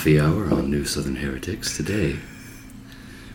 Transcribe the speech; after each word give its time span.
coffee 0.00 0.18
hour 0.18 0.50
on 0.50 0.70
New 0.70 0.82
Southern 0.82 1.16
Heretics. 1.16 1.76
Today, 1.76 2.16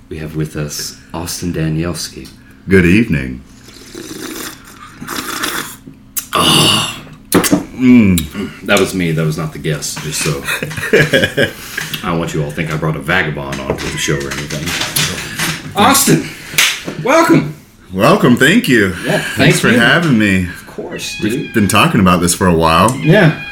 we 0.09 0.17
have 0.17 0.35
with 0.35 0.55
us 0.55 0.99
Austin 1.13 1.53
Danielski. 1.53 2.27
Good 2.67 2.85
evening. 2.85 3.43
Ah. 6.33 7.07
Mm. 7.75 8.61
That 8.65 8.79
was 8.79 8.95
me. 8.95 9.11
That 9.11 9.27
was 9.27 9.37
not 9.37 9.53
the 9.53 9.59
guest. 9.59 9.99
Just 9.99 10.23
so 10.23 10.41
I 12.03 12.09
don't 12.09 12.17
want 12.17 12.33
you 12.33 12.43
all 12.43 12.49
to 12.49 12.55
think 12.55 12.71
I 12.71 12.77
brought 12.77 12.95
a 12.95 12.99
vagabond 12.99 13.61
onto 13.61 13.87
the 13.87 13.99
show 13.99 14.15
or 14.15 14.31
anything. 14.31 14.65
Austin, 15.75 16.23
welcome. 17.03 17.55
Welcome, 17.93 18.37
thank 18.37 18.67
you. 18.67 18.87
Yeah, 19.03 19.19
Thanks 19.35 19.59
for 19.59 19.69
you. 19.69 19.77
having 19.77 20.17
me. 20.17 20.45
Of 20.49 20.65
course, 20.65 21.19
dude. 21.19 21.53
Been 21.53 21.67
talking 21.67 22.01
about 22.01 22.21
this 22.21 22.33
for 22.33 22.47
a 22.47 22.55
while. 22.55 22.95
Yeah. 22.95 23.45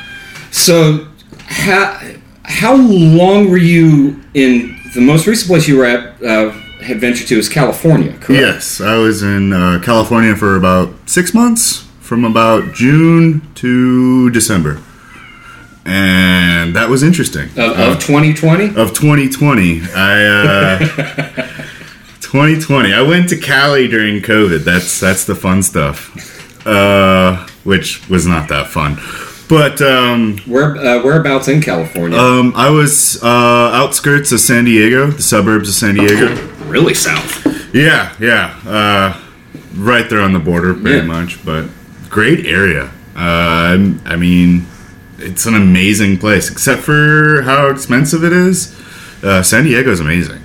So, 0.50 1.10
how 1.46 2.13
how 2.46 2.76
long 2.76 3.50
were 3.50 3.58
you 3.58 4.22
in 4.34 4.76
the 4.94 5.02
most 5.02 5.28
recent 5.28 5.48
place 5.50 5.68
you 5.68 5.78
were 5.78 5.86
at? 5.86 6.22
Uh, 6.24 6.52
had 6.82 7.00
ventured 7.00 7.28
to 7.30 7.38
is 7.40 7.48
California, 7.48 8.12
correct? 8.14 8.30
Yes, 8.30 8.82
I 8.82 8.98
was 8.98 9.24
in 9.24 9.54
uh, 9.54 9.80
California 9.84 10.36
for 10.36 10.58
about 10.58 10.94
six 11.10 11.34
months, 11.34 11.88
from 12.02 12.26
about 12.26 12.74
June 12.74 13.42
to 13.56 14.30
December, 14.32 14.82
and 15.86 16.76
that 16.76 16.90
was 16.90 17.02
interesting. 17.04 17.50
Of, 17.52 17.80
of 17.80 18.00
2020. 18.00 18.76
of 18.76 18.94
2020. 18.94 19.82
I 19.96 20.26
uh 20.26 20.80
2020. 22.22 22.94
I 22.94 23.02
went 23.02 23.30
to 23.30 23.38
Cali 23.38 23.88
during 23.88 24.22
COVID. 24.22 24.64
That's 24.66 25.00
that's 25.00 25.24
the 25.26 25.36
fun 25.36 25.64
stuff. 25.64 26.68
Uh 26.68 27.48
which 27.64 28.08
was 28.10 28.26
not 28.28 28.50
that 28.50 28.68
fun. 28.68 28.98
But 29.50 29.82
um 29.82 30.38
Where 30.46 30.76
uh, 30.78 31.04
whereabouts 31.04 31.48
in 31.48 31.62
California? 31.62 32.18
um 32.18 32.54
I 32.56 32.70
was 32.70 33.22
uh 33.24 33.28
outskirts 33.74 34.32
of 34.32 34.40
San 34.40 34.66
Diego, 34.66 35.08
the 35.12 35.22
suburbs 35.22 35.70
of 35.70 35.76
San 35.76 35.96
Diego. 35.96 36.36
really 36.66 36.94
south. 36.94 37.46
Yeah, 37.74 38.14
yeah. 38.20 38.56
Uh 38.66 39.20
right 39.76 40.10
there 40.10 40.22
on 40.22 40.34
the 40.34 40.40
border 40.40 40.74
pretty 40.74 40.98
Yeah. 41.00 41.04
much, 41.06 41.44
but 41.46 41.66
great 42.10 42.46
area. 42.46 42.92
Uh 43.16 43.20
I'm- 43.20 44.02
mean 44.20 44.66
it's 45.20 45.46
an 45.46 45.56
amazing 45.56 46.18
place 46.18 46.50
except 46.52 46.82
for 46.82 47.42
how 47.44 47.68
expensive 47.68 48.24
it 48.24 48.34
is. 48.34 48.74
Uh, 49.24 49.42
San 49.42 49.64
Diego 49.64 49.90
is 49.92 50.02
amazing. 50.02 50.42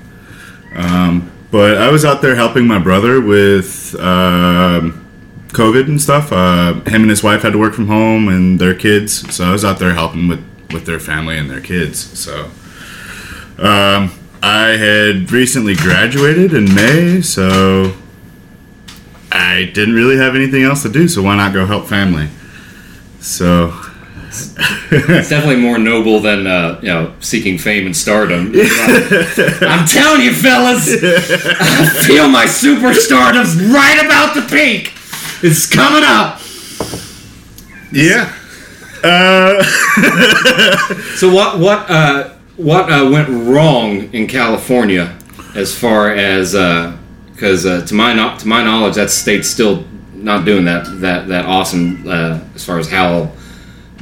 Um, 0.77 1.33
but 1.50 1.78
I 1.78 1.90
was 1.90 2.05
out 2.05 2.22
there 2.22 2.36
helping 2.36 2.66
my 2.66 2.78
brother 2.78 3.20
with 3.20 3.96
um 3.98 5.05
COVID 5.48 5.86
and 5.88 6.00
stuff. 6.00 6.32
Uh, 6.32 6.74
him 6.86 7.02
and 7.02 7.10
his 7.10 7.22
wife 7.22 7.42
had 7.42 7.52
to 7.52 7.58
work 7.58 7.74
from 7.74 7.88
home 7.88 8.28
and 8.28 8.58
their 8.58 8.74
kids, 8.74 9.34
so 9.34 9.44
I 9.44 9.52
was 9.52 9.64
out 9.64 9.78
there 9.78 9.94
helping 9.94 10.28
with 10.28 10.44
with 10.72 10.84
their 10.84 11.00
family 11.00 11.38
and 11.38 11.50
their 11.50 11.60
kids. 11.62 11.98
So 12.18 12.50
um, 13.58 14.12
I 14.42 14.77
had 14.78 15.32
recently 15.32 15.74
graduated 15.74 16.52
in 16.52 16.74
May, 16.74 17.22
so 17.22 17.94
I 19.32 19.70
didn't 19.72 19.94
really 19.94 20.18
have 20.18 20.34
anything 20.34 20.62
else 20.62 20.82
to 20.82 20.88
do. 20.88 21.08
So 21.08 21.22
why 21.22 21.36
not 21.36 21.52
go 21.52 21.64
help 21.66 21.86
family? 21.86 22.28
So 23.20 23.72
It's 24.90 25.28
definitely 25.28 25.56
more 25.60 25.78
noble 25.78 26.20
than 26.20 26.46
uh, 26.46 26.78
you 26.83 26.88
know 26.88 27.14
seeking 27.20 27.58
fame 27.58 27.86
and 27.86 27.96
stardom. 27.96 28.52
I'm 29.62 29.86
telling 29.86 30.22
you, 30.22 30.34
fellas, 30.34 30.88
I 31.02 32.05
feel 32.06 32.28
my 32.28 32.44
superstardom's 32.44 33.56
right 33.72 34.05
about 34.05 34.34
to 34.34 34.42
peak. 34.42 34.92
It's 35.42 35.67
coming 35.67 36.03
up. 36.05 36.41
yeah. 37.92 38.33
Uh, 39.05 39.62
So 41.17 41.33
what 41.33 41.58
what 41.58 41.89
uh, 41.90 42.30
what 42.57 42.90
uh, 42.92 43.08
went 43.11 43.29
wrong 43.29 44.12
in 44.12 44.27
California 44.27 45.17
as 45.55 45.77
far 45.77 46.11
as 46.12 46.52
because 47.33 47.67
uh, 47.67 47.85
to 47.86 47.95
my 47.95 48.12
no- 48.12 48.36
to 48.39 48.46
my 48.48 48.62
knowledge 48.62 48.95
that 48.96 49.11
state's 49.11 49.48
still 49.48 49.85
not 50.12 50.45
doing 50.45 50.64
that 50.64 50.85
that 51.01 51.29
that 51.29 51.45
awesome 51.45 52.05
uh, 52.08 52.41
as 52.55 52.64
far 52.64 52.79
as 52.79 52.89
how 52.91 53.30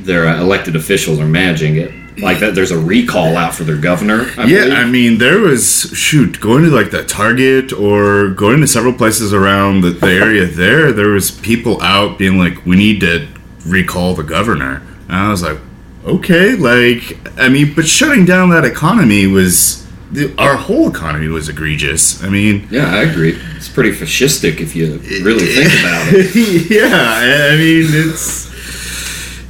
their 0.00 0.26
uh, 0.26 0.40
elected 0.40 0.76
officials 0.76 1.18
are 1.20 1.26
managing 1.26 1.76
it. 1.76 1.90
Like 2.18 2.38
that, 2.40 2.54
there's 2.54 2.70
a 2.70 2.78
recall 2.78 3.36
out 3.36 3.54
for 3.54 3.64
their 3.64 3.76
governor. 3.76 4.30
I 4.38 4.44
Yeah, 4.46 4.64
believe. 4.64 4.72
I 4.78 4.84
mean, 4.86 5.18
there 5.18 5.38
was 5.40 5.90
shoot 5.94 6.40
going 6.40 6.64
to 6.64 6.70
like 6.70 6.90
the 6.90 7.04
Target 7.04 7.72
or 7.72 8.28
going 8.30 8.60
to 8.62 8.66
several 8.66 8.94
places 8.94 9.34
around 9.34 9.82
the, 9.82 9.90
the 9.90 10.06
area. 10.12 10.46
There, 10.56 10.92
there 10.92 11.08
was 11.10 11.30
people 11.30 11.82
out 11.82 12.18
being 12.18 12.38
like, 12.38 12.64
"We 12.64 12.76
need 12.76 13.00
to 13.00 13.26
recall 13.66 14.14
the 14.14 14.22
governor." 14.22 14.82
And 15.08 15.16
I 15.16 15.30
was 15.30 15.42
like, 15.42 15.58
"Okay, 16.06 16.54
like, 16.56 17.18
I 17.38 17.48
mean, 17.48 17.74
but 17.74 17.86
shutting 17.86 18.24
down 18.24 18.48
that 18.50 18.64
economy 18.64 19.26
was 19.26 19.86
the, 20.10 20.32
our 20.38 20.56
whole 20.56 20.88
economy 20.88 21.28
was 21.28 21.48
egregious. 21.48 22.22
I 22.24 22.28
mean, 22.30 22.66
yeah, 22.70 22.94
I 22.94 23.02
agree. 23.02 23.38
It's 23.56 23.68
pretty 23.68 23.90
fascistic 23.90 24.60
if 24.60 24.74
you 24.74 24.98
really 25.22 25.46
think 25.54 25.72
about 25.80 26.06
it. 26.14 26.70
yeah, 26.70 26.88
I 26.94 27.52
I 27.52 27.56
mean, 27.58 27.86
it's 27.92 28.46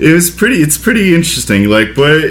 it 0.01 0.13
was 0.13 0.31
pretty. 0.31 0.57
It's 0.63 0.79
pretty 0.79 1.15
interesting. 1.15 1.65
Like, 1.69 1.95
but 1.95 2.25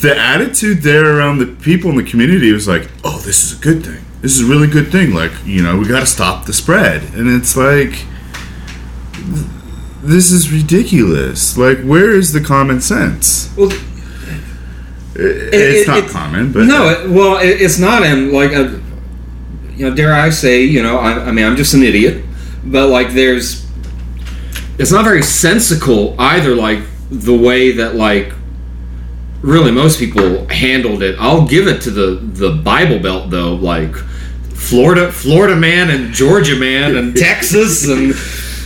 the 0.00 0.16
attitude 0.16 0.82
there 0.82 1.16
around 1.16 1.38
the 1.38 1.46
people 1.46 1.90
in 1.90 1.96
the 1.96 2.02
community 2.04 2.52
was 2.52 2.66
like, 2.68 2.88
"Oh, 3.04 3.18
this 3.18 3.42
is 3.44 3.58
a 3.58 3.62
good 3.62 3.84
thing. 3.84 4.04
This 4.22 4.38
is 4.38 4.48
a 4.48 4.50
really 4.50 4.66
good 4.68 4.90
thing. 4.92 5.12
Like, 5.14 5.32
you 5.44 5.62
know, 5.62 5.78
we 5.78 5.86
got 5.86 6.00
to 6.00 6.06
stop 6.06 6.46
the 6.46 6.52
spread." 6.52 7.02
And 7.14 7.28
it's 7.28 7.56
like, 7.56 8.04
this 10.02 10.30
is 10.30 10.52
ridiculous. 10.52 11.56
Like, 11.56 11.82
where 11.82 12.10
is 12.10 12.32
the 12.32 12.40
common 12.40 12.80
sense? 12.80 13.52
Well, 13.56 13.70
it's 15.14 15.86
it- 15.86 15.88
not 15.88 15.98
it- 16.04 16.10
common, 16.10 16.52
but 16.52 16.64
no, 16.66 16.88
it, 16.88 17.10
well, 17.10 17.38
it, 17.38 17.60
it's 17.60 17.78
not. 17.78 18.02
And 18.02 18.32
like, 18.32 18.52
uh 18.52 18.78
you 19.76 19.88
know, 19.88 19.94
dare 19.94 20.12
I 20.12 20.30
say, 20.30 20.64
you 20.64 20.82
know, 20.82 20.98
I, 20.98 21.26
I 21.28 21.30
mean, 21.30 21.44
I'm 21.44 21.54
just 21.56 21.72
an 21.72 21.84
idiot, 21.84 22.24
but 22.64 22.88
like, 22.88 23.10
there's, 23.12 23.64
it's 24.76 24.90
not 24.90 25.04
very 25.04 25.22
sensical 25.22 26.16
either. 26.20 26.56
Like 26.56 26.80
the 27.10 27.36
way 27.36 27.70
that 27.72 27.94
like, 27.94 28.32
really 29.42 29.70
most 29.70 29.98
people 29.98 30.46
handled 30.48 31.02
it. 31.02 31.16
I'll 31.18 31.46
give 31.46 31.66
it 31.66 31.80
to 31.82 31.90
the 31.90 32.14
the 32.14 32.50
Bible 32.50 32.98
Belt 32.98 33.30
though, 33.30 33.54
like. 33.54 33.94
Florida, 34.58 35.10
Florida 35.12 35.54
man, 35.54 35.88
and 35.88 36.12
Georgia 36.12 36.56
man, 36.56 36.96
and 36.96 37.16
Texas, 37.16 37.88
and 37.88 38.10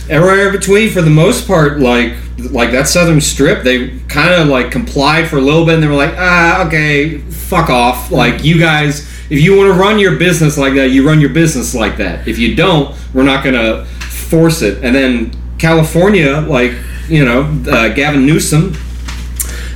everywhere 0.09 0.47
in 0.47 0.51
between. 0.51 0.89
For 0.89 1.01
the 1.01 1.09
most 1.09 1.47
part, 1.47 1.79
like 1.79 2.15
like 2.37 2.71
that 2.71 2.87
Southern 2.87 3.21
Strip, 3.21 3.63
they 3.63 3.99
kind 4.07 4.33
of 4.33 4.47
like 4.47 4.71
complied 4.71 5.27
for 5.27 5.37
a 5.37 5.41
little 5.41 5.65
bit, 5.65 5.75
and 5.75 5.83
they 5.83 5.87
were 5.87 5.93
like, 5.93 6.15
ah, 6.17 6.65
okay, 6.67 7.19
fuck 7.19 7.69
off. 7.69 8.11
Like 8.11 8.43
you 8.43 8.59
guys, 8.59 9.07
if 9.29 9.39
you 9.39 9.55
want 9.55 9.73
to 9.73 9.79
run 9.79 9.99
your 9.99 10.17
business 10.17 10.57
like 10.57 10.73
that, 10.75 10.89
you 10.89 11.05
run 11.07 11.21
your 11.21 11.29
business 11.29 11.75
like 11.75 11.97
that. 11.97 12.27
If 12.27 12.37
you 12.37 12.55
don't, 12.55 12.95
we're 13.13 13.23
not 13.23 13.43
gonna 13.43 13.85
force 13.85 14.61
it. 14.61 14.83
And 14.83 14.95
then 14.95 15.31
California, 15.57 16.39
like 16.41 16.73
you 17.07 17.23
know, 17.23 17.43
uh, 17.69 17.89
Gavin 17.89 18.25
Newsom, 18.25 18.75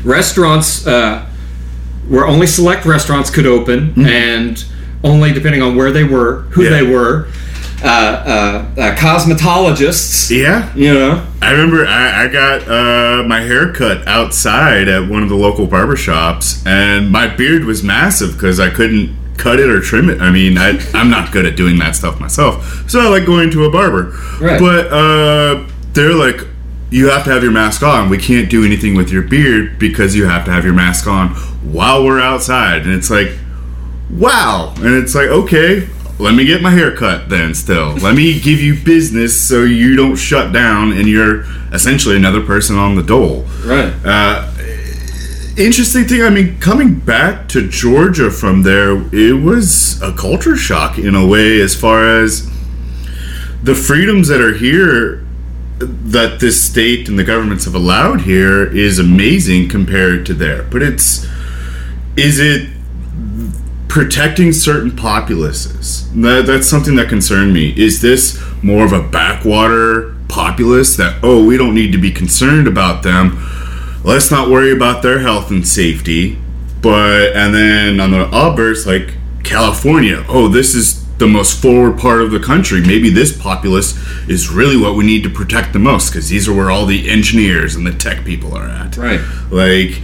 restaurants. 0.08 0.88
Uh, 0.88 1.26
where 2.08 2.26
only 2.26 2.48
select 2.48 2.86
restaurants 2.86 3.30
could 3.30 3.46
open 3.46 3.94
and 4.08 4.64
only 5.04 5.34
depending 5.34 5.62
on 5.62 5.76
where 5.76 5.92
they 5.92 6.06
were, 6.06 6.44
who 6.52 6.64
Yeah. 6.64 6.70
they 6.70 6.84
were. 6.84 7.28
Uh, 7.84 7.88
uh, 7.88 8.82
uh, 8.82 8.96
cosmetologists, 8.96 10.32
yeah, 10.36 10.74
you 10.74 10.94
know. 10.94 11.24
I 11.42 11.52
remember 11.52 11.86
I, 11.86 12.24
I 12.24 12.28
got 12.30 12.62
uh, 12.68 13.24
my 13.28 13.42
hair 13.42 13.72
cut 13.74 14.08
outside 14.08 14.88
at 14.88 15.08
one 15.10 15.22
of 15.22 15.28
the 15.30 15.36
local 15.36 15.68
barber 15.68 15.96
shops, 15.98 16.66
and 16.66 17.12
my 17.12 17.28
beard 17.28 17.66
was 17.66 17.84
massive 17.84 18.34
because 18.34 18.60
I 18.60 18.70
couldn't 18.70 19.16
cut 19.38 19.60
it 19.60 19.70
or 19.70 19.80
trim 19.82 20.10
it. 20.10 20.22
I 20.22 20.32
mean, 20.32 20.58
I, 20.58 20.80
I'm 20.94 21.10
not 21.10 21.32
good 21.34 21.46
at 21.46 21.56
doing 21.58 21.78
that 21.80 21.96
stuff 21.96 22.20
myself, 22.22 22.90
so 22.90 23.00
I 23.02 23.10
like 23.10 23.26
going 23.26 23.52
to 23.52 23.66
a 23.66 23.70
barber. 23.70 24.12
Right. 24.42 24.60
But 24.60 24.88
uh, 24.88 25.68
they're 25.94 26.16
like, 26.16 26.48
you 26.90 27.10
have 27.10 27.24
to 27.26 27.32
have 27.32 27.44
your 27.44 27.52
mask 27.52 27.84
on. 27.84 28.10
We 28.10 28.18
can't 28.18 28.50
do 28.50 28.64
anything 28.64 28.96
with 28.96 29.12
your 29.12 29.24
beard 29.24 29.78
because 29.78 30.16
you 30.16 30.26
have 30.26 30.46
to 30.46 30.52
have 30.52 30.64
your 30.64 30.74
mask 30.74 31.08
on 31.08 31.30
while 31.62 32.04
we're 32.06 32.22
outside. 32.22 32.84
And 32.84 32.92
it's 32.92 33.10
like, 33.10 33.32
wow. 34.10 34.74
And 34.78 34.96
it's 34.96 35.14
like, 35.14 35.28
okay, 35.28 35.88
let 36.20 36.34
me 36.34 36.46
get 36.46 36.62
my 36.62 36.72
hair 36.72 36.96
cut 36.96 37.30
then 37.30 37.54
still. 37.54 37.96
Let 37.96 38.16
me 38.16 38.40
give 38.40 38.62
you 38.62 38.82
business 38.82 39.40
so 39.40 39.64
you 39.64 39.96
don't 39.96 40.16
shut 40.16 40.54
down 40.54 40.94
and 40.94 41.08
you're 41.08 41.42
essentially 41.74 42.16
another 42.16 42.42
person 42.42 42.78
on 42.78 42.96
the 42.96 43.04
dole. 43.04 43.44
Right. 43.66 43.94
Uh, 44.06 44.50
interesting 45.58 46.06
thing, 46.06 46.24
I 46.24 46.30
mean, 46.30 46.58
coming 46.60 47.00
back 47.00 47.50
to 47.50 47.68
Georgia 47.68 48.32
from 48.32 48.64
there, 48.64 48.94
it 49.14 49.44
was 49.44 50.02
a 50.02 50.14
culture 50.14 50.56
shock 50.56 50.98
in 50.98 51.16
a 51.16 51.28
way 51.28 51.60
as 51.60 51.76
far 51.76 52.22
as 52.22 52.50
the 53.62 53.76
freedoms 53.76 54.30
that 54.30 54.40
are 54.40 54.54
here 54.54 55.27
that 55.80 56.40
this 56.40 56.62
state 56.62 57.08
and 57.08 57.20
the 57.20 57.24
governments 57.24 57.66
have 57.66 57.76
allowed 57.76 58.22
here 58.22 58.66
is 58.76 58.98
amazing 59.00 59.70
compared 59.70 60.26
to 60.26 60.34
there. 60.34 60.64
But 60.64 60.82
it's 60.82 61.26
is 62.16 62.40
it 62.40 62.70
protecting 63.88 64.52
certain 64.52 64.96
populaces? 64.96 66.12
That, 66.14 66.46
that's 66.46 66.68
something 66.68 66.96
that 66.96 67.10
concerned 67.10 67.54
me. 67.54 67.74
Is 67.78 68.02
this 68.02 68.44
more 68.64 68.84
of 68.86 68.92
a 68.92 69.02
backwater 69.02 70.16
populace 70.28 70.98
that 70.98 71.20
oh 71.24 71.46
we 71.46 71.58
don't 71.58 71.76
need 71.76 71.92
to 71.92 71.98
be 71.98 72.12
concerned 72.12 72.68
about 72.68 73.04
them? 73.04 73.38
Let's 74.04 74.32
not 74.32 74.50
worry 74.50 74.72
about 74.72 75.04
their 75.04 75.20
health 75.20 75.52
and 75.52 75.68
safety. 75.68 76.38
but 76.82 77.36
and 77.36 77.54
then 77.54 78.00
on 78.00 78.12
the 78.12 78.30
obverse, 78.32 78.86
like 78.86 79.14
California, 79.44 80.26
oh, 80.28 80.48
this 80.48 80.76
is 80.76 81.07
the 81.18 81.28
most 81.28 81.62
forward 81.62 81.98
part 82.00 82.22
of 82.22 82.32
the 82.32 82.40
country. 82.40 82.82
Maybe 82.82 83.10
this 83.10 83.36
populace 83.36 83.98
is 84.30 84.50
really 84.50 84.78
what 84.78 84.96
we 84.96 85.04
need 85.06 85.24
to 85.24 85.30
protect 85.30 85.74
the 85.74 85.80
most 85.80 86.10
because 86.12 86.30
these 86.30 86.48
are 86.48 86.54
where 86.54 86.70
all 86.70 86.86
the 86.86 87.10
engineers 87.10 87.76
and 87.76 87.86
the 87.88 87.94
tech 87.94 88.24
people 88.24 88.56
are 88.56 88.68
at. 88.68 88.96
Right. 88.98 89.20
Like 89.50 90.02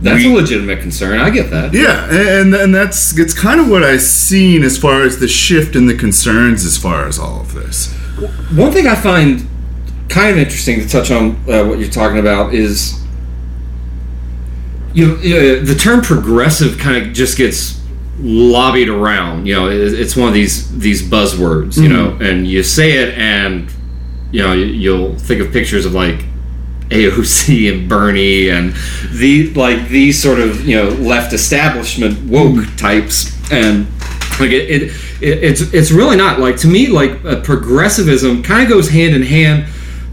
That's 0.00 0.24
we- 0.24 0.32
a 0.32 0.34
legitimate 0.34 0.80
concern. 0.80 1.20
I 1.20 1.30
get 1.30 1.50
that. 1.50 1.72
yeah, 1.72 2.08
and 2.40 2.54
and 2.54 2.74
that's 2.74 3.16
it's 3.18 3.34
kind 3.34 3.60
of 3.60 3.68
what 3.70 3.84
I've 3.84 4.02
seen 4.02 4.62
as 4.64 4.76
far 4.76 5.02
as 5.02 5.20
the 5.20 5.28
shift 5.28 5.76
in 5.76 5.86
the 5.86 5.94
concerns 5.94 6.64
as 6.64 6.76
far 6.76 7.06
as 7.06 7.18
all 7.18 7.40
of 7.40 7.54
this. 7.54 7.92
One 8.52 8.72
thing 8.72 8.88
I 8.88 8.96
find 8.96 9.46
kind 10.08 10.30
of 10.30 10.38
interesting 10.38 10.80
to 10.80 10.88
touch 10.88 11.10
on 11.12 11.36
uh, 11.48 11.64
what 11.66 11.78
you're 11.78 11.88
talking 11.90 12.18
about 12.18 12.52
is 12.54 12.94
you 14.94 15.06
know, 15.06 15.60
the 15.60 15.74
term 15.74 16.00
progressive 16.00 16.78
kind 16.78 17.06
of 17.06 17.12
just 17.12 17.36
gets 17.36 17.77
lobbied 18.20 18.88
around. 18.88 19.46
You 19.46 19.54
know, 19.54 19.68
it's 19.68 20.16
one 20.16 20.28
of 20.28 20.34
these 20.34 20.76
these 20.78 21.02
buzzwords. 21.02 21.80
You 21.80 21.88
know, 21.88 22.10
mm-hmm. 22.12 22.22
and 22.22 22.46
you 22.46 22.62
say 22.62 22.98
it, 22.98 23.16
and 23.16 23.70
you 24.32 24.42
know, 24.42 24.52
you, 24.52 24.66
you'll 24.66 25.14
think 25.16 25.40
of 25.40 25.52
pictures 25.52 25.86
of 25.86 25.94
like 25.94 26.24
AOC 26.90 27.72
and 27.72 27.88
Bernie 27.88 28.48
and 28.48 28.74
the 29.10 29.52
like 29.54 29.88
these 29.88 30.20
sort 30.20 30.40
of 30.40 30.66
you 30.66 30.76
know 30.76 30.88
left 30.88 31.32
establishment 31.32 32.18
woke 32.30 32.54
mm-hmm. 32.54 32.76
types 32.76 33.34
and 33.52 33.86
like 34.40 34.50
it, 34.50 34.70
it, 34.70 34.82
it 35.20 35.44
it's 35.44 35.60
it's 35.74 35.90
really 35.90 36.16
not 36.16 36.40
like 36.40 36.56
to 36.58 36.66
me 36.66 36.86
like 36.86 37.22
progressivism 37.44 38.42
kind 38.42 38.62
of 38.62 38.68
goes 38.68 38.88
hand 38.88 39.14
in 39.14 39.22
hand 39.22 39.66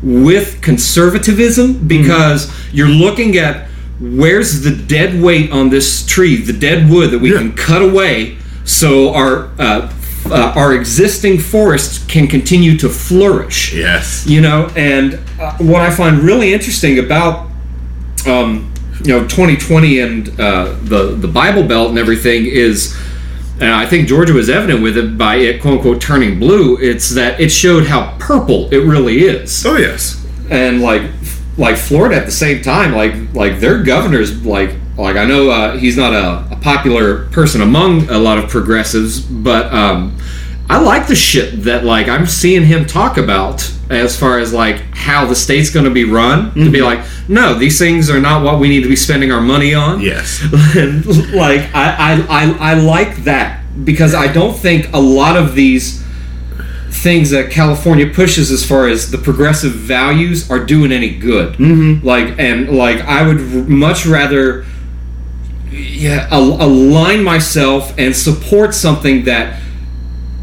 with 0.04 0.62
conservatism 0.62 1.76
mm-hmm. 1.76 1.88
because 1.88 2.54
you're 2.74 2.90
looking 2.90 3.38
at 3.38 3.70
where's 4.16 4.62
the 4.62 4.72
dead 4.72 5.22
weight 5.22 5.52
on 5.52 5.70
this 5.70 6.06
tree 6.06 6.36
the 6.36 6.54
dead 6.54 6.90
wood 6.90 7.12
that 7.12 7.20
we 7.20 7.32
Yeah. 7.32 7.40
can 7.40 7.54
cut 7.54 7.82
away 7.82 8.38
so 8.64 9.14
our 9.14 9.50
uh, 9.60 9.92
uh, 10.28 10.54
our 10.56 10.74
existing 10.74 11.40
forests 11.40 12.04
can 12.08 12.28
continue 12.28 12.78
to 12.78 12.90
flourish 12.90 13.74
Yes. 13.74 14.26
you 14.28 14.42
know 14.42 14.70
and 14.76 15.20
uh, 15.40 15.54
what 15.58 15.82
i 15.82 15.90
find 15.90 16.20
really 16.20 16.54
interesting 16.54 17.00
about 17.00 17.48
um, 18.28 18.72
you 19.04 19.12
know 19.14 19.22
2020 19.28 20.00
and 20.00 20.40
uh, 20.40 20.76
the 20.84 21.16
the 21.18 21.28
bible 21.28 21.64
belt 21.64 21.90
and 21.90 21.98
everything 22.00 22.46
is 22.46 22.96
and 23.60 23.70
i 23.72 23.86
think 23.86 24.08
georgia 24.08 24.34
was 24.34 24.50
evident 24.50 24.82
with 24.82 24.98
it 24.98 25.18
by 25.18 25.36
it 25.36 25.62
quote 25.62 25.76
unquote 25.78 26.02
turning 26.02 26.40
blue 26.40 26.78
it's 26.82 27.10
that 27.12 27.40
it 27.40 27.50
showed 27.50 27.86
how 27.88 28.16
purple 28.20 28.68
it 28.74 28.80
really 28.80 29.20
is 29.24 29.66
Oh 29.66 29.78
yes. 29.78 30.26
and 30.50 30.82
like 30.82 31.02
like 31.58 31.78
Florida 31.78 32.16
at 32.16 32.26
the 32.26 32.32
same 32.32 32.62
time, 32.62 32.94
like 32.94 33.34
like 33.34 33.60
their 33.60 33.84
governor's 33.84 34.46
like 34.46 34.76
like 34.98 35.16
I 35.16 35.26
know 35.26 35.50
uh, 35.50 35.78
he's 35.78 35.98
not 35.98 36.14
a, 36.14 36.56
a 36.56 36.60
popular 36.62 37.26
person 37.28 37.62
among 37.62 38.10
a 38.10 38.18
lot 38.18 38.38
of 38.38 38.50
progressives, 38.50 39.20
but 39.20 39.72
um, 39.74 40.18
I 40.70 40.80
like 40.80 41.08
the 41.08 41.16
shit 41.16 41.64
that 41.64 41.84
like 41.84 42.08
I'm 42.08 42.26
seeing 42.26 42.66
him 42.66 42.86
talk 42.86 43.18
about 43.18 43.70
as 43.90 44.18
far 44.18 44.40
as 44.40 44.52
like 44.54 44.78
how 44.94 45.26
the 45.26 45.36
state's 45.36 45.70
going 45.70 45.86
to 45.86 45.92
be 45.92 46.06
run. 46.06 46.54
To 46.56 46.72
be 46.72 46.82
like, 46.82 47.06
no, 47.28 47.54
these 47.54 47.78
things 47.78 48.10
are 48.10 48.20
not 48.20 48.44
what 48.44 48.60
we 48.60 48.70
need 48.70 48.84
to 48.84 48.90
be 48.90 48.96
spending 48.96 49.32
our 49.32 49.42
money 49.42 49.74
on. 49.74 50.02
Yes. 50.02 50.42
And, 50.76 51.06
like 51.34 51.74
I, 51.76 52.16
I, 52.16 52.26
I, 52.30 52.58
I 52.72 52.74
like 52.76 53.18
that 53.26 53.64
because 53.84 54.14
I 54.16 54.32
don't 54.32 54.58
think 54.58 54.94
a 54.94 55.00
lot 55.00 55.38
of 55.38 55.54
these 55.54 56.05
things 57.06 57.30
that 57.30 57.52
California 57.52 58.08
pushes 58.12 58.50
as 58.50 58.68
far 58.68 58.88
as 58.88 59.12
the 59.12 59.18
progressive 59.20 59.74
values 59.74 60.50
are 60.50 60.66
doing 60.66 60.92
any 60.92 61.16
good. 61.16 61.54
Mm-hmm. 61.54 62.04
Like 62.04 62.40
and 62.40 62.76
like 62.76 63.00
I 63.02 63.28
would 63.28 63.70
much 63.70 64.08
rather 64.08 64.66
yeah 65.70 66.28
al- 66.32 66.60
align 66.60 67.24
myself 67.24 67.94
and 68.00 68.16
support 68.16 68.74
something 68.74 69.26
that 69.26 69.62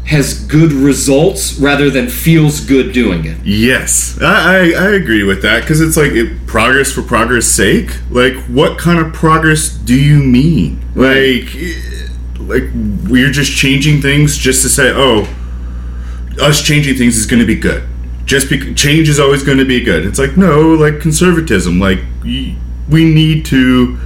has 0.05 0.45
good 0.47 0.71
results 0.71 1.59
rather 1.59 1.89
than 1.89 2.07
feels 2.07 2.61
good 2.61 2.93
doing 2.93 3.25
it. 3.25 3.37
Yes, 3.43 4.17
I, 4.21 4.25
I, 4.25 4.59
I 4.85 4.89
agree 4.95 5.23
with 5.23 5.41
that 5.41 5.61
because 5.61 5.81
it's 5.81 5.97
like 5.97 6.13
it, 6.13 6.47
progress 6.47 6.93
for 6.93 7.01
progress' 7.01 7.47
sake. 7.47 7.89
Like, 8.09 8.35
what 8.47 8.77
kind 8.77 8.99
of 8.99 9.11
progress 9.13 9.69
do 9.69 9.95
you 9.95 10.19
mean? 10.19 10.81
Like, 10.95 11.53
eh, 11.55 12.07
like 12.39 12.63
we're 13.09 13.31
just 13.31 13.51
changing 13.51 14.01
things 14.01 14.37
just 14.37 14.61
to 14.63 14.69
say, 14.69 14.91
oh, 14.93 15.27
us 16.39 16.61
changing 16.61 16.95
things 16.95 17.17
is 17.17 17.25
going 17.25 17.39
to 17.39 17.45
be 17.45 17.55
good. 17.55 17.87
Just 18.25 18.49
be, 18.49 18.73
change 18.73 19.09
is 19.09 19.19
always 19.19 19.43
going 19.43 19.57
to 19.57 19.65
be 19.65 19.83
good. 19.83 20.05
It's 20.05 20.19
like 20.19 20.37
no, 20.37 20.73
like 20.73 20.99
conservatism. 20.99 21.79
Like 21.79 21.99
we 22.23 22.57
need 22.89 23.45
to 23.47 23.97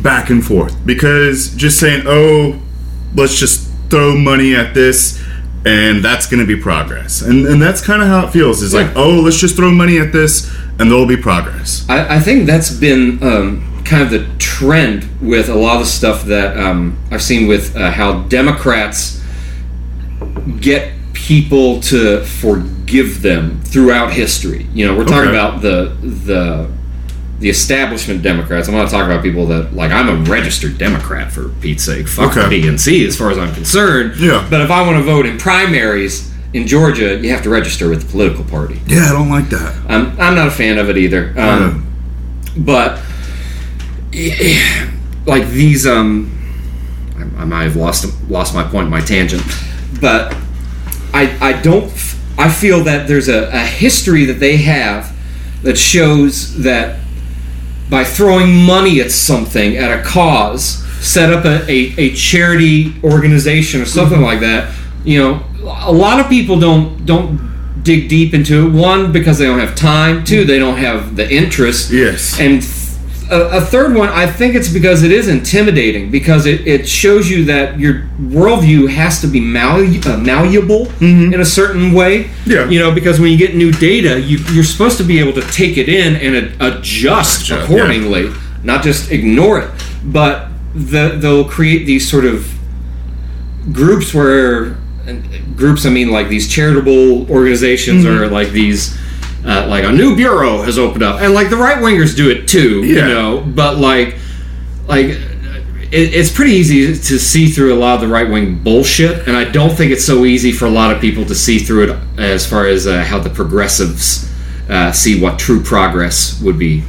back 0.00 0.30
and 0.30 0.44
forth 0.44 0.84
because 0.86 1.54
just 1.54 1.80
saying, 1.80 2.04
oh, 2.06 2.60
let's 3.14 3.38
just 3.38 3.70
throw 3.90 4.16
money 4.16 4.54
at 4.54 4.74
this 4.74 5.22
and 5.66 6.04
that's 6.04 6.26
going 6.26 6.40
to 6.40 6.46
be 6.46 6.60
progress. 6.60 7.22
And 7.22 7.46
and 7.46 7.60
that's 7.60 7.80
kind 7.80 8.02
of 8.02 8.08
how 8.08 8.26
it 8.26 8.30
feels. 8.30 8.62
Is 8.62 8.74
like, 8.74 8.94
oh, 8.96 9.20
let's 9.20 9.38
just 9.38 9.56
throw 9.56 9.70
money 9.70 9.98
at 9.98 10.12
this 10.12 10.54
and 10.78 10.90
there'll 10.90 11.06
be 11.06 11.16
progress. 11.16 11.86
I, 11.88 12.16
I 12.16 12.20
think 12.20 12.46
that's 12.46 12.70
been 12.70 13.22
um, 13.22 13.82
kind 13.84 14.02
of 14.02 14.10
the 14.10 14.26
trend 14.38 15.08
with 15.20 15.48
a 15.48 15.54
lot 15.54 15.74
of 15.74 15.80
the 15.80 15.86
stuff 15.86 16.24
that 16.24 16.56
um, 16.56 16.98
I've 17.10 17.22
seen 17.22 17.48
with 17.48 17.76
uh, 17.76 17.90
how 17.90 18.22
Democrats 18.24 19.22
get 20.60 20.92
people 21.24 21.80
to 21.80 22.22
forgive 22.24 23.22
them 23.22 23.58
throughout 23.62 24.12
history. 24.12 24.66
You 24.74 24.86
know, 24.86 24.94
we're 24.96 25.04
talking 25.06 25.30
Okay. 25.30 25.38
about 25.38 25.62
the 25.62 25.94
the 26.02 26.68
the 27.40 27.48
establishment 27.48 28.22
Democrats. 28.22 28.68
I'm 28.68 28.74
not 28.74 28.90
talking 28.90 29.10
about 29.10 29.22
people 29.22 29.46
that 29.46 29.74
like 29.74 29.90
I'm 29.90 30.08
a 30.10 30.16
registered 30.30 30.76
Democrat 30.76 31.32
for 31.32 31.48
Pete's 31.62 31.82
sake. 31.84 32.06
Fuck 32.08 32.36
Okay. 32.36 32.48
the 32.60 32.68
DNC 32.68 33.06
as 33.06 33.16
far 33.16 33.30
as 33.30 33.38
I'm 33.38 33.54
concerned. 33.54 34.20
Yeah. 34.20 34.46
But 34.50 34.60
if 34.60 34.70
I 34.70 34.82
want 34.82 34.98
to 34.98 35.02
vote 35.02 35.24
in 35.24 35.38
primaries 35.38 36.30
in 36.52 36.66
Georgia, 36.66 37.18
you 37.18 37.30
have 37.30 37.42
to 37.42 37.50
register 37.50 37.88
with 37.88 38.02
the 38.02 38.10
political 38.12 38.44
party. 38.44 38.80
Yeah, 38.86 39.06
I 39.08 39.12
don't 39.12 39.30
like 39.30 39.48
that. 39.48 39.74
I'm, 39.88 40.18
I'm 40.20 40.34
not 40.36 40.46
a 40.48 40.50
fan 40.52 40.76
of 40.78 40.88
it 40.90 40.96
either. 40.98 41.32
Um, 41.38 41.86
But 42.56 43.00
like 45.26 45.48
these, 45.48 45.86
um, 45.86 46.30
I, 47.16 47.42
I 47.42 47.44
might 47.44 47.64
have 47.64 47.76
lost 47.76 48.06
lost 48.30 48.54
my 48.54 48.62
point, 48.62 48.88
my 48.90 49.00
tangent. 49.00 49.42
But 50.00 50.36
I 51.14 51.36
I 51.40 51.52
don't 51.62 51.84
I 52.36 52.50
feel 52.50 52.84
that 52.84 53.06
there's 53.06 53.28
a, 53.28 53.48
a 53.52 53.60
history 53.60 54.24
that 54.26 54.40
they 54.40 54.56
have 54.58 55.14
that 55.62 55.78
shows 55.78 56.62
that 56.62 56.98
by 57.88 58.04
throwing 58.04 58.54
money 58.54 59.00
at 59.00 59.10
something 59.10 59.76
at 59.76 59.96
a 59.96 60.02
cause, 60.02 60.84
set 61.04 61.32
up 61.32 61.44
a, 61.44 61.62
a, 61.70 61.94
a 61.98 62.14
charity 62.14 62.94
organization 63.04 63.80
or 63.80 63.84
something 63.84 64.18
mm-hmm. 64.18 64.26
like 64.26 64.40
that. 64.40 64.74
You 65.04 65.22
know, 65.22 65.44
a 65.62 65.92
lot 65.92 66.18
of 66.18 66.28
people 66.28 66.58
don't 66.58 67.06
don't 67.06 67.52
dig 67.82 68.08
deep 68.08 68.34
into 68.34 68.66
it. 68.66 68.70
One 68.70 69.12
because 69.12 69.38
they 69.38 69.44
don't 69.44 69.60
have 69.60 69.74
time. 69.74 70.24
Two, 70.24 70.40
mm-hmm. 70.40 70.48
they 70.48 70.58
don't 70.58 70.78
have 70.78 71.16
the 71.16 71.30
interest. 71.30 71.90
Yes. 71.90 72.40
And 72.40 72.64
a, 73.30 73.58
a 73.58 73.60
third 73.60 73.94
one, 73.94 74.08
I 74.08 74.26
think 74.26 74.54
it's 74.54 74.68
because 74.68 75.02
it 75.02 75.10
is 75.10 75.28
intimidating 75.28 76.10
because 76.10 76.46
it, 76.46 76.66
it 76.66 76.88
shows 76.88 77.30
you 77.30 77.44
that 77.46 77.78
your 77.78 78.02
worldview 78.18 78.88
has 78.90 79.20
to 79.22 79.26
be 79.26 79.40
malleable, 79.40 80.10
uh, 80.10 80.16
malleable 80.18 80.90
in 81.00 81.40
a 81.40 81.44
certain 81.44 81.92
way. 81.92 82.30
Yeah. 82.46 82.68
You 82.68 82.78
know, 82.78 82.94
because 82.94 83.20
when 83.20 83.30
you 83.32 83.38
get 83.38 83.54
new 83.54 83.72
data, 83.72 84.20
you, 84.20 84.38
you're 84.52 84.64
supposed 84.64 84.98
to 84.98 85.04
be 85.04 85.18
able 85.18 85.32
to 85.34 85.42
take 85.52 85.76
it 85.76 85.88
in 85.88 86.16
and 86.16 86.36
ad- 86.36 86.74
adjust 86.74 87.42
Adjust, 87.42 87.50
accordingly, 87.50 88.30
not 88.62 88.82
just 88.82 89.10
ignore 89.10 89.60
it. 89.60 89.70
But 90.04 90.48
the, 90.74 91.16
they'll 91.20 91.48
create 91.48 91.84
these 91.84 92.08
sort 92.08 92.24
of 92.24 92.50
groups 93.72 94.12
where 94.12 94.76
and 95.06 95.56
groups 95.56 95.86
I 95.86 95.90
mean 95.90 96.10
like 96.10 96.28
these 96.28 96.48
charitable 96.48 97.30
organizations 97.30 98.04
or 98.04 98.26
like 98.28 98.50
these 98.50 98.96
uh, 99.44 99.66
like 99.68 99.84
a 99.84 99.92
new 99.92 100.16
bureau 100.16 100.62
has 100.62 100.78
opened 100.78 101.02
up 101.02 101.20
and 101.20 101.34
like 101.34 101.50
the 101.50 101.56
right 101.56 101.78
wingers 101.78 102.16
do 102.16 102.30
it 102.30 102.48
too 102.48 102.84
you 102.84 102.96
know 102.96 103.40
but 103.54 103.78
like 103.78 104.16
like 104.86 105.06
it, 105.06 106.14
it's 106.14 106.32
pretty 106.32 106.52
easy 106.52 106.86
to 106.86 107.18
see 107.18 107.48
through 107.48 107.74
a 107.74 107.78
lot 107.78 107.94
of 107.94 108.00
the 108.00 108.08
right 108.08 108.28
wing 108.28 108.62
bullshit 108.62 109.26
and 109.28 109.36
I 109.36 109.44
don't 109.44 109.70
think 109.70 109.92
it's 109.92 110.04
so 110.04 110.24
easy 110.24 110.52
for 110.52 110.66
a 110.66 110.70
lot 110.70 110.94
of 110.94 111.00
people 111.00 111.24
to 111.26 111.34
see 111.34 111.58
through 111.58 111.90
it 111.90 111.98
as 112.18 112.46
far 112.48 112.66
as 112.66 112.86
uh, 112.86 113.04
how 113.04 113.18
the 113.18 113.30
progressives 113.30 114.30
uh, 114.68 114.92
see 114.92 115.20
what 115.20 115.38
true 115.38 115.62
progress 115.62 116.40
would 116.40 116.58
be 116.58 116.82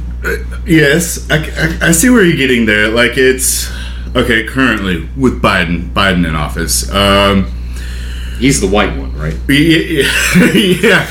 Yes, 0.66 1.30
I, 1.30 1.36
I, 1.36 1.88
I 1.88 1.92
see 1.92 2.10
where 2.10 2.24
you're 2.24 2.36
getting 2.36 2.66
there. 2.66 2.88
Like 2.88 3.12
it's 3.16 3.70
okay 4.14 4.44
currently 4.46 5.08
with 5.16 5.40
Biden, 5.40 5.90
Biden 5.92 6.26
in 6.26 6.34
office. 6.34 6.90
Um, 6.90 7.46
he's 8.38 8.60
the 8.60 8.66
white 8.66 8.96
one 8.98 9.16
right 9.16 9.34
yeah, 9.48 10.52
yeah. 10.52 11.10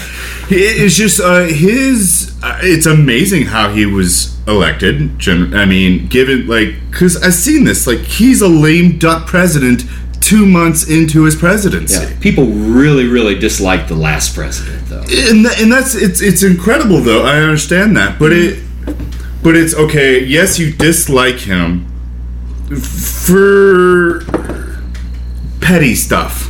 It's 0.49 0.95
just 0.95 1.19
uh, 1.19 1.43
his. 1.43 2.35
Uh, 2.43 2.59
it's 2.61 2.85
amazing 2.85 3.43
how 3.47 3.73
he 3.73 3.85
was 3.85 4.37
elected. 4.47 5.17
Gen- 5.19 5.53
I 5.55 5.65
mean, 5.65 6.07
given 6.07 6.47
like, 6.47 6.75
because 6.91 7.17
I've 7.23 7.33
seen 7.33 7.63
this. 7.63 7.87
Like, 7.87 7.99
he's 7.99 8.41
a 8.41 8.47
lame 8.47 8.97
duck 8.99 9.27
president 9.27 9.83
two 10.21 10.45
months 10.45 10.89
into 10.89 11.23
his 11.23 11.35
presidency. 11.35 12.01
yeah. 12.01 12.19
people 12.19 12.45
really 12.47 13.05
really 13.05 13.37
dislike 13.37 13.87
the 13.87 13.93
last 13.93 14.33
president 14.33 14.83
though 14.87 15.03
and, 15.07 15.45
tha- 15.45 15.53
and 15.59 15.71
that's 15.71 15.93
it's 15.93 16.19
it's 16.19 16.41
incredible 16.41 16.99
though 16.99 17.23
i 17.23 17.37
understand 17.37 17.95
that 17.95 18.17
but 18.17 18.33
it 18.33 18.57
but 19.43 19.55
it's 19.55 19.75
okay 19.75 20.23
yes 20.23 20.57
you 20.57 20.73
dislike 20.73 21.35
him 21.35 21.85
for 22.75 24.21
petty 25.61 25.93
stuff. 25.93 26.49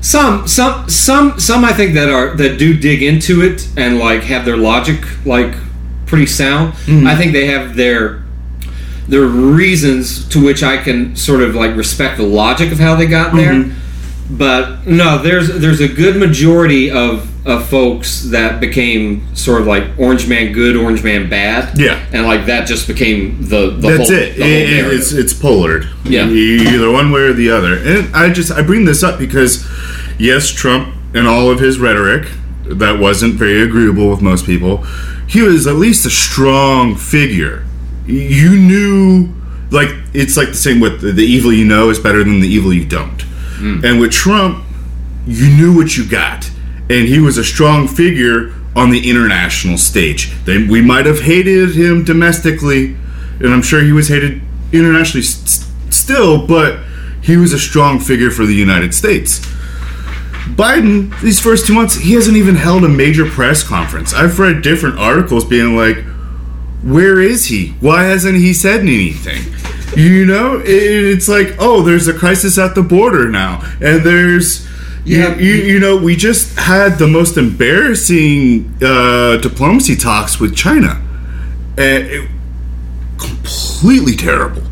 Some, 0.00 0.48
some, 0.48 0.88
some, 0.88 1.38
some. 1.38 1.64
I 1.64 1.72
think 1.72 1.94
that 1.94 2.08
are 2.08 2.34
that 2.36 2.58
do 2.58 2.76
dig 2.76 3.02
into 3.02 3.42
it 3.42 3.68
and 3.76 3.98
like 3.98 4.22
have 4.22 4.44
their 4.44 4.56
logic 4.56 5.04
like 5.26 5.54
pretty 6.06 6.26
sound. 6.26 6.74
Hmm. 6.74 7.06
I 7.06 7.14
think 7.16 7.32
they 7.32 7.46
have 7.46 7.76
their 7.76 8.22
their 9.08 9.26
reasons 9.26 10.26
to 10.28 10.42
which 10.42 10.62
I 10.62 10.76
can 10.76 11.16
sort 11.16 11.42
of 11.42 11.54
like 11.54 11.76
respect 11.76 12.16
the 12.16 12.22
logic 12.22 12.72
of 12.72 12.78
how 12.78 12.94
they 12.94 13.06
got 13.06 13.34
there. 13.34 13.52
Mm-hmm. 13.52 13.79
But 14.30 14.86
no, 14.86 15.18
there's 15.18 15.48
there's 15.60 15.80
a 15.80 15.88
good 15.88 16.16
majority 16.16 16.90
of 16.90 17.26
of 17.46 17.66
folks 17.68 18.24
that 18.24 18.60
became 18.60 19.34
sort 19.34 19.60
of 19.62 19.66
like 19.66 19.84
Orange 19.98 20.28
Man 20.28 20.52
good, 20.52 20.76
Orange 20.76 21.02
Man 21.02 21.28
bad. 21.28 21.78
Yeah. 21.78 21.98
and 22.12 22.26
like 22.26 22.46
that 22.46 22.68
just 22.68 22.86
became 22.86 23.38
the 23.42 23.70
the 23.70 23.88
That's 23.96 24.10
whole, 24.10 24.18
it. 24.18 24.36
The 24.36 24.42
It- 24.44 24.70
it- 24.70 24.94
it's 24.94 25.12
it's 25.12 25.32
polared. 25.34 25.88
Yeah. 26.04 26.28
Either 26.28 26.90
one 26.90 27.10
way 27.10 27.22
or 27.22 27.32
the 27.32 27.50
other. 27.50 27.74
And 27.76 28.14
I 28.14 28.30
just 28.30 28.52
I 28.52 28.62
bring 28.62 28.84
this 28.84 29.02
up 29.02 29.18
because 29.18 29.66
yes, 30.18 30.48
Trump 30.50 30.94
and 31.14 31.26
all 31.26 31.50
of 31.50 31.58
his 31.58 31.78
rhetoric 31.80 32.28
that 32.66 33.00
wasn't 33.00 33.34
very 33.34 33.62
agreeable 33.62 34.10
with 34.10 34.20
most 34.22 34.46
people. 34.46 34.84
He 35.26 35.42
was 35.42 35.66
at 35.66 35.74
least 35.76 36.06
a 36.06 36.10
strong 36.10 36.94
figure. 36.94 37.64
You 38.06 38.56
knew, 38.56 39.28
like 39.70 39.88
it's 40.12 40.36
like 40.36 40.48
the 40.48 40.54
same 40.54 40.78
with 40.78 41.00
the 41.00 41.22
evil 41.22 41.52
you 41.52 41.64
know 41.64 41.90
is 41.90 41.98
better 41.98 42.22
than 42.22 42.40
the 42.40 42.48
evil 42.48 42.72
you 42.72 42.84
don't. 42.84 43.24
Mm. 43.60 43.84
And 43.84 44.00
with 44.00 44.10
Trump, 44.12 44.64
you 45.26 45.48
knew 45.54 45.76
what 45.76 45.96
you 45.96 46.08
got, 46.08 46.50
and 46.88 47.06
he 47.06 47.18
was 47.20 47.36
a 47.38 47.44
strong 47.44 47.86
figure 47.86 48.52
on 48.74 48.90
the 48.90 49.08
international 49.10 49.76
stage. 49.78 50.32
They, 50.44 50.66
we 50.66 50.80
might 50.80 51.06
have 51.06 51.20
hated 51.20 51.74
him 51.74 52.04
domestically, 52.04 52.96
and 53.40 53.48
I'm 53.48 53.62
sure 53.62 53.82
he 53.82 53.92
was 53.92 54.08
hated 54.08 54.40
internationally 54.72 55.24
s- 55.26 55.42
s- 55.44 55.72
still, 55.94 56.46
but 56.46 56.78
he 57.22 57.36
was 57.36 57.52
a 57.52 57.58
strong 57.58 57.98
figure 58.00 58.30
for 58.30 58.46
the 58.46 58.54
United 58.54 58.94
States. 58.94 59.40
Biden, 60.54 61.18
these 61.20 61.38
first 61.38 61.66
two 61.66 61.74
months, 61.74 61.96
he 61.96 62.14
hasn't 62.14 62.36
even 62.36 62.54
held 62.56 62.84
a 62.84 62.88
major 62.88 63.26
press 63.26 63.62
conference. 63.62 64.12
I've 64.14 64.38
read 64.38 64.62
different 64.62 64.98
articles 64.98 65.44
being 65.44 65.76
like, 65.76 65.98
where 66.82 67.20
is 67.20 67.46
he? 67.46 67.68
Why 67.80 68.04
hasn't 68.04 68.36
he 68.36 68.52
said 68.54 68.80
anything? 68.80 69.42
You 69.96 70.24
know, 70.26 70.60
it, 70.60 70.66
it's 70.66 71.28
like, 71.28 71.56
oh, 71.58 71.82
there's 71.82 72.06
a 72.08 72.14
crisis 72.14 72.58
at 72.58 72.74
the 72.74 72.82
border 72.82 73.28
now, 73.28 73.60
and 73.80 74.02
there's, 74.02 74.66
Yeah. 75.04 75.36
you, 75.36 75.52
you, 75.54 75.62
you 75.74 75.80
know, 75.80 75.96
we 75.96 76.14
just 76.16 76.58
had 76.58 76.98
the 76.98 77.06
most 77.08 77.36
embarrassing 77.36 78.72
uh, 78.82 79.38
diplomacy 79.38 79.96
talks 79.96 80.38
with 80.38 80.54
China, 80.54 81.00
and 81.76 82.06
it, 82.06 82.28
completely 83.18 84.14
terrible, 84.16 84.62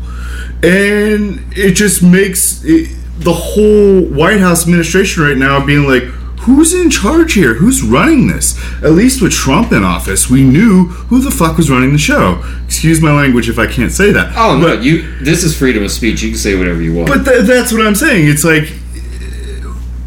and 0.63 1.43
it 1.55 1.73
just 1.73 2.01
makes 2.01 2.63
it, 2.63 2.95
the 3.19 3.33
whole 3.33 4.01
White 4.01 4.39
House 4.39 4.63
administration 4.63 5.23
right 5.23 5.37
now 5.37 5.63
being 5.65 5.85
like, 5.85 6.03
who's 6.39 6.73
in 6.73 6.89
charge 6.89 7.33
here? 7.33 7.53
Who's 7.55 7.81
running 7.83 8.27
this? 8.27 8.57
At 8.83 8.91
least 8.93 9.21
with 9.21 9.31
Trump 9.31 9.71
in 9.71 9.83
office, 9.83 10.29
we 10.29 10.43
knew 10.43 10.85
who 11.09 11.21
the 11.21 11.31
fuck 11.31 11.57
was 11.57 11.69
running 11.69 11.91
the 11.91 11.97
show. 11.97 12.43
Excuse 12.65 13.01
my 13.01 13.11
language 13.11 13.49
if 13.49 13.59
I 13.59 13.67
can't 13.67 13.91
say 13.91 14.11
that. 14.11 14.33
oh 14.37 14.57
no, 14.57 14.75
But- 14.75 14.83
you. 14.83 15.03
This 15.21 15.43
is 15.43 15.57
freedom 15.57 15.83
of 15.83 15.91
speech. 15.91 16.21
You 16.21 16.29
can 16.29 16.37
say 16.39 16.55
whatever 16.57 16.81
you 16.81 16.93
want. 16.93 17.09
but 17.09 17.23
th- 17.25 17.45
that's 17.45 17.71
what 17.73 17.85
I'm 17.85 17.95
saying. 17.95 18.27
It's 18.27 18.43
like 18.43 18.71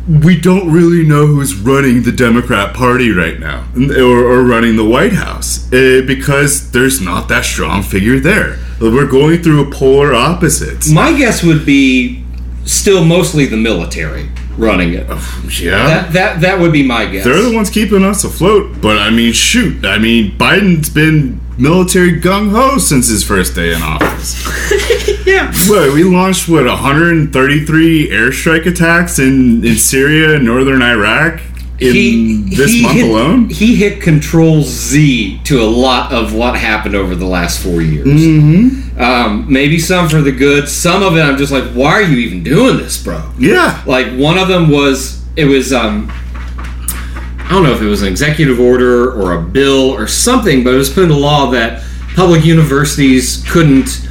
we 0.08 0.38
don't 0.38 0.70
really 0.70 1.06
know 1.06 1.26
who's 1.26 1.54
running 1.54 2.02
the 2.02 2.10
Democrat 2.12 2.74
Party 2.74 3.10
right 3.12 3.38
now, 3.38 3.64
or, 3.76 4.24
or 4.26 4.42
running 4.42 4.74
the 4.76 4.84
White 4.84 5.12
House, 5.12 5.72
uh, 5.72 6.02
because 6.06 6.72
there's 6.72 7.00
not 7.00 7.28
that 7.28 7.44
strong 7.44 7.82
figure 7.84 8.18
there. 8.18 8.58
We're 8.80 9.06
going 9.06 9.42
through 9.44 9.68
a 9.68 9.70
polar 9.70 10.12
opposites. 10.12 10.90
My 10.90 11.16
guess 11.16 11.44
would 11.44 11.64
be 11.64 12.24
still 12.64 13.04
mostly 13.04 13.46
the 13.46 13.56
military 13.56 14.28
running 14.56 14.94
it. 14.94 15.06
Oh, 15.08 15.50
yeah. 15.60 15.86
That 15.86 16.12
that 16.12 16.40
that 16.40 16.60
would 16.60 16.72
be 16.72 16.82
my 16.82 17.06
guess. 17.06 17.24
They're 17.24 17.42
the 17.42 17.54
ones 17.54 17.70
keeping 17.70 18.04
us 18.04 18.24
afloat, 18.24 18.80
but 18.80 18.98
I 18.98 19.10
mean, 19.10 19.32
shoot. 19.32 19.84
I 19.84 19.98
mean, 19.98 20.36
Biden's 20.38 20.90
been 20.90 21.40
military 21.58 22.20
gung 22.20 22.50
ho 22.50 22.78
since 22.78 23.08
his 23.08 23.22
first 23.22 23.54
day 23.54 23.74
in 23.74 23.82
office. 23.82 24.44
yeah. 25.26 25.52
What, 25.68 25.92
we 25.94 26.02
launched, 26.04 26.48
what, 26.48 26.66
133 26.66 28.08
airstrike 28.08 28.66
attacks 28.66 29.18
in, 29.18 29.64
in 29.64 29.76
Syria 29.76 30.36
and 30.36 30.44
northern 30.44 30.82
Iraq 30.82 31.40
in 31.82 32.50
this 32.50 32.82
month 32.82 32.94
hit, 32.94 33.10
alone? 33.10 33.48
He 33.48 33.76
hit 33.76 34.00
Control 34.00 34.62
Z 34.62 35.40
to 35.44 35.60
a 35.62 35.64
lot 35.64 36.12
of 36.12 36.34
what 36.34 36.56
happened 36.56 36.94
over 36.94 37.14
the 37.14 37.26
last 37.26 37.62
four 37.62 37.82
years. 37.82 38.06
Mm-hmm. 38.06 39.00
Um, 39.00 39.52
maybe 39.52 39.78
some 39.78 40.08
for 40.08 40.20
the 40.20 40.32
good. 40.32 40.68
Some 40.68 41.02
of 41.02 41.16
it, 41.16 41.20
I'm 41.20 41.36
just 41.36 41.52
like, 41.52 41.64
why 41.72 41.92
are 41.92 42.02
you 42.02 42.18
even 42.18 42.42
doing 42.42 42.76
this, 42.76 43.02
bro? 43.02 43.32
Yeah. 43.38 43.82
Like 43.86 44.12
one 44.12 44.38
of 44.38 44.48
them 44.48 44.70
was 44.70 45.22
it 45.36 45.46
was 45.46 45.72
um, 45.72 46.10
I 46.10 47.48
don't 47.50 47.64
know 47.64 47.72
if 47.72 47.82
it 47.82 47.86
was 47.86 48.02
an 48.02 48.08
executive 48.08 48.60
order 48.60 49.12
or 49.12 49.32
a 49.32 49.42
bill 49.42 49.90
or 49.90 50.06
something, 50.06 50.64
but 50.64 50.74
it 50.74 50.78
was 50.78 50.90
put 50.90 51.04
into 51.04 51.16
law 51.16 51.50
that 51.50 51.84
public 52.14 52.44
universities 52.44 53.44
couldn't 53.50 54.08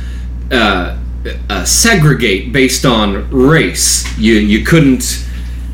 uh, 0.52 0.98
uh, 1.50 1.64
segregate 1.66 2.52
based 2.52 2.86
on 2.86 3.30
race. 3.30 4.18
You 4.18 4.36
you 4.36 4.66
couldn't. 4.66 5.28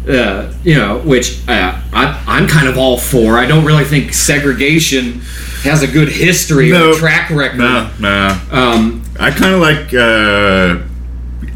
Uh, 0.08 0.54
you 0.64 0.76
know, 0.76 1.00
which 1.00 1.46
uh, 1.50 1.82
I, 1.92 2.24
I'm 2.26 2.48
kind 2.48 2.70
of 2.70 2.78
all 2.78 2.98
for. 2.98 3.38
I 3.38 3.46
don't 3.46 3.66
really 3.66 3.84
think 3.84 4.14
segregation 4.14 5.20
has 5.64 5.84
a 5.84 5.88
good 5.88 6.08
history 6.08 6.72
or 6.72 6.94
track 6.94 7.30
record. 7.30 7.58
No, 7.58 7.92
no. 8.00 8.42
Um, 8.52 9.04
I 9.20 9.32
kind 9.32 9.54
of 9.54 9.60
like 9.60 9.94
uh, 9.94 10.88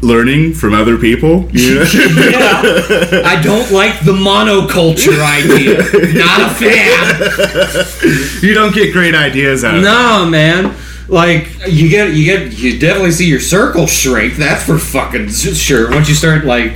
learning 0.02 0.52
from 0.52 0.74
other 0.74 0.98
people. 0.98 1.48
You 1.52 1.76
know? 1.76 1.82
yeah, 1.92 3.22
I 3.24 3.40
don't 3.42 3.70
like 3.70 4.04
the 4.04 4.12
monoculture 4.12 5.18
idea. 5.22 5.78
Not 6.18 6.40
a 6.42 6.54
fan. 6.54 8.42
you 8.42 8.52
don't 8.52 8.74
get 8.74 8.92
great 8.92 9.14
ideas 9.14 9.64
out 9.64 9.76
of 9.76 9.82
it. 9.82 9.84
No, 9.84 10.26
man. 10.28 10.76
Like 11.08 11.48
you 11.68 11.88
get, 11.88 12.14
you 12.14 12.24
get, 12.24 12.58
you 12.58 12.78
definitely 12.78 13.12
see 13.12 13.26
your 13.26 13.40
circle 13.40 13.86
shrink. 13.86 14.34
That's 14.34 14.64
for 14.64 14.78
fucking 14.78 15.30
sure. 15.30 15.90
Once 15.90 16.08
you 16.08 16.14
start 16.14 16.44
like 16.44 16.74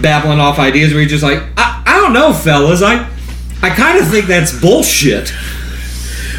babbling 0.00 0.40
off 0.40 0.58
ideas, 0.58 0.92
where 0.92 1.00
you're 1.02 1.08
just 1.08 1.22
like, 1.24 1.42
I, 1.56 1.82
I 1.86 2.00
don't 2.00 2.12
know, 2.12 2.32
fellas. 2.32 2.82
I, 2.82 3.08
I 3.62 3.70
kind 3.70 3.98
of 3.98 4.08
think 4.08 4.26
that's 4.26 4.58
bullshit. 4.60 5.32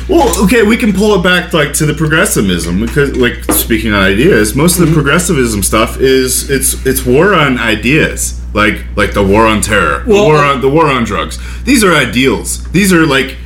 Well, 0.07 0.43
okay, 0.45 0.63
we 0.63 0.75
can 0.75 0.91
pull 0.93 1.13
it 1.19 1.23
back 1.23 1.53
like 1.53 1.73
to 1.73 1.85
the 1.85 1.93
progressivism 1.93 2.79
because, 2.83 3.15
like, 3.15 3.43
speaking 3.53 3.93
on 3.93 4.01
ideas, 4.01 4.55
most 4.55 4.73
Mm-hmm. 4.73 4.83
of 4.83 4.89
the 4.89 4.95
progressivism 4.95 5.61
stuff 5.61 5.97
is 5.99 6.49
it's 6.49 6.83
it's 6.85 7.05
war 7.05 7.33
on 7.35 7.57
ideas, 7.59 8.39
like 8.55 8.85
like 8.95 9.13
the 9.13 9.23
war 9.23 9.45
on 9.45 9.61
terror, 9.61 10.03
Well, 10.07 10.23
the 10.23 10.27
war 10.29 10.35
uh, 10.37 10.53
on 10.55 10.61
the 10.61 10.69
war 10.69 10.87
on 10.87 11.03
drugs. 11.03 11.37
These 11.63 11.83
are 11.83 11.93
ideals. 11.93 12.63
These 12.71 12.91
are 12.91 13.05
like 13.05 13.37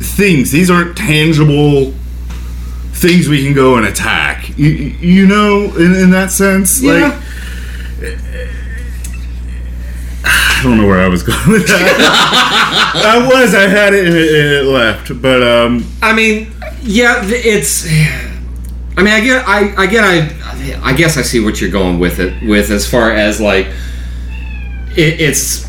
things. 0.00 0.50
These 0.50 0.68
aren't 0.68 0.96
tangible 0.96 1.92
things 2.94 3.28
we 3.28 3.44
can 3.44 3.54
go 3.54 3.76
and 3.76 3.86
attack. 3.86 4.56
You, 4.58 4.68
you 4.70 5.26
know, 5.28 5.64
in, 5.76 5.94
in 5.94 6.10
that 6.10 6.32
sense, 6.32 6.82
Yeah. 6.82 6.90
like. 6.92 7.20
I 10.24 10.53
don't 10.64 10.78
know 10.78 10.86
where 10.86 11.00
I 11.00 11.08
was 11.08 11.22
going 11.22 11.48
with 11.48 11.66
that. 11.68 12.94
I 13.04 13.26
was. 13.26 13.54
I 13.54 13.68
had 13.68 13.94
it 13.94 14.06
and 14.06 14.16
it, 14.16 14.34
and 14.34 14.52
it 14.52 14.64
left. 14.64 15.20
But 15.22 15.42
um, 15.42 15.84
I 16.02 16.12
mean, 16.12 16.52
yeah, 16.82 17.20
it's. 17.24 17.86
I 18.96 19.02
mean, 19.02 19.12
I 19.12 19.20
get, 19.20 19.48
I, 19.48 19.74
I 19.76 19.86
get, 19.86 20.04
I, 20.04 20.90
I 20.90 20.92
guess 20.92 21.16
I 21.16 21.22
see 21.22 21.40
what 21.44 21.60
you're 21.60 21.70
going 21.70 21.98
with 21.98 22.20
it 22.20 22.40
with 22.48 22.70
as 22.70 22.88
far 22.88 23.10
as 23.10 23.40
like, 23.40 23.66
it, 24.96 25.20
it's, 25.20 25.68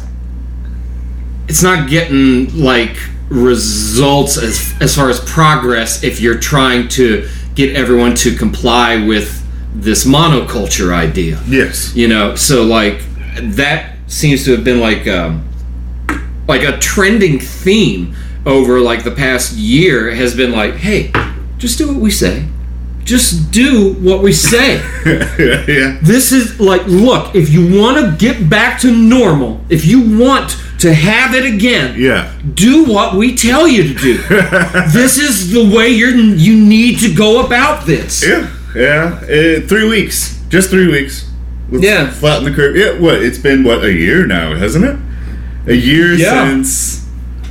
it's 1.48 1.64
not 1.64 1.90
getting 1.90 2.56
like 2.56 2.96
results 3.30 4.38
as 4.38 4.75
as 4.80 4.96
far 4.96 5.10
as 5.10 5.20
progress 5.22 6.04
if 6.04 6.22
you're 6.22 6.38
trying 6.38 6.88
to 6.88 7.28
get 7.56 7.75
everyone 7.75 8.14
to 8.14 8.36
comply 8.36 9.04
with 9.04 9.44
this 9.74 10.06
monoculture 10.06 10.94
idea. 10.94 11.42
yes. 11.48 11.96
You 11.96 12.08
know, 12.08 12.36
so 12.36 12.64
like 12.64 13.02
that 13.42 13.95
seems 14.07 14.43
to 14.45 14.51
have 14.55 14.63
been 14.63 14.79
like 14.79 15.07
um, 15.07 15.47
like 16.47 16.63
a 16.63 16.77
trending 16.79 17.39
theme 17.39 18.15
over 18.45 18.79
like 18.79 19.03
the 19.03 19.12
past 19.12 19.53
year 19.53 20.12
has 20.12 20.35
been 20.35 20.51
like, 20.51 20.75
hey, 20.75 21.12
just 21.57 21.77
do 21.77 21.88
what 21.88 21.97
we 22.01 22.12
say. 22.12 22.45
Just 23.03 23.51
do 23.51 23.93
what 23.95 24.24
we 24.24 24.33
say. 24.33 24.77
yeah. 25.05 26.00
this 26.01 26.31
is 26.31 26.59
like, 26.59 26.83
look, 26.88 27.35
if 27.35 27.50
you 27.50 27.79
want 27.79 27.97
to 27.97 28.15
get 28.17 28.50
back 28.50 28.79
to 28.81 28.91
normal, 28.91 29.63
if 29.69 29.85
you 29.85 30.17
want 30.19 30.57
to 30.79 30.93
have 30.93 31.35
it 31.35 31.45
again, 31.45 32.00
Yeah. 32.00 32.33
do 32.55 32.85
what 32.85 33.15
we 33.15 33.35
tell 33.35 33.67
you 33.67 33.83
to 33.83 33.93
do. 33.93 34.17
this 34.91 35.17
is 35.19 35.51
the 35.51 35.71
way 35.75 35.89
you're 35.89 36.15
you 36.15 36.55
need 36.59 37.00
to 37.00 37.13
go 37.13 37.45
about 37.45 37.85
this. 37.85 38.25
Yeah. 38.27 38.51
Yeah. 38.75 39.19
Uh, 39.21 39.67
three 39.67 39.88
weeks. 39.88 40.41
Just 40.50 40.69
three 40.71 40.88
weeks. 40.91 41.29
Let's 41.69 41.84
Yeah. 41.84 42.10
Flatten 42.12 42.45
the 42.45 42.51
curve. 42.51 42.75
Yeah. 42.75 43.00
What? 43.00 43.22
It's 43.22 43.38
been 43.38 43.63
what 43.63 43.84
a 43.84 43.91
year 43.91 44.25
now, 44.25 44.55
hasn't 44.55 44.86
it? 44.86 44.98
A 45.67 45.74
year 45.75 46.13
Yeah. 46.13 46.48
since 46.50 47.03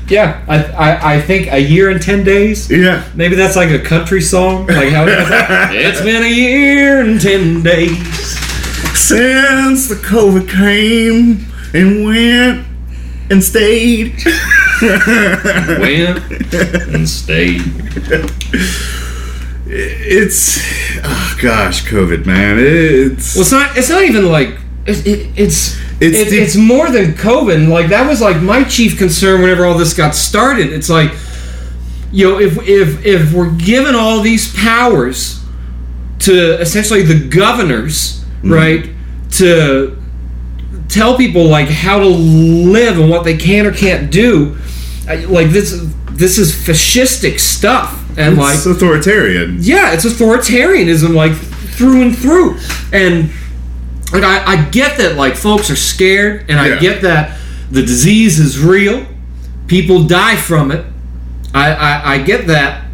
Yeah, 0.08 0.40
I, 0.46 0.58
I 0.64 1.14
I 1.14 1.20
think 1.20 1.50
a 1.50 1.58
year 1.58 1.88
and 1.90 2.00
ten 2.00 2.24
days. 2.24 2.70
Yeah. 2.70 3.02
Maybe 3.14 3.34
that's 3.36 3.56
like 3.56 3.70
a 3.70 3.78
country 3.78 4.20
song. 4.20 4.66
Like 4.66 4.90
how 4.90 5.04
it's 5.72 6.00
been 6.02 6.22
a 6.22 6.28
year 6.28 7.00
and 7.00 7.20
ten 7.20 7.62
days. 7.62 7.96
Since 8.96 9.88
the 9.88 9.96
COVID 9.96 10.48
came 10.48 11.46
and 11.72 12.04
went 12.04 12.66
and 13.30 13.42
stayed. 13.42 14.14
Went 14.82 16.20
and 16.94 17.08
stayed. 17.08 17.62
It's 19.76 20.60
oh 21.02 21.36
gosh, 21.42 21.84
COVID, 21.86 22.26
man. 22.26 22.58
It's 22.60 23.34
Well, 23.34 23.42
it's 23.42 23.52
not. 23.52 23.76
It's 23.76 23.90
not 23.90 24.04
even 24.04 24.30
like. 24.30 24.50
It, 24.86 25.06
it, 25.06 25.30
it's 25.36 25.76
It's 26.00 26.18
it's, 26.18 26.30
the- 26.30 26.38
it's 26.38 26.56
more 26.56 26.90
than 26.90 27.14
COVID. 27.14 27.68
Like 27.68 27.88
that 27.88 28.08
was 28.08 28.20
like 28.20 28.40
my 28.40 28.62
chief 28.64 28.96
concern 28.98 29.40
whenever 29.42 29.64
all 29.64 29.76
this 29.76 29.94
got 29.94 30.14
started. 30.14 30.72
It's 30.72 30.88
like, 30.88 31.12
you 32.12 32.28
know, 32.28 32.38
if 32.38 32.56
if 32.68 33.04
if 33.04 33.32
we're 33.32 33.50
given 33.52 33.96
all 33.96 34.20
these 34.20 34.54
powers 34.54 35.42
to 36.20 36.60
essentially 36.60 37.02
the 37.02 37.28
governors, 37.28 38.20
mm-hmm. 38.20 38.52
right, 38.52 38.90
to 39.32 40.00
tell 40.88 41.16
people 41.16 41.46
like 41.46 41.68
how 41.68 41.98
to 41.98 42.06
live 42.06 42.98
and 42.98 43.10
what 43.10 43.24
they 43.24 43.36
can 43.36 43.66
or 43.66 43.72
can't 43.72 44.12
do, 44.12 44.56
like 45.06 45.50
this 45.50 45.84
this 46.10 46.38
is 46.38 46.52
fascistic 46.52 47.40
stuff, 47.40 48.03
and 48.16 48.36
like 48.38 48.54
it's 48.56 48.66
authoritarian. 48.66 49.58
yeah, 49.60 49.92
it's 49.92 50.04
authoritarianism 50.04 51.14
like 51.14 51.32
through 51.34 52.02
and 52.02 52.16
through. 52.16 52.58
And 52.92 53.30
like 54.12 54.22
I, 54.22 54.44
I 54.52 54.64
get 54.70 54.98
that 54.98 55.16
like 55.16 55.34
folks 55.36 55.70
are 55.70 55.76
scared 55.76 56.46
and 56.48 56.58
I 56.60 56.78
get 56.78 57.02
that 57.02 57.38
the 57.70 57.82
disease 57.82 58.38
is 58.38 58.58
real. 58.62 59.06
People 59.66 60.04
die 60.04 60.36
from 60.36 60.70
it. 60.70 60.84
I, 61.54 61.72
I, 61.72 62.12
I 62.14 62.18
get 62.22 62.46
that. 62.48 62.84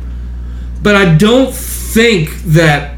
But 0.82 0.94
I 0.96 1.14
don't 1.14 1.52
think 1.54 2.30
that 2.44 2.94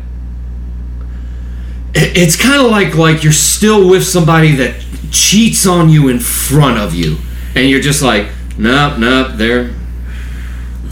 it- 1.94 2.16
it's 2.16 2.36
kind 2.36 2.62
of 2.64 2.70
like 2.70 2.94
like 2.94 3.22
you're 3.24 3.32
still 3.32 3.88
with 3.88 4.04
somebody 4.04 4.54
that 4.56 4.74
cheats 5.10 5.66
on 5.66 5.88
you 5.90 6.08
in 6.08 6.18
front 6.18 6.78
of 6.78 6.94
you 6.94 7.18
and 7.54 7.68
you're 7.68 7.80
just 7.80 8.00
like 8.02 8.28
nope 8.56 8.98
nope 8.98 9.32
they're 9.34 9.70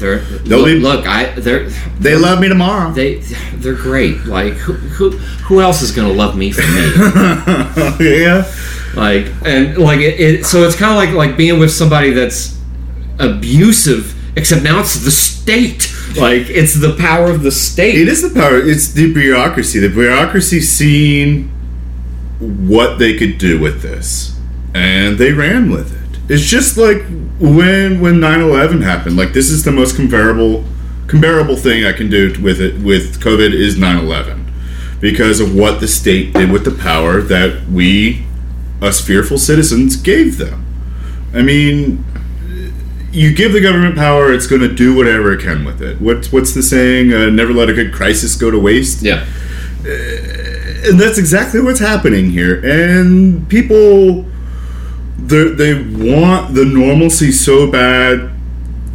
they're 0.01 0.19
They'll 0.19 0.59
look, 0.59 0.67
be- 0.67 0.81
look 0.81 1.07
I 1.07 1.31
they're 1.39 1.69
They 2.01 2.17
love 2.17 2.41
me 2.41 2.49
tomorrow. 2.49 2.91
they 2.93 3.17
they're 3.55 3.75
great. 3.75 4.25
Like 4.25 4.55
who 4.55 4.73
who, 4.73 5.11
who 5.11 5.61
else 5.61 5.83
is 5.83 5.93
gonna 5.93 6.13
love 6.13 6.37
me 6.37 6.51
for 6.53 6.63
me? 6.63 8.01
yeah. 8.01 8.51
like 8.95 9.27
and 9.45 9.77
like 9.79 10.01
it, 10.01 10.19
it 10.21 10.47
so 10.47 10.65
it's 10.67 10.75
kind 10.77 10.91
of 10.93 10.97
like 10.97 11.15
like 11.29 11.37
being 11.37 11.59
with 11.61 11.71
somebody 11.71 12.11
that's 12.11 12.59
abusive, 13.19 14.15
except 14.37 14.63
now 14.63 14.81
it's 14.81 15.05
the 15.05 15.11
state. 15.11 15.93
Like 16.17 16.49
it's 16.51 16.75
the 16.75 16.97
power 16.99 17.31
of 17.31 17.43
the 17.43 17.53
state. 17.53 17.95
It 17.97 18.09
is 18.09 18.23
the 18.23 18.31
power. 18.35 18.57
It's 18.59 18.93
the 18.93 19.13
bureaucracy. 19.13 19.79
The 19.79 19.89
bureaucracy 19.91 20.61
seeing 20.61 21.49
what 22.41 22.99
they 22.99 23.17
could 23.17 23.39
do 23.39 23.61
with 23.61 23.83
this, 23.83 24.37
and 24.75 25.19
they 25.19 25.33
ran 25.33 25.71
with 25.71 25.93
it. 25.95 26.00
It's 26.31 26.45
just 26.45 26.77
like 26.77 27.03
when 27.41 28.01
when 28.01 28.15
9-11 28.15 28.83
happened. 28.83 29.17
Like 29.17 29.33
this 29.33 29.51
is 29.51 29.65
the 29.65 29.73
most 29.73 29.97
comparable 29.97 30.65
comparable 31.09 31.57
thing 31.57 31.85
I 31.85 31.93
can 31.93 32.09
do 32.09 32.41
with 32.41 32.61
it 32.61 32.81
with 32.81 33.21
COVID 33.21 33.53
is 33.53 33.75
9-11 33.77 34.47
because 35.01 35.41
of 35.41 35.55
what 35.57 35.81
the 35.81 35.89
state 35.89 36.33
did 36.35 36.53
with 36.53 36.65
the 36.65 36.71
power 36.71 37.21
that 37.21 37.67
we, 37.69 38.25
us 38.81 39.05
fearful 39.05 39.39
citizens, 39.39 39.97
gave 39.97 40.39
them. 40.39 40.65
I 41.35 41.43
mean, 41.43 42.05
you 43.11 43.35
give 43.35 43.53
the 43.53 43.61
government 43.61 43.97
power, 43.97 44.33
it's 44.33 44.47
going 44.47 44.61
to 44.63 44.73
do 44.73 44.95
whatever 44.95 45.33
it 45.33 45.41
can 45.41 45.65
with 45.65 45.83
it. 45.83 46.01
What's 46.01 46.31
what's 46.33 46.55
the 46.55 46.63
saying? 46.63 47.13
Uh, 47.13 47.31
never 47.31 47.53
let 47.53 47.69
a 47.69 47.73
good 47.73 47.93
crisis 47.93 48.37
go 48.37 48.51
to 48.51 48.59
waste. 48.59 49.03
yeah. 49.03 49.27
And 50.83 50.99
that's 50.99 51.19
exactly 51.19 51.61
what's 51.61 51.81
happening 51.81 52.31
here. 52.31 52.61
And 52.65 53.49
people, 53.49 54.25
they 55.29 55.75
want 55.75 56.55
the 56.55 56.65
normalcy 56.65 57.33
so 57.33 57.71
bad 57.71 58.31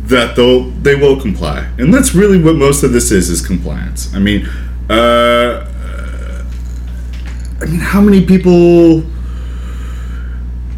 that 0.07 0.35
they'll 0.35 0.69
they 0.69 0.95
will 0.95 1.19
comply. 1.19 1.67
And 1.77 1.93
that's 1.93 2.13
really 2.13 2.41
what 2.41 2.55
most 2.55 2.83
of 2.83 2.93
this 2.93 3.11
is 3.11 3.29
is 3.29 3.45
compliance. 3.45 4.13
I 4.13 4.19
mean, 4.19 4.45
uh, 4.89 5.65
I 7.61 7.65
mean, 7.65 7.79
how 7.79 8.01
many 8.01 8.25
people? 8.25 9.03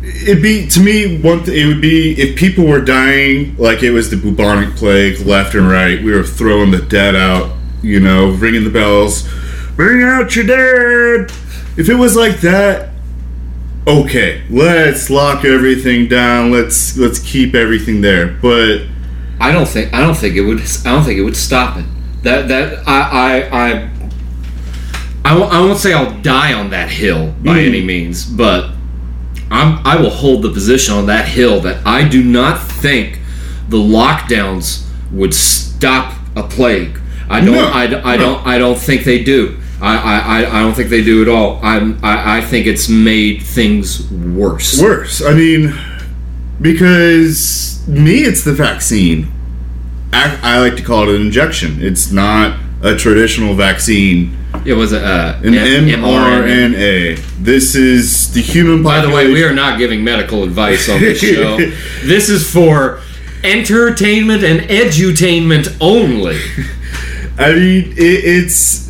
It'd 0.01 0.41
be 0.41 0.67
to 0.67 0.79
me 0.79 1.19
one. 1.21 1.43
Th- 1.43 1.57
it 1.57 1.67
would 1.67 1.81
be 1.81 2.13
if 2.13 2.37
people 2.37 2.65
were 2.65 2.81
dying 2.81 3.55
like 3.57 3.83
it 3.83 3.91
was 3.91 4.09
the 4.09 4.17
bubonic 4.17 4.75
plague, 4.75 5.19
left 5.25 5.55
and 5.55 5.69
right. 5.69 6.01
We 6.01 6.11
were 6.11 6.23
throwing 6.23 6.71
the 6.71 6.81
dead 6.81 7.15
out, 7.15 7.55
you 7.81 7.99
know, 7.99 8.31
ringing 8.31 8.63
the 8.63 8.69
bells, 8.69 9.27
bring 9.75 10.03
out 10.03 10.35
your 10.35 10.45
dead. 10.45 11.31
If 11.77 11.89
it 11.89 11.95
was 11.95 12.15
like 12.15 12.39
that, 12.41 12.89
okay, 13.87 14.43
let's 14.49 15.09
lock 15.09 15.45
everything 15.45 16.07
down. 16.07 16.51
Let's 16.51 16.97
let's 16.97 17.19
keep 17.19 17.55
everything 17.55 18.01
there. 18.01 18.27
But 18.41 18.81
I 19.39 19.51
don't 19.51 19.67
think 19.67 19.93
I 19.93 20.01
don't 20.01 20.15
think 20.15 20.35
it 20.35 20.41
would 20.41 20.59
I 20.85 20.91
don't 20.91 21.03
think 21.03 21.19
it 21.19 21.23
would 21.23 21.37
stop 21.37 21.77
it. 21.77 21.85
That 22.23 22.47
that 22.49 22.87
I 22.87 22.99
I 23.51 23.69
I 23.69 23.89
I 25.25 25.37
won't, 25.37 25.51
won't 25.51 25.77
say 25.79 25.93
I'll 25.93 26.19
die 26.21 26.53
on 26.53 26.69
that 26.71 26.89
hill 26.89 27.33
by 27.43 27.57
Mm. 27.57 27.67
any 27.67 27.83
means, 27.83 28.25
but 28.25 28.71
I'm 29.51 29.79
I 29.85 29.95
will 29.97 30.09
hold 30.09 30.41
the 30.41 30.51
position 30.51 30.93
on 30.95 31.05
that 31.07 31.27
hill 31.27 31.59
that 31.61 31.85
I 31.85 32.07
do 32.07 32.23
not 32.23 32.61
think 32.61 33.19
the 33.69 33.77
lockdowns 33.77 34.85
would 35.11 35.33
stop 35.33 36.13
a 36.35 36.43
plague. 36.43 36.99
I 37.29 37.41
don't 37.41 37.55
No, 37.55 37.67
I, 37.67 37.83
I 38.13 38.17
no. 38.17 38.23
don't 38.23 38.47
I 38.47 38.57
don't 38.57 38.77
think 38.77 39.03
they 39.03 39.23
do. 39.23 39.57
I, 39.81 39.97
I, 40.43 40.57
I- 40.57 40.61
don't 40.61 40.73
think 40.73 40.89
they 40.89 41.03
do 41.03 41.21
at 41.21 41.27
all. 41.29 41.59
I'm, 41.63 42.03
I, 42.03 42.37
I 42.37 42.41
think 42.41 42.65
it's 42.67 42.89
made 42.89 43.41
things 43.43 44.09
worse. 44.11 44.81
worse. 44.81 45.21
I 45.21 45.33
mean, 45.33 45.73
because 46.61 47.83
me, 47.87 48.19
it's 48.23 48.43
the 48.43 48.53
vaccine. 48.53 49.31
I, 50.13 50.39
I 50.41 50.59
like 50.59 50.75
to 50.77 50.83
call 50.83 51.09
it 51.09 51.15
an 51.15 51.21
injection. 51.21 51.77
It's 51.83 52.11
not 52.11 52.59
a 52.81 52.95
traditional 52.95 53.53
vaccine. 53.53 54.35
It 54.65 54.73
was 54.73 54.93
a 54.93 55.05
uh, 55.05 55.41
An 55.43 55.53
M- 55.53 55.85
mRNA. 56.01 57.17
This 57.39 57.75
is 57.75 58.33
the 58.33 58.41
human. 58.41 58.81
By 58.83 59.01
the 59.01 59.09
way, 59.09 59.27
we 59.31 59.43
are 59.43 59.53
not 59.53 59.77
giving 59.77 60.03
medical 60.03 60.43
advice 60.43 60.89
on 60.89 60.99
this 60.99 61.19
show. 61.21 61.57
this 62.03 62.29
is 62.29 62.51
for 62.51 63.01
entertainment 63.43 64.43
and 64.43 64.61
edutainment 64.61 65.75
only. 65.79 66.39
I 67.37 67.53
mean, 67.53 67.91
it, 67.91 67.97
it's 67.97 68.86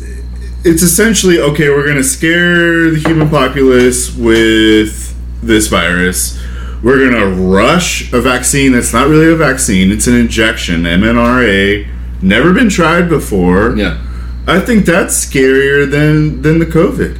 it's 0.64 0.82
essentially 0.82 1.38
okay. 1.40 1.68
We're 1.70 1.86
gonna 1.86 2.02
scare 2.04 2.90
the 2.90 2.98
human 3.04 3.28
populace 3.30 4.14
with 4.14 5.14
this 5.42 5.68
virus. 5.68 6.38
We're 6.82 7.10
gonna 7.10 7.26
rush 7.28 8.12
a 8.12 8.20
vaccine 8.20 8.72
that's 8.72 8.92
not 8.92 9.08
really 9.08 9.32
a 9.32 9.36
vaccine. 9.36 9.90
It's 9.90 10.06
an 10.06 10.14
injection, 10.14 10.82
mRNA. 10.84 11.86
Never 12.22 12.52
been 12.52 12.68
tried 12.68 13.08
before. 13.08 13.76
Yeah. 13.76 14.04
I 14.46 14.60
think 14.60 14.84
that's 14.86 15.24
scarier 15.24 15.88
than 15.90 16.42
than 16.42 16.58
the 16.58 16.66
COVID. 16.66 17.18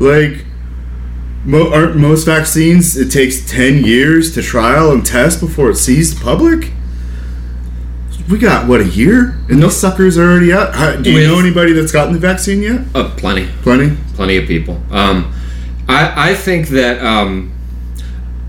Like, 0.00 0.44
mo- 1.44 1.72
aren't 1.72 1.96
most 1.96 2.24
vaccines? 2.24 2.96
It 2.96 3.10
takes 3.10 3.44
ten 3.48 3.84
years 3.84 4.32
to 4.34 4.42
trial 4.42 4.90
and 4.90 5.04
test 5.04 5.40
before 5.40 5.70
it 5.70 5.76
sees 5.76 6.14
the 6.16 6.24
public. 6.24 6.70
We 8.30 8.38
got 8.38 8.68
what 8.68 8.80
a 8.80 8.88
year, 8.88 9.30
and 9.48 9.58
Nope. 9.58 9.60
those 9.60 9.76
suckers 9.80 10.16
are 10.16 10.30
already 10.30 10.52
out. 10.52 10.74
How, 10.74 10.96
do 10.96 11.10
you 11.10 11.18
With- 11.18 11.28
know 11.28 11.38
anybody 11.38 11.72
that's 11.72 11.92
gotten 11.92 12.12
the 12.12 12.18
vaccine 12.20 12.62
yet? 12.62 12.80
Uh, 12.94 13.10
plenty. 13.16 13.48
Plenty. 13.62 13.96
Plenty 14.14 14.36
of 14.36 14.46
people. 14.46 14.80
Um, 14.90 15.32
I, 15.88 16.30
I 16.30 16.34
think 16.34 16.68
that 16.68 17.02
um, 17.04 17.52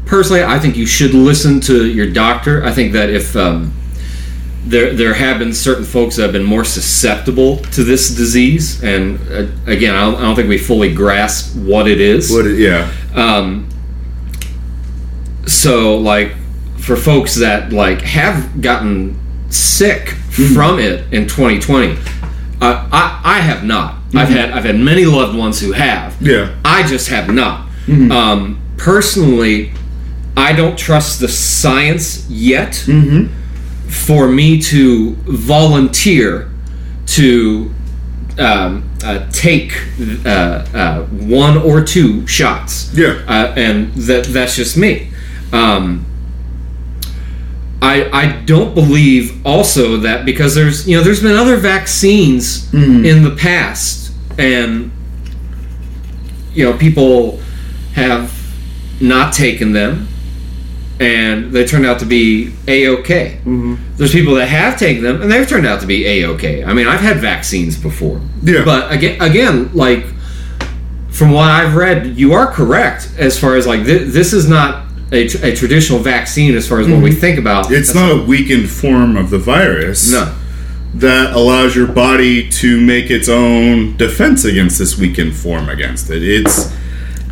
personally, 0.06 0.44
I 0.44 0.60
think 0.60 0.78
you 0.78 0.86
should 0.86 1.14
listen 1.14 1.60
to 1.62 1.86
your 1.88 2.10
doctor. 2.10 2.64
I 2.64 2.72
think 2.72 2.94
that 2.94 3.10
if 3.10 3.36
um, 3.36 3.74
there 4.66 4.94
there 4.94 5.14
have 5.16 5.40
been 5.40 5.54
certain 5.54 5.84
folks 5.84 6.16
that 6.18 6.22
have 6.24 6.32
been 6.32 6.44
more 6.46 6.64
susceptible 6.64 7.58
to 7.58 7.84
this 7.84 8.16
disease, 8.16 8.82
and 8.84 9.20
uh, 9.32 9.48
again, 9.66 9.96
I 9.96 10.02
don't, 10.02 10.16
I 10.16 10.22
don't 10.22 10.36
think 10.36 10.50
we 10.50 10.58
fully 10.60 10.94
grasp 10.94 11.56
what 11.58 11.88
it 11.88 12.00
is. 12.00 12.32
What? 12.32 12.46
it- 12.46 12.60
Yeah. 12.60 12.90
Um, 13.16 13.68
so 15.48 15.98
like 15.98 16.34
for 16.78 16.96
folks 16.96 17.36
that 17.36 17.74
like 17.74 18.02
have 18.02 18.62
gotten 18.62 19.20
sick 19.54 20.10
from 20.10 20.80
it 20.80 21.12
in 21.14 21.28
2020, 21.28 21.94
uh, 22.62 22.88
I 22.92 23.22
I 23.24 23.40
have 23.40 23.64
not. 23.64 23.98
I've 24.16 24.30
had 24.30 24.52
I've 24.52 24.64
had 24.64 24.78
many 24.78 25.06
loved 25.06 25.38
ones 25.38 25.60
who 25.60 25.72
have. 25.72 26.22
Yeah. 26.22 26.56
I 26.64 26.84
just 26.88 27.10
have 27.10 27.30
not. 27.34 27.70
Um, 28.12 28.62
personally, 28.78 29.72
I 30.38 30.54
don't 30.54 30.78
trust 30.78 31.20
the 31.20 31.28
science 31.28 32.30
yet 32.30 32.76
for 33.88 34.28
me 34.28 34.62
to 34.62 35.12
volunteer 35.26 36.50
to 37.06 37.74
um, 38.40 38.90
uh, 39.04 39.30
take 39.32 39.74
uh, 40.26 40.30
uh, 40.74 41.04
one 41.06 41.58
or 41.58 41.84
two 41.84 42.26
shots. 42.26 42.92
Yeah. 42.94 43.22
Uh, 43.28 43.54
and 43.56 43.94
that 43.94 44.26
that's 44.26 44.56
just 44.56 44.78
me. 44.78 45.12
Um, 45.52 46.06
I 47.84 48.10
I 48.12 48.32
don't 48.46 48.74
believe 48.74 49.46
also 49.46 49.98
that 49.98 50.26
because 50.26 50.56
there's 50.56 50.88
you 50.88 50.96
know 50.96 51.04
there's 51.04 51.22
been 51.22 51.36
other 51.36 51.58
vaccines 51.58 52.72
hmm. 52.72 53.04
in 53.04 53.24
the 53.24 53.36
past 53.36 54.14
and 54.40 54.90
you 56.54 56.64
know 56.64 56.78
people 56.78 57.42
have 57.94 58.34
not 59.02 59.34
taken 59.34 59.74
them 59.74 60.08
and 61.00 61.52
they 61.52 61.66
turned 61.66 61.86
out 61.86 62.00
to 62.00 62.06
be 62.06 62.54
a 62.68 62.88
okay. 62.88 63.40
Mm-hmm. 63.40 63.76
There's 63.98 64.14
people 64.14 64.36
that 64.36 64.48
have 64.48 64.80
taken 64.80 65.04
them 65.04 65.22
and 65.22 65.30
they've 65.30 65.48
turned 65.48 65.66
out 65.66 65.82
to 65.82 65.88
be 65.88 66.06
a 66.06 66.30
okay. 66.30 66.64
I 66.64 66.74
mean, 66.74 66.88
I've 66.88 67.02
had 67.02 67.18
vaccines 67.18 67.78
before. 67.78 68.22
Yeah. 68.44 68.64
But 68.64 68.94
again, 68.94 69.22
again, 69.22 69.74
like 69.74 70.06
from 71.10 71.32
what 71.32 71.50
I've 71.50 71.76
read, 71.76 72.18
you 72.18 72.34
are 72.34 72.48
correct 72.48 73.12
as 73.18 73.38
far 73.38 73.58
as 73.58 73.68
like 73.68 73.86
th- 73.86 74.14
this 74.14 74.32
is 74.32 74.48
not 74.48 74.88
a, 75.14 75.28
tr- 75.28 75.46
a 75.46 75.56
traditional 75.56 76.00
vaccine 76.00 76.56
as 76.56 76.68
far 76.68 76.80
as 76.80 76.88
what 76.88 77.02
we 77.02 77.12
think 77.14 77.38
about. 77.40 77.72
It's 77.72 77.94
That's- 77.94 77.96
not 77.96 78.22
a 78.22 78.26
weakened 78.26 78.70
form 78.70 79.16
of 79.16 79.30
the 79.30 79.40
virus. 79.40 80.12
no. 80.12 80.36
that 80.96 81.34
allows 81.34 81.76
your 81.76 81.88
body 81.88 82.48
to 82.50 82.80
make 82.80 83.10
its 83.10 83.28
own 83.28 83.98
defense 83.98 84.46
against 84.46 84.78
this 84.78 84.98
weakened 84.98 85.36
form 85.36 85.68
against 85.70 86.10
it. 86.12 86.22
It's 86.24 86.72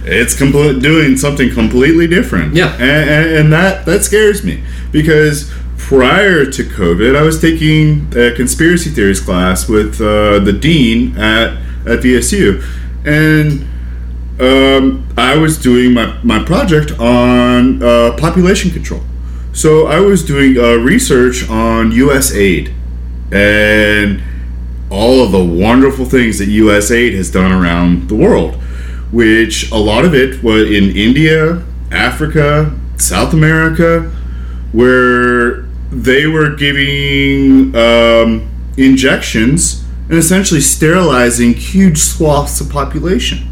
it's 0.04 0.36
complete, 0.36 0.82
doing 0.82 1.16
something 1.16 1.52
completely 1.54 2.08
different. 2.08 2.56
Yeah. 2.56 2.74
and, 2.74 3.10
and, 3.10 3.38
and 3.38 3.54
that 3.54 3.86
that 3.86 4.04
scares 4.04 4.44
me 4.44 4.64
because 4.92 5.52
prior 5.78 6.46
to 6.46 6.64
COVID, 6.64 7.16
I 7.16 7.22
was 7.22 7.40
taking 7.40 8.08
a 8.16 8.34
conspiracy 8.36 8.90
theories 8.90 9.20
class 9.20 9.68
with 9.70 10.02
uh, 10.02 10.40
the 10.40 10.54
dean 10.54 11.16
at 11.18 11.54
at 11.86 12.00
VSU, 12.00 12.64
and 13.06 13.68
um, 14.42 15.08
I 15.18 15.38
was 15.38 15.58
doing 15.60 15.94
my, 15.94 16.18
my 16.24 16.44
project 16.44 16.92
on 17.00 17.82
uh, 17.84 18.16
population 18.18 18.72
control. 18.72 19.02
So 19.54 19.86
I 19.86 20.00
was 20.00 20.26
doing 20.26 20.58
uh, 20.58 20.78
research 20.78 21.48
on 21.48 21.92
U.S. 21.92 22.34
aid 22.34 22.74
and 23.32 24.22
all 24.90 25.24
of 25.24 25.32
the 25.32 25.44
wonderful 25.44 26.06
things 26.06 26.40
that 26.40 26.48
U.S. 26.48 26.90
aid 26.90 27.14
has 27.14 27.30
done 27.30 27.52
around 27.52 28.10
the 28.10 28.16
world, 28.16 28.56
which 29.12 29.72
a 29.72 29.78
lot 29.78 30.06
of 30.06 30.16
it 30.16 30.42
was 30.44 30.64
in 30.72 30.96
India, 30.96 31.64
Africa, 31.92 32.76
South 32.98 33.34
America, 33.34 34.10
where 34.72 35.64
they 35.92 36.26
were 36.26 36.56
giving 36.56 37.76
um, 37.76 38.50
injections 38.76 39.86
and 40.10 40.18
essentially 40.18 40.62
sterilizing 40.62 41.54
huge 41.54 42.00
swaths 42.00 42.60
of 42.60 42.70
population 42.70 43.51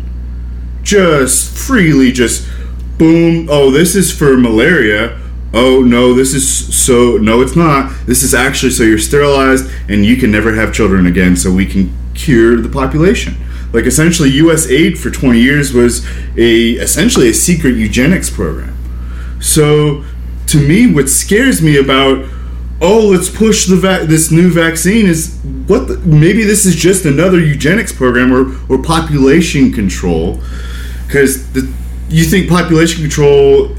just 0.89 1.56
freely 1.56 2.12
just 2.12 2.47
boom 2.97 3.47
oh 3.49 3.69
this 3.69 3.95
is 3.95 4.12
for 4.12 4.36
malaria. 4.36 5.19
Oh 5.54 5.82
no 5.82 6.13
this 6.13 6.34
is 6.34 6.75
so 6.75 7.17
no 7.17 7.41
it's 7.41 7.56
not. 7.56 7.91
This 8.08 8.23
is 8.23 8.34
actually 8.34 8.71
so 8.71 8.84
you're 8.84 8.97
sterilized 8.97 9.71
and 9.88 10.04
you 10.06 10.17
can 10.17 10.32
never 10.32 10.56
have 10.56 10.73
children 10.73 11.06
again 11.06 11.36
so 11.36 11.52
we 11.52 11.67
can 11.67 11.95
cure 12.15 12.60
the 12.60 12.69
population. 12.69 13.36
Like 13.71 13.86
essentially 13.86 14.30
us 14.32 14.67
aid 14.67 14.97
for 14.97 15.12
20 15.12 15.39
years 15.39 15.73
was 15.73 16.06
a 16.36 16.71
essentially 16.73 17.30
a 17.30 17.34
secret 17.34 17.75
eugenics 17.75 18.32
program. 18.32 18.75
So 19.39 20.04
to 20.47 20.67
me 20.67 20.91
what 20.91 21.08
scares 21.08 21.62
me 21.62 21.78
about 21.78 22.25
oh 22.82 23.10
let's 23.10 23.30
push 23.30 23.67
the 23.67 23.75
va- 23.75 24.06
this 24.08 24.32
new 24.32 24.49
vaccine 24.49 25.06
is 25.06 25.38
what 25.67 25.88
the, 25.88 25.97
maybe 25.99 26.43
this 26.43 26.65
is 26.65 26.75
just 26.75 27.06
another 27.06 27.39
eugenics 27.39 27.93
program 27.93 28.34
or, 28.34 28.56
or 28.69 28.82
population 28.82 29.71
control 29.71 30.41
because 31.10 31.43
you 32.10 32.24
think 32.24 32.48
population 32.48 33.02
control 33.02 33.76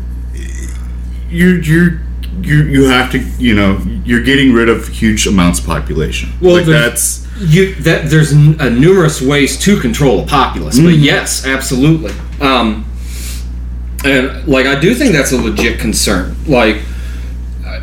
you're 1.31 1.61
you're 1.63 2.01
you 2.43 2.63
you 2.65 2.85
have 2.85 3.11
to 3.13 3.19
you 3.39 3.55
know 3.55 3.81
you're 4.05 4.23
getting 4.23 4.53
rid 4.53 4.69
of 4.69 4.89
huge 4.89 5.27
amounts 5.27 5.61
of 5.61 5.67
population 5.67 6.31
Well, 6.41 6.57
like 6.57 6.67
that's 6.67 7.27
you 7.39 7.75
that 7.77 8.11
there's 8.11 8.33
n- 8.33 8.61
uh, 8.61 8.69
numerous 8.69 9.23
ways 9.23 9.57
to 9.61 9.81
control 9.81 10.21
a 10.25 10.27
populace, 10.27 10.79
but 10.79 10.95
yes, 10.95 11.47
absolutely. 11.47 12.13
Um, 12.41 12.85
and 14.05 14.47
like 14.47 14.67
I 14.67 14.79
do 14.79 14.95
think 14.95 15.13
that's 15.13 15.33
a 15.33 15.39
legit 15.39 15.79
concern. 15.79 16.37
Like, 16.47 16.83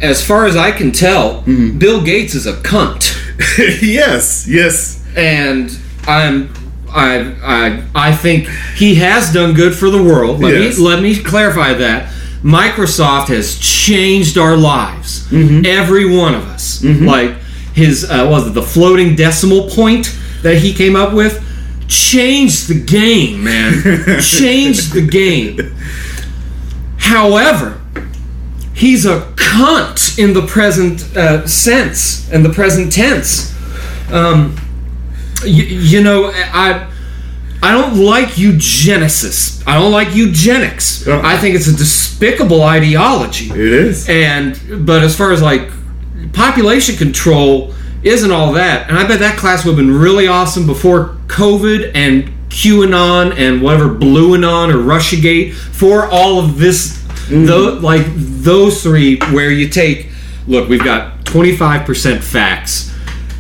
as 0.02 0.26
far 0.26 0.46
as 0.46 0.56
I 0.56 0.72
can 0.72 0.92
tell, 0.92 1.42
Bill 1.42 2.04
Gates 2.04 2.36
is 2.36 2.46
a 2.46 2.54
cunt, 2.54 3.16
yes 3.82 4.48
yes 4.48 5.04
and 5.16 5.76
I'm. 6.08 6.54
I, 6.98 7.36
I 7.44 7.84
I 8.10 8.12
think 8.16 8.48
he 8.76 8.96
has 8.96 9.32
done 9.32 9.54
good 9.54 9.76
for 9.76 9.90
the 9.90 10.02
world. 10.02 10.40
Let 10.42 10.54
Yes. 10.54 10.78
me 10.78 10.84
let 10.84 11.02
me 11.02 11.16
clarify 11.22 11.74
that. 11.74 12.12
Microsoft 12.44 13.28
has 13.30 13.58
changed 13.60 14.38
our 14.38 14.56
lives, 14.58 15.28
every 15.66 16.06
one 16.18 16.34
of 16.36 16.44
us. 16.48 16.84
Like 16.84 17.36
his 17.74 18.04
uh, 18.10 18.26
what 18.28 18.30
was 18.44 18.48
it 18.48 18.54
the 18.54 18.62
floating 18.64 19.16
decimal 19.16 19.70
point 19.70 20.16
that 20.44 20.58
he 20.58 20.74
came 20.74 20.96
up 20.96 21.14
with 21.14 21.44
changed 21.88 22.68
the 22.68 22.80
game, 22.84 23.44
man. 23.44 23.82
changed 24.22 24.94
the 24.94 25.06
game. 25.06 25.60
However, 26.98 27.80
he's 28.74 29.06
a 29.06 29.22
cunt 29.36 30.20
in 30.20 30.34
the 30.34 30.46
present 30.46 31.16
uh, 31.16 31.48
sense, 31.48 32.30
in 32.32 32.44
the 32.44 32.50
present 32.50 32.92
tense. 32.92 33.54
Um, 34.12 34.56
you, 35.46 35.64
you 35.64 36.04
know, 36.04 36.32
I 36.34 36.92
I 37.62 37.72
don't 37.72 37.98
like 37.98 38.30
eugenesis. 38.30 39.64
I 39.68 39.80
don't 39.80 39.92
like 39.92 40.16
eugenics. 40.16 41.08
I 41.08 41.38
think 41.38 41.56
it's 41.56 41.68
a 41.68 41.76
despicable 41.76 42.64
ideology. 42.64 43.50
it 43.50 43.58
is 43.58 44.08
And 44.08 44.86
but 44.86 45.04
as 45.04 45.16
far 45.18 45.32
as 45.32 45.42
like 45.42 45.70
population 46.34 46.96
control 46.96 47.74
isn't 48.04 48.32
all 48.32 48.54
that. 48.54 48.90
And 48.90 48.98
I 48.98 49.08
bet 49.08 49.20
that 49.20 49.38
class 49.38 49.66
would 49.66 49.76
have 49.76 49.78
been 49.78 49.94
really 49.94 50.28
awesome 50.28 50.68
before 50.68 51.18
COVID 51.28 51.92
and 51.96 52.32
QAnon 52.50 53.38
and 53.38 53.62
whatever 53.62 53.90
Blueanon 53.90 54.74
or 54.74 54.78
Russiagate 54.78 55.54
for 55.54 56.08
all 56.08 56.40
of 56.40 56.58
this 56.58 57.02
mm-hmm. 57.04 57.46
tho- 57.46 57.80
like 57.80 58.06
those 58.16 58.84
three 58.84 59.20
where 59.32 59.52
you 59.52 59.68
take 59.68 60.10
look, 60.48 60.70
we've 60.70 60.84
got 60.84 61.26
25% 61.26 62.24
facts. 62.24 62.94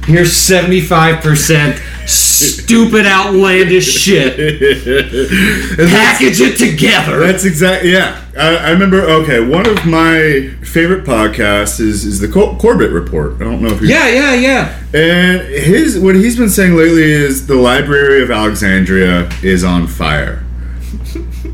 Here's 0.07 0.31
75% 0.31 2.07
stupid 2.07 3.05
outlandish 3.05 3.93
shit. 3.93 4.37
Package 5.77 6.39
it 6.39 6.57
together. 6.57 7.19
That's 7.19 7.43
exactly 7.43 7.91
yeah. 7.91 8.23
I, 8.37 8.55
I 8.55 8.69
remember. 8.69 9.01
Okay, 9.01 9.45
one 9.45 9.67
of 9.67 9.85
my 9.85 10.55
favorite 10.63 11.03
podcasts 11.03 11.81
is 11.81 12.05
is 12.05 12.21
the 12.21 12.29
Cor- 12.29 12.57
Corbett 12.57 12.91
Report. 12.91 13.33
I 13.33 13.39
don't 13.39 13.61
know 13.61 13.67
if 13.67 13.81
you 13.81 13.89
Yeah, 13.89 14.07
yeah, 14.07 14.33
yeah. 14.33 14.79
And 14.93 15.41
his 15.41 15.99
what 15.99 16.15
he's 16.15 16.37
been 16.37 16.49
saying 16.49 16.77
lately 16.77 17.03
is 17.03 17.47
the 17.47 17.55
Library 17.55 18.23
of 18.23 18.31
Alexandria 18.31 19.29
is 19.43 19.65
on 19.65 19.87
fire. 19.87 20.45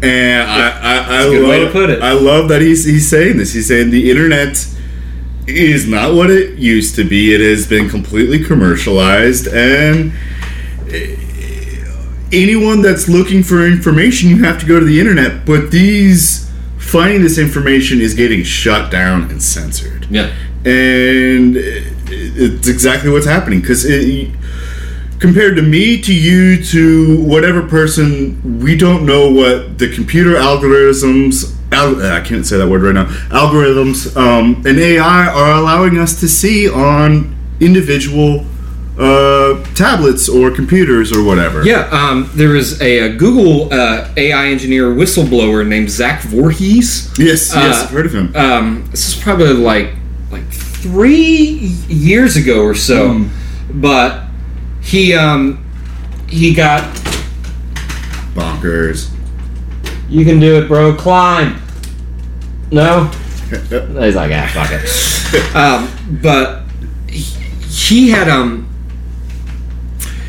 And 0.03 0.47
I, 0.47 0.69
I, 0.69 0.97
I 0.97 1.21
a 1.23 1.29
good 1.29 1.41
love, 1.41 1.49
way 1.49 1.65
to 1.65 1.71
put 1.71 1.89
it. 1.89 2.03
I 2.03 2.11
love 2.11 2.49
that 2.49 2.61
he's 2.61 2.85
he's 2.85 3.09
saying 3.09 3.37
this. 3.37 3.53
He's 3.53 3.67
saying 3.67 3.89
the 3.89 4.11
internet 4.11 4.57
is 5.47 5.87
not 5.87 6.13
what 6.13 6.29
it 6.29 6.57
used 6.57 6.95
to 6.95 7.03
be. 7.03 7.33
It 7.33 7.41
has 7.41 7.67
been 7.67 7.89
completely 7.89 8.43
commercialized, 8.43 9.47
and 9.47 10.13
anyone 12.31 12.81
that's 12.81 13.07
looking 13.07 13.43
for 13.43 13.65
information, 13.65 14.29
you 14.29 14.43
have 14.43 14.59
to 14.59 14.65
go 14.65 14.79
to 14.79 14.85
the 14.85 14.99
internet. 14.99 15.45
But 15.45 15.71
these 15.71 16.49
finding 16.77 17.21
this 17.21 17.37
information 17.37 18.01
is 18.01 18.13
getting 18.13 18.43
shut 18.43 18.91
down 18.91 19.23
and 19.31 19.41
censored 19.41 20.05
Yeah. 20.09 20.31
and 20.65 21.55
it's 21.57 22.67
exactly 22.67 23.09
what's 23.09 23.25
happening 23.25 23.61
because 23.61 23.83
compared 25.19 25.55
to 25.55 25.61
me 25.61 26.01
to 26.01 26.13
you 26.13 26.61
to 26.65 27.17
whatever 27.23 27.61
person 27.63 28.59
we 28.59 28.75
don't 28.75 29.05
know 29.05 29.31
what 29.31 29.77
the 29.79 29.87
computer 29.95 30.31
algorithms 30.35 31.55
al- 31.73 32.01
i 32.11 32.21
can't 32.21 32.45
say 32.45 32.57
that 32.57 32.67
word 32.67 32.81
right 32.81 32.95
now 32.95 33.05
algorithms 33.29 34.15
um, 34.15 34.55
and 34.65 34.79
ai 34.79 35.27
are 35.27 35.51
allowing 35.59 35.97
us 35.97 36.19
to 36.19 36.27
see 36.27 36.69
on 36.69 37.35
individual 37.59 38.45
uh, 38.99 39.63
tablets 39.73 40.29
or 40.29 40.51
computers 40.51 41.11
or 41.11 41.23
whatever 41.23 41.65
Yeah, 41.65 41.89
um, 41.91 42.29
there 42.35 42.55
is 42.55 42.79
a, 42.79 42.99
a 42.99 43.09
Google 43.15 43.73
uh, 43.73 44.07
AI 44.15 44.45
engineer 44.47 44.93
whistleblower 44.93 45.65
named 45.67 45.89
Zach 45.89 46.21
Vorhies. 46.21 47.09
yes 47.17 47.51
yes 47.55 47.55
Uh, 47.55 47.83
i've 47.85 47.89
heard 47.89 48.05
of 48.05 48.13
him 48.13 48.35
Um, 48.35 48.85
this 48.91 49.07
is 49.15 49.21
probably 49.23 49.53
like 49.53 49.95
like 50.31 50.47
three 50.51 51.71
years 51.89 52.35
ago 52.37 52.61
or 52.63 52.75
so, 52.75 53.13
Hmm. 53.13 53.81
but 53.81 54.25
he 54.81 55.15
um, 55.15 55.65
he 56.29 56.53
got 56.53 56.83
bonkers 58.35 59.09
you 60.09 60.23
can 60.25 60.39
do 60.39 60.57
it, 60.61 60.67
bro. 60.67 60.93
Climb. 60.93 61.59
No, 62.73 63.05
he's 63.49 64.15
like 64.15 64.31
ah, 64.33 64.51
fuck 64.53 64.69
it. 64.71 65.55
um, 65.55 66.19
but 66.21 66.63
he, 67.07 67.21
he 67.69 68.09
had 68.09 68.27
um 68.27 68.69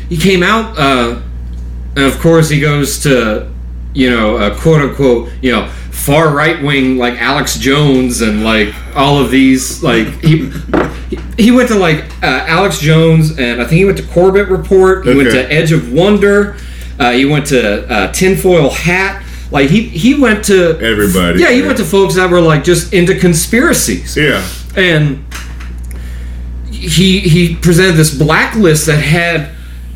he 0.09 0.17
came 0.17 0.43
out 0.43 0.77
uh 0.77 1.19
and 1.95 2.05
of 2.05 2.19
course 2.19 2.49
he 2.49 2.59
goes 2.59 2.99
to 2.99 3.51
you 3.93 4.09
know 4.09 4.37
uh, 4.37 4.55
quote 4.59 4.81
unquote 4.81 5.31
you 5.41 5.51
know 5.51 5.67
far 5.91 6.35
right 6.35 6.61
wing 6.61 6.97
like 6.97 7.15
Alex 7.15 7.57
Jones 7.57 8.21
and 8.21 8.43
like 8.43 8.75
all 8.95 9.17
of 9.17 9.31
these 9.31 9.81
like 9.81 10.07
he 10.21 10.51
he 11.37 11.51
went 11.51 11.69
to 11.69 11.75
like 11.75 12.03
uh, 12.21 12.45
Alex 12.47 12.79
Jones 12.79 13.39
and 13.39 13.61
I 13.61 13.65
think 13.65 13.79
he 13.79 13.85
went 13.85 13.97
to 13.97 14.07
Corbett 14.07 14.49
Report. 14.49 15.05
He 15.05 15.15
went 15.15 15.31
to 15.31 15.51
Edge 15.51 15.71
of 15.71 15.91
Wonder. 15.91 16.57
Uh, 16.99 17.11
he 17.11 17.25
went 17.25 17.47
to 17.47 17.91
uh, 17.91 18.11
Tinfoil 18.11 18.69
Hat. 18.69 19.24
Like 19.51 19.69
he 19.69 19.83
he 19.83 20.15
went 20.19 20.45
to 20.45 20.77
Everybody. 20.79 21.39
Yeah, 21.39 21.51
he 21.51 21.61
went 21.61 21.77
to 21.77 21.85
folks 21.85 22.15
that 22.15 22.29
were 22.29 22.41
like 22.41 22.63
just 22.63 22.93
into 22.93 23.17
conspiracies 23.19 24.17
Yeah. 24.17 24.45
and 24.75 25.23
he 26.71 27.19
he 27.21 27.55
presented 27.55 27.93
this 27.93 28.15
blacklist 28.17 28.85
that 28.87 28.99
had 29.01 29.51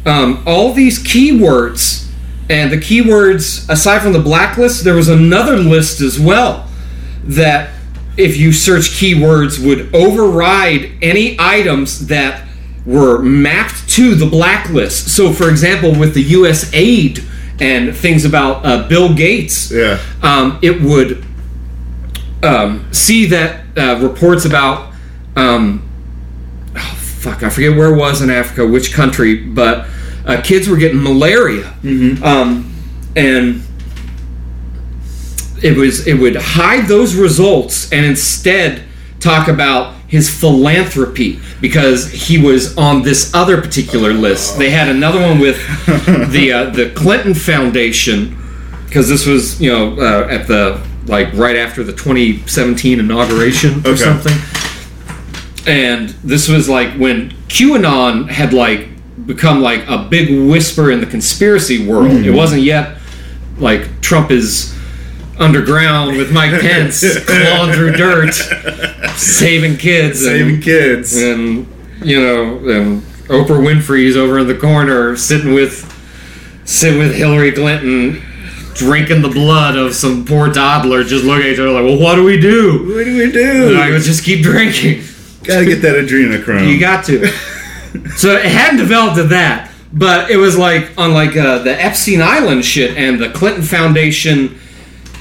um, 0.06 0.44
all 0.46 0.74
these 0.74 1.00
keywords 1.04 2.08
and 2.50 2.72
the 2.72 2.78
keywords 2.78 3.68
aside 3.70 4.00
from 4.02 4.14
the 4.14 4.20
blacklist 4.20 4.84
there 4.84 4.96
was 4.96 5.10
another 5.10 5.58
list 5.58 6.00
as 6.02 6.20
well 6.20 6.68
that 7.24 7.70
if 8.18 8.38
you 8.38 8.52
search 8.52 8.90
keywords 8.92 9.64
would 9.64 9.94
override 9.94 10.92
any 11.02 11.36
items 11.40 12.08
that 12.08 12.48
were 12.86 13.20
mapped 13.20 13.88
to 13.90 14.16
the 14.16 14.26
blacklist 14.26 15.10
so 15.14 15.34
for 15.34 15.50
example 15.50 15.94
with 16.00 16.14
the 16.14 16.24
us 16.24 16.72
aid 16.74 17.24
and 17.62 17.96
things 17.96 18.26
about 18.26 18.66
uh, 18.66 18.88
bill 18.88 19.14
gates 19.14 19.72
Yeah. 19.72 20.00
um, 20.22 20.60
it 20.62 20.82
would 20.82 21.24
um, 22.44 22.88
see 22.94 23.26
that 23.28 23.66
uh, 23.78 24.00
reports 24.02 24.46
about 24.46 24.94
um, 25.36 25.88
oh, 26.76 26.96
fuck 27.00 27.44
I 27.44 27.50
forget 27.50 27.76
where 27.78 27.94
it 27.94 27.98
was 27.98 28.22
in 28.22 28.30
Africa 28.30 28.66
which 28.66 28.94
country 28.94 29.36
but 29.36 29.88
uh, 30.26 30.42
kids 30.42 30.68
were 30.70 30.78
getting 30.78 31.02
malaria 31.04 31.74
um, 32.24 32.72
and 33.16 33.62
it 35.62 35.76
was 35.76 36.08
it 36.08 36.14
would 36.16 36.36
hide 36.38 36.88
those 36.88 37.16
results 37.16 37.92
and 37.92 38.06
instead 38.06 38.84
talk 39.20 39.48
about 39.50 39.96
his 40.10 40.30
philanthropy 40.30 41.40
because 41.62 42.12
he 42.12 42.38
was 42.38 42.76
on 42.78 43.04
this 43.04 43.34
other 43.34 43.62
particular 43.62 44.12
list. 44.12 44.58
They 44.58 44.72
had 44.72 44.90
another 44.90 45.22
one 45.22 45.40
with 45.40 45.58
the 46.32 46.52
uh, 46.52 46.70
the 46.72 46.90
Clinton 46.92 47.34
Foundation 47.34 48.36
because 48.86 49.08
this 49.08 49.26
was 49.26 49.62
you 49.62 49.72
know 49.72 49.94
uh, 50.00 50.28
at 50.30 50.48
the 50.48 50.82
like 51.06 51.32
right 51.34 51.56
after 51.56 51.84
the 51.84 51.94
2017 51.94 53.00
inauguration 53.00 53.86
or 53.86 53.90
Okay. 53.92 53.98
something. 53.98 54.38
And 55.68 56.10
this 56.24 56.48
was 56.48 56.68
like 56.70 56.94
when 56.98 57.32
QAnon 57.48 58.30
had 58.30 58.54
like 58.54 58.88
become 59.26 59.62
like 59.62 59.88
a 59.88 60.08
big 60.10 60.50
whisper 60.50 60.92
in 60.92 61.00
the 61.02 61.06
conspiracy 61.06 61.86
world. 61.88 62.12
It 62.12 62.32
wasn't 62.32 62.64
yet 62.64 62.98
like 63.58 64.02
Trump 64.02 64.32
is 64.32 64.74
underground 65.40 66.18
with 66.18 66.32
Mike 66.32 66.60
Pence 66.62 67.02
clawing 67.26 67.74
through 67.74 67.94
dirt, 67.94 68.34
saving 69.16 69.78
kids, 69.78 70.24
Saving 70.24 70.56
and, 70.56 70.64
kids. 70.64 71.16
and 71.22 71.68
you 72.04 72.20
know, 72.22 72.58
and 72.70 73.02
Oprah 73.30 73.60
Winfrey's 73.60 74.16
over 74.18 74.40
in 74.40 74.48
the 74.48 74.56
corner 74.58 75.16
sitting 75.16 75.54
with 75.54 75.86
sitting 76.66 77.00
with 77.00 77.16
Hillary 77.16 77.52
Clinton. 77.52 78.24
Drinking 78.76 79.22
the 79.24 79.28
blood 79.30 79.76
of 79.76 79.94
some 79.94 80.24
poor 80.24 80.54
toddler, 80.54 81.04
just 81.04 81.26
looking 81.26 81.48
at 81.48 81.52
each 81.54 81.60
other 81.60 81.72
like, 81.72 81.84
"Well, 81.84 82.00
what 82.00 82.16
do 82.16 82.24
we 82.24 82.40
do?" 82.40 82.86
What 82.96 83.04
do 83.04 83.18
we 83.18 83.24
And 83.26 83.34
do? 83.34 83.78
I 83.78 83.90
would 83.90 84.04
just 84.04 84.24
keep 84.24 84.42
drinking. 84.42 85.04
Gotta 85.44 85.66
get 85.66 85.82
that 85.82 85.96
adrenochrome. 85.98 86.72
You 86.72 86.80
got 86.80 87.04
to. 87.06 87.28
so 88.16 88.30
it 88.38 88.46
hadn't 88.46 88.78
developed 88.78 89.18
to 89.18 89.24
that, 89.24 89.70
but 89.92 90.32
it 90.32 90.38
was 90.38 90.58
like 90.58 90.92
on 90.98 91.14
like 91.14 91.36
uh, 91.36 91.58
the 91.60 91.72
Epstein 91.84 92.22
Island 92.22 92.64
shit 92.64 92.96
and 92.96 93.20
the 93.20 93.30
Clinton 93.32 93.64
Foundation 93.64 94.58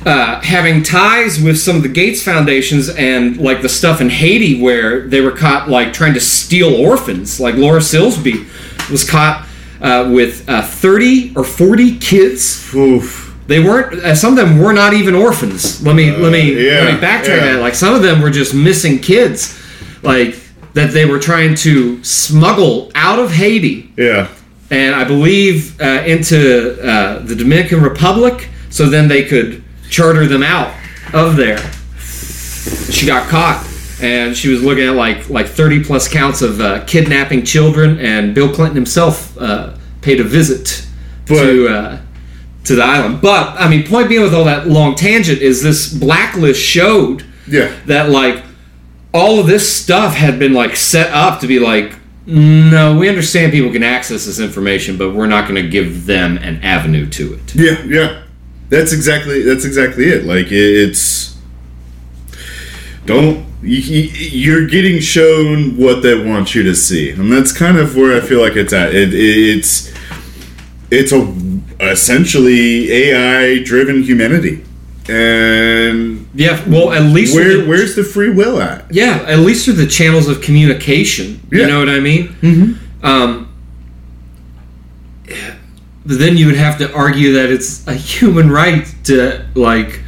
uh, 0.06 0.40
having 0.40 0.82
ties 0.82 1.40
with 1.42 1.58
some 1.58 1.76
of 1.76 1.82
the 1.82 1.88
Gates 1.88 2.22
foundations 2.22 2.88
and 2.88 3.36
like 3.38 3.62
the 3.62 3.68
stuff 3.68 4.00
in 4.00 4.08
Haiti 4.08 4.60
where 4.60 5.06
they 5.06 5.20
were 5.20 5.32
caught 5.32 5.68
like 5.68 5.92
trying 5.92 6.14
to 6.14 6.20
steal 6.20 6.74
orphans. 6.74 7.40
Like 7.40 7.56
Laura 7.56 7.80
Silsby 7.80 8.46
was 8.90 9.08
caught 9.08 9.46
uh, 9.80 10.10
with 10.12 10.48
uh, 10.48 10.62
thirty 10.62 11.32
or 11.36 11.44
forty 11.44 11.98
kids 11.98 12.72
Oof. 12.74 13.36
they 13.46 13.60
weren't. 13.60 13.94
Uh, 14.02 14.14
some 14.14 14.36
of 14.36 14.36
them 14.36 14.58
were 14.58 14.72
not 14.72 14.94
even 14.94 15.14
orphans. 15.14 15.82
Let 15.84 15.96
me 15.96 16.10
let 16.16 16.32
me 16.32 16.52
yeah, 16.66 16.84
let 16.84 16.94
me 16.94 17.00
backtrack 17.00 17.26
yeah. 17.28 17.52
that. 17.54 17.60
Like 17.60 17.74
some 17.74 17.94
of 17.94 18.02
them 18.02 18.20
were 18.20 18.30
just 18.30 18.54
missing 18.54 18.98
kids, 19.00 19.60
like 20.02 20.36
that 20.74 20.92
they 20.92 21.04
were 21.06 21.18
trying 21.18 21.54
to 21.56 22.02
smuggle 22.04 22.92
out 22.94 23.18
of 23.18 23.32
Haiti 23.32 23.92
Yeah. 23.96 24.28
and 24.70 24.94
I 24.94 25.02
believe 25.02 25.80
uh, 25.80 26.04
into 26.06 26.78
uh, 26.86 27.20
the 27.20 27.34
Dominican 27.34 27.82
Republic, 27.82 28.48
so 28.70 28.86
then 28.88 29.08
they 29.08 29.24
could 29.24 29.64
charter 29.88 30.26
them 30.26 30.42
out 30.42 30.74
of 31.12 31.36
there. 31.36 31.58
She 32.90 33.06
got 33.06 33.28
caught, 33.28 33.66
and 34.00 34.36
she 34.36 34.48
was 34.48 34.62
looking 34.62 34.84
at 34.84 34.94
like 34.94 35.28
like 35.30 35.46
thirty 35.46 35.82
plus 35.82 36.08
counts 36.08 36.42
of 36.42 36.60
uh, 36.60 36.84
kidnapping 36.86 37.44
children, 37.44 37.98
and 37.98 38.34
Bill 38.34 38.52
Clinton 38.52 38.76
himself 38.76 39.36
uh, 39.38 39.74
paid 40.02 40.20
a 40.20 40.24
visit 40.24 40.86
to 41.26 41.68
uh, 41.68 42.00
to 42.64 42.74
the 42.74 42.82
island. 42.82 43.20
But 43.22 43.58
I 43.60 43.68
mean, 43.68 43.86
point 43.86 44.08
being 44.08 44.22
with 44.22 44.34
all 44.34 44.44
that 44.44 44.66
long 44.68 44.94
tangent 44.94 45.40
is 45.40 45.62
this 45.62 45.92
blacklist 45.92 46.60
showed 46.62 47.24
Yeah. 47.46 47.74
that 47.86 48.10
like 48.10 48.44
all 49.14 49.38
of 49.40 49.46
this 49.46 49.70
stuff 49.74 50.14
had 50.14 50.38
been 50.38 50.52
like 50.52 50.76
set 50.76 51.10
up 51.12 51.40
to 51.40 51.46
be 51.46 51.58
like 51.58 51.94
no 52.26 52.98
we 52.98 53.08
understand 53.08 53.52
people 53.52 53.72
can 53.72 53.82
access 53.82 54.26
this 54.26 54.38
information 54.38 54.98
but 54.98 55.14
we're 55.14 55.26
not 55.26 55.48
going 55.48 55.62
to 55.62 55.66
give 55.66 56.04
them 56.04 56.36
an 56.36 56.62
avenue 56.62 57.08
to 57.08 57.32
it 57.32 57.54
Yeah, 57.54 57.82
yeah. 57.84 58.22
That's 58.70 58.92
exactly 58.92 59.42
that's 59.42 59.64
exactly 59.64 60.08
it. 60.08 60.24
Like 60.24 60.46
it, 60.46 60.52
it's 60.52 61.36
don't 63.06 63.46
you, 63.62 63.78
you're 63.78 64.66
getting 64.66 65.00
shown 65.00 65.76
what 65.76 66.02
they 66.02 66.22
want 66.22 66.54
you 66.54 66.62
to 66.64 66.74
see, 66.74 67.10
and 67.10 67.32
that's 67.32 67.52
kind 67.52 67.78
of 67.78 67.96
where 67.96 68.16
I 68.16 68.20
feel 68.24 68.40
like 68.40 68.56
it's 68.56 68.72
at. 68.72 68.94
It, 68.94 69.14
it's 69.14 69.92
it's 70.90 71.12
a 71.12 71.34
essentially 71.80 72.92
AI 72.92 73.62
driven 73.62 74.02
humanity, 74.02 74.64
and 75.08 76.28
yeah 76.34 76.62
well 76.68 76.92
at 76.92 77.02
least 77.02 77.34
where 77.34 77.58
the- 77.58 77.66
where's 77.66 77.96
the 77.96 78.04
free 78.04 78.30
will 78.30 78.60
at? 78.60 78.84
yeah 78.92 79.24
at 79.26 79.38
least 79.38 79.64
through 79.64 79.74
the 79.74 79.86
channels 79.86 80.28
of 80.28 80.42
communication 80.42 81.40
you 81.50 81.66
know 81.66 81.78
what 81.78 81.88
i 81.88 81.98
mean 81.98 82.28
mm-hmm. 82.28 83.06
um, 83.06 83.47
but 86.08 86.18
then 86.18 86.36
you 86.38 86.46
would 86.46 86.56
have 86.56 86.78
to 86.78 86.92
argue 86.94 87.34
that 87.34 87.50
it's 87.50 87.86
a 87.86 87.94
human 87.94 88.50
right 88.50 88.86
to 89.04 89.44
like 89.54 90.00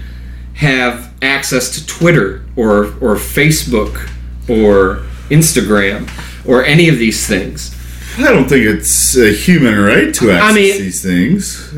have 0.54 1.12
access 1.22 1.70
to 1.74 1.86
Twitter 1.86 2.42
or 2.56 2.84
or 3.00 3.16
Facebook 3.16 4.08
or 4.48 5.04
Instagram 5.30 6.08
or 6.46 6.64
any 6.64 6.88
of 6.88 6.98
these 6.98 7.26
things. 7.26 7.76
I 8.18 8.24
don't 8.32 8.48
think 8.48 8.66
it's 8.66 9.16
a 9.16 9.32
human 9.32 9.78
right 9.78 10.12
to 10.14 10.30
access 10.32 10.54
mean- 10.54 10.78
these 10.78 11.02
things. 11.02 11.72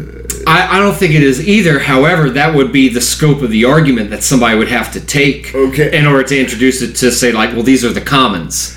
I, 0.47 0.77
I 0.77 0.81
don't 0.81 0.95
think 0.97 1.15
it 1.15 1.23
is 1.23 1.47
either. 1.47 1.79
However, 1.79 2.31
that 2.31 2.55
would 2.55 2.73
be 2.73 2.89
the 2.89 3.01
scope 3.01 3.43
of 3.43 3.51
the 3.51 3.65
argument 3.67 4.11
that 4.11 4.23
somebody 4.25 4.57
would 4.59 4.69
have 4.69 4.93
to 4.95 5.01
take 5.01 5.55
Okay. 5.55 5.97
in 5.97 6.07
order 6.07 6.25
to 6.25 6.41
introduce 6.41 6.81
it 6.83 6.95
to 6.97 7.13
say 7.13 7.31
like, 7.33 7.53
well, 7.53 7.63
these 7.63 7.85
are 7.85 7.93
the 7.93 8.01
commons. 8.01 8.77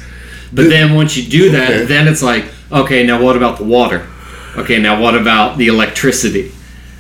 But 0.54 0.64
The- 0.64 0.70
then 0.70 0.94
once 0.96 1.16
you 1.18 1.24
do 1.30 1.50
that, 1.52 1.70
Okay. 1.72 1.86
then 1.86 2.08
it's 2.08 2.22
like, 2.22 2.46
okay, 2.72 3.04
now 3.06 3.22
what 3.22 3.36
about 3.38 3.58
the 3.58 3.64
water? 3.64 4.06
Okay, 4.58 4.80
now 4.80 5.00
what 5.00 5.16
about 5.16 5.58
the 5.58 5.68
electricity? 5.68 6.52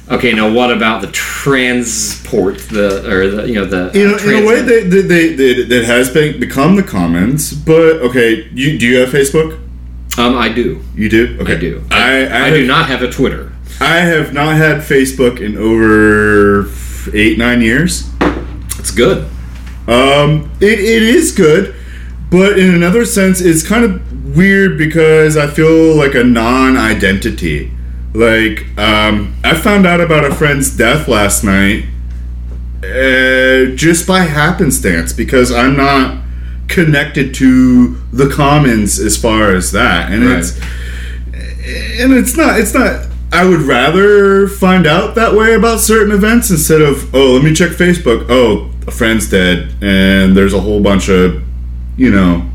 Okay, 0.09 0.33
now 0.33 0.51
what 0.51 0.71
about 0.71 1.01
the 1.01 1.07
transport, 1.07 2.59
the 2.69 3.11
or 3.11 3.27
the 3.27 3.47
you 3.47 3.55
know 3.55 3.65
the 3.65 3.91
You 3.97 4.07
uh, 4.07 4.11
know, 4.11 4.17
in 4.17 4.43
a 4.43 4.47
way, 4.47 4.61
they, 4.61 4.83
they, 4.83 5.33
they, 5.33 5.63
that 5.63 5.85
has 5.85 6.13
been, 6.13 6.39
become 6.39 6.75
the 6.75 6.83
commons. 6.83 7.53
But 7.53 7.97
okay, 8.03 8.47
you, 8.53 8.77
do 8.77 8.85
you 8.85 8.97
have 8.99 9.09
Facebook? 9.09 9.59
um, 10.17 10.37
I 10.37 10.49
do, 10.49 10.81
You 10.95 11.09
do. 11.09 11.37
Okay, 11.41 11.55
I 11.55 11.59
do, 11.59 11.83
I, 11.91 12.25
I, 12.25 12.45
I 12.45 12.49
do 12.51 12.67
not 12.67 12.87
have 12.87 13.01
a 13.01 13.11
Twitter. 13.11 13.51
I 13.81 13.97
have 13.97 14.31
not 14.31 14.55
had 14.55 14.81
Facebook 14.81 15.41
in 15.41 15.57
over 15.57 16.69
eight 17.13 17.37
nine 17.37 17.61
years. 17.61 18.09
It's 18.77 18.91
good. 18.91 19.27
Um, 19.87 20.51
it, 20.61 20.79
it 20.79 21.03
is 21.03 21.31
good, 21.31 21.75
but 22.29 22.59
in 22.59 22.73
another 22.73 23.05
sense, 23.05 23.41
it's 23.41 23.67
kind 23.67 23.83
of 23.83 24.04
weird 24.35 24.77
because 24.77 25.37
I 25.37 25.47
feel 25.47 25.95
like 25.95 26.13
a 26.15 26.23
non-identity. 26.23 27.71
Like, 28.13 28.65
um, 28.77 29.35
I 29.43 29.55
found 29.55 29.85
out 29.85 29.99
about 30.01 30.23
a 30.25 30.33
friend's 30.33 30.75
death 30.75 31.07
last 31.07 31.43
night 31.43 31.85
uh, 32.83 33.75
just 33.75 34.07
by 34.07 34.19
happenstance 34.21 35.11
because 35.13 35.51
I'm 35.51 35.75
not 35.75 36.23
connected 36.67 37.33
to 37.35 37.95
the 38.11 38.29
commons 38.29 38.99
as 38.99 39.17
far 39.17 39.51
as 39.53 39.71
that, 39.71 40.11
and 40.11 40.25
Right. 40.25 40.39
it's 40.39 40.59
and 42.01 42.13
it's 42.13 42.37
not 42.37 42.59
it's 42.59 42.73
not 42.73 43.07
i 43.31 43.43
would 43.43 43.61
rather 43.61 44.47
find 44.47 44.85
out 44.85 45.15
that 45.15 45.33
way 45.33 45.53
about 45.55 45.79
certain 45.79 46.11
events 46.13 46.51
instead 46.51 46.81
of 46.81 47.13
oh 47.15 47.33
let 47.33 47.43
me 47.43 47.53
check 47.53 47.71
facebook 47.71 48.25
oh 48.29 48.69
a 48.87 48.91
friend's 48.91 49.29
dead 49.29 49.73
and 49.81 50.37
there's 50.37 50.53
a 50.53 50.59
whole 50.59 50.79
bunch 50.81 51.09
of 51.09 51.41
you 51.97 52.11
know 52.11 52.47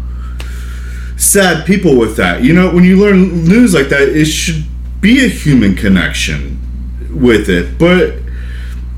sad 1.21 1.67
people 1.67 1.97
with 1.97 2.17
that 2.17 2.43
you 2.43 2.53
know 2.53 2.75
when 2.75 2.83
you 2.83 2.97
learn 2.97 3.45
news 3.45 3.75
like 3.75 3.89
that 3.89 4.09
it 4.09 4.25
should 4.25 4.65
be 5.01 5.25
a 5.25 5.29
human 5.29 5.75
connection 5.75 6.59
with 7.15 7.49
it 7.49 7.79
but 7.79 8.15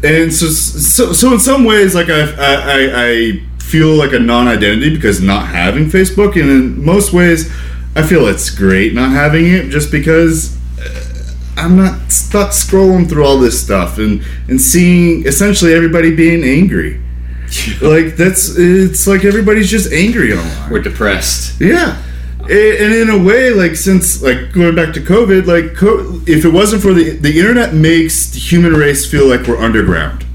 and 0.04 0.32
so 0.32 0.46
so 0.48 1.12
so 1.12 1.32
in 1.32 1.40
some 1.40 1.64
ways, 1.64 1.94
like 1.94 2.08
I 2.08 2.22
I, 2.22 3.08
I, 3.08 3.42
feel 3.58 3.94
like 3.94 4.12
a 4.12 4.18
non-identity 4.18 4.94
because 4.94 5.22
not 5.22 5.46
having 5.46 5.86
Facebook, 5.86 6.38
and 6.38 6.50
in 6.50 6.84
most 6.84 7.12
ways, 7.12 7.50
I 7.96 8.02
feel 8.02 8.26
it's 8.26 8.50
great 8.50 8.92
not 8.92 9.10
having 9.10 9.46
it 9.46 9.70
just 9.70 9.90
because. 9.90 10.56
uh, 10.80 11.08
I'm 11.54 11.76
not 11.76 12.10
stuck 12.10 12.50
scrolling 12.50 13.08
through 13.08 13.26
all 13.26 13.38
this 13.38 13.62
stuff 13.62 13.98
and, 13.98 14.24
and 14.48 14.58
seeing 14.58 15.26
essentially 15.26 15.74
everybody 15.74 16.14
being 16.14 16.42
angry. 16.42 16.98
like 17.82 18.16
that's 18.16 18.56
it's 18.56 19.06
like 19.06 19.24
everybody's 19.24 19.70
just 19.70 19.92
angry 19.92 20.32
online. 20.32 20.70
We're 20.70 20.82
depressed. 20.82 21.60
Yeah. 21.60 22.02
And 22.44 22.92
in 22.92 23.08
a 23.08 23.18
way, 23.22 23.50
like 23.50 23.76
since 23.76 24.20
like 24.20 24.52
going 24.52 24.74
back 24.74 24.92
to 24.94 25.00
COVID, 25.00 25.46
like 25.46 25.76
co- 25.76 26.20
if 26.26 26.44
it 26.44 26.48
wasn't 26.48 26.82
for 26.82 26.92
the 26.92 27.10
the 27.10 27.38
internet 27.38 27.72
makes 27.72 28.30
the 28.30 28.38
human 28.38 28.74
race 28.74 29.08
feel 29.08 29.28
like 29.28 29.46
we're 29.46 29.58
underground. 29.62 30.26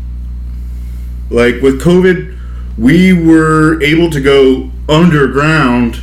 Like 1.30 1.62
with 1.62 1.82
COVID, 1.82 2.38
we 2.78 3.12
were 3.12 3.82
able 3.84 4.10
to 4.12 4.22
go 4.22 4.72
underground. 4.88 6.02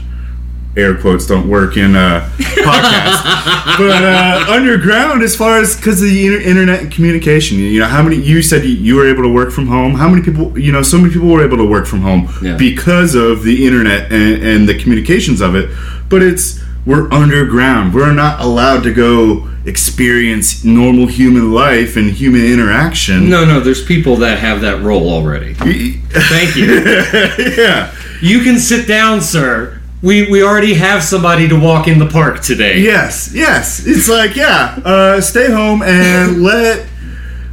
Air 0.76 0.96
quotes 0.96 1.26
don't 1.26 1.48
work 1.48 1.76
in 1.76 1.94
uh, 1.94 2.28
podcast, 2.36 3.76
but 3.78 4.02
uh, 4.02 4.44
underground 4.48 5.22
as 5.22 5.36
far 5.36 5.58
as 5.60 5.76
because 5.76 6.02
of 6.02 6.08
the 6.08 6.26
inter- 6.26 6.40
internet 6.40 6.80
and 6.80 6.92
communication. 6.92 7.58
You 7.58 7.80
know, 7.80 7.86
how 7.86 8.02
many 8.02 8.16
you 8.16 8.42
said 8.42 8.64
you, 8.64 8.70
you 8.70 8.96
were 8.96 9.08
able 9.08 9.22
to 9.22 9.32
work 9.32 9.52
from 9.52 9.68
home? 9.68 9.94
How 9.94 10.08
many 10.08 10.22
people? 10.22 10.58
You 10.58 10.72
know, 10.72 10.82
so 10.82 10.98
many 10.98 11.12
people 11.12 11.28
were 11.28 11.44
able 11.44 11.58
to 11.58 11.64
work 11.64 11.86
from 11.86 12.00
home 12.00 12.28
Yeah. 12.42 12.56
because 12.56 13.14
of 13.14 13.44
the 13.44 13.64
internet 13.66 14.10
and, 14.12 14.42
and 14.42 14.68
the 14.68 14.76
communications 14.76 15.40
of 15.40 15.54
it. 15.54 15.70
But 16.08 16.22
it's 16.22 16.60
we're 16.84 17.10
underground. 17.12 17.94
We're 17.94 18.12
not 18.12 18.40
allowed 18.40 18.82
to 18.82 18.92
go 18.92 19.48
experience 19.64 20.64
normal 20.64 21.06
human 21.06 21.52
life 21.52 21.96
and 21.96 22.10
human 22.10 22.44
interaction. 22.44 23.30
No, 23.30 23.44
no, 23.44 23.60
there's 23.60 23.84
people 23.84 24.16
that 24.16 24.38
have 24.38 24.60
that 24.62 24.82
role 24.82 25.08
already. 25.08 25.54
Thank 25.54 26.56
you. 26.56 26.66
yeah. 27.62 27.94
You 28.20 28.42
can 28.42 28.58
sit 28.58 28.86
down, 28.88 29.20
sir. 29.20 29.73
We 30.04 30.30
we 30.30 30.42
already 30.42 30.74
have 30.74 31.02
somebody 31.02 31.48
to 31.48 31.58
walk 31.58 31.88
in 31.88 31.98
the 31.98 32.06
park 32.06 32.42
today. 32.42 32.80
Yes. 32.80 33.30
Yes. 33.32 33.86
It's 33.86 34.08
like 34.08 34.36
yeah. 34.36 34.78
Uh, 34.84 35.20
stay 35.20 35.50
home 35.50 35.82
and 35.82 36.42
let. 36.50 36.86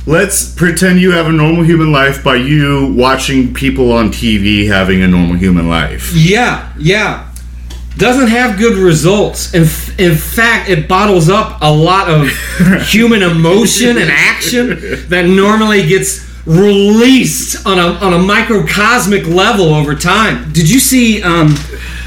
Let's 0.07 0.51
pretend 0.55 0.99
you 0.99 1.11
have 1.11 1.27
a 1.27 1.31
normal 1.31 1.63
human 1.63 1.91
life 1.91 2.23
by 2.23 2.37
you 2.37 2.91
watching 2.97 3.53
people 3.53 3.91
on 3.91 4.09
TV 4.09 4.67
having 4.67 5.03
a 5.03 5.07
normal 5.07 5.35
human 5.35 5.69
life. 5.69 6.11
Yeah, 6.15 6.73
yeah. 6.79 7.31
Doesn't 7.97 8.29
have 8.29 8.57
good 8.57 8.77
results. 8.77 9.53
In, 9.53 9.61
f- 9.63 9.99
in 9.99 10.15
fact, 10.15 10.69
it 10.71 10.87
bottles 10.89 11.29
up 11.29 11.59
a 11.61 11.71
lot 11.71 12.09
of 12.09 12.27
human 12.87 13.21
emotion 13.21 13.97
and 13.97 14.09
action 14.09 14.69
that 15.09 15.25
normally 15.27 15.85
gets 15.85 16.27
released 16.47 17.67
on 17.67 17.77
a, 17.77 17.93
on 18.03 18.13
a 18.13 18.19
microcosmic 18.19 19.27
level 19.27 19.73
over 19.75 19.93
time. 19.93 20.51
Did 20.51 20.67
you 20.67 20.79
see? 20.79 21.21
Um, 21.21 21.53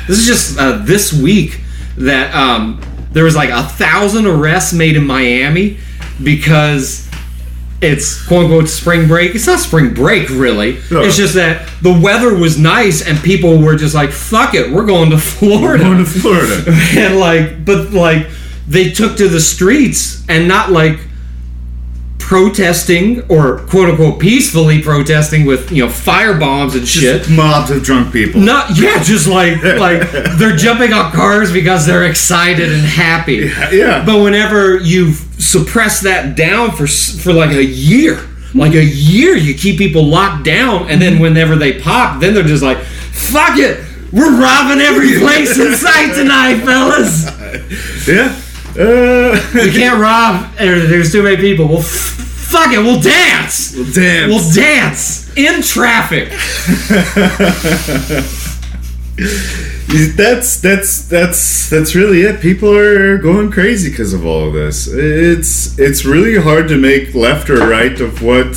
this 0.06 0.18
is 0.18 0.26
just 0.26 0.58
uh, 0.58 0.78
this 0.78 1.12
week 1.12 1.60
that 1.96 2.34
um, 2.34 2.80
there 3.12 3.24
was 3.24 3.36
like 3.36 3.50
a 3.50 3.62
thousand 3.62 4.26
arrests 4.26 4.72
made 4.72 4.96
in 4.96 5.06
Miami 5.06 5.78
because 6.22 7.08
it's 7.80 8.26
quote 8.26 8.44
unquote 8.44 8.68
spring 8.68 9.06
break. 9.06 9.34
It's 9.34 9.46
not 9.46 9.60
spring 9.60 9.94
break, 9.94 10.28
really. 10.30 10.78
No. 10.90 11.02
It's 11.02 11.16
just 11.16 11.34
that 11.34 11.68
the 11.82 11.92
weather 11.92 12.34
was 12.34 12.58
nice 12.58 13.06
and 13.06 13.18
people 13.18 13.58
were 13.58 13.76
just 13.76 13.94
like, 13.94 14.10
"Fuck 14.10 14.54
it, 14.54 14.70
we're 14.70 14.86
going 14.86 15.10
to 15.10 15.18
Florida." 15.34 15.84
Going 15.84 15.98
to 15.98 16.04
Florida. 16.04 16.64
and 16.96 17.18
like, 17.18 17.64
but 17.64 17.92
like, 17.92 18.28
they 18.66 18.90
took 18.90 19.16
to 19.18 19.28
the 19.28 19.40
streets 19.40 20.24
and 20.28 20.48
not 20.48 20.70
like 20.70 20.98
protesting 22.24 23.20
or 23.30 23.58
quote 23.66 23.90
unquote 23.90 24.18
peacefully 24.18 24.80
protesting 24.80 25.44
with 25.44 25.70
you 25.70 25.84
know 25.84 25.90
fire 25.90 26.38
bombs 26.38 26.74
and 26.74 26.88
shit. 26.88 27.18
Just 27.18 27.30
mobs 27.30 27.70
of 27.70 27.82
drunk 27.82 28.14
people. 28.14 28.40
Not 28.40 28.78
yeah, 28.78 29.02
just 29.02 29.28
like 29.28 29.62
like 29.62 30.10
they're 30.38 30.56
jumping 30.56 30.94
on 30.94 31.12
cars 31.12 31.52
because 31.52 31.86
they're 31.86 32.06
excited 32.06 32.72
and 32.72 32.80
happy. 32.82 33.50
Yeah. 33.70 34.02
But 34.06 34.22
whenever 34.22 34.78
you 34.78 35.12
suppress 35.12 36.00
that 36.00 36.34
down 36.34 36.70
for 36.70 36.86
for 36.86 37.34
like 37.34 37.50
a 37.50 37.64
year, 37.64 38.26
like 38.54 38.72
a 38.72 38.84
year, 38.84 39.36
you 39.36 39.54
keep 39.54 39.76
people 39.76 40.06
locked 40.06 40.46
down, 40.46 40.88
and 40.88 41.02
then 41.02 41.18
whenever 41.18 41.56
they 41.56 41.78
pop, 41.78 42.22
then 42.22 42.32
they're 42.32 42.42
just 42.42 42.62
like, 42.62 42.78
"Fuck 42.78 43.58
it, 43.58 43.84
we're 44.12 44.40
robbing 44.40 44.80
every 44.80 45.18
place 45.18 45.58
in 45.58 45.74
sight 45.74 46.14
tonight, 46.14 46.62
fellas. 46.64 48.08
yeah. 48.08 48.40
Uh, 48.78 49.40
We 49.54 49.70
can't 49.72 50.00
rob. 50.00 50.52
There's 50.56 51.12
too 51.12 51.22
many 51.22 51.36
people. 51.36 51.68
Well, 51.68 51.78
f- 51.78 51.86
fuck 51.86 52.72
it, 52.72 52.78
we'll 52.78 53.00
dance. 53.00 53.72
damn. 53.94 54.30
We'll 54.30 54.52
dance 54.52 55.32
in 55.36 55.62
traffic. 55.62 56.28
that's 60.16 60.60
that's 60.60 61.08
that's 61.08 61.70
that's 61.70 61.94
really 61.94 62.22
it. 62.22 62.40
People 62.40 62.76
are 62.76 63.18
going 63.18 63.50
crazy 63.50 63.90
because 63.90 64.12
of 64.12 64.26
all 64.26 64.48
of 64.48 64.54
this. 64.54 64.88
It's 64.88 65.78
it's 65.78 66.04
really 66.04 66.40
hard 66.40 66.68
to 66.68 66.76
make 66.76 67.14
left 67.14 67.48
or 67.50 67.58
right 67.58 67.98
of 68.00 68.22
what 68.22 68.56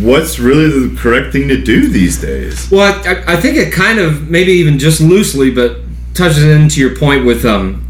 what's 0.00 0.38
really 0.38 0.88
the 0.88 0.96
correct 0.96 1.32
thing 1.32 1.48
to 1.48 1.60
do 1.60 1.88
these 1.88 2.20
days. 2.20 2.70
Well, 2.70 2.92
I, 3.06 3.34
I 3.34 3.40
think 3.40 3.56
it 3.56 3.72
kind 3.72 3.98
of 3.98 4.28
maybe 4.30 4.52
even 4.52 4.78
just 4.78 5.00
loosely, 5.00 5.50
but 5.50 5.78
touches 6.14 6.44
into 6.44 6.80
your 6.80 6.94
point 6.96 7.26
with 7.26 7.44
um, 7.44 7.85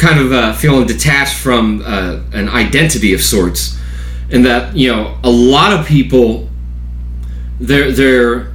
kind 0.00 0.18
of 0.18 0.32
uh, 0.32 0.52
feeling 0.54 0.86
detached 0.86 1.36
from 1.36 1.82
uh, 1.84 2.20
an 2.32 2.48
identity 2.48 3.12
of 3.14 3.20
sorts, 3.22 3.78
and 4.30 4.44
that 4.44 4.74
you 4.76 4.90
know 4.90 5.18
a 5.22 5.30
lot 5.30 5.72
of 5.72 5.86
people 5.86 6.48
they're 7.60 7.92
they're 7.92 8.52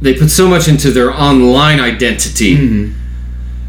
they 0.00 0.14
put 0.14 0.30
so 0.30 0.48
much 0.48 0.68
into 0.68 0.90
their 0.90 1.10
online 1.12 1.80
identity. 1.80 2.92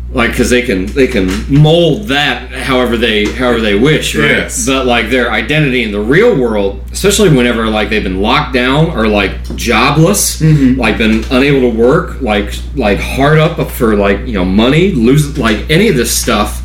Like, 0.09 0.31
because 0.31 0.49
they 0.49 0.61
can 0.61 0.85
they 0.85 1.07
can 1.07 1.27
mold 1.53 2.07
that 2.07 2.49
however 2.51 2.95
they 2.95 3.25
however 3.25 3.59
they 3.59 3.75
wish, 3.77 4.15
right? 4.15 4.29
Yes. 4.29 4.65
But 4.65 4.85
like 4.85 5.09
their 5.09 5.31
identity 5.31 5.83
in 5.83 5.91
the 5.91 5.99
real 5.99 6.33
world, 6.39 6.81
especially 6.93 7.29
whenever 7.29 7.67
like 7.67 7.89
they've 7.89 8.01
been 8.01 8.21
locked 8.21 8.53
down 8.53 8.89
or 8.97 9.05
like 9.07 9.31
jobless, 9.57 10.41
like 10.77 10.97
been 10.97 11.25
unable 11.29 11.69
to 11.69 11.77
work, 11.77 12.21
like 12.21 12.53
like 12.75 12.99
hard 12.99 13.37
up 13.37 13.59
for 13.69 13.97
like 13.97 14.19
you 14.25 14.33
know 14.33 14.45
money, 14.45 14.91
lose 14.93 15.37
like 15.37 15.69
any 15.69 15.89
of 15.89 15.97
this 15.97 16.17
stuff, 16.17 16.63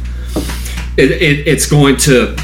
it, 0.97 1.11
it 1.11 1.49
it's 1.49 1.67
going 1.69 1.97
to 1.97 2.37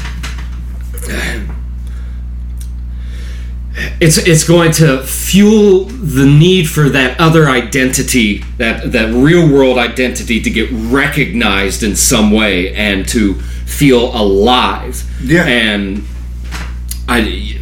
it's 4.01 4.17
it's 4.17 4.43
going 4.43 4.71
to 4.71 5.03
fuel 5.03 5.85
the 5.85 6.25
need 6.25 6.69
for 6.69 6.89
that 6.89 7.19
other 7.19 7.49
identity, 7.49 8.39
that 8.57 8.91
that 8.91 9.13
real 9.13 9.47
world 9.47 9.77
identity, 9.77 10.41
to 10.41 10.49
get 10.49 10.69
recognized 10.71 11.83
in 11.83 11.95
some 11.95 12.31
way 12.31 12.73
and 12.73 13.07
to 13.09 13.35
feel 13.35 14.15
alive. 14.15 15.03
Yeah. 15.21 15.45
And 15.45 16.03
I, 17.07 17.59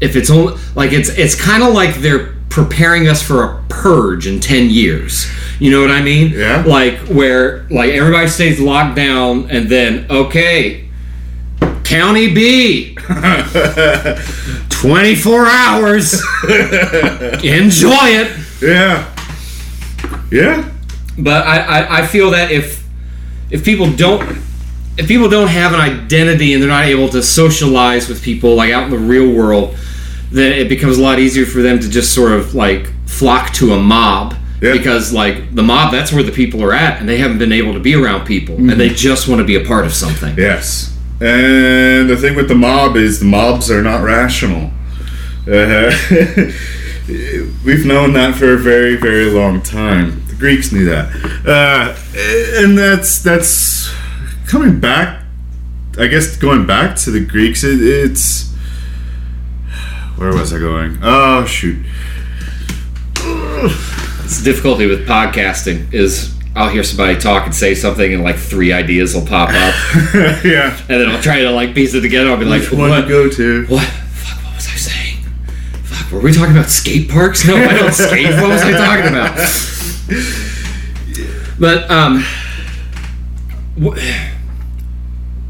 if 0.00 0.16
it's 0.16 0.30
only 0.30 0.60
like 0.74 0.92
it's 0.92 1.10
it's 1.10 1.34
kind 1.34 1.62
of 1.62 1.74
like 1.74 1.96
they're 1.96 2.34
preparing 2.48 3.08
us 3.08 3.22
for 3.22 3.44
a 3.44 3.64
purge 3.68 4.26
in 4.26 4.40
10 4.40 4.70
years 4.70 5.30
you 5.60 5.70
know 5.70 5.80
what 5.80 5.90
i 5.92 6.02
mean 6.02 6.32
Yeah. 6.32 6.64
like 6.66 6.98
where 7.08 7.66
like 7.70 7.90
everybody 7.90 8.26
stays 8.28 8.58
locked 8.60 8.96
down 8.96 9.48
and 9.50 9.68
then 9.68 10.06
okay 10.10 10.88
county 11.84 12.32
b 12.34 12.96
24 14.70 15.46
hours 15.46 16.14
enjoy 17.44 18.06
it 18.06 18.36
Yeah. 18.62 19.06
Yeah. 20.30 20.70
but 21.18 21.46
I, 21.46 21.58
I, 21.60 21.98
I 22.02 22.06
feel 22.06 22.30
that 22.30 22.50
if 22.50 22.82
if 23.50 23.64
people 23.64 23.90
don't 23.92 24.38
if 24.96 25.08
people 25.08 25.28
don't 25.28 25.48
have 25.48 25.72
an 25.72 25.80
identity 25.80 26.52
and 26.54 26.62
they're 26.62 26.68
not 26.70 26.84
able 26.84 27.08
to 27.10 27.22
socialize 27.22 28.08
with 28.08 28.22
people 28.22 28.54
like 28.54 28.70
out 28.72 28.84
in 28.84 28.90
the 28.90 28.98
real 28.98 29.30
world 29.32 29.76
then 30.30 30.52
it 30.52 30.68
becomes 30.68 30.98
a 30.98 31.02
lot 31.02 31.18
easier 31.18 31.44
for 31.46 31.60
them 31.62 31.78
to 31.80 31.88
just 31.88 32.14
sort 32.14 32.32
of 32.32 32.54
like 32.54 32.88
flock 33.06 33.52
to 33.54 33.72
a 33.72 33.78
mob 33.82 34.34
Yeah. 34.60 34.72
because 34.72 35.12
like 35.12 35.54
the 35.54 35.62
mob 35.62 35.90
that's 35.92 36.12
where 36.12 36.22
the 36.22 36.32
people 36.32 36.62
are 36.62 36.74
at 36.74 37.00
and 37.00 37.08
they 37.08 37.16
haven't 37.18 37.38
been 37.38 37.52
able 37.52 37.72
to 37.72 37.80
be 37.80 37.94
around 37.94 38.26
people 38.26 38.56
and 38.56 38.72
they 38.72 38.90
just 38.90 39.26
want 39.26 39.40
to 39.40 39.44
be 39.46 39.54
a 39.56 39.64
part 39.64 39.86
of 39.86 39.92
something 39.94 40.36
Yes. 40.36 40.96
And 41.22 42.08
the 42.08 42.16
thing 42.16 42.34
with 42.34 42.48
the 42.48 42.54
mob 42.54 42.96
is 42.96 43.18
the 43.20 43.26
mobs 43.26 43.70
are 43.70 43.82
not 43.82 44.02
rational. 44.02 44.70
Uh, 45.46 45.90
we've 47.64 47.84
known 47.84 48.14
that 48.14 48.36
for 48.38 48.54
a 48.54 48.56
very, 48.58 48.96
very 48.96 49.26
long 49.30 49.60
time. 49.60 50.22
The 50.28 50.34
Greeks 50.34 50.72
knew 50.72 50.86
that, 50.86 51.14
uh, 51.46 51.94
and 52.62 52.78
that's 52.78 53.22
that's 53.22 53.90
coming 54.46 54.80
back. 54.80 55.22
I 55.98 56.06
guess 56.06 56.36
going 56.38 56.66
back 56.66 56.96
to 57.00 57.10
the 57.10 57.20
Greeks, 57.24 57.64
it, 57.64 57.82
it's 57.82 58.50
where 60.16 60.32
was 60.32 60.52
I 60.54 60.58
going? 60.58 60.98
Oh 61.02 61.44
shoot! 61.44 61.84
It's 64.30 64.38
the 64.38 64.44
difficulty 64.44 64.86
with 64.86 65.08
podcasting 65.08 65.92
is 65.92 66.32
I'll 66.54 66.68
hear 66.68 66.84
somebody 66.84 67.18
talk 67.18 67.46
and 67.46 67.54
say 67.54 67.74
something 67.74 68.14
and 68.14 68.22
like 68.22 68.36
three 68.36 68.72
ideas 68.72 69.12
will 69.12 69.26
pop 69.26 69.48
up 69.48 69.74
yeah, 70.44 70.78
and 70.88 71.00
then 71.00 71.08
I'll 71.08 71.20
try 71.20 71.40
to 71.40 71.50
like 71.50 71.74
piece 71.74 71.94
it 71.94 72.02
together 72.02 72.30
I'll 72.30 72.36
be 72.36 72.44
like 72.44 72.60
which 72.60 72.70
one 72.70 72.90
what 72.90 73.00
to 73.00 73.08
go 73.08 73.28
to? 73.28 73.66
what 73.66 73.84
fuck 73.88 74.40
what 74.44 74.54
was 74.54 74.68
I 74.68 74.76
saying? 74.76 75.16
Fuck! 75.82 76.12
Were 76.12 76.20
we 76.20 76.32
talking 76.32 76.56
about 76.56 76.68
skate 76.68 77.10
parks? 77.10 77.44
No, 77.44 77.56
I 77.56 77.76
don't 77.76 77.92
skate. 77.92 78.30
What 78.40 78.50
was 78.50 78.62
I 78.62 78.70
talking 78.70 79.08
about? 79.08 79.36
But 81.60 81.90
um, 81.90 82.24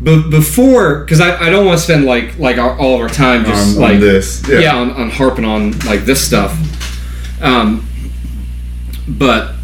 be- 0.03 0.28
before, 0.28 1.05
because 1.05 1.20
I, 1.20 1.47
I 1.47 1.51
don't 1.51 1.64
want 1.64 1.78
to 1.78 1.85
spend 1.85 2.05
like 2.05 2.37
like 2.37 2.59
our, 2.59 2.76
all 2.76 2.97
of 2.97 3.01
our 3.01 3.09
time 3.09 3.45
just 3.45 3.76
on 3.76 3.83
like 3.83 4.01
this, 4.01 4.43
yeah, 4.49 4.59
yeah. 4.59 4.74
on, 4.74 4.91
on 4.91 5.09
harping 5.09 5.45
on 5.45 5.78
like 5.81 6.01
this 6.01 6.26
stuff. 6.26 6.59
Um, 7.41 7.89
but 9.09 9.55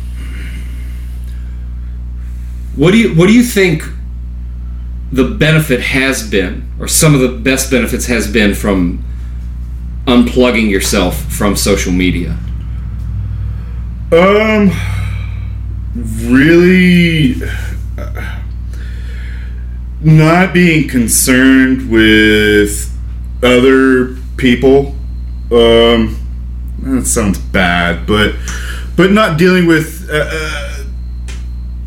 what 2.76 2.90
do 2.90 2.98
you 2.98 3.14
what 3.14 3.26
do 3.26 3.32
you 3.32 3.42
think 3.42 3.82
the 5.12 5.24
benefit 5.24 5.80
has 5.80 6.28
been, 6.28 6.68
or 6.78 6.88
some 6.88 7.14
of 7.14 7.20
the 7.20 7.28
best 7.28 7.70
benefits 7.70 8.06
has 8.06 8.30
been 8.30 8.54
from 8.54 9.02
unplugging 10.06 10.70
yourself 10.70 11.22
from 11.32 11.56
social 11.56 11.92
media? 11.92 12.36
Um, 14.12 14.70
really, 15.94 17.34
not 20.00 20.52
being 20.52 20.88
concerned 20.88 21.90
with 21.90 22.92
other 23.42 24.16
people. 24.36 24.94
Um, 25.50 26.18
that 26.82 27.06
sounds 27.06 27.38
bad, 27.38 28.06
but 28.06 28.34
but 28.96 29.12
not 29.12 29.38
dealing 29.38 29.66
with. 29.66 30.08
Uh, 30.10 30.28
uh, 30.30 30.72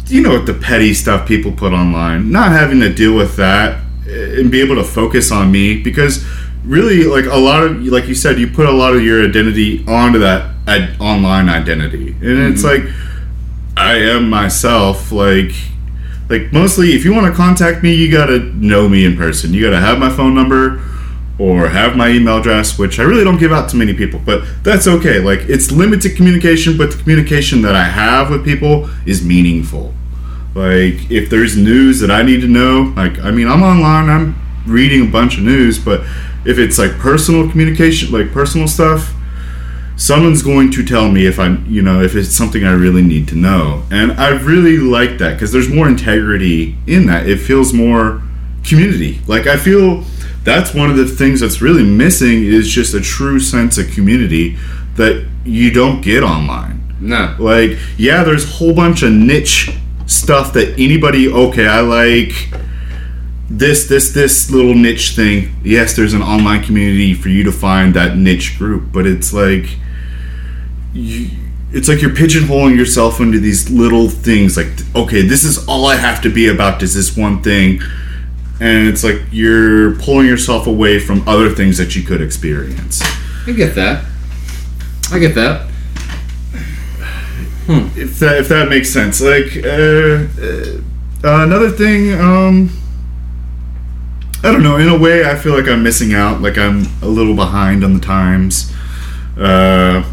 you 0.05 0.22
know 0.22 0.32
what 0.32 0.47
the 0.47 0.55
petty 0.55 0.93
stuff 0.93 1.28
people 1.28 1.51
put 1.51 1.72
online. 1.72 2.32
Not 2.32 2.51
having 2.51 2.80
to 2.80 2.91
deal 2.91 3.16
with 3.16 3.36
that 3.36 3.84
and 4.07 4.49
be 4.49 4.60
able 4.62 4.76
to 4.76 4.84
focus 4.84 5.32
on 5.32 5.51
me 5.51 5.82
because 5.82 6.26
really, 6.64 7.03
like 7.03 7.26
a 7.26 7.38
lot 7.38 7.64
of, 7.64 7.84
like 7.86 8.07
you 8.07 8.16
said, 8.16 8.39
you 8.39 8.47
put 8.47 8.66
a 8.66 8.72
lot 8.72 8.95
of 8.95 9.03
your 9.03 9.24
identity 9.24 9.86
onto 9.88 10.20
that 10.20 10.55
ad- 10.68 10.99
online 10.99 11.49
identity, 11.49 12.12
and 12.22 12.53
it's 12.53 12.64
like 12.64 12.84
I 13.78 13.95
am 13.95 14.30
myself. 14.30 15.12
Like, 15.12 15.51
like 16.30 16.51
mostly, 16.51 16.93
if 16.93 17.05
you 17.05 17.14
want 17.14 17.28
to 17.28 17.34
contact 17.34 17.84
me, 17.84 17.93
you 17.93 18.12
gotta 18.12 18.39
know 18.39 18.89
me 18.89 19.05
in 19.05 19.16
person. 19.16 19.53
You 19.53 19.64
gotta 19.64 19.80
have 19.80 19.99
my 19.99 20.10
phone 20.10 20.34
number 20.34 20.82
or 21.39 21.69
have 21.69 21.95
my 21.95 22.09
email 22.09 22.37
address, 22.37 22.77
which 22.77 22.99
I 22.99 23.03
really 23.03 23.23
don't 23.23 23.39
give 23.39 23.53
out 23.53 23.69
to 23.69 23.77
many 23.77 23.93
people, 23.93 24.19
but 24.25 24.43
that's 24.61 24.87
okay. 24.87 25.19
Like, 25.19 25.39
it's 25.47 25.71
limited 25.71 26.17
communication, 26.17 26.77
but 26.77 26.91
the 26.91 26.97
communication 26.97 27.61
that 27.61 27.75
I 27.75 27.85
have 27.85 28.29
with 28.29 28.43
people 28.43 28.89
is 29.05 29.25
meaningful. 29.25 29.93
Like, 30.53 31.09
if 31.09 31.29
there's 31.29 31.55
news 31.55 32.01
that 32.01 32.11
I 32.11 32.23
need 32.23 32.41
to 32.41 32.47
know, 32.47 32.93
like, 32.97 33.17
I 33.19 33.31
mean, 33.31 33.47
I'm 33.47 33.63
online, 33.63 34.09
I'm 34.09 34.35
reading 34.67 35.07
a 35.07 35.09
bunch 35.09 35.37
of 35.37 35.43
news, 35.43 35.79
but 35.79 36.01
if 36.45 36.59
it's 36.59 36.77
like 36.77 36.91
personal 36.99 37.49
communication, 37.49 38.11
like 38.11 38.31
personal 38.31 38.67
stuff, 38.67 39.13
someone's 39.95 40.41
going 40.41 40.71
to 40.71 40.85
tell 40.85 41.09
me 41.09 41.25
if 41.25 41.39
I'm, 41.39 41.65
you 41.69 41.81
know, 41.81 42.01
if 42.01 42.15
it's 42.15 42.35
something 42.35 42.63
I 42.65 42.73
really 42.73 43.01
need 43.01 43.27
to 43.29 43.35
know. 43.35 43.83
And 43.91 44.13
I 44.13 44.29
really 44.29 44.77
like 44.77 45.17
that 45.19 45.33
because 45.33 45.51
there's 45.51 45.69
more 45.69 45.87
integrity 45.87 46.77
in 46.87 47.05
that. 47.07 47.27
It 47.27 47.37
feels 47.37 47.73
more 47.73 48.21
community. 48.63 49.21
Like 49.27 49.47
I 49.47 49.57
feel 49.57 50.03
that's 50.50 50.74
one 50.74 50.89
of 50.89 50.97
the 50.97 51.06
things 51.06 51.39
that's 51.39 51.62
really 51.62 51.84
missing 51.84 52.43
is 52.43 52.70
just 52.70 52.93
a 52.93 53.02
true 53.02 53.39
sense 53.39 53.78
of 53.78 53.89
community 53.91 54.58
that 54.95 55.28
you 55.45 55.72
don't 55.72 56.02
get 56.02 56.24
online. 56.24 56.95
No. 57.00 57.36
Like, 57.39 57.78
yeah, 57.97 58.24
there's 58.24 58.43
a 58.43 58.47
whole 58.47 58.74
bunch 58.74 59.04
of 59.04 59.12
niche 59.12 59.72
stuff 60.08 60.54
that 60.54 60.78
anybody, 60.80 61.32
okay, 61.32 61.68
I 61.68 61.82
like 61.82 62.34
this, 63.50 63.88
this, 63.88 64.12
this 64.12 64.52
little 64.52 64.74
niche 64.74 65.16
thing. 65.16 65.56
Yes, 65.64 65.95
there's 65.95 66.14
an 66.14 66.22
online 66.22 66.64
community 66.64 67.14
for 67.14 67.30
you 67.30 67.43
to 67.43 67.52
find 67.52 67.93
that 67.93 68.18
niche 68.18 68.58
group, 68.58 68.91
but 68.91 69.06
it's 69.06 69.32
like, 69.32 69.78
you, 70.93 71.30
it's 71.72 71.88
like 71.88 72.02
you're 72.02 72.12
pigeonholing 72.12 72.76
yourself 72.76 73.20
into 73.20 73.39
these 73.39 73.70
little 73.70 74.10
things. 74.10 74.58
Like, 74.58 74.70
okay, 74.95 75.22
this 75.22 75.43
is 75.43 75.68
all 75.68 75.86
I 75.86 75.95
have 75.95 76.22
to 76.24 76.34
be 76.34 76.47
about 76.47 76.82
is 76.82 76.95
this 76.95 77.16
one 77.16 77.41
thing. 77.43 77.82
And 78.60 78.88
it's 78.88 79.03
like 79.03 79.22
you're 79.32 79.95
pulling 79.99 80.28
yourself 80.28 80.68
away 80.68 80.99
from 80.99 81.28
other 81.28 81.49
things 81.49 81.78
that 81.78 81.95
you 81.95 82.03
could 82.03 82.22
experience. 82.22 83.01
I 83.47 83.53
get 83.53 83.76
that. 83.76 84.03
I 85.12 85.20
get 85.20 85.36
that. 85.36 85.70
if 87.95 88.20
that 88.20 88.38
if 88.39 88.49
that 88.49 88.68
makes 88.70 88.89
sense. 88.91 89.22
Like 89.22 89.57
uh, 89.64 90.28
uh, 91.28 91.43
another 91.43 91.70
thing, 91.70 92.14
um, 92.20 92.70
I 94.43 94.51
don't 94.51 94.64
know. 94.64 94.78
In 94.78 94.89
a 94.89 94.97
way, 94.97 95.24
I 95.24 95.36
feel 95.36 95.53
like 95.53 95.68
I'm 95.68 95.84
missing 95.84 96.14
out. 96.14 96.41
Like 96.41 96.57
I'm 96.57 96.86
a 97.01 97.07
little 97.07 97.36
behind 97.36 97.84
on 97.84 97.93
the 97.93 97.99
times. 97.99 98.74
Uh, 99.38 100.03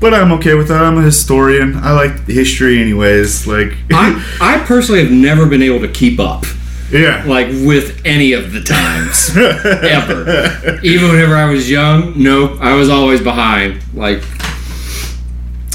but 0.00 0.14
I'm 0.14 0.30
okay 0.32 0.54
with 0.54 0.68
that. 0.68 0.82
I'm 0.82 0.98
a 0.98 1.02
historian. 1.02 1.76
I 1.76 1.92
like 1.92 2.26
history, 2.26 2.80
anyways. 2.80 3.46
Like 3.46 3.72
I 3.90 4.24
I 4.40 4.58
personally 4.64 5.02
have 5.02 5.12
never 5.12 5.46
been 5.46 5.62
able 5.62 5.80
to 5.80 5.88
keep 5.88 6.20
up 6.20 6.44
yeah, 6.90 7.24
like 7.26 7.48
with 7.48 8.02
any 8.04 8.32
of 8.32 8.52
the 8.52 8.62
times. 8.62 9.36
Ever. 9.36 10.80
Even 10.82 11.10
whenever 11.10 11.36
I 11.36 11.50
was 11.50 11.70
young, 11.70 12.20
nope, 12.22 12.58
I 12.60 12.74
was 12.74 12.88
always 12.88 13.20
behind. 13.20 13.82
Like 13.94 14.22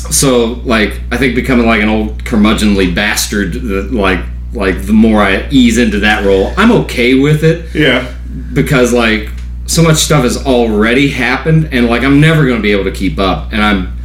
so 0.10 0.62
like 0.64 1.02
I 1.12 1.18
think 1.18 1.36
becoming 1.36 1.66
like 1.66 1.82
an 1.82 1.90
old 1.90 2.24
curmudgeonly 2.24 2.94
bastard 2.94 3.56
like 3.92 4.24
like 4.54 4.86
the 4.86 4.94
more 4.94 5.22
I 5.22 5.48
ease 5.50 5.78
into 5.78 6.00
that 6.02 6.26
role, 6.26 6.54
I'm 6.58 6.72
okay 6.84 7.16
with 7.16 7.44
it. 7.44 7.74
Yeah, 7.74 8.14
because 8.54 8.94
like 8.94 9.30
so 9.66 9.82
much 9.82 9.98
stuff 9.98 10.24
has 10.24 10.46
already 10.46 11.10
happened 11.10 11.70
and 11.72 11.88
like 11.88 12.04
I'm 12.04 12.20
never 12.20 12.46
going 12.46 12.58
to 12.58 12.62
be 12.62 12.72
able 12.72 12.84
to 12.84 12.92
keep 12.92 13.18
up 13.18 13.52
and 13.52 13.62
I'm 13.62 13.98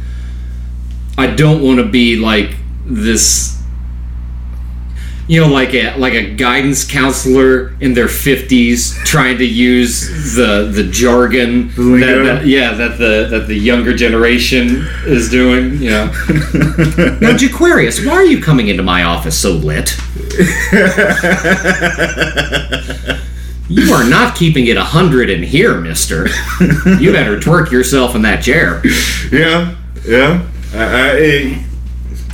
I 1.17 1.27
don't 1.27 1.61
want 1.61 1.79
to 1.79 1.85
be 1.85 2.15
like 2.15 2.55
this 2.85 3.58
you 5.29 5.39
know 5.39 5.47
like 5.47 5.75
a 5.75 5.95
like 5.97 6.13
a 6.13 6.33
guidance 6.33 6.83
counselor 6.83 7.71
in 7.79 7.93
their 7.93 8.07
50s 8.07 8.95
trying 9.05 9.37
to 9.37 9.45
use 9.45 10.35
the 10.35 10.71
the 10.73 10.83
jargon 10.83 11.67
that, 11.67 12.21
that 12.25 12.45
yeah 12.47 12.73
that 12.73 12.97
the 12.97 13.27
that 13.29 13.47
the 13.47 13.55
younger 13.55 13.93
generation 13.93 14.87
is 15.05 15.29
doing 15.29 15.75
you 15.75 15.91
know 15.91 16.05
now 17.21 17.37
Jaquarius 17.37 18.05
why 18.05 18.13
are 18.13 18.25
you 18.25 18.41
coming 18.41 18.69
into 18.69 18.81
my 18.81 19.03
office 19.03 19.39
so 19.39 19.51
lit 19.51 19.95
You 23.71 23.93
are 23.93 24.03
not 24.03 24.35
keeping 24.35 24.65
it 24.65 24.77
a 24.77 24.83
hundred 24.83 25.29
in 25.29 25.43
here, 25.43 25.79
Mister. 25.79 26.27
You 26.99 27.11
better 27.11 27.37
twerk 27.37 27.69
yourself 27.69 28.15
in 28.15 28.23
that 28.23 28.41
chair. 28.41 28.81
yeah, 29.31 29.75
yeah. 30.03 30.43
I, 30.73 30.83
I, 30.83 31.09
it, 31.17 31.65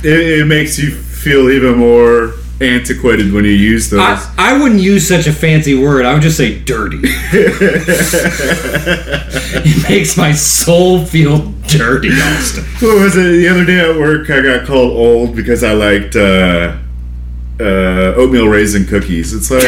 it, 0.02 0.40
it 0.40 0.46
makes 0.46 0.78
you 0.78 0.92
feel 0.92 1.50
even 1.50 1.76
more 1.76 2.32
antiquated 2.60 3.32
when 3.32 3.44
you 3.44 3.50
use 3.50 3.90
those. 3.90 4.00
I, 4.00 4.34
I 4.38 4.58
wouldn't 4.58 4.80
use 4.80 5.06
such 5.08 5.26
a 5.26 5.32
fancy 5.32 5.74
word. 5.78 6.04
I 6.06 6.14
would 6.14 6.22
just 6.22 6.36
say 6.36 6.58
dirty. 6.58 7.00
it 9.64 9.88
makes 9.88 10.16
my 10.16 10.32
soul 10.32 11.04
feel 11.04 11.52
dirty, 11.68 12.08
Austin. 12.10 12.64
What 12.80 13.02
was 13.02 13.16
it? 13.16 13.22
The 13.22 13.48
other 13.48 13.64
day 13.64 13.80
at 13.80 13.96
work, 13.96 14.30
I 14.30 14.40
got 14.40 14.66
called 14.66 14.92
old 14.92 15.36
because 15.36 15.62
I 15.62 15.72
liked 15.72 16.16
uh, 16.16 16.76
uh, 17.60 18.14
oatmeal 18.16 18.48
raisin 18.48 18.86
cookies. 18.86 19.34
It's 19.34 19.50
like. 19.50 19.64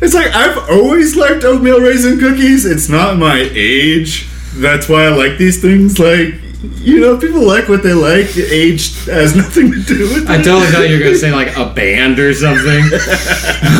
it's 0.00 0.14
like 0.14 0.34
I've 0.34 0.70
always 0.70 1.16
liked 1.16 1.44
oatmeal 1.44 1.80
raisin 1.80 2.18
cookies. 2.18 2.64
It's 2.64 2.88
not 2.88 3.18
my 3.18 3.48
age. 3.52 4.28
That's 4.54 4.88
why 4.88 5.04
I 5.04 5.08
like 5.10 5.38
these 5.38 5.60
things. 5.60 5.98
Like, 5.98 6.34
you 6.62 7.00
know, 7.00 7.16
people 7.18 7.46
like 7.46 7.68
what 7.68 7.82
they 7.82 7.94
like. 7.94 8.36
Age 8.36 9.04
has 9.06 9.34
nothing 9.44 9.72
to 9.72 9.80
do 9.82 9.98
with 10.14 10.24
it. 10.24 10.28
I 10.28 10.36
totally 10.42 10.66
thought 10.66 10.88
you 10.88 10.96
were 10.96 11.00
going 11.02 11.12
to 11.14 11.18
say 11.18 11.32
like 11.32 11.56
a 11.56 11.72
band 11.72 12.18
or 12.18 12.34
something. 12.34 12.90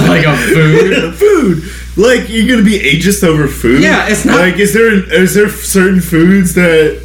like 0.08 0.24
a 0.26 0.36
food. 0.36 1.14
food. 1.16 1.62
Like 1.96 2.28
you're 2.28 2.48
gonna 2.48 2.64
be 2.64 2.78
ageist 2.78 3.24
over 3.24 3.48
food. 3.48 3.82
Yeah, 3.82 4.08
it's 4.08 4.24
not- 4.24 4.38
like 4.38 4.54
is 4.56 4.72
there 4.72 4.92
is 5.12 5.34
there 5.34 5.48
certain 5.50 6.00
foods 6.00 6.54
that 6.54 7.04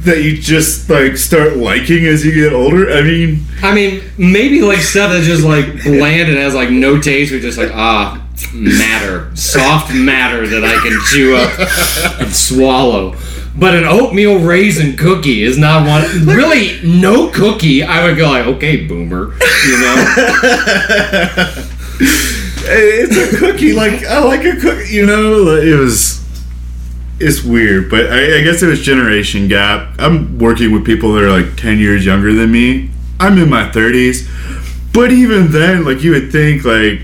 that 0.00 0.22
you 0.22 0.36
just 0.36 0.88
like 0.90 1.16
start 1.18 1.56
liking 1.58 2.06
as 2.06 2.24
you 2.24 2.32
get 2.34 2.52
older? 2.54 2.90
I 2.90 3.02
mean, 3.02 3.44
I 3.62 3.74
mean, 3.74 4.02
maybe 4.18 4.62
like 4.62 4.78
stuff 4.80 5.12
that's 5.12 5.26
just 5.26 5.44
like 5.44 5.66
bland 5.84 6.30
and 6.30 6.38
has 6.38 6.54
like 6.54 6.70
no 6.70 7.00
taste, 7.00 7.32
but 7.32 7.42
just 7.42 7.58
like 7.58 7.70
ah 7.74 8.26
matter, 8.54 9.30
soft 9.36 9.94
matter 9.94 10.46
that 10.48 10.64
I 10.64 10.80
can 10.82 10.98
chew 11.12 11.36
up 11.36 12.20
and 12.20 12.34
swallow. 12.34 13.14
But 13.56 13.74
an 13.76 13.84
oatmeal 13.84 14.40
raisin 14.40 14.96
cookie 14.96 15.42
is 15.42 15.56
not 15.56 15.86
one. 15.86 16.26
Really, 16.26 16.80
no 16.82 17.30
cookie. 17.30 17.84
I 17.84 18.04
would 18.04 18.16
go 18.16 18.28
like, 18.28 18.46
okay, 18.46 18.84
boomer. 18.84 19.32
You 19.32 19.78
know, 19.80 20.04
it's 22.66 23.16
a 23.16 23.36
cookie. 23.38 23.72
Like 23.72 24.04
I 24.04 24.24
like 24.24 24.44
a 24.44 24.56
cookie. 24.60 24.92
You 24.92 25.06
know, 25.06 25.56
it 25.56 25.78
was. 25.78 26.22
It's 27.20 27.44
weird, 27.44 27.90
but 27.90 28.12
I, 28.12 28.38
I 28.38 28.42
guess 28.42 28.60
it 28.60 28.66
was 28.66 28.80
generation 28.82 29.46
gap. 29.46 29.94
I'm 30.00 30.36
working 30.36 30.72
with 30.72 30.84
people 30.84 31.12
that 31.14 31.22
are 31.22 31.30
like 31.30 31.56
ten 31.56 31.78
years 31.78 32.04
younger 32.04 32.32
than 32.32 32.50
me. 32.50 32.90
I'm 33.20 33.38
in 33.38 33.48
my 33.48 33.70
thirties, 33.70 34.28
but 34.92 35.12
even 35.12 35.52
then, 35.52 35.84
like 35.84 36.02
you 36.02 36.10
would 36.10 36.32
think, 36.32 36.64
like 36.64 37.00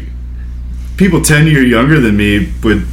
people 0.97 1.23
ten 1.23 1.47
year 1.47 1.63
younger 1.63 2.01
than 2.01 2.17
me 2.17 2.53
would 2.65 2.85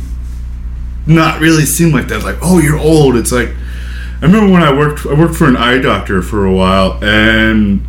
not 1.08 1.40
really 1.40 1.66
seem 1.66 1.92
like 1.92 2.08
that. 2.10 2.24
Like, 2.24 2.38
oh, 2.42 2.60
you're 2.60 2.80
old. 2.80 3.16
It's 3.16 3.32
like 3.32 3.50
I 4.22 4.26
remember 4.26 4.52
when 4.52 4.64
I 4.64 4.74
worked 4.74 5.06
I 5.06 5.14
worked 5.14 5.36
for 5.36 5.48
an 5.48 5.58
eye 5.58 5.78
doctor 5.80 6.22
for 6.22 6.46
a 6.46 6.54
while, 6.54 7.04
and 7.04 7.86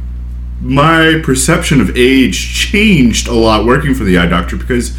my 0.60 1.20
perception 1.22 1.80
of 1.80 1.96
age 1.96 2.54
changed 2.54 3.28
a 3.28 3.34
lot 3.34 3.64
working 3.64 3.94
for 3.94 4.04
the 4.04 4.18
eye 4.18 4.26
doctor 4.26 4.56
because 4.56 4.96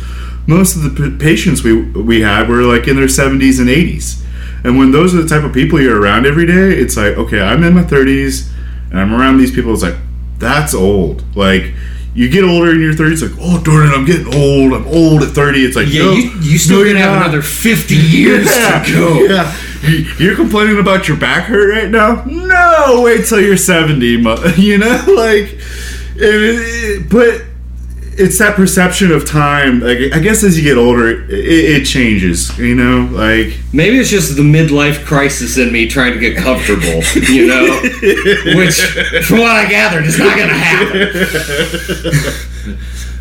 most 0.48 0.76
of 0.76 0.96
the 0.96 1.18
patients 1.20 1.64
we 1.64 1.82
we 1.82 2.22
had 2.22 2.50
were 2.50 2.64
like 2.64 2.88
in 2.88 2.96
their 2.96 3.06
70s 3.06 3.60
and 3.60 3.70
80s. 3.70 4.24
And 4.64 4.78
when 4.78 4.92
those 4.92 5.14
are 5.16 5.22
the 5.22 5.28
type 5.28 5.44
of 5.44 5.54
people 5.54 5.80
you're 5.80 6.02
around 6.02 6.26
every 6.26 6.46
day, 6.46 6.74
it's 6.74 6.98
like, 6.98 7.18
okay, 7.18 7.40
I'm 7.40 7.64
in 7.64 7.76
my 7.76 7.84
30s 7.84 8.52
and 8.90 9.00
I'm 9.00 9.14
around 9.14 9.38
these 9.38 9.54
people. 9.54 9.72
It's 9.72 9.84
like, 9.84 9.96
that's 10.38 10.74
old. 10.74 11.24
Like, 11.36 11.74
you 12.16 12.28
get 12.30 12.44
older 12.44 12.72
in 12.72 12.82
your 12.82 12.94
30s, 12.94 13.22
like, 13.22 13.38
oh, 13.42 13.62
darn 13.64 13.88
it, 13.88 13.94
I'm 13.96 14.06
getting 14.06 14.28
old. 14.34 14.74
I'm 14.74 14.88
old 14.88 15.24
at 15.24 15.30
30. 15.30 15.60
It's 15.66 15.76
like, 15.76 15.88
Yeah, 15.90 16.04
no, 16.06 16.12
you, 16.14 16.30
you 16.42 16.58
still 16.58 16.80
no, 16.80 16.86
gonna 16.86 17.00
have 17.00 17.14
not. 17.16 17.24
another 17.28 17.42
50 17.42 17.96
years 17.96 18.46
Yeah, 18.46 18.84
to 18.84 18.92
go. 18.92 19.20
Yeah. 19.24 19.56
You- 19.84 20.06
You're 20.18 20.36
complaining 20.36 20.80
about 20.80 21.08
your 21.08 21.16
back 21.18 21.44
hurt 21.46 21.70
right 21.72 21.90
now? 21.90 22.24
No, 22.26 23.02
wait 23.04 23.26
till 23.26 23.40
you're 23.40 23.56
70, 23.58 24.06
you 24.58 24.78
know? 24.78 25.04
Like, 25.16 25.58
it, 26.16 26.20
it- 26.20 27.10
but 27.10 27.42
it's 28.20 28.38
that 28.40 28.56
perception 28.56 29.12
of 29.12 29.26
time. 29.26 29.80
Like, 29.80 30.14
I 30.14 30.20
guess 30.20 30.44
as 30.44 30.58
you 30.58 30.64
get 30.64 30.78
older, 30.78 31.24
it, 31.30 31.32
it 31.32 31.86
changes, 31.86 32.58
you 32.60 32.76
know? 32.76 33.08
Like, 33.12 33.58
Maybe 33.72 33.98
it's 33.98 34.10
just 34.10 34.36
the 34.36 34.44
midlife 34.44 35.06
crisis 35.06 35.58
in 35.58 35.72
me 35.72 35.88
trying 35.88 36.14
to 36.14 36.20
get 36.20 36.38
comfortable, 36.38 37.02
you 37.34 37.48
know? 37.48 37.82
Which, 38.58 38.80
from 39.26 39.40
what 39.40 39.52
I 39.52 39.70
gathered, 39.70 40.06
is 40.06 40.20
not 40.20 40.38
gonna 40.38 40.54
happen. 40.54 41.12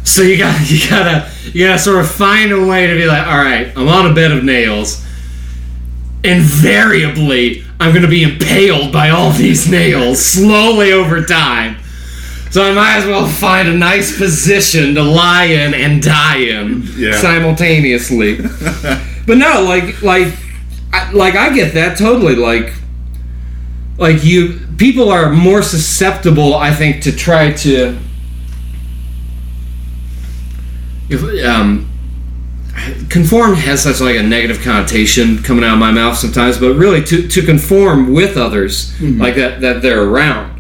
so 0.05 0.23
you 0.23 0.37
got 0.37 0.71
you 0.71 0.89
gotta 0.89 1.31
you 1.53 1.67
gotta 1.67 1.79
sort 1.79 2.01
of 2.01 2.11
find 2.11 2.53
a 2.53 2.67
way 2.67 2.87
to 2.87 2.95
be 2.95 3.07
like, 3.07 3.27
all 3.27 3.39
right, 3.39 3.73
I'm 3.77 3.89
on 3.89 4.11
a 4.11 4.15
bed 4.15 4.33
of 4.33 4.43
nails. 4.45 5.05
Invariably, 6.25 7.65
I'm 7.79 7.95
gonna 7.95 8.09
be 8.09 8.25
impaled 8.25 8.93
by 8.93 9.11
all 9.11 9.31
these 9.31 9.71
nails 9.71 10.25
slowly 10.25 10.93
over 10.93 11.23
time. 11.23 11.78
So 12.51 12.63
I 12.63 12.73
might 12.73 12.97
as 12.97 13.07
well 13.07 13.27
find 13.27 13.69
a 13.69 13.75
nice 13.75 14.17
position 14.17 14.95
to 14.95 15.03
lie 15.03 15.45
in 15.45 15.75
and 15.75 16.03
die 16.03 16.39
in 16.39 16.83
Yeah. 16.97 17.13
simultaneously. 17.21 18.37
but 19.27 19.37
no, 19.39 19.63
like 19.63 20.01
like 20.03 20.33
I, 20.93 21.11
like 21.13 21.35
I 21.35 21.55
get 21.55 21.75
that 21.75 21.99
totally. 21.99 22.35
Like 22.37 22.73
like 23.99 24.25
you 24.25 24.61
people 24.79 25.11
are 25.11 25.31
more 25.31 25.61
susceptible, 25.63 26.55
I 26.55 26.73
think, 26.73 27.03
to 27.03 27.13
try 27.15 27.53
to 27.53 27.99
if 31.11 31.23
um 31.45 31.89
conform 33.11 33.55
has 33.55 33.83
such 33.83 34.01
like 34.01 34.17
a 34.17 34.23
negative 34.23 34.63
connotation 34.63 35.43
coming 35.43 35.65
out 35.65 35.73
of 35.75 35.79
my 35.81 35.91
mouth 35.91 36.17
sometimes 36.17 36.59
but 36.59 36.75
really 36.75 37.03
to, 37.03 37.27
to 37.27 37.43
conform 37.43 38.13
with 38.13 38.37
others 38.37 38.95
like 39.01 39.35
that 39.35 39.61
that 39.61 39.83
they're 39.83 40.05
around 40.05 40.58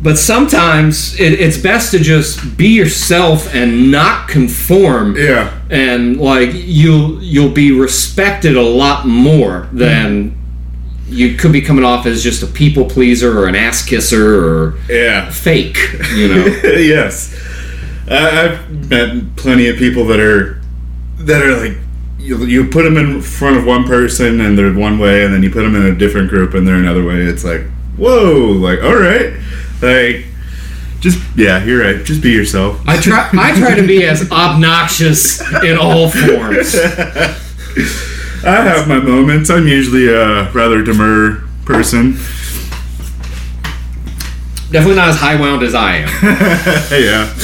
but 0.00 0.16
sometimes 0.16 1.18
it, 1.18 1.32
it's 1.40 1.56
best 1.58 1.90
to 1.90 1.98
just 1.98 2.56
be 2.56 2.68
yourself 2.68 3.52
and 3.54 3.90
not 3.90 4.28
conform 4.28 5.16
yeah. 5.16 5.58
and 5.70 6.18
like 6.20 6.50
you'll 6.52 7.22
you'll 7.22 7.50
be 7.52 7.72
respected 7.72 8.56
a 8.56 8.62
lot 8.62 9.06
more 9.06 9.68
than 9.72 10.34
you 11.08 11.36
could 11.36 11.52
be 11.52 11.60
coming 11.60 11.84
off 11.84 12.06
as 12.06 12.22
just 12.22 12.42
a 12.42 12.46
people 12.46 12.84
pleaser 12.84 13.38
or 13.38 13.48
an 13.48 13.54
ass 13.56 13.84
kisser 13.84 14.44
or 14.44 14.78
Yeah. 14.88 15.30
fake 15.30 15.78
you 16.14 16.28
know 16.28 16.44
yes. 16.64 17.34
I, 18.10 18.44
I've 18.44 18.88
met 18.90 19.36
plenty 19.36 19.68
of 19.68 19.76
people 19.76 20.06
that 20.06 20.20
are 20.20 20.60
that 21.18 21.42
are 21.42 21.56
like 21.56 21.76
you, 22.18 22.44
you 22.44 22.66
put 22.68 22.82
them 22.82 22.96
in 22.96 23.20
front 23.22 23.56
of 23.56 23.64
one 23.66 23.84
person 23.84 24.40
and 24.40 24.56
they're 24.58 24.72
one 24.72 24.98
way, 24.98 25.24
and 25.24 25.32
then 25.32 25.42
you 25.42 25.50
put 25.50 25.62
them 25.62 25.74
in 25.76 25.82
a 25.86 25.94
different 25.94 26.28
group 26.28 26.52
and 26.52 26.66
they're 26.66 26.74
another 26.76 27.04
way. 27.04 27.16
It's 27.22 27.44
like 27.44 27.62
whoa, 27.96 28.52
like 28.52 28.82
all 28.82 28.96
right, 28.96 29.32
like 29.82 30.26
just 31.00 31.22
yeah, 31.36 31.64
you're 31.64 31.82
right. 31.82 32.04
Just 32.04 32.22
be 32.22 32.30
yourself. 32.30 32.80
I 32.86 33.00
try 33.00 33.28
I 33.32 33.58
try 33.58 33.74
to 33.74 33.86
be 33.86 34.04
as 34.04 34.30
obnoxious 34.30 35.40
in 35.62 35.76
all 35.76 36.10
forms. 36.10 36.74
I 38.44 38.62
have 38.62 38.88
my 38.88 38.98
moments. 38.98 39.50
I'm 39.50 39.66
usually 39.66 40.08
a 40.08 40.50
rather 40.52 40.82
demure 40.82 41.42
person. 41.64 42.12
Definitely 44.70 44.96
not 44.96 45.08
as 45.08 45.16
high 45.16 45.40
wound 45.40 45.62
as 45.62 45.74
I 45.74 45.96
am. 45.96 46.08
yeah. 47.02 47.34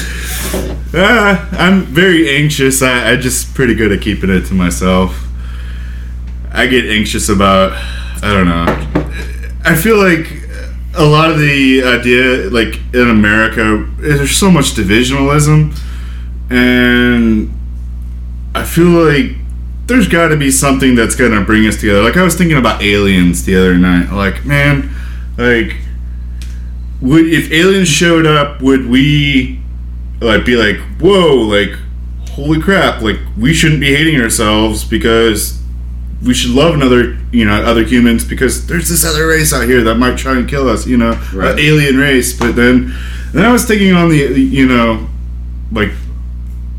Uh, 0.93 1.49
I'm 1.53 1.83
very 1.87 2.37
anxious. 2.37 2.83
I, 2.83 3.13
I 3.13 3.17
just 3.17 3.55
pretty 3.55 3.75
good 3.75 3.93
at 3.93 4.01
keeping 4.03 4.31
it 4.31 4.43
to 4.47 4.55
myself. 4.55 5.27
I 6.53 6.67
get 6.67 6.85
anxious 6.85 7.29
about, 7.29 7.73
I 8.23 8.33
don't 8.33 8.47
know. 8.47 8.67
I 9.65 9.75
feel 9.75 9.97
like 9.97 10.44
a 10.97 11.05
lot 11.05 11.31
of 11.31 11.39
the 11.39 11.83
idea, 11.83 12.51
like 12.51 12.81
in 12.93 13.11
America, 13.11 13.89
there's 13.99 14.37
so 14.37 14.51
much 14.51 14.75
divisionalism, 14.75 15.77
and 16.51 17.53
I 18.55 18.65
feel 18.65 18.91
like 18.91 19.33
there's 19.87 20.09
got 20.09 20.29
to 20.29 20.37
be 20.37 20.51
something 20.51 20.95
that's 20.95 21.15
gonna 21.15 21.43
bring 21.43 21.67
us 21.67 21.81
together. 21.81 22.03
Like 22.03 22.17
I 22.17 22.23
was 22.23 22.37
thinking 22.37 22.57
about 22.57 22.83
aliens 22.83 23.45
the 23.45 23.57
other 23.57 23.77
night. 23.77 24.13
Like 24.13 24.45
man, 24.45 24.91
like 25.37 25.77
would 27.01 27.27
if 27.27 27.51
aliens 27.51 27.89
showed 27.89 28.27
up, 28.27 28.63
would 28.63 28.87
we 28.87 29.61
like 30.21 30.45
be 30.45 30.57
like, 30.57 30.79
whoa, 31.01 31.37
like 31.37 31.77
holy 32.31 32.61
crap, 32.61 33.03
like 33.03 33.19
we 33.39 33.53
shouldn't 33.53 33.81
be 33.81 33.95
hating 33.95 34.21
ourselves 34.21 34.85
because 34.85 35.61
we 36.25 36.35
should 36.35 36.51
love 36.53 36.75
another, 36.75 37.19
you 37.33 37.45
know, 37.45 37.63
other 37.63 37.85
humans 37.85 38.25
because 38.25 38.67
there's 38.67 38.89
this 38.89 39.05
other 39.05 39.27
race 39.27 39.53
out 39.53 39.65
here 39.67 39.83
that 39.85 39.97
might 39.97 40.17
try 40.17 40.37
and 40.37 40.49
kill 40.49 40.69
us, 40.69 40.87
you 40.87 40.97
know, 40.97 41.21
Right. 41.33 41.53
an 41.53 41.59
alien 41.59 41.99
race. 41.99 42.33
But 42.33 42.57
then, 42.57 42.95
then 43.33 43.45
I 43.45 43.53
was 43.53 43.65
thinking 43.65 43.93
on 43.93 44.09
the, 44.09 44.17
you 44.17 44.67
know, 44.67 45.09
like 45.71 45.91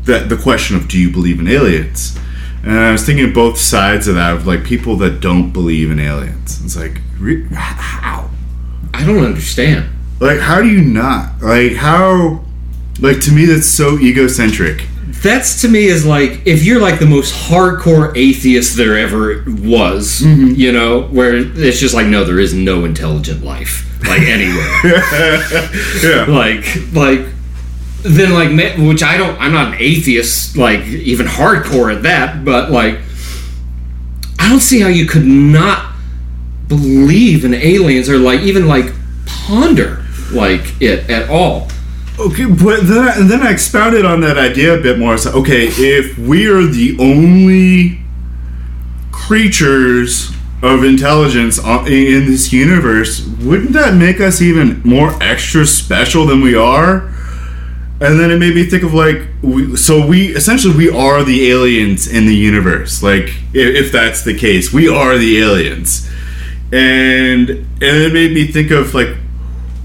that 0.04 0.28
the 0.28 0.36
question 0.36 0.76
of 0.76 0.88
do 0.88 0.98
you 0.98 1.10
believe 1.10 1.38
in 1.40 1.48
aliens? 1.48 2.18
And 2.64 2.72
I 2.78 2.90
was 2.92 3.04
thinking 3.04 3.26
of 3.26 3.34
both 3.34 3.58
sides 3.58 4.08
of 4.08 4.16
that, 4.16 4.34
of 4.34 4.46
like 4.46 4.64
people 4.64 4.96
that 4.96 5.20
don't 5.20 5.50
believe 5.52 5.90
in 5.90 6.00
aliens. 6.00 6.60
It's 6.64 6.76
like, 6.76 7.00
re- 7.18 7.46
how? 7.52 8.28
I 8.92 9.04
don't 9.04 9.24
understand. 9.24 9.88
Like, 10.18 10.40
how 10.40 10.60
do 10.62 10.68
you 10.68 10.80
not? 10.80 11.40
Like, 11.42 11.74
how? 11.74 12.42
Like, 13.00 13.20
to 13.20 13.30
me, 13.32 13.44
that's 13.44 13.66
so 13.68 13.98
egocentric. 13.98 14.86
That's 15.22 15.62
to 15.62 15.68
me 15.68 15.86
is 15.86 16.06
like 16.06 16.46
if 16.46 16.62
you're 16.62 16.80
like 16.80 16.98
the 17.00 17.06
most 17.06 17.34
hardcore 17.34 18.16
atheist 18.16 18.76
there 18.76 18.96
ever 18.96 19.44
was, 19.46 20.22
mm-hmm. 20.24 20.54
you 20.54 20.72
know, 20.72 21.02
where 21.02 21.34
it's 21.34 21.80
just 21.80 21.94
like 21.94 22.06
no, 22.06 22.24
there 22.24 22.38
is 22.38 22.54
no 22.54 22.84
intelligent 22.84 23.44
life 23.44 23.86
like 24.06 24.22
anywhere. 24.28 25.02
Yeah. 26.02 26.26
like 26.28 26.64
like 26.92 27.26
then 28.02 28.32
like 28.32 28.78
which 28.78 29.02
I 29.02 29.16
don't 29.16 29.38
I'm 29.40 29.52
not 29.52 29.74
an 29.74 29.80
atheist 29.80 30.56
like 30.56 30.80
even 30.86 31.26
hardcore 31.26 31.94
at 31.94 32.04
that 32.04 32.44
but 32.44 32.70
like 32.70 32.98
I 34.38 34.48
don't 34.48 34.60
see 34.60 34.80
how 34.80 34.88
you 34.88 35.06
could 35.06 35.24
not 35.24 35.92
believe 36.68 37.44
in 37.44 37.54
aliens 37.54 38.08
or 38.08 38.18
like 38.18 38.40
even 38.40 38.66
like 38.68 38.92
ponder 39.26 40.04
like 40.32 40.80
it 40.80 41.10
at 41.10 41.28
all 41.30 41.68
Okay, 42.18 42.46
but 42.46 42.86
then 42.86 43.08
I, 43.08 43.20
then 43.20 43.42
I 43.42 43.52
expounded 43.52 44.06
on 44.06 44.22
that 44.22 44.38
idea 44.38 44.78
a 44.78 44.80
bit 44.80 44.98
more. 44.98 45.18
So, 45.18 45.32
okay, 45.40 45.66
if 45.66 46.16
we 46.16 46.46
are 46.46 46.62
the 46.62 46.96
only 46.98 48.00
creatures 49.12 50.30
of 50.62 50.82
intelligence 50.82 51.58
in 51.58 52.26
this 52.26 52.54
universe, 52.54 53.26
wouldn't 53.42 53.72
that 53.72 53.94
make 53.94 54.20
us 54.20 54.40
even 54.40 54.80
more 54.82 55.12
extra 55.22 55.66
special 55.66 56.24
than 56.24 56.40
we 56.40 56.54
are? 56.54 57.08
And 58.00 58.18
then 58.18 58.30
it 58.30 58.38
made 58.38 58.54
me 58.54 58.64
think 58.64 58.82
of 58.82 58.94
like, 58.94 59.22
we, 59.42 59.76
so 59.76 60.06
we 60.06 60.34
essentially 60.34 60.74
we 60.74 60.90
are 60.90 61.22
the 61.22 61.50
aliens 61.50 62.06
in 62.06 62.26
the 62.26 62.34
universe. 62.34 63.02
Like, 63.02 63.28
if, 63.52 63.86
if 63.86 63.92
that's 63.92 64.22
the 64.22 64.36
case, 64.36 64.72
we 64.72 64.88
are 64.88 65.18
the 65.18 65.38
aliens. 65.38 66.08
And 66.72 67.50
and 67.50 67.66
it 67.80 68.12
made 68.12 68.32
me 68.32 68.46
think 68.46 68.70
of 68.70 68.94
like, 68.94 69.16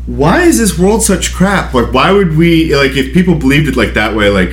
why 0.06 0.44
is 0.44 0.58
this 0.58 0.78
world 0.78 1.04
such 1.04 1.34
crap? 1.34 1.74
Like, 1.74 1.94
why 1.94 2.12
would 2.12 2.36
we 2.36 2.76
like 2.76 2.92
if 2.92 3.14
people 3.14 3.36
believed 3.36 3.68
it 3.68 3.76
like 3.76 3.94
that 3.94 4.16
way? 4.16 4.30
Like, 4.30 4.52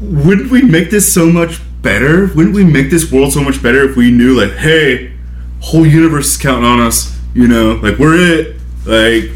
wouldn't 0.00 0.50
we 0.50 0.62
make 0.62 0.90
this 0.90 1.12
so 1.12 1.26
much 1.26 1.60
better? 1.82 2.26
Wouldn't 2.26 2.54
we 2.54 2.64
make 2.64 2.90
this 2.90 3.10
world 3.10 3.32
so 3.32 3.42
much 3.42 3.62
better 3.62 3.88
if 3.88 3.96
we 3.96 4.10
knew 4.10 4.38
like, 4.38 4.52
hey, 4.52 5.12
whole 5.60 5.86
universe 5.86 6.34
is 6.34 6.36
counting 6.36 6.64
on 6.64 6.80
us. 6.80 7.18
You 7.34 7.48
know, 7.48 7.74
like 7.74 7.98
we're 7.98 8.16
it. 8.16 8.56
Like, 8.84 9.30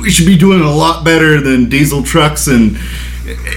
we 0.00 0.10
should 0.10 0.26
be 0.26 0.36
doing 0.36 0.60
a 0.60 0.70
lot 0.70 1.04
better 1.04 1.40
than 1.40 1.68
diesel 1.68 2.02
trucks 2.02 2.46
and 2.46 2.76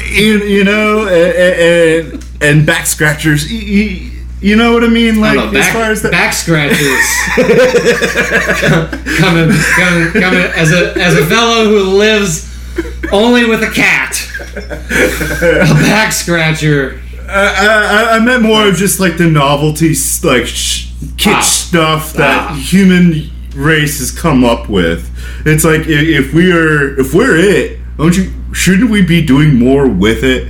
you, 0.09 0.43
you 0.43 0.63
know 0.63 1.07
and, 1.07 2.13
and, 2.13 2.25
and 2.41 2.65
back 2.65 2.85
scratchers. 2.85 3.51
You 4.41 4.55
know 4.55 4.73
what 4.73 4.83
I 4.83 4.87
mean? 4.87 5.19
Like 5.19 5.35
don't 5.35 5.53
know, 5.53 5.59
as 5.59 5.65
back, 5.65 5.73
far 5.73 5.91
as 5.91 6.01
that. 6.03 6.11
back 6.11 6.33
scratches 6.33 6.77
coming, 9.19 9.49
coming, 9.75 10.21
coming 10.21 10.41
as 10.55 10.71
a 10.71 10.93
as 10.99 11.15
a 11.17 11.25
fellow 11.25 11.65
who 11.65 11.79
lives 11.97 12.45
only 13.11 13.45
with 13.45 13.63
a 13.63 13.71
cat. 13.71 14.15
A 14.55 15.73
back 15.83 16.11
scratcher 16.11 16.99
I, 17.29 18.11
I, 18.11 18.15
I 18.15 18.19
meant 18.19 18.43
more 18.43 18.67
of 18.67 18.75
just 18.75 18.99
like 18.99 19.17
the 19.17 19.27
novelty, 19.29 19.89
like 20.23 20.45
sh- 20.45 20.87
kitsch 21.17 21.33
Ah. 21.35 21.41
stuff 21.41 22.13
that 22.13 22.51
Ah. 22.51 22.53
human 22.55 23.29
race 23.55 23.99
has 23.99 24.11
come 24.11 24.43
up 24.45 24.69
with. 24.69 25.09
It's 25.45 25.63
like 25.65 25.81
i- 25.81 25.89
if 25.89 26.33
we 26.33 26.51
are, 26.53 26.97
if 26.99 27.13
we're 27.13 27.35
it, 27.37 27.79
don't 27.97 28.15
you? 28.15 28.31
Shouldn't 28.53 28.89
we 28.89 29.01
be 29.01 29.21
doing 29.21 29.55
more 29.59 29.87
with 29.87 30.23
it? 30.23 30.47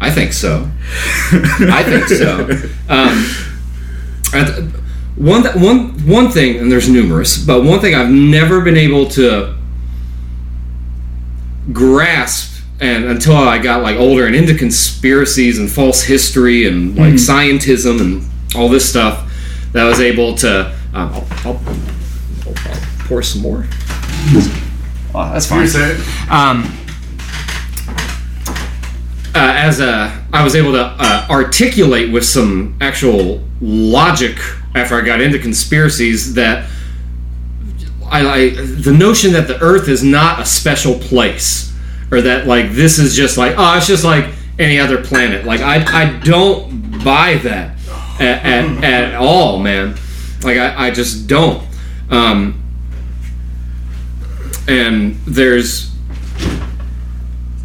I 0.00 0.10
think 0.10 0.32
so. 0.32 0.68
I 1.32 1.82
think 1.82 2.06
so. 2.06 2.48
Um, 2.88 3.26
and 4.34 4.72
one, 5.16 5.42
th- 5.42 5.54
one, 5.56 6.06
one 6.06 6.30
thing, 6.30 6.58
and 6.58 6.70
there's 6.70 6.88
numerous, 6.88 7.38
but 7.42 7.64
one 7.64 7.80
thing 7.80 7.94
I've 7.94 8.10
never 8.10 8.60
been 8.60 8.76
able 8.76 9.06
to 9.10 9.56
grasp, 11.72 12.62
and 12.80 13.06
until 13.06 13.36
I 13.36 13.58
got 13.58 13.82
like 13.82 13.96
older 13.96 14.26
and 14.26 14.36
into 14.36 14.54
conspiracies 14.54 15.58
and 15.58 15.70
false 15.70 16.02
history 16.02 16.66
and 16.68 16.96
like 16.96 17.14
scientism 17.14 18.00
and 18.00 18.24
all 18.54 18.68
this 18.68 18.88
stuff, 18.88 19.32
that 19.72 19.86
I 19.86 19.88
was 19.88 20.00
able 20.00 20.34
to. 20.36 20.74
Um, 20.92 21.12
I'll, 21.12 21.26
I'll, 21.44 21.60
I'll, 22.46 22.54
I'll 22.66 22.80
pour 23.06 23.22
some 23.22 23.42
more. 23.42 23.66
Oh, 25.14 25.32
that's 25.32 25.46
fine 25.46 25.66
um, 26.30 26.70
uh, 29.36 29.52
as 29.54 29.80
a, 29.80 30.24
I 30.32 30.42
was 30.42 30.56
able 30.56 30.72
to 30.72 30.82
uh, 30.82 31.26
articulate 31.28 32.10
with 32.10 32.24
some 32.24 32.76
actual 32.80 33.44
logic 33.60 34.38
after 34.74 34.94
I 34.94 35.02
got 35.02 35.20
into 35.20 35.38
conspiracies 35.38 36.34
that 36.34 36.70
I, 38.06 38.26
I 38.26 38.50
the 38.50 38.94
notion 38.96 39.32
that 39.32 39.46
the 39.46 39.60
Earth 39.60 39.88
is 39.88 40.02
not 40.02 40.40
a 40.40 40.46
special 40.46 40.98
place, 40.98 41.74
or 42.10 42.22
that 42.22 42.46
like 42.46 42.70
this 42.70 42.98
is 42.98 43.14
just 43.14 43.36
like 43.36 43.54
oh 43.58 43.76
it's 43.76 43.86
just 43.86 44.04
like 44.04 44.32
any 44.58 44.78
other 44.78 45.02
planet. 45.02 45.44
Like 45.44 45.60
I 45.60 45.84
I 45.84 46.18
don't 46.20 47.04
buy 47.04 47.34
that 47.42 47.76
at, 48.18 48.44
at, 48.44 48.84
at 48.84 49.14
all, 49.16 49.58
man. 49.58 49.96
Like 50.42 50.56
I, 50.56 50.86
I 50.86 50.90
just 50.92 51.26
don't. 51.26 51.66
Um, 52.10 52.62
and 54.68 55.16
there's 55.26 55.95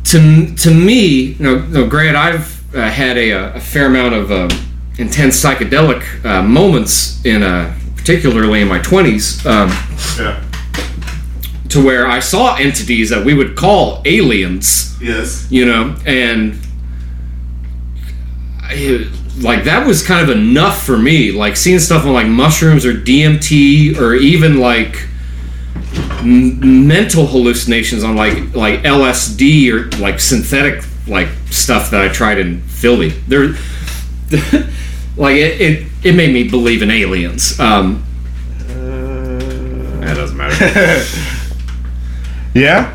to 0.06 0.54
to 0.56 0.74
me, 0.74 1.36
no, 1.40 1.60
no. 1.60 1.88
Granted, 1.88 2.16
I've 2.16 2.76
uh, 2.76 2.90
had 2.90 3.18
a, 3.18 3.56
a 3.56 3.60
fair 3.60 3.86
amount 3.88 4.14
of 4.16 4.32
um, 4.32 4.50
intense 4.98 5.42
psychedelic 5.44 6.24
uh, 6.26 6.42
moments 6.44 7.24
in, 7.26 7.44
uh, 7.44 7.78
particularly 7.96 8.62
in 8.62 8.68
my 8.68 8.80
twenties, 8.80 9.46
um, 9.46 9.70
Yeah. 10.18 10.42
to 11.70 11.84
where 11.86 12.08
I 12.08 12.20
saw 12.20 12.56
entities 12.56 13.10
that 13.12 13.24
we 13.26 13.34
would 13.34 13.56
call 13.56 14.02
aliens. 14.06 14.98
Yes. 15.02 15.48
You 15.52 15.66
know, 15.66 15.96
and 16.06 16.58
I, 18.62 19.08
like 19.40 19.64
that 19.66 19.86
was 19.88 20.06
kind 20.06 20.30
of 20.30 20.36
enough 20.36 20.84
for 20.86 20.98
me. 20.98 21.32
Like 21.32 21.56
seeing 21.58 21.80
stuff 21.80 22.06
on 22.06 22.14
like 22.14 22.28
mushrooms 22.28 22.86
or 22.86 22.94
DMT 22.94 23.98
or 24.00 24.14
even 24.16 24.60
like 24.60 25.08
m- 26.20 26.88
mental 26.88 27.26
hallucinations 27.28 28.04
on 28.04 28.16
like 28.16 28.54
like 28.56 28.82
LSD 28.82 29.72
or 29.72 29.90
like 30.02 30.20
synthetic 30.20 30.84
like 31.08 31.28
stuff 31.50 31.90
that 31.92 32.02
I 32.02 32.08
tried 32.14 32.38
in 32.40 32.62
Philly. 32.62 33.10
There, 33.28 33.50
like 35.18 35.36
it, 35.36 35.62
it, 35.62 35.88
it 36.04 36.16
made 36.16 36.34
me 36.34 36.48
believe 36.50 36.82
in 36.82 36.90
aliens. 36.92 37.60
Um, 37.60 38.04
that 40.02 40.16
doesn't 40.16 40.38
matter. 40.38 41.04
Yeah. 42.54 42.94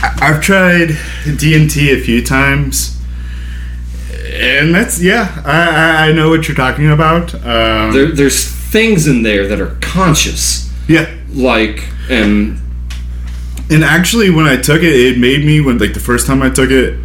I- 0.00 0.14
I've 0.20 0.40
tried 0.40 0.90
DMT 1.24 1.92
a 1.92 2.00
few 2.00 2.24
times, 2.24 2.96
and 4.32 4.72
that's 4.72 5.02
yeah. 5.02 5.42
I 5.44 6.06
I, 6.06 6.08
I 6.08 6.12
know 6.12 6.28
what 6.30 6.46
you're 6.46 6.56
talking 6.56 6.88
about. 6.88 7.34
Um, 7.34 7.92
there, 7.92 8.12
there's 8.12 8.44
things 8.46 9.08
in 9.08 9.24
there 9.24 9.48
that 9.48 9.60
are 9.60 9.76
conscious, 9.80 10.67
yeah. 10.88 11.06
like 11.32 11.84
and 12.10 12.58
And 13.70 13.84
actually, 13.84 14.30
when 14.30 14.46
I 14.46 14.56
took 14.56 14.82
it, 14.82 14.94
it 14.94 15.18
made 15.18 15.44
me 15.44 15.60
when 15.60 15.78
like 15.78 15.92
the 15.94 16.00
first 16.00 16.26
time 16.26 16.42
I 16.42 16.48
took 16.50 16.70
it, 16.70 16.98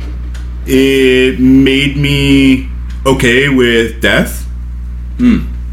it 0.66 1.40
made 1.40 1.98
me 1.98 2.70
okay 3.06 3.50
with 3.50 4.02
death. 4.02 4.48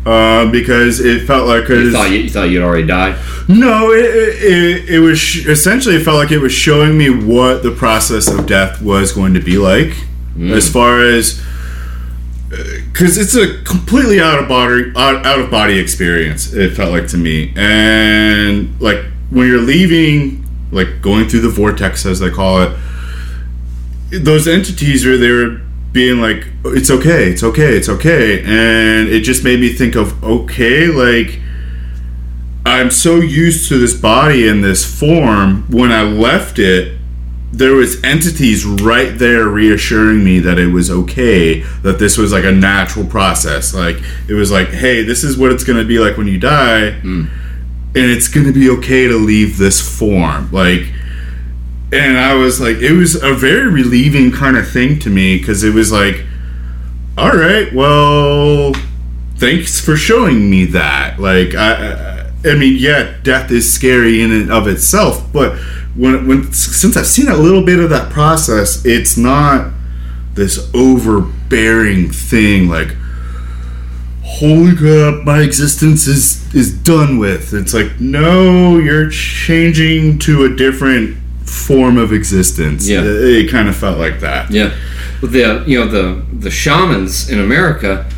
Uh, 0.04 0.50
because 0.50 0.98
it 0.98 1.26
felt 1.26 1.46
like 1.46 1.68
you 1.68 1.92
thought 1.92 2.10
you, 2.10 2.18
you 2.20 2.30
thought 2.30 2.48
you'd 2.50 2.62
already 2.62 2.86
died. 2.86 3.16
No, 3.48 3.92
it, 3.92 4.04
it, 4.04 4.42
it, 4.42 4.88
it 4.94 4.98
was 5.00 5.18
sh- 5.18 5.46
essentially 5.46 5.96
it 5.96 6.04
felt 6.04 6.16
like 6.16 6.32
it 6.32 6.38
was 6.38 6.52
showing 6.52 6.96
me 6.96 7.10
what 7.10 7.62
the 7.62 7.70
process 7.70 8.26
of 8.28 8.46
death 8.46 8.80
was 8.82 9.12
going 9.12 9.34
to 9.34 9.40
be 9.40 9.58
like, 9.58 9.94
as 10.54 10.72
far 10.72 11.02
as 11.04 11.40
because 12.92 13.18
it's 13.18 13.34
a 13.34 13.62
completely 13.64 14.20
out 14.20 14.38
of 14.38 14.48
body 14.48 14.92
out, 14.96 15.24
out 15.26 15.40
of 15.40 15.50
body 15.50 15.78
experience. 15.78 16.52
It 16.52 16.76
felt 16.76 16.92
like 16.92 17.08
to 17.08 17.16
me, 17.16 17.52
and 17.56 18.80
like 18.80 19.04
when 19.30 19.46
you're 19.46 19.60
leaving, 19.60 20.44
like 20.70 21.00
going 21.00 21.28
through 21.28 21.40
the 21.40 21.48
vortex 21.48 22.04
as 22.06 22.20
they 22.20 22.30
call 22.30 22.62
it, 22.62 22.76
those 24.10 24.48
entities 24.48 25.06
are 25.06 25.16
there 25.16 25.60
being 25.92 26.20
like 26.20 26.46
it's 26.66 26.88
okay 26.88 27.30
it's 27.30 27.42
okay 27.42 27.76
it's 27.76 27.88
okay 27.88 28.44
and 28.44 29.08
it 29.08 29.22
just 29.22 29.42
made 29.42 29.58
me 29.58 29.72
think 29.72 29.96
of 29.96 30.22
okay 30.22 30.86
like 30.86 31.40
I'm 32.64 32.90
so 32.90 33.16
used 33.16 33.68
to 33.70 33.78
this 33.78 33.94
body 33.94 34.46
and 34.46 34.62
this 34.62 34.84
form. 34.84 35.64
When 35.70 35.90
I 35.90 36.02
left 36.02 36.58
it, 36.58 36.99
there 37.52 37.74
was 37.74 38.02
entities 38.04 38.64
right 38.64 39.18
there 39.18 39.48
reassuring 39.48 40.24
me 40.24 40.38
that 40.38 40.58
it 40.58 40.68
was 40.68 40.90
okay, 40.90 41.60
that 41.82 41.98
this 41.98 42.16
was 42.16 42.32
like 42.32 42.44
a 42.44 42.52
natural 42.52 43.04
process. 43.04 43.74
Like 43.74 43.96
it 44.28 44.34
was 44.34 44.52
like, 44.52 44.68
hey, 44.68 45.02
this 45.02 45.24
is 45.24 45.36
what 45.36 45.50
it's 45.50 45.64
gonna 45.64 45.84
be 45.84 45.98
like 45.98 46.16
when 46.16 46.28
you 46.28 46.38
die, 46.38 46.92
hmm. 46.92 47.26
and 47.94 48.04
it's 48.10 48.28
gonna 48.28 48.52
be 48.52 48.70
okay 48.70 49.08
to 49.08 49.16
leave 49.16 49.58
this 49.58 49.80
form. 49.80 50.50
Like, 50.52 50.92
and 51.92 52.18
I 52.18 52.34
was 52.34 52.60
like, 52.60 52.76
it 52.76 52.92
was 52.92 53.20
a 53.20 53.34
very 53.34 53.68
relieving 53.68 54.30
kind 54.30 54.56
of 54.56 54.70
thing 54.70 55.00
to 55.00 55.10
me 55.10 55.38
because 55.38 55.64
it 55.64 55.74
was 55.74 55.90
like, 55.90 56.24
all 57.18 57.32
right, 57.32 57.72
well, 57.74 58.72
thanks 59.36 59.84
for 59.84 59.96
showing 59.96 60.48
me 60.48 60.66
that. 60.66 61.18
Like, 61.18 61.54
I, 61.56 62.30
I 62.44 62.54
mean, 62.54 62.76
yeah, 62.78 63.16
death 63.24 63.50
is 63.50 63.70
scary 63.70 64.22
in 64.22 64.30
and 64.30 64.52
of 64.52 64.68
itself, 64.68 65.30
but 65.32 65.58
when, 65.94 66.26
when 66.26 66.52
since 66.52 66.96
I've 66.96 67.06
seen 67.06 67.28
a 67.28 67.36
little 67.36 67.64
bit 67.64 67.80
of 67.80 67.90
that 67.90 68.12
process, 68.12 68.84
it's 68.84 69.16
not 69.16 69.72
this 70.34 70.70
overbearing 70.74 72.10
thing. 72.10 72.68
Like, 72.68 72.96
holy 74.22 74.76
crap, 74.76 75.24
my 75.24 75.40
existence 75.42 76.06
is 76.06 76.54
is 76.54 76.72
done 76.72 77.18
with. 77.18 77.52
It's 77.52 77.74
like, 77.74 78.00
no, 78.00 78.78
you're 78.78 79.10
changing 79.10 80.18
to 80.20 80.44
a 80.44 80.54
different 80.54 81.16
form 81.44 81.98
of 81.98 82.12
existence. 82.12 82.88
Yeah. 82.88 83.00
it, 83.00 83.46
it 83.46 83.50
kind 83.50 83.68
of 83.68 83.76
felt 83.76 83.98
like 83.98 84.20
that. 84.20 84.50
Yeah, 84.50 84.74
the 85.20 85.64
you 85.66 85.78
know 85.78 85.86
the 85.86 86.24
the 86.32 86.50
shamans 86.50 87.28
in 87.28 87.40
America, 87.40 88.08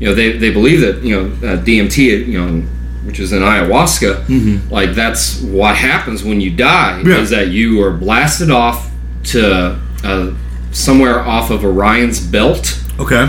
you 0.00 0.08
know 0.08 0.14
they, 0.14 0.36
they 0.36 0.50
believe 0.50 0.80
that 0.80 1.02
you 1.02 1.14
know 1.14 1.26
uh, 1.46 1.56
DMT 1.62 2.26
you 2.26 2.38
know 2.44 2.66
which 3.04 3.18
is 3.20 3.32
in 3.32 3.42
ayahuasca, 3.42 4.70
like 4.70 4.94
that's 4.94 5.40
what 5.42 5.74
happens 5.76 6.22
when 6.22 6.40
you 6.40 6.50
die 6.50 7.02
Yeah. 7.04 7.18
is 7.18 7.30
that 7.30 7.48
you 7.48 7.82
are 7.82 7.90
blasted 7.90 8.50
off 8.50 8.90
to 9.24 9.78
uh, 10.04 10.30
somewhere 10.72 11.20
off 11.20 11.50
of 11.50 11.64
Orion's 11.64 12.20
belt, 12.20 12.78
Okay. 12.98 13.26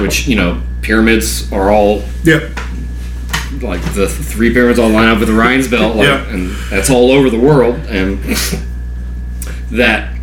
which 0.00 0.26
you 0.28 0.36
know 0.36 0.60
pyramids 0.82 1.50
are 1.52 1.70
all 1.70 2.02
Yep. 2.24 2.50
like 3.62 3.82
the 3.94 4.08
three 4.08 4.52
pyramids 4.52 4.78
all 4.78 4.88
line 4.90 5.08
up 5.08 5.20
with 5.20 5.30
Orion's 5.30 5.68
belt, 5.68 5.96
like, 5.96 6.06
Yeah. 6.06 6.24
and 6.28 6.50
that's 6.70 6.90
all 6.90 7.12
over 7.12 7.30
the 7.30 7.38
world, 7.38 7.76
and 7.88 8.18
that 9.70 10.14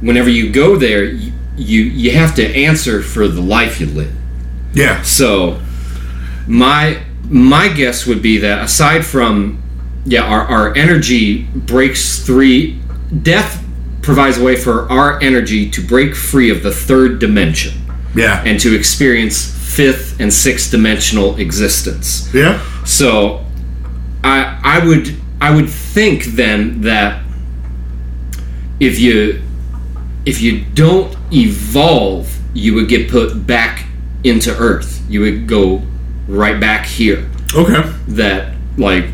whenever 0.00 0.28
you 0.28 0.50
go 0.50 0.76
there, 0.76 1.04
you, 1.04 1.32
you 1.56 1.82
you 1.82 2.10
have 2.12 2.34
to 2.36 2.44
answer 2.54 3.02
for 3.02 3.26
the 3.28 3.40
life 3.40 3.80
you 3.80 3.86
live. 3.86 4.12
Yeah. 4.72 5.02
So 5.02 5.60
my 6.46 6.98
my 7.28 7.68
guess 7.68 8.06
would 8.06 8.22
be 8.22 8.38
that 8.38 8.62
aside 8.64 9.04
from 9.04 9.60
yeah, 10.06 10.22
our, 10.22 10.42
our 10.46 10.74
energy 10.76 11.44
breaks 11.54 12.24
three 12.24 12.78
death 13.22 13.64
provides 14.02 14.36
a 14.38 14.44
way 14.44 14.54
for 14.56 14.90
our 14.92 15.18
energy 15.22 15.70
to 15.70 15.80
break 15.86 16.14
free 16.14 16.50
of 16.50 16.62
the 16.62 16.70
third 16.70 17.18
dimension 17.18 17.72
Yeah. 18.14 18.42
and 18.44 18.60
to 18.60 18.74
experience 18.74 19.50
fifth 19.74 20.20
and 20.20 20.30
sixth 20.32 20.70
dimensional 20.70 21.36
existence. 21.38 22.28
yeah. 22.34 22.60
So 22.84 23.44
I 24.22 24.60
I 24.62 24.86
would 24.86 25.14
I 25.40 25.54
would 25.54 25.68
think 25.70 26.24
then 26.24 26.82
that 26.82 27.22
if 28.80 28.98
you 28.98 29.42
if 30.26 30.40
you 30.40 30.64
don't 30.74 31.16
evolve, 31.32 32.34
you 32.54 32.74
would 32.74 32.88
get 32.88 33.10
put 33.10 33.46
back 33.46 33.86
into 34.22 34.54
Earth. 34.56 35.02
You 35.08 35.20
would 35.20 35.46
go 35.46 35.82
right 36.28 36.60
back 36.60 36.86
here. 36.86 37.28
Okay. 37.54 37.82
That 38.08 38.54
like 38.76 39.04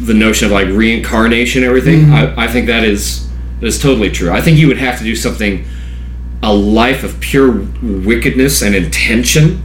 the 0.00 0.14
notion 0.14 0.46
of 0.46 0.52
like 0.52 0.68
reincarnation, 0.68 1.62
and 1.62 1.68
everything. 1.68 2.10
I, 2.12 2.44
I 2.44 2.48
think 2.48 2.66
that 2.66 2.84
is 2.84 3.28
that 3.60 3.66
is 3.66 3.78
totally 3.80 4.10
true. 4.10 4.30
I 4.30 4.40
think 4.40 4.58
you 4.58 4.66
would 4.68 4.78
have 4.78 4.98
to 4.98 5.04
do 5.04 5.14
something 5.14 5.64
a 6.42 6.54
life 6.54 7.04
of 7.04 7.20
pure 7.20 7.66
wickedness 7.82 8.62
and 8.62 8.74
intention 8.74 9.62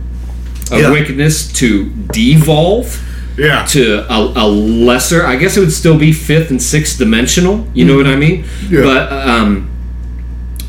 of 0.72 0.80
Yeah. 0.82 0.92
wickedness 0.92 1.50
to 1.54 1.86
devolve 2.12 3.02
Yeah. 3.38 3.64
to 3.68 4.00
a, 4.12 4.34
a 4.36 4.48
lesser 4.48 5.26
i 5.26 5.38
guess 5.38 5.56
it 5.56 5.62
would 5.62 5.72
still 5.72 5.98
be 5.98 6.12
fifth 6.12 6.50
and 6.50 6.62
sixth 6.62 6.98
dimensional 6.98 7.66
you 7.74 7.86
know 7.86 7.96
what 7.96 8.08
i 8.08 8.16
mean 8.18 8.44
Yeah. 8.70 8.82
but 8.82 9.12
um 9.14 9.70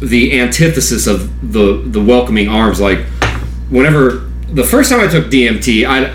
the 0.01 0.39
antithesis 0.39 1.07
of 1.09 1.53
the 1.53 1.82
the 1.87 2.01
welcoming 2.01 2.49
arms 2.49 2.80
like 2.80 3.01
whenever 3.70 4.30
the 4.53 4.62
first 4.64 4.91
time 4.91 5.01
i 5.01 5.09
took 5.09 5.26
dmt 5.26 5.84
i 5.89 6.14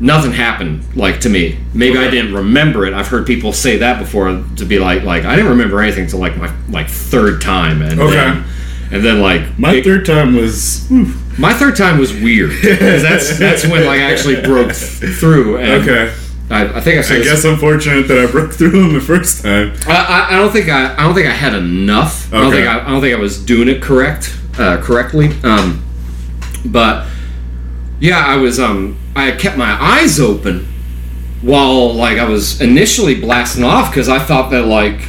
nothing 0.00 0.32
happened 0.32 0.82
like 0.96 1.20
to 1.20 1.28
me 1.28 1.56
maybe 1.74 1.96
i 1.98 2.10
didn't 2.10 2.34
remember 2.34 2.84
it 2.86 2.92
i've 2.92 3.06
heard 3.08 3.24
people 3.26 3.52
say 3.52 3.76
that 3.78 3.98
before 4.00 4.28
to 4.56 4.64
be 4.64 4.78
like 4.78 5.02
like 5.04 5.24
i 5.24 5.36
didn't 5.36 5.50
remember 5.50 5.80
anything 5.80 6.04
until 6.04 6.18
like 6.18 6.36
my 6.36 6.52
like 6.70 6.88
third 6.88 7.40
time 7.40 7.82
and 7.82 8.00
Okay. 8.00 8.14
then 8.14 8.44
and 8.90 9.04
then 9.04 9.20
like 9.20 9.58
My 9.58 9.74
it- 9.74 9.84
third 9.84 10.04
time 10.04 10.34
was 10.34 10.90
my 11.38 11.52
third 11.54 11.76
time 11.76 11.98
was 11.98 12.12
weird 12.12 12.50
that's 12.62 13.38
that's 13.38 13.64
when 13.66 13.86
like 13.86 14.00
I 14.00 14.10
actually 14.12 14.42
broke 14.42 14.72
through 14.72 15.58
and 15.58 15.82
okay. 15.88 16.14
I, 16.50 16.76
I 16.76 16.80
think 16.80 16.98
I 16.98 17.02
said 17.02 17.14
I 17.16 17.18
this- 17.20 17.28
guess 17.28 17.44
I'm 17.46 17.56
fortunate 17.58 18.06
that 18.08 18.18
I 18.18 18.30
broke 18.30 18.52
through 18.52 18.72
him 18.88 18.92
the 18.92 19.00
first 19.00 19.42
time. 19.42 19.72
I, 19.86 20.26
I, 20.30 20.34
I 20.36 20.36
don't 20.40 20.52
think 20.52 20.68
I, 20.68 20.92
I 20.94 21.04
don't 21.04 21.14
think 21.14 21.26
I 21.26 21.30
had 21.32 21.54
enough. 21.54 22.30
I 22.34 22.38
don't 22.40 22.48
Okay. 22.48 22.56
think 22.64 22.68
I, 22.68 22.84
I 22.86 22.90
don't 22.90 23.00
think 23.00 23.16
I 23.16 23.18
was 23.20 23.42
doing 23.42 23.68
it 23.68 23.80
correct 23.80 24.36
uh, 24.58 24.76
correctly. 24.82 25.30
Um, 25.42 25.82
but 26.66 27.06
yeah, 28.00 28.18
I 28.26 28.36
was 28.36 28.60
um 28.60 28.98
I 29.14 29.32
kept 29.32 29.56
my 29.56 29.70
eyes 29.80 30.18
open 30.20 30.66
while 31.42 31.92
like 31.94 32.18
I 32.18 32.24
was 32.28 32.60
initially 32.60 33.20
blasting 33.20 33.64
off 33.64 33.90
because 33.90 34.08
I 34.08 34.18
thought 34.18 34.50
that 34.50 34.66
like 34.66 35.00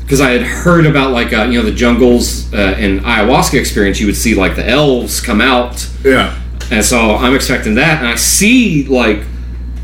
because 0.00 0.20
I 0.20 0.30
had 0.30 0.42
heard 0.42 0.84
about 0.86 1.12
like 1.12 1.32
uh, 1.32 1.44
you 1.44 1.58
know 1.58 1.64
the 1.64 1.74
jungles 1.74 2.52
uh, 2.52 2.56
and 2.78 3.00
ayahuasca 3.00 3.58
experience 3.58 3.98
you 4.00 4.06
would 4.06 4.16
see 4.16 4.34
like 4.34 4.56
the 4.56 4.68
elves 4.68 5.20
come 5.20 5.40
out 5.40 5.88
Yeah. 6.04 6.38
and 6.70 6.84
so 6.84 7.16
I'm 7.16 7.34
expecting 7.34 7.74
that, 7.76 7.98
and 7.98 8.06
I 8.08 8.16
see 8.16 8.84
like 8.86 9.22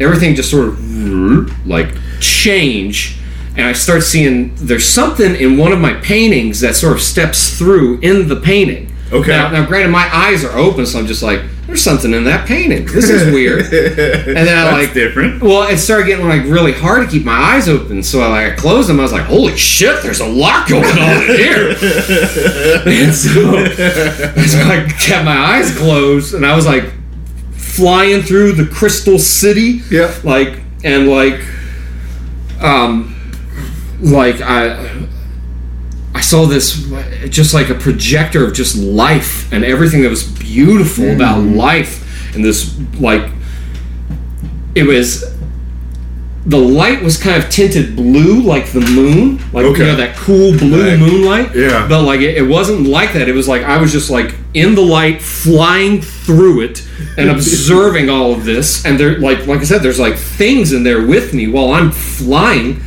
everything 0.00 0.34
just 0.34 0.50
sort 0.50 0.68
of 0.68 1.66
like 1.66 1.94
change, 2.20 3.18
and 3.56 3.66
I 3.66 3.72
start 3.72 4.02
seeing 4.02 4.54
there's 4.56 4.86
something 4.86 5.34
in 5.34 5.56
one 5.56 5.72
of 5.72 5.80
my 5.80 5.94
paintings 5.94 6.60
that 6.60 6.76
sort 6.76 6.92
of 6.92 7.00
steps 7.00 7.56
through 7.58 7.98
in 8.00 8.28
the 8.28 8.36
painting. 8.36 8.92
Okay. 9.10 9.30
Now, 9.30 9.50
now 9.50 9.66
granted, 9.66 9.90
my 9.90 10.08
eyes 10.14 10.44
are 10.44 10.56
open, 10.58 10.84
so 10.84 10.98
I'm 10.98 11.06
just 11.06 11.22
like, 11.22 11.40
there's 11.68 11.82
something 11.84 12.12
in 12.14 12.24
that 12.24 12.48
painting. 12.48 12.86
This 12.86 13.08
is 13.10 13.30
weird. 13.32 13.60
and 13.62 14.36
then 14.36 14.58
I 14.58 14.72
like 14.72 14.94
different. 14.94 15.42
well, 15.42 15.68
it 15.68 15.76
started 15.78 16.06
getting 16.06 16.26
like 16.26 16.42
really 16.44 16.72
hard 16.72 17.04
to 17.04 17.10
keep 17.10 17.24
my 17.24 17.32
eyes 17.36 17.68
open, 17.68 18.02
so 18.02 18.20
I 18.20 18.26
like 18.28 18.52
I 18.54 18.56
closed 18.56 18.88
them. 18.88 18.98
I 18.98 19.02
was 19.02 19.12
like, 19.12 19.24
"Holy 19.26 19.54
shit, 19.56 20.02
there's 20.02 20.20
a 20.20 20.26
lot 20.26 20.66
going 20.68 20.84
on 20.84 21.22
in 21.22 21.36
here." 21.36 21.68
and 22.86 23.14
so, 23.14 23.64
so 23.74 24.58
I 24.62 24.88
kept 24.98 25.24
my 25.26 25.36
eyes 25.36 25.76
closed, 25.76 26.34
and 26.34 26.44
I 26.46 26.56
was 26.56 26.66
like 26.66 26.84
flying 27.52 28.22
through 28.22 28.52
the 28.52 28.66
crystal 28.66 29.18
city, 29.18 29.82
Yeah. 29.90 30.12
like 30.24 30.60
and 30.84 31.06
like, 31.08 31.40
um, 32.62 33.14
like 34.00 34.40
I. 34.40 35.06
Saw 36.28 36.44
this 36.46 36.86
just 37.30 37.54
like 37.54 37.70
a 37.70 37.74
projector 37.74 38.44
of 38.46 38.52
just 38.52 38.76
life 38.76 39.50
and 39.52 39.64
everything 39.64 40.02
that 40.02 40.10
was 40.10 40.24
beautiful 40.24 41.04
mm. 41.04 41.14
about 41.16 41.42
life 41.42 42.34
and 42.34 42.44
this 42.44 42.78
like 43.00 43.30
it 44.74 44.84
was 44.84 45.24
the 46.46 46.58
light 46.58 47.02
was 47.02 47.16
kind 47.22 47.42
of 47.42 47.48
tinted 47.50 47.94
blue 47.96 48.40
like 48.42 48.66
the 48.72 48.80
moon 48.80 49.38
like 49.52 49.64
Okay. 49.66 49.80
you 49.80 49.86
know 49.86 49.96
that 49.96 50.16
cool 50.16 50.56
blue 50.56 50.90
Right. 50.90 50.98
moonlight 50.98 51.54
Yeah. 51.54 51.86
but 51.88 52.02
like 52.02 52.20
it, 52.20 52.36
it 52.36 52.46
wasn't 52.48 52.86
like 52.86 53.12
that 53.14 53.28
it 53.28 53.34
was 53.34 53.48
like 53.48 53.62
i 53.62 53.76
was 53.80 53.92
just 53.92 54.10
like 54.10 54.34
in 54.54 54.74
the 54.74 54.82
light 54.82 55.20
flying 55.22 56.00
through 56.00 56.60
it 56.62 56.86
and 57.16 57.28
observing 57.36 58.08
all 58.08 58.32
of 58.32 58.44
this 58.44 58.84
and 58.86 58.98
there 59.00 59.18
like 59.18 59.46
like 59.46 59.60
i 59.60 59.64
said 59.64 59.82
there's 59.82 59.98
like 60.00 60.16
things 60.16 60.72
in 60.72 60.82
there 60.84 61.04
with 61.06 61.34
me 61.34 61.48
while 61.48 61.70
i'm 61.72 61.90
flying 61.90 62.80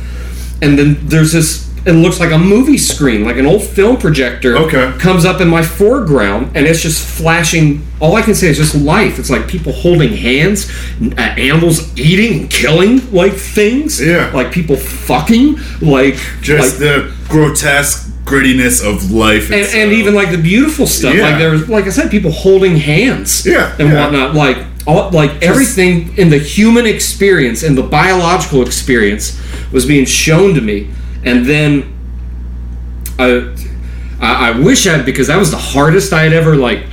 and 0.60 0.78
then 0.78 0.96
there's 1.06 1.32
this 1.32 1.71
it 1.84 1.92
looks 1.92 2.20
like 2.20 2.30
a 2.30 2.38
movie 2.38 2.78
screen 2.78 3.24
like 3.24 3.36
an 3.36 3.46
old 3.46 3.62
film 3.62 3.96
projector 3.96 4.56
Okay. 4.56 4.92
comes 4.98 5.24
up 5.24 5.40
in 5.40 5.48
my 5.48 5.62
foreground 5.62 6.56
and 6.56 6.66
it's 6.66 6.80
just 6.80 7.04
flashing 7.04 7.84
all 8.00 8.14
i 8.16 8.22
can 8.22 8.34
say 8.34 8.48
is 8.48 8.56
just 8.56 8.74
life 8.74 9.18
it's 9.18 9.30
like 9.30 9.48
people 9.48 9.72
holding 9.72 10.12
hands 10.16 10.70
uh, 11.18 11.20
animals 11.20 11.96
eating 11.98 12.40
and 12.42 12.50
killing 12.50 13.10
like 13.12 13.32
things 13.32 14.00
Yeah. 14.00 14.30
like 14.32 14.52
people 14.52 14.76
fucking 14.76 15.56
like 15.80 16.16
Just 16.40 16.74
like, 16.74 16.78
the 16.78 17.12
grotesque 17.28 18.10
grittiness 18.24 18.80
of 18.88 19.10
life. 19.10 19.50
and, 19.50 19.66
and 19.74 19.92
even 19.92 20.14
like 20.14 20.30
the 20.30 20.38
beautiful 20.38 20.86
stuff 20.86 21.14
Yeah. 21.14 21.22
like 21.30 21.38
there's 21.38 21.68
like 21.68 21.86
i 21.86 21.90
said 21.90 22.10
people 22.10 22.30
holding 22.30 22.76
hands 22.76 23.44
Yeah, 23.44 23.74
and 23.78 23.88
yeah. 23.88 24.04
whatnot 24.04 24.34
like 24.34 24.58
all, 24.86 25.10
like 25.10 25.42
everything 25.42 26.16
in 26.16 26.28
the 26.30 26.38
human 26.38 26.86
experience 26.86 27.62
and 27.64 27.76
the 27.76 27.82
biological 27.82 28.62
experience 28.62 29.40
was 29.72 29.84
being 29.86 30.04
shown 30.04 30.54
to 30.54 30.60
me 30.60 30.88
and 31.24 31.46
then 31.46 31.92
I, 33.18 33.54
I, 34.20 34.48
I 34.48 34.58
wish 34.58 34.86
I 34.86 35.02
because 35.02 35.28
that 35.28 35.38
was 35.38 35.50
the 35.50 35.56
hardest 35.58 36.12
I 36.12 36.22
had 36.22 36.32
ever 36.32 36.56
like 36.56 36.86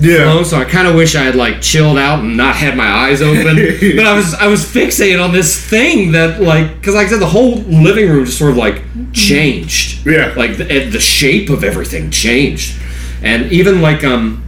Yeah. 0.00 0.42
so 0.44 0.56
I 0.56 0.64
kind 0.64 0.86
of 0.86 0.94
wish 0.94 1.14
I 1.14 1.22
had 1.22 1.34
like 1.34 1.60
chilled 1.60 1.98
out 1.98 2.20
and 2.20 2.36
not 2.36 2.56
had 2.56 2.76
my 2.76 2.88
eyes 2.88 3.20
open. 3.20 3.56
but 3.96 4.06
I 4.06 4.14
was 4.14 4.34
I 4.34 4.46
was 4.46 4.64
fixated 4.64 5.22
on 5.22 5.32
this 5.32 5.62
thing 5.68 6.12
that 6.12 6.40
like 6.40 6.74
because 6.74 6.94
like 6.94 7.06
I 7.06 7.10
said 7.10 7.20
the 7.20 7.26
whole 7.26 7.56
living 7.56 8.08
room 8.08 8.24
just 8.24 8.38
sort 8.38 8.52
of 8.52 8.56
like 8.56 8.82
changed. 9.12 10.06
Yeah. 10.06 10.32
like 10.36 10.56
the, 10.56 10.64
the 10.64 11.00
shape 11.00 11.50
of 11.50 11.64
everything 11.64 12.10
changed, 12.10 12.80
and 13.22 13.50
even 13.52 13.82
like 13.82 14.04
um 14.04 14.42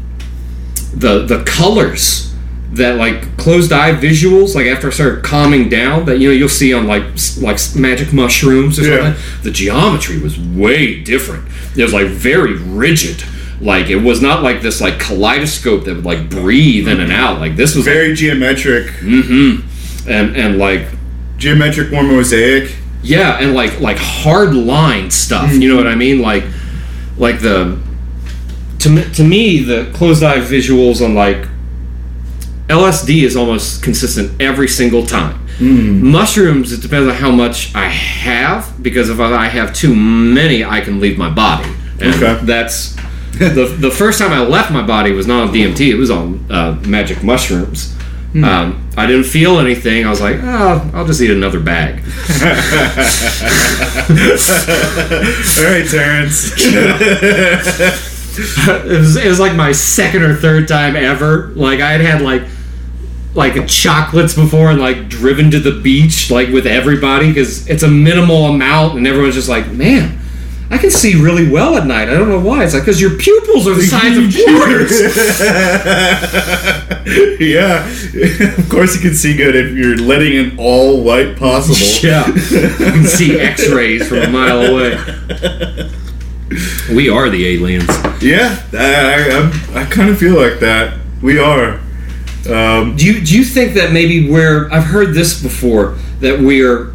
the 0.95 1.27
the 1.27 1.43
colors 1.45 2.32
that 2.73 2.97
like 2.97 3.37
closed 3.37 3.71
eye 3.73 3.93
visuals 3.95 4.55
like 4.55 4.67
after 4.67 4.87
I 4.89 4.91
started 4.91 5.23
calming 5.25 5.69
down 5.69 6.07
that 6.07 6.19
you 6.19 6.29
know 6.29 6.35
you'll 6.35 6.49
see 6.49 6.73
on 6.73 6.87
like 6.87 7.05
like 7.41 7.59
magic 7.77 8.13
mushrooms 8.13 8.79
or 8.79 8.85
Yeah. 8.85 8.97
something 9.15 9.43
the 9.43 9.51
geometry 9.51 10.19
was 10.19 10.39
way 10.39 11.01
different. 11.03 11.45
It 11.77 11.83
was 11.83 11.93
like 11.93 12.07
very 12.09 12.55
rigid. 12.57 13.23
Like 13.61 13.89
it 13.91 13.97
was 13.97 14.21
not 14.23 14.43
like 14.43 14.63
this 14.63 14.81
like 14.81 14.99
kaleidoscope 14.99 15.85
that 15.85 15.97
would 15.97 16.05
like 16.05 16.29
breathe 16.31 16.89
in 16.89 17.01
and 17.01 17.13
out. 17.13 17.41
Like 17.41 17.57
this 17.57 17.75
was 17.77 17.87
like, 17.87 17.95
very 17.95 18.15
geometric, 18.15 18.87
Mm-hmm. 18.87 20.09
and 20.11 20.37
and 20.37 20.59
like 20.59 20.89
geometric, 21.37 21.91
more 21.93 22.03
mosaic. 22.05 22.75
yeah 23.03 23.39
and 23.41 23.53
like 23.55 23.81
like 23.81 23.99
hard 23.99 24.55
line 24.55 25.11
stuff 25.11 25.53
you 25.55 25.69
know 25.69 25.77
what 25.77 25.87
i 25.89 25.95
mean? 25.97 26.23
Like 26.23 26.45
like 27.19 27.41
the 27.41 27.79
to, 28.79 28.89
me- 28.89 29.13
to 29.15 29.23
me 29.25 29.63
the 29.63 29.91
closed 29.95 30.23
eye 30.23 30.39
visuals 30.39 31.05
on 31.05 31.15
like 31.15 31.47
lsd 32.69 33.23
is 33.23 33.37
almost 33.37 33.83
consistent 33.83 34.41
every 34.41 34.69
single 34.69 35.05
time 35.05 35.39
mushrooms 35.61 36.73
it 36.73 36.81
depends 36.81 37.09
on 37.09 37.15
how 37.15 37.31
much 37.31 37.75
i 37.75 37.85
have 37.89 38.83
because 38.83 39.11
if 39.11 39.21
i 39.21 39.47
have 39.47 39.73
too 39.75 39.95
many 39.95 40.65
i 40.65 40.81
can 40.81 40.99
leave 41.01 41.17
my 41.19 41.29
body 41.31 41.69
and 42.01 42.15
Okay. 42.15 42.39
that's 42.45 42.95
the, 43.39 43.77
the 43.79 43.91
first 43.91 44.19
time 44.19 44.33
i 44.33 44.41
left 44.41 44.71
my 44.73 44.83
body 44.87 45.13
was 45.13 45.27
not 45.27 45.49
on 45.49 45.55
dmt 45.55 45.81
it 45.81 45.97
was 45.97 46.11
on 46.11 46.45
uh, 46.51 46.81
magic 46.87 47.23
mushrooms 47.23 47.95
um, 48.35 48.89
I 48.97 49.05
didn't 49.07 49.25
feel 49.25 49.59
anything. 49.59 50.07
I 50.07 50.09
was 50.09 50.23
like, 50.23 50.37
oh, 50.43 50.91
I'll 50.95 51.05
just 51.07 51.21
eat 51.21 51.31
another 51.31 51.61
bag. 51.61 51.97
All 55.59 55.65
right, 55.65 55.87
Terrence. 55.87 56.53
it 58.39 58.99
was 58.99 59.17
it 59.17 59.29
was 59.29 59.41
like 59.41 59.55
my 59.55 59.73
second 59.73 60.23
or 60.23 60.35
third 60.35 60.69
time 60.69 60.97
ever. 60.97 61.49
Like 61.49 61.81
I 61.81 61.93
had 61.93 62.01
had 62.01 62.23
like 62.23 62.43
like 63.35 63.67
chocolates 63.67 64.35
before 64.35 64.71
and 64.71 64.81
like 64.81 65.09
driven 65.09 65.51
to 65.51 65.59
the 65.59 65.81
beach 65.81 66.31
like 66.31 66.49
with 66.49 66.67
everybody 66.67 67.29
because 67.29 67.67
it's 67.69 67.83
a 67.83 67.89
minimal 67.89 68.47
amount 68.47 68.97
and 68.99 69.07
everyone's 69.07 69.35
just 69.35 69.49
like, 69.49 69.71
man. 69.71 70.19
I 70.71 70.79
can 70.79 70.91
see 70.91 71.21
really 71.21 71.51
well 71.51 71.77
at 71.77 71.87
night. 71.87 72.09
I 72.09 72.15
don't 72.15 72.31
know 72.31 72.41
why. 72.41 72.65
It's 72.65 72.73
like 72.73 72.85
because 72.85 72.99
your 72.99 73.19
pupils 73.19 73.69
are 73.69 73.75
the 73.75 73.83
size 73.83 74.17
of 74.17 74.33
quarters. 74.47 74.91
yeah, 77.39 77.87
of 78.59 78.69
course 78.71 78.95
you 78.95 79.03
can 79.03 79.13
see 79.15 79.37
good 79.37 79.55
if 79.55 79.77
you're 79.77 79.99
letting 79.99 80.33
in 80.33 80.59
all 80.59 81.03
light 81.03 81.37
possible. 81.37 81.77
yeah, 82.01 82.27
you 82.27 82.91
can 82.91 83.05
see 83.05 83.39
X-rays 83.39 84.09
from 84.09 84.19
a 84.19 84.29
mile 84.29 84.63
away. 84.63 84.97
We 86.95 87.09
are 87.09 87.29
the 87.29 87.47
aliens. 87.55 87.89
Yeah, 88.23 88.63
I, 88.73 89.51
I, 89.75 89.83
I 89.83 89.85
kind 89.87 90.11
of 90.11 90.19
feel 90.19 90.37
like 90.37 90.61
that. 90.61 90.99
We 91.21 91.39
are. 91.39 91.81
Um, 92.51 92.97
Do 92.97 93.07
you 93.07 93.25
do 93.25 93.37
you 93.39 93.45
think 93.45 93.75
that 93.75 93.93
maybe 93.93 94.29
we're 94.29 94.69
I've 94.73 94.85
heard 94.85 95.15
this 95.15 95.41
before 95.41 95.97
that 96.21 96.41
we're 96.41 96.93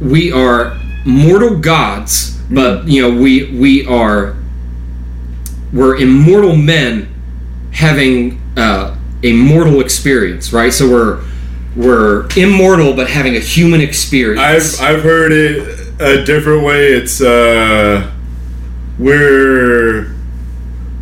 we 0.00 0.32
are 0.32 0.78
mortal 1.04 1.58
gods, 1.58 2.36
but 2.50 2.88
you 2.88 3.02
know 3.02 3.20
we 3.20 3.56
we 3.58 3.86
are 3.86 4.36
we're 5.72 5.96
immortal 5.96 6.56
men 6.56 7.12
having 7.72 8.40
uh, 8.56 8.96
a 9.22 9.32
mortal 9.34 9.80
experience, 9.80 10.52
right? 10.52 10.72
So 10.72 10.88
we're 10.88 11.22
we're 11.76 12.28
immortal 12.36 12.94
but 12.94 13.10
having 13.10 13.36
a 13.36 13.40
human 13.40 13.82
experience. 13.82 14.80
I've 14.80 14.96
I've 14.96 15.02
heard 15.02 15.32
it 15.32 15.75
a 15.98 16.22
different 16.24 16.62
way. 16.64 16.88
It's 16.92 17.20
uh, 17.20 18.10
we're 18.98 20.14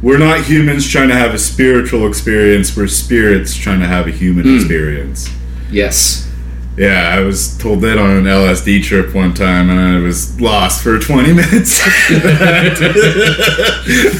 we're 0.02 0.18
not 0.18 0.44
humans 0.44 0.88
trying 0.88 1.08
to 1.08 1.16
have 1.16 1.34
a 1.34 1.38
spiritual 1.38 2.06
experience. 2.06 2.76
We're 2.76 2.86
spirits 2.88 3.56
trying 3.56 3.80
to 3.80 3.86
have 3.86 4.06
a 4.06 4.10
human 4.10 4.44
Hmm. 4.44 4.56
experience. 4.56 5.30
Yes. 5.70 6.28
Yeah, 6.76 7.14
I 7.16 7.20
was 7.20 7.56
told 7.56 7.82
that 7.82 7.98
on 7.98 8.10
an 8.10 8.24
LSD 8.24 8.82
trip 8.82 9.14
one 9.14 9.32
time, 9.32 9.70
and 9.70 9.78
I 9.78 9.98
was 10.00 10.40
lost 10.40 10.82
for 10.82 10.98
20 10.98 11.32
minutes. 11.32 11.80
I 11.84 11.88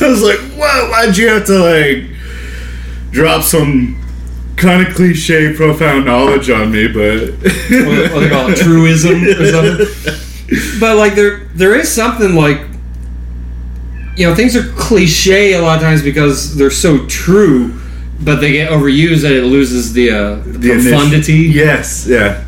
was 0.00 0.22
like, 0.22 0.38
"Whoa! 0.56 0.88
Why'd 0.90 1.16
you 1.16 1.28
have 1.30 1.44
to 1.46 1.58
like 1.58 2.04
drop 3.10 3.42
some 3.42 4.00
kind 4.56 4.86
of 4.86 4.94
cliche, 4.94 5.52
profound 5.54 6.04
knowledge 6.06 6.48
on 6.48 6.70
me?" 6.70 6.86
But 6.86 7.30
what, 7.32 8.12
what 8.12 8.20
they 8.20 8.28
call 8.28 8.48
it, 8.50 8.56
truism 8.56 9.24
or 9.24 9.46
something. 9.50 10.14
But 10.80 10.96
like 10.96 11.14
there, 11.14 11.46
there 11.54 11.74
is 11.74 11.90
something 11.90 12.34
like, 12.34 12.60
you 14.16 14.26
know, 14.28 14.34
things 14.34 14.54
are 14.56 14.62
cliche 14.74 15.54
a 15.54 15.62
lot 15.62 15.76
of 15.76 15.82
times 15.82 16.02
because 16.02 16.54
they're 16.56 16.70
so 16.70 17.06
true, 17.06 17.80
but 18.20 18.36
they 18.40 18.52
get 18.52 18.70
overused 18.70 19.22
that 19.22 19.32
it 19.32 19.44
loses 19.44 19.92
the, 19.92 20.10
uh, 20.10 20.34
the, 20.44 20.58
The 20.58 20.72
initial- 20.72 20.98
Yes, 21.54 22.06
yeah. 22.08 22.44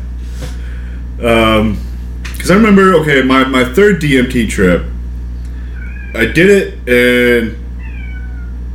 Um, 1.21 1.77
because 2.33 2.51
I 2.51 2.55
remember, 2.55 2.93
okay, 3.01 3.23
my 3.23 3.43
my 3.45 3.65
third 3.73 3.99
DMT 3.99 4.47
trip, 4.49 4.83
I 6.13 6.25
did 6.25 6.49
it 6.49 6.87
and 6.87 7.57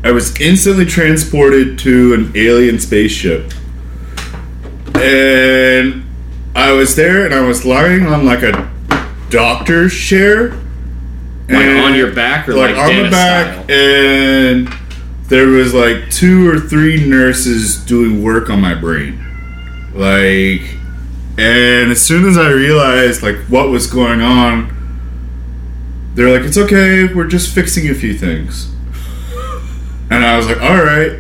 I 0.05 0.11
was 0.11 0.39
instantly 0.41 0.85
transported 0.85 1.79
to 1.81 2.13
an 2.15 2.33
alien 2.35 2.81
spaceship, 2.81 3.53
and 4.97 6.05
I 6.57 6.73
was 6.73 6.97
there 6.97 7.25
and 7.25 7.33
I 7.33 7.41
was 7.43 7.65
lying 7.65 8.07
on 8.07 8.27
like 8.27 8.43
a 8.43 8.72
doctor's 9.33 9.99
chair, 9.99 10.51
Like 11.49 11.67
on 11.85 11.95
your 11.95 12.13
back 12.13 12.49
or 12.49 12.55
like, 12.55 12.77
on 12.77 13.03
the 13.03 13.11
back, 13.11 13.65
style? 13.65 13.77
and 13.77 14.69
there 15.29 15.49
was 15.49 15.73
like 15.75 16.11
two 16.11 16.49
or 16.49 16.61
three 16.61 17.05
nurses 17.09 17.77
doing 17.79 18.23
work 18.23 18.51
on 18.51 18.61
my 18.61 18.75
brain, 18.75 19.19
like, 19.95 20.77
and 21.39 21.91
as 21.91 22.01
soon 22.03 22.29
as 22.29 22.37
I 22.37 22.51
realized 22.51 23.23
like 23.23 23.37
what 23.49 23.71
was 23.71 23.87
going 23.87 24.21
on, 24.21 24.71
they're 26.15 26.31
like, 26.31 26.47
"It's 26.47 26.59
okay, 26.59 27.13
we're 27.13 27.27
just 27.27 27.55
fixing 27.55 27.89
a 27.89 27.95
few 27.95 28.13
things," 28.15 28.71
and 30.11 30.25
I 30.25 30.37
was 30.37 30.47
like, 30.47 30.61
"All 30.61 30.85
right." 30.85 31.13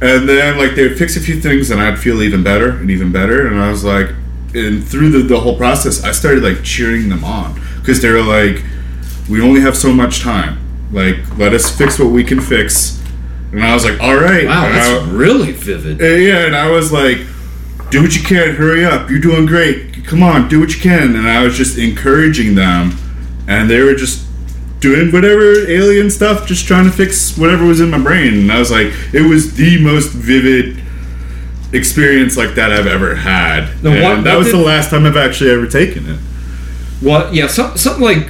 And 0.00 0.28
then 0.28 0.58
like 0.58 0.74
they 0.76 0.86
would 0.88 0.98
fix 0.98 1.16
a 1.16 1.20
few 1.20 1.40
things, 1.40 1.70
and 1.70 1.80
I'd 1.80 1.98
feel 1.98 2.22
even 2.22 2.42
better 2.44 2.70
and 2.70 2.90
even 2.90 3.10
better, 3.12 3.46
and 3.46 3.60
I 3.60 3.68
was 3.70 3.82
like, 3.84 4.08
and 4.54 4.86
through 4.86 5.10
the, 5.10 5.18
the 5.20 5.40
whole 5.40 5.56
process, 5.56 6.02
I 6.04 6.12
started 6.12 6.42
like 6.42 6.62
cheering 6.62 7.08
them 7.08 7.24
on 7.24 7.60
because 7.80 8.00
they 8.02 8.10
were 8.10 8.22
like, 8.22 8.62
we 9.30 9.40
only 9.40 9.60
have 9.60 9.76
so 9.76 9.92
much 9.92 10.20
time. 10.20 10.58
Like, 10.92 11.16
let 11.38 11.52
us 11.54 11.74
fix 11.76 11.98
what 11.98 12.10
we 12.10 12.22
can 12.24 12.40
fix. 12.40 13.00
And 13.52 13.62
I 13.64 13.74
was 13.74 13.84
like, 13.84 14.00
all 14.00 14.16
right. 14.16 14.46
Wow, 14.46 14.66
And 14.66 14.74
that's 14.74 15.04
I- 15.06 15.10
really 15.10 15.52
vivid. 15.52 16.00
uh, 16.00 16.04
yeah, 16.04 16.46
and 16.46 16.54
I 16.56 16.70
was 16.70 16.92
like, 16.92 17.18
do 17.90 18.02
what 18.02 18.14
you 18.16 18.22
can, 18.22 18.54
hurry 18.54 18.84
up, 18.84 19.10
you're 19.10 19.20
doing 19.20 19.44
great. 19.46 20.04
Come 20.06 20.22
on, 20.22 20.48
do 20.48 20.58
what 20.60 20.74
you 20.74 20.80
can. 20.80 21.14
And 21.16 21.28
I 21.28 21.42
was 21.44 21.56
just 21.56 21.78
encouraging 21.78 22.54
them, 22.54 22.92
and 23.46 23.68
they 23.70 23.80
were 23.80 23.94
just 23.94 24.26
doing 24.80 25.12
whatever 25.12 25.52
alien 25.70 26.10
stuff, 26.10 26.46
just 26.46 26.66
trying 26.66 26.84
to 26.86 26.90
fix 26.90 27.36
whatever 27.38 27.64
was 27.64 27.80
in 27.80 27.90
my 27.90 28.02
brain. 28.02 28.34
And 28.34 28.52
I 28.52 28.58
was 28.58 28.70
like, 28.70 28.92
it 29.14 29.22
was 29.28 29.54
the 29.54 29.78
most 29.82 30.10
vivid 30.12 30.81
experience 31.72 32.36
like 32.36 32.54
that 32.56 32.70
I've 32.72 32.86
ever 32.86 33.14
had. 33.14 33.68
What- 33.82 34.24
that 34.24 34.36
was 34.36 34.48
did- 34.48 34.56
the 34.56 34.62
last 34.62 34.90
time 34.90 35.06
I've 35.06 35.16
actually 35.16 35.50
ever 35.50 35.66
taken 35.66 36.08
it. 36.08 36.18
Well, 37.02 37.34
yeah, 37.34 37.46
some, 37.48 37.76
something 37.76 38.02
like 38.04 38.28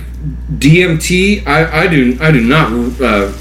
DMT. 0.59 1.47
I, 1.47 1.83
I 1.83 1.87
do 1.89 2.17
I 2.21 2.31
do 2.33 2.41
not. 2.41 2.73
Uh, 3.01 3.33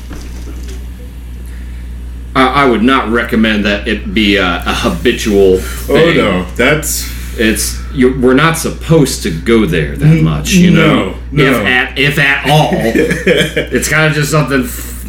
I, 2.35 2.63
I 2.63 2.65
would 2.65 2.81
not 2.83 3.09
recommend 3.09 3.65
that 3.65 3.87
it 3.87 4.13
be 4.13 4.37
a, 4.37 4.45
a 4.65 4.73
habitual. 4.73 5.59
Oh 5.89 6.13
no, 6.15 6.45
that's 6.55 7.09
It's 7.39 7.77
you, 7.93 8.19
we're 8.21 8.33
not 8.33 8.57
supposed 8.57 9.23
to 9.23 9.31
go 9.41 9.65
there 9.65 9.95
that 9.97 10.21
much, 10.23 10.51
you 10.53 10.71
know. 10.71 11.11
no, 11.31 11.43
no. 11.51 11.61
If 11.61 11.65
at 11.67 11.97
if 11.99 12.19
at 12.19 12.49
all, 12.49 12.69
it's 12.73 13.89
kind 13.89 14.07
of 14.07 14.13
just 14.13 14.31
something 14.31 14.65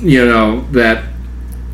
you 0.07 0.25
know 0.25 0.63
that 0.73 1.05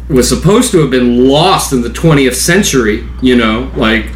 was 0.08 0.28
supposed 0.28 0.72
to 0.72 0.78
have 0.80 0.90
been 0.90 1.28
lost 1.28 1.72
in 1.72 1.82
the 1.82 1.88
20th 1.88 2.34
century. 2.34 3.06
You 3.22 3.36
know, 3.36 3.72
like 3.76 4.06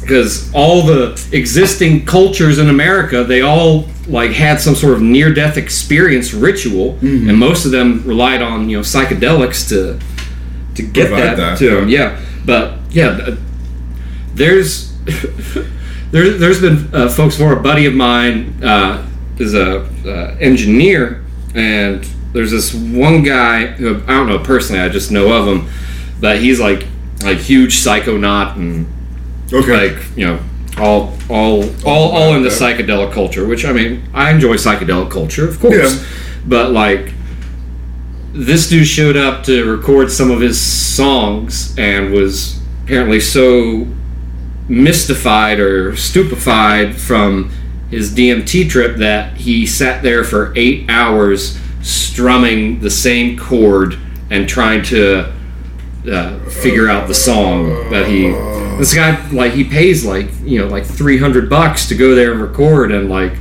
because 0.00 0.52
all 0.54 0.82
the 0.82 1.28
existing 1.32 2.06
cultures 2.06 2.58
in 2.58 2.70
America, 2.70 3.24
they 3.24 3.42
all 3.42 3.86
like 4.06 4.30
had 4.30 4.60
some 4.60 4.74
sort 4.74 4.94
of 4.94 5.02
near-death 5.02 5.56
experience 5.56 6.32
ritual, 6.32 6.98
and 7.02 7.36
most 7.36 7.66
of 7.66 7.72
them 7.72 8.02
relied 8.04 8.40
on 8.42 8.70
you 8.70 8.78
know 8.78 8.82
psychedelics 8.82 9.68
to 9.68 9.98
to 10.76 10.82
get 10.82 11.08
Provide 11.08 11.22
that, 11.22 11.36
that, 11.36 11.58
to 11.58 11.70
them. 11.70 11.88
Yeah, 11.88 12.20
but 12.44 12.78
yeah, 12.90 13.36
there's 14.34 14.96
there, 16.10 16.30
there's 16.30 16.60
been 16.60 16.88
uh, 16.94 17.08
folks 17.08 17.36
for 17.36 17.52
a 17.52 17.60
buddy 17.60 17.86
of 17.86 17.94
mine 17.94 18.62
uh, 18.62 19.06
is 19.38 19.54
a 19.54 19.80
uh, 20.06 20.36
engineer, 20.40 21.24
and 21.54 22.08
there's 22.32 22.50
this 22.50 22.74
one 22.74 23.22
guy 23.22 23.66
who 23.66 23.96
I 24.06 24.14
don't 24.16 24.26
know 24.28 24.38
personally, 24.38 24.80
I 24.80 24.88
just 24.88 25.10
know 25.10 25.32
of 25.32 25.46
him, 25.48 25.68
but 26.20 26.38
he's 26.40 26.60
like 26.60 26.86
like 27.22 27.38
huge 27.38 27.76
psychonaut 27.76 28.56
and 28.56 28.86
okay. 29.52 29.90
like 29.94 30.16
you 30.16 30.26
know 30.26 30.38
all 30.78 31.12
all 31.28 31.64
all 31.84 32.10
all 32.12 32.34
in 32.36 32.42
the 32.44 32.48
psychedelic 32.48 33.12
culture 33.12 33.44
which 33.44 33.64
i 33.64 33.72
mean 33.72 34.00
i 34.14 34.30
enjoy 34.30 34.54
psychedelic 34.54 35.10
culture 35.10 35.48
of 35.48 35.58
course 35.58 35.74
Yeah. 36.00 36.06
but 36.46 36.70
like 36.70 37.12
this 38.32 38.68
dude 38.68 38.86
showed 38.86 39.16
up 39.16 39.42
to 39.46 39.68
record 39.68 40.12
some 40.12 40.30
of 40.30 40.40
his 40.40 40.60
songs 40.60 41.76
and 41.76 42.12
was 42.12 42.60
apparently 42.84 43.18
so 43.18 43.88
mystified 44.68 45.58
or 45.58 45.96
stupefied 45.96 46.94
from 46.96 47.50
his 47.90 48.14
DMT 48.14 48.68
trip 48.68 48.98
that 48.98 49.36
he 49.38 49.66
sat 49.66 50.02
there 50.02 50.22
for 50.22 50.52
eight 50.56 50.88
hours 50.90 51.58
strumming 51.82 52.80
the 52.80 52.90
same 52.90 53.38
chord 53.38 53.98
and 54.30 54.48
trying 54.48 54.82
to 54.84 55.32
uh, 56.10 56.38
figure 56.50 56.88
out 56.88 57.08
the 57.08 57.14
song 57.14 57.90
that 57.90 58.06
he. 58.08 58.30
This 58.78 58.94
guy, 58.94 59.28
like, 59.30 59.52
he 59.52 59.64
pays 59.64 60.04
like 60.04 60.30
you 60.44 60.60
know 60.60 60.68
like 60.68 60.84
three 60.84 61.18
hundred 61.18 61.50
bucks 61.50 61.88
to 61.88 61.94
go 61.96 62.14
there 62.14 62.32
and 62.32 62.40
record, 62.40 62.92
and 62.92 63.08
like 63.08 63.32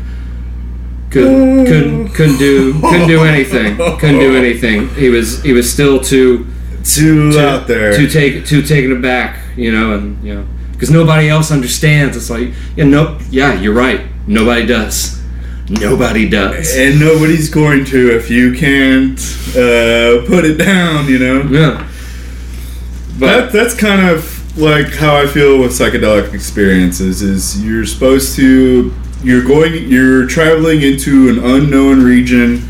could, 1.10 1.68
couldn't 1.68 2.10
couldn't 2.10 2.38
do 2.38 2.80
couldn't 2.82 3.08
do 3.08 3.24
anything 3.24 3.78
couldn't 4.00 4.20
do 4.20 4.36
anything. 4.36 4.90
He 4.96 5.10
was 5.10 5.42
he 5.44 5.54
was 5.54 5.72
still 5.72 6.00
too 6.02 6.46
Too 6.84 7.32
too, 7.32 7.40
out 7.40 7.68
there. 7.68 7.96
too 7.96 8.08
take 8.08 8.46
too 8.46 8.62
taken 8.62 8.92
aback, 8.92 9.40
you 9.56 9.72
know, 9.72 9.94
and 9.94 10.24
you 10.24 10.34
know, 10.34 10.48
because 10.72 10.90
nobody 10.90 11.30
else 11.30 11.52
understands. 11.52 12.18
It's 12.18 12.30
like, 12.30 12.50
yeah, 12.76 12.86
nope, 12.86 13.22
yeah, 13.30 13.60
you're 13.60 13.74
right. 13.74 14.02
Nobody 14.26 14.66
does. 14.66 15.22
Nobody 15.70 16.30
does. 16.30 16.76
and 16.76 17.00
nobody's 17.00 17.50
going 17.50 17.84
to 17.86 18.16
if 18.16 18.30
you 18.30 18.54
can't 18.54 19.20
uh, 19.50 20.26
put 20.26 20.46
it 20.46 20.58
down, 20.58 21.08
you 21.08 21.20
know. 21.20 21.42
Yeah, 21.44 21.86
That, 23.18 23.20
but 23.20 23.52
that's 23.52 23.76
kind 23.76 24.10
of 24.10 24.58
like 24.58 24.94
how 24.94 25.18
I 25.18 25.28
feel 25.28 25.60
with 25.60 25.72
psychedelic 25.72 26.34
experiences. 26.34 27.22
Is 27.22 27.64
you're 27.64 27.86
supposed 27.86 28.36
to 28.38 28.94
you're 29.24 29.44
going 29.44 29.90
you're 29.90 30.26
traveling 30.28 30.82
into 30.82 31.30
an 31.30 31.40
unknown 31.40 32.02
region. 32.04 32.64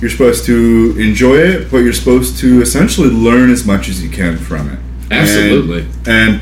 You're 0.00 0.10
supposed 0.10 0.44
to 0.46 0.94
enjoy 0.98 1.36
it, 1.38 1.70
but 1.70 1.78
you're 1.78 1.92
supposed 1.92 2.38
to 2.40 2.60
essentially 2.60 3.08
learn 3.08 3.50
as 3.50 3.64
much 3.66 3.88
as 3.88 4.02
you 4.02 4.10
can 4.10 4.36
from 4.36 4.70
it. 4.70 4.78
Absolutely. 5.10 5.86
and, 6.06 6.34
and 6.36 6.40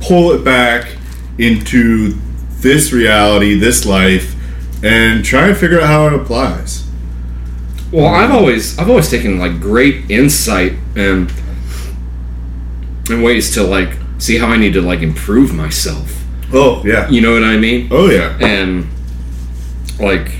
pull 0.00 0.32
it 0.32 0.44
back 0.44 0.96
into 1.38 2.14
this 2.60 2.92
reality, 2.92 3.58
this 3.58 3.84
life, 3.86 4.33
and 4.84 5.24
try 5.24 5.48
and 5.48 5.56
figure 5.56 5.80
out 5.80 5.86
how 5.86 6.06
it 6.06 6.12
applies. 6.12 6.84
well, 7.90 8.06
I've 8.06 8.30
always 8.30 8.78
I've 8.78 8.88
always 8.90 9.10
taken 9.10 9.38
like 9.38 9.60
great 9.60 10.10
insight 10.10 10.72
and 10.96 11.32
and 13.08 13.22
ways 13.22 13.54
to 13.54 13.62
like 13.62 13.96
see 14.18 14.38
how 14.38 14.46
I 14.48 14.56
need 14.56 14.72
to 14.74 14.82
like 14.82 15.00
improve 15.00 15.54
myself. 15.54 16.22
Oh 16.52 16.82
yeah. 16.84 17.08
You 17.08 17.20
know 17.20 17.32
what 17.32 17.44
I 17.44 17.56
mean? 17.56 17.88
Oh 17.90 18.08
yeah. 18.10 18.36
and 18.40 18.86
like 19.98 20.32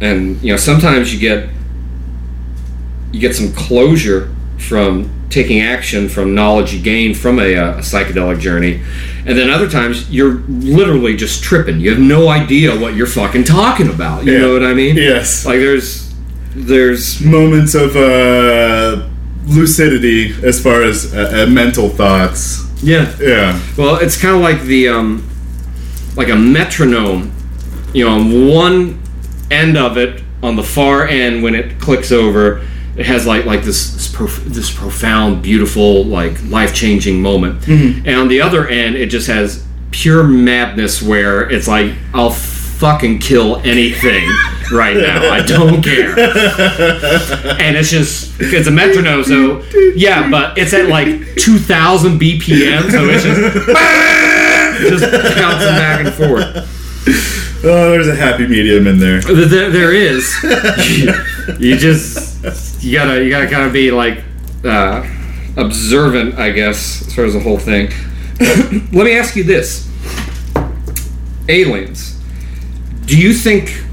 and 0.00 0.42
you 0.42 0.52
know 0.52 0.56
sometimes 0.56 1.12
you 1.14 1.20
get 1.20 1.48
you 3.12 3.20
get 3.20 3.34
some 3.34 3.52
closure 3.52 4.34
from 4.62 5.10
taking 5.30 5.60
action 5.60 6.08
from 6.08 6.34
knowledge 6.34 6.72
you 6.74 6.80
gain 6.82 7.14
from 7.14 7.38
a, 7.38 7.54
uh, 7.56 7.70
a 7.78 7.80
psychedelic 7.80 8.38
journey 8.38 8.80
and 9.26 9.36
then 9.38 9.48
other 9.50 9.68
times 9.68 10.10
you're 10.10 10.34
literally 10.48 11.16
just 11.16 11.42
tripping 11.42 11.80
you 11.80 11.90
have 11.90 11.98
no 11.98 12.28
idea 12.28 12.78
what 12.78 12.94
you're 12.94 13.06
fucking 13.06 13.42
talking 13.44 13.88
about 13.88 14.24
you 14.24 14.32
Yeah. 14.32 14.38
know 14.40 14.52
what 14.52 14.62
i 14.62 14.74
mean 14.74 14.96
Yes. 14.96 15.44
like 15.46 15.58
there's 15.58 16.12
there's 16.54 17.20
moments 17.22 17.74
of 17.74 17.96
uh, 17.96 19.08
lucidity 19.46 20.34
as 20.46 20.62
far 20.62 20.82
as 20.82 21.14
uh, 21.14 21.46
uh, 21.46 21.50
mental 21.50 21.88
thoughts. 21.88 22.64
yeah 22.82 23.10
Yeah. 23.18 23.58
Well, 23.78 23.96
it's 23.96 24.20
kind 24.20 24.34
of 24.36 24.42
like 24.42 24.60
the 24.62 24.88
um, 24.88 25.26
like 26.16 26.28
a 26.28 26.36
metronome. 26.36 27.32
You 27.94 28.04
know, 28.04 28.12
on 28.12 28.48
one 28.48 29.00
end 29.50 29.76
of 29.78 29.96
it 29.96 30.22
on 30.42 30.56
the 30.56 30.62
far 30.62 31.06
end 31.06 31.42
when 31.42 31.54
it 31.54 31.78
clicks 31.80 32.12
over, 32.12 32.66
it 32.96 33.06
has 33.06 33.26
like 33.26 33.44
like 33.44 33.62
this 33.62 33.94
this, 33.94 34.08
prof- 34.08 34.44
this 34.44 34.72
profound, 34.74 35.42
beautiful, 35.42 36.04
like 36.04 36.42
life 36.44 36.74
changing 36.74 37.22
moment, 37.22 37.62
mm-hmm. 37.62 38.06
and 38.06 38.16
on 38.16 38.28
the 38.28 38.40
other 38.40 38.68
end, 38.68 38.96
it 38.96 39.06
just 39.06 39.26
has 39.28 39.64
pure 39.90 40.24
madness 40.24 41.02
where 41.02 41.48
it's 41.50 41.68
like 41.68 41.92
I'll 42.14 42.30
fucking 42.30 43.20
kill 43.20 43.56
anything 43.58 44.28
right 44.72 44.96
now. 44.96 45.30
I 45.30 45.42
don't 45.42 45.82
care. 45.82 46.14
And 47.62 47.76
it's 47.76 47.90
just 47.90 48.32
it's 48.40 48.66
a 48.66 48.70
metronome, 48.70 49.22
so 49.22 49.62
yeah, 49.94 50.28
but 50.28 50.58
it's 50.58 50.74
at 50.74 50.88
like 50.88 51.06
two 51.36 51.58
thousand 51.58 52.18
BPM, 52.20 52.90
so 52.90 53.04
it's 53.04 53.22
just 53.22 53.40
just 55.00 55.12
bouncing 55.36 55.68
back 55.68 56.04
and 56.04 56.14
forth. 56.14 57.41
Oh, 57.64 57.92
there's 57.92 58.08
a 58.08 58.14
happy 58.14 58.46
medium 58.48 58.88
in 58.88 58.98
there. 58.98 59.20
There, 59.20 59.70
there 59.70 59.94
is. 59.94 60.34
you 61.60 61.76
just 61.76 62.82
you 62.82 62.92
gotta 62.92 63.22
you 63.22 63.30
gotta 63.30 63.48
kind 63.48 63.64
of 63.64 63.72
be 63.72 63.92
like 63.92 64.24
uh, 64.64 65.08
observant, 65.56 66.38
I 66.40 66.50
guess, 66.50 67.06
as 67.06 67.14
far 67.14 67.24
as 67.24 67.34
the 67.34 67.40
whole 67.40 67.58
thing. 67.58 67.90
Let 68.92 69.04
me 69.04 69.16
ask 69.16 69.36
you 69.36 69.44
this: 69.44 69.88
Aliens. 71.48 72.20
Do 73.04 73.16
you 73.16 73.32
think 73.32 73.84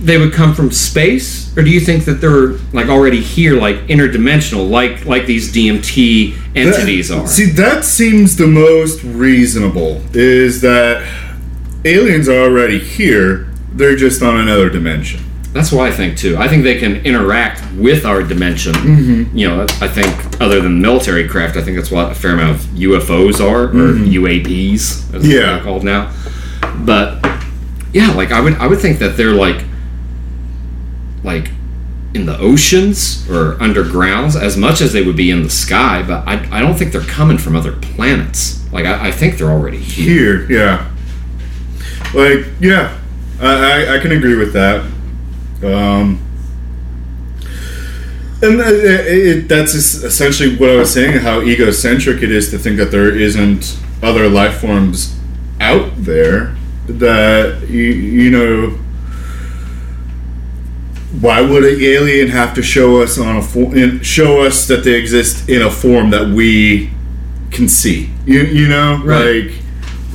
they 0.00 0.16
would 0.16 0.32
come 0.32 0.54
from 0.54 0.70
space, 0.70 1.56
or 1.58 1.62
do 1.62 1.70
you 1.70 1.80
think 1.80 2.04
that 2.04 2.20
they're 2.20 2.58
like 2.72 2.86
already 2.86 3.20
here, 3.20 3.60
like 3.60 3.76
interdimensional, 3.88 4.70
like 4.70 5.04
like 5.04 5.26
these 5.26 5.52
DMT 5.52 6.36
entities 6.54 7.10
are? 7.10 7.26
See, 7.26 7.50
that 7.52 7.84
seems 7.84 8.36
the 8.36 8.46
most 8.46 9.02
reasonable. 9.02 10.00
Is 10.14 10.60
that 10.60 11.02
aliens 11.84 12.28
are 12.28 12.38
already 12.42 12.78
here? 12.78 13.48
They're 13.72 13.96
just 13.96 14.22
on 14.22 14.36
another 14.38 14.68
dimension. 14.68 15.20
That's 15.52 15.72
what 15.72 15.90
I 15.90 15.94
think 15.94 16.16
too. 16.16 16.36
I 16.36 16.46
think 16.46 16.62
they 16.62 16.78
can 16.78 16.96
interact 17.04 17.60
with 17.74 18.04
our 18.04 18.22
dimension. 18.22 18.72
Mm-hmm. 18.72 19.36
You 19.36 19.48
know, 19.48 19.62
I 19.80 19.88
think 19.88 20.40
other 20.40 20.60
than 20.60 20.80
military 20.80 21.26
craft, 21.28 21.56
I 21.56 21.62
think 21.62 21.76
that's 21.76 21.90
what 21.90 22.12
a 22.12 22.14
fair 22.14 22.34
amount 22.34 22.56
of 22.56 22.62
UFOs 22.66 23.40
are 23.40 23.64
or 23.64 23.92
UAPs, 23.94 25.12
as 25.14 25.22
Mm-hmm. 25.22 25.30
Yeah. 25.30 25.54
they're 25.54 25.62
called 25.64 25.82
now. 25.84 26.12
But 26.84 27.24
yeah, 27.92 28.12
like 28.12 28.30
I 28.30 28.40
would, 28.40 28.54
I 28.54 28.66
would 28.68 28.78
think 28.80 29.00
that 29.00 29.16
they're 29.16 29.32
like, 29.34 29.64
like 31.24 31.50
in 32.14 32.26
the 32.26 32.36
oceans 32.38 33.28
or 33.30 33.54
undergrounds 33.56 34.40
as 34.40 34.56
much 34.56 34.80
as 34.80 34.92
they 34.92 35.02
would 35.02 35.16
be 35.16 35.30
in 35.30 35.42
the 35.42 35.50
sky. 35.50 36.02
But 36.06 36.26
I, 36.28 36.58
I 36.58 36.60
don't 36.60 36.76
think 36.76 36.92
they're 36.92 37.00
coming 37.02 37.38
from 37.38 37.56
other 37.56 37.72
planets. 37.72 38.60
Like 38.72 38.84
I, 38.84 39.08
I 39.08 39.10
think 39.10 39.36
they're 39.36 39.50
already 39.50 39.78
here. 39.78 40.46
Here, 40.46 40.58
yeah. 40.58 40.90
Like, 42.14 42.46
yeah, 42.60 42.98
I, 43.40 43.84
I, 43.86 43.96
I 43.96 43.98
can 44.00 44.12
agree 44.12 44.36
with 44.36 44.52
that. 44.54 44.80
Um, 45.62 46.20
and 48.42 48.58
it, 48.60 49.06
it, 49.06 49.48
that's 49.48 49.74
essentially 49.74 50.56
what 50.56 50.70
I 50.70 50.76
was 50.76 50.92
saying. 50.92 51.18
How 51.20 51.40
egocentric 51.42 52.22
it 52.22 52.30
is 52.32 52.50
to 52.50 52.58
think 52.58 52.78
that 52.78 52.90
there 52.90 53.14
isn't 53.14 53.78
other 54.02 54.28
life 54.28 54.60
forms 54.60 55.16
out 55.60 55.92
there. 55.96 56.56
That 56.88 57.68
you, 57.68 57.82
you 57.82 58.30
know, 58.30 58.78
why 61.20 61.40
would 61.42 61.64
an 61.64 61.80
alien 61.80 62.28
have 62.28 62.54
to 62.54 62.62
show 62.62 63.02
us 63.02 63.18
on 63.18 63.36
a 63.36 63.42
fo- 63.42 63.72
in, 63.72 64.00
show 64.02 64.42
us 64.42 64.66
that 64.68 64.84
they 64.84 64.94
exist 64.94 65.48
in 65.48 65.60
a 65.62 65.70
form 65.70 66.10
that 66.10 66.28
we 66.28 66.90
can 67.50 67.68
see? 67.68 68.10
You, 68.26 68.40
you 68.40 68.68
know, 68.68 69.00
Right. 69.04 69.44
like 69.50 69.54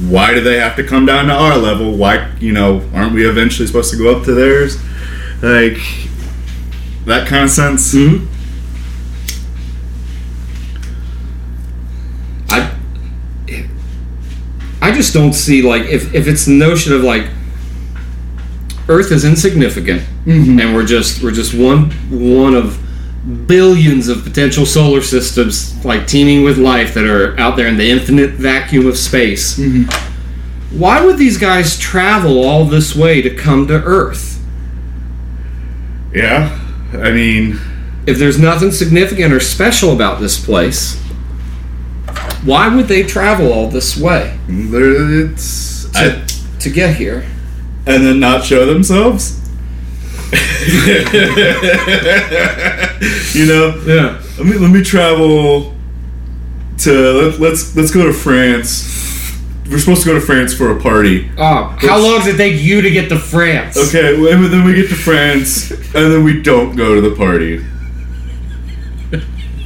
why 0.09 0.33
do 0.33 0.41
they 0.41 0.57
have 0.59 0.75
to 0.75 0.83
come 0.83 1.05
down 1.05 1.27
to 1.27 1.33
our 1.33 1.57
level? 1.57 1.95
Why, 1.95 2.31
you 2.39 2.51
know, 2.51 2.81
aren't 2.93 3.13
we 3.13 3.25
eventually 3.27 3.65
supposed 3.67 3.91
to 3.91 3.97
go 3.97 4.15
up 4.15 4.25
to 4.25 4.33
theirs? 4.33 4.77
Like 5.41 5.77
that 7.05 7.27
kind 7.27 7.43
of 7.45 7.49
sense. 7.49 7.93
Mhm. 7.93 8.27
I 12.49 12.71
I 14.81 14.91
just 14.91 15.13
don't 15.13 15.33
see 15.33 15.61
like 15.61 15.83
if 15.83 16.13
if 16.13 16.27
it's 16.27 16.45
the 16.45 16.53
notion 16.53 16.93
of 16.93 17.03
like 17.03 17.27
Earth 18.87 19.11
is 19.11 19.25
insignificant 19.25 20.03
and 20.59 20.75
we're 20.75 20.85
just 20.85 21.23
we're 21.23 21.31
just 21.31 21.53
one 21.53 21.91
one 22.11 22.53
of 22.53 22.79
billions 23.47 24.07
of 24.07 24.23
potential 24.23 24.65
solar 24.65 25.01
systems 25.01 25.83
like 25.83 26.07
teeming 26.07 26.43
with 26.43 26.57
life 26.57 26.93
that 26.93 27.05
are 27.05 27.37
out 27.39 27.55
there 27.55 27.67
in 27.67 27.77
the 27.77 27.89
infinite 27.89 28.31
vacuum 28.31 28.85
of 28.85 28.97
space. 28.97 29.57
Mm-hmm. 29.57 30.79
Why 30.79 31.03
would 31.03 31.17
these 31.17 31.37
guys 31.37 31.79
travel 31.79 32.43
all 32.43 32.65
this 32.65 32.95
way 32.95 33.21
to 33.21 33.33
come 33.33 33.67
to 33.67 33.73
Earth? 33.73 34.43
Yeah, 36.13 36.59
I 36.93 37.11
mean, 37.11 37.59
if 38.05 38.17
there's 38.17 38.39
nothing 38.39 38.71
significant 38.71 39.33
or 39.33 39.39
special 39.39 39.93
about 39.93 40.19
this 40.19 40.43
place, 40.43 41.01
why 42.43 42.73
would 42.73 42.87
they 42.87 43.03
travel 43.03 43.51
all 43.51 43.69
this 43.69 43.97
way 43.97 44.37
it's 44.47 45.89
to, 45.91 45.97
I, 45.97 46.59
to 46.59 46.69
get 46.69 46.95
here? 46.95 47.25
and 47.85 48.05
then 48.05 48.19
not 48.19 48.43
show 48.43 48.65
themselves. 48.65 49.41
You 53.33 53.45
know, 53.45 53.75
Yeah. 53.85 54.21
let 54.37 54.45
me 54.45 54.57
let 54.57 54.71
me 54.71 54.83
travel 54.83 55.73
to 56.79 56.91
let, 56.91 57.39
let's 57.39 57.75
let's 57.75 57.91
go 57.91 58.05
to 58.05 58.13
France. 58.13 58.93
We're 59.69 59.79
supposed 59.79 60.03
to 60.03 60.09
go 60.09 60.13
to 60.13 60.21
France 60.21 60.53
for 60.53 60.69
a 60.77 60.79
party. 60.79 61.29
Oh, 61.37 61.75
how 61.79 61.97
long 61.97 62.19
does 62.19 62.27
it 62.27 62.37
take 62.37 62.61
you 62.61 62.81
to 62.81 62.91
get 62.91 63.09
to 63.09 63.17
France? 63.17 63.75
Okay, 63.77 64.13
and 64.31 64.45
then 64.45 64.63
we 64.63 64.75
get 64.75 64.89
to 64.89 64.95
France, 64.95 65.71
and 65.71 66.13
then 66.13 66.23
we 66.23 66.41
don't 66.41 66.75
go 66.75 66.93
to 66.95 67.01
the 67.01 67.15
party. 67.15 67.63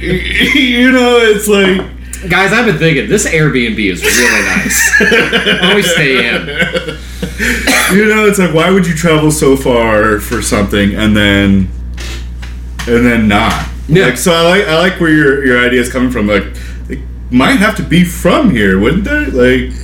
you 0.00 0.90
know, 0.92 1.18
it's 1.18 1.46
like 1.48 1.82
Guys, 2.28 2.52
I've 2.52 2.66
been 2.66 2.78
thinking 2.78 3.08
this 3.08 3.26
Airbnb 3.26 3.78
is 3.78 4.02
really 4.04 4.42
nice. 4.46 5.62
Always 5.62 5.90
stay 5.90 6.28
in? 6.28 6.46
you 7.96 8.06
know, 8.06 8.26
it's 8.26 8.38
like 8.38 8.52
why 8.52 8.70
would 8.70 8.86
you 8.86 8.94
travel 8.94 9.30
so 9.30 9.56
far 9.56 10.20
for 10.20 10.42
something 10.42 10.94
and 10.94 11.16
then 11.16 11.70
and 12.86 13.06
then 13.06 13.26
not? 13.28 13.68
Yeah. 13.88 14.06
Like, 14.06 14.18
so 14.18 14.32
I 14.32 14.42
like 14.42 14.68
I 14.68 14.78
like 14.78 15.00
where 15.00 15.10
your 15.10 15.44
your 15.44 15.64
idea 15.64 15.80
is 15.80 15.90
coming 15.90 16.10
from. 16.10 16.26
Like, 16.26 16.44
it 16.90 17.00
might 17.30 17.56
have 17.56 17.76
to 17.76 17.82
be 17.82 18.04
from 18.04 18.50
here, 18.50 18.78
wouldn't 18.78 19.04
they? 19.04 19.26
Like, 19.26 19.74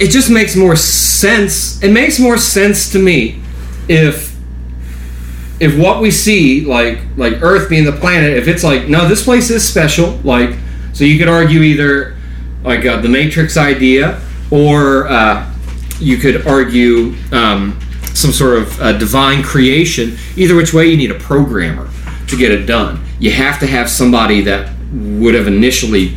It 0.00 0.10
just 0.10 0.30
makes 0.30 0.56
more 0.56 0.76
sense. 0.76 1.82
It 1.82 1.92
makes 1.92 2.18
more 2.18 2.38
sense 2.38 2.90
to 2.92 2.98
me 2.98 3.42
if 3.88 4.34
if 5.60 5.76
what 5.76 6.00
we 6.00 6.10
see, 6.10 6.64
like 6.64 7.00
like 7.16 7.42
Earth 7.42 7.68
being 7.68 7.84
the 7.84 7.92
planet, 7.92 8.32
if 8.36 8.48
it's 8.48 8.64
like 8.64 8.88
no, 8.88 9.06
this 9.06 9.22
place 9.22 9.50
is 9.50 9.68
special. 9.68 10.18
Like, 10.24 10.56
so 10.98 11.04
you 11.04 11.16
could 11.16 11.28
argue 11.28 11.62
either 11.62 12.16
like 12.64 12.84
uh, 12.84 13.00
the 13.00 13.08
Matrix 13.08 13.56
idea, 13.56 14.20
or 14.50 15.06
uh, 15.06 15.48
you 16.00 16.16
could 16.16 16.44
argue 16.44 17.14
um, 17.30 17.78
some 18.14 18.32
sort 18.32 18.58
of 18.58 18.80
uh, 18.80 18.98
divine 18.98 19.44
creation. 19.44 20.18
Either 20.34 20.56
which 20.56 20.74
way, 20.74 20.86
you 20.86 20.96
need 20.96 21.12
a 21.12 21.18
programmer 21.20 21.88
to 22.26 22.36
get 22.36 22.50
it 22.50 22.66
done. 22.66 23.00
You 23.20 23.30
have 23.30 23.60
to 23.60 23.66
have 23.68 23.88
somebody 23.88 24.40
that 24.40 24.72
would 24.92 25.36
have 25.36 25.46
initially 25.46 26.16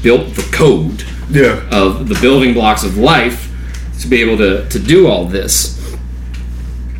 built 0.00 0.36
the 0.36 0.48
code 0.52 1.02
yeah, 1.30 1.68
of 1.72 2.08
the 2.08 2.16
building 2.20 2.54
blocks 2.54 2.84
of 2.84 2.96
life 2.96 3.50
to 3.98 4.06
be 4.06 4.20
able 4.20 4.36
to, 4.36 4.68
to 4.68 4.78
do 4.78 5.08
all 5.08 5.24
this. 5.24 5.76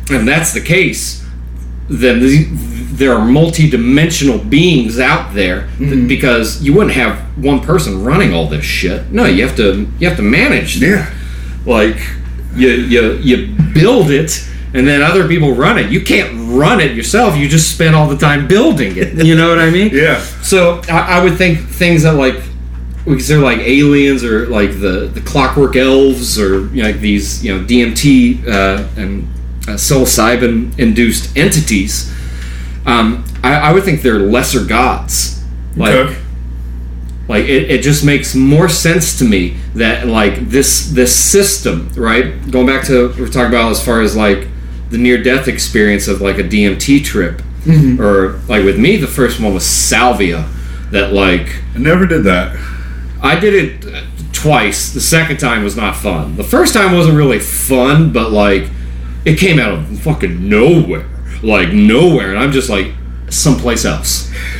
And 0.09 0.27
that's 0.27 0.51
the 0.51 0.59
case, 0.59 1.25
then 1.87 2.19
the, 2.19 2.70
there 3.01 3.13
are 3.17 3.25
multi-dimensional 3.25 4.37
beings 4.37 4.99
out 4.99 5.33
there 5.33 5.67
that- 5.79 6.07
because 6.07 6.61
you 6.63 6.71
wouldn't 6.75 6.95
have 6.95 7.13
one 7.51 7.59
person 7.59 8.03
running 8.03 8.31
all 8.33 8.47
this 8.47 8.63
shit. 8.65 9.11
No, 9.11 9.25
you 9.25 9.45
have 9.47 9.55
to 9.57 9.87
you 9.99 10.07
have 10.07 10.17
to 10.17 10.23
manage. 10.23 10.77
yeah, 10.77 11.09
Like 11.65 11.97
you 12.55 12.69
you 12.93 13.01
you 13.27 13.35
build 13.73 14.11
it 14.11 14.31
and 14.73 14.87
then 14.87 15.01
other 15.01 15.27
people 15.27 15.49
run 15.65 15.77
it. 15.77 15.87
You 15.91 16.01
can't 16.01 16.31
run 16.61 16.79
it 16.79 16.91
yourself. 16.95 17.35
You 17.37 17.47
just 17.49 17.67
spend 17.75 17.93
all 17.95 18.07
the 18.07 18.17
time 18.27 18.47
building 18.47 18.93
it. 19.03 19.09
You 19.29 19.35
know 19.35 19.49
what 19.49 19.59
I 19.59 19.69
mean? 19.77 19.89
yeah. 19.93 20.19
So 20.43 20.81
I, 20.89 20.99
I 21.19 21.23
would 21.23 21.37
think 21.37 21.59
things 21.83 22.03
that 22.03 22.15
like 22.25 22.37
because 23.05 23.27
they're 23.27 23.39
like 23.51 23.59
aliens 23.77 24.23
or 24.23 24.47
like 24.59 24.71
the 24.85 24.95
the 25.17 25.21
clockwork 25.31 25.75
elves 25.75 26.37
or 26.39 26.53
you 26.73 26.81
know, 26.83 26.89
like 26.91 26.99
these 27.09 27.43
you 27.43 27.49
know 27.51 27.59
DMT 27.69 28.47
uh, 28.47 29.01
and 29.01 29.11
uh, 29.67 29.75
psilocybin 29.77 30.77
induced 30.79 31.35
entities. 31.37 31.93
Um, 32.85 33.23
I, 33.43 33.53
I 33.55 33.71
would 33.73 33.83
think 33.83 34.01
they're 34.01 34.19
lesser 34.19 34.63
gods. 34.65 35.43
Like 35.75 35.93
Okay. 35.93 36.17
like 37.27 37.45
it, 37.45 37.69
it 37.71 37.81
just 37.81 38.03
makes 38.03 38.35
more 38.35 38.67
sense 38.67 39.17
to 39.19 39.23
me 39.25 39.55
that 39.75 40.07
like 40.07 40.49
this 40.49 40.89
this 40.91 41.15
system 41.15 41.89
right 41.95 42.49
going 42.51 42.65
back 42.67 42.85
to 42.87 43.07
what 43.07 43.17
we're 43.17 43.27
talking 43.27 43.53
about 43.53 43.71
as 43.71 43.83
far 43.83 44.01
as 44.01 44.15
like 44.17 44.47
the 44.89 44.97
near 44.97 45.21
death 45.23 45.47
experience 45.47 46.09
of 46.09 46.19
like 46.19 46.37
a 46.37 46.43
dmt 46.43 47.05
trip 47.05 47.41
or 47.99 48.39
like 48.49 48.65
with 48.65 48.77
me 48.77 48.97
the 48.97 49.07
first 49.07 49.39
one 49.39 49.53
was 49.53 49.65
salvia 49.65 50.45
that 50.91 51.13
like 51.13 51.61
I 51.73 51.77
never 51.77 52.05
did 52.05 52.25
that. 52.25 52.57
i 53.21 53.39
did 53.39 53.53
it 53.53 53.85
uh, 53.95 54.01
twice 54.33 54.91
the 54.93 54.99
second 54.99 55.37
time 55.37 55.63
was 55.63 55.77
not 55.77 55.95
fun 55.95 56.35
the 56.35 56.43
first 56.43 56.73
time 56.73 56.93
wasn't 56.93 57.15
really 57.15 57.39
fun 57.39 58.11
but 58.11 58.31
like 58.31 58.69
it 59.23 59.37
came 59.37 59.57
out 59.57 59.73
of 59.79 59.99
fucking 60.01 60.49
nowhere 60.49 61.05
like 61.43 61.73
nowhere, 61.73 62.29
and 62.29 62.39
I'm 62.39 62.51
just 62.51 62.69
like 62.69 62.93
someplace 63.29 63.85
else. 63.85 64.31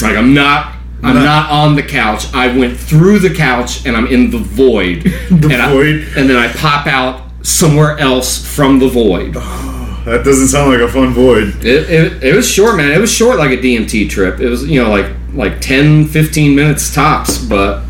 like 0.00 0.16
I'm 0.16 0.34
not. 0.34 0.76
I'm 1.04 1.14
Not- 1.16 1.24
not 1.24 1.50
on 1.50 1.74
the 1.74 1.82
couch. 1.82 2.32
I 2.32 2.56
went 2.56 2.78
through 2.78 3.18
the 3.18 3.34
couch 3.34 3.84
and 3.86 3.96
I'm 3.96 4.06
in 4.06 4.30
the 4.30 4.38
void. 4.38 5.02
The 5.30 5.48
and 5.52 5.60
I- 5.60 5.72
void? 5.72 5.96
and 6.16 6.30
then 6.30 6.36
I 6.36 6.46
pop 6.52 6.86
out 6.86 7.22
somewhere 7.42 7.98
else 7.98 8.38
from 8.54 8.78
the 8.78 8.86
void. 8.88 9.34
That 10.04 10.24
doesn't 10.24 10.48
sound 10.48 10.70
like 10.72 10.80
a 10.80 10.88
fun 10.92 11.12
void. 11.14 11.64
It, 11.64 11.88
it, 11.88 12.22
it 12.24 12.34
was 12.34 12.48
short, 12.48 12.76
man. 12.76 12.90
It 12.90 12.98
was 12.98 13.12
short 13.12 13.38
like 13.38 13.52
a 13.52 13.56
DMT 13.56 14.10
trip. 14.10 14.40
It 14.40 14.48
was, 14.48 14.64
you 14.66 14.82
know, 14.82 14.90
like 14.90 15.06
like 15.32 15.60
10, 15.60 16.06
15 16.06 16.54
minutes 16.56 16.92
tops, 16.94 17.38
but 17.38 17.84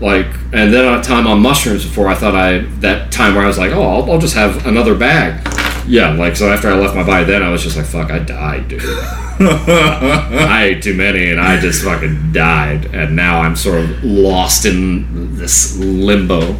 like, 0.00 0.26
and 0.52 0.72
then 0.72 0.98
a 0.98 1.02
time 1.02 1.26
on 1.26 1.40
mushrooms 1.40 1.84
before 1.84 2.08
I 2.08 2.14
thought 2.14 2.34
I, 2.34 2.60
that 2.80 3.12
time 3.12 3.34
where 3.34 3.44
I 3.44 3.46
was 3.46 3.58
like, 3.58 3.72
oh, 3.72 3.82
I'll, 3.82 4.12
I'll 4.12 4.18
just 4.18 4.34
have 4.34 4.66
another 4.66 4.94
bag. 4.94 5.42
Yeah, 5.90 6.12
like, 6.12 6.36
so 6.36 6.52
after 6.52 6.68
I 6.68 6.74
left 6.74 6.94
my 6.94 7.02
body, 7.02 7.24
then 7.24 7.42
I 7.42 7.50
was 7.50 7.64
just 7.64 7.76
like, 7.76 7.84
fuck, 7.84 8.12
I 8.12 8.20
died, 8.20 8.68
dude. 8.68 8.80
I 9.40 10.70
ate 10.72 10.84
too 10.84 10.94
many 10.94 11.30
and 11.30 11.40
I 11.40 11.58
just 11.58 11.82
fucking 11.82 12.30
died. 12.30 12.94
And 12.94 13.16
now 13.16 13.40
I'm 13.40 13.56
sort 13.56 13.80
of 13.80 14.04
lost 14.04 14.66
in 14.66 15.34
this 15.34 15.76
limbo. 15.78 16.56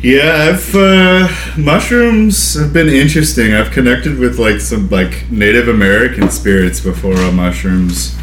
Yeah, 0.00 0.52
I've 0.54 0.74
uh, 0.74 1.28
mushrooms 1.58 2.58
have 2.58 2.72
been 2.72 2.88
interesting. 2.88 3.52
I've 3.52 3.72
connected 3.72 4.18
with 4.18 4.38
like 4.38 4.60
some 4.60 4.88
like 4.88 5.30
Native 5.30 5.68
American 5.68 6.30
spirits 6.30 6.80
before 6.80 7.14
on 7.18 7.36
mushrooms. 7.36 8.16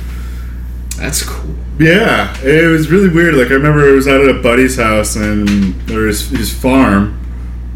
That's 0.98 1.22
cool. 1.22 1.56
Yeah, 1.78 2.36
it 2.42 2.68
was 2.72 2.90
really 2.90 3.10
weird. 3.10 3.36
Like 3.36 3.52
I 3.52 3.54
remember 3.54 3.88
I 3.88 3.92
was 3.92 4.08
out 4.08 4.20
at 4.22 4.36
a 4.36 4.42
buddy's 4.42 4.78
house 4.78 5.16
and 5.16 5.76
there 5.88 6.02
was 6.02 6.28
his 6.30 6.52
farm, 6.52 7.18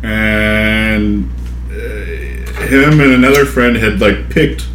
and 0.03 1.31
uh, 1.71 1.73
him 2.65 2.99
and 2.99 3.13
another 3.13 3.45
friend 3.45 3.77
had 3.77 4.01
like 4.01 4.29
picked 4.29 4.67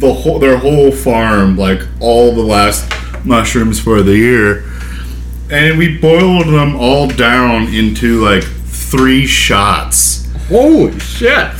the 0.00 0.12
whole 0.12 0.38
their 0.38 0.58
whole 0.58 0.90
farm, 0.90 1.56
like 1.56 1.80
all 2.00 2.34
the 2.34 2.42
last 2.42 2.92
mushrooms 3.24 3.80
for 3.80 4.02
the 4.02 4.16
year, 4.16 4.64
and 5.50 5.78
we 5.78 5.96
boiled 5.98 6.46
them 6.48 6.76
all 6.76 7.08
down 7.08 7.68
into 7.72 8.20
like 8.22 8.42
three 8.42 9.26
shots. 9.26 10.28
Holy 10.48 10.98
shit. 10.98 11.52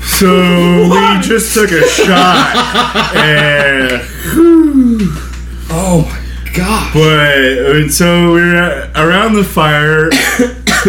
So 0.00 0.88
we 0.90 1.20
just 1.22 1.54
took 1.54 1.70
a 1.70 1.88
shot 1.88 3.12
and. 3.16 4.02
Oh 5.70 6.02
my 6.02 6.52
god. 6.52 6.92
But 6.92 7.76
and 7.76 7.92
so 7.92 8.32
we 8.34 8.40
were 8.40 8.56
at, 8.56 8.90
around 8.96 9.34
the 9.34 9.44
fire 9.44 10.10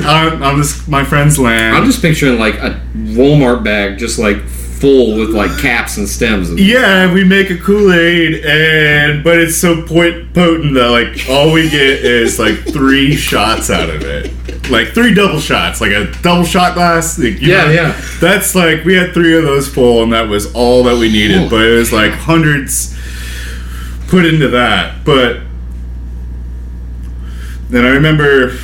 on, 0.04 0.44
on 0.44 0.58
this 0.60 0.88
my 0.88 1.04
friend's 1.04 1.38
land. 1.40 1.76
I'm 1.76 1.86
just 1.86 2.02
picturing 2.02 2.40
like 2.40 2.56
a 2.56 2.82
Walmart 2.96 3.64
bag 3.64 3.98
just 3.98 4.20
like 4.20 4.42
full 4.46 5.18
with 5.18 5.30
like 5.30 5.58
caps 5.62 5.96
and 5.98 6.08
stems. 6.08 6.50
And, 6.50 6.60
yeah, 6.60 7.12
we 7.14 7.24
make 7.24 7.50
a 7.50 7.58
Kool 7.58 7.94
Aid, 7.94 8.44
and 8.46 9.24
but 9.24 9.40
it's 9.40 9.58
so 9.58 9.82
point 9.84 10.34
potent 10.34 10.74
that 10.74 10.88
like 10.90 11.30
all 11.30 11.54
we 11.54 11.70
get 11.70 12.04
is 12.04 12.38
like 12.40 12.56
three 12.74 13.16
shots 13.16 13.70
out 13.70 13.90
of 13.90 14.02
it, 14.04 14.32
like 14.70 14.90
three 14.90 15.14
double 15.14 15.40
shots, 15.40 15.80
like 15.80 15.92
a 15.92 16.12
double 16.22 16.44
shot 16.44 16.74
glass. 16.74 17.18
like, 17.18 17.40
you 17.40 17.52
Yeah, 17.54 17.66
know, 17.66 17.72
yeah. 17.72 18.02
That's 18.20 18.54
like 18.56 18.84
we 18.84 18.96
had 18.96 19.14
three 19.14 19.38
of 19.38 19.44
those 19.44 19.68
full, 19.74 20.04
and 20.04 20.12
that 20.14 20.28
was 20.28 20.52
all 20.54 20.84
that 20.84 20.98
we 20.98 21.10
needed. 21.12 21.38
Holy 21.38 21.50
But 21.50 21.62
it 21.66 21.76
was 21.78 21.94
like 21.94 22.12
hundreds 22.12 22.94
put 24.08 24.26
into 24.26 24.50
that. 24.50 25.06
But 25.06 25.40
then 27.70 27.86
I 27.86 27.90
remember, 27.90 28.58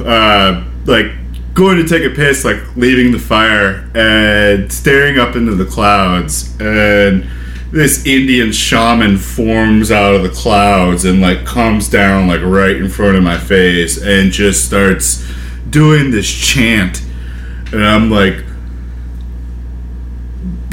uh, 0.00 0.64
like 0.86 1.06
going 1.54 1.76
to 1.76 1.86
take 1.86 2.04
a 2.04 2.14
piss, 2.14 2.44
like 2.44 2.76
leaving 2.76 3.12
the 3.12 3.18
fire 3.18 3.88
and 3.94 4.72
staring 4.72 5.18
up 5.18 5.36
into 5.36 5.54
the 5.54 5.64
clouds, 5.64 6.54
and 6.60 7.26
this 7.70 8.06
Indian 8.06 8.52
shaman 8.52 9.16
forms 9.18 9.90
out 9.90 10.14
of 10.14 10.22
the 10.22 10.30
clouds 10.30 11.04
and 11.04 11.20
like 11.20 11.44
comes 11.44 11.88
down 11.88 12.28
like 12.28 12.40
right 12.42 12.76
in 12.76 12.88
front 12.88 13.16
of 13.16 13.22
my 13.22 13.38
face 13.38 14.00
and 14.02 14.32
just 14.32 14.64
starts 14.64 15.24
doing 15.70 16.10
this 16.10 16.30
chant, 16.30 17.02
and 17.72 17.84
I'm 17.84 18.10
like. 18.10 18.44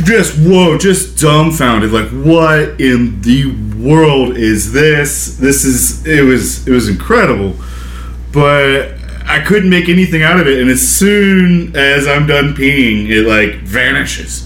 Just 0.03 0.35
whoa, 0.39 0.79
just 0.79 1.19
dumbfounded. 1.19 1.91
Like, 1.91 2.09
what 2.09 2.81
in 2.81 3.21
the 3.21 3.45
world 3.77 4.35
is 4.35 4.73
this? 4.73 5.37
This 5.37 5.63
is 5.63 6.07
it 6.07 6.23
was 6.23 6.67
it 6.67 6.71
was 6.71 6.89
incredible, 6.89 7.55
but 8.33 8.95
I 9.31 9.39
couldn't 9.39 9.69
make 9.69 9.87
anything 9.87 10.23
out 10.23 10.39
of 10.39 10.47
it. 10.47 10.59
And 10.59 10.69
as 10.69 10.85
soon 10.85 11.73
as 11.75 12.05
I'm 12.07 12.27
done 12.27 12.53
peeing, 12.53 13.09
it 13.09 13.25
like 13.25 13.61
vanishes. 13.61 14.45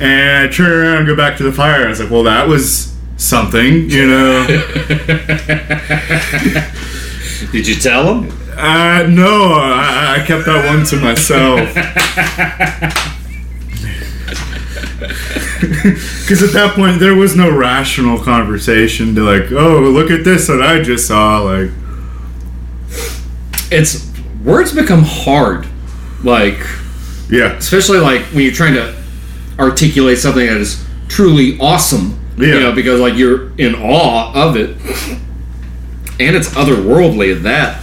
And 0.00 0.48
I 0.48 0.52
turn 0.52 0.70
around 0.70 0.96
and 0.98 1.06
go 1.06 1.14
back 1.14 1.36
to 1.38 1.42
the 1.42 1.52
fire. 1.52 1.84
I 1.84 1.88
was 1.88 2.00
like, 2.00 2.10
well, 2.10 2.22
that 2.22 2.48
was 2.48 2.94
something, 3.18 3.90
you 3.90 4.06
know. 4.06 4.46
Did 7.52 7.66
you 7.68 7.74
tell 7.74 8.14
him? 8.22 8.32
uh, 8.56 9.06
no, 9.08 9.52
I, 9.52 10.16
I 10.18 10.24
kept 10.26 10.46
that 10.46 10.64
one 10.66 10.86
to 10.86 10.96
myself. 11.00 11.68
Because 15.60 16.42
at 16.42 16.52
that 16.52 16.74
point, 16.74 17.00
there 17.00 17.14
was 17.14 17.34
no 17.34 17.50
rational 17.50 18.18
conversation 18.22 19.14
to 19.14 19.22
like, 19.22 19.50
oh, 19.50 19.80
look 19.80 20.10
at 20.10 20.24
this 20.24 20.46
that 20.46 20.62
I 20.62 20.82
just 20.82 21.06
saw. 21.08 21.40
Like, 21.40 21.70
It's 23.70 24.10
words 24.44 24.74
become 24.74 25.02
hard. 25.04 25.66
Like 26.22 26.58
yeah, 27.30 27.52
especially 27.52 27.98
like 27.98 28.22
when 28.32 28.42
you're 28.42 28.52
trying 28.52 28.74
to 28.74 28.96
articulate 29.58 30.18
something 30.18 30.46
that 30.46 30.56
is 30.56 30.84
truly 31.08 31.58
awesome. 31.60 32.18
Yeah. 32.36 32.46
You 32.46 32.60
know, 32.60 32.72
because 32.72 33.00
like 33.00 33.14
you're 33.16 33.56
in 33.58 33.74
awe 33.74 34.32
of 34.34 34.56
it. 34.56 34.70
And 36.20 36.34
it's 36.34 36.48
otherworldly 36.50 37.36
at 37.36 37.42
that. 37.44 37.82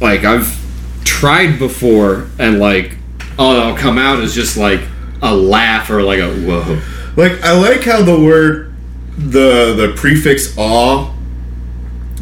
Like 0.00 0.24
I've 0.24 0.56
tried 1.04 1.58
before 1.58 2.28
and 2.38 2.60
like 2.60 2.96
all 3.38 3.54
that'll 3.54 3.76
come 3.76 3.98
out 3.98 4.20
is 4.20 4.34
just 4.34 4.56
like 4.56 4.80
a 5.22 5.34
laugh 5.34 5.90
or 5.90 6.02
like 6.02 6.20
a 6.20 6.32
whoa. 6.42 6.80
like 7.16 7.42
I 7.42 7.52
like 7.52 7.82
how 7.82 8.02
the 8.02 8.18
word, 8.18 8.74
the 9.16 9.74
the 9.74 9.94
prefix 9.96 10.56
"aw," 10.56 11.12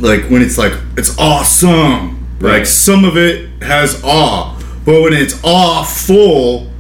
like 0.00 0.24
when 0.30 0.42
it's 0.42 0.58
like 0.58 0.72
it's 0.96 1.18
awesome. 1.18 2.14
Right. 2.38 2.58
Like 2.58 2.66
some 2.66 3.04
of 3.04 3.16
it 3.16 3.48
has 3.62 4.02
awe, 4.04 4.54
but 4.84 5.00
when 5.02 5.12
it's 5.14 5.40
awful, 5.42 6.70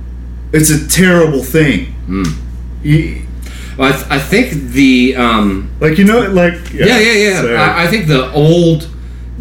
it's 0.52 0.70
a 0.70 0.86
terrible 0.88 1.42
thing. 1.42 1.94
You- 2.82 3.22
I, 3.78 3.92
th- 3.92 4.06
I 4.08 4.18
think 4.18 4.52
the 4.72 5.16
um, 5.16 5.70
like 5.80 5.98
you 5.98 6.04
know, 6.04 6.20
like 6.30 6.54
yeah 6.72 6.98
yeah 6.98 7.12
yeah. 7.12 7.40
so- 7.42 7.54
I, 7.54 7.84
I 7.84 7.86
think 7.88 8.06
the 8.06 8.32
old 8.32 8.88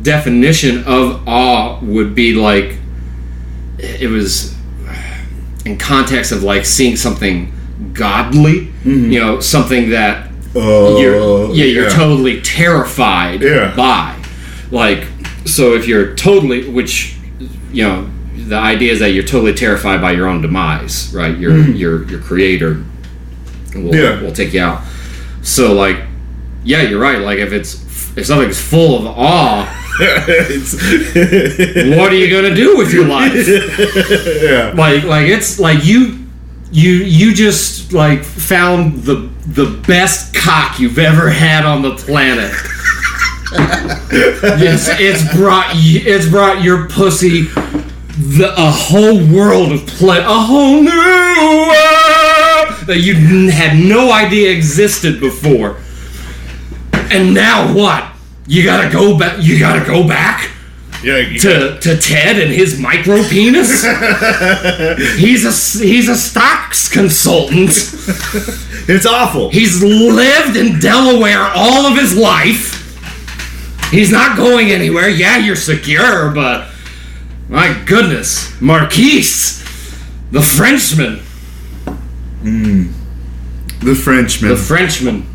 definition 0.02 0.84
of 0.86 1.26
awe 1.26 1.80
would 1.82 2.14
be 2.16 2.34
like 2.34 2.78
it 3.80 4.10
was 4.10 4.54
in 5.66 5.78
context 5.78 6.32
of 6.34 6.44
like 6.44 6.66
seeing 6.66 6.96
something 6.98 7.52
godly, 7.94 8.72
you 8.84 9.20
know, 9.22 9.40
something 9.40 9.90
that 9.92 10.30
Oh, 10.56 11.00
you're 11.00 11.54
yeah 11.54 11.66
you're 11.66 11.90
totally 11.90 12.42
terrified 12.42 13.42
Yeah. 13.42 13.76
by 13.76 14.16
like 14.72 15.08
so 15.46 15.74
if 15.74 15.88
you're 15.88 16.16
totally 16.16 16.70
which 16.70 17.18
you 17.72 17.84
know 17.84 18.10
the 18.38 18.56
idea 18.56 18.92
is 18.94 19.00
that 19.00 19.12
you're 19.12 19.24
totally 19.24 19.54
terrified 19.54 20.02
by 20.02 20.12
your 20.12 20.28
own 20.28 20.42
demise 20.42 21.14
right 21.14 21.38
your 21.38 21.52
hmm. 21.52 21.74
your 21.74 22.10
your 22.10 22.22
creator 22.22 22.84
will, 23.76 23.94
Yeah. 23.94 24.22
will 24.22 24.32
take 24.32 24.54
you 24.54 24.62
out 24.62 24.84
so 25.42 25.74
like 25.74 25.98
yeah 26.64 26.82
you're 26.84 27.02
right 27.02 27.20
like 27.20 27.40
if 27.40 27.52
it's 27.52 27.76
if 28.18 28.26
something's 28.26 28.62
full 28.62 29.00
of 29.00 29.06
awe 29.08 29.82
what 29.98 32.12
are 32.12 32.16
you 32.16 32.30
gonna 32.30 32.56
do 32.56 32.78
with 32.78 32.94
your 32.94 33.08
life 33.08 33.34
yeah. 34.42 34.72
like 34.76 35.04
like 35.04 35.28
it's 35.28 35.60
like 35.60 35.84
you 35.84 36.25
you 36.76 36.92
you 36.92 37.34
just 37.34 37.94
like 37.94 38.26
found 38.26 39.04
the 39.04 39.30
the 39.48 39.82
best 39.88 40.36
cock 40.36 40.78
you've 40.78 41.00
ever 41.00 41.30
had 41.30 41.66
on 41.66 41.82
the 41.82 41.96
planet. 41.96 42.52
Yes 44.12 44.90
it's 45.00 45.36
brought 45.36 45.72
it's 45.76 46.28
brought 46.28 46.64
your 46.64 46.90
pussy 46.90 47.44
the 47.44 48.54
a 48.58 48.72
whole 48.72 49.18
world 49.28 49.72
of 49.72 49.86
play 49.88 50.20
a 50.20 50.24
whole 50.24 50.82
new 50.82 50.90
world 50.92 52.88
that 52.88 53.00
you 53.02 53.50
had 53.52 53.78
no 53.78 54.12
idea 54.12 54.52
existed 54.52 55.20
before. 55.20 55.78
And 57.12 57.34
now 57.34 57.74
what? 57.74 58.12
You 58.48 58.64
gotta 58.64 58.92
go 58.92 59.18
back 59.18 59.38
you 59.40 59.60
gotta 59.60 59.86
go 59.86 60.06
back 60.08 60.52
Yeah. 61.04 61.38
to, 61.40 61.80
to 61.80 61.98
Ted 61.98 62.40
and 62.40 62.52
his 62.52 62.80
micro 62.80 63.22
penis. 63.24 63.84
he's 65.18 65.46
a 65.46 65.84
he's 65.84 66.10
a 66.10 66.16
stocks 66.16 66.90
consultant. 66.90 67.70
it's 68.88 69.06
awful. 69.06 69.50
He's 69.50 69.84
lived 69.84 70.58
in 70.58 70.80
Delaware 70.80 71.44
all 71.56 71.86
of 71.86 71.98
his 71.98 72.16
life. 72.18 72.82
He's 73.92 74.12
not 74.12 74.36
going 74.36 74.72
anywhere. 74.72 75.08
Yeah, 75.08 75.38
you're 75.38 75.56
secure, 75.56 76.32
but 76.32 76.70
My 77.50 77.80
goodness, 77.86 78.60
Marquise, 78.60 79.62
the 80.32 80.42
Frenchman, 80.42 81.20
hmm. 82.42 82.92
The 83.82 83.94
Frenchman. 83.94 84.50
the 84.50 84.58
Frenchman. 84.58 85.28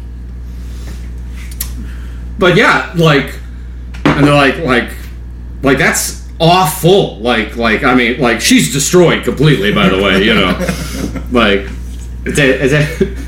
But 2.39 2.57
yeah, 2.57 2.93
like, 2.97 3.39
and 4.05 4.27
they're 4.27 4.35
like, 4.35 4.59
like, 4.59 4.91
like 5.63 5.79
that's 5.79 6.29
awful. 6.41 7.19
Like, 7.19 7.57
like 7.57 7.85
I 7.85 7.95
mean, 7.95 8.21
like 8.21 8.41
she's 8.41 8.73
destroyed 8.73 9.23
completely. 9.25 9.73
By 9.73 9.89
the 9.89 10.03
way, 10.03 10.25
you 10.25 10.35
know, 10.35 10.59
like, 11.39 11.69
it's 12.25 12.39
a, 12.39 12.65
it's 12.65 12.73
a, 12.73 13.21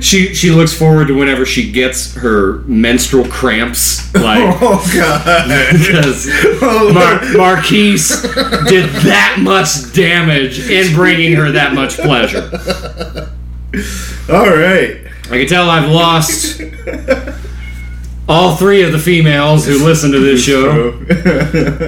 she 0.00 0.34
she 0.34 0.50
looks 0.50 0.74
forward 0.76 1.06
to 1.08 1.14
whenever 1.16 1.46
she 1.46 1.70
gets 1.72 2.14
her 2.16 2.58
menstrual 2.66 3.26
cramps. 3.28 4.12
Like, 4.14 4.58
oh 4.60 4.84
God. 4.94 5.48
because 5.72 6.28
Oh, 6.60 6.92
Mar- 6.92 7.22
Marquise 7.36 8.20
did 8.68 8.90
that 9.04 9.38
much 9.40 9.92
damage 9.94 10.68
in 10.68 10.92
bringing 10.94 11.32
her 11.34 11.50
that 11.52 11.72
much 11.74 11.96
pleasure. 11.96 12.50
All 14.30 14.50
right. 14.50 15.00
I 15.30 15.38
can 15.38 15.46
tell 15.46 15.70
I've 15.70 15.88
lost 15.90 16.60
all 18.28 18.56
three 18.56 18.82
of 18.82 18.92
the 18.92 18.98
females 18.98 19.66
who 19.66 19.84
listen 19.84 20.10
to 20.12 20.18
this 20.18 20.42
show, 20.42 20.92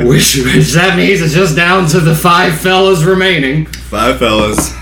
which, 0.07 0.37
which 0.37 0.73
that 0.73 0.95
means 0.97 1.23
it's 1.23 1.35
just 1.35 1.57
down 1.57 1.87
to 1.89 2.01
the 2.01 2.15
five 2.15 2.59
fellas 2.59 3.03
remaining. 3.03 3.67
Five 3.67 4.19
fellas. 4.19 4.75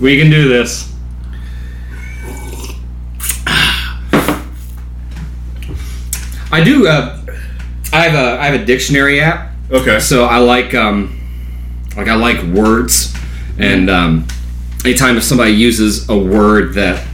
We 0.00 0.18
can 0.18 0.30
do 0.30 0.48
this. 0.48 0.92
I 6.52 6.62
do. 6.64 6.86
Uh, 6.86 7.20
I 7.92 8.08
have 8.08 8.14
a 8.14 8.40
I 8.40 8.46
have 8.46 8.60
a 8.60 8.64
dictionary 8.64 9.20
app. 9.20 9.50
Okay. 9.70 9.98
So 9.98 10.24
I 10.24 10.38
like 10.38 10.74
um, 10.74 11.18
like 11.96 12.08
I 12.08 12.14
like 12.14 12.42
words, 12.44 13.14
and 13.58 13.90
um, 13.90 14.26
anytime 14.84 15.16
if 15.16 15.24
somebody 15.24 15.52
uses 15.52 16.08
a 16.08 16.16
word 16.16 16.74
that 16.74 17.06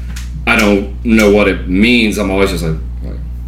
I 0.46 0.56
don't 0.56 1.04
know 1.04 1.32
what 1.32 1.48
it 1.48 1.66
means, 1.68 2.18
I'm 2.18 2.30
always 2.30 2.50
just 2.50 2.62
like, 2.62 2.78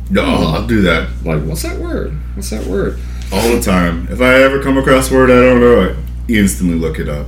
like, 0.05 0.11
No, 0.11 0.25
I'll 0.25 0.67
do 0.67 0.83
that 0.83 1.09
like 1.25 1.43
what's 1.43 1.63
that 1.63 1.79
word? 1.79 2.13
What's 2.35 2.51
that 2.51 2.67
word? 2.67 2.99
all 3.33 3.51
the 3.51 3.61
time. 3.61 4.07
If 4.11 4.21
I 4.21 4.35
ever 4.43 4.63
come 4.63 4.79
across 4.79 5.11
a 5.11 5.15
word 5.15 5.31
I 5.31 5.35
don't 5.35 5.61
know, 5.61 5.91
I 5.91 6.33
instantly 6.33 6.79
look 6.79 6.99
it 6.99 7.09
up. 7.09 7.27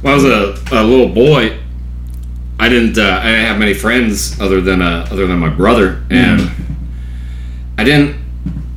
When 0.00 0.12
I 0.12 0.14
was 0.14 0.24
a, 0.24 0.56
a 0.72 0.82
little 0.82 1.08
boy, 1.08 1.58
I 2.58 2.68
didn't 2.68 2.98
uh, 2.98 3.20
I 3.22 3.26
didn't 3.26 3.46
have 3.46 3.58
many 3.58 3.74
friends 3.74 4.40
other 4.40 4.60
than 4.60 4.82
uh, 4.82 5.06
other 5.10 5.26
than 5.26 5.38
my 5.38 5.48
brother, 5.48 6.04
and 6.10 6.50
I 7.76 7.84
didn't 7.84 8.20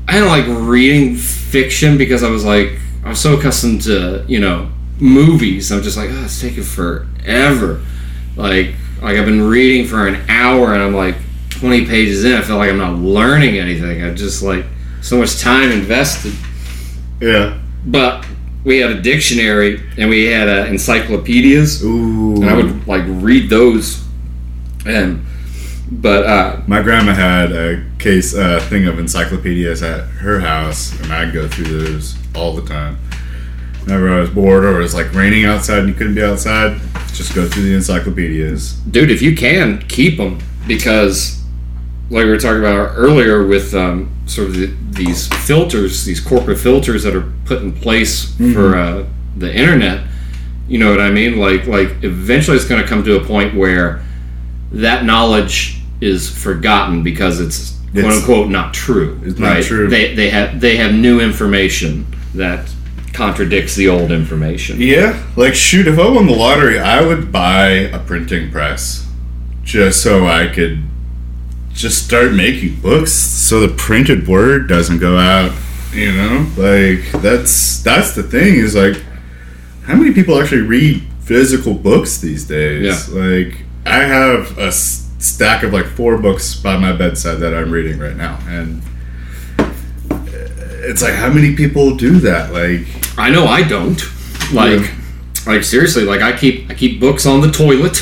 I 0.07 0.13
didn't 0.13 0.29
like 0.29 0.45
reading 0.47 1.15
fiction 1.15 1.97
because 1.97 2.23
I 2.23 2.29
was 2.29 2.45
like 2.45 2.77
I 3.03 3.09
was 3.09 3.19
so 3.19 3.37
accustomed 3.37 3.81
to 3.83 4.23
you 4.27 4.39
know 4.39 4.69
movies. 4.99 5.71
I'm 5.71 5.81
just 5.81 5.97
like 5.97 6.09
oh, 6.11 6.23
it's 6.25 6.39
taking 6.39 6.63
forever. 6.63 7.81
Like 8.35 8.75
like 9.01 9.17
I've 9.17 9.25
been 9.25 9.41
reading 9.41 9.87
for 9.87 10.07
an 10.07 10.29
hour 10.29 10.73
and 10.73 10.81
I'm 10.83 10.95
like 10.95 11.15
20 11.61 11.85
pages 11.85 12.25
in. 12.25 12.33
I 12.33 12.41
feel 12.41 12.57
like 12.57 12.69
I'm 12.69 12.77
not 12.79 12.97
learning 12.97 13.57
anything. 13.59 14.03
I 14.03 14.13
just 14.13 14.41
like 14.43 14.65
so 15.01 15.17
much 15.17 15.39
time 15.39 15.71
invested 15.71 16.33
Yeah. 17.21 17.57
but 17.85 18.25
we 18.63 18.77
had 18.79 18.91
a 18.91 19.01
dictionary 19.01 19.81
and 19.97 20.09
we 20.09 20.25
had 20.25 20.47
uh, 20.49 20.65
encyclopedias 20.69 21.83
Ooh. 21.83 22.35
and 22.35 22.45
i 22.45 22.53
would 22.53 22.85
like 22.87 23.01
read 23.07 23.49
those 23.49 24.03
and 24.85 25.25
but 25.91 26.25
uh 26.25 26.61
My 26.67 26.81
grandma 26.83 27.13
had 27.13 27.51
a 27.51 27.83
case 27.99 28.35
uh, 28.35 28.59
thing 28.69 28.85
of 28.87 28.97
encyclopedias 28.99 29.81
at 29.83 30.01
her 30.23 30.39
house, 30.39 30.99
and 31.01 31.11
I'd 31.13 31.33
go 31.33 31.47
through 31.47 31.65
those 31.83 32.15
all 32.33 32.55
the 32.55 32.61
time. 32.65 32.97
Whenever 33.83 34.09
I 34.09 34.19
was 34.21 34.29
bored 34.29 34.63
or 34.63 34.79
it 34.79 34.83
was 34.83 34.93
like 34.93 35.13
raining 35.13 35.45
outside 35.45 35.79
and 35.79 35.89
you 35.89 35.93
couldn't 35.93 36.15
be 36.15 36.23
outside, 36.23 36.79
just 37.13 37.35
go 37.35 37.47
through 37.47 37.63
the 37.63 37.73
encyclopedias. 37.75 38.73
dude 38.89 39.11
if 39.11 39.21
you 39.21 39.35
can 39.35 39.79
keep 39.87 40.17
them 40.17 40.39
because 40.67 41.40
like 42.11 42.25
we 42.25 42.29
were 42.29 42.37
talking 42.37 42.59
about 42.59 42.93
earlier 42.95 43.45
with 43.45 43.73
um, 43.73 44.13
sort 44.25 44.49
of 44.49 44.55
the, 44.55 44.67
these 44.91 45.27
filters 45.45 46.05
these 46.05 46.19
corporate 46.19 46.59
filters 46.59 47.03
that 47.03 47.15
are 47.15 47.31
put 47.45 47.61
in 47.61 47.71
place 47.71 48.35
for 48.53 48.75
uh, 48.75 49.05
the 49.37 49.53
internet 49.53 50.05
you 50.67 50.77
know 50.77 50.89
what 50.89 51.01
i 51.01 51.11
mean? 51.11 51.37
Like 51.37 51.65
like 51.67 52.03
eventually 52.03 52.55
it's 52.55 52.65
going 52.65 52.81
to 52.81 52.87
come 52.87 53.03
to 53.03 53.19
a 53.21 53.25
point 53.25 53.55
where 53.55 54.03
that 54.71 55.03
knowledge 55.03 55.81
is 55.99 56.29
forgotten 56.29 57.03
because 57.03 57.41
it's 57.41 57.77
quote 57.91 58.05
unquote 58.05 58.49
not 58.49 58.73
true 58.73 59.19
it's 59.23 59.37
not 59.37 59.61
true. 59.63 59.89
they 59.89 60.15
they 60.15 60.29
have 60.29 60.61
they 60.61 60.77
have 60.77 60.93
new 60.93 61.19
information 61.19 62.05
that 62.35 62.73
contradicts 63.13 63.75
the 63.75 63.89
old 63.89 64.11
information. 64.11 64.79
Yeah, 64.79 65.21
like 65.35 65.53
shoot, 65.53 65.87
if 65.87 65.99
I 65.99 66.09
won 66.09 66.27
the 66.27 66.35
lottery, 66.35 66.79
I 66.79 67.05
would 67.05 67.31
buy 67.31 67.67
a 67.67 67.99
printing 67.99 68.51
press 68.51 69.07
just 69.63 70.01
so 70.01 70.25
I 70.25 70.47
could 70.47 70.83
just 71.73 72.05
start 72.05 72.33
making 72.33 72.79
books 72.81 73.11
so 73.13 73.59
the 73.65 73.73
printed 73.75 74.27
word 74.27 74.67
doesn't 74.67 74.99
go 74.99 75.17
out. 75.17 75.51
You 75.93 76.11
know, 76.13 76.47
like 76.57 77.11
that's 77.21 77.81
that's 77.83 78.13
the 78.15 78.23
thing 78.23 78.55
is 78.55 78.75
like, 78.75 79.01
how 79.83 79.95
many 79.95 80.13
people 80.13 80.39
actually 80.41 80.61
read 80.61 81.03
physical 81.21 81.73
books 81.73 82.19
these 82.19 82.45
days? 82.47 83.09
yeah. 83.09 83.19
Like, 83.21 83.63
I 83.85 83.99
have 84.03 84.57
a 84.57 84.67
s- 84.67 85.09
stack 85.19 85.63
of 85.63 85.73
like 85.73 85.85
four 85.85 86.17
books 86.17 86.55
by 86.55 86.77
my 86.77 86.93
bedside 86.93 87.35
that 87.39 87.53
I'm 87.53 87.71
reading 87.71 87.99
right 87.99 88.15
now, 88.15 88.39
and 88.47 88.81
uh, 89.59 89.69
it's 90.83 91.01
like, 91.01 91.13
how 91.13 91.29
many 91.31 91.55
people 91.55 91.95
do 91.95 92.19
that? 92.19 92.53
Like, 92.53 92.85
I 93.17 93.29
know 93.29 93.45
I 93.45 93.63
don't. 93.63 94.01
Like, 94.53 94.79
Yeah. 94.81 94.95
like 95.45 95.63
seriously, 95.63 96.03
like 96.03 96.21
I 96.21 96.37
keep 96.37 96.69
I 96.69 96.73
keep 96.73 96.99
books 96.99 97.25
on 97.25 97.41
the 97.41 97.51
toilet. 97.51 97.97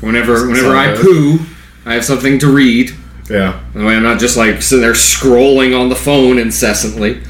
Whenever 0.00 0.46
whenever 0.48 0.76
I 0.76 0.96
poo, 0.96 1.38
I 1.86 1.94
have 1.94 2.04
something 2.04 2.38
to 2.40 2.46
read. 2.52 2.90
yeah, 3.28 3.60
That 3.74 3.84
way 3.84 3.94
I'm 3.96 4.02
not 4.02 4.18
just 4.20 4.36
like 4.36 4.60
sitting 4.62 4.82
there 4.82 4.92
scrolling 4.92 5.78
on 5.78 5.88
the 5.88 5.96
phone 5.96 6.38
incessantly. 6.38 7.22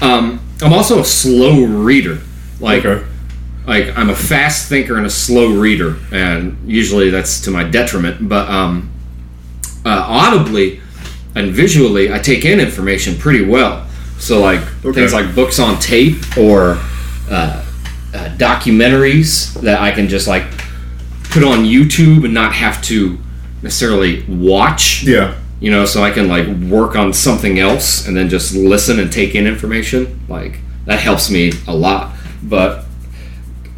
Um, 0.00 0.40
I'm 0.62 0.72
also 0.72 1.00
a 1.00 1.04
slow 1.04 1.64
reader. 1.64 2.18
Like 2.60 2.84
okay. 2.84 3.04
like 3.66 3.96
I'm 3.96 4.10
a 4.10 4.14
fast 4.16 4.68
thinker 4.68 4.96
and 4.96 5.06
a 5.06 5.10
slow 5.10 5.52
reader, 5.52 5.96
and 6.12 6.56
usually 6.70 7.10
that's 7.10 7.40
to 7.42 7.50
my 7.50 7.64
detriment. 7.64 8.28
But 8.28 8.48
um, 8.48 8.90
uh, 9.84 10.04
audibly 10.06 10.80
and 11.34 11.50
visually, 11.52 12.12
I 12.12 12.18
take 12.18 12.44
in 12.46 12.60
information 12.60 13.16
pretty 13.16 13.44
well. 13.44 13.86
So 14.18 14.40
like 14.40 14.60
Okay. 14.84 15.00
things 15.00 15.12
like 15.12 15.34
books 15.34 15.58
on 15.58 15.78
tape 15.78 16.16
or 16.38 16.78
uh, 17.30 17.62
uh, 18.14 18.28
documentaries 18.38 19.52
that 19.60 19.80
I 19.80 19.90
can 19.90 20.08
just 20.08 20.26
like 20.26 20.44
put 21.30 21.42
on 21.44 21.64
YouTube 21.64 22.24
and 22.24 22.32
not 22.32 22.52
have 22.54 22.80
to 22.84 23.18
necessarily 23.62 24.22
watch. 24.28 25.02
Yeah. 25.04 25.36
You 25.60 25.70
know, 25.70 25.86
so 25.86 26.02
I 26.04 26.10
can 26.10 26.28
like 26.28 26.46
work 26.70 26.96
on 26.96 27.12
something 27.12 27.58
else 27.58 28.06
and 28.06 28.16
then 28.16 28.28
just 28.28 28.54
listen 28.54 29.00
and 29.00 29.10
take 29.10 29.34
in 29.34 29.46
information. 29.46 30.20
Like 30.28 30.60
that 30.84 31.00
helps 31.00 31.30
me 31.30 31.52
a 31.66 31.74
lot. 31.74 32.14
But 32.42 32.84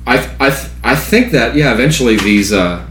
I 0.06 0.16
I 0.40 0.70
I 0.82 0.96
think 0.96 1.32
that 1.32 1.54
yeah, 1.54 1.72
eventually 1.72 2.16
these 2.16 2.52
uh, 2.52 2.84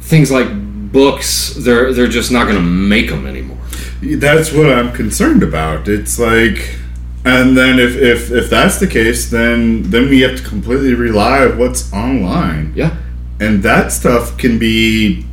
things 0.00 0.30
like 0.30 0.48
books 0.92 1.54
they're 1.58 1.92
they're 1.92 2.06
just 2.06 2.30
not 2.30 2.44
going 2.44 2.56
to 2.56 2.62
make 2.62 3.08
them 3.10 3.26
anymore. 3.26 3.58
That's 4.02 4.52
what 4.52 4.70
I'm 4.70 4.92
concerned 4.92 5.42
about. 5.42 5.88
It's 5.88 6.18
like, 6.18 6.76
and 7.24 7.56
then 7.56 7.78
if, 7.78 7.96
if 7.96 8.30
if 8.30 8.50
that's 8.50 8.78
the 8.78 8.86
case, 8.86 9.30
then 9.30 9.82
then 9.90 10.08
we 10.08 10.20
have 10.20 10.36
to 10.36 10.42
completely 10.42 10.94
rely 10.94 11.44
on 11.46 11.58
what's 11.58 11.92
online, 11.92 12.72
Yeah. 12.76 12.96
And 13.40 13.62
that 13.62 13.92
stuff 13.92 14.36
can 14.38 14.58
be 14.58 15.24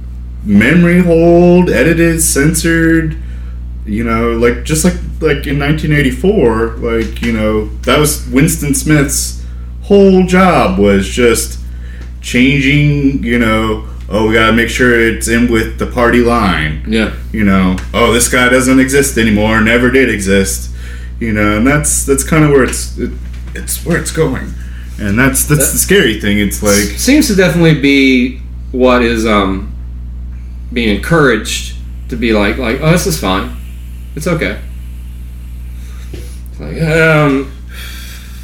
memory 0.44 1.02
holed, 1.02 1.70
edited, 1.70 2.22
censored. 2.22 3.18
You 3.86 4.04
know, 4.04 4.32
like 4.34 4.64
just 4.64 4.84
like 4.86 4.96
like 5.20 5.48
in 5.48 5.60
1984, 5.60 6.78
like 6.78 7.22
you 7.22 7.34
know 7.34 7.66
that 7.84 8.00
was 8.00 8.28
Winston 8.30 8.74
Smith's 8.74 9.44
whole 9.84 10.26
job 10.26 10.78
was 10.80 11.08
just 11.08 11.60
changing. 12.22 13.24
You 13.24 13.40
know, 13.40 13.88
oh 14.10 14.28
we 14.28 14.36
gotta 14.36 14.54
make 14.54 14.70
sure 14.70 15.00
it's 15.00 15.28
in 15.28 15.52
with 15.52 15.80
the 15.80 15.88
party 15.88 16.20
line 16.22 16.84
Yeah. 16.88 17.14
you 17.32 17.44
know, 17.44 17.78
oh, 17.94 18.14
this 18.14 18.28
guy 18.30 18.50
doesn't 18.50 18.80
exist 18.80 19.18
anymore, 19.18 19.62
never 19.62 19.90
did 19.90 20.10
exist, 20.10 20.70
you 21.20 21.34
know, 21.34 21.58
and 21.58 21.66
that's 21.66 22.06
that's 22.06 22.24
kind 22.24 22.44
of 22.44 22.52
where 22.52 22.64
it's 22.64 22.98
it, 22.98 23.12
it's 23.56 23.84
where 23.86 23.98
it's 23.98 24.12
going, 24.12 24.54
and 25.02 25.18
that's 25.18 25.46
that's 25.46 25.72
the 25.72 25.78
scary 25.78 26.20
thing. 26.22 26.40
It's 26.40 26.62
like 26.62 27.00
seems 27.00 27.28
to 27.28 27.36
definitely 27.36 27.80
be 27.80 28.38
what 28.72 29.02
is 29.02 29.26
um 29.26 29.74
being 30.72 30.96
encouraged 30.96 31.76
to 32.10 32.16
be 32.16 32.34
like 32.34 32.58
like 32.58 32.80
oh 32.82 32.92
this 32.92 33.08
is 33.08 33.20
fine. 33.20 33.58
It's 34.16 34.28
okay. 34.28 34.62
It's 36.14 36.60
like 36.60 36.82
um 36.82 37.52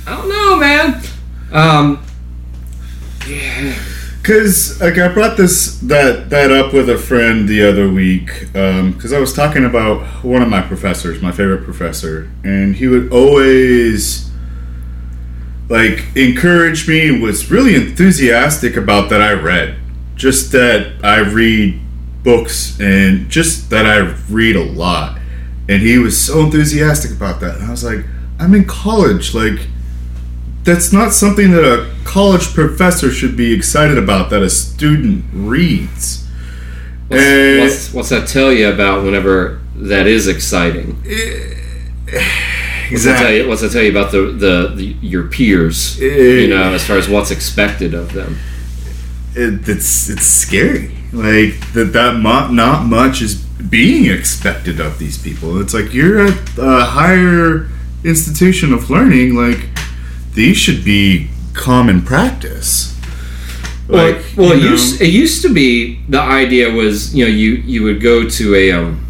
i 0.07 0.15
don't 0.15 0.29
know 0.29 0.57
man. 0.57 1.01
Um 1.51 2.03
yeah. 3.27 3.77
Because 4.21 4.81
like 4.81 4.97
I 4.97 5.07
brought 5.13 5.37
this 5.37 5.77
that 5.81 6.29
that 6.31 6.51
up 6.51 6.73
with 6.73 6.89
a 6.89 6.97
friend 6.97 7.47
the 7.47 7.65
other 7.65 7.89
week 7.89 8.27
because 8.51 9.13
I 9.13 9.19
was 9.19 9.31
talking 9.33 9.63
about 9.63 10.05
one 10.23 10.41
of 10.41 10.49
my 10.49 10.61
professors, 10.61 11.21
my 11.21 11.31
favorite 11.31 11.63
professor, 11.63 12.29
and 12.43 12.75
he 12.75 12.87
would 12.87 13.11
always 13.11 14.26
like 15.69 16.05
encouraged 16.15 16.87
me 16.87 17.09
and 17.09 17.21
was 17.21 17.51
really 17.51 17.75
enthusiastic 17.75 18.75
about 18.77 19.09
that 19.09 19.21
I 19.21 19.33
read, 19.33 19.77
just 20.15 20.51
that 20.53 21.03
I 21.03 21.19
read 21.19 21.79
books 22.23 22.79
and 22.79 23.29
just 23.29 23.69
that 23.69 23.85
I 23.85 23.99
read 24.29 24.55
a 24.55 24.63
lot, 24.63 25.17
and 25.69 25.81
he 25.81 25.97
was 25.97 26.19
so 26.19 26.41
enthusiastic 26.41 27.11
about 27.11 27.39
that, 27.41 27.55
and 27.57 27.65
I 27.65 27.71
was 27.71 27.83
like, 27.83 28.05
I'm 28.39 28.53
in 28.53 28.65
college, 28.65 29.33
like 29.33 29.67
that's 30.63 30.91
not 30.91 31.13
something 31.13 31.51
that 31.51 31.63
a 31.63 31.93
college 32.03 32.53
professor 32.53 33.09
should 33.09 33.37
be 33.37 33.53
excited 33.53 33.97
about 33.97 34.29
that 34.31 34.41
a 34.41 34.49
student 34.49 35.23
reads. 35.33 36.27
What's, 37.07 37.23
And- 37.23 37.59
what's, 37.61 37.93
what's 37.93 38.09
that 38.09 38.27
tell 38.27 38.51
you 38.51 38.67
about 38.69 39.03
whenever 39.05 39.61
that 39.75 40.07
is 40.07 40.27
exciting? 40.27 41.01
Eh, 41.07 41.53
What's 42.91 43.03
that 43.05 43.19
tell 43.21 43.31
you, 43.31 43.47
what's 43.47 43.73
tell 43.73 43.81
you 43.83 43.91
about 43.91 44.11
the, 44.11 44.21
the, 44.31 44.73
the 44.75 44.83
your 45.01 45.23
peers? 45.27 45.99
you 45.99 46.47
know, 46.47 46.73
as 46.73 46.85
far 46.85 46.97
as 46.97 47.07
what's 47.09 47.31
expected 47.31 47.93
of 47.93 48.13
them. 48.13 48.37
It, 49.35 49.67
it's 49.67 50.09
it's 50.09 50.25
scary. 50.25 50.91
Like 51.13 51.73
that 51.73 51.91
that 51.93 52.15
mo- 52.19 52.49
not 52.51 52.85
much 52.85 53.21
is 53.21 53.35
being 53.35 54.05
expected 54.11 54.79
of 54.79 54.99
these 54.99 55.17
people. 55.17 55.59
It's 55.61 55.73
like 55.73 55.93
you're 55.93 56.25
at 56.27 56.57
a 56.57 56.85
higher 56.85 57.67
institution 58.03 58.73
of 58.73 58.89
learning. 58.89 59.35
Like 59.35 59.67
these 60.33 60.57
should 60.57 60.83
be 60.83 61.29
common 61.53 62.01
practice. 62.01 62.93
Well, 63.87 64.11
Like, 64.11 64.25
well, 64.35 64.51
it 64.51 64.57
you 64.57 64.63
know- 64.65 64.71
used 64.71 65.01
it 65.01 65.07
used 65.09 65.41
to 65.43 65.53
be 65.53 65.99
the 66.09 66.19
idea 66.21 66.69
was 66.71 67.13
you 67.15 67.25
know 67.25 67.31
you 67.31 67.51
you 67.65 67.83
would 67.83 68.01
go 68.01 68.27
to 68.29 68.55
a 68.55 68.71
um 68.71 69.03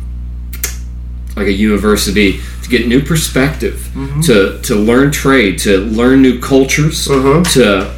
like 1.36 1.48
a 1.48 1.54
university 1.54 2.40
to 2.69 2.77
get 2.77 2.88
new 2.88 3.02
perspective, 3.02 3.89
to 4.23 4.60
to 4.64 4.76
learn 4.76 5.11
trade, 5.11 5.57
to 5.60 5.77
learn 5.80 6.22
new 6.22 6.39
cultures, 6.39 7.07
Uh-huh. 7.10 7.44
to 7.53 7.91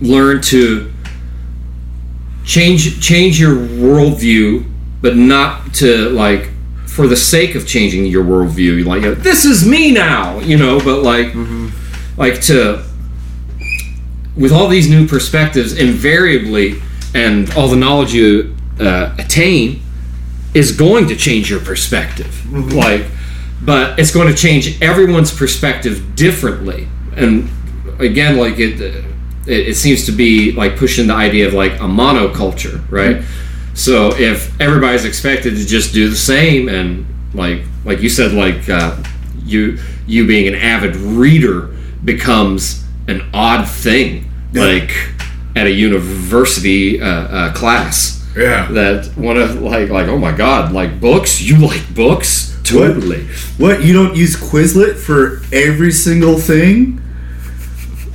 learn 0.00 0.40
to 0.42 0.90
change 2.44 3.00
change 3.00 3.40
your 3.40 3.54
worldview, 3.56 4.64
but 5.00 5.16
not 5.16 5.72
to 5.74 6.08
like 6.10 6.50
for 6.86 7.06
the 7.08 7.16
sake 7.16 7.54
of 7.54 7.66
changing 7.66 8.06
your 8.06 8.24
worldview. 8.24 8.84
Like 8.84 9.02
this 9.22 9.44
is 9.44 9.66
me 9.66 9.92
now, 9.92 10.38
you 10.40 10.56
know, 10.56 10.78
but 10.80 11.02
like 11.02 11.34
like 12.16 12.40
to 12.42 12.82
with 14.36 14.52
all 14.52 14.68
these 14.68 14.90
new 14.90 15.06
perspectives, 15.06 15.72
invariably, 15.78 16.80
and 17.14 17.48
all 17.54 17.68
the 17.68 17.76
knowledge 17.76 18.12
you 18.12 18.54
uh, 18.80 19.14
attain 19.18 19.80
is 20.54 20.72
going 20.72 21.06
to 21.08 21.14
change 21.16 21.48
your 21.50 21.60
perspective. 21.60 22.32
Like, 22.74 23.04
but 23.62 23.98
it's 23.98 24.12
going 24.12 24.28
to 24.28 24.34
change 24.34 24.80
everyone's 24.82 25.34
perspective 25.36 26.14
differently. 26.16 26.88
And 27.16 27.48
again, 27.98 28.36
like 28.36 28.58
it, 28.58 28.80
it, 28.80 29.04
it 29.46 29.76
seems 29.76 30.06
to 30.06 30.12
be 30.12 30.52
like 30.52 30.76
pushing 30.76 31.06
the 31.06 31.14
idea 31.14 31.46
of 31.46 31.54
like 31.54 31.72
a 31.74 31.88
monoculture, 31.88 32.82
right? 32.90 33.24
So 33.74 34.14
if 34.14 34.58
everybody's 34.60 35.04
expected 35.04 35.56
to 35.56 35.66
just 35.66 35.92
do 35.92 36.08
the 36.08 36.16
same, 36.16 36.68
and 36.68 37.06
like 37.34 37.62
like 37.84 38.00
you 38.00 38.08
said, 38.08 38.32
like 38.32 38.68
uh, 38.68 38.96
you 39.44 39.78
you 40.06 40.26
being 40.26 40.46
an 40.46 40.54
avid 40.54 40.96
reader 40.96 41.74
becomes 42.04 42.84
an 43.08 43.28
odd 43.34 43.68
thing, 43.68 44.30
like 44.52 44.92
at 45.56 45.66
a 45.66 45.70
university 45.70 47.00
uh, 47.00 47.06
uh, 47.06 47.52
class. 47.52 48.24
Yeah. 48.36 48.66
That 48.70 49.06
one 49.16 49.36
of 49.36 49.60
like 49.60 49.90
like 49.90 50.08
oh 50.08 50.18
my 50.18 50.32
god, 50.32 50.72
like 50.72 51.00
books. 51.00 51.40
You 51.40 51.58
like 51.58 51.94
books? 51.94 52.53
Totally. 52.64 53.26
What 53.58 53.84
you 53.84 53.92
don't 53.92 54.16
use 54.16 54.36
Quizlet 54.36 54.96
for 54.96 55.42
every 55.54 55.92
single 55.92 56.38
thing? 56.38 56.98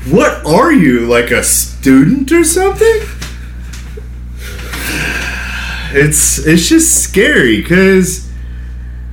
What 0.10 0.46
are 0.46 0.72
you 0.72 1.02
like 1.02 1.30
a 1.32 1.44
student 1.44 2.32
or 2.32 2.44
something? 2.44 3.02
It's 5.92 6.46
it's 6.46 6.68
just 6.68 7.04
scary 7.04 7.62
because 7.62 8.30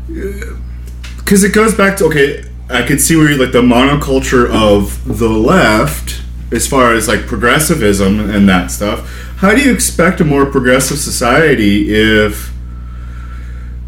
because 0.06 1.44
uh, 1.44 1.46
it 1.46 1.54
goes 1.54 1.74
back 1.74 1.98
to 1.98 2.06
okay. 2.06 2.44
I 2.68 2.84
could 2.84 3.00
see 3.00 3.14
where 3.14 3.36
like 3.36 3.52
the 3.52 3.62
monoculture 3.62 4.48
of 4.48 5.18
the 5.18 5.28
left 5.28 6.22
as 6.50 6.66
far 6.66 6.94
as 6.94 7.08
like 7.08 7.26
progressivism 7.26 8.30
and 8.30 8.48
that 8.48 8.70
stuff. 8.70 9.08
How 9.38 9.54
do 9.54 9.60
you 9.60 9.72
expect 9.72 10.20
a 10.20 10.24
more 10.24 10.46
progressive 10.46 10.98
society 10.98 11.94
if 11.94 12.52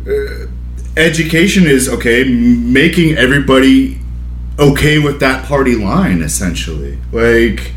uh, 0.06 0.47
education 0.98 1.66
is 1.66 1.88
okay 1.88 2.24
making 2.24 3.16
everybody 3.16 3.98
okay 4.58 4.98
with 4.98 5.20
that 5.20 5.44
party 5.46 5.76
line 5.76 6.20
essentially 6.22 6.98
like 7.12 7.72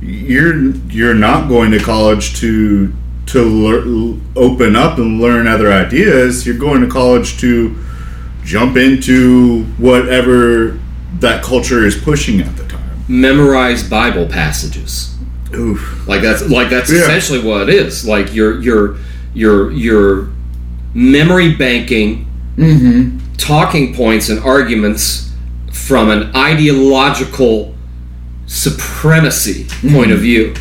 you're 0.00 0.70
you're 0.90 1.14
not 1.14 1.48
going 1.48 1.70
to 1.70 1.78
college 1.78 2.38
to 2.38 2.92
to 3.26 3.42
lear, 3.42 4.18
open 4.36 4.76
up 4.76 4.98
and 4.98 5.20
learn 5.20 5.46
other 5.46 5.72
ideas 5.72 6.46
you're 6.46 6.58
going 6.58 6.80
to 6.82 6.88
college 6.88 7.38
to 7.40 7.74
jump 8.44 8.76
into 8.76 9.64
whatever 9.78 10.78
that 11.20 11.42
culture 11.42 11.84
is 11.86 11.96
pushing 11.96 12.40
at 12.40 12.54
the 12.56 12.64
time 12.64 12.78
Memorize 13.10 13.88
Bible 13.88 14.26
passages. 14.26 15.16
Oof. 15.54 16.06
Like 16.06 16.20
that's 16.20 16.46
like 16.50 16.68
that's 16.68 16.92
Yeah. 16.92 16.98
essentially 17.00 17.40
what 17.42 17.62
it 17.62 17.70
is. 17.74 18.06
Like 18.06 18.34
you're 18.34 18.60
you're 18.60 18.98
you're 19.32 19.70
you're 19.72 20.28
memory 20.92 21.54
banking 21.54 22.27
talking 23.38 23.94
points 23.94 24.28
and 24.28 24.40
arguments 24.40 25.32
from 25.72 26.10
an 26.10 26.34
ideological 26.34 27.74
supremacy 28.46 29.66
point 29.92 30.10
of 30.10 30.18
view. 30.20 30.54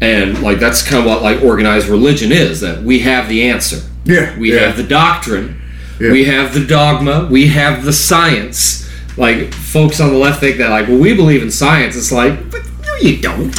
And 0.00 0.42
like 0.42 0.58
that's 0.58 0.82
kind 0.82 1.04
of 1.04 1.06
what 1.06 1.22
like 1.22 1.42
organized 1.42 1.88
religion 1.88 2.32
is 2.32 2.60
that 2.60 2.82
we 2.82 3.00
have 3.00 3.28
the 3.28 3.48
answer. 3.48 3.80
yeah 4.04 4.36
We 4.38 4.54
yeah. 4.54 4.60
have 4.60 4.76
the 4.76 4.82
doctrine. 4.82 5.60
Yeah. 6.00 6.10
We 6.10 6.24
have 6.24 6.52
the 6.54 6.66
dogma. 6.66 7.28
We 7.30 7.48
have 7.48 7.84
the 7.84 7.92
science. 7.92 8.90
Like 9.16 9.52
folks 9.52 10.00
on 10.00 10.10
the 10.10 10.18
left 10.18 10.40
think 10.40 10.58
that 10.58 10.70
like, 10.70 10.88
well, 10.88 10.98
we 10.98 11.14
believe 11.14 11.42
in 11.42 11.50
science. 11.50 11.96
It's 11.96 12.10
like, 12.10 12.50
but 12.50 12.62
no, 12.82 12.94
you 12.96 13.20
don't. 13.22 13.56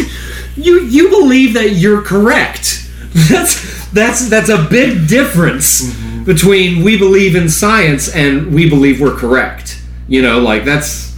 You 0.57 0.82
you 0.82 1.10
believe 1.10 1.53
that 1.53 1.72
you're 1.72 2.02
correct. 2.02 2.82
That's 3.30 3.90
that's 3.91 4.28
that's 4.30 4.49
a 4.49 4.68
big 4.70 5.07
difference 5.07 5.82
Mm-hmm. 5.84 6.05
Between 6.26 6.84
we 6.84 6.97
believe 6.97 7.35
in 7.35 7.47
science 7.47 8.14
and 8.14 8.53
we 8.53 8.69
believe 8.69 8.99
we're 8.99 9.15
correct. 9.15 9.81
You 10.07 10.22
know, 10.22 10.39
like 10.39 10.65
that's. 10.65 11.15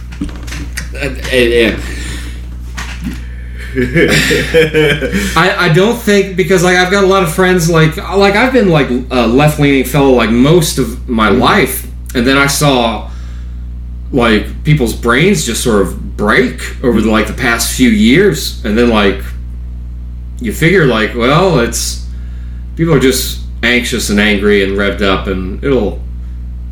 Yeah. 1.32 1.78
I, 3.76 5.54
I 5.58 5.72
don't 5.74 5.96
think 5.96 6.36
because 6.36 6.64
like 6.64 6.76
I've 6.76 6.90
got 6.90 7.04
a 7.04 7.06
lot 7.06 7.22
of 7.22 7.32
friends 7.32 7.68
like 7.68 7.96
like 7.96 8.34
I've 8.34 8.52
been 8.52 8.70
like 8.70 8.88
a 9.10 9.26
left 9.26 9.60
leaning 9.60 9.84
fellow 9.84 10.10
like 10.10 10.30
most 10.30 10.78
of 10.78 11.08
my 11.08 11.28
mm-hmm. 11.28 11.40
life, 11.40 11.86
and 12.14 12.26
then 12.26 12.38
I 12.38 12.46
saw 12.46 13.10
like 14.10 14.64
people's 14.64 14.94
brains 14.94 15.44
just 15.44 15.62
sort 15.62 15.82
of 15.82 16.16
break 16.16 16.82
over 16.82 17.02
the, 17.02 17.10
like 17.10 17.26
the 17.26 17.34
past 17.34 17.76
few 17.76 17.90
years, 17.90 18.64
and 18.64 18.76
then 18.76 18.88
like 18.88 19.22
you 20.40 20.52
figure 20.52 20.86
like 20.86 21.14
well 21.14 21.58
it's 21.60 22.08
people 22.74 22.94
are 22.94 23.00
just 23.00 23.47
anxious 23.62 24.10
and 24.10 24.20
angry 24.20 24.62
and 24.62 24.72
revved 24.72 25.02
up, 25.02 25.26
and 25.26 25.62
it'll 25.62 26.00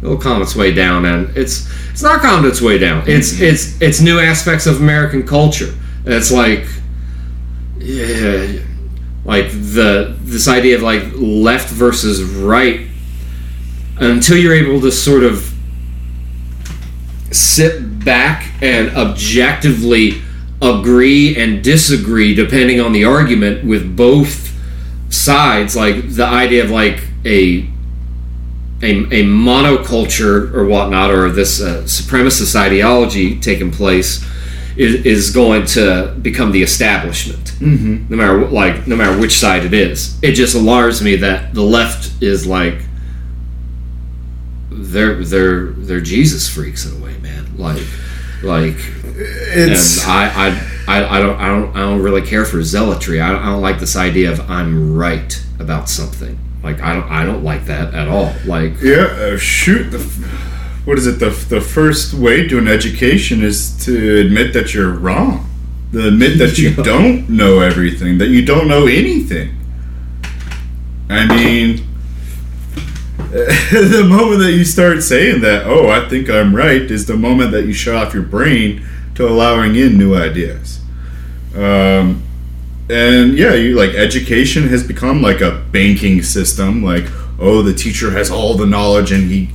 it'll 0.02 0.18
calm 0.18 0.42
its 0.42 0.54
way 0.54 0.72
down, 0.72 1.04
and 1.04 1.36
it's 1.36 1.68
it's 1.90 2.02
not 2.02 2.20
calmed 2.20 2.44
its 2.44 2.60
way 2.60 2.78
down. 2.78 3.02
Mm-hmm. 3.02 3.10
It's 3.10 3.40
it's 3.40 3.80
it's 3.80 4.00
new 4.00 4.18
aspects 4.18 4.66
of 4.66 4.80
American 4.80 5.26
culture. 5.26 5.74
And 6.04 6.14
it's 6.14 6.30
like 6.30 6.66
yeah, 7.78 8.60
like 9.24 9.50
the 9.50 10.16
this 10.20 10.48
idea 10.48 10.76
of 10.76 10.82
like 10.82 11.02
left 11.14 11.68
versus 11.70 12.22
right 12.22 12.86
until 13.98 14.36
you're 14.36 14.54
able 14.54 14.80
to 14.80 14.92
sort 14.92 15.22
of 15.22 15.52
sit 17.32 18.04
back 18.04 18.46
and 18.62 18.94
objectively 18.96 20.22
agree 20.62 21.36
and 21.36 21.62
disagree 21.62 22.34
depending 22.34 22.80
on 22.80 22.92
the 22.92 23.04
argument 23.04 23.64
with 23.64 23.96
both 23.96 24.52
sides 25.08 25.76
like 25.76 26.08
the 26.10 26.24
idea 26.24 26.64
of 26.64 26.70
like 26.70 27.02
a 27.24 27.68
a, 28.82 28.90
a 28.90 29.24
monoculture 29.24 30.52
or 30.52 30.66
whatnot 30.66 31.10
or 31.10 31.30
this 31.30 31.62
uh, 31.62 31.82
supremacist 31.84 32.54
ideology 32.54 33.40
taking 33.40 33.70
place 33.70 34.24
is, 34.76 35.06
is 35.06 35.30
going 35.30 35.64
to 35.64 36.14
become 36.20 36.52
the 36.52 36.62
establishment. 36.62 37.42
Mm-hmm. 37.56 38.10
no 38.10 38.16
matter 38.18 38.46
like 38.48 38.86
no 38.86 38.96
matter 38.96 39.18
which 39.18 39.38
side 39.38 39.64
it 39.64 39.72
is. 39.72 40.22
It 40.22 40.32
just 40.32 40.54
alarms 40.54 41.00
me 41.00 41.16
that 41.16 41.54
the 41.54 41.62
left 41.62 42.22
is 42.22 42.46
like 42.46 42.82
they're 44.70 45.24
they're 45.24 45.68
they're 45.68 46.02
jesus 46.02 46.50
freaks 46.50 46.84
in 46.84 47.00
a 47.00 47.02
way 47.02 47.16
man. 47.18 47.56
Like 47.56 47.82
like 48.42 48.76
it's 49.16 50.02
and 50.02 50.12
I, 50.12 50.48
I 50.48 50.75
I, 50.88 51.04
I 51.04 51.20
don't 51.20 51.36
I 51.40 51.48
don't 51.48 51.76
I 51.76 51.80
don't 51.80 52.00
really 52.00 52.22
care 52.22 52.44
for 52.44 52.62
zealotry. 52.62 53.20
I 53.20 53.32
don't, 53.32 53.42
I 53.42 53.46
don't 53.46 53.62
like 53.62 53.80
this 53.80 53.96
idea 53.96 54.30
of 54.30 54.48
I'm 54.50 54.96
right 54.96 55.44
about 55.58 55.88
something. 55.88 56.38
Like 56.62 56.80
I 56.80 56.94
don't 56.94 57.10
I 57.10 57.24
don't 57.24 57.42
like 57.42 57.64
that 57.66 57.94
at 57.94 58.08
all. 58.08 58.32
Like 58.44 58.80
Yeah, 58.80 59.04
uh, 59.04 59.36
shoot. 59.36 59.90
The, 59.90 59.98
f- 59.98 60.46
what 60.86 60.98
is 60.98 61.06
it? 61.08 61.18
The, 61.18 61.30
the 61.30 61.60
first 61.60 62.14
way 62.14 62.46
to 62.46 62.58
an 62.58 62.68
education 62.68 63.42
is 63.42 63.84
to 63.84 64.18
admit 64.18 64.52
that 64.52 64.72
you're 64.72 64.92
wrong. 64.92 65.50
To 65.92 66.06
admit 66.06 66.38
that 66.38 66.58
you 66.58 66.74
don't 66.84 67.28
know 67.28 67.58
everything, 67.60 68.18
that 68.18 68.28
you 68.28 68.44
don't 68.44 68.68
know 68.68 68.86
anything. 68.86 69.56
I 71.08 71.26
mean, 71.26 71.86
the 73.16 74.06
moment 74.08 74.40
that 74.40 74.52
you 74.52 74.64
start 74.64 75.02
saying 75.02 75.40
that, 75.40 75.66
oh, 75.66 75.88
I 75.88 76.08
think 76.08 76.30
I'm 76.30 76.54
right, 76.54 76.82
is 76.82 77.06
the 77.06 77.16
moment 77.16 77.50
that 77.52 77.66
you 77.66 77.72
shut 77.72 77.94
off 77.94 78.14
your 78.14 78.22
brain 78.22 78.86
to 79.16 79.28
allowing 79.28 79.74
in 79.74 79.98
new 79.98 80.14
ideas. 80.14 80.75
Um, 81.56 82.22
and 82.88 83.36
yeah, 83.36 83.54
you 83.54 83.74
like 83.74 83.90
education 83.90 84.68
has 84.68 84.86
become 84.86 85.22
like 85.22 85.40
a 85.40 85.64
banking 85.72 86.22
system. 86.22 86.82
Like, 86.82 87.04
oh, 87.38 87.62
the 87.62 87.74
teacher 87.74 88.10
has 88.12 88.30
all 88.30 88.54
the 88.54 88.66
knowledge 88.66 89.10
and 89.10 89.30
he 89.30 89.50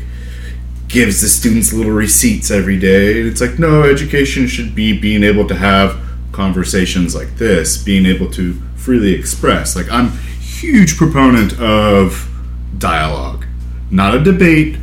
gives 0.87 1.21
the 1.21 1.27
students 1.27 1.71
little 1.71 1.93
receipts 1.93 2.51
every 2.51 2.77
day. 2.77 3.21
It's 3.21 3.39
like, 3.39 3.57
no, 3.57 3.83
education 3.83 4.47
should 4.47 4.75
be 4.75 4.97
being 4.97 5.23
able 5.23 5.47
to 5.47 5.55
have 5.55 5.97
conversations 6.33 7.15
like 7.15 7.37
this, 7.37 7.81
being 7.81 8.05
able 8.05 8.29
to 8.31 8.53
freely 8.75 9.13
express. 9.13 9.75
Like, 9.75 9.89
I'm 9.89 10.11
huge 10.39 10.97
proponent 10.97 11.57
of 11.59 12.29
dialogue, 12.77 13.45
not 13.89 14.15
a 14.15 14.23
debate, 14.23 14.77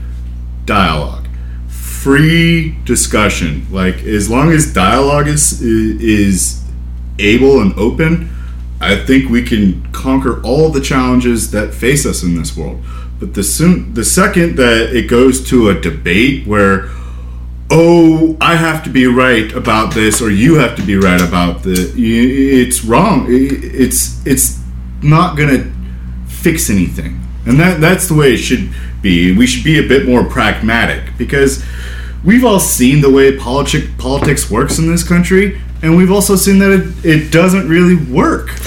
dialogue, 0.64 1.28
free 1.68 2.76
discussion. 2.84 3.66
Like, 3.70 4.02
as 4.04 4.30
long 4.30 4.50
as 4.50 4.72
dialogue 4.72 5.28
is 5.28 5.60
is 5.60 6.64
able 7.18 7.60
and 7.60 7.76
open, 7.78 8.30
I 8.80 8.96
think 8.96 9.28
we 9.28 9.42
can 9.42 9.90
conquer 9.92 10.40
all 10.42 10.70
the 10.70 10.80
challenges 10.80 11.50
that 11.50 11.74
face 11.74 12.06
us 12.06 12.22
in 12.22 12.36
this 12.36 12.56
world. 12.56 12.82
But 13.18 13.34
the 13.34 13.42
soon, 13.42 13.94
the 13.94 14.04
second 14.04 14.56
that 14.56 14.94
it 14.94 15.08
goes 15.08 15.46
to 15.48 15.68
a 15.68 15.80
debate 15.80 16.46
where, 16.46 16.88
oh, 17.70 18.36
I 18.40 18.54
have 18.54 18.84
to 18.84 18.90
be 18.90 19.06
right 19.06 19.52
about 19.52 19.92
this, 19.94 20.22
or 20.22 20.30
you 20.30 20.56
have 20.56 20.76
to 20.76 20.82
be 20.82 20.96
right 20.96 21.20
about 21.20 21.64
the, 21.64 21.92
it's 21.96 22.84
wrong. 22.84 23.26
It's 23.28 24.24
it's 24.24 24.60
not 25.02 25.36
gonna 25.36 25.72
fix 26.28 26.70
anything, 26.70 27.20
and 27.44 27.58
that 27.58 27.80
that's 27.80 28.06
the 28.06 28.14
way 28.14 28.34
it 28.34 28.38
should 28.38 28.72
be. 29.02 29.36
We 29.36 29.48
should 29.48 29.64
be 29.64 29.78
a 29.78 29.88
bit 29.88 30.06
more 30.06 30.22
pragmatic 30.24 31.16
because 31.18 31.64
we've 32.24 32.44
all 32.44 32.60
seen 32.60 33.00
the 33.00 33.10
way 33.10 33.36
politic 33.36 33.98
politics 33.98 34.48
works 34.48 34.78
in 34.78 34.86
this 34.86 35.02
country, 35.02 35.60
and 35.82 35.96
we've 35.96 36.10
also 36.10 36.36
seen 36.36 36.58
that 36.58 36.70
it, 36.70 37.04
it 37.04 37.32
doesn't 37.32 37.68
really 37.68 37.96
work. 37.96 38.48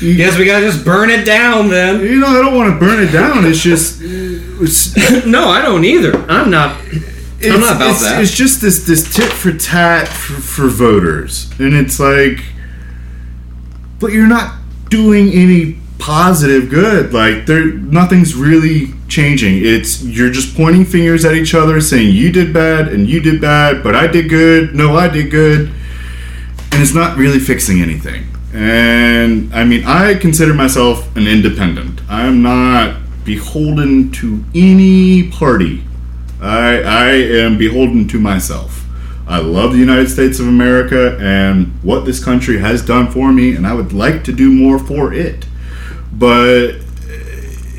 Guess 0.00 0.38
we 0.38 0.44
gotta 0.44 0.66
just 0.66 0.84
burn 0.84 1.08
it 1.10 1.24
down 1.24 1.68
then. 1.68 2.00
You 2.00 2.20
know, 2.20 2.26
I 2.26 2.34
don't 2.34 2.54
want 2.54 2.72
to 2.72 2.78
burn 2.78 3.02
it 3.02 3.10
down. 3.10 3.46
It's 3.46 3.60
just, 3.60 4.00
it's, 4.02 4.94
no, 5.26 5.48
I 5.48 5.62
don't 5.62 5.84
either. 5.84 6.14
I'm 6.30 6.50
not. 6.50 6.78
I'm 7.42 7.60
not 7.60 7.76
about 7.76 7.90
it's, 7.90 8.02
that. 8.02 8.22
It's 8.22 8.34
just 8.34 8.60
this 8.60 8.86
this 8.86 9.14
tit 9.14 9.32
for 9.32 9.52
tat 9.52 10.06
for, 10.08 10.34
for 10.34 10.68
voters, 10.68 11.50
and 11.58 11.74
it's 11.74 11.98
like, 11.98 12.44
but 13.98 14.12
you're 14.12 14.26
not 14.26 14.54
doing 14.90 15.30
any 15.32 15.78
positive 15.98 16.68
good. 16.68 17.12
Like 17.12 17.46
there, 17.46 17.64
nothing's 17.64 18.34
really 18.34 18.92
changing. 19.08 19.64
It's 19.64 20.02
you're 20.02 20.30
just 20.30 20.56
pointing 20.56 20.84
fingers 20.84 21.24
at 21.24 21.34
each 21.34 21.54
other, 21.54 21.80
saying 21.80 22.14
you 22.14 22.32
did 22.32 22.52
bad 22.52 22.88
and 22.88 23.08
you 23.08 23.20
did 23.20 23.40
bad, 23.40 23.82
but 23.82 23.94
I 23.94 24.06
did 24.06 24.28
good. 24.28 24.74
No, 24.74 24.96
I 24.96 25.08
did 25.08 25.30
good, 25.30 25.68
and 26.72 26.82
it's 26.82 26.94
not 26.94 27.16
really 27.16 27.38
fixing 27.38 27.80
anything. 27.80 28.26
And 28.52 29.52
I 29.54 29.64
mean, 29.64 29.84
I 29.84 30.14
consider 30.14 30.54
myself 30.54 31.14
an 31.16 31.26
independent. 31.26 32.00
I'm 32.08 32.42
not 32.42 33.00
beholden 33.24 34.10
to 34.12 34.44
any 34.54 35.30
party. 35.30 35.84
I 36.40 36.82
I 36.82 37.08
am 37.12 37.58
beholden 37.58 38.08
to 38.08 38.20
myself. 38.20 38.84
I 39.28 39.40
love 39.40 39.72
the 39.72 39.78
United 39.78 40.08
States 40.08 40.38
of 40.38 40.46
America 40.46 41.18
and 41.20 41.72
what 41.82 42.04
this 42.04 42.22
country 42.24 42.58
has 42.58 42.84
done 42.84 43.10
for 43.10 43.32
me, 43.32 43.56
and 43.56 43.66
I 43.66 43.74
would 43.74 43.92
like 43.92 44.22
to 44.24 44.32
do 44.32 44.52
more 44.52 44.78
for 44.78 45.12
it. 45.12 45.46
But 46.12 46.76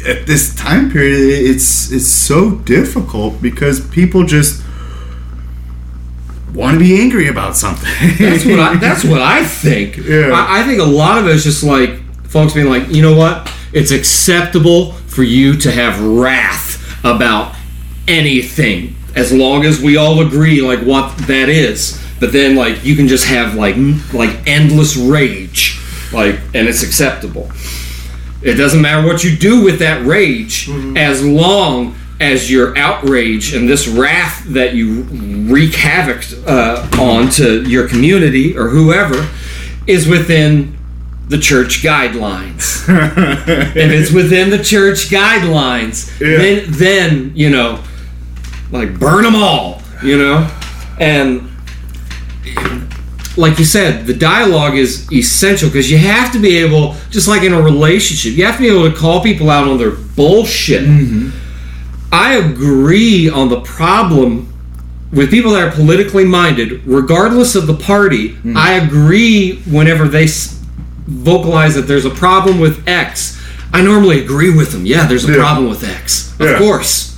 at 0.05 0.25
this 0.27 0.55
time 0.55 0.91
period, 0.91 1.19
it's 1.19 1.91
it's 1.91 2.07
so 2.11 2.51
difficult 2.51 3.41
because 3.41 3.85
people 3.89 4.23
just 4.23 4.63
want 6.53 6.73
to 6.73 6.79
be 6.79 6.99
angry 6.99 7.27
about 7.27 7.55
something. 7.55 7.89
That's 8.17 8.45
what 8.45 8.59
I. 8.59 8.75
That's 8.77 9.03
what 9.03 9.21
I 9.21 9.45
think. 9.63 9.97
Yeah. 9.97 10.31
I, 10.33 10.61
I 10.61 10.63
think 10.63 10.81
a 10.81 10.85
lot 10.85 11.17
of 11.17 11.27
it 11.27 11.35
is 11.35 11.43
just 11.43 11.63
like 11.63 11.99
folks 12.25 12.53
being 12.53 12.67
like, 12.67 12.89
you 12.89 13.01
know 13.01 13.15
what? 13.15 13.51
It's 13.73 13.91
acceptable 13.91 14.93
for 14.93 15.23
you 15.23 15.57
to 15.57 15.71
have 15.71 16.01
wrath 16.01 16.75
about 17.03 17.55
anything 18.07 18.95
as 19.15 19.33
long 19.33 19.65
as 19.65 19.81
we 19.81 19.97
all 19.97 20.25
agree 20.25 20.61
like 20.61 20.79
what 20.79 21.17
that 21.27 21.49
is. 21.49 22.01
But 22.19 22.31
then 22.31 22.55
like 22.55 22.83
you 22.83 22.95
can 22.95 23.07
just 23.07 23.25
have 23.25 23.55
like 23.55 23.75
like 24.13 24.47
endless 24.47 24.97
rage, 24.97 25.79
like 26.11 26.35
and 26.53 26.67
it's 26.67 26.83
acceptable. 26.83 27.51
It 28.47 28.55
doesn't 28.55 28.81
matter 28.81 29.05
what 29.05 29.23
you 29.23 29.35
do 29.35 29.61
with 29.63 29.79
that 29.79 30.05
rage, 30.05 30.69
as 30.95 31.23
long 31.25 31.95
as 32.19 32.49
your 32.49 32.75
outrage 32.77 33.53
and 33.53 33.67
this 33.69 33.87
wrath 33.87 34.43
that 34.45 34.73
you 34.73 35.01
wreak 35.51 35.75
havoc 35.75 36.23
uh, 36.47 36.87
on 36.99 37.29
to 37.31 37.61
your 37.69 37.87
community 37.87 38.57
or 38.57 38.69
whoever 38.69 39.27
is 39.85 40.07
within 40.07 40.75
the 41.27 41.37
church 41.37 41.83
guidelines. 41.83 42.87
if 43.75 43.75
it's 43.91 44.11
within 44.11 44.49
the 44.49 44.63
church 44.63 45.09
guidelines, 45.09 46.09
Yeah. 46.19 46.37
then 46.37 46.63
then 46.69 47.31
you 47.35 47.49
know, 47.49 47.83
like 48.71 48.97
burn 48.97 49.23
them 49.23 49.35
all, 49.35 49.81
you 50.01 50.17
know, 50.17 50.49
and 50.99 51.47
like 53.37 53.59
you 53.59 53.65
said, 53.65 54.05
the 54.07 54.13
dialogue 54.13 54.75
is 54.75 55.11
essential 55.11 55.69
because 55.69 55.89
you 55.91 55.97
have 55.99 56.31
to 56.33 56.39
be 56.39 56.57
able, 56.57 56.95
just 57.11 57.27
like 57.27 57.43
in 57.43 57.53
a 57.53 57.61
relationship, 57.61 58.33
you 58.37 58.45
have 58.45 58.55
to 58.57 58.61
be 58.61 58.67
able 58.69 58.89
to 58.91 58.95
call 58.97 59.21
people 59.21 59.49
out 59.49 59.67
on 59.67 59.77
their 59.77 59.91
bullshit. 59.91 60.83
Mm-hmm. 60.83 61.29
I 62.11 62.33
agree 62.35 63.29
on 63.29 63.49
the 63.49 63.61
problem 63.61 64.51
with 65.11 65.29
people 65.29 65.51
that 65.51 65.63
are 65.67 65.71
politically 65.71 66.25
minded, 66.25 66.85
regardless 66.85 67.55
of 67.55 67.67
the 67.67 67.73
party. 67.75 68.33
Mm. 68.33 68.55
I 68.57 68.73
agree 68.73 69.57
whenever 69.69 70.07
they 70.07 70.23
s- 70.25 70.59
vocalize 71.05 71.75
that 71.75 71.83
there's 71.83 72.05
a 72.05 72.09
problem 72.09 72.59
with 72.59 72.87
X. 72.87 73.39
I 73.71 73.81
normally 73.81 74.21
agree 74.23 74.49
with 74.55 74.71
them. 74.71 74.85
Yeah, 74.85 75.05
there's 75.05 75.25
a 75.27 75.31
Yeah. 75.31 75.37
problem 75.39 75.69
with 75.69 75.83
X. 75.83 76.31
Of 76.39 76.49
Yeah. 76.49 76.57
course. 76.57 77.15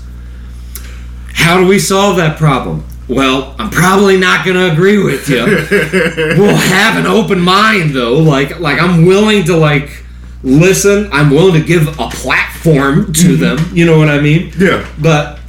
How 1.34 1.58
do 1.60 1.66
we 1.66 1.80
solve 1.80 2.18
that 2.18 2.38
problem? 2.38 2.84
Well, 3.10 3.56
I'm 3.58 3.72
probably 3.72 4.18
not 4.18 4.46
going 4.46 4.56
to 4.56 4.72
agree 4.72 5.04
with 5.04 5.28
you. 5.28 5.44
we'll 6.38 6.56
have 6.56 6.96
an 6.96 7.08
open 7.08 7.42
mind 7.42 7.90
though. 7.90 8.20
Like 8.20 8.60
like 8.60 8.80
I'm 8.80 9.06
willing 9.06 9.46
to 9.46 9.58
like 9.58 10.04
listen. 10.44 11.10
I'm 11.12 11.32
willing 11.32 11.60
to 11.60 11.68
give 11.68 11.88
a 12.00 12.10
platform 12.10 13.12
to 13.14 13.36
them. 13.36 13.58
You 13.74 13.86
know 13.86 13.98
what 13.98 14.10
I 14.10 14.22
mean? 14.22 14.54
Yeah. 14.58 14.88
But 15.00 15.40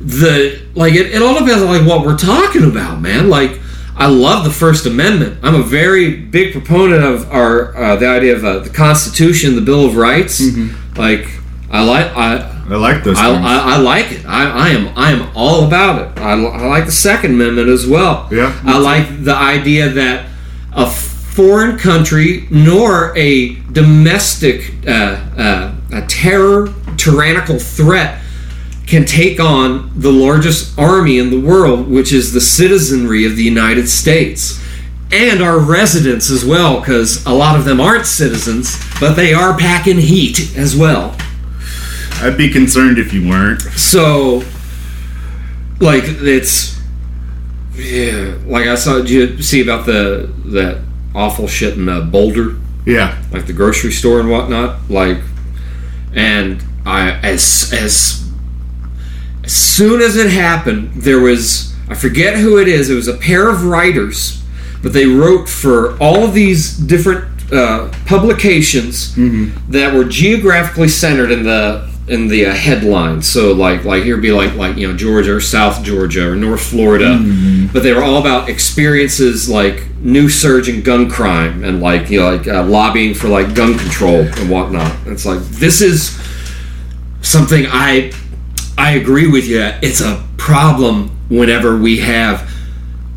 the 0.00 0.62
like 0.74 0.94
it, 0.94 1.12
it 1.12 1.22
all 1.22 1.34
depends 1.38 1.62
on 1.62 1.68
like 1.68 1.86
what 1.86 2.06
we're 2.06 2.16
talking 2.16 2.64
about, 2.70 3.00
man. 3.00 3.28
Like 3.28 3.58
I 3.96 4.06
love 4.06 4.44
the 4.44 4.50
First 4.52 4.86
Amendment. 4.86 5.40
I'm 5.42 5.56
a 5.56 5.62
very 5.62 6.16
big 6.16 6.52
proponent 6.52 7.02
of 7.02 7.30
our 7.32 7.76
uh, 7.76 7.96
the 7.96 8.06
idea 8.06 8.36
of 8.36 8.44
uh, 8.44 8.58
the 8.60 8.70
Constitution, 8.70 9.56
the 9.56 9.60
Bill 9.60 9.86
of 9.86 9.96
Rights. 9.96 10.40
Like 10.96 11.28
I 11.70 11.84
like 11.84 12.06
I 12.16 12.51
I 12.72 12.76
like 12.76 13.04
those 13.04 13.18
I. 13.18 13.28
I, 13.28 13.74
I 13.74 13.76
like 13.78 14.12
it. 14.12 14.24
I, 14.24 14.50
I 14.50 14.68
am 14.70 14.92
I 14.96 15.12
am 15.12 15.30
all 15.36 15.66
about 15.66 16.00
it. 16.00 16.20
I, 16.20 16.32
I 16.32 16.66
like 16.66 16.86
the 16.86 16.92
Second 16.92 17.32
Amendment 17.32 17.68
as 17.68 17.86
well. 17.86 18.28
Yeah, 18.30 18.58
I 18.64 18.72
too. 18.72 18.78
like 18.78 19.24
the 19.24 19.34
idea 19.34 19.90
that 19.90 20.26
a 20.72 20.88
foreign 20.88 21.78
country 21.78 22.46
nor 22.50 23.16
a 23.16 23.56
domestic 23.72 24.86
uh, 24.86 25.20
uh, 25.36 25.74
a 25.92 26.06
terror 26.06 26.72
tyrannical 26.96 27.58
threat 27.58 28.22
can 28.86 29.04
take 29.04 29.38
on 29.38 29.90
the 29.94 30.10
largest 30.10 30.78
army 30.78 31.18
in 31.18 31.30
the 31.30 31.40
world, 31.40 31.88
which 31.88 32.12
is 32.12 32.32
the 32.32 32.40
citizenry 32.40 33.24
of 33.26 33.36
the 33.36 33.42
United 33.42 33.88
States. 33.88 34.60
And 35.10 35.42
our 35.42 35.58
residents 35.58 36.30
as 36.30 36.42
well, 36.42 36.80
because 36.80 37.24
a 37.26 37.32
lot 37.32 37.58
of 37.58 37.66
them 37.66 37.80
aren't 37.80 38.06
citizens, 38.06 38.82
but 38.98 39.12
they 39.12 39.34
are 39.34 39.56
packing 39.58 39.98
heat 39.98 40.56
as 40.56 40.74
well. 40.74 41.14
I'd 42.22 42.36
be 42.38 42.48
concerned 42.50 42.98
if 42.98 43.12
you 43.12 43.28
weren't. 43.28 43.60
So, 43.62 44.42
like 45.80 46.04
it's 46.06 46.80
yeah. 47.74 48.36
Like 48.46 48.66
I 48.66 48.74
saw. 48.76 48.98
Did 48.98 49.10
you 49.10 49.42
see 49.42 49.60
about 49.62 49.86
the 49.86 50.30
that 50.46 50.82
awful 51.14 51.48
shit 51.48 51.76
in 51.76 51.88
uh, 51.88 52.00
Boulder, 52.02 52.56
Yeah. 52.86 53.20
like 53.32 53.46
the 53.46 53.52
grocery 53.52 53.92
store 53.92 54.20
and 54.20 54.30
whatnot? 54.30 54.90
Like, 54.90 55.18
and 56.14 56.62
I 56.86 57.10
as 57.22 57.72
as 57.72 58.30
as 59.44 59.52
soon 59.54 60.00
as 60.00 60.16
it 60.16 60.30
happened, 60.30 60.92
there 61.02 61.20
was 61.20 61.74
I 61.88 61.94
forget 61.94 62.36
who 62.36 62.58
it 62.58 62.68
is. 62.68 62.88
It 62.90 62.94
was 62.94 63.08
a 63.08 63.16
pair 63.16 63.48
of 63.48 63.64
writers, 63.64 64.42
but 64.82 64.92
they 64.92 65.06
wrote 65.06 65.48
for 65.48 65.96
all 65.98 66.22
of 66.24 66.34
these 66.34 66.76
different 66.76 67.24
uh, 67.52 67.90
publications 68.06 69.14
that 69.68 69.92
were 69.92 70.04
geographically 70.04 70.88
centered 70.88 71.30
in 71.30 71.42
the 71.42 71.90
in 72.12 72.28
the 72.28 72.46
uh, 72.46 72.52
headlines. 72.54 73.26
So 73.26 73.52
like 73.52 73.84
like 73.84 74.02
here 74.04 74.16
would 74.16 74.22
be 74.22 74.32
like 74.32 74.54
like 74.54 74.76
you 74.76 74.86
know 74.86 74.96
Georgia 74.96 75.34
or 75.36 75.40
South 75.40 75.82
Georgia 75.82 76.30
or 76.30 76.36
North 76.36 76.62
Florida, 76.62 77.18
but 77.72 77.82
they 77.82 77.92
were 77.92 78.02
all 78.02 78.18
about 78.20 78.48
experiences 78.48 79.48
like 79.48 79.88
new 80.00 80.28
surge 80.28 80.68
in 80.68 80.82
gun 80.82 81.08
crime 81.08 81.64
and 81.64 81.80
like 81.80 82.10
you 82.10 82.20
know 82.20 82.36
like 82.36 82.46
uh, 82.46 82.64
lobbying 82.64 83.14
for 83.14 83.28
like 83.28 83.54
gun 83.54 83.78
control 83.78 84.20
and 84.20 84.50
whatnot. 84.50 84.94
It's 85.06 85.24
like 85.24 85.40
this 85.40 85.80
is 85.80 86.18
something 87.22 87.64
I 87.68 88.12
I 88.76 88.92
agree 88.92 89.28
with 89.30 89.46
you. 89.46 89.60
It's 89.82 90.00
a 90.00 90.22
problem 90.36 91.10
whenever 91.30 91.76
we 91.78 91.98
have 92.00 92.50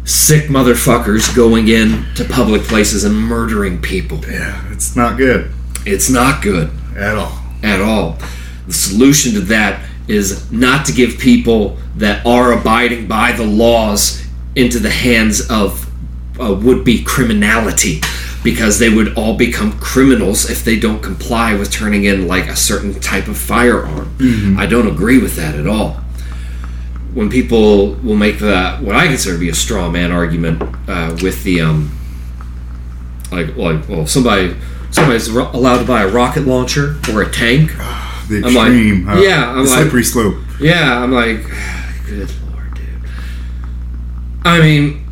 sick 0.05 0.43
motherfuckers 0.49 1.35
going 1.35 1.67
in 1.67 2.05
to 2.15 2.23
public 2.25 2.61
places 2.63 3.03
and 3.03 3.15
murdering 3.15 3.81
people. 3.81 4.19
Yeah, 4.25 4.71
it's 4.71 4.95
not 4.95 5.17
good 5.17 5.51
It's 5.85 6.09
not 6.09 6.43
good 6.43 6.69
at 6.95 7.17
all. 7.17 7.39
at 7.63 7.81
all. 7.81 8.17
The 8.67 8.73
solution 8.73 9.33
to 9.33 9.41
that 9.41 9.83
is 10.07 10.51
not 10.51 10.85
to 10.85 10.91
give 10.91 11.17
people 11.17 11.77
that 11.95 12.25
are 12.25 12.53
abiding 12.53 13.07
by 13.07 13.31
the 13.31 13.45
laws 13.45 14.25
into 14.55 14.79
the 14.79 14.89
hands 14.89 15.49
of 15.49 15.89
uh, 16.39 16.53
would 16.53 16.83
be 16.83 17.03
criminality 17.03 18.01
because 18.43 18.77
they 18.77 18.89
would 18.89 19.17
all 19.17 19.35
become 19.35 19.71
criminals 19.79 20.49
if 20.49 20.63
they 20.63 20.79
don't 20.79 21.01
comply 21.01 21.55
with 21.55 21.71
turning 21.71 22.03
in 22.03 22.27
like 22.27 22.47
a 22.47 22.55
certain 22.55 22.99
type 22.99 23.27
of 23.27 23.37
firearm. 23.37 24.15
I 24.59 24.67
don't 24.67 24.87
agree 24.87 25.17
with 25.17 25.35
that 25.37 25.55
at 25.55 25.65
all. 25.65 25.93
When 27.13 27.29
people 27.29 27.93
will 27.95 28.17
make 28.17 28.39
that 28.39 28.83
what 28.83 28.95
I 28.95 29.07
consider 29.07 29.35
to 29.35 29.39
be 29.39 29.49
a 29.49 29.55
straw 29.55 29.89
man 29.89 30.11
argument 30.11 30.61
uh, 30.87 31.17
with 31.23 31.43
the 31.43 31.61
um, 31.61 31.97
like 33.31 33.55
like 33.55 33.87
well 33.87 34.05
somebody 34.05 34.55
somebody's 34.91 35.27
allowed 35.27 35.79
to 35.79 35.85
buy 35.85 36.03
a 36.03 36.07
rocket 36.07 36.45
launcher 36.45 36.97
or 37.11 37.21
a 37.21 37.31
tank 37.31 37.71
The 38.29 38.37
I'm 38.45 38.53
like, 38.53 38.67
extreme, 38.67 39.05
huh? 39.05 39.19
yeah, 39.21 39.49
I'm 39.51 39.65
the 39.65 39.69
like- 39.71 39.81
slippery 39.81 40.03
slope. 40.03 40.35
yeah, 40.59 41.01
I'm 41.03 41.11
like, 41.11 41.43
good 42.07 42.31
lord, 42.51 42.73
dude. 42.73 42.85
I 44.43 44.59
mean, 44.59 45.05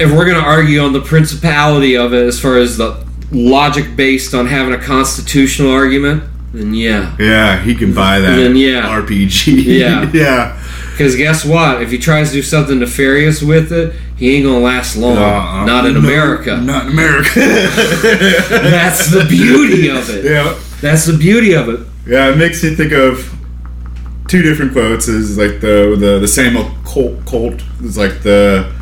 if 0.00 0.10
we're 0.10 0.26
gonna 0.26 0.38
argue 0.46 0.80
on 0.80 0.92
the 0.92 1.00
principality 1.00 1.96
of 1.96 2.12
it, 2.14 2.26
as 2.26 2.40
far 2.40 2.56
as 2.58 2.76
the 2.76 3.04
logic 3.32 3.94
based 3.96 4.34
on 4.34 4.46
having 4.46 4.74
a 4.74 4.78
constitutional 4.78 5.70
argument, 5.72 6.24
then 6.52 6.74
yeah. 6.74 7.14
Yeah, 7.20 7.62
he 7.62 7.74
can 7.76 7.94
buy 7.94 8.18
that 8.18 8.34
Then, 8.36 8.56
yeah. 8.56 8.82
RPG. 9.00 9.64
Yeah. 9.64 10.10
yeah. 10.14 10.56
Because 10.90 11.14
guess 11.16 11.44
what? 11.44 11.80
If 11.80 11.90
he 11.92 11.98
tries 11.98 12.28
to 12.30 12.34
do 12.34 12.42
something 12.42 12.78
nefarious 12.80 13.40
with 13.40 13.72
it, 13.72 13.94
he 14.16 14.34
ain't 14.36 14.44
gonna 14.44 14.58
last 14.58 14.96
long. 14.96 15.16
Uh-uh. 15.16 15.64
Not 15.64 15.86
in 15.86 15.94
No, 15.94 16.00
America. 16.00 16.56
Not 16.58 16.86
in 16.86 16.92
America. 16.92 17.30
That's 17.36 19.10
the 19.10 19.24
beauty 19.28 19.88
of 19.88 20.10
it. 20.10 20.24
yeah. 20.24 20.58
That's 20.80 21.06
the 21.06 21.16
beauty 21.16 21.52
of 21.54 21.68
it. 21.68 21.80
Yeah, 22.06 22.30
it 22.30 22.36
makes 22.36 22.62
me 22.62 22.74
think 22.74 22.92
of 22.92 23.34
two 24.28 24.42
different 24.42 24.72
quotes. 24.72 25.08
Is 25.08 25.36
like 25.36 25.60
the 25.60 25.96
the 25.98 26.18
the 26.20 26.28
Samuel 26.28 26.70
Colt. 26.84 27.24
Colt 27.26 27.62
is 27.82 27.96
like 27.98 28.22
the 28.22 28.72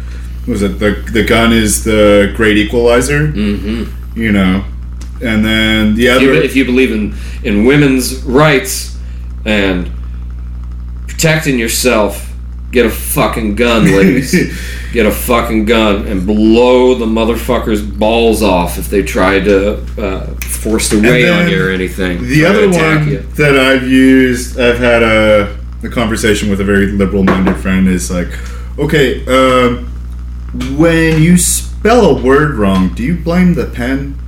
what 0.44 0.52
was 0.52 0.62
it 0.62 0.78
the 0.78 1.04
the 1.12 1.24
gun 1.24 1.52
is 1.52 1.84
the 1.84 2.32
great 2.36 2.56
equalizer. 2.56 3.28
Mm-hmm. 3.28 4.20
You 4.20 4.32
know, 4.32 4.64
and 5.22 5.44
then 5.44 5.94
the 5.94 6.06
If 6.08 6.22
you, 6.22 6.30
other 6.30 6.42
if 6.42 6.56
you 6.56 6.64
believe 6.64 6.92
in, 6.92 7.14
in 7.42 7.64
women's 7.64 8.22
rights 8.22 8.96
and 9.44 9.90
protecting 11.06 11.58
yourself, 11.58 12.32
get 12.70 12.86
a 12.86 12.90
fucking 12.90 13.56
gun, 13.56 13.84
ladies. 13.84 14.32
get 14.92 15.06
a 15.06 15.10
fucking 15.10 15.64
gun 15.64 16.06
and 16.06 16.26
blow 16.26 16.94
the 16.94 17.06
motherfucker's 17.06 17.82
balls 17.82 18.42
off 18.42 18.78
if 18.78 18.88
they 18.88 19.02
try 19.02 19.38
to 19.40 19.76
uh, 19.98 20.26
force 20.36 20.88
their 20.88 21.02
way 21.02 21.28
on 21.28 21.48
you 21.48 21.64
or 21.64 21.70
anything. 21.70 22.22
The 22.22 22.44
other 22.44 22.68
one 22.70 23.08
you. 23.08 23.18
that 23.36 23.58
I've 23.58 23.86
used, 23.86 24.58
I've 24.58 24.78
had 24.78 25.02
a, 25.02 25.58
a 25.82 25.88
conversation 25.88 26.50
with 26.50 26.60
a 26.60 26.64
very 26.64 26.86
liberal-minded 26.86 27.56
friend. 27.56 27.88
Is 27.88 28.10
like, 28.10 28.28
okay, 28.78 29.24
um, 29.26 29.86
when 30.76 31.22
you 31.22 31.36
spell 31.36 32.06
a 32.06 32.22
word 32.22 32.54
wrong, 32.54 32.94
do 32.94 33.02
you 33.02 33.16
blame 33.16 33.54
the 33.54 33.66
pen? 33.66 34.18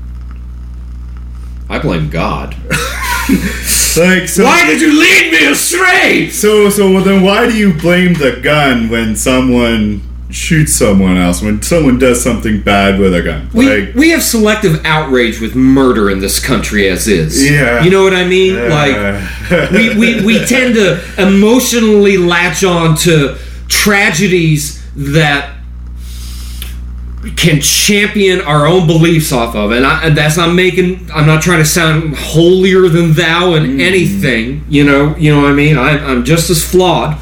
I 1.68 1.78
blame 1.78 2.10
God. 2.10 2.56
Like, 3.96 4.28
so, 4.28 4.44
Why 4.44 4.66
did 4.66 4.80
you 4.80 4.98
lead 4.98 5.32
me 5.32 5.46
astray? 5.50 6.30
So, 6.30 6.70
so 6.70 6.92
well, 6.92 7.02
then 7.02 7.22
why 7.22 7.48
do 7.48 7.56
you 7.56 7.74
blame 7.74 8.14
the 8.14 8.40
gun 8.40 8.88
when 8.88 9.16
someone 9.16 10.00
shoots 10.32 10.72
someone 10.72 11.16
else? 11.16 11.42
When 11.42 11.62
someone 11.62 11.98
does 11.98 12.22
something 12.22 12.60
bad 12.60 12.98
with 12.98 13.14
a 13.14 13.22
gun? 13.22 13.50
We, 13.52 13.68
like, 13.68 13.94
we 13.94 14.10
have 14.10 14.22
selective 14.22 14.84
outrage 14.84 15.40
with 15.40 15.54
murder 15.54 16.10
in 16.10 16.20
this 16.20 16.44
country 16.44 16.88
as 16.88 17.08
is. 17.08 17.48
Yeah. 17.48 17.82
You 17.82 17.90
know 17.90 18.02
what 18.02 18.14
I 18.14 18.26
mean? 18.26 18.56
Like, 18.68 18.94
uh, 18.94 19.68
we, 19.72 19.96
we, 19.98 20.24
we 20.24 20.44
tend 20.46 20.74
to 20.74 21.00
emotionally 21.18 22.16
latch 22.16 22.64
on 22.64 22.96
to 22.98 23.38
tragedies 23.68 24.80
that 24.94 25.56
can 27.36 27.60
champion 27.60 28.40
our 28.40 28.66
own 28.66 28.86
beliefs 28.86 29.30
off 29.30 29.54
of 29.54 29.72
and, 29.72 29.84
I, 29.84 30.06
and 30.06 30.16
that's 30.16 30.38
not 30.38 30.54
making 30.54 31.10
i'm 31.12 31.26
not 31.26 31.42
trying 31.42 31.58
to 31.58 31.66
sound 31.66 32.16
holier 32.16 32.88
than 32.88 33.12
thou 33.12 33.54
in 33.54 33.78
anything 33.78 34.64
you 34.70 34.84
know 34.84 35.14
you 35.16 35.30
know 35.30 35.42
what 35.42 35.50
i 35.50 35.54
mean 35.54 35.76
I, 35.76 35.98
i'm 35.98 36.24
just 36.24 36.48
as 36.48 36.64
flawed 36.64 37.18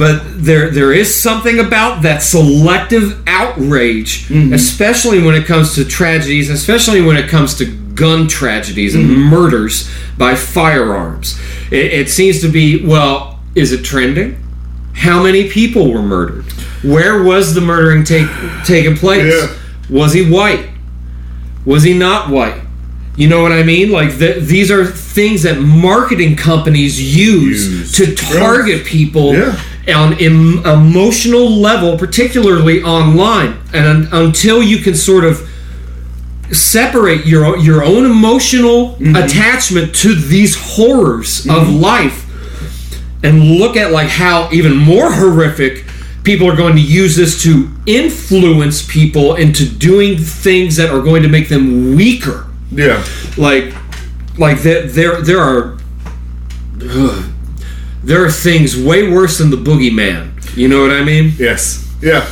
but 0.00 0.22
there 0.42 0.70
there 0.70 0.92
is 0.92 1.08
something 1.22 1.60
about 1.60 2.02
that 2.02 2.22
selective 2.22 3.22
outrage 3.26 4.28
mm-hmm. 4.28 4.52
especially 4.54 5.22
when 5.22 5.34
it 5.34 5.44
comes 5.46 5.74
to 5.74 5.84
tragedies 5.84 6.48
especially 6.48 7.02
when 7.02 7.16
it 7.16 7.28
comes 7.28 7.54
to 7.54 7.66
gun 8.00 8.26
tragedies 8.26 8.94
and 8.94 9.04
mm-hmm. 9.04 9.28
murders 9.28 9.90
by 10.16 10.34
firearms. 10.34 11.38
It, 11.70 11.92
it 11.92 12.10
seems 12.10 12.40
to 12.40 12.48
be 12.48 12.84
well 12.84 13.38
is 13.54 13.72
it 13.72 13.84
trending? 13.84 14.42
How 14.94 15.22
many 15.22 15.48
people 15.50 15.92
were 15.92 16.02
murdered? 16.02 16.44
Where 16.82 17.22
was 17.22 17.54
the 17.54 17.60
murdering 17.60 18.04
take 18.04 18.28
taking 18.64 18.96
place? 18.96 19.32
Yeah. 19.32 19.56
was 19.90 20.12
he 20.12 20.28
white? 20.30 20.70
Was 21.66 21.82
he 21.82 21.96
not 21.96 22.30
white? 22.30 22.62
You 23.16 23.28
know 23.28 23.42
what 23.42 23.52
I 23.52 23.62
mean? 23.64 23.90
Like 23.90 24.18
th- 24.18 24.44
these 24.44 24.70
are 24.70 24.86
things 24.86 25.42
that 25.42 25.60
marketing 25.60 26.36
companies 26.36 26.98
use, 26.98 27.68
Use. 27.68 27.96
to 27.96 28.14
target 28.14 28.86
people 28.86 29.34
Yeah. 29.34 29.60
On 29.92 30.14
em- 30.14 30.64
emotional 30.66 31.48
level, 31.48 31.98
particularly 31.98 32.82
online. 32.82 33.58
And 33.72 33.86
un- 33.86 34.08
until 34.12 34.62
you 34.62 34.78
can 34.78 34.94
sort 34.94 35.24
of 35.24 35.48
separate 36.52 37.26
your 37.26 37.44
o- 37.44 37.56
your 37.56 37.84
own 37.84 38.04
emotional 38.04 38.96
mm-hmm. 38.96 39.16
attachment 39.16 39.94
to 39.96 40.14
these 40.14 40.56
horrors 40.56 41.46
of 41.46 41.66
mm-hmm. 41.66 41.80
life 41.80 42.26
and 43.22 43.42
look 43.42 43.76
at 43.76 43.92
like 43.92 44.08
how 44.08 44.48
even 44.52 44.76
more 44.76 45.12
horrific 45.12 45.84
people 46.22 46.48
are 46.48 46.56
going 46.56 46.74
to 46.74 46.82
use 46.82 47.16
this 47.16 47.42
to 47.42 47.70
influence 47.86 48.86
people 48.86 49.34
into 49.36 49.64
doing 49.64 50.16
things 50.16 50.76
that 50.76 50.90
are 50.90 51.00
going 51.00 51.22
to 51.22 51.28
make 51.28 51.48
them 51.48 51.94
weaker. 51.94 52.46
Yeah, 52.70 53.04
like 53.36 53.74
like 54.38 54.60
there 54.62 54.86
there 54.86 55.22
there 55.22 55.40
are 55.40 55.78
ugh, 56.82 57.29
there 58.02 58.24
are 58.24 58.30
things 58.30 58.76
way 58.76 59.10
worse 59.10 59.38
than 59.38 59.50
the 59.50 59.56
boogeyman. 59.56 60.56
You 60.56 60.68
know 60.68 60.82
what 60.82 60.90
i 60.90 61.04
mean? 61.04 61.32
Yes, 61.38 61.88
yeah, 62.02 62.26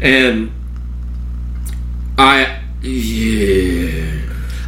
and 0.00 0.52
i 2.18 2.60
yeah. 2.82 4.20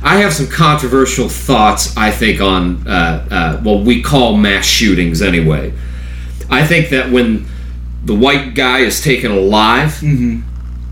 I 0.03 0.19
have 0.19 0.35
some 0.35 0.47
controversial 0.49 1.29
thoughts 1.29 1.97
i 1.97 2.11
think 2.11 2.41
on 2.41 2.87
uh, 2.87 3.27
uh, 3.31 3.63
well 3.65 3.83
we 3.83 4.03
call 4.03 4.37
mass 4.37 4.65
shootings 4.67 5.23
anyway. 5.23 5.73
I 6.51 6.67
think 6.67 6.91
that 6.91 7.11
when 7.11 7.47
the 8.05 8.15
white 8.15 8.55
guy 8.55 8.81
is 8.81 9.03
taken 9.03 9.31
alive 9.33 9.99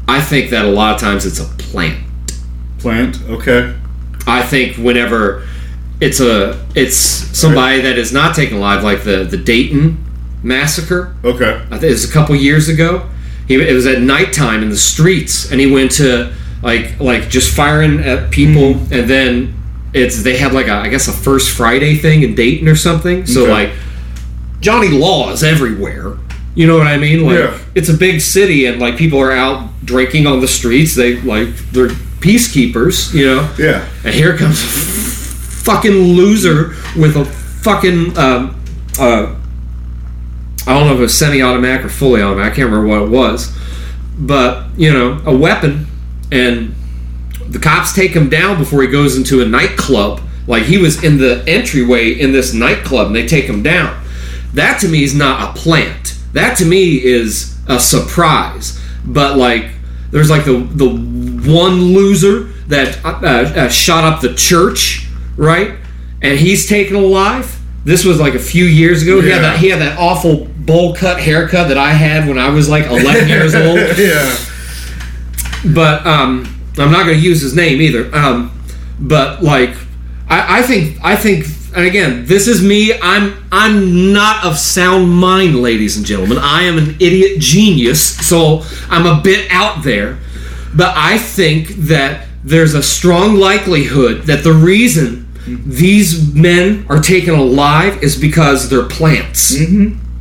i 0.09 0.21
think 0.21 0.51
that 0.51 0.65
a 0.65 0.71
lot 0.71 0.95
of 0.95 1.01
times 1.01 1.25
it's 1.25 1.39
a 1.41 1.45
plant. 1.45 2.05
Plant. 2.79 3.23
Okay, 3.29 3.75
I 4.27 4.43
think 4.43 4.77
whenever 4.77 5.47
it's 6.03 6.21
a 6.21 6.61
it's 6.75 6.97
somebody 6.97 7.81
that 7.83 7.97
is 7.97 8.13
not 8.13 8.35
taken 8.35 8.57
alive, 8.59 8.83
like 8.83 9.05
the 9.05 9.25
the 9.25 9.37
Dayton 9.37 10.05
massacre. 10.43 11.15
okay, 11.25 11.63
I 11.71 11.79
think 11.79 11.85
it 11.85 11.91
was 11.91 12.09
a 12.11 12.13
couple 12.13 12.35
years 12.35 12.69
ago. 12.69 13.09
He 13.47 13.55
it 13.55 13.73
was 13.73 13.87
at 13.87 14.01
nighttime 14.01 14.63
in 14.63 14.69
the 14.71 14.77
streets, 14.77 15.51
and 15.51 15.61
he 15.61 15.71
went 15.71 15.93
to 15.93 16.33
like 16.63 16.99
like 17.01 17.29
just 17.29 17.55
firing 17.57 18.01
at 18.01 18.31
people, 18.33 18.75
hmm. 18.75 18.93
and 18.93 19.09
then 19.09 19.55
it's 19.95 20.23
they 20.25 20.37
had 20.37 20.53
like 20.53 20.67
a 20.67 20.75
I 20.75 20.89
guess 20.89 21.07
a 21.07 21.13
First 21.13 21.57
Friday 21.57 21.95
thing 21.95 22.23
in 22.25 22.35
Dayton 22.35 22.67
or 22.69 22.77
something. 22.77 23.25
So 23.27 23.43
Okay. 23.43 23.51
like 23.53 23.71
Johnny 24.61 24.89
Law 24.89 25.31
is 25.31 25.43
everywhere. 25.45 26.17
You 26.55 26.67
know 26.67 26.77
what 26.77 26.87
I 26.87 26.99
mean? 26.99 27.25
Like 27.25 27.39
Yeah. 27.39 27.59
it's 27.75 27.89
a 27.89 27.95
big 27.95 28.21
city, 28.21 28.67
and 28.67 28.81
like 28.81 28.97
people 28.97 29.21
are 29.21 29.33
out 29.33 29.69
drinking 29.85 30.27
on 30.27 30.41
the 30.41 30.49
streets. 30.49 30.95
They 30.97 31.21
like 31.21 31.55
they're 31.73 31.89
peacekeepers. 32.21 33.15
You 33.15 33.27
know. 33.27 33.55
yeah, 33.59 33.85
And 34.05 34.15
here 34.15 34.37
comes 34.37 34.61
fucking 35.63 35.93
loser 35.93 36.75
with 36.97 37.17
a 37.17 37.25
fucking 37.25 38.17
um, 38.19 38.63
uh, 38.99 39.35
I 40.67 40.79
don't 40.79 40.87
know 40.87 40.93
if 40.93 40.99
it 40.99 41.03
was 41.03 41.19
semi-automatic 41.19 41.87
or 41.87 41.89
fully 41.89 42.23
automatic. 42.23 42.53
I 42.53 42.57
can't 42.57 42.71
remember 42.71 42.89
what 42.89 43.03
it 43.03 43.11
was, 43.11 43.57
but 44.17 44.67
you 44.77 44.93
know, 44.93 45.21
a 45.27 45.37
weapon, 45.37 45.87
and 46.31 46.75
the 47.49 47.59
cops 47.59 47.93
take 47.93 48.13
him 48.13 48.29
down 48.29 48.59
before 48.59 48.83
he 48.83 48.89
goes 48.89 49.17
into 49.17 49.43
a 49.43 49.45
nightclub. 49.45 50.21
Like 50.47 50.65
he 50.65 50.79
was 50.79 51.03
in 51.03 51.19
the 51.19 51.45
entryway 51.47 52.13
in 52.13 52.33
this 52.33 52.55
nightclub, 52.55 53.09
and 53.09 53.17
they 53.17 53.27
take 53.27 53.45
him 53.45 53.63
down. 53.63 54.03
That 54.55 54.81
to 54.81 54.89
me 54.89 55.03
is 55.03 55.15
not 55.15 55.51
a 55.57 55.61
plant. 55.61 56.19
That 56.33 56.57
to 56.59 56.65
me 56.65 57.03
is 57.03 57.57
a 57.69 57.79
surprise. 57.79 58.81
But 59.05 59.37
like, 59.37 59.71
there's 60.11 60.31
like 60.31 60.45
the 60.45 60.59
the 60.59 60.89
one 60.89 61.81
loser 61.95 62.45
that 62.69 63.05
uh, 63.05 63.09
uh, 63.19 63.69
shot 63.69 64.05
up 64.05 64.21
the 64.21 64.35
church, 64.35 65.02
right? 65.37 65.75
And 66.21 66.39
he's 66.39 66.69
taken 66.69 66.97
alive. 66.97 67.59
This 67.85 68.05
was 68.05 68.21
like 68.21 68.35
a 68.35 68.39
few 68.39 68.65
years 68.65 69.03
ago. 69.03 69.21
He 69.21 69.29
had 69.29 69.43
that 69.43 69.59
he 69.59 69.69
had 69.69 69.81
that 69.81 69.99
awful 69.99 70.47
bowl 70.47 70.95
cut 70.95 71.21
haircut 71.21 71.69
that 71.69 71.79
I 71.79 71.93
had 71.93 72.29
when 72.29 72.39
I 72.39 72.51
was 72.51 72.69
like 72.69 72.87
11 72.87 73.29
years 73.29 73.55
old 73.55 73.77
yeah. 73.99 74.37
but 75.75 76.07
um, 76.07 76.47
I'm 76.79 76.93
not 76.93 77.07
going 77.07 77.19
to 77.19 77.25
use 77.25 77.41
his 77.41 77.57
name 77.57 77.81
either. 77.81 78.15
Um, 78.15 78.57
but 79.01 79.43
like, 79.43 79.75
I, 80.29 80.61
I 80.61 80.63
think 80.63 80.99
I 81.03 81.17
think, 81.17 81.47
and 81.75 81.87
again, 81.87 82.25
this 82.27 82.47
is 82.47 82.63
me. 82.63 82.93
I'm 83.03 83.35
I'm 83.51 84.13
not 84.13 84.45
of 84.45 84.59
sound 84.59 85.11
mind, 85.11 85.61
ladies 85.61 85.97
and 85.97 86.07
gentlemen. 86.07 86.39
I 86.39 86.63
am 86.63 86.79
an 86.79 86.95
idiot 87.01 87.41
genius, 87.41 88.17
so 88.27 88.63
I'm 88.89 89.07
a 89.07 89.21
bit 89.21 89.51
out 89.51 89.83
there. 89.83 90.19
But 90.75 90.95
I 90.97 91.19
think 91.19 91.69
that 91.69 92.29
there's 92.45 92.75
a 92.75 92.83
strong 92.83 93.37
likelihood 93.37 94.23
that 94.23 94.43
the 94.43 94.53
reason 94.53 95.22
these 95.47 96.35
men 96.35 96.87
are 96.89 97.01
taken 97.01 97.35
alive 97.35 98.03
is 98.03 98.17
because 98.21 98.69
they're 98.71 98.87
plants. 98.89 99.59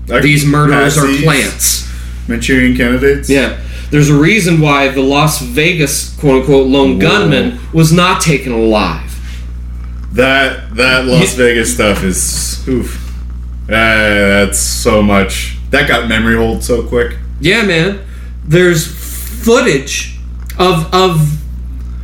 Like 0.07 0.23
These 0.23 0.45
murderers 0.45 0.97
are 0.97 1.07
plants. 1.23 1.87
Manchurian 2.27 2.75
candidates. 2.75 3.29
Yeah. 3.29 3.59
There's 3.91 4.09
a 4.09 4.15
reason 4.17 4.61
why 4.61 4.87
the 4.87 5.01
Las 5.01 5.41
Vegas 5.41 6.15
quote 6.17 6.41
unquote 6.41 6.67
lone 6.67 6.97
gunman 6.97 7.59
was 7.73 7.91
not 7.91 8.21
taken 8.21 8.51
alive. 8.51 9.09
That 10.13 10.75
that 10.75 11.05
Las 11.05 11.35
Vegas 11.35 11.73
stuff 11.73 12.03
is 12.03 12.67
oof. 12.67 12.97
Uh, 13.69 13.69
that's 13.69 14.59
so 14.59 15.01
much. 15.01 15.57
That 15.69 15.87
got 15.87 16.09
memory 16.09 16.35
holed 16.35 16.63
so 16.63 16.85
quick. 16.87 17.17
Yeah, 17.39 17.63
man. 17.63 18.05
There's 18.43 18.87
footage 19.43 20.17
of 20.57 20.93
of 20.93 21.37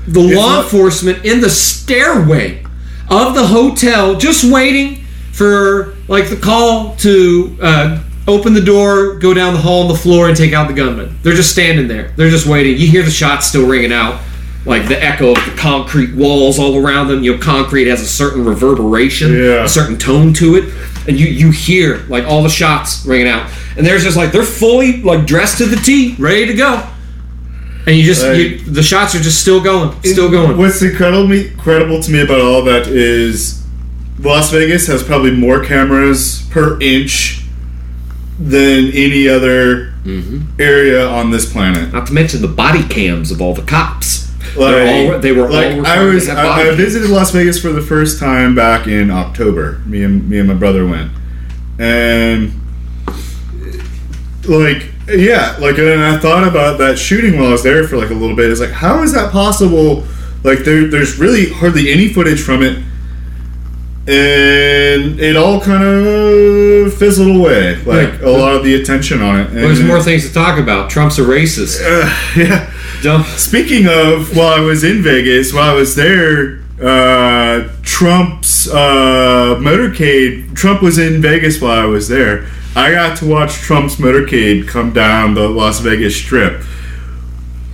the 0.07 0.21
law 0.21 0.55
not- 0.55 0.63
enforcement 0.65 1.25
in 1.25 1.41
the 1.41 1.49
stairway 1.49 2.63
of 3.09 3.33
the 3.35 3.45
hotel 3.47 4.15
just 4.15 4.43
waiting 4.51 5.03
for 5.31 5.95
like 6.07 6.29
the 6.29 6.35
call 6.35 6.95
to 6.97 7.57
uh, 7.61 8.03
open 8.27 8.53
the 8.53 8.61
door, 8.61 9.15
go 9.19 9.33
down 9.33 9.53
the 9.53 9.59
hall 9.59 9.83
on 9.83 9.87
the 9.87 9.97
floor, 9.97 10.27
and 10.27 10.35
take 10.35 10.53
out 10.53 10.67
the 10.67 10.73
gunman. 10.73 11.17
They're 11.23 11.33
just 11.35 11.51
standing 11.51 11.87
there. 11.87 12.13
They're 12.15 12.29
just 12.29 12.45
waiting. 12.47 12.77
You 12.77 12.87
hear 12.87 13.03
the 13.03 13.11
shots 13.11 13.47
still 13.47 13.67
ringing 13.67 13.93
out, 13.93 14.19
like 14.65 14.87
the 14.87 15.01
echo 15.01 15.31
of 15.31 15.45
the 15.45 15.55
concrete 15.57 16.15
walls 16.15 16.59
all 16.59 16.83
around 16.83 17.07
them. 17.07 17.23
You 17.23 17.35
know, 17.35 17.41
concrete 17.41 17.87
has 17.87 18.01
a 18.01 18.07
certain 18.07 18.43
reverberation, 18.45 19.31
Yeah. 19.33 19.63
a 19.63 19.69
certain 19.69 19.97
tone 19.97 20.33
to 20.35 20.55
it, 20.55 20.73
and 21.07 21.17
you 21.19 21.27
you 21.27 21.51
hear 21.51 22.03
like 22.09 22.25
all 22.25 22.43
the 22.43 22.49
shots 22.49 23.05
ringing 23.05 23.27
out. 23.27 23.49
And 23.77 23.85
there's 23.85 24.03
just 24.03 24.17
like 24.17 24.31
they're 24.31 24.43
fully 24.43 25.01
like 25.03 25.25
dressed 25.25 25.59
to 25.59 25.65
the 25.65 25.75
T, 25.77 26.15
ready 26.19 26.45
to 26.47 26.53
go. 26.53 26.83
And 27.87 27.95
you 27.95 28.03
just 28.03 28.23
Like- 28.23 28.37
you, 28.37 28.57
the 28.67 28.83
shots 28.83 29.15
are 29.15 29.19
just 29.19 29.39
still 29.41 29.61
going, 29.61 29.91
still 30.03 30.29
going. 30.29 30.57
What's 30.57 30.81
incredible 30.81 31.25
me 31.27 31.47
incredible 31.47 32.01
to 32.03 32.11
me 32.11 32.19
about 32.21 32.41
all 32.41 32.61
that 32.65 32.87
is 32.87 33.63
Las 34.19 34.51
Vegas 34.51 34.87
has 34.87 35.01
probably 35.03 35.31
more 35.31 35.63
cameras 35.63 36.43
per 36.51 36.77
inch 36.81 37.41
than 38.39 38.91
any 38.93 39.27
other 39.27 39.93
Mm-hmm. 40.05 40.39
area 40.61 41.05
on 41.05 41.31
this 41.31 41.51
planet. 41.51 41.91
Not 41.91 42.07
to 42.07 42.13
mention 42.13 42.41
the 42.41 42.47
body 42.47 42.81
cams 42.83 43.29
of 43.29 43.41
all 43.41 43.53
the 43.53 43.61
cops. 43.63 44.31
Like, 44.55 44.87
all, 45.13 45.19
they 45.19 45.33
were 45.33 45.49
like 45.49 45.73
all 45.75 45.85
I 45.85 45.99
was 46.03 46.29
I, 46.29 46.69
I 46.69 46.75
visited 46.75 47.09
Las 47.09 47.31
Vegas 47.31 47.59
for 47.61 47.73
the 47.73 47.81
first 47.81 48.17
time 48.17 48.55
back 48.55 48.87
in 48.87 49.11
October. 49.11 49.81
Me 49.85 50.03
and 50.03 50.29
me 50.29 50.39
and 50.39 50.47
my 50.47 50.53
brother 50.53 50.85
went, 50.87 51.11
and 51.77 52.53
like 54.47 54.91
yeah, 55.09 55.55
like 55.59 55.77
and 55.77 56.03
I 56.03 56.17
thought 56.19 56.47
about 56.47 56.77
that 56.79 56.97
shooting 56.99 57.37
while 57.39 57.47
I 57.49 57.51
was 57.51 57.63
there 57.63 57.87
for 57.87 57.97
like 57.97 58.09
a 58.09 58.13
little 58.13 58.35
bit. 58.35 58.49
It's 58.51 58.59
like 58.59 58.71
how 58.71 59.01
is 59.03 59.13
that 59.13 59.31
possible? 59.31 60.03
Like 60.43 60.59
there, 60.59 60.87
there's 60.87 61.17
really 61.17 61.49
hardly 61.51 61.91
any 61.91 62.09
footage 62.13 62.41
from 62.41 62.61
it, 62.63 62.77
and 64.07 65.19
it 65.19 65.35
all 65.35 65.59
kind 65.59 65.83
of 65.83 66.93
fizzled 66.93 67.35
away. 67.35 67.75
Like 67.83 68.19
Yeah. 68.21 68.27
a 68.27 68.31
lot 68.31 68.55
of 68.55 68.63
the 68.63 68.75
attention 68.75 69.21
on 69.21 69.39
it. 69.41 69.47
And, 69.49 69.57
There's 69.57 69.81
more 69.83 70.01
things 70.01 70.27
to 70.27 70.33
talk 70.33 70.57
about. 70.59 70.89
Trump's 70.89 71.19
a 71.19 71.23
racist. 71.23 71.81
Uh, 71.81 72.09
yeah. 72.39 72.71
Don't- 73.01 73.25
Speaking 73.25 73.87
of, 73.87 74.35
while 74.35 74.53
I 74.53 74.59
was 74.61 74.83
in 74.83 75.01
Vegas, 75.03 75.53
while 75.53 75.69
I 75.69 75.73
was 75.73 75.95
there, 75.95 76.59
uh, 76.81 77.67
Trump's 77.81 78.67
uh, 78.69 79.55
motorcade. 79.59 80.55
Trump 80.55 80.81
was 80.81 80.97
in 80.97 81.21
Vegas 81.21 81.59
while 81.61 81.77
I 81.79 81.85
was 81.85 82.07
there. 82.07 82.45
I 82.77 82.91
got 82.91 83.17
to 83.17 83.25
watch 83.25 83.53
Trump's 83.53 83.95
motorcade 83.95 84.67
come 84.67 84.93
down 84.93 85.33
the 85.33 85.49
Las 85.49 85.79
Vegas 85.79 86.15
Strip. 86.15 86.63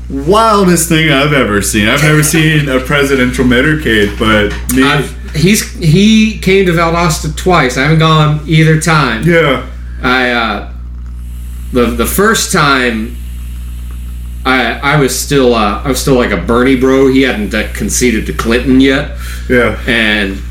Wildest 0.10 0.88
thing 0.88 1.12
I've 1.12 1.34
ever 1.34 1.62
seen. 1.62 1.90
I've 1.90 2.02
never 2.04 2.24
seen 2.24 2.70
a 2.70 2.80
presidential 2.80 3.44
motorcade, 3.44 4.18
but 4.18 4.54
me, 4.74 4.82
I've, 4.82 5.36
he's 5.36 5.70
he 5.74 6.40
came 6.40 6.66
to 6.68 6.72
Valdosta 6.72 7.36
twice. 7.36 7.78
I 7.78 7.82
haven't 7.82 8.00
gone 8.00 8.48
either 8.48 8.80
time. 8.80 9.24
yeah, 9.24 9.70
I 10.02 10.32
uh, 10.32 10.74
the 11.74 11.88
the 11.88 12.06
first 12.06 12.54
time 12.54 13.18
I 14.46 14.80
I 14.80 15.00
was 15.02 15.20
still 15.20 15.54
uh, 15.54 15.84
I 15.84 15.90
was 15.90 16.00
still 16.00 16.16
like 16.16 16.32
a 16.32 16.38
Bernie 16.38 16.80
bro. 16.80 17.10
He 17.10 17.24
hadn't 17.24 17.54
uh, 17.54 17.68
conceded 17.74 18.26
to 18.28 18.34
Clinton 18.34 18.80
yet, 18.80 19.18
yeah. 19.50 19.82
and 19.86 20.42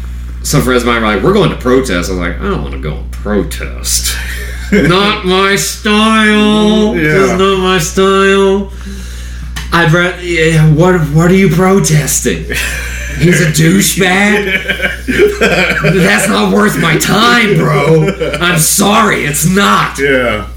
some 0.43 0.62
friends 0.62 0.82
of 0.82 0.89
mine 0.89 1.02
were 1.02 1.09
like, 1.09 1.23
"We're 1.23 1.32
going 1.32 1.51
to 1.51 1.56
protest." 1.56 2.10
I 2.10 2.12
was 2.12 2.20
like, 2.20 2.36
"I 2.40 2.43
don't 2.51 2.62
want 2.62 2.74
to 2.74 2.81
go 2.81 2.97
and 2.97 3.10
protest. 3.12 4.16
not 4.73 5.24
my 5.24 5.56
style. 5.56 6.97
Yeah. 6.97 7.23
It's 7.23 7.39
not 7.39 7.59
my 7.59 7.78
style." 7.78 8.73
I'd 9.74 9.90
rather. 9.93 10.23
Yeah, 10.23 10.73
what 10.74 11.01
What 11.14 11.31
are 11.31 11.35
you 11.35 11.48
protesting? 11.48 12.44
He's 13.19 13.40
a 13.40 13.47
douchebag. 13.47 15.06
That's 15.94 16.28
not 16.28 16.52
worth 16.52 16.81
my 16.81 16.98
time, 16.98 17.56
bro. 17.56 18.09
I'm 18.40 18.59
sorry, 18.59 19.24
it's 19.24 19.47
not. 19.47 19.98
Yeah, 19.98 20.48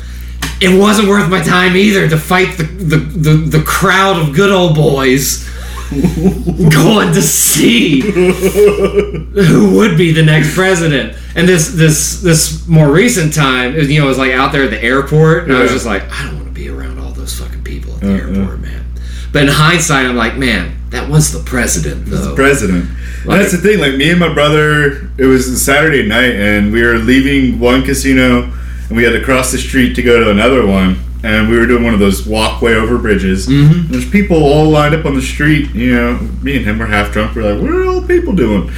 It 0.62 0.78
wasn't 0.80 1.10
worth 1.10 1.30
my 1.30 1.41
time 1.44 1.76
either 1.76 2.07
to 2.10 2.18
fight 2.18 2.57
the 2.57 2.64
the, 2.64 2.98
the, 2.98 3.57
the 3.57 3.64
crowd 3.64 4.18
of 4.18 4.34
good 4.36 4.52
old 4.52 4.76
boys 4.76 5.48
going 5.90 7.14
to 7.14 7.22
see 7.22 8.02
who 8.02 9.76
would 9.78 9.98
be 9.98 10.12
the 10.12 10.24
next 10.24 10.56
president. 10.56 11.18
And 11.36 11.48
this 11.48 11.70
this 11.70 12.22
this 12.22 12.68
more 12.68 12.91
recent 12.91 13.34
time, 13.34 13.76
you 13.76 13.99
know, 13.99 14.06
it 14.06 14.10
was 14.10 14.18
like 14.18 14.32
out 14.32 14.52
there 14.52 14.64
at 14.64 14.70
the 14.70 14.84
airport, 14.84 15.44
and 15.44 15.53
I 15.53 15.62
was 15.62 15.72
just 15.72 15.86
like, 15.86 16.03
I 16.12 16.24
don't 16.26 16.36
want 16.36 16.48
to 16.48 16.53
be 16.53 16.70
around 16.70 16.99
all 16.99 17.12
those 17.12 17.38
fucking 17.40 17.64
people 17.64 17.94
at 17.95 18.02
the 18.02 18.16
uh-huh. 18.16 18.40
airport, 18.40 18.60
man. 18.60 18.86
But 19.32 19.44
in 19.44 19.49
hindsight, 19.49 20.06
I'm 20.06 20.16
like, 20.16 20.38
man, 20.38 20.78
that 20.91 21.10
was 21.10 21.34
the 21.34 21.44
president, 21.44 22.06
though. 22.06 22.36
president. 22.36 22.90
Like- 23.26 23.41
That's 23.41 23.52
the 23.52 23.57
thing. 23.57 23.80
Like 23.80 23.95
me 23.95 24.10
and 24.12 24.20
my 24.20 24.34
brother, 24.34 25.10
it 25.18 25.26
was 25.26 25.48
a 25.49 25.57
Saturday 25.57 26.07
night, 26.07 26.36
and 26.36 26.72
we 26.72 26.82
were 26.84 26.98
leaving 26.98 27.60
one 27.60 27.84
casino, 27.84 28.44
and 28.88 28.95
we 28.95 29.03
had 29.03 29.12
to 29.12 29.24
cross 29.24 29.52
the 29.52 29.57
street 29.57 29.95
to 29.95 30.02
go 30.02 30.24
to 30.24 30.30
another 30.32 30.66
one. 30.66 30.99
And 31.26 31.49
we 31.49 31.57
were 31.57 31.65
doing 31.65 31.84
one 31.84 31.95
of 31.95 31.99
those 31.99 32.23
walkway 32.27 32.76
over 32.76 32.99
bridges. 32.99 33.47
Mm-hmm. 33.47 33.91
There's 33.91 34.07
people 34.07 34.43
all 34.43 34.69
lined 34.69 34.93
up 34.93 35.06
on 35.06 35.15
the 35.15 35.23
street. 35.23 35.73
You 35.73 35.95
know, 35.95 36.18
me 36.43 36.56
and 36.56 36.64
him 36.64 36.77
were 36.77 36.85
half 36.85 37.11
drunk. 37.11 37.35
We're 37.35 37.52
like, 37.52 37.60
"What 37.64 37.72
are 37.72 37.84
all 37.88 37.99
the 37.99 38.07
people 38.07 38.34
doing?" 38.34 38.72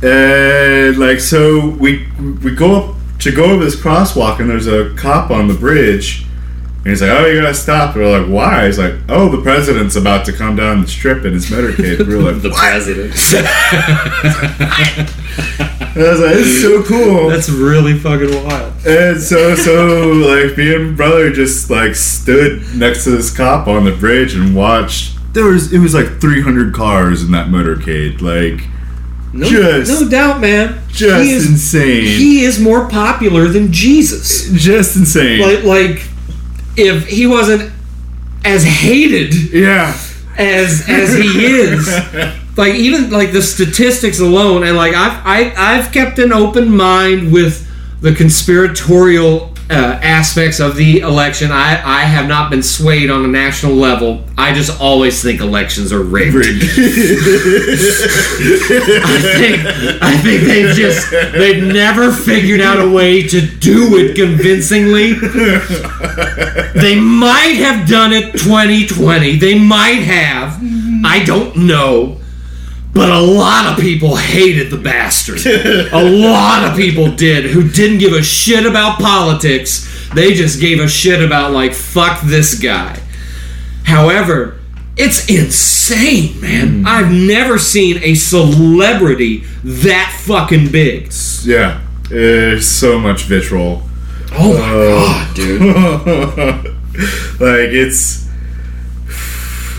And 0.00 0.96
like, 0.96 1.18
so 1.18 1.70
we 1.70 2.06
we 2.44 2.54
go 2.54 2.76
up 2.76 2.96
to 3.18 3.32
go 3.32 3.46
over 3.46 3.64
this 3.64 3.74
crosswalk, 3.74 4.38
and 4.38 4.48
there's 4.48 4.68
a 4.68 4.94
cop 4.94 5.32
on 5.32 5.48
the 5.48 5.54
bridge. 5.54 6.24
And 6.84 6.86
he's 6.86 7.02
like, 7.02 7.10
"Oh, 7.10 7.26
you 7.26 7.40
gotta 7.40 7.52
stop." 7.52 7.96
We're 7.96 8.16
like, 8.16 8.30
"Why?" 8.30 8.66
He's 8.66 8.78
like, 8.78 8.94
"Oh, 9.08 9.28
the 9.28 9.42
president's 9.42 9.96
about 9.96 10.24
to 10.26 10.32
come 10.32 10.54
down 10.54 10.82
the 10.82 10.86
strip 10.86 11.24
in 11.24 11.32
his 11.32 11.46
motorcade." 11.46 12.06
We 12.06 12.14
were 12.14 12.22
like, 12.22 12.42
the 12.42 12.50
president. 12.50 13.12
And 15.94 16.02
I 16.04 16.10
was 16.10 16.20
like, 16.20 16.36
"It's 16.36 16.60
so 16.62 16.82
cool." 16.82 17.28
That's 17.28 17.48
really 17.50 17.98
fucking 17.98 18.44
wild. 18.44 18.72
And 18.86 19.20
so, 19.20 19.54
so 19.54 20.08
like, 20.12 20.56
me 20.56 20.74
and 20.74 20.96
brother 20.96 21.30
just 21.32 21.68
like 21.70 21.94
stood 21.94 22.62
next 22.74 23.04
to 23.04 23.10
this 23.10 23.34
cop 23.34 23.68
on 23.68 23.84
the 23.84 23.92
bridge 23.92 24.34
and 24.34 24.54
watched. 24.54 25.16
There 25.34 25.44
was 25.44 25.72
it 25.72 25.78
was 25.78 25.94
like 25.94 26.20
300 26.20 26.74
cars 26.74 27.22
in 27.22 27.30
that 27.32 27.48
motorcade, 27.48 28.20
like 28.20 28.66
No, 29.32 29.48
Just- 29.48 29.90
no 30.02 30.08
doubt, 30.08 30.40
man. 30.40 30.78
just 30.88 31.24
he 31.24 31.32
is, 31.32 31.48
insane, 31.48 32.04
he 32.04 32.44
is 32.44 32.58
more 32.60 32.88
popular 32.88 33.48
than 33.48 33.72
Jesus. 33.72 34.50
just 34.52 34.96
insane. 34.96 35.40
Like, 35.40 35.64
like 35.64 36.06
if 36.76 37.06
he 37.06 37.26
wasn't 37.26 37.70
as 38.44 38.64
hated 38.64 39.34
yeah, 39.52 39.96
as 40.36 40.84
as 40.88 41.14
he 41.16 41.46
is, 41.46 41.86
like 42.56 42.74
even 42.74 43.10
like 43.10 43.32
the 43.32 43.42
statistics 43.42 44.20
alone, 44.20 44.64
and 44.64 44.76
like 44.76 44.94
I've 44.94 45.26
I, 45.26 45.54
I've 45.56 45.92
kept 45.92 46.18
an 46.18 46.32
open 46.32 46.74
mind 46.74 47.32
with 47.32 47.68
the 48.00 48.14
conspiratorial 48.14 49.52
uh, 49.70 49.98
aspects 50.02 50.60
of 50.60 50.76
the 50.76 51.00
election. 51.00 51.50
I, 51.50 51.80
I 51.84 52.00
have 52.00 52.26
not 52.28 52.50
been 52.50 52.62
swayed 52.62 53.10
on 53.10 53.24
a 53.24 53.28
national 53.28 53.72
level. 53.74 54.24
I 54.36 54.52
just 54.52 54.80
always 54.80 55.22
think 55.22 55.40
elections 55.40 55.92
are 55.92 56.02
rigged. 56.02 56.36
I 56.36 56.50
think 59.38 60.02
I 60.02 60.18
think 60.18 60.42
they've 60.42 60.74
just 60.74 61.10
they've 61.10 61.62
never 61.62 62.12
figured 62.12 62.60
out 62.60 62.80
a 62.80 62.88
way 62.90 63.22
to 63.28 63.40
do 63.40 63.96
it 63.96 64.14
convincingly. 64.14 65.14
They 66.78 67.00
might 67.00 67.56
have 67.56 67.88
done 67.88 68.12
it 68.12 68.32
2020. 68.32 69.36
They 69.36 69.58
might 69.58 70.02
have. 70.02 70.60
I 71.04 71.24
don't 71.24 71.56
know. 71.56 72.18
But 72.94 73.08
a 73.10 73.20
lot 73.20 73.66
of 73.72 73.78
people 73.82 74.16
hated 74.16 74.70
the 74.70 74.76
bastard. 74.76 75.44
A 75.46 76.02
lot 76.02 76.64
of 76.68 76.76
people 76.76 77.10
did 77.14 77.46
who 77.46 77.66
didn't 77.68 77.98
give 77.98 78.12
a 78.12 78.22
shit 78.22 78.66
about 78.66 78.98
politics. 78.98 79.88
They 80.14 80.34
just 80.34 80.60
gave 80.60 80.78
a 80.78 80.88
shit 80.88 81.22
about 81.22 81.52
like 81.52 81.72
fuck 81.72 82.20
this 82.22 82.58
guy. 82.58 83.00
However, 83.84 84.58
it's 84.96 85.26
insane, 85.30 86.38
man. 86.42 86.84
I've 86.86 87.10
never 87.10 87.58
seen 87.58 87.98
a 88.02 88.14
celebrity 88.14 89.44
that 89.64 90.14
fucking 90.26 90.70
big. 90.70 91.10
Yeah, 91.44 91.80
there's 92.10 92.68
so 92.68 92.98
much 93.00 93.22
vitriol. 93.22 93.82
Oh 94.32 94.52
my 94.58 94.70
Uh, 94.70 95.24
god, 95.24 95.34
dude. 95.34 95.60
like 97.40 97.70
it's 97.72 98.21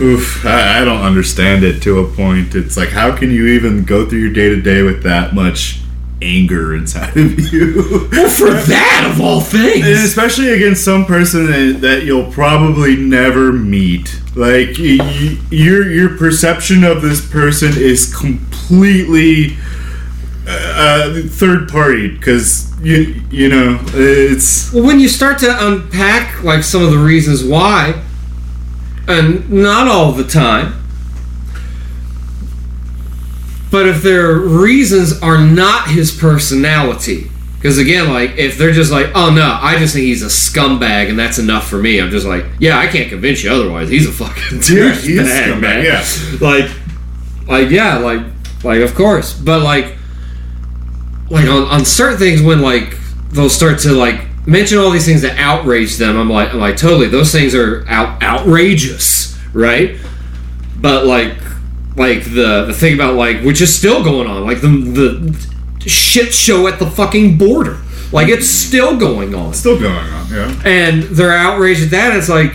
oof, 0.00 0.44
I, 0.46 0.80
I 0.80 0.84
don't 0.84 1.02
understand 1.02 1.64
it 1.64 1.80
to 1.82 1.98
a 2.00 2.06
point. 2.12 2.54
It's 2.54 2.76
like 2.76 2.90
how 2.90 3.16
can 3.16 3.30
you 3.30 3.46
even 3.48 3.84
go 3.84 4.06
through 4.08 4.20
your 4.20 4.32
day-to-day 4.32 4.82
with 4.82 5.02
that 5.04 5.34
much 5.34 5.80
anger 6.22 6.74
inside 6.74 7.16
of 7.16 7.38
you? 7.52 8.08
Well, 8.10 8.28
for 8.30 8.50
that 8.68 9.10
of 9.12 9.20
all 9.20 9.38
And 9.40 9.46
things. 9.46 9.86
especially 9.86 10.50
against 10.54 10.84
some 10.84 11.04
person 11.04 11.80
that, 11.80 12.04
you'll 12.04 12.30
probably 12.32 12.96
never 12.96 13.52
meet. 13.52 14.20
Like 14.34 14.76
y- 14.78 14.96
y- 15.00 15.38
your 15.50 15.90
your 15.90 16.16
perception 16.16 16.82
of 16.82 17.02
this 17.02 17.20
person 17.30 17.72
is 17.76 18.12
completely 18.14 19.56
uh, 20.48 21.22
third 21.28 21.68
party 21.68 22.08
because 22.08 22.70
you 22.82 23.22
you 23.30 23.48
know 23.48 23.78
it's 23.94 24.72
Well, 24.72 24.84
when 24.84 24.98
you 25.00 25.08
start 25.08 25.38
to 25.38 25.66
unpack 25.68 26.42
like 26.42 26.62
some 26.64 26.82
of 26.82 26.90
the 26.90 26.98
reasons 26.98 27.44
why, 27.44 28.02
and 29.08 29.50
not 29.50 29.86
all 29.88 30.12
the 30.12 30.24
time, 30.24 30.80
but 33.70 33.86
if 33.88 34.02
their 34.02 34.34
reasons 34.36 35.20
are 35.20 35.38
not 35.44 35.88
his 35.88 36.10
personality, 36.16 37.30
because 37.56 37.78
again, 37.78 38.12
like 38.12 38.36
if 38.36 38.56
they're 38.56 38.72
just 38.72 38.92
like, 38.92 39.08
oh 39.14 39.30
no, 39.34 39.58
I 39.60 39.78
just 39.78 39.94
think 39.94 40.04
he's 40.04 40.22
a 40.22 40.26
scumbag 40.26 41.08
and 41.08 41.18
that's 41.18 41.38
enough 41.38 41.66
for 41.68 41.78
me. 41.78 42.00
I'm 42.00 42.10
just 42.10 42.26
like, 42.26 42.44
yeah, 42.60 42.78
I 42.78 42.86
can't 42.86 43.08
convince 43.08 43.42
you 43.42 43.50
otherwise. 43.50 43.88
He's 43.88 44.06
a 44.08 44.12
fucking 44.12 44.58
Yeah, 44.58 44.92
he 44.94 45.16
douchebag, 45.16 45.54
scumbag, 45.54 45.60
man. 45.60 45.84
yeah. 45.84 46.04
Like, 46.40 46.70
like 47.48 47.70
yeah, 47.70 47.96
like, 47.98 48.20
like 48.62 48.80
of 48.80 48.94
course, 48.94 49.32
but 49.38 49.62
like 49.62 49.96
like 51.30 51.48
on, 51.48 51.64
on 51.64 51.84
certain 51.84 52.18
things 52.18 52.42
when 52.42 52.60
like 52.62 52.96
they'll 53.30 53.48
start 53.50 53.80
to 53.80 53.92
like 53.92 54.20
mention 54.46 54.78
all 54.78 54.90
these 54.90 55.06
things 55.06 55.22
that 55.22 55.38
outrage 55.38 55.96
them 55.96 56.16
i'm 56.16 56.28
like 56.28 56.52
i'm 56.52 56.60
like 56.60 56.76
totally 56.76 57.08
those 57.08 57.32
things 57.32 57.54
are 57.54 57.84
out, 57.88 58.22
outrageous 58.22 59.38
right 59.52 59.98
but 60.80 61.06
like 61.06 61.36
like 61.96 62.24
the 62.24 62.64
the 62.66 62.74
thing 62.74 62.94
about 62.94 63.14
like 63.14 63.42
which 63.42 63.60
is 63.60 63.74
still 63.74 64.02
going 64.02 64.28
on 64.28 64.44
like 64.44 64.60
the 64.60 64.68
the 64.68 65.88
shit 65.88 66.32
show 66.32 66.66
at 66.66 66.78
the 66.78 66.90
fucking 66.90 67.38
border 67.38 67.78
like 68.12 68.28
it's 68.28 68.48
still 68.48 68.96
going 68.96 69.34
on 69.34 69.52
still 69.54 69.78
going 69.78 69.94
on 69.94 70.32
yeah 70.32 70.62
and 70.64 71.02
they're 71.04 71.36
outraged 71.36 71.84
at 71.84 71.90
that. 71.90 72.16
It's 72.16 72.28
like 72.28 72.52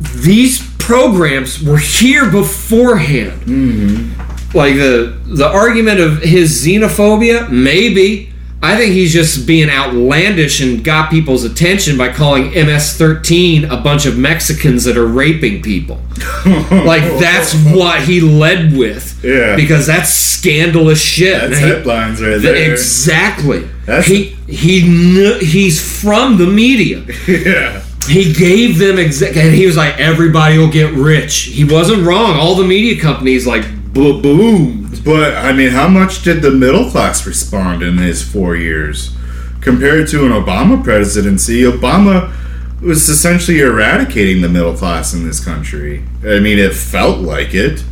these 0.00 0.66
programs 0.78 1.62
were 1.62 1.78
here 1.78 2.30
beforehand. 2.30 3.42
Mm-hmm. 3.42 4.56
Like 4.56 4.74
the 4.74 5.18
the 5.26 5.46
argument 5.46 6.00
of 6.00 6.22
his 6.22 6.64
xenophobia, 6.64 7.50
maybe. 7.50 8.32
I 8.62 8.76
think 8.76 8.92
he's 8.94 9.12
just 9.12 9.46
being 9.46 9.68
outlandish 9.68 10.60
and 10.60 10.82
got 10.82 11.10
people's 11.10 11.44
attention 11.44 11.96
by 11.98 12.10
calling 12.12 12.46
MS-13 12.50 13.70
a 13.70 13.76
bunch 13.82 14.06
of 14.06 14.16
Mexicans 14.18 14.84
that 14.84 14.96
are 14.96 15.06
raping 15.06 15.62
people. 15.62 16.00
like 16.46 17.02
that's 17.20 17.54
what 17.66 18.02
he 18.02 18.20
led 18.20 18.76
with. 18.76 19.22
Yeah. 19.22 19.56
Because 19.56 19.86
that's 19.86 20.10
scandalous 20.10 21.00
shit. 21.00 21.38
That's 21.40 21.58
he- 21.58 21.66
headlines 21.66 22.22
right 22.22 22.40
there. 22.40 22.72
Exactly. 22.72 23.68
That's- 23.84 24.06
he 24.06 24.34
he 24.48 24.80
kn- 24.80 25.40
he's 25.44 26.00
from 26.02 26.38
the 26.38 26.46
media. 26.46 27.04
yeah. 27.28 27.82
He 28.08 28.32
gave 28.32 28.78
them 28.78 28.98
exact, 29.00 29.36
and 29.36 29.52
he 29.52 29.66
was 29.66 29.76
like, 29.76 29.98
everybody 29.98 30.58
will 30.58 30.70
get 30.70 30.94
rich. 30.94 31.34
He 31.42 31.64
wasn't 31.64 32.06
wrong. 32.06 32.36
All 32.38 32.54
the 32.54 32.64
media 32.64 33.00
companies 33.00 33.46
like 33.48 33.64
bo- 33.92 34.20
boomed. 34.20 34.75
But 35.06 35.36
I 35.36 35.52
mean, 35.52 35.70
how 35.70 35.86
much 35.86 36.24
did 36.24 36.42
the 36.42 36.50
middle 36.50 36.90
class 36.90 37.28
respond 37.28 37.80
in 37.84 37.96
his 37.96 38.28
four 38.28 38.56
years 38.56 39.16
compared 39.60 40.08
to 40.08 40.26
an 40.26 40.32
Obama 40.32 40.82
presidency? 40.82 41.62
Obama 41.62 42.34
was 42.82 43.08
essentially 43.08 43.60
eradicating 43.60 44.42
the 44.42 44.48
middle 44.48 44.74
class 44.74 45.14
in 45.14 45.24
this 45.24 45.42
country. 45.42 46.02
I 46.24 46.40
mean, 46.40 46.58
it 46.58 46.74
felt 46.74 47.20
like 47.20 47.54
it. 47.54 47.84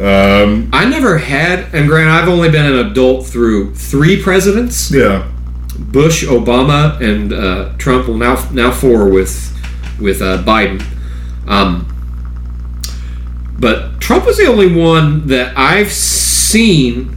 Um, 0.00 0.70
I 0.72 0.86
never 0.86 1.18
had, 1.18 1.74
and 1.74 1.88
granted, 1.88 2.12
I've 2.12 2.28
only 2.28 2.50
been 2.50 2.64
an 2.64 2.86
adult 2.86 3.26
through 3.26 3.74
three 3.74 4.22
presidents: 4.22 4.90
yeah, 4.90 5.30
Bush, 5.78 6.24
Obama, 6.24 6.98
and 7.02 7.34
uh, 7.34 7.74
Trump. 7.76 8.08
Well, 8.08 8.16
now 8.16 8.48
now 8.50 8.70
four 8.70 9.10
with 9.10 9.54
with 10.00 10.22
uh, 10.22 10.42
Biden. 10.42 10.82
Um, 11.46 11.86
but 13.58 14.00
Trump 14.00 14.26
was 14.26 14.36
the 14.36 14.46
only 14.46 14.72
one 14.72 15.26
that 15.28 15.56
I've 15.56 15.92
seen 15.92 17.16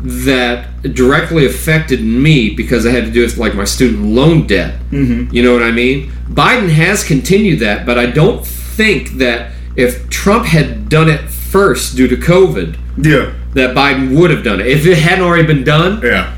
that 0.00 0.94
directly 0.94 1.44
affected 1.46 2.02
me 2.04 2.54
because 2.54 2.86
I 2.86 2.90
had 2.90 3.04
to 3.04 3.10
do 3.10 3.22
with 3.22 3.36
like 3.36 3.54
my 3.54 3.64
student 3.64 4.04
loan 4.04 4.46
debt. 4.46 4.80
Mm-hmm. 4.90 5.34
You 5.34 5.42
know 5.42 5.52
what 5.52 5.62
I 5.62 5.72
mean? 5.72 6.10
Biden 6.28 6.68
has 6.68 7.02
continued 7.02 7.60
that, 7.60 7.84
but 7.84 7.98
I 7.98 8.06
don't 8.06 8.46
think 8.46 9.12
that 9.12 9.52
if 9.76 10.08
Trump 10.08 10.46
had 10.46 10.88
done 10.88 11.08
it 11.08 11.28
first 11.28 11.96
due 11.96 12.06
to 12.08 12.16
COVID, 12.16 12.76
yeah, 12.98 13.34
that 13.54 13.74
Biden 13.74 14.18
would 14.18 14.30
have 14.30 14.44
done 14.44 14.60
it. 14.60 14.66
If 14.66 14.86
it 14.86 14.98
hadn't 14.98 15.24
already 15.24 15.46
been 15.46 15.64
done, 15.64 16.00
yeah. 16.02 16.36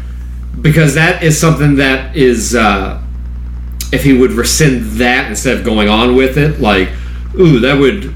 because 0.60 0.94
that 0.94 1.22
is 1.22 1.38
something 1.38 1.76
that 1.76 2.16
is 2.16 2.54
uh, 2.54 3.02
if 3.92 4.04
he 4.04 4.12
would 4.16 4.32
rescind 4.32 4.82
that 4.92 5.28
instead 5.28 5.58
of 5.58 5.64
going 5.64 5.88
on 5.88 6.14
with 6.14 6.38
it 6.38 6.60
like 6.60 6.88
ooh 7.38 7.60
that 7.60 7.78
would 7.78 8.09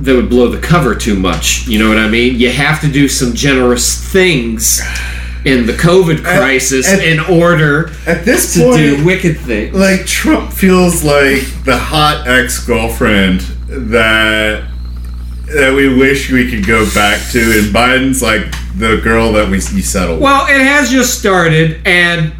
that 0.00 0.14
would 0.16 0.28
blow 0.30 0.48
the 0.48 0.60
cover 0.60 0.94
too 0.94 1.14
much 1.14 1.66
you 1.68 1.78
know 1.78 1.88
what 1.88 1.98
i 1.98 2.08
mean 2.08 2.38
you 2.38 2.50
have 2.50 2.80
to 2.80 2.90
do 2.90 3.08
some 3.08 3.34
generous 3.34 4.00
things 4.12 4.80
in 5.44 5.66
the 5.66 5.72
covid 5.72 6.22
crisis 6.24 6.88
at- 6.92 7.02
in 7.02 7.18
order 7.20 7.90
At 8.06 8.24
this 8.24 8.54
to 8.54 8.60
point, 8.64 8.76
do 8.76 9.04
wicked 9.04 9.38
things 9.38 9.74
like 9.74 10.06
Trump 10.06 10.52
feels 10.52 11.02
like 11.04 11.42
the 11.64 11.78
hot 11.78 12.26
ex 12.26 12.64
girlfriend 12.66 13.40
that 13.68 14.66
that 15.46 15.74
we 15.74 15.92
wish 15.92 16.30
we 16.30 16.48
could 16.48 16.64
go 16.64 16.84
back 16.94 17.18
to, 17.32 17.40
and 17.40 17.74
Biden's 17.74 18.22
like 18.22 18.42
the 18.78 19.00
girl 19.02 19.32
that 19.32 19.46
we 19.48 19.56
you 19.56 19.82
settled. 19.82 20.20
well 20.20 20.46
it 20.46 20.60
has 20.60 20.90
just 20.90 21.18
started 21.18 21.80
and 21.84 22.32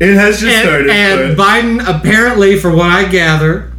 it 0.00 0.14
has 0.14 0.38
just 0.40 0.54
and, 0.54 0.64
started. 0.64 0.90
and 0.90 1.38
Biden 1.38 1.80
apparently, 1.88 2.58
for 2.58 2.70
what 2.74 2.90
I 2.90 3.08
gather, 3.08 3.71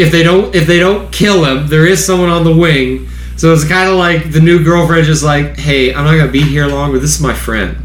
if 0.00 0.10
they 0.10 0.22
don't 0.22 0.54
if 0.54 0.66
they 0.66 0.78
don't 0.78 1.12
kill 1.12 1.44
him, 1.44 1.66
there 1.68 1.86
is 1.86 2.04
someone 2.04 2.30
on 2.30 2.44
the 2.44 2.54
wing. 2.56 3.08
So 3.36 3.52
it's 3.52 3.66
kind 3.66 3.88
of 3.88 3.96
like 3.96 4.32
the 4.32 4.40
new 4.40 4.62
girlfriend 4.62 5.06
just 5.06 5.22
like, 5.22 5.56
hey, 5.58 5.94
I'm 5.94 6.04
not 6.04 6.16
gonna 6.16 6.30
be 6.32 6.42
here 6.42 6.66
long, 6.66 6.92
but 6.92 7.00
this 7.00 7.14
is 7.14 7.20
my 7.22 7.34
friend. 7.34 7.76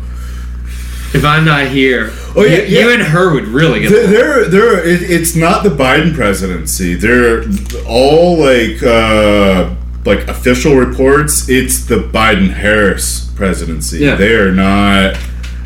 If 1.14 1.24
I'm 1.24 1.46
not 1.46 1.68
here, 1.68 2.12
Oh, 2.36 2.44
yeah, 2.44 2.58
you, 2.58 2.64
yeah. 2.64 2.80
you 2.88 2.92
and 2.94 3.02
her 3.02 3.34
would 3.34 3.48
really 3.48 3.80
get. 3.80 3.90
There, 3.92 4.50
they're, 4.50 4.86
it, 4.86 5.02
it's 5.10 5.34
not 5.34 5.64
the 5.64 5.70
Biden 5.70 6.14
presidency. 6.14 6.96
They're 6.96 7.44
all 7.88 8.38
like 8.38 8.84
uh, 8.84 9.74
like 10.04 10.28
official 10.28 10.76
reports. 10.76 11.48
It's 11.48 11.86
the 11.86 11.96
Biden 12.00 12.50
Harris 12.52 13.32
presidency. 13.36 14.00
Yeah. 14.00 14.16
They 14.16 14.36
are 14.36 14.52
not. 14.52 15.16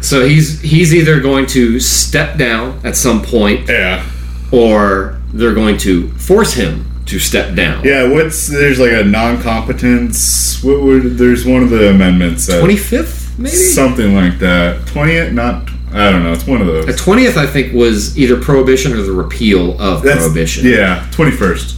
So 0.02 0.24
he's 0.28 0.62
he's 0.62 0.94
either 0.94 1.20
going 1.20 1.48
to 1.48 1.80
step 1.80 2.38
down 2.38 2.80
at 2.84 2.96
some 2.96 3.24
point, 3.24 3.68
Yeah. 3.68 4.08
or 4.52 5.19
they're 5.34 5.54
going 5.54 5.78
to 5.80 6.10
force 6.12 6.54
him 6.54 6.86
to 7.06 7.20
step 7.20 7.56
down. 7.56 7.84
Yeah. 7.84 8.08
What's 8.10 8.48
there's 8.48 8.80
like 8.80 8.92
a 8.92 9.04
non-competence. 9.04 10.64
What 10.64 10.82
would 10.82 11.18
there's 11.18 11.46
one 11.46 11.64
of 11.64 11.70
the 11.70 11.90
amendments. 11.90 12.48
Twenty 12.48 12.78
fifth, 12.78 13.38
maybe. 13.38 13.56
Something 13.56 14.14
like 14.16 14.40
that. 14.40 14.86
Twentieth, 14.88 15.34
not. 15.34 15.70
I 15.92 16.12
don't 16.12 16.24
know. 16.24 16.34
It's 16.34 16.46
one 16.46 16.62
of 16.62 16.68
those. 16.68 16.86
The 16.86 16.94
twentieth, 16.94 17.36
I 17.38 17.48
think, 17.48 17.74
was 17.74 18.18
either 18.18 18.40
prohibition 18.40 18.94
or 18.94 19.02
the 19.02 19.12
repeal 19.12 19.80
of 19.82 20.04
That's- 20.04 20.20
prohibition. 20.22 20.68
Yeah, 20.68 21.08
twenty 21.12 21.32
first. 21.32 21.78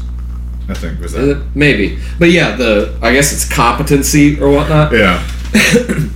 I 0.67 0.73
think 0.73 0.99
was 1.01 1.13
that. 1.13 1.37
Uh, 1.37 1.43
Maybe, 1.55 1.99
but 2.19 2.29
yeah, 2.29 2.55
the 2.55 2.97
I 3.01 3.13
guess 3.13 3.33
it's 3.33 3.47
competency 3.49 4.39
or 4.39 4.49
whatnot. 4.51 4.91
Yeah. 4.93 5.25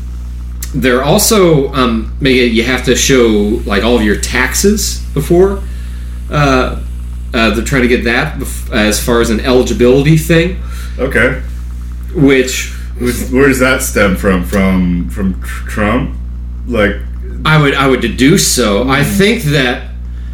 they're 0.73 1.03
also 1.03 1.71
um, 1.73 2.15
maybe 2.19 2.47
you 2.53 2.63
have 2.63 2.83
to 2.85 2.95
show 2.95 3.61
like 3.65 3.83
all 3.83 3.95
of 3.95 4.03
your 4.03 4.19
taxes 4.19 4.99
before. 5.13 5.61
Uh, 6.29 6.81
uh, 7.35 7.49
they're 7.53 7.63
trying 7.65 7.81
to 7.83 7.87
get 7.87 8.03
that 8.05 8.41
as 8.71 9.03
far 9.03 9.21
as 9.21 9.29
an 9.29 9.39
eligibility 9.41 10.17
thing, 10.17 10.57
Okay. 10.97 11.41
which 12.13 12.71
Where 13.31 13.47
does 13.49 13.59
that 13.59 13.81
stem 13.81 14.15
from? 14.15 14.43
From 14.45 15.09
from 15.09 15.41
Trump? 15.67 16.15
Like, 16.67 16.95
I 17.43 17.61
would 17.61 17.73
I 17.75 17.87
would 17.87 18.01
deduce 18.01 18.47
so. 18.47 18.87
I 18.89 19.03
think 19.03 19.43
that 19.43 19.91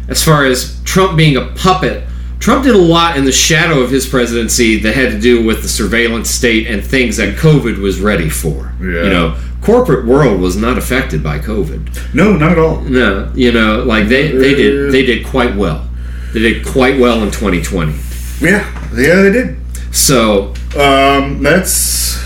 as 0.08 0.22
far 0.22 0.46
as 0.46 0.80
Trump 0.84 1.16
being 1.16 1.36
a 1.36 1.46
puppet, 1.56 2.04
Trump 2.38 2.64
did 2.64 2.74
a 2.74 2.78
lot 2.78 3.16
in 3.16 3.24
the 3.24 3.32
shadow 3.32 3.80
of 3.80 3.90
his 3.90 4.06
presidency 4.06 4.78
that 4.80 4.94
had 4.94 5.10
to 5.12 5.18
do 5.20 5.44
with 5.44 5.62
the 5.62 5.68
surveillance 5.68 6.30
state 6.30 6.66
and 6.68 6.82
things 6.84 7.16
that 7.16 7.36
COVID 7.36 7.78
was 7.78 8.00
ready 8.00 8.28
for. 8.28 8.72
Yeah. 8.80 8.86
You 9.04 9.10
know, 9.10 9.36
corporate 9.60 10.06
world 10.06 10.40
was 10.40 10.56
not 10.56 10.78
affected 10.78 11.22
by 11.22 11.38
COVID. 11.40 12.14
no, 12.14 12.36
not 12.36 12.52
at 12.52 12.58
all. 12.58 12.80
No, 12.82 13.30
you 13.34 13.50
know, 13.52 13.82
like 13.84 14.06
they, 14.08 14.30
they 14.32 14.54
did 14.54 14.92
they 14.92 15.04
did 15.04 15.26
quite 15.26 15.54
well. 15.56 15.88
They 16.32 16.40
did 16.40 16.66
quite 16.66 16.98
well 16.98 17.22
in 17.22 17.30
2020. 17.30 17.92
Yeah, 18.40 18.66
yeah, 18.96 19.22
they 19.22 19.30
did. 19.32 19.56
So 19.94 20.54
Um, 20.76 21.42
that's 21.42 22.18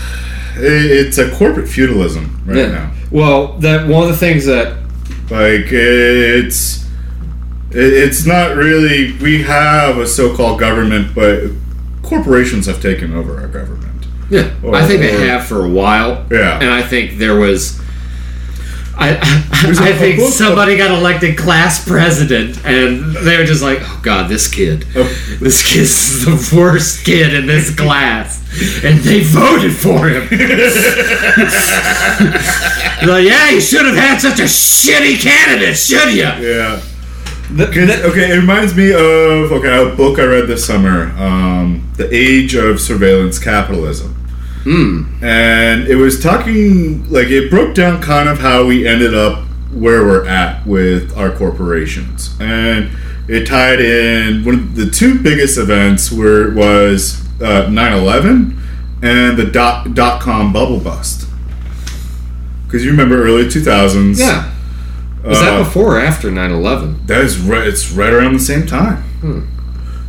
it's 0.55 1.17
a 1.17 1.29
corporate 1.31 1.67
feudalism 1.67 2.41
right 2.45 2.57
yeah. 2.57 2.67
now. 2.71 2.91
Well, 3.11 3.53
that 3.59 3.87
one 3.87 4.03
of 4.03 4.09
the 4.09 4.17
things 4.17 4.45
that 4.45 4.77
Like 5.29 5.67
it's 5.71 6.85
it's 7.71 8.25
not 8.25 8.55
really 8.55 9.13
we 9.21 9.43
have 9.43 9.97
a 9.97 10.07
so-called 10.07 10.59
government, 10.59 11.13
but 11.13 11.49
corporations 12.01 12.65
have 12.65 12.81
taken 12.81 13.13
over 13.13 13.37
our 13.39 13.47
government. 13.47 14.05
Yeah, 14.29 14.49
Or- 14.63 14.75
I 14.75 14.85
think 14.87 15.01
they 15.01 15.27
have 15.27 15.45
for 15.45 15.63
a 15.65 15.69
while. 15.69 16.25
Yeah. 16.31 16.59
and 16.59 16.69
I 16.71 16.81
think 16.81 17.17
there 17.17 17.35
was. 17.35 17.79
I, 18.99 19.17
I, 19.51 19.61
There's 19.65 19.79
a- 19.79 19.83
I 19.83 19.89
a 19.89 19.95
think 19.95 20.19
book- 20.19 20.33
somebody 20.33 20.75
got 20.77 20.91
elected 20.91 21.37
class 21.37 21.87
president, 21.87 22.63
and 22.65 23.13
they 23.15 23.37
were 23.37 23.43
just 23.45 23.61
like, 23.61 23.79
"Oh 23.81 23.99
God, 24.03 24.27
this 24.29 24.47
kid, 24.47 24.85
Oh. 24.95 25.03
this 25.39 25.61
kid's 25.71 26.25
the 26.25 26.55
worst 26.57 27.05
kid 27.05 27.33
in 27.33 27.45
this 27.47 27.73
class," 27.75 28.41
and 28.83 28.99
they 28.99 29.21
voted 29.23 29.73
for 29.75 30.09
him. 30.09 30.23
like, 33.07 33.25
yeah, 33.25 33.49
you 33.51 33.61
should 33.61 33.85
have 33.85 33.95
had 33.95 34.19
such 34.19 34.39
a 34.39 34.43
shitty 34.43 35.19
candidate, 35.21 35.77
should 35.77 36.09
you? 36.13 36.23
Yeah. 36.23 36.81
Okay, 37.59 38.03
okay, 38.03 38.31
it 38.33 38.37
reminds 38.39 38.75
me 38.75 38.91
of 38.91 39.51
okay 39.53 39.81
a 39.91 39.95
book 39.95 40.19
I 40.19 40.23
read 40.25 40.47
this 40.47 40.65
summer, 40.65 41.11
um, 41.17 41.89
"The 41.95 42.13
Age 42.13 42.55
of 42.55 42.81
Surveillance 42.81 43.39
Capitalism," 43.39 44.16
and 44.65 45.87
it 45.87 45.95
was 45.95 46.21
talking 46.21 47.09
like 47.09 47.27
it 47.27 47.49
broke 47.49 47.73
down 47.75 48.01
kind 48.01 48.27
of 48.29 48.39
how 48.39 48.65
we 48.65 48.87
ended 48.87 49.13
up 49.13 49.43
where 49.71 50.03
we're 50.03 50.25
at 50.27 50.65
with 50.65 51.15
our 51.17 51.31
corporations, 51.31 52.35
and 52.39 52.89
it 53.27 53.45
tied 53.45 53.79
in 53.79 54.43
one 54.45 54.55
of 54.55 54.75
the 54.75 54.89
two 54.89 55.19
biggest 55.21 55.57
events 55.57 56.11
were 56.11 56.51
was 56.53 57.21
uh, 57.41 57.67
9/11 57.69 58.57
and 59.03 59.37
the 59.37 59.45
dot 59.45 59.93
dot 59.93 60.21
com 60.21 60.51
bubble 60.51 60.79
bust. 60.79 61.27
Because 62.65 62.83
you 62.83 62.91
remember 62.91 63.23
early 63.23 63.45
2000s. 63.45 64.19
Yeah. 64.19 64.51
Was 65.23 65.37
Uh, 65.39 65.45
that 65.45 65.57
before 65.59 65.95
or 65.97 65.99
after 65.99 66.29
9-11? 66.29 67.05
that 67.07 67.21
is 67.21 67.37
right. 67.39 67.65
It's 67.67 67.91
right 67.91 68.11
around 68.11 68.33
the 68.33 68.39
same 68.39 68.65
time. 68.65 69.03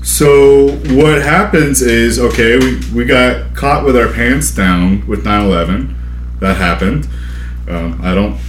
So 0.08 0.68
what 0.94 1.20
happens 1.20 1.82
is 1.82 2.18
okay, 2.18 2.56
we, 2.56 2.80
we 2.94 3.04
got 3.04 3.54
caught 3.54 3.84
with 3.84 3.94
our 3.94 4.10
pants 4.10 4.50
down 4.50 5.06
with 5.06 5.22
9/11. 5.22 5.94
That 6.40 6.56
happened. 6.56 7.06
Um, 7.68 8.00
I 8.02 8.14
don't. 8.14 8.40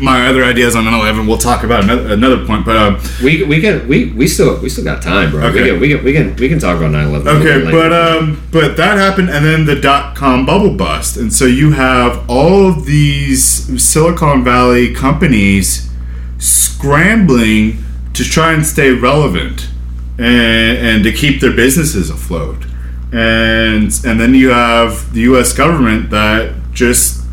My 0.00 0.26
other 0.26 0.42
ideas 0.42 0.74
on 0.74 0.84
9/11 0.84 1.28
we'll 1.28 1.38
talk 1.38 1.62
about 1.62 1.84
another, 1.84 2.12
another 2.12 2.44
point, 2.44 2.66
but 2.66 2.76
um, 2.76 3.00
We, 3.22 3.44
we 3.44 3.60
can 3.60 3.86
we, 3.86 4.06
we 4.10 4.26
still 4.26 4.60
we 4.60 4.68
still 4.68 4.82
got 4.82 5.00
time, 5.00 5.30
bro. 5.30 5.46
Okay. 5.46 5.70
We, 5.70 5.70
can, 5.70 5.80
we 5.80 5.88
can 5.88 6.04
we 6.04 6.12
can 6.12 6.36
we 6.36 6.48
can 6.48 6.58
talk 6.58 6.76
about 6.76 6.90
9-11. 6.90 7.40
okay, 7.40 7.70
but 7.70 7.92
um, 7.92 8.42
but 8.50 8.76
that 8.76 8.98
happened, 8.98 9.30
and 9.30 9.44
then 9.46 9.64
the 9.64 9.80
dot 9.80 10.16
com 10.16 10.44
bubble 10.44 10.74
bust, 10.76 11.16
and 11.16 11.32
so 11.32 11.44
you 11.44 11.70
have 11.70 12.28
all 12.28 12.68
of 12.68 12.84
these 12.84 13.42
Silicon 13.80 14.42
Valley 14.42 14.92
companies 14.92 15.88
scrambling 16.38 17.78
to 18.12 18.24
try 18.24 18.52
and 18.52 18.66
stay 18.66 18.90
relevant 18.90 19.68
and, 20.18 20.78
and 20.78 21.04
to 21.04 21.12
keep 21.12 21.40
their 21.40 21.54
businesses 21.54 22.10
afloat, 22.10 22.64
and 23.12 23.92
and 24.04 24.20
then 24.20 24.34
you 24.34 24.50
have 24.50 25.12
the 25.12 25.20
U.S. 25.22 25.52
government 25.52 26.10
that 26.10 26.54
just 26.72 27.24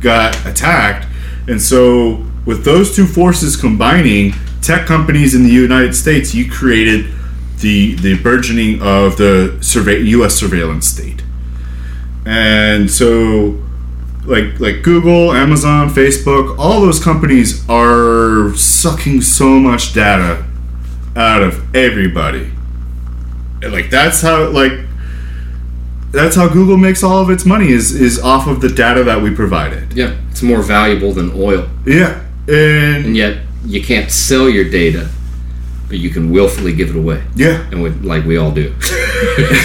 got 0.00 0.34
attacked, 0.44 1.06
and 1.48 1.62
so 1.62 2.26
with 2.44 2.64
those 2.64 2.94
two 2.94 3.06
forces 3.06 3.56
combining, 3.56 4.32
tech 4.60 4.86
companies 4.86 5.34
in 5.34 5.44
the 5.44 5.52
United 5.52 5.94
States, 5.94 6.34
you 6.34 6.50
created 6.50 7.12
the 7.60 7.94
the 7.94 8.20
burgeoning 8.22 8.82
of 8.82 9.16
the 9.16 9.56
survey, 9.60 10.00
U.S. 10.00 10.34
surveillance 10.34 10.88
state, 10.88 11.22
and 12.26 12.90
so 12.90 13.62
like 14.24 14.58
like 14.58 14.82
Google, 14.82 15.32
Amazon, 15.32 15.90
Facebook, 15.90 16.58
all 16.58 16.80
those 16.80 17.02
companies 17.02 17.64
are 17.68 18.52
sucking 18.56 19.20
so 19.20 19.60
much 19.60 19.94
data 19.94 20.44
out 21.16 21.42
of 21.42 21.74
everybody. 21.74 22.50
And 23.62 23.72
like 23.72 23.90
that's 23.90 24.20
how 24.20 24.48
like 24.50 24.72
that's 26.10 26.36
how 26.36 26.48
Google 26.48 26.76
makes 26.76 27.02
all 27.02 27.18
of 27.20 27.30
its 27.30 27.44
money 27.44 27.70
is 27.70 27.92
is 27.92 28.18
off 28.20 28.46
of 28.46 28.60
the 28.60 28.68
data 28.68 29.02
that 29.04 29.20
we 29.22 29.34
provided. 29.34 29.92
yeah, 29.94 30.16
it's 30.30 30.42
more 30.42 30.62
valuable 30.62 31.12
than 31.12 31.32
oil, 31.34 31.68
Yeah, 31.86 32.20
and 32.46 33.06
and 33.06 33.16
yet 33.16 33.38
you 33.64 33.82
can't 33.82 34.10
sell 34.10 34.48
your 34.48 34.68
data, 34.70 35.08
but 35.88 35.98
you 35.98 36.10
can 36.10 36.30
willfully 36.30 36.72
give 36.74 36.90
it 36.90 36.96
away, 36.96 37.22
yeah, 37.34 37.66
and 37.70 37.82
we, 37.82 37.90
like 37.90 38.24
we 38.24 38.36
all 38.36 38.50
do. 38.52 38.74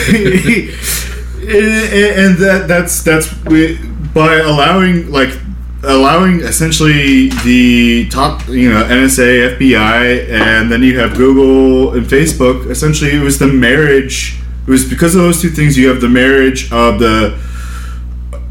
and, 0.09 1.93
and 2.19 2.37
that 2.37 2.65
that's 2.67 3.03
that's 3.03 3.33
we, 3.45 3.77
by 4.13 4.35
allowing 4.37 5.11
like 5.11 5.37
allowing 5.83 6.41
essentially 6.41 7.29
the 7.43 8.09
top 8.09 8.47
you 8.47 8.69
know 8.69 8.83
NSA 8.83 9.57
FBI 9.57 10.29
and 10.29 10.71
then 10.71 10.83
you 10.83 10.99
have 10.99 11.15
Google 11.15 11.93
and 11.93 12.05
Facebook. 12.05 12.69
Essentially 12.69 13.11
it 13.11 13.21
was 13.21 13.39
the 13.39 13.47
marriage 13.47 14.39
it 14.67 14.71
was 14.71 14.87
because 14.87 15.15
of 15.15 15.21
those 15.21 15.41
two 15.41 15.49
things 15.49 15.77
you 15.77 15.87
have 15.89 16.01
the 16.01 16.09
marriage 16.09 16.71
of 16.71 16.99
the 16.99 17.39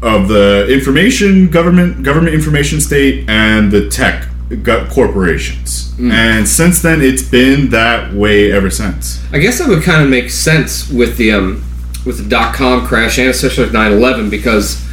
of 0.01 0.27
the 0.27 0.67
information 0.69 1.49
government 1.49 2.03
government 2.03 2.33
information 2.33 2.81
state 2.81 3.29
and 3.29 3.71
the 3.71 3.89
tech 3.89 4.27
corporations. 4.89 5.93
And 5.99 6.47
since 6.47 6.81
then 6.81 7.01
it's 7.01 7.21
been 7.23 7.69
that 7.69 8.13
way 8.13 8.51
ever 8.51 8.69
since. 8.69 9.23
I 9.31 9.39
guess 9.39 9.59
that 9.59 9.67
would 9.67 9.83
kind 9.83 10.01
of 10.01 10.09
make 10.09 10.29
sense 10.29 10.89
with 10.89 11.17
the 11.17 11.31
um, 11.31 11.63
with 12.05 12.23
the 12.23 12.29
dot 12.29 12.55
com 12.55 12.85
crash 12.85 13.17
and 13.19 13.29
especially 13.29 13.65
with 13.65 13.73
9/11 13.73 14.29
because 14.29 14.83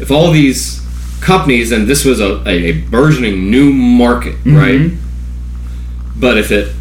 if 0.00 0.10
all 0.10 0.30
these 0.30 0.83
companies 1.24 1.72
and 1.72 1.86
this 1.86 2.04
was 2.04 2.20
a, 2.20 2.42
a, 2.46 2.50
a 2.50 2.72
burgeoning 2.82 3.50
new 3.50 3.72
market, 3.72 4.36
right? 4.44 4.90
But 6.16 6.36
if 6.38 6.52
it 6.52 6.74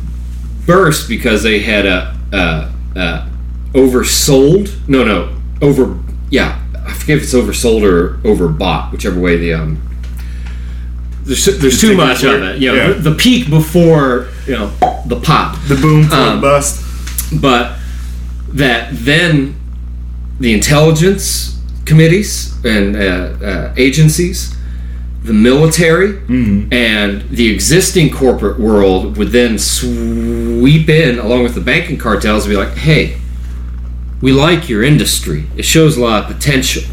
burst 0.66 1.08
because 1.10 1.44
they 1.44 1.60
had 1.60 1.86
a, 1.86 2.16
a, 2.34 2.72
a 3.00 3.30
oversold, 3.74 4.88
no, 4.88 5.04
no, 5.04 5.36
over, 5.62 5.98
yeah, 6.30 6.62
I 6.86 6.94
forget 6.94 7.18
if 7.18 7.24
it's 7.24 7.34
oversold 7.34 7.84
or 7.84 8.18
overbought, 8.20 8.92
whichever 8.92 9.20
way 9.20 9.38
the 9.38 9.54
um. 9.54 9.82
There's, 11.24 11.46
there's 11.46 11.80
too 11.80 11.96
much 11.96 12.24
of 12.26 12.44
it. 12.44 12.60
You 12.60 12.72
know, 12.72 12.76
Yeah. 12.76 12.88
the, 12.94 13.12
the 13.12 13.16
peak 13.16 13.50
before 13.50 14.28
you 14.46 14.54
know 14.56 14.68
the 15.06 15.22
pop 15.22 15.58
the 15.70 15.76
boom 15.76 16.04
for 16.04 16.16
Um, 16.16 16.42
bust 16.42 16.84
but 17.42 17.78
that 18.50 18.90
then 18.92 19.56
the 20.42 20.54
intelligence 20.54 21.53
committees 21.86 22.54
and 22.66 22.96
uh, 22.96 23.46
uh, 23.46 23.74
agencies, 23.78 24.56
the 25.24 25.34
military, 25.34 26.18
and 26.72 27.22
the 27.30 27.50
existing 27.50 28.12
corporate 28.12 28.60
world 28.60 29.18
would 29.18 29.30
then 29.30 29.58
sweep 29.58 30.90
in 30.90 31.20
along 31.20 31.44
with 31.44 31.56
the 31.56 31.62
banking 31.62 31.98
cartels 31.98 32.46
and 32.46 32.52
be 32.52 32.58
like, 32.58 32.74
hey, 32.74 33.20
we 34.22 34.32
like 34.32 34.70
your 34.70 34.84
industry. 34.84 35.46
It 35.58 35.66
shows 35.66 35.98
a 35.98 36.02
lot 36.02 36.24
of 36.24 36.36
potential. 36.36 36.84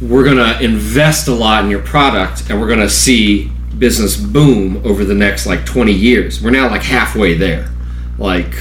We're 0.00 0.24
going 0.24 0.36
to 0.36 0.62
invest 0.62 1.28
a 1.28 1.34
lot 1.34 1.64
in 1.64 1.70
your 1.70 1.82
product 1.82 2.50
and 2.50 2.60
we're 2.60 2.66
going 2.66 2.80
to 2.80 2.90
see 2.90 3.50
business 3.78 4.16
boom 4.16 4.82
over 4.84 5.04
the 5.04 5.14
next 5.14 5.46
like 5.46 5.64
20 5.64 5.92
years. 5.92 6.42
We're 6.42 6.50
now 6.50 6.70
like 6.70 6.82
halfway 6.82 7.34
there. 7.34 7.70
Like, 8.18 8.54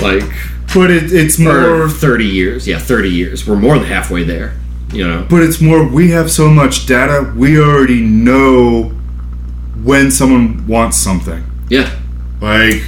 like, 0.00 0.32
But 0.74 0.90
it, 0.90 1.12
it's 1.12 1.38
more. 1.38 1.82
or 1.82 1.88
30 1.88 2.24
years. 2.24 2.66
Yeah, 2.66 2.78
30 2.78 3.08
years. 3.10 3.46
We're 3.46 3.56
more 3.56 3.78
than 3.78 3.86
halfway 3.86 4.24
there. 4.24 4.54
You 4.92 5.06
know? 5.06 5.26
But 5.28 5.42
it's 5.42 5.60
more. 5.60 5.86
We 5.86 6.10
have 6.10 6.30
so 6.30 6.48
much 6.48 6.86
data. 6.86 7.32
We 7.36 7.60
already 7.60 8.00
know 8.00 8.92
when 9.82 10.10
someone 10.10 10.66
wants 10.66 10.96
something. 10.96 11.44
Yeah. 11.68 11.96
Like 12.40 12.82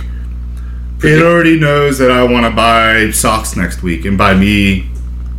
it 1.05 1.23
already 1.23 1.59
knows 1.59 1.99
that 1.99 2.11
I 2.11 2.23
want 2.25 2.47
to 2.47 2.51
buy 2.51 3.11
socks 3.11 3.57
next 3.57 3.83
week, 3.83 4.05
and 4.05 4.17
by 4.17 4.35
me 4.35 4.89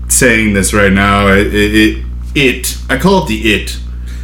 saying 0.08 0.54
this 0.54 0.74
right 0.74 0.92
now, 0.92 1.28
it, 1.28 1.54
it, 1.54 1.76
it 1.76 2.06
it. 2.36 2.78
I 2.90 2.98
call 2.98 3.24
it 3.24 3.28
the 3.28 3.54
it 3.54 3.78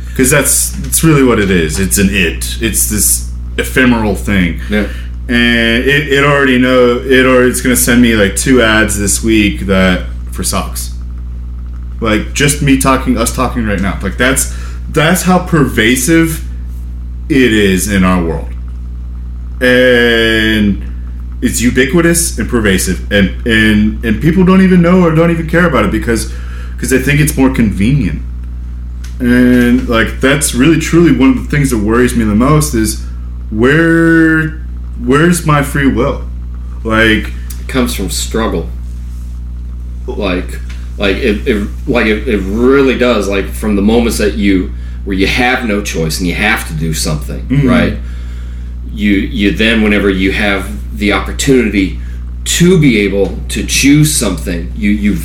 because 0.08 0.32
that's 0.32 0.78
it's 0.86 1.04
really 1.04 1.24
what 1.24 1.40
it 1.40 1.50
is. 1.52 1.80
It's 1.80 1.98
an 1.98 2.10
it. 2.10 2.62
It's 2.62 2.90
this 2.90 3.32
ephemeral 3.58 4.16
thing. 4.16 4.62
Yeah. 4.70 4.92
And 5.30 5.84
it, 5.84 6.12
it 6.12 6.24
already 6.24 6.58
know 6.58 6.98
it 6.98 7.24
or 7.24 7.46
it's 7.46 7.62
gonna 7.62 7.76
send 7.76 8.02
me 8.02 8.16
like 8.16 8.36
two 8.36 8.64
ads 8.64 8.98
this 8.98 9.24
week 9.24 9.62
that 9.68 10.10
for 10.32 10.44
socks. 10.44 10.98
Like 12.02 12.34
just 12.34 12.64
me 12.64 12.80
talking, 12.80 13.16
us 13.16 13.36
talking 13.36 13.66
right 13.68 13.80
now. 13.80 14.00
Like 14.02 14.18
that's 14.18 14.58
that's 14.90 15.22
how 15.22 15.46
pervasive 15.46 16.44
it 17.30 17.54
is 17.54 17.92
in 17.92 18.04
our 18.04 18.24
world, 18.26 18.52
and 19.62 20.84
it's 21.44 21.62
ubiquitous 21.62 22.40
and 22.40 22.50
pervasive, 22.50 23.12
and 23.12 23.46
and 23.46 24.04
and 24.04 24.20
people 24.24 24.44
don't 24.44 24.62
even 24.62 24.82
know 24.82 25.04
or 25.04 25.14
don't 25.14 25.30
even 25.30 25.48
care 25.48 25.68
about 25.68 25.86
it 25.86 25.92
because 25.92 26.34
because 26.72 26.90
they 26.90 26.98
think 26.98 27.20
it's 27.20 27.38
more 27.38 27.54
convenient. 27.54 28.24
And 29.20 29.88
like 29.88 30.20
that's 30.22 30.56
really 30.56 30.80
truly 30.80 31.16
one 31.16 31.38
of 31.38 31.44
the 31.44 31.50
things 31.52 31.70
that 31.70 31.78
worries 31.78 32.16
me 32.16 32.24
the 32.24 32.34
most 32.34 32.74
is 32.74 33.06
where 33.52 34.59
where's 35.00 35.46
my 35.46 35.64
free 35.64 35.92
will? 35.92 36.28
Like 36.84 37.32
It 37.60 37.68
comes 37.68 37.96
from 37.96 38.10
struggle. 38.10 38.70
Like, 40.08 40.60
like 40.98 41.18
it, 41.18 41.48
it 41.48 41.68
like 41.88 42.08
it, 42.08 42.28
it 42.28 42.40
really 42.40 42.98
does. 42.98 43.28
Like 43.30 43.46
from 43.46 43.76
the 43.76 43.82
moments 43.82 44.18
that 44.18 44.36
you 44.36 44.74
where 45.06 45.16
you 45.16 45.28
have 45.28 45.66
no 45.66 45.82
choice 45.82 46.20
and 46.20 46.28
you 46.28 46.34
have 46.34 46.68
to 46.68 46.74
do 46.74 46.94
something, 46.94 47.48
mm-hmm. 47.48 47.68
right? 47.68 47.98
You 48.92 49.12
you 49.12 49.52
then 49.52 49.82
whenever 49.82 50.10
you 50.10 50.32
have 50.32 50.98
the 50.98 51.14
opportunity 51.14 52.00
to 52.44 52.82
be 52.82 53.00
able 53.00 53.38
to 53.50 53.66
choose 53.66 54.14
something, 54.14 54.72
you 54.76 54.90
you 54.90 55.18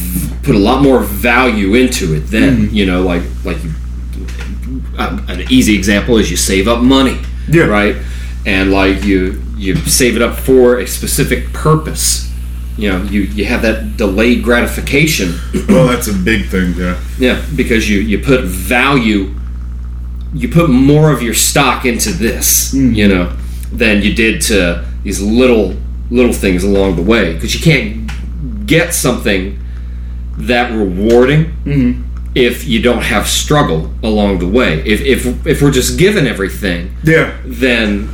put 0.43 0.55
a 0.55 0.59
lot 0.59 0.83
more 0.83 1.01
value 1.01 1.75
into 1.75 2.15
it. 2.15 2.21
Then 2.21 2.57
mm-hmm. 2.67 2.75
you 2.75 2.87
know, 2.87 3.03
like 3.03 3.23
like 3.45 3.57
you, 3.65 3.73
an 4.99 5.47
easy 5.51 5.75
example 5.75 6.19
is 6.19 6.31
you 6.31 6.37
save 6.37 6.69
up 6.69 6.83
money, 6.83 7.19
Yeah. 7.49 7.65
right? 7.65 7.97
And 8.47 8.71
like 8.71 9.03
you 9.05 9.44
you 9.65 9.77
save 9.77 10.17
it 10.17 10.23
up 10.23 10.39
for 10.39 10.79
a 10.79 10.87
specific 10.87 11.53
purpose. 11.53 12.31
You 12.77 12.91
know, 12.91 13.03
you 13.05 13.21
you 13.23 13.45
have 13.47 13.63
that 13.63 13.97
delayed 13.97 14.43
gratification. 14.43 15.35
well 15.69 15.87
that's 15.87 16.09
a 16.09 16.13
big 16.13 16.47
thing, 16.47 16.75
yeah. 16.75 17.01
Yeah, 17.19 17.45
because 17.57 17.89
you 17.89 18.01
you 18.01 18.19
put 18.19 18.45
value, 18.45 19.35
you 20.35 20.49
put 20.49 20.69
more 20.69 21.13
of 21.13 21.23
your 21.23 21.35
stock 21.35 21.85
into 21.85 22.11
this, 22.11 22.73
hmm. 22.73 22.93
you 22.93 23.09
know, 23.09 23.33
than 23.73 24.03
you 24.03 24.15
did 24.15 24.43
to 24.43 24.85
these 25.03 25.23
little 25.23 25.75
little 26.11 26.33
things 26.33 26.65
along 26.65 26.97
the 26.97 27.03
way. 27.03 27.35
Because 27.35 27.55
you 27.55 27.61
can't 27.61 28.11
get 28.67 28.93
something 28.93 29.59
that 30.37 30.73
rewarding 30.73 31.45
mm-hmm. 31.65 32.03
if 32.35 32.67
you 32.67 32.83
don't 32.83 33.03
have 33.03 33.29
struggle 33.29 33.91
along 34.03 34.41
the 34.41 34.49
way. 34.49 34.81
If 34.85 35.01
if 35.01 35.47
if 35.47 35.63
we're 35.63 35.71
just 35.71 35.99
given 35.99 36.27
everything, 36.27 36.97
Yeah. 37.05 37.37
then 37.45 38.09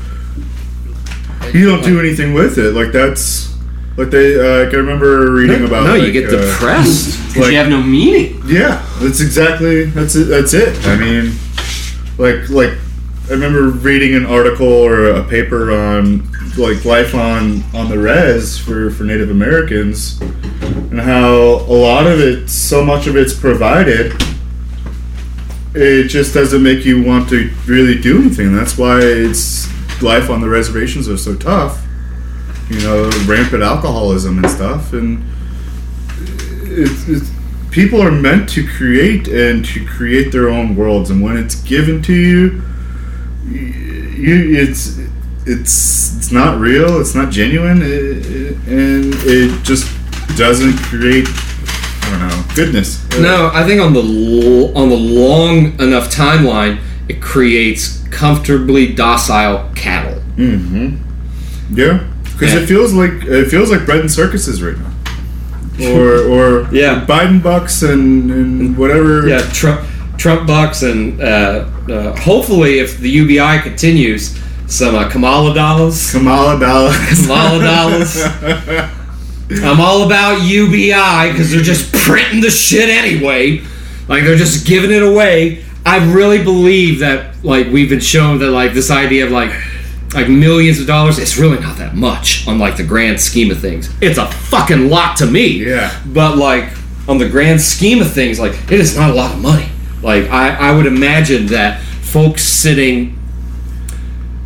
You 1.53 1.67
don't 1.69 1.83
do 1.83 1.99
anything 1.99 2.33
with 2.35 2.59
it. 2.59 2.73
Like 2.75 2.93
that's 2.93 3.53
like 3.97 4.11
they. 4.11 4.39
Uh, 4.39 4.67
I 4.67 4.71
can 4.71 4.79
remember 4.79 5.33
reading 5.33 5.65
about. 5.65 5.85
no, 5.85 5.95
you 5.95 6.13
get 6.13 6.33
uh, 6.33 6.37
depressed 6.41 7.19
because 7.29 7.43
like- 7.43 7.53
you 7.53 7.59
have 7.59 7.69
no 7.69 7.83
meaning. 7.83 8.41
Yeah, 8.47 8.87
that's 9.01 9.21
exactly 9.21 9.85
that's 9.87 10.15
it. 10.17 10.25
That's 10.25 10.55
it. 10.55 10.87
I 10.87 10.97
mean, 10.97 11.33
like 12.19 12.49
like 12.51 12.75
I 13.29 13.33
remember 13.33 13.69
reading 13.69 14.15
an 14.15 14.27
article 14.27 14.67
or 14.67 15.07
a 15.07 15.25
paper 15.25 15.73
on 15.73 16.29
like 16.57 16.85
life 16.85 17.15
on 17.15 17.63
on 17.75 17.89
the 17.89 17.99
res 17.99 18.59
for 18.59 18.91
for 18.91 19.05
Native 19.05 19.31
Americans 19.31 20.21
and 20.21 21.01
how 21.01 21.33
a 21.33 21.75
lot 21.75 22.07
of 22.07 22.21
it, 22.21 22.49
so 22.49 22.85
much 22.85 23.07
of 23.07 23.17
it's 23.17 23.33
provided. 23.35 24.13
It 25.73 26.09
just 26.09 26.35
doesn't 26.35 26.63
make 26.63 26.85
you 26.85 27.03
want 27.05 27.29
to 27.29 27.51
really 27.67 28.01
do 28.01 28.21
anything. 28.21 28.55
That's 28.55 28.77
why 28.77 28.99
it's 29.01 29.69
life 30.03 30.31
on 30.31 30.41
the 30.41 30.49
reservations 30.49 31.09
are 31.09 31.17
so 31.19 31.35
tough. 31.37 31.85
You 32.71 32.79
know, 32.81 33.11
rampant 33.27 33.63
alcoholism 33.63 34.39
and 34.39 34.49
stuff, 34.51 34.93
and 34.93 35.25
it's, 36.65 37.09
it's 37.09 37.31
people 37.71 38.01
are 38.01 38.13
meant 38.13 38.49
to 38.51 38.67
create 38.67 39.27
and 39.29 39.65
to 39.65 39.85
create 39.87 40.31
their 40.33 40.49
own 40.49 40.77
worlds 40.77 41.11
and 41.11 41.23
when 41.23 41.37
it's 41.37 41.55
given 41.63 42.03
to 42.03 42.13
you 42.13 42.63
you 43.49 44.57
it's 44.61 44.99
it's 45.47 46.17
it's 46.17 46.33
not 46.33 46.59
real 46.61 47.01
it's 47.01 47.15
not 47.15 47.31
genuine 47.31 47.81
it, 47.81 47.89
it- 48.27 48.57
and 48.67 49.15
it 49.25 49.63
just 49.65 49.87
doesn't 50.37 50.77
create 50.79 51.27
i 51.29 52.11
don't 52.11 52.29
know 52.29 52.45
goodness 52.55 53.05
No, 53.21 53.51
I 53.53 53.65
think 53.65 53.81
on 53.81 53.93
the 53.93 54.01
l- 54.03 54.77
on 54.77 54.89
the 54.89 54.97
long 54.97 55.79
enough 55.81 56.11
timeline, 56.13 56.81
it 57.09 57.21
creates 57.23 58.00
comfortably 58.11 58.93
docile 58.95 59.71
cattle. 59.75 60.21
yeah 61.73 62.07
because 62.33 62.55
it 62.55 62.67
feels 62.67 62.93
like 62.95 63.13
it 63.25 63.49
feels 63.51 63.71
like 63.71 63.85
bread 63.85 64.01
and 64.01 64.11
circuses 64.11 64.63
right 64.63 64.77
now 64.79 64.93
or 65.93 66.19
or 66.35 66.69
Yeah. 66.73 67.05
biden 67.07 67.43
bucks 67.43 67.83
and 67.83 68.31
and 68.31 68.77
whatever 68.77 69.29
Yeah, 69.29 69.41
Trump 69.53 69.81
Trump 70.19 70.47
bucks, 70.47 70.83
and 70.83 71.19
uh, 71.23 71.65
uh, 71.89 72.15
hopefully, 72.15 72.79
if 72.79 72.99
the 72.99 73.09
UBI 73.09 73.63
continues, 73.63 74.39
some 74.67 74.95
uh, 74.95 75.09
Kamala 75.09 75.55
dollars. 75.55 76.13
kamala 76.13 76.61
dollars. 76.61 77.23
Kamala 77.23 77.59
dollars. 77.65 78.23
I'm 79.65 79.81
all 79.81 80.03
about 80.05 80.43
UBI 80.43 81.33
because 81.33 81.51
they're 81.51 81.63
just 81.63 81.91
printing 81.95 82.43
the 82.43 82.51
shit 82.51 82.91
anyway. 82.91 83.63
Like 84.09 84.25
they're 84.25 84.37
just 84.37 84.67
giving 84.67 84.91
it 84.91 85.03
away. 85.03 85.65
I 85.91 86.13
really 86.13 86.43
believe 86.43 87.01
that 87.01 87.45
like 87.45 87.67
we've 87.69 87.89
been 87.89 88.01
shown 88.01 88.39
that 88.41 88.51
like 88.51 88.75
this 88.75 88.91
idea 88.91 89.27
of 89.27 89.33
like 89.33 89.53
like 90.15 90.29
millions 90.29 90.81
of 90.81 90.87
dollars, 90.87 91.19
it's 91.19 91.39
really 91.39 91.59
not 91.61 91.77
that 91.79 91.95
much 91.95 92.47
on 92.49 92.59
like 92.59 92.77
the 92.77 92.85
grand 92.85 93.21
scheme 93.21 93.51
of 93.51 93.61
things. 93.61 93.93
It's 94.01 94.19
a 94.19 94.27
fucking 94.27 94.89
lot 94.89 95.17
to 95.19 95.27
me. 95.27 95.65
Yeah. 95.65 96.01
But 96.07 96.37
like 96.37 96.73
on 97.09 97.19
the 97.19 97.29
grand 97.29 97.61
scheme 97.61 98.01
of 98.01 98.13
things, 98.13 98.39
like 98.41 98.53
it 98.71 98.81
is 98.81 98.97
not 98.97 99.11
a 99.11 99.15
lot 99.15 99.35
of 99.35 99.41
money. 99.41 99.69
Like 100.03 100.29
I, 100.31 100.71
I 100.71 100.77
would 100.77 100.87
imagine 100.87 101.47
that 101.47 101.81
folks 101.81 102.43
sitting 102.43 103.19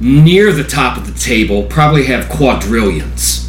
near 0.00 0.52
the 0.52 0.64
top 0.64 0.98
of 0.98 1.06
the 1.06 1.18
table 1.18 1.62
probably 1.62 2.04
have 2.04 2.28
quadrillions 2.28 3.48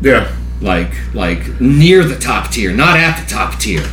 yeah 0.00 0.32
like 0.62 0.92
like 1.12 1.60
near 1.60 2.04
the 2.04 2.16
top 2.18 2.50
tier, 2.50 2.72
not 2.72 2.96
at 2.96 3.20
the 3.20 3.28
top 3.28 3.58
tier. 3.58 3.84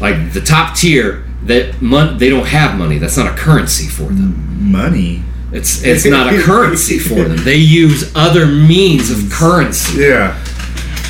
Like 0.00 0.32
the 0.32 0.40
top 0.40 0.76
tier 0.76 1.24
that 1.48 1.80
mon- 1.82 2.16
they 2.18 2.28
don't 2.30 2.46
have 2.46 2.78
money. 2.78 2.98
That's 2.98 3.16
not 3.16 3.26
a 3.26 3.36
currency 3.36 3.86
for 3.88 4.04
them. 4.04 4.70
money 4.70 5.22
It's 5.52 5.82
it's 5.82 6.04
not 6.04 6.32
a 6.32 6.40
currency 6.50 6.98
for 6.98 7.14
them. 7.24 7.38
They 7.44 7.56
use 7.56 8.12
other 8.14 8.46
means 8.46 9.10
of 9.10 9.30
currency. 9.30 10.00
yeah 10.02 10.38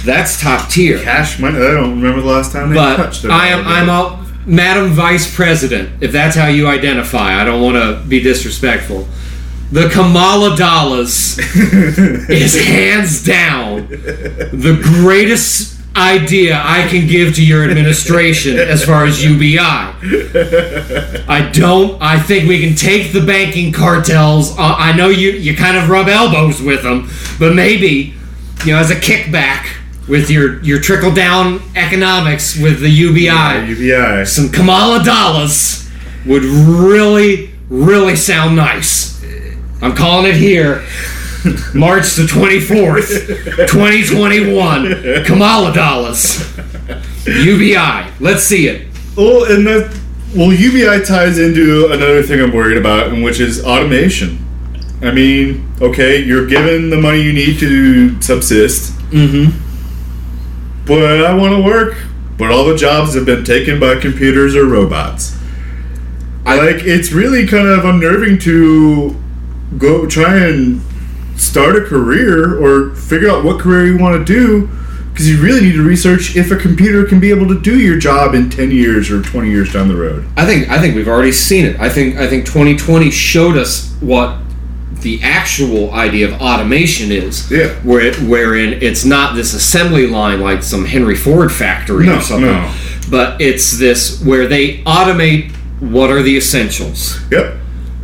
That's 0.04 0.40
top 0.40 0.70
tier. 0.70 0.98
cash 1.02 1.38
money. 1.38 1.58
I 1.58 1.72
don't 1.72 1.96
remember 2.00 2.20
the 2.20 2.28
last 2.28 2.52
time 2.52 2.70
they 2.70 2.74
But 2.76 2.96
touched 2.96 3.24
it. 3.24 3.30
I 3.30 3.48
am 3.48 3.66
I'm 3.66 3.88
a 3.88 4.24
Madam 4.46 4.92
Vice 4.92 5.34
President, 5.34 6.02
if 6.02 6.10
that's 6.12 6.34
how 6.34 6.46
you 6.46 6.68
identify. 6.68 7.38
I 7.38 7.44
don't 7.44 7.60
want 7.62 7.76
to 7.76 8.02
be 8.08 8.20
disrespectful. 8.20 9.06
The 9.72 9.90
Kamala 9.90 10.56
Dollars 10.56 11.38
is 12.30 12.54
hands 12.64 13.22
down 13.22 13.88
the 13.88 14.78
greatest 14.82 15.77
idea 15.98 16.60
I 16.62 16.86
can 16.88 17.06
give 17.06 17.34
to 17.36 17.44
your 17.44 17.68
administration 17.68 18.58
as 18.58 18.84
far 18.84 19.04
as 19.04 19.22
UBI. 19.24 19.58
I 21.28 21.50
don't. 21.52 22.00
I 22.00 22.18
think 22.18 22.48
we 22.48 22.66
can 22.66 22.76
take 22.76 23.12
the 23.12 23.24
banking 23.24 23.72
cartels. 23.72 24.52
Uh, 24.52 24.74
I 24.78 24.92
know 24.96 25.08
you 25.08 25.32
you 25.32 25.56
kind 25.56 25.76
of 25.76 25.88
rub 25.88 26.08
elbows 26.08 26.62
with 26.62 26.82
them, 26.82 27.10
but 27.38 27.54
maybe 27.54 28.14
you 28.64 28.72
know 28.72 28.78
as 28.78 28.90
a 28.90 28.96
kickback 28.96 29.66
with 30.08 30.30
your 30.30 30.62
your 30.62 30.80
trickle 30.80 31.12
down 31.12 31.60
economics 31.76 32.58
with 32.58 32.80
the 32.80 32.88
UBI, 32.88 33.66
UBI. 33.68 34.24
some 34.24 34.48
Kamala 34.48 35.04
dollars 35.04 35.88
would 36.26 36.44
really 36.44 37.50
really 37.68 38.16
sound 38.16 38.56
nice. 38.56 39.22
I'm 39.80 39.94
calling 39.94 40.30
it 40.30 40.36
here. 40.36 40.84
March 41.74 42.14
the 42.16 42.24
24th, 42.24 43.68
2021. 43.68 45.24
Kamala 45.24 45.72
dollars. 45.72 46.40
UBI. 47.26 48.10
Let's 48.20 48.42
see 48.44 48.66
it. 48.68 48.88
Well, 49.16 49.44
and 49.44 49.66
that 49.66 49.96
well, 50.36 50.52
UBI 50.52 51.04
ties 51.04 51.38
into 51.38 51.86
another 51.86 52.22
thing 52.22 52.40
I'm 52.40 52.52
worried 52.52 52.76
about, 52.76 53.08
and 53.08 53.22
which 53.22 53.40
is 53.40 53.64
automation. 53.64 54.44
I 55.02 55.10
mean, 55.12 55.70
okay, 55.80 56.18
you're 56.22 56.46
given 56.46 56.90
the 56.90 56.96
money 57.00 57.20
you 57.22 57.32
need 57.32 57.58
to 57.60 58.20
subsist, 58.20 58.92
Mm-hmm. 59.10 60.84
but 60.86 61.24
I 61.24 61.34
want 61.34 61.54
to 61.54 61.62
work. 61.62 61.96
But 62.36 62.50
all 62.52 62.64
the 62.66 62.76
jobs 62.76 63.14
have 63.14 63.26
been 63.26 63.44
taken 63.44 63.80
by 63.80 63.96
computers 63.96 64.54
or 64.54 64.64
robots. 64.66 65.36
I 66.46 66.56
like 66.56 66.84
it's 66.84 67.10
really 67.10 67.46
kind 67.46 67.66
of 67.66 67.84
unnerving 67.84 68.38
to 68.40 69.16
go 69.76 70.06
try 70.06 70.36
and 70.38 70.80
start 71.38 71.76
a 71.76 71.80
career 71.84 72.58
or 72.62 72.94
figure 72.94 73.30
out 73.30 73.44
what 73.44 73.60
career 73.60 73.86
you 73.86 73.98
want 73.98 74.14
to 74.18 74.24
do 74.24 74.68
Because 75.12 75.28
you 75.30 75.40
really 75.42 75.60
need 75.62 75.72
to 75.74 75.82
research 75.82 76.36
if 76.36 76.50
a 76.50 76.56
computer 76.56 77.04
can 77.04 77.18
be 77.20 77.30
able 77.30 77.48
to 77.48 77.60
do 77.60 77.78
your 77.78 77.98
job 77.98 78.34
in 78.34 78.50
10 78.50 78.70
years 78.70 79.10
or 79.10 79.22
20 79.22 79.50
years 79.50 79.72
down 79.72 79.88
the 79.88 79.96
road. 79.96 80.24
I 80.36 80.44
think 80.46 80.68
I 80.68 80.78
think 80.80 80.94
we've 80.94 81.08
already 81.08 81.32
seen 81.32 81.64
it. 81.64 81.78
I 81.80 81.88
think 81.88 82.16
I 82.16 82.26
think 82.28 82.44
2020 82.46 83.10
showed 83.10 83.56
us 83.56 83.92
what 84.00 84.38
the 85.00 85.20
actual 85.22 85.92
idea 85.92 86.26
of 86.28 86.40
automation 86.40 87.10
is. 87.12 87.48
Yeah. 87.50 87.68
Where 87.84 88.00
it, 88.00 88.16
wherein 88.20 88.82
it's 88.82 89.04
not 89.04 89.36
this 89.36 89.54
assembly 89.54 90.06
line 90.08 90.40
like 90.40 90.62
some 90.62 90.84
Henry 90.84 91.14
Ford 91.16 91.52
factory 91.52 92.06
No, 92.06 92.18
or 92.18 92.20
something, 92.20 92.50
no. 92.50 92.74
but 93.10 93.40
it's 93.40 93.78
this 93.78 94.20
where 94.24 94.48
they 94.48 94.78
automate 94.82 95.52
what 95.80 96.10
are 96.10 96.22
the 96.22 96.36
essentials. 96.36 97.20
Yep. 97.30 97.54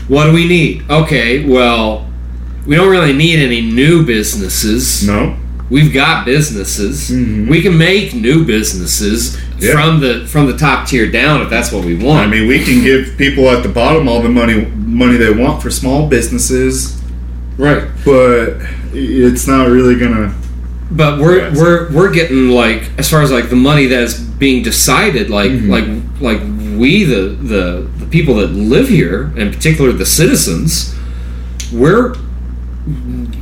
What 0.06 0.26
do 0.26 0.32
we 0.32 0.46
need? 0.46 0.88
Okay, 0.88 1.44
well, 1.48 2.08
we 2.66 2.76
don't 2.76 2.90
really 2.90 3.12
need 3.12 3.38
any 3.40 3.60
new 3.60 4.04
businesses. 4.04 5.06
No. 5.06 5.36
We've 5.70 5.92
got 5.94 6.24
businesses. 6.26 7.10
We 7.10 7.62
can 7.62 7.76
make 7.78 8.14
new 8.14 8.44
businesses 8.44 9.38
Yeah. 9.58 9.72
from 9.72 10.00
the 10.00 10.26
from 10.26 10.46
the 10.46 10.56
top 10.56 10.86
tier 10.86 11.10
down 11.10 11.40
if 11.42 11.48
that's 11.50 11.72
what 11.72 11.84
we 11.84 11.94
want. 11.94 12.26
I 12.28 12.30
mean, 12.30 12.46
we 12.48 12.62
can 12.62 12.82
give 12.82 13.16
people 13.16 13.48
at 13.48 13.62
the 13.62 13.68
bottom 13.70 14.06
all 14.08 14.20
the 14.22 14.28
money 14.28 14.66
money 14.76 15.16
they 15.16 15.32
want 15.32 15.62
for 15.62 15.70
small 15.70 16.06
businesses, 16.08 17.00
right. 17.56 17.84
but 18.04 18.56
it's 18.92 19.46
not 19.46 19.68
really 19.68 19.96
gonna. 19.98 20.34
But 20.90 21.18
we're 21.18 21.38
Yeah, 21.38 21.54
we're 21.56 21.90
we're 21.92 22.12
getting 22.12 22.50
like 22.50 22.90
as 22.98 23.08
far 23.10 23.22
as 23.22 23.32
like 23.32 23.48
the 23.48 23.56
money 23.56 23.86
that 23.86 24.02
is 24.02 24.20
being 24.20 24.62
decided, 24.62 25.30
like 25.30 25.50
Mm-hmm. 25.50 25.70
like 25.70 25.86
like 26.20 26.40
we 26.78 27.04
the, 27.04 27.36
the 27.40 27.88
the 28.00 28.06
people 28.10 28.34
that 28.36 28.48
live 28.52 28.88
here, 28.88 29.32
in 29.36 29.50
particular 29.50 29.92
the 29.92 30.06
citizens, 30.06 30.94
we're 31.72 32.14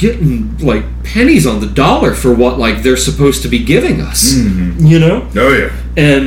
getting 0.03 0.59
like 0.59 0.85
pennies 1.15 1.47
on 1.47 1.61
the 1.61 1.67
dollar 1.85 2.13
for 2.23 2.33
what 2.35 2.59
like 2.59 2.83
they're 2.83 2.97
supposed 3.11 3.43
to 3.43 3.49
be 3.49 3.61
giving 3.75 4.01
us. 4.11 4.35
Mm-hmm. 4.35 4.87
You 4.91 4.99
know, 5.05 5.17
Oh 5.37 5.53
yeah. 5.61 5.71
and 5.97 6.25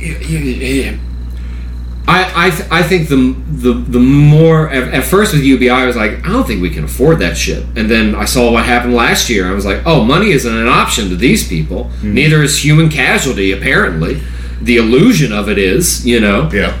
y- 0.00 0.16
y- 0.30 0.58
y- 0.62 0.98
I 2.10 2.46
I, 2.46 2.50
th- 2.50 2.68
I 2.70 2.82
think 2.82 3.08
the 3.08 3.36
the 3.66 3.72
the 3.94 3.98
more 4.00 4.70
at, 4.70 4.84
at 4.98 5.04
first 5.04 5.34
with 5.34 5.42
UBI 5.42 5.68
I 5.70 5.86
was 5.86 5.94
like 5.96 6.12
I 6.26 6.28
don't 6.32 6.46
think 6.46 6.62
we 6.62 6.70
can 6.70 6.84
afford 6.84 7.18
that 7.18 7.36
shit 7.36 7.62
and 7.76 7.90
then 7.90 8.14
I 8.14 8.24
saw 8.24 8.50
what 8.50 8.64
happened 8.64 8.94
last 8.94 9.28
year 9.28 9.46
I 9.46 9.52
was 9.52 9.66
like 9.66 9.80
oh 9.84 10.02
money 10.04 10.30
isn't 10.38 10.56
an 10.64 10.68
option 10.68 11.10
to 11.10 11.16
these 11.16 11.46
people 11.46 11.90
neither 12.02 12.42
is 12.42 12.64
human 12.64 12.88
casualty 12.88 13.52
apparently 13.52 14.22
the 14.62 14.76
illusion 14.78 15.32
of 15.34 15.48
it 15.50 15.58
is 15.58 16.06
you 16.06 16.18
know 16.20 16.48
Yeah. 16.52 16.72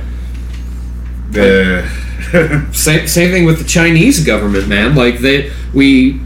The 1.30 1.84
same, 2.72 3.06
same 3.06 3.30
thing 3.30 3.44
with 3.44 3.58
the 3.58 3.64
Chinese 3.64 4.24
government, 4.24 4.68
man. 4.68 4.94
Like 4.94 5.18
they, 5.18 5.52
we, 5.72 6.20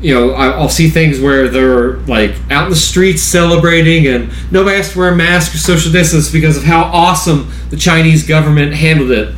you 0.00 0.14
know, 0.14 0.32
I, 0.32 0.48
I'll 0.48 0.68
see 0.68 0.88
things 0.90 1.20
where 1.20 1.48
they're 1.48 1.96
like 2.00 2.34
out 2.50 2.64
in 2.64 2.70
the 2.70 2.76
streets 2.76 3.22
celebrating, 3.22 4.06
and 4.06 4.32
nobody 4.50 4.76
has 4.76 4.92
to 4.92 4.98
wear 4.98 5.12
a 5.12 5.16
mask 5.16 5.54
or 5.54 5.58
social 5.58 5.92
distance 5.92 6.30
because 6.30 6.56
of 6.56 6.64
how 6.64 6.82
awesome 6.84 7.50
the 7.70 7.76
Chinese 7.76 8.26
government 8.26 8.74
handled 8.74 9.10
it. 9.10 9.34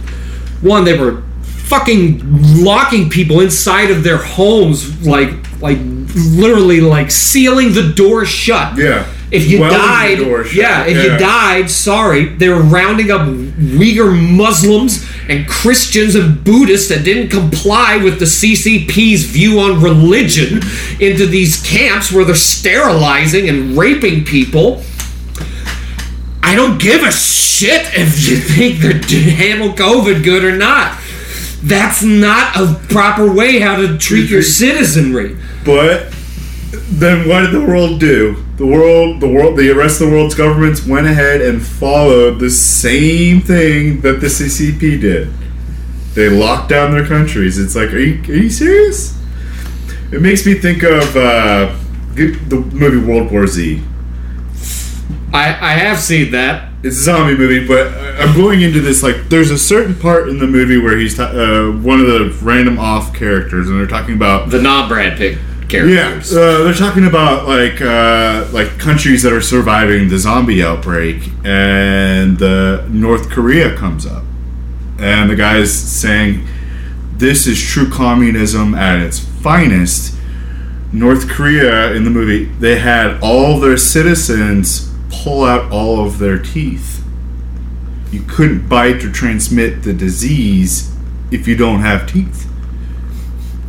One, 0.62 0.84
they 0.84 0.98
were 0.98 1.22
fucking 1.42 2.20
locking 2.62 3.10
people 3.10 3.40
inside 3.40 3.90
of 3.90 4.02
their 4.02 4.18
homes, 4.18 5.06
like, 5.06 5.30
like 5.60 5.78
literally, 6.14 6.80
like 6.80 7.10
sealing 7.10 7.72
the 7.72 7.92
door 7.94 8.24
shut. 8.24 8.78
yeah. 8.78 9.06
If 9.30 9.50
you 9.50 9.58
the 9.58 9.70
died, 9.70 10.18
yeah, 10.54 10.84
if 10.84 10.96
you 11.02 11.18
died, 11.18 11.68
sorry, 11.68 12.26
they 12.26 12.48
were 12.48 12.62
rounding 12.62 13.10
up 13.10 13.22
Uyghur 13.22 14.14
Muslims 14.36 15.04
and 15.28 15.48
Christians 15.48 16.14
and 16.14 16.42
Buddhists 16.44 16.88
that 16.88 17.04
didn't 17.04 17.30
comply 17.30 17.96
with 17.96 18.18
the 18.18 18.24
CCP's 18.24 19.24
view 19.24 19.60
on 19.60 19.82
religion 19.82 20.60
into 21.00 21.26
these 21.26 21.62
camps 21.62 22.12
where 22.12 22.24
they're 22.24 22.34
sterilizing 22.34 23.48
and 23.48 23.76
raping 23.76 24.24
people. 24.24 24.82
I 26.42 26.54
don't 26.54 26.80
give 26.80 27.02
a 27.02 27.10
shit 27.10 27.82
if 27.94 28.28
you 28.28 28.36
think 28.36 28.80
they're 28.80 29.20
handle 29.30 29.70
COVID 29.70 30.22
good 30.22 30.44
or 30.44 30.56
not. 30.56 31.00
That's 31.62 32.02
not 32.02 32.56
a 32.56 32.74
proper 32.90 33.32
way 33.32 33.58
how 33.58 33.76
to 33.76 33.96
treat 33.96 34.28
your 34.28 34.42
citizenry. 34.42 35.38
But 35.64 36.12
then 36.90 37.26
what 37.26 37.40
did 37.40 37.52
the 37.52 37.64
world 37.64 37.98
do? 37.98 38.43
The 38.56 38.66
world, 38.66 39.20
the 39.20 39.28
world, 39.28 39.56
the 39.58 39.72
rest 39.72 40.00
of 40.00 40.10
the 40.10 40.14
world's 40.14 40.34
governments 40.36 40.86
went 40.86 41.08
ahead 41.08 41.40
and 41.40 41.60
followed 41.60 42.38
the 42.38 42.50
same 42.50 43.40
thing 43.40 44.00
that 44.02 44.20
the 44.20 44.28
CCP 44.28 45.00
did. 45.00 45.32
They 46.14 46.28
locked 46.28 46.68
down 46.68 46.92
their 46.92 47.04
countries. 47.04 47.58
It's 47.58 47.74
like, 47.74 47.92
are 47.92 47.98
you, 47.98 48.22
are 48.32 48.36
you 48.36 48.50
serious? 48.50 49.20
It 50.12 50.22
makes 50.22 50.46
me 50.46 50.54
think 50.54 50.84
of 50.84 51.16
uh, 51.16 51.74
the 52.14 52.68
movie 52.72 53.04
World 53.04 53.32
War 53.32 53.48
Z. 53.48 53.82
I, 55.32 55.48
I 55.48 55.72
have 55.72 55.98
seen 55.98 56.30
that. 56.30 56.70
It's 56.84 56.98
a 56.98 57.02
zombie 57.02 57.36
movie, 57.36 57.66
but 57.66 57.88
I'm 58.20 58.36
going 58.36 58.60
into 58.60 58.80
this 58.80 59.02
like 59.02 59.28
there's 59.30 59.50
a 59.50 59.58
certain 59.58 59.96
part 59.96 60.28
in 60.28 60.38
the 60.38 60.46
movie 60.46 60.78
where 60.78 60.96
he's 60.96 61.16
ta- 61.16 61.32
uh, 61.32 61.72
one 61.72 61.98
of 61.98 62.06
the 62.06 62.38
random 62.42 62.78
off 62.78 63.14
characters, 63.14 63.68
and 63.68 63.80
they're 63.80 63.86
talking 63.86 64.14
about 64.14 64.50
The 64.50 64.62
non 64.62 64.88
Brad 64.88 65.16
Pitt 65.18 65.38
yeah, 65.82 66.22
uh, 66.30 66.62
they're 66.64 66.74
talking 66.74 67.06
about 67.06 67.48
like 67.48 67.80
uh, 67.80 68.46
like 68.52 68.78
countries 68.78 69.22
that 69.22 69.32
are 69.32 69.40
surviving 69.40 70.08
the 70.08 70.18
zombie 70.18 70.62
outbreak, 70.62 71.28
and 71.44 72.40
uh, 72.42 72.86
North 72.88 73.30
Korea 73.30 73.76
comes 73.76 74.06
up, 74.06 74.24
and 74.98 75.30
the 75.30 75.36
guy's 75.36 75.72
saying, 75.72 76.46
"This 77.16 77.46
is 77.46 77.60
true 77.60 77.90
communism 77.90 78.74
at 78.74 79.00
its 79.00 79.18
finest." 79.18 80.16
North 80.92 81.28
Korea 81.28 81.92
in 81.92 82.04
the 82.04 82.10
movie, 82.10 82.44
they 82.44 82.78
had 82.78 83.18
all 83.20 83.58
their 83.58 83.76
citizens 83.76 84.92
pull 85.10 85.42
out 85.44 85.72
all 85.72 86.06
of 86.06 86.18
their 86.18 86.38
teeth. 86.38 87.04
You 88.12 88.22
couldn't 88.22 88.68
bite 88.68 89.04
or 89.04 89.10
transmit 89.10 89.82
the 89.82 89.92
disease 89.92 90.94
if 91.32 91.48
you 91.48 91.56
don't 91.56 91.80
have 91.80 92.06
teeth 92.06 92.48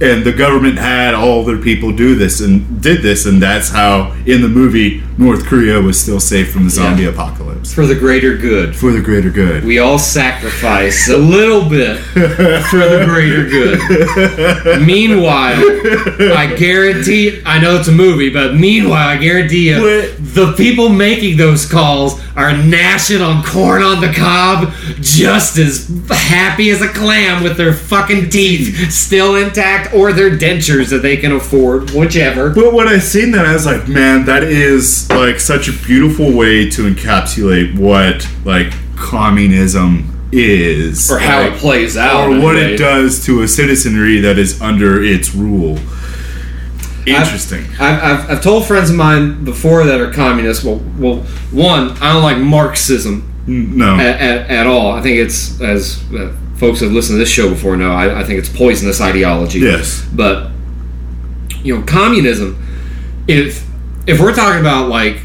and 0.02 0.24
the 0.26 0.34
government 0.34 0.78
had 0.78 1.14
all 1.14 1.44
their 1.44 1.58
people 1.58 1.92
do 1.92 2.16
this 2.16 2.42
and 2.42 2.82
did 2.82 3.02
this 3.02 3.26
and 3.26 3.42
that's 3.42 3.70
how 3.70 4.12
in 4.26 4.42
the 4.42 4.50
movie 4.50 5.02
north 5.18 5.46
korea 5.46 5.80
was 5.82 6.00
still 6.00 6.20
safe 6.20 6.52
from 6.52 6.66
the 6.66 6.70
zombie 6.70 7.04
Yeah. 7.04 7.10
apocalypse 7.10 7.74
For 7.74 7.86
the 7.86 7.96
greater 7.96 8.36
good. 8.38 8.76
for 8.76 8.92
the 8.92 9.00
greater 9.02 9.30
good 9.30 9.64
We 9.64 9.80
all 9.80 9.98
sacrifice 9.98 11.08
a 11.10 11.18
little 11.18 11.68
bit 11.70 11.98
for 12.00 12.78
the 12.78 13.06
greater 13.08 13.46
good. 13.50 14.82
meanwhile, 14.86 15.56
I 15.58 16.54
guarantee, 16.58 17.42
I 17.46 17.60
know 17.60 17.78
it's 17.78 17.88
a 17.88 17.92
movie, 17.92 18.30
but 18.30 18.56
meanwhile, 18.56 19.08
I 19.08 19.18
guarantee 19.18 19.70
you, 19.70 19.82
What? 19.82 20.16
the 20.36 20.54
people 20.58 20.90
making 20.90 21.38
those 21.38 21.66
calls 21.66 22.20
are 22.36 22.56
gnashing 22.56 23.22
on 23.22 23.44
corn 23.44 23.82
on 23.82 24.02
the 24.02 24.12
cob 24.12 24.74
just 25.02 25.58
as 25.58 25.88
happy 26.10 26.70
as 26.70 26.82
a 26.82 26.90
clam 26.90 27.42
with 27.44 27.56
their 27.58 27.74
fucking 27.74 28.30
teeth 28.30 28.92
still 28.92 29.36
intact 29.36 29.94
or 29.94 30.12
their 30.14 30.30
dentures 30.32 30.90
that 30.90 31.02
they 31.02 31.16
can 31.18 31.32
afford, 31.32 31.90
whichever. 31.92 32.50
but 32.50 32.74
when 32.74 32.88
i 32.88 32.98
seen 33.00 33.32
that 33.32 33.46
i 33.46 33.54
was 33.54 33.66
like 33.66 33.88
man 33.88 34.26
that 34.26 34.44
is 34.44 35.05
like 35.10 35.40
such 35.40 35.68
a 35.68 35.72
beautiful 35.86 36.32
way 36.34 36.70
to 36.70 36.84
encapsulate 36.84 37.78
what 37.78 38.28
like 38.46 38.74
communism 38.96 40.12
is 40.32 41.10
Or 41.12 41.20
how 41.20 41.42
Like, 41.42 41.54
it 41.54 41.60
plays 41.60 41.96
out. 41.98 42.30
or 42.30 42.40
what 42.42 42.56
it 42.56 42.78
does 42.78 43.24
to 43.26 43.42
a 43.42 43.48
citizenry 43.48 44.20
that 44.20 44.38
is 44.38 44.62
under 44.62 45.02
its 45.04 45.34
rule 45.36 45.78
interesting 47.06 47.64
I've, 47.80 48.04
I've, 48.04 48.30
I've 48.32 48.42
told 48.44 48.66
friends 48.66 48.90
of 48.90 48.96
mine 48.96 49.44
before 49.46 49.86
that 49.86 50.02
are 50.02 50.12
communists. 50.12 50.64
Well, 50.64 50.82
well, 50.98 51.18
one, 51.52 51.92
I 52.02 52.14
don't 52.14 52.24
like 52.24 52.38
Marxism 52.38 53.32
no 53.48 53.96
at, 54.00 54.20
at, 54.20 54.50
at 54.50 54.68
all. 54.68 54.92
I 54.94 55.02
think 55.04 55.20
it's 55.20 55.62
as 55.62 56.04
uh, 56.14 56.36
folks 56.56 56.80
have 56.80 56.92
listened 56.92 57.16
to 57.16 57.20
this 57.20 57.30
show 57.30 57.48
before 57.48 57.78
know. 57.78 57.92
I, 57.92 58.22
I 58.22 58.24
think 58.24 58.40
it's 58.40 58.50
poisonous 58.50 59.02
ideology. 59.02 59.60
yes 59.60 60.04
But 60.14 60.50
you 61.64 61.78
know, 61.78 61.86
communism. 61.86 62.58
If 63.28 63.64
if 64.08 64.20
we're 64.20 64.34
talking 64.36 64.60
about 64.62 64.90
like 64.90 65.18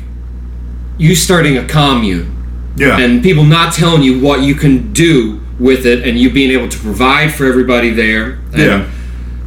you 0.99 1.15
starting 1.15 1.57
a 1.59 1.67
commune 1.67 2.37
yeah 2.77 2.99
and 2.99 3.23
people 3.23 3.45
not 3.45 3.73
telling 3.75 4.03
you 4.03 4.21
what 4.21 4.43
you 4.43 4.55
can 4.55 4.93
do 4.93 5.41
with 5.59 5.85
it, 5.85 6.07
and 6.09 6.19
you 6.19 6.31
being 6.33 6.51
able 6.51 6.69
to 6.69 6.79
provide 6.79 7.35
for 7.35 7.45
everybody 7.45 7.91
there, 7.91 8.33
and, 8.53 8.59
yeah 8.59 8.91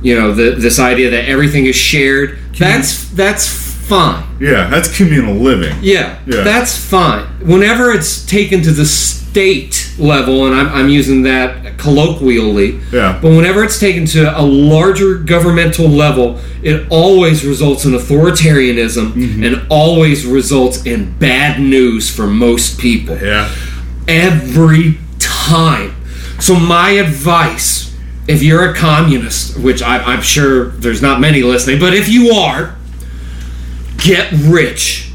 you 0.04 0.20
know, 0.20 0.34
the, 0.34 0.52
this 0.52 0.80
idea 0.80 1.10
that 1.12 1.30
everything 1.30 1.66
is 1.66 1.78
shared. 1.78 2.38
That's 2.60 3.10
that's 3.12 3.48
fine. 3.48 4.26
yeah 4.38 4.68
that's 4.70 4.96
communal 4.98 5.34
living 5.36 5.74
Yeah, 5.82 6.20
Yeah. 6.28 6.44
that's 6.44 6.78
fine. 6.78 7.26
Whenever 7.40 7.92
it's 7.92 8.26
taken 8.26 8.62
to 8.64 8.72
the 8.72 8.86
state 8.86 9.94
level, 9.98 10.46
and 10.46 10.54
I'm, 10.56 10.68
I'm 10.68 10.90
using 10.90 11.24
that 11.24 11.63
colloquially, 11.78 12.80
Yeah. 12.92 13.20
but 13.22 13.30
whenever 13.32 13.64
it's 13.64 13.80
taken 13.80 14.06
to 14.08 14.38
a 14.40 14.42
larger 14.44 15.16
governmental 15.16 15.88
level, 15.88 16.40
it 16.62 16.86
always 16.90 17.46
results 17.46 17.86
in 17.86 17.92
authoritarianism 17.94 19.12
Mm-hmm. 19.14 19.44
and 19.44 19.62
always 19.70 20.26
results 20.26 20.86
in 20.86 21.12
bad 21.20 21.60
news 21.60 22.10
for 22.10 22.26
most 22.28 22.80
people 22.80 23.18
yeah 23.18 23.50
every 24.08 24.98
time. 25.20 25.96
So 26.40 26.56
my 26.60 26.90
advice, 26.92 27.96
if 28.28 28.44
you're 28.44 28.70
a 28.72 28.76
communist, 28.76 29.58
which 29.58 29.82
I, 29.82 30.00
I'm 30.00 30.22
sure 30.22 30.66
there's 30.72 31.02
not 31.02 31.22
many 31.22 31.42
listening, 31.44 31.80
but 31.80 31.94
if 31.94 32.10
you 32.10 32.32
are, 32.32 32.76
get 33.98 34.32
rich, 34.34 35.10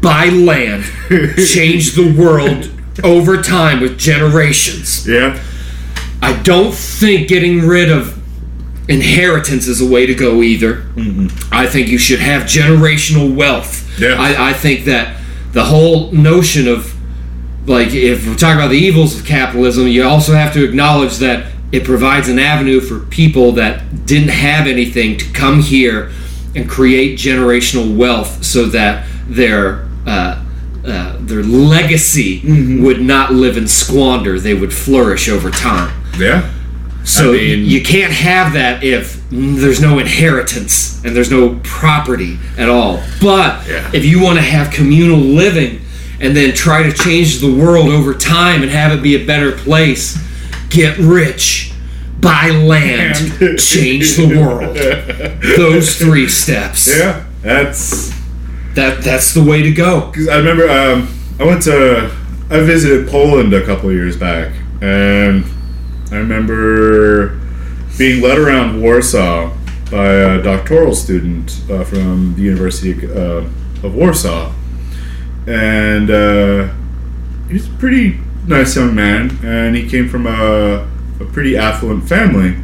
buy 0.00 0.26
land, 0.26 0.84
change 1.48 1.92
the 1.94 2.14
world 2.18 2.70
over 3.02 3.42
time 3.42 3.80
with 3.80 3.98
generations. 3.98 5.06
Yeah. 5.06 5.42
I 6.24 6.42
don't 6.42 6.74
think 6.74 7.28
getting 7.28 7.60
rid 7.66 7.90
of 7.90 8.18
inheritance 8.88 9.66
is 9.66 9.80
a 9.80 9.86
way 9.86 10.06
to 10.06 10.14
go 10.14 10.42
either. 10.42 10.86
I 11.52 11.66
think 11.66 11.88
you 11.88 11.98
should 11.98 12.20
have 12.20 12.42
generational 12.42 13.34
wealth. 13.34 14.00
Yeah. 14.00 14.16
I, 14.18 14.50
I 14.50 14.52
think 14.52 14.84
that 14.86 15.20
the 15.52 15.64
whole 15.64 16.10
notion 16.12 16.66
of 16.68 16.94
like 17.66 17.92
if 17.92 18.26
we're 18.26 18.36
talking 18.36 18.58
about 18.58 18.68
the 18.68 18.78
evils 18.78 19.18
of 19.18 19.26
capitalism, 19.26 19.86
you 19.86 20.04
also 20.04 20.34
have 20.34 20.52
to 20.54 20.64
acknowledge 20.64 21.18
that 21.18 21.52
it 21.72 21.84
provides 21.84 22.28
an 22.28 22.38
avenue 22.38 22.80
for 22.80 23.00
people 23.00 23.52
that 23.52 24.06
didn't 24.06 24.28
have 24.28 24.66
anything 24.66 25.16
to 25.16 25.32
come 25.32 25.60
here 25.60 26.10
and 26.54 26.68
create 26.68 27.18
generational 27.18 27.96
wealth 27.96 28.44
so 28.44 28.66
that 28.66 29.06
their 29.26 29.88
uh, 30.06 30.42
uh, 30.86 31.16
their 31.20 31.42
legacy 31.42 32.40
would 32.80 33.00
not 33.00 33.32
live 33.32 33.56
in 33.56 33.66
squander; 33.66 34.38
they 34.38 34.54
would 34.54 34.72
flourish 34.72 35.28
over 35.28 35.50
time. 35.50 36.03
Yeah. 36.18 36.50
So 37.04 37.30
I 37.34 37.36
mean- 37.36 37.64
you 37.66 37.82
can't 37.82 38.12
have 38.12 38.54
that 38.54 38.82
if 38.82 39.20
there's 39.30 39.80
no 39.80 39.98
inheritance 39.98 41.00
and 41.04 41.14
there's 41.14 41.30
no 41.30 41.60
property 41.62 42.38
at 42.56 42.68
all. 42.68 43.02
But 43.20 43.62
Yeah. 43.68 43.90
if 43.92 44.04
you 44.04 44.20
want 44.20 44.36
to 44.38 44.42
have 44.44 44.70
communal 44.70 45.18
living 45.18 45.80
and 46.20 46.34
then 46.36 46.54
try 46.54 46.82
to 46.84 46.92
change 46.92 47.40
the 47.40 47.52
world 47.52 47.88
over 47.88 48.14
time 48.14 48.62
and 48.62 48.70
have 48.70 48.92
it 48.92 49.02
be 49.02 49.14
a 49.16 49.26
better 49.26 49.52
place, 49.52 50.16
get 50.70 50.96
rich, 50.98 51.72
buy 52.20 52.48
land, 52.50 53.16
change 53.58 54.16
the 54.16 54.26
world. 54.38 54.76
Those 55.58 55.96
three 55.96 56.28
steps. 56.28 56.88
Yeah. 56.88 57.24
That's 57.42 58.12
That 58.74 59.02
that's 59.02 59.34
the 59.34 59.42
way 59.42 59.62
to 59.62 59.70
go. 59.72 60.10
Because 60.10 60.28
I 60.28 60.36
remember 60.38 60.68
um, 60.70 61.08
I 61.38 61.44
went 61.44 61.62
to 61.64 62.10
I 62.50 62.60
visited 62.60 63.08
Poland 63.08 63.52
a 63.52 63.64
couple 63.64 63.90
of 63.90 63.94
years 63.94 64.16
back, 64.16 64.52
and 64.80 65.44
I 66.14 66.18
remember 66.18 67.40
being 67.98 68.22
led 68.22 68.38
around 68.38 68.80
Warsaw 68.80 69.52
by 69.90 70.06
a 70.06 70.42
doctoral 70.42 70.94
student 70.94 71.60
uh, 71.68 71.82
from 71.82 72.34
the 72.36 72.42
University 72.42 73.06
uh, 73.06 73.42
of 73.82 73.94
Warsaw, 73.96 74.52
and 75.48 76.10
uh, 76.10 76.72
he 77.48 77.54
was 77.54 77.66
a 77.66 77.72
pretty 77.78 78.20
nice 78.46 78.76
young 78.76 78.94
man, 78.94 79.38
and 79.44 79.74
he 79.74 79.88
came 79.88 80.08
from 80.08 80.28
a, 80.28 80.88
a 81.20 81.24
pretty 81.32 81.56
affluent 81.56 82.08
family. 82.08 82.62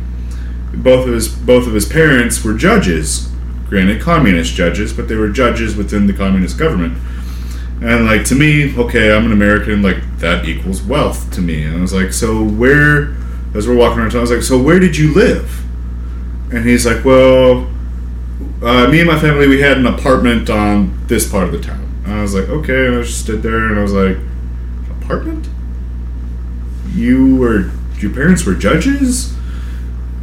Both 0.72 1.08
of 1.08 1.14
his 1.14 1.28
both 1.28 1.66
of 1.66 1.74
his 1.74 1.86
parents 1.86 2.44
were 2.44 2.54
judges, 2.54 3.32
granted 3.68 4.00
communist 4.00 4.54
judges, 4.54 4.92
but 4.92 5.08
they 5.08 5.16
were 5.16 5.28
judges 5.28 5.74
within 5.74 6.06
the 6.06 6.12
communist 6.12 6.56
government. 6.56 6.96
And 7.82 8.06
like 8.06 8.24
to 8.26 8.36
me, 8.36 8.76
okay, 8.76 9.12
I'm 9.12 9.26
an 9.26 9.32
American, 9.32 9.82
like 9.82 10.18
that 10.18 10.44
equals 10.44 10.82
wealth 10.82 11.32
to 11.32 11.40
me. 11.40 11.64
And 11.64 11.78
I 11.78 11.80
was 11.80 11.92
like, 11.92 12.12
so 12.12 12.44
where? 12.44 13.16
As 13.54 13.66
we're 13.66 13.76
walking 13.76 13.98
around 13.98 14.10
town, 14.10 14.18
I 14.18 14.22
was 14.22 14.30
like, 14.30 14.42
so 14.42 14.60
where 14.60 14.78
did 14.78 14.96
you 14.96 15.12
live? 15.12 15.64
And 16.52 16.64
he's 16.66 16.86
like, 16.86 17.04
well, 17.04 17.70
uh, 18.62 18.88
me 18.88 19.00
and 19.00 19.08
my 19.08 19.18
family, 19.18 19.48
we 19.48 19.60
had 19.60 19.78
an 19.78 19.86
apartment 19.86 20.50
on 20.50 21.06
this 21.06 21.30
part 21.30 21.44
of 21.44 21.52
the 21.52 21.60
town. 21.60 22.02
And 22.04 22.14
I 22.14 22.22
was 22.22 22.34
like, 22.34 22.48
okay. 22.48 22.86
And 22.86 22.96
I 22.96 23.02
just 23.02 23.20
stood 23.20 23.42
there 23.42 23.68
and 23.68 23.78
I 23.78 23.82
was 23.82 23.92
like, 23.92 24.16
apartment? 25.02 25.48
You 26.92 27.36
were, 27.36 27.70
your 27.98 28.12
parents 28.12 28.44
were 28.44 28.54
judges? 28.54 29.34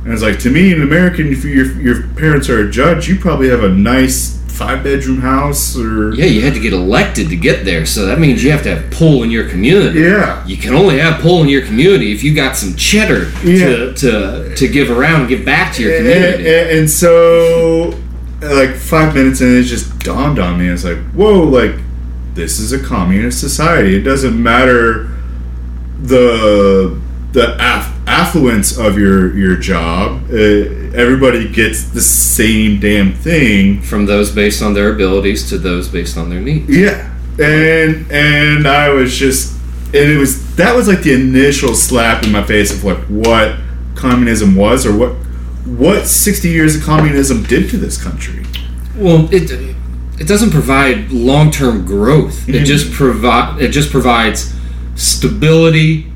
And 0.07 0.13
it's 0.13 0.21
like, 0.23 0.39
to 0.39 0.49
me, 0.49 0.71
an 0.71 0.81
American, 0.81 1.27
if 1.34 1.43
your, 1.43 1.65
your 1.81 2.07
parents 2.15 2.47
are 2.47 2.65
a 2.65 2.71
judge, 2.71 3.09
you 3.09 3.19
probably 3.19 3.49
have 3.49 3.61
a 3.61 3.67
nice 3.69 4.38
five 4.47 4.81
bedroom 4.81 5.19
house 5.19 5.77
or. 5.77 6.15
Yeah, 6.15 6.25
you 6.27 6.41
had 6.43 6.53
to 6.53 6.61
get 6.61 6.71
elected 6.71 7.27
to 7.27 7.35
get 7.35 7.65
there, 7.65 7.85
so 7.85 8.05
that 8.05 8.17
means 8.17 8.41
you 8.41 8.51
have 8.51 8.63
to 8.63 8.73
have 8.75 8.89
pull 8.89 9.23
in 9.23 9.29
your 9.31 9.49
community. 9.49 9.99
Yeah. 9.99 10.45
You 10.47 10.55
can 10.55 10.73
only 10.73 10.97
have 10.99 11.19
pull 11.21 11.41
in 11.43 11.49
your 11.49 11.65
community 11.65 12.13
if 12.13 12.23
you 12.23 12.34
got 12.34 12.55
some 12.55 12.73
cheddar 12.77 13.29
Yeah. 13.43 13.65
to, 13.67 13.93
to 13.95 14.55
to 14.55 14.67
give 14.69 14.89
around 14.89 15.19
and 15.21 15.29
give 15.29 15.43
back 15.43 15.73
to 15.75 15.84
your 15.84 15.97
community. 15.97 16.47
and- 16.47 16.69
and 16.79 16.89
so, 16.89 17.93
like 18.41 18.75
five 18.75 19.13
minutes 19.13 19.41
in, 19.41 19.57
it 19.57 19.63
just 19.63 19.99
dawned 19.99 20.39
on 20.39 20.57
me. 20.57 20.67
It's 20.69 20.85
like, 20.85 20.99
whoa, 21.11 21.43
like 21.43 21.75
this 22.34 22.59
is 22.59 22.71
a 22.71 22.79
communist 22.79 23.41
society. 23.41 23.95
It 23.97 24.03
doesn't 24.03 24.41
matter 24.41 25.09
the 26.01 26.99
the 27.34 27.57
aff- 27.61 27.93
affluence 28.18 28.77
of 28.77 28.98
your 28.98 29.35
your 29.38 29.56
job. 29.56 30.30
Uh, 30.31 30.98
everybody 31.03 31.48
gets 31.48 31.84
the 31.89 32.02
same 32.02 32.80
damn 32.80 33.14
thing. 33.14 33.81
From 33.81 34.06
those 34.06 34.34
based 34.34 34.61
on 34.61 34.73
their 34.73 34.94
abilities 34.94 35.49
to 35.49 35.57
those 35.57 35.88
based 35.88 36.18
on 36.18 36.30
their 36.30 36.41
needs. 36.41 36.69
Yeah, 36.69 37.14
and 37.39 38.11
and 38.11 38.68
I 38.68 38.89
was 38.89 39.15
just, 39.15 39.56
and 39.88 40.11
it 40.11 40.18
was 40.18 40.56
that 40.56 40.76
was 40.76 40.88
like 40.88 41.03
the 41.03 41.14
initial 41.14 41.76
slap 41.76 42.23
in 42.23 42.31
my 42.31 42.44
face 42.44 42.73
of 42.73 42.84
like 42.84 43.03
what 43.06 43.57
communism 43.95 44.56
was 44.56 44.85
or 44.85 44.98
what 44.98 45.14
what 45.65 46.07
sixty 46.07 46.49
years 46.49 46.76
of 46.76 46.84
communism 46.84 47.44
did 47.44 47.69
to 47.69 47.77
this 47.77 48.02
country. 48.02 48.45
Well, 48.95 49.31
it 49.34 49.52
it 50.19 50.27
doesn't 50.27 50.49
provide 50.49 51.11
long 51.11 51.52
term 51.52 51.85
growth. 51.85 52.49
It 52.49 52.65
just 52.65 52.91
provide 52.91 53.61
it 53.61 53.69
just 53.69 53.91
provides 53.91 54.53
stability 54.95 56.11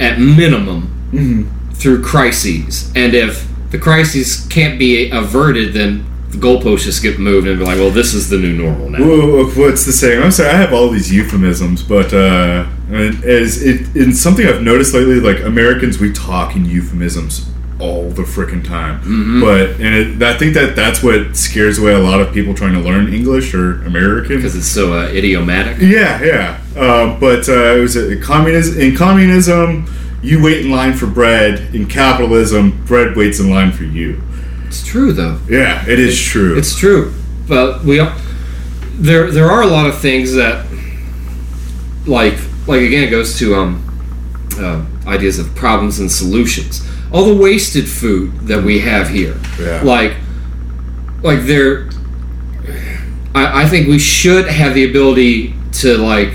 at 0.00 0.18
minimum 0.18 1.70
through 1.74 2.02
crises. 2.02 2.92
And 2.94 3.14
if 3.14 3.46
the 3.70 3.78
crises 3.78 4.46
can't 4.50 4.78
be 4.78 5.10
averted, 5.10 5.74
then 5.74 6.06
the 6.30 6.38
goalposts 6.38 6.84
just 6.84 7.02
get 7.02 7.18
moved 7.18 7.46
and 7.46 7.58
be 7.58 7.64
like, 7.64 7.76
well, 7.76 7.90
this 7.90 8.12
is 8.12 8.28
the 8.28 8.36
new 8.36 8.52
normal 8.52 8.90
now. 8.90 8.98
Whoa, 8.98 9.46
what's 9.50 9.84
the 9.86 9.92
saying? 9.92 10.22
I'm 10.22 10.32
sorry, 10.32 10.50
I 10.50 10.56
have 10.56 10.72
all 10.72 10.90
these 10.90 11.12
euphemisms, 11.12 11.82
but 11.82 12.12
uh, 12.12 12.66
as 12.90 13.62
it 13.62 13.94
in 13.96 14.12
something 14.12 14.46
I've 14.46 14.62
noticed 14.62 14.94
lately, 14.94 15.20
like 15.20 15.40
Americans, 15.44 15.98
we 15.98 16.12
talk 16.12 16.56
in 16.56 16.64
euphemisms 16.64 17.53
all 17.80 18.08
the 18.10 18.22
freaking 18.22 18.64
time. 18.64 19.40
But 19.40 19.80
and 19.80 19.94
it, 19.94 20.22
I 20.22 20.36
think 20.38 20.54
that 20.54 20.76
that's 20.76 21.02
what 21.02 21.36
scares 21.36 21.78
away 21.78 21.92
a 21.92 21.98
lot 21.98 22.20
of 22.20 22.32
people 22.32 22.54
trying 22.54 22.72
to 22.74 22.80
learn 22.80 23.12
English 23.12 23.52
or 23.54 23.82
American. 23.84 24.36
Because 24.36 24.54
it's 24.54 24.66
so 24.68 24.92
uh, 24.94 25.06
idiomatic. 25.08 25.78
Yeah, 25.80 26.22
yeah. 26.22 26.60
Uh, 26.76 27.18
but 27.18 27.48
uh, 27.48 27.76
it 27.76 27.80
was 27.80 27.96
a 27.96 28.16
communism. 28.20 28.80
In 28.80 28.96
communism, 28.96 29.86
you 30.22 30.42
wait 30.42 30.64
in 30.64 30.70
line 30.70 30.94
for 30.94 31.06
bread. 31.06 31.74
In 31.74 31.86
capitalism, 31.86 32.84
bread 32.86 33.16
waits 33.16 33.40
in 33.40 33.50
line 33.50 33.72
for 33.72 33.84
you. 33.84 34.22
It's 34.66 34.86
true, 34.86 35.12
though. 35.12 35.38
Yeah, 35.48 35.84
it 35.88 35.98
is 35.98 36.20
true. 36.20 36.56
It's 36.56 36.76
true, 36.76 37.12
but 37.48 37.84
we 37.84 38.00
al- 38.00 38.16
there 38.96 39.30
there 39.30 39.50
are 39.50 39.62
a 39.62 39.66
lot 39.66 39.86
of 39.86 39.98
things 39.98 40.34
that 40.34 40.64
like 42.06 42.38
like 42.66 42.82
again 42.82 43.04
it 43.04 43.10
goes 43.10 43.38
to 43.38 43.54
um 43.56 43.80
uh, 44.58 44.84
ideas 45.08 45.38
of 45.38 45.52
problems 45.54 45.98
and 45.98 46.10
solutions. 46.10 46.88
All 47.14 47.24
the 47.24 47.36
wasted 47.36 47.88
food 47.88 48.32
that 48.48 48.64
we 48.64 48.80
have 48.80 49.08
here, 49.08 49.36
Yeah. 49.58 49.82
like 49.84 50.16
like 51.22 51.42
there. 51.42 51.88
I, 53.34 53.62
I 53.62 53.66
think 53.68 53.86
we 53.88 53.98
should 54.00 54.48
have 54.48 54.74
the 54.74 54.84
ability 54.90 55.54
to 55.74 55.96
like. 55.96 56.32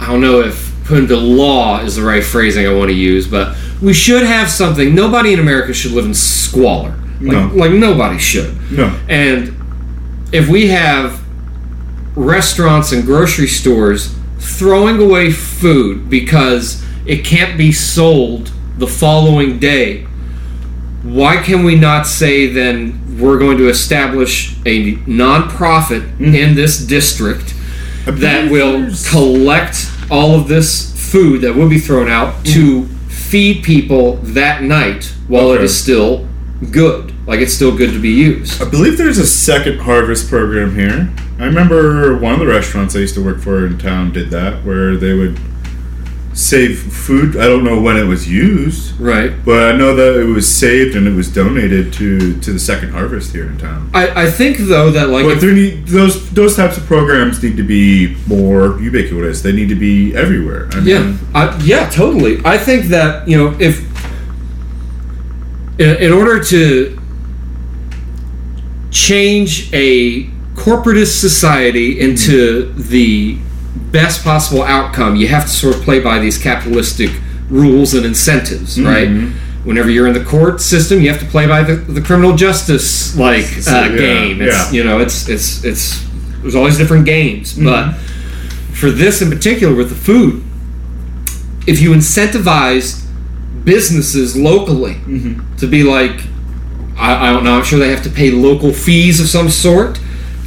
I 0.00 0.06
don't 0.06 0.20
know 0.22 0.40
if 0.40 0.72
put 0.84 0.98
into 0.98 1.16
law 1.16 1.80
is 1.80 1.96
the 1.96 2.02
right 2.02 2.24
phrasing 2.24 2.66
I 2.66 2.72
want 2.74 2.88
to 2.88 2.94
use, 2.96 3.26
but 3.28 3.56
we 3.80 3.92
should 3.92 4.22
have 4.24 4.48
something. 4.50 4.94
Nobody 4.94 5.32
in 5.34 5.38
America 5.38 5.72
should 5.72 5.92
live 5.92 6.06
in 6.06 6.14
squalor. 6.14 6.98
Like, 7.20 7.32
No. 7.36 7.50
like 7.54 7.72
nobody 7.72 8.18
should. 8.18 8.54
no. 8.72 8.98
And 9.08 9.54
if 10.32 10.48
we 10.48 10.68
have 10.68 11.20
restaurants 12.16 12.90
and 12.92 13.04
grocery 13.04 13.46
stores 13.46 14.14
throwing 14.38 14.98
away 15.00 15.30
food 15.30 16.10
because 16.10 16.82
it 17.06 17.24
can't 17.24 17.58
be 17.58 17.72
sold 17.72 18.52
the 18.78 18.86
following 18.86 19.58
day, 19.58 20.04
why 21.02 21.36
can 21.36 21.64
we 21.64 21.74
not 21.74 22.06
say 22.06 22.46
then 22.46 23.18
we're 23.18 23.38
going 23.38 23.58
to 23.58 23.68
establish 23.68 24.56
a 24.66 24.94
nonprofit 24.98 26.00
mm-hmm. 26.00 26.34
in 26.34 26.54
this 26.54 26.84
district 26.84 27.54
that 28.06 28.50
will 28.50 28.90
collect 29.10 29.90
all 30.10 30.34
of 30.38 30.48
this 30.48 30.92
food 31.10 31.42
that 31.42 31.54
will 31.54 31.68
be 31.68 31.78
thrown 31.78 32.08
out 32.08 32.34
mm-hmm. 32.34 32.52
to 32.52 32.86
feed 33.08 33.62
people 33.64 34.16
that 34.16 34.62
night 34.62 35.12
while 35.28 35.52
it 35.52 35.56
Okay. 35.56 35.64
is 35.64 35.82
still 35.82 36.28
good. 36.70 37.12
Like 37.26 37.40
it's 37.40 37.54
still 37.54 37.76
good 37.76 37.92
to 37.92 38.00
be 38.00 38.10
used. 38.10 38.62
I 38.62 38.68
believe 38.68 38.98
there's 38.98 39.18
a 39.18 39.26
second 39.26 39.80
harvest 39.80 40.28
program 40.28 40.74
here. 40.74 41.12
I 41.38 41.46
remember 41.46 42.16
one 42.18 42.34
of 42.34 42.40
the 42.40 42.46
restaurants 42.46 42.94
I 42.94 43.00
used 43.00 43.14
to 43.14 43.24
work 43.24 43.40
for 43.40 43.66
in 43.66 43.78
town 43.78 44.12
did 44.12 44.30
that, 44.30 44.64
where 44.64 44.96
they 44.96 45.14
would 45.14 45.38
save 46.34 46.78
food. 46.78 47.36
I 47.36 47.46
don't 47.46 47.62
know 47.62 47.78
when 47.80 47.96
it 47.98 48.04
was 48.04 48.26
used, 48.28 48.98
Right. 48.98 49.32
but 49.44 49.72
I 49.74 49.76
know 49.76 49.94
that 49.94 50.18
it 50.20 50.24
was 50.24 50.48
saved 50.48 50.96
and 50.96 51.06
it 51.06 51.12
was 51.14 51.28
donated 51.28 51.92
to 51.94 52.40
to 52.40 52.52
the 52.52 52.58
second 52.58 52.90
harvest 52.92 53.32
here 53.32 53.46
in 53.46 53.58
town. 53.58 53.90
I, 53.92 54.24
I 54.24 54.30
think 54.30 54.56
though 54.58 54.90
that 54.92 55.08
like 55.10 55.24
But 55.26 55.40
there 55.40 55.52
need 55.52 55.86
those 55.88 56.30
those 56.30 56.56
types 56.56 56.76
of 56.78 56.84
programs 56.86 57.42
need 57.42 57.56
to 57.58 57.62
be 57.62 58.16
more 58.26 58.80
ubiquitous. 58.80 59.42
They 59.42 59.52
need 59.52 59.68
to 59.68 59.74
be 59.74 60.14
everywhere. 60.16 60.68
I 60.72 60.78
yeah 60.80 60.98
mean, 61.02 61.18
I, 61.34 61.58
yeah 61.64 61.88
totally. 61.90 62.40
I 62.44 62.56
think 62.58 62.86
that 62.86 63.28
you 63.28 63.36
know 63.36 63.54
if 63.60 63.80
in, 65.78 65.96
in 65.96 66.12
order 66.12 66.42
to 66.44 66.98
change 68.90 69.72
a 69.72 70.24
corporatist 70.54 71.18
society 71.20 71.98
into 72.00 72.72
the 72.74 73.38
best 73.74 74.22
possible 74.22 74.62
outcome, 74.62 75.16
you 75.16 75.28
have 75.28 75.44
to 75.44 75.50
sort 75.50 75.76
of 75.76 75.82
play 75.82 76.00
by 76.00 76.18
these 76.18 76.38
capitalistic 76.38 77.10
rules 77.48 77.94
and 77.94 78.04
incentives, 78.04 78.76
mm-hmm. 78.76 78.86
right? 78.86 79.38
Whenever 79.64 79.90
you're 79.90 80.08
in 80.08 80.14
the 80.14 80.24
court 80.24 80.60
system, 80.60 81.00
you 81.00 81.08
have 81.08 81.20
to 81.20 81.26
play 81.26 81.46
by 81.46 81.62
the, 81.62 81.76
the 81.76 82.00
criminal 82.00 82.34
justice 82.34 83.16
like 83.16 83.44
uh, 83.68 83.70
yeah, 83.70 83.96
game. 83.96 84.42
It's, 84.42 84.54
yeah. 84.54 84.70
You 84.72 84.84
know, 84.84 84.98
it's 84.98 85.28
it's 85.28 85.64
it's 85.64 86.04
there's 86.40 86.56
always 86.56 86.76
different 86.76 87.06
games, 87.06 87.54
mm-hmm. 87.54 87.64
but 87.64 87.94
for 88.74 88.90
this 88.90 89.22
in 89.22 89.30
particular 89.30 89.74
with 89.74 89.88
the 89.88 89.94
food, 89.94 90.42
if 91.66 91.80
you 91.80 91.92
incentivize 91.92 93.06
businesses 93.64 94.36
locally 94.36 94.94
mm-hmm. 94.94 95.56
to 95.56 95.66
be 95.68 95.84
like, 95.84 96.22
I, 96.96 97.28
I 97.28 97.32
don't 97.32 97.44
know, 97.44 97.56
I'm 97.56 97.64
sure 97.64 97.78
they 97.78 97.90
have 97.90 98.02
to 98.02 98.10
pay 98.10 98.32
local 98.32 98.72
fees 98.72 99.20
of 99.20 99.28
some 99.28 99.48
sort, 99.48 100.00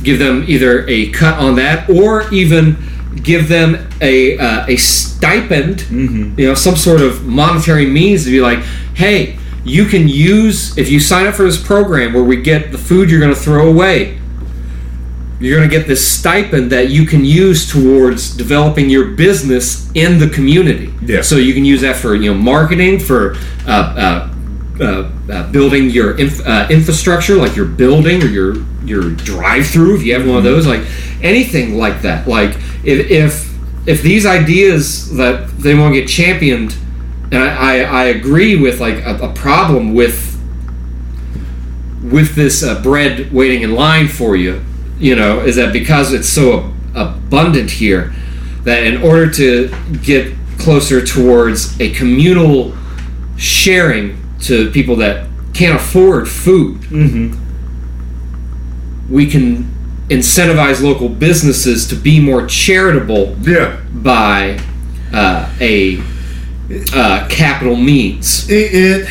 give 0.04 0.20
them 0.20 0.44
either 0.48 0.86
a 0.90 1.10
cut 1.12 1.40
on 1.40 1.56
that 1.56 1.90
or 1.90 2.32
even 2.34 2.76
give 3.24 3.48
them 3.48 3.88
a, 4.02 4.38
uh, 4.38 4.66
a 4.68 4.76
stipend, 4.76 5.82
you 6.40 6.48
know, 6.48 6.56
some 6.56 6.76
sort 6.76 7.02
of 7.02 7.26
monetary 7.26 7.86
means 7.86 8.26
to 8.26 8.32
be 8.32 8.42
like, 8.42 8.60
hey, 8.96 9.38
you 9.64 9.86
can 9.86 10.08
use, 10.08 10.78
if 10.78 10.90
you 10.90 11.00
sign 11.00 11.26
up 11.26 11.36
for 11.36 11.44
this 11.44 11.62
program 11.62 12.14
where 12.14 12.24
we 12.24 12.42
get 12.42 12.72
the 12.72 12.78
food 12.78 13.10
you're 13.10 13.20
going 13.20 13.34
to 13.34 13.40
throw 13.40 13.68
away, 13.68 14.20
you're 15.40 15.58
going 15.58 15.70
to 15.70 15.76
get 15.76 15.88
this 15.88 16.08
stipend 16.08 16.72
that 16.72 16.90
you 16.90 17.06
can 17.06 17.26
use 17.26 17.70
towards 17.70 18.36
developing 18.36 18.90
your 18.90 19.12
business 19.12 19.92
in 19.94 20.18
the 20.18 20.30
community. 20.30 20.94
Yeah. 21.02 21.22
So 21.22 21.36
you 21.36 21.54
can 21.54 21.66
use 21.66 21.82
that 21.82 21.98
for 21.98 22.16
you 22.16 22.34
know 22.34 22.40
marketing, 22.40 23.00
for 23.00 23.36
uh, 23.68 23.70
uh, 23.70 24.34
uh, 24.80 25.12
uh, 25.32 25.52
building 25.52 25.90
your 25.90 26.18
inf- 26.18 26.46
uh, 26.46 26.68
infrastructure, 26.70 27.36
like 27.36 27.56
your 27.56 27.66
building 27.66 28.24
or 28.24 28.28
your 28.28 28.56
your 28.86 29.10
drive-through, 29.10 29.98
if 29.98 30.04
you 30.04 30.14
have 30.14 30.28
one 30.28 30.38
of 30.38 30.44
those, 30.44 30.68
like 30.68 30.86
anything 31.22 31.78
like 31.78 32.02
that. 32.04 32.28
Like 32.28 32.56
if 32.86 33.10
if 33.10 33.56
if 33.88 34.02
these 34.02 34.26
ideas 34.26 35.16
that 35.16 35.50
they 35.58 35.76
want 35.76 35.94
to 35.94 36.02
get 36.02 36.10
championed, 36.10 36.76
and 37.32 37.44
I, 37.44 37.56
I, 37.56 37.76
I 37.84 38.04
agree 38.06 38.56
with 38.56 38.80
like 38.80 38.96
a, 38.96 39.18
a 39.18 39.34
problem 39.34 39.94
with 39.94 40.34
with 42.04 42.36
this 42.36 42.64
uh, 42.64 42.82
bread 42.82 43.32
waiting 43.32 43.64
in 43.64 43.74
line 43.74 44.08
for 44.08 44.36
you, 44.36 44.64
you 45.00 45.16
know, 45.16 45.40
is 45.40 45.56
that 45.56 45.74
because 45.74 46.14
it's 46.14 46.30
so 46.30 46.72
abundant 46.94 47.72
here, 47.72 48.14
that 48.64 48.84
in 48.84 49.02
order 49.02 49.30
to 49.32 49.74
get 50.04 50.34
closer 50.60 51.04
towards 51.06 51.80
a 51.82 51.92
communal 51.94 52.76
sharing 53.38 54.18
to 54.40 54.70
people 54.72 54.96
that 54.98 55.28
can't 55.54 55.76
afford 55.76 56.28
food, 56.28 56.86
we 59.10 59.28
can 59.28 59.72
incentivize 60.10 60.82
local 60.84 61.10
businesses 61.10 61.88
to 61.88 61.96
be 61.96 62.20
more 62.20 62.46
charitable 62.46 63.36
Yeah. 63.42 63.80
by 63.94 64.60
uh, 65.14 65.52
a 65.60 66.00
uh, 66.94 67.28
capital 67.30 67.76
means. 67.76 68.50
It, 68.50 68.74
it 68.74 69.10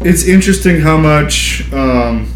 it's 0.00 0.24
interesting 0.28 0.80
how 0.80 0.96
much 0.96 1.72
um, 1.72 2.26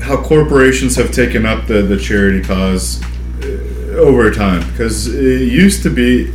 how 0.00 0.22
corporations 0.22 0.96
have 0.96 1.12
taken 1.12 1.46
up 1.46 1.66
the, 1.66 1.82
the 1.82 1.98
charity 1.98 2.42
cause 2.42 3.02
uh, 3.42 3.96
over 3.98 4.30
time 4.30 4.68
because 4.72 5.06
it 5.14 5.42
used 5.42 5.82
to 5.82 5.90
be 5.90 6.32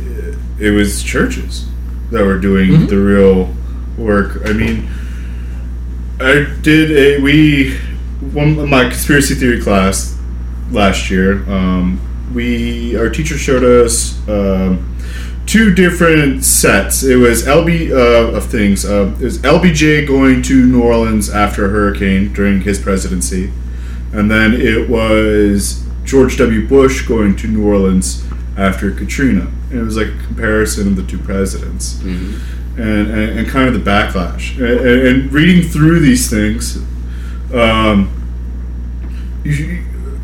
it 0.58 0.70
was 0.70 1.02
churches 1.02 1.66
that 2.10 2.24
were 2.24 2.38
doing 2.38 2.86
the 2.86 2.96
real 2.96 3.54
work. 3.98 4.40
I 4.46 4.52
mean, 4.52 4.88
I 6.20 6.46
did 6.62 6.90
a 6.92 7.22
we 7.22 7.76
one 8.32 8.58
of 8.58 8.68
my 8.68 8.84
conspiracy 8.84 9.34
theory 9.34 9.60
class 9.60 10.18
last 10.70 11.10
year. 11.10 11.48
Um, 11.50 12.00
we 12.34 12.96
our 12.96 13.08
teacher 13.08 13.38
showed 13.38 13.64
us. 13.64 14.16
Um, 14.28 14.94
two 15.46 15.74
different 15.74 16.44
sets. 16.44 17.02
It 17.02 17.16
was 17.16 17.44
LB 17.44 17.90
uh, 17.90 18.36
of 18.36 18.44
things. 18.44 18.84
Uh, 18.84 19.14
it 19.18 19.24
was 19.24 19.38
LBJ 19.38 20.06
going 20.06 20.42
to 20.42 20.66
New 20.66 20.82
Orleans 20.82 21.30
after 21.30 21.64
a 21.64 21.68
hurricane 21.70 22.34
during 22.34 22.60
his 22.60 22.78
presidency, 22.78 23.50
and 24.12 24.30
then 24.30 24.52
it 24.52 24.90
was 24.90 25.86
George 26.04 26.36
W. 26.36 26.68
Bush 26.68 27.06
going 27.08 27.34
to 27.36 27.48
New 27.48 27.66
Orleans 27.66 28.24
after 28.58 28.90
Katrina. 28.90 29.50
And 29.70 29.80
it 29.80 29.82
was 29.82 29.96
like 29.96 30.08
a 30.08 30.18
comparison 30.26 30.88
of 30.88 30.96
the 30.96 31.02
two 31.02 31.18
presidents, 31.18 32.00
and, 32.76 33.10
and, 33.10 33.38
and 33.38 33.48
kind 33.48 33.68
of 33.68 33.74
the 33.74 33.90
backlash. 33.90 34.56
And, 34.58 34.80
and, 34.86 35.06
and 35.06 35.32
reading 35.32 35.62
through 35.62 36.00
these 36.00 36.28
things, 36.30 36.76
um, 37.54 38.14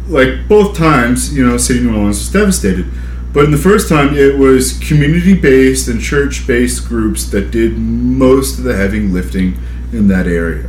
like 0.09 0.49
both 0.49 0.77
times, 0.77 1.35
you 1.37 1.45
know, 1.47 1.57
City 1.57 1.81
of 1.81 1.87
New 1.87 1.97
Orleans 1.97 2.19
was 2.19 2.33
devastated. 2.33 2.87
But 3.33 3.47
in 3.47 3.51
the 3.51 3.59
first 3.59 3.89
time, 3.89 4.15
it 4.15 4.39
was 4.39 4.79
community 4.79 5.35
based 5.35 5.89
and 5.89 6.01
church 6.01 6.47
based 6.47 6.87
groups 6.87 7.25
that 7.31 7.51
did 7.51 7.77
most 7.79 8.59
of 8.59 8.65
the 8.65 8.77
heavy 8.77 9.01
lifting 9.01 9.59
in 9.93 10.09
that 10.09 10.27
area. 10.27 10.69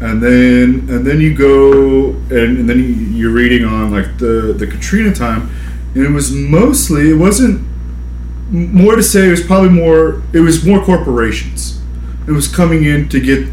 And 0.00 0.22
then 0.22 0.86
and 0.88 1.06
then 1.06 1.20
you 1.20 1.34
go 1.34 2.10
and, 2.30 2.58
and 2.58 2.68
then 2.68 2.78
you- 2.78 3.16
you're 3.18 3.32
reading 3.32 3.64
on 3.64 3.90
like 3.90 4.18
the 4.18 4.54
the 4.56 4.66
Katrina 4.66 5.12
time, 5.14 5.48
and 5.94 6.04
it 6.04 6.10
was 6.10 6.32
mostly 6.32 7.10
it 7.10 7.14
wasn't 7.16 7.60
more 8.50 8.94
to 8.96 9.02
say 9.02 9.28
it 9.28 9.30
was 9.30 9.40
probably 9.42 9.70
more 9.70 10.22
it 10.32 10.40
was 10.40 10.64
more 10.64 10.80
corporations. 10.84 11.80
It 12.28 12.32
was 12.32 12.46
coming 12.48 12.84
in 12.84 13.08
to 13.08 13.20
get 13.20 13.46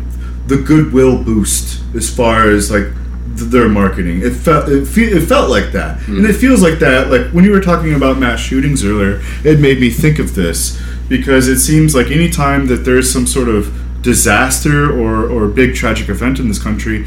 the 0.47 0.57
goodwill 0.57 1.23
boost 1.23 1.79
as 1.95 2.09
far 2.13 2.49
as 2.49 2.69
like 2.69 2.87
their 3.35 3.69
marketing. 3.69 4.21
It 4.23 4.31
felt 4.31 4.69
it, 4.69 4.85
fe- 4.85 5.11
it 5.11 5.21
felt 5.27 5.49
like 5.49 5.71
that, 5.71 6.05
and 6.07 6.25
it 6.25 6.33
feels 6.33 6.61
like 6.61 6.79
that. 6.79 7.09
Like 7.09 7.31
when 7.31 7.43
you 7.45 7.51
were 7.51 7.61
talking 7.61 7.93
about 7.93 8.17
mass 8.17 8.39
shootings 8.39 8.83
earlier, 8.85 9.21
it 9.43 9.59
made 9.59 9.79
me 9.79 9.89
think 9.89 10.19
of 10.19 10.35
this 10.35 10.81
because 11.09 11.47
it 11.47 11.59
seems 11.59 11.93
like 11.95 12.07
any 12.07 12.29
time 12.29 12.67
that 12.67 12.85
there's 12.85 13.11
some 13.11 13.25
sort 13.27 13.47
of 13.49 13.71
disaster 14.01 14.89
or 14.91 15.29
or 15.29 15.47
big 15.47 15.75
tragic 15.75 16.09
event 16.09 16.39
in 16.39 16.47
this 16.47 16.61
country, 16.61 17.05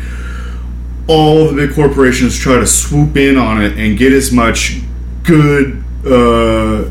all 1.07 1.49
the 1.49 1.55
big 1.67 1.75
corporations 1.75 2.39
try 2.39 2.59
to 2.59 2.67
swoop 2.67 3.17
in 3.17 3.37
on 3.37 3.63
it 3.63 3.77
and 3.79 3.99
get 3.99 4.13
as 4.13 4.33
much 4.33 4.81
good 5.23 5.83
uh, 6.07 6.89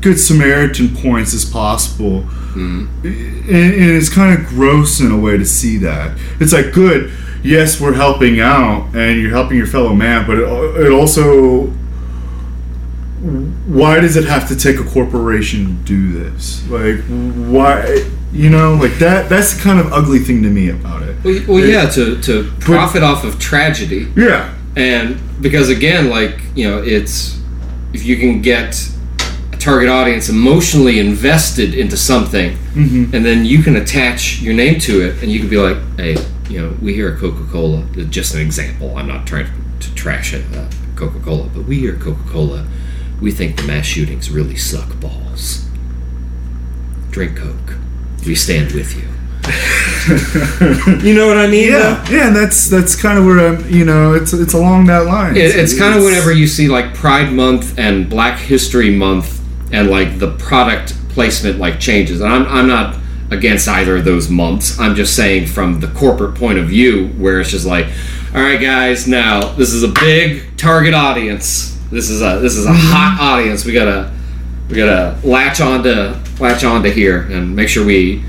good 0.00 0.18
Samaritan 0.18 0.94
points 0.94 1.34
as 1.34 1.44
possible. 1.44 2.24
And, 2.54 2.88
and 3.04 3.74
it's 3.96 4.08
kind 4.08 4.38
of 4.38 4.46
gross 4.46 5.00
in 5.00 5.10
a 5.10 5.18
way 5.18 5.36
to 5.36 5.44
see 5.44 5.76
that. 5.78 6.16
It's 6.40 6.52
like 6.52 6.72
good, 6.72 7.10
yes, 7.44 7.80
we're 7.80 7.94
helping 7.94 8.40
out 8.40 8.94
and 8.94 9.20
you're 9.20 9.30
helping 9.30 9.56
your 9.56 9.66
fellow 9.66 9.94
man, 9.94 10.26
but 10.26 10.38
it, 10.38 10.86
it 10.86 10.90
also 10.90 11.72
why 13.66 14.00
does 14.00 14.16
it 14.16 14.24
have 14.24 14.46
to 14.48 14.56
take 14.56 14.78
a 14.78 14.84
corporation 14.84 15.66
to 15.66 15.72
do 15.84 16.12
this? 16.12 16.68
Like 16.68 17.00
why 17.04 18.04
you 18.32 18.50
know, 18.50 18.74
like 18.74 18.98
that 18.98 19.28
that's 19.28 19.54
the 19.54 19.62
kind 19.62 19.78
of 19.78 19.92
ugly 19.92 20.18
thing 20.18 20.42
to 20.42 20.50
me 20.50 20.68
about 20.68 21.02
it. 21.02 21.16
Well, 21.24 21.40
well 21.48 21.64
yeah, 21.64 21.88
to, 21.90 22.20
to 22.22 22.50
profit 22.58 23.02
off 23.02 23.24
of 23.24 23.38
tragedy. 23.38 24.08
Yeah. 24.16 24.54
And 24.76 25.20
because 25.40 25.68
again, 25.68 26.10
like, 26.10 26.40
you 26.56 26.68
know, 26.68 26.82
it's 26.82 27.40
if 27.92 28.04
you 28.04 28.16
can 28.16 28.42
get 28.42 28.90
a 29.52 29.56
target 29.56 29.88
audience 29.88 30.28
emotionally 30.28 30.98
invested 30.98 31.74
into 31.74 31.96
something 31.96 32.56
mm-hmm. 32.74 33.14
and 33.14 33.24
then 33.24 33.44
you 33.44 33.62
can 33.62 33.76
attach 33.76 34.42
your 34.42 34.52
name 34.52 34.80
to 34.80 35.00
it 35.00 35.22
and 35.22 35.30
you 35.30 35.38
can 35.38 35.48
be 35.48 35.56
like, 35.56 35.76
hey, 35.96 36.16
you 36.48 36.60
know, 36.60 36.76
we 36.80 36.94
here 36.94 37.08
at 37.08 37.18
Coca 37.18 37.44
Cola, 37.50 37.84
just 38.10 38.34
an 38.34 38.40
example, 38.40 38.96
I'm 38.96 39.08
not 39.08 39.26
trying 39.26 39.46
to 39.80 39.94
trash 39.94 40.34
it, 40.34 40.44
uh, 40.54 40.68
Coca 40.96 41.20
Cola, 41.20 41.48
but 41.48 41.64
we 41.64 41.80
here 41.80 41.94
at 41.94 42.00
Coca 42.00 42.22
Cola, 42.28 42.66
we 43.20 43.30
think 43.30 43.56
the 43.56 43.62
mass 43.64 43.86
shootings 43.86 44.30
really 44.30 44.56
suck 44.56 44.98
balls. 45.00 45.68
Drink 47.10 47.36
Coke. 47.36 47.76
We 48.26 48.34
stand 48.34 48.72
with 48.72 48.96
you. 48.96 49.08
you 51.06 51.14
know 51.14 51.26
what 51.26 51.36
I 51.36 51.46
mean? 51.46 51.72
though? 51.72 51.78
Yeah, 51.78 52.10
yeah, 52.10 52.26
and 52.28 52.36
that's 52.36 52.68
that's 52.68 52.96
kind 52.96 53.18
of 53.18 53.26
where 53.26 53.46
I'm. 53.46 53.70
You 53.70 53.84
know, 53.84 54.14
it's 54.14 54.32
it's 54.32 54.54
along 54.54 54.86
that 54.86 55.04
line. 55.04 55.36
It, 55.36 55.54
it's 55.54 55.78
kind 55.78 55.96
of 55.96 56.02
whenever 56.02 56.32
you 56.32 56.46
see 56.46 56.66
like 56.66 56.94
Pride 56.94 57.30
Month 57.30 57.78
and 57.78 58.08
Black 58.08 58.38
History 58.38 58.90
Month 58.90 59.42
and 59.70 59.90
like 59.90 60.18
the 60.18 60.32
product 60.38 60.94
placement 61.10 61.58
like 61.58 61.78
changes. 61.78 62.20
And 62.20 62.32
I'm, 62.32 62.46
I'm 62.46 62.66
not 62.66 62.96
against 63.34 63.68
either 63.68 63.96
of 63.96 64.04
those 64.04 64.30
months. 64.30 64.78
I'm 64.78 64.94
just 64.94 65.14
saying 65.14 65.46
from 65.46 65.80
the 65.80 65.88
corporate 65.88 66.36
point 66.36 66.58
of 66.58 66.68
view 66.68 67.08
where 67.18 67.40
it's 67.40 67.50
just 67.50 67.66
like, 67.66 67.86
all 68.34 68.40
right, 68.40 68.60
guys, 68.60 69.06
now 69.06 69.52
this 69.54 69.72
is 69.72 69.82
a 69.82 69.88
big 69.88 70.56
target 70.56 70.94
audience. 70.94 71.78
This 71.90 72.10
is 72.10 72.22
a 72.22 72.38
this 72.40 72.56
is 72.56 72.66
a 72.66 72.72
hot 72.72 73.18
audience. 73.20 73.64
We 73.64 73.72
gotta 73.72 74.12
we 74.68 74.76
gotta 74.76 75.18
latch 75.26 75.60
onto 75.60 76.14
latch 76.40 76.64
onto 76.64 76.90
here 76.90 77.22
and 77.22 77.54
make 77.54 77.68
sure 77.68 77.84
we 77.84 78.24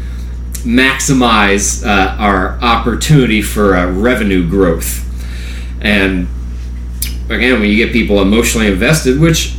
maximize 0.63 1.85
uh, 1.85 2.15
our 2.17 2.59
opportunity 2.61 3.41
for 3.41 3.75
uh, 3.75 3.91
revenue 3.91 4.47
growth. 4.47 5.03
And 5.81 6.27
again, 7.29 7.59
when 7.59 7.69
you 7.69 7.77
get 7.77 7.93
people 7.93 8.21
emotionally 8.21 8.67
invested, 8.67 9.19
which 9.19 9.55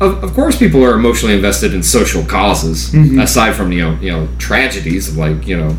of, 0.00 0.22
of 0.24 0.34
course 0.34 0.58
people 0.58 0.82
are 0.84 0.94
emotionally 0.94 1.34
invested 1.34 1.72
in 1.74 1.82
social 1.82 2.24
causes, 2.24 2.90
mm-hmm. 2.90 3.20
aside 3.20 3.54
from 3.54 3.72
you 3.72 3.82
know 3.82 3.98
you 4.00 4.10
know 4.10 4.28
tragedies 4.38 5.08
of 5.08 5.16
like 5.16 5.46
you 5.46 5.56
know 5.56 5.76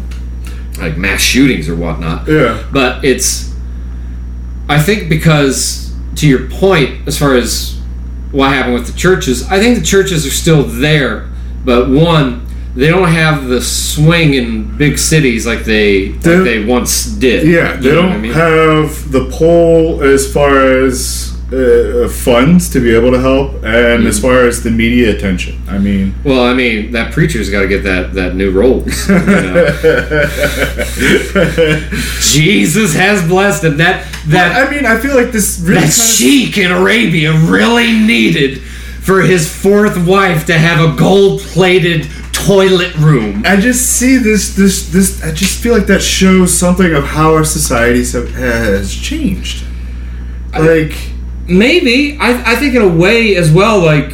like 0.80 0.98
mass 0.98 1.22
shootings 1.22 1.70
or 1.70 1.76
whatnot. 1.76 2.28
Yeah. 2.28 2.64
But 2.72 3.04
it's 3.04 3.54
I 4.68 4.80
think 4.82 5.10
because 5.10 5.94
to 6.16 6.28
your 6.28 6.50
point, 6.50 7.08
as 7.08 7.18
far 7.18 7.36
as 7.36 7.80
what 8.32 8.52
happened 8.52 8.74
with 8.74 8.88
the 8.88 8.98
churches, 8.98 9.48
I 9.50 9.60
think 9.60 9.78
the 9.80 9.86
churches 9.86 10.26
are 10.26 10.32
still 10.32 10.64
there, 10.64 11.30
but 11.64 11.90
one, 11.90 12.46
they 12.76 12.88
don't 12.90 13.08
have 13.08 13.46
the 13.48 13.62
swing 13.62 14.34
in 14.34 14.76
big 14.78 14.98
cities 14.98 15.46
like 15.46 15.64
they 15.64 16.10
They- 16.10 16.36
like 16.36 16.44
they 16.44 16.66
once 16.66 17.06
did. 17.06 17.48
Yeah, 17.48 17.76
they 17.78 17.92
don't 17.92 18.12
I 18.12 18.18
mean? 18.18 18.34
have 18.34 19.12
the 19.12 19.30
pull 19.32 20.02
as 20.04 20.32
far 20.32 20.86
as 20.86 21.35
uh, 21.54 22.08
funds 22.10 22.70
to 22.72 22.80
be 22.80 22.94
able 22.96 23.12
to 23.12 23.20
help, 23.20 23.54
and 23.64 24.04
Mm. 24.04 24.08
as 24.08 24.20
far 24.20 24.48
as 24.48 24.64
the 24.64 24.72
media 24.72 25.12
attention. 25.16 25.62
I 25.70 25.78
mean, 25.78 26.16
Well, 26.24 26.44
I 26.44 26.56
mean, 26.56 26.92
that 26.94 27.12
preacher's 27.14 27.52
got 27.52 27.62
to 27.62 27.68
get 27.68 27.84
that 27.84 28.14
that 28.16 28.36
new 28.36 28.50
role. 28.52 28.84
you 29.08 29.14
know? 29.14 29.70
Jesus 32.22 32.94
has 32.96 33.28
blessed 33.28 33.64
him. 33.64 33.78
That 33.78 34.06
that 34.28 34.68
I 34.68 34.72
mean, 34.74 34.86
I 34.86 35.00
feel 35.00 35.16
like 35.16 35.32
this 35.32 35.60
really 35.60 35.82
that 35.82 35.82
kind 35.82 35.88
of 35.88 35.94
sheik 35.94 36.58
in 36.58 36.72
Arabia 36.72 37.34
really 37.34 37.92
needed 37.92 38.62
for 39.02 39.22
his 39.22 39.48
fourth 39.48 39.98
wife 40.08 40.46
to 40.48 40.58
have 40.58 40.84
a 40.84 40.96
gold 40.98 41.42
plated 41.42 42.08
toilet 42.32 42.96
room. 42.98 43.44
I 43.46 43.56
just 43.58 43.86
see 43.98 44.18
this, 44.18 44.56
this, 44.56 44.90
this. 44.90 45.24
I 45.24 45.32
just 45.32 45.62
feel 45.62 45.74
like 45.78 45.88
that 45.88 46.02
shows 46.02 46.58
something 46.58 46.92
of 46.94 47.04
how 47.04 47.34
our 47.36 47.44
society 47.46 48.04
so- 48.04 48.26
has 48.26 48.94
changed. 48.94 49.64
Like, 50.58 50.94
Maybe 51.48 52.18
I, 52.20 52.54
I 52.54 52.56
think 52.56 52.74
in 52.76 52.82
a 52.82 52.88
way 52.88 53.36
as 53.36 53.52
well, 53.52 53.80
like 53.80 54.14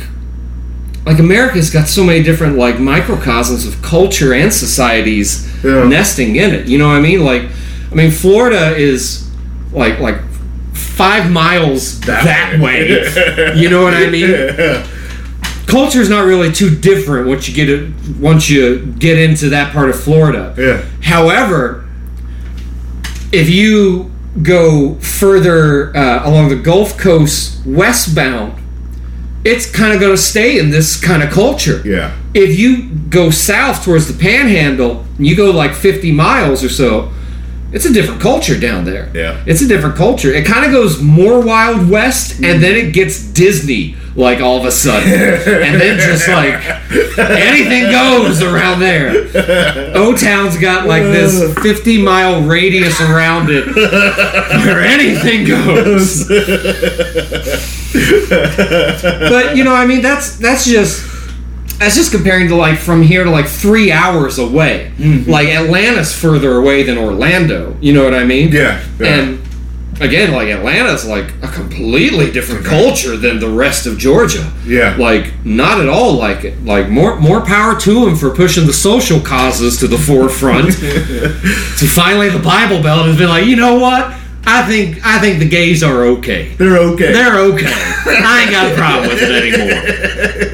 like 1.06 1.18
America's 1.20 1.70
got 1.72 1.88
so 1.88 2.03
many 2.03 2.22
different 2.22 2.58
like 2.58 2.80
microcosms 2.80 3.66
of 3.66 3.82
culture 3.82 4.34
and 4.34 4.53
societies 4.53 5.48
Yeah. 5.64 5.88
nesting 5.88 6.36
in 6.36 6.52
it. 6.53 6.68
You 6.68 6.78
know 6.78 6.88
what 6.88 6.98
I 6.98 7.02
mean? 7.02 7.24
Like 7.24 7.44
I 7.91 7.95
mean 7.95 8.12
Florida 8.12 8.76
is 8.76 9.30
like 9.72 9.99
like 9.99 10.20
five 10.74 11.32
miles 11.32 11.99
that, 12.02 12.60
way. 12.60 12.88
you 13.60 13.70
know 13.70 13.84
what 13.84 13.94
I 13.94 14.08
mean? 14.10 14.30
Yeah. 14.30 14.88
Culture's 15.68 16.10
not 16.10 16.26
really 16.26 16.52
too 16.52 16.76
different 16.76 17.28
once 17.28 17.48
you 17.48 17.56
get 17.56 17.70
it 17.70 17.94
once 18.20 18.49
you 18.49 18.86
get 18.99 19.18
into 19.18 19.49
that 19.49 19.72
part 19.72 19.90
of 19.90 19.98
Florida. 20.02 20.53
Yeah. 20.58 20.82
However, 21.02 21.88
if 23.32 23.49
you 23.49 24.10
go 24.41 24.95
further 24.95 25.95
uh, 25.95 26.28
along 26.28 26.49
the 26.49 26.56
Gulf 26.56 26.98
Coast 26.98 27.66
westbound, 27.66 28.62
it's 29.44 29.70
kind 29.70 29.94
of 29.94 29.99
going 29.99 30.16
to 30.16 30.22
stay 30.22 30.60
in 30.60 30.70
this 30.70 30.99
kind 30.99 31.24
of 31.24 31.32
culture. 31.32 31.82
Yeah. 31.84 32.16
If 32.34 32.60
you 32.60 32.90
go 32.90 33.32
south 33.32 33.84
towards 33.84 34.08
the 34.08 34.18
Panhandle, 34.18 35.06
and 35.18 35.26
you 35.26 35.36
go 35.36 35.52
like 35.52 35.74
50 35.74 36.12
miles 36.12 36.64
or 36.64 36.70
so, 36.70 37.12
it's 37.72 37.86
a 37.86 37.94
different 37.94 38.22
culture 38.22 38.60
down 38.60 38.86
there. 38.86 39.10
Yeah. 39.16 39.44
It's 39.48 39.62
a 39.62 39.68
different 39.68 39.95
culture. 39.95 40.32
It 40.32 40.45
kind 40.45 40.66
of 40.66 40.72
goes 40.72 41.02
more 41.02 41.41
Wild 41.41 41.90
West, 41.90 42.41
and 42.44 42.62
then 42.62 42.76
it 42.76 42.94
gets 42.94 43.24
Disney, 43.24 43.95
like 44.15 44.41
all 44.41 44.57
of 44.57 44.65
a 44.65 44.71
sudden. 44.71 45.09
and 45.09 45.79
then 45.79 45.99
just 45.99 46.27
like 46.27 46.61
anything 47.17 47.91
goes 47.91 48.41
around 48.41 48.79
there. 48.79 49.27
O 49.95 50.15
Town's 50.15 50.57
got 50.57 50.88
like 50.88 51.03
this 51.03 51.53
50 51.59 52.01
mile 52.01 52.41
radius 52.41 52.99
around 53.01 53.49
it 53.49 53.67
where 53.75 54.81
anything 54.81 55.45
goes. 55.47 56.27
but 59.31 59.55
you 59.55 59.63
know, 59.63 59.73
I 59.75 59.85
mean, 59.85 60.01
that's 60.01 60.38
that's 60.38 60.65
just 60.65 61.09
that's 61.79 61.95
just 61.95 62.11
comparing 62.11 62.47
to 62.49 62.55
like 62.55 62.77
from 62.77 63.01
here 63.01 63.23
to 63.23 63.29
like 63.29 63.47
three 63.47 63.91
hours 63.91 64.38
away. 64.38 64.91
Mm-hmm. 64.97 65.29
Like 65.29 65.47
Atlanta's 65.47 66.13
further 66.13 66.57
away 66.57 66.83
than 66.83 66.97
Orlando. 66.97 67.75
You 67.81 67.93
know 67.93 68.03
what 68.03 68.13
I 68.13 68.23
mean? 68.23 68.51
Yeah, 68.51 68.83
yeah. 68.99 69.07
And 69.07 69.40
again, 70.02 70.32
like 70.34 70.49
Atlanta's 70.49 71.06
like 71.06 71.34
a 71.41 71.48
completely 71.48 72.32
different 72.32 72.65
culture 72.65 73.15
than 73.15 73.40
the 73.40 73.49
rest 73.49 73.86
of 73.86 73.98
Georgia. 73.98 74.52
Yeah. 74.65 74.95
Like 74.98 75.34
not 75.45 75.80
at 75.80 75.88
all 75.88 76.14
like 76.14 76.44
it. 76.44 76.64
Like 76.65 76.90
more 76.90 77.19
more 77.19 77.41
power 77.41 77.80
to 77.80 78.07
him 78.07 78.15
for 78.15 78.32
pushing 78.32 78.65
the 78.65 78.73
social 78.73 79.19
causes 79.19 79.78
to 79.80 79.88
the 79.88 79.98
forefront. 79.98 80.73
to 80.73 81.88
finally 81.88 82.30
the 82.30 82.41
Bible 82.44 82.82
Belt 82.82 83.06
has 83.07 83.18
been 83.18 83.30
like, 83.30 83.45
you 83.45 83.56
know 83.56 83.80
what? 83.80 84.15
I 84.44 84.64
think 84.64 85.06
I 85.06 85.19
think 85.19 85.40
the 85.40 85.48
gays 85.48 85.84
are 85.84 86.03
okay. 86.18 86.56
They're 86.56 86.78
okay. 86.78 87.14
They're 87.14 87.40
okay. 87.40 87.72
I 87.72 88.41
ain't 88.41 88.52
got 88.52 88.72
a 88.72 88.76
problem 88.76 89.10
with 89.10 89.22
it 89.22 89.32
anymore. 89.32 89.84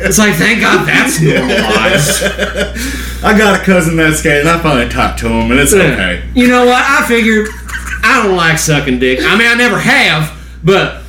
It's 0.06 0.18
like, 0.18 0.36
thank 0.36 0.61
God 0.61 0.88
that's 0.88 1.22
normalized. 1.22 2.24
I 3.24 3.38
got 3.38 3.60
a 3.60 3.64
cousin 3.64 3.95
that's 3.95 4.22
gay, 4.22 4.41
and 4.41 4.49
I 4.49 4.61
finally 4.61 4.90
talked 4.90 5.19
to 5.19 5.28
him, 5.28 5.52
and 5.52 5.60
it's 5.60 5.74
okay. 5.74 6.24
You 6.36 6.48
know 6.48 6.65
what? 6.65 6.84
I 6.84 7.07
figured 7.07 7.49
I 8.09 8.23
don't 8.23 8.35
like 8.35 8.57
sucking 8.57 8.99
dick. 8.99 9.19
I 9.21 9.38
mean, 9.38 9.47
I 9.47 9.53
never 9.55 9.77
have, 9.79 10.31
but 10.63 11.01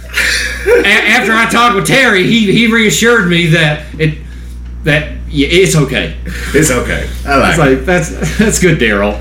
a- 0.66 0.86
after 0.86 1.32
I 1.32 1.48
talked 1.50 1.74
with 1.76 1.86
Terry, 1.86 2.24
he, 2.24 2.50
he 2.52 2.66
reassured 2.72 3.28
me 3.28 3.46
that 3.48 3.84
it 3.98 4.18
that 4.84 5.12
yeah, 5.28 5.48
it's 5.50 5.76
okay. 5.76 6.16
It's 6.54 6.70
okay. 6.70 7.08
I 7.26 7.36
like 7.36 7.50
It's 7.50 7.58
it. 7.58 7.76
like 7.76 7.84
that's 7.86 8.38
that's 8.38 8.58
good, 8.60 8.78
Daryl. 8.78 9.14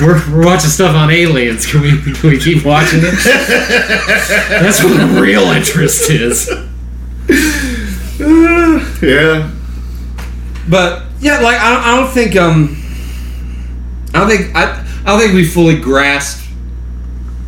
We're, 0.00 0.22
we're 0.32 0.46
watching 0.46 0.70
stuff 0.70 0.94
on 0.94 1.10
aliens. 1.10 1.66
Can 1.66 1.80
we 1.80 2.00
can 2.00 2.30
we 2.30 2.38
keep 2.38 2.64
watching 2.64 3.00
it? 3.02 3.14
That's 4.62 4.82
what 4.84 4.96
the 4.96 5.20
real 5.20 5.42
interest 5.50 6.08
is. 6.10 6.48
yeah. 9.02 9.50
But 10.68 11.02
yeah, 11.20 11.40
like 11.40 11.58
I 11.60 11.74
don't, 11.74 11.82
I 11.84 11.96
don't 11.96 12.10
think 12.12 12.36
um 12.36 12.76
I 14.14 14.18
don't 14.20 14.28
think 14.28 14.54
I 14.54 14.84
I 15.00 15.10
don't 15.12 15.20
think 15.20 15.34
we 15.34 15.44
fully 15.44 15.78
grasped 15.80 16.48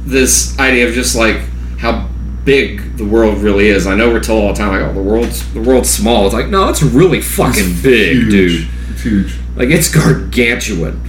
this 0.04 0.58
idea 0.58 0.88
of 0.88 0.94
just 0.94 1.14
like 1.16 1.36
how 1.78 2.08
big 2.44 2.96
the 2.96 3.04
world 3.04 3.38
really 3.38 3.68
is. 3.68 3.86
I 3.86 3.94
know 3.94 4.10
we're 4.10 4.20
told 4.20 4.42
all 4.44 4.52
the 4.52 4.58
time 4.58 4.72
like 4.72 4.82
oh 4.90 4.92
the 4.94 5.02
world's 5.02 5.52
the 5.52 5.60
world's 5.60 5.88
small. 5.90 6.24
It's 6.26 6.34
like 6.34 6.48
no, 6.48 6.68
it's 6.68 6.82
really 6.82 7.20
fucking 7.20 7.82
big, 7.82 8.16
Huge. 8.16 8.30
dude. 8.30 8.68
It's 8.90 9.02
huge. 9.02 9.34
Like 9.56 9.68
it's 9.68 9.92
gargantuan. 9.92 11.00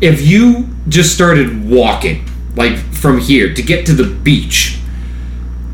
If 0.00 0.26
you 0.26 0.68
just 0.88 1.14
started 1.14 1.68
walking 1.68 2.28
like 2.56 2.76
from 2.78 3.20
here 3.20 3.54
to 3.54 3.62
get 3.62 3.86
to 3.86 3.92
the 3.92 4.04
beach, 4.04 4.78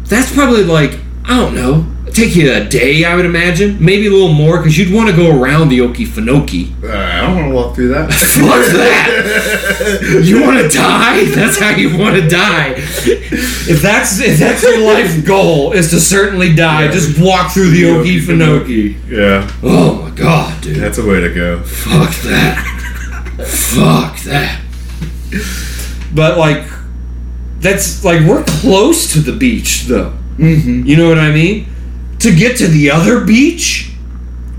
that's 0.04 0.32
probably 0.32 0.64
like 0.64 0.98
I 1.24 1.36
don't 1.36 1.54
know, 1.54 1.86
take 2.18 2.34
you 2.34 2.52
a 2.52 2.64
day, 2.64 3.04
I 3.04 3.14
would 3.14 3.24
imagine, 3.24 3.82
maybe 3.82 4.06
a 4.06 4.10
little 4.10 4.32
more, 4.32 4.58
because 4.58 4.76
you'd 4.76 4.92
want 4.92 5.08
to 5.08 5.14
go 5.16 5.40
around 5.40 5.68
the 5.68 5.78
Okefenokee. 5.78 6.82
Uh, 6.82 6.88
I 6.92 7.20
don't 7.20 7.36
want 7.36 7.48
to 7.48 7.54
walk 7.54 7.74
through 7.74 7.88
that. 7.88 8.12
Fuck 8.12 8.66
that! 8.74 10.24
You 10.24 10.42
want 10.42 10.58
to 10.58 10.68
die? 10.68 11.24
That's 11.34 11.58
how 11.58 11.70
you 11.70 11.96
want 11.96 12.16
to 12.16 12.28
die. 12.28 12.74
If 13.70 13.82
that's 13.82 14.18
if 14.20 14.38
that's 14.38 14.62
your 14.62 14.80
life 14.80 15.24
goal, 15.26 15.72
is 15.72 15.90
to 15.90 16.00
certainly 16.00 16.54
die. 16.54 16.90
Just 16.90 17.20
walk 17.20 17.52
through 17.52 17.70
the 17.70 17.82
Okefenokee. 17.82 19.08
yeah, 19.08 19.50
Oh 19.62 20.02
my 20.02 20.10
god, 20.10 20.62
dude! 20.62 20.76
that's 20.76 20.98
a 20.98 21.06
way 21.06 21.20
to 21.20 21.32
go. 21.32 21.62
Fuck 21.62 22.14
that. 22.22 22.64
Fuck 23.46 24.18
that. 24.20 24.60
But 26.14 26.38
like, 26.38 26.66
that's 27.60 28.04
like 28.04 28.26
we're 28.26 28.44
close 28.44 29.12
to 29.12 29.20
the 29.20 29.32
beach 29.36 29.84
though. 29.84 30.16
Mm-hmm. 30.38 30.86
You 30.86 30.96
know 30.96 31.08
what 31.08 31.18
I 31.18 31.30
mean? 31.30 31.66
To 32.20 32.34
get 32.34 32.56
to 32.58 32.66
the 32.66 32.90
other 32.90 33.24
beach, 33.24 33.92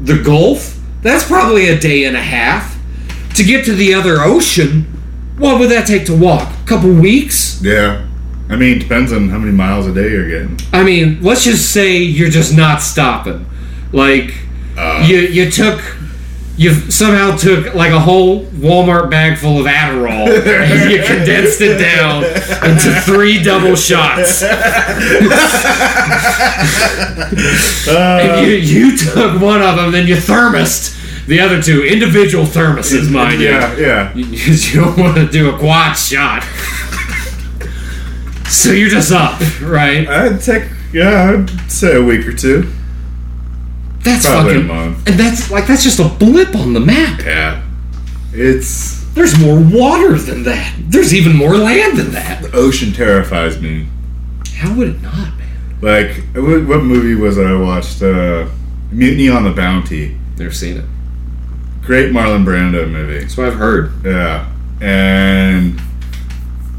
the 0.02 0.22
Gulf, 0.22 0.78
that's 1.02 1.26
probably 1.26 1.68
a 1.70 1.80
day 1.80 2.06
and 2.06 2.16
a 2.16 2.22
half. 2.22 2.78
To 3.36 3.44
get 3.44 3.66
to 3.66 3.74
the 3.74 3.94
other 3.94 4.22
ocean, 4.22 4.84
what 5.38 5.60
would 5.60 5.70
that 5.70 5.86
take 5.88 6.06
to 6.06 6.16
walk? 6.16 6.50
A 6.64 6.68
couple 6.68 6.92
weeks? 6.94 7.62
Yeah. 7.62 8.06
I 8.50 8.56
mean, 8.56 8.80
depends 8.80 9.12
on 9.12 9.30
how 9.30 9.38
many 9.38 9.52
miles 9.52 9.88
a 9.88 9.94
day 9.94 10.10
you're 10.10 10.28
getting. 10.28 10.58
I 10.74 10.84
mean, 10.84 11.22
let's 11.22 11.44
just 11.44 11.72
say 11.72 11.98
you're 11.98 12.30
just 12.30 12.56
not 12.56 12.82
stopping. 12.82 13.46
Like 13.92 14.34
Uh, 14.78 15.06
you 15.08 15.18
you 15.20 15.52
took 15.52 15.80
you 16.60 16.74
somehow 16.92 17.38
took 17.38 17.74
like 17.74 17.94
a 17.94 18.00
whole 18.00 18.44
Walmart 18.48 19.10
bag 19.10 19.38
full 19.38 19.62
of 19.62 19.66
Adderall 19.66 20.28
and 20.28 20.92
you 20.92 20.98
condensed 20.98 21.62
it 21.62 21.78
down 21.78 22.26
into 22.70 23.00
three 23.02 23.42
double 23.42 23.78
shots. 23.78 24.44
Uh, 27.88 28.20
and 28.22 28.46
you, 28.46 28.54
you 28.54 28.98
took 28.98 29.42
one 29.42 29.62
of 29.62 29.78
them, 29.78 29.92
then 29.92 30.06
you 30.06 30.16
thermosed 30.16 31.26
the 31.28 31.40
other 31.40 31.62
two, 31.62 31.84
individual 31.84 32.44
thermoses, 32.44 33.10
mind 33.10 33.40
yeah, 33.42 33.76
you. 33.76 33.86
yeah. 33.86 34.14
Because 34.14 34.74
you 34.74 34.82
don't 34.82 34.98
want 34.98 35.16
to 35.16 35.30
do 35.30 35.50
a 35.50 35.58
quad 35.58 35.96
shot. 35.96 36.44
so 38.48 38.72
you're 38.72 38.90
just 38.90 39.12
up, 39.12 39.40
right? 39.62 40.08
I'd 40.08 40.42
take, 40.42 40.64
yeah, 40.92 41.32
I'd 41.32 41.72
say 41.72 41.96
a 41.96 42.04
week 42.04 42.28
or 42.28 42.34
two. 42.34 42.72
That's 44.04 44.26
Probably 44.26 44.52
a 44.52 44.56
fucking. 44.56 44.68
month. 44.68 45.08
And 45.10 45.20
that's 45.20 45.52
like 45.52 45.68
that's 45.68 45.84
just 45.84 46.00
a 46.00 46.08
blip 46.08 46.56
on 46.56 46.74
the 46.74 46.80
map. 46.80 47.22
Yeah. 47.24 47.64
It's 48.34 49.04
There's 49.14 49.38
more 49.40 49.60
water 49.60 50.18
than 50.18 50.44
that. 50.44 50.74
There's 50.80 51.14
even 51.14 51.36
more 51.36 51.58
land 51.58 51.98
than 51.98 52.12
that. 52.12 52.42
the 52.44 52.52
ocean 52.56 52.94
terrifies 52.94 53.60
me. 53.62 53.88
How 54.56 54.74
would 54.76 54.90
it 54.90 55.02
not, 55.02 55.34
man? 55.38 55.78
Like, 55.82 56.18
what, 56.36 56.66
what 56.68 56.84
movie 56.84 57.16
was 57.16 57.38
it 57.38 57.46
I 57.46 57.56
watched? 57.56 58.02
Uh, 58.02 58.48
Mutiny 58.92 59.30
on 59.30 59.44
the 59.44 59.52
Bounty. 59.52 60.18
Never 60.38 60.52
seen 60.52 60.78
it. 60.78 60.86
Great 61.82 62.12
Marlon 62.12 62.46
Brando 62.46 62.90
movie. 62.90 63.20
That's 63.20 63.36
what 63.38 63.48
I've 63.48 63.56
heard. 63.56 63.92
Yeah. 64.06 64.50
And 64.82 65.80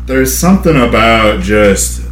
there's 0.07 0.37
something 0.37 0.77
about 0.77 1.41
just 1.43 2.03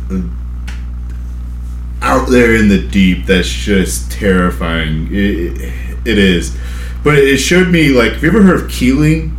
out 2.02 2.28
there 2.28 2.54
in 2.54 2.68
the 2.68 2.86
deep 2.88 3.26
that's 3.26 3.48
just 3.48 4.10
terrifying. 4.12 5.08
It, 5.10 5.72
it 6.06 6.18
is, 6.18 6.56
but 7.04 7.18
it 7.18 7.38
showed 7.38 7.68
me 7.68 7.88
like. 7.90 8.12
Have 8.12 8.22
you 8.22 8.28
ever 8.30 8.42
heard 8.42 8.62
of 8.64 8.70
keeling? 8.70 9.36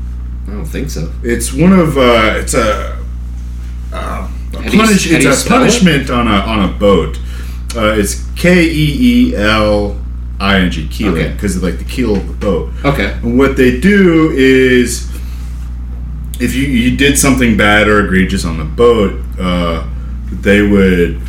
I 0.48 0.52
don't 0.52 0.66
think 0.66 0.90
so. 0.90 1.12
It's 1.24 1.54
one 1.54 1.74
of 1.74 1.98
uh, 1.98 2.34
it's 2.38 2.54
a, 2.54 2.98
uh, 3.94 4.30
a 4.58 4.64
you- 4.64 4.72
punish. 4.80 5.08
do 5.08 5.16
It's 5.16 5.26
a 5.26 5.34
spell 5.34 5.58
it? 5.58 5.60
punishment 5.70 6.10
on 6.10 6.28
a 6.28 6.32
on 6.32 6.70
a 6.70 6.74
boat. 6.74 7.18
Uh, 7.76 7.94
it's 7.98 8.26
K 8.36 8.66
E 8.68 9.30
E 9.32 9.36
L 9.36 10.00
I 10.40 10.60
N 10.60 10.72
G 10.72 10.88
keeling 10.88 11.22
Okay. 11.24 11.34
because 11.34 11.56
of 11.56 11.64
like 11.64 11.78
the 11.78 11.84
keel 11.86 12.16
of 12.16 12.28
the 12.28 12.34
boat. 12.34 12.72
Okay. 12.84 13.12
And 13.24 13.38
what 13.38 13.58
they 13.58 13.80
do 13.80 14.32
is, 14.32 15.08
if 16.40 16.56
you, 16.56 16.64
you 16.64 16.98
did 16.98 17.18
something 17.18 17.58
bad 17.58 17.88
or 17.88 18.04
egregious 18.06 18.44
on 18.46 18.58
the 18.58 18.66
boat, 18.66 19.22
uh, 19.40 19.88
they 20.32 20.62
would 20.62 21.22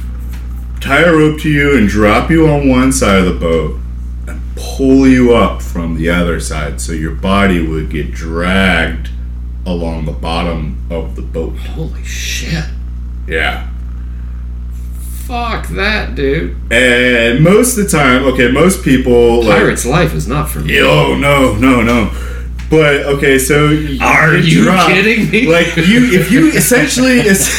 tie 0.80 1.02
a 1.02 1.12
rope 1.12 1.40
to 1.40 1.50
you 1.50 1.76
and 1.76 1.88
drop 1.88 2.30
you 2.30 2.48
on 2.48 2.68
one 2.68 2.92
side 2.92 3.18
of 3.18 3.26
the 3.26 3.38
boat 3.38 3.78
and 4.26 4.40
pull 4.56 5.06
you 5.06 5.34
up 5.34 5.62
from 5.62 5.96
the 5.96 6.08
other 6.08 6.40
side, 6.40 6.80
so 6.80 6.92
your 6.92 7.14
body 7.14 7.66
would 7.66 7.90
get 7.90 8.12
dragged 8.12 9.10
along 9.66 10.06
the 10.06 10.12
bottom 10.12 10.86
of 10.90 11.16
the 11.16 11.22
boat. 11.22 11.56
Holy 11.56 12.02
shit. 12.02 12.64
Yeah. 13.26 13.68
Fuck 15.26 15.68
that, 15.68 16.16
dude. 16.16 16.56
And 16.72 17.44
most 17.44 17.78
of 17.78 17.84
the 17.84 17.90
time, 17.90 18.24
okay, 18.24 18.50
most 18.50 18.82
people 18.82 19.44
like 19.44 19.58
Pirate's 19.58 19.86
life 19.86 20.12
is 20.12 20.26
not 20.26 20.50
for 20.50 20.58
me. 20.58 20.80
Oh 20.80 21.14
no, 21.14 21.54
no, 21.54 21.82
no. 21.82 22.10
But 22.70 23.02
okay, 23.16 23.36
so 23.38 23.66
Are 24.00 24.36
you 24.36 24.70
kidding 24.86 25.28
me? 25.28 25.46
Like 25.50 25.74
you, 25.76 26.06
if 26.12 26.30
you 26.30 26.52
essentially, 26.54 27.18
is- 27.18 27.50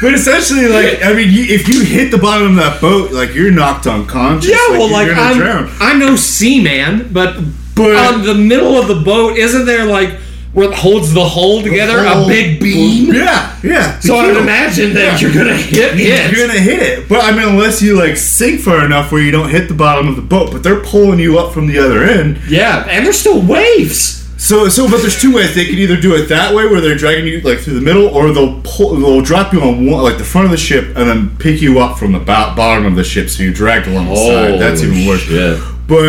but 0.00 0.14
essentially, 0.14 0.66
like 0.68 1.02
I 1.02 1.12
mean, 1.14 1.30
you, 1.32 1.44
if 1.48 1.68
you 1.68 1.82
hit 1.84 2.10
the 2.10 2.18
bottom 2.18 2.48
of 2.50 2.56
that 2.56 2.80
boat, 2.80 3.12
like 3.12 3.34
you're 3.34 3.50
knocked 3.50 3.86
unconscious. 3.86 4.50
Yeah, 4.50 4.56
well, 4.76 4.88
you're 4.88 5.14
like 5.14 5.16
I'm, 5.16 5.36
drown. 5.38 5.70
I'm 5.80 5.98
no 5.98 6.16
seaman, 6.16 7.12
but 7.12 7.36
But- 7.74 7.96
on 8.14 8.22
the 8.24 8.34
middle 8.34 8.76
of 8.76 8.88
the 8.88 9.00
boat, 9.02 9.36
isn't 9.38 9.64
there 9.66 9.84
like 9.86 10.18
where 10.52 10.70
it 10.70 10.74
holds 10.74 11.12
the 11.12 11.24
hull 11.24 11.62
together 11.62 11.98
a 11.98 12.08
whole 12.10 12.26
big 12.28 12.60
beam? 12.60 13.12
Yeah, 13.14 13.56
yeah. 13.62 13.98
So 14.00 14.16
I 14.16 14.26
would 14.26 14.36
imagine 14.36 14.94
that 14.94 15.20
Yeah. 15.20 15.28
you're 15.28 15.34
gonna 15.34 15.56
hit 15.56 15.98
it. 15.98 16.32
You're 16.36 16.46
gonna 16.46 16.58
hit 16.60 16.80
it, 16.82 17.08
but 17.08 17.22
I 17.22 17.32
mean, 17.32 17.48
unless 17.48 17.80
you 17.82 17.96
like 17.96 18.16
sink 18.16 18.60
far 18.60 18.84
enough 18.84 19.12
where 19.12 19.20
you 19.22 19.30
don't 19.30 19.50
hit 19.50 19.68
the 19.68 19.74
bottom 19.74 20.08
of 20.08 20.16
the 20.16 20.22
boat, 20.22 20.50
but 20.52 20.62
they're 20.62 20.80
pulling 20.80 21.18
you 21.20 21.38
up 21.38 21.52
from 21.52 21.66
the 21.66 21.78
other 21.78 22.02
end. 22.02 22.38
yeah, 22.48 22.86
and 22.88 23.04
there's 23.04 23.18
still 23.18 23.40
waves. 23.42 24.16
So, 24.40 24.68
so, 24.68 24.88
but 24.88 24.98
there's 24.98 25.20
two 25.20 25.34
ways. 25.34 25.56
They 25.56 25.64
can 25.64 25.74
either 25.74 26.00
do 26.00 26.14
it 26.14 26.28
that 26.28 26.54
way, 26.54 26.64
where 26.66 26.80
they're 26.80 26.94
dragging 26.94 27.26
you 27.26 27.40
like 27.40 27.58
through 27.58 27.74
the 27.74 27.80
middle, 27.80 28.06
or 28.06 28.30
they'll 28.32 28.60
pull, 28.62 28.94
they'll 28.94 29.20
drop 29.20 29.52
you 29.52 29.60
on 29.60 29.84
one, 29.84 30.00
like 30.04 30.16
the 30.16 30.22
front 30.24 30.44
of 30.44 30.52
the 30.52 30.56
ship, 30.56 30.84
and 30.96 31.08
then 31.10 31.36
pick 31.38 31.60
you 31.60 31.80
up 31.80 31.98
from 31.98 32.12
the 32.12 32.20
bo- 32.20 32.54
bottom 32.54 32.86
of 32.86 32.94
the 32.94 33.02
ship, 33.02 33.28
so 33.30 33.42
you're 33.42 33.52
dragged 33.52 33.88
along 33.88 34.06
the 34.08 34.14
side. 34.16 34.60
That's 34.60 34.80
even 34.84 35.06
worse. 35.08 35.22
shit. 35.22 35.60
But 35.88 36.04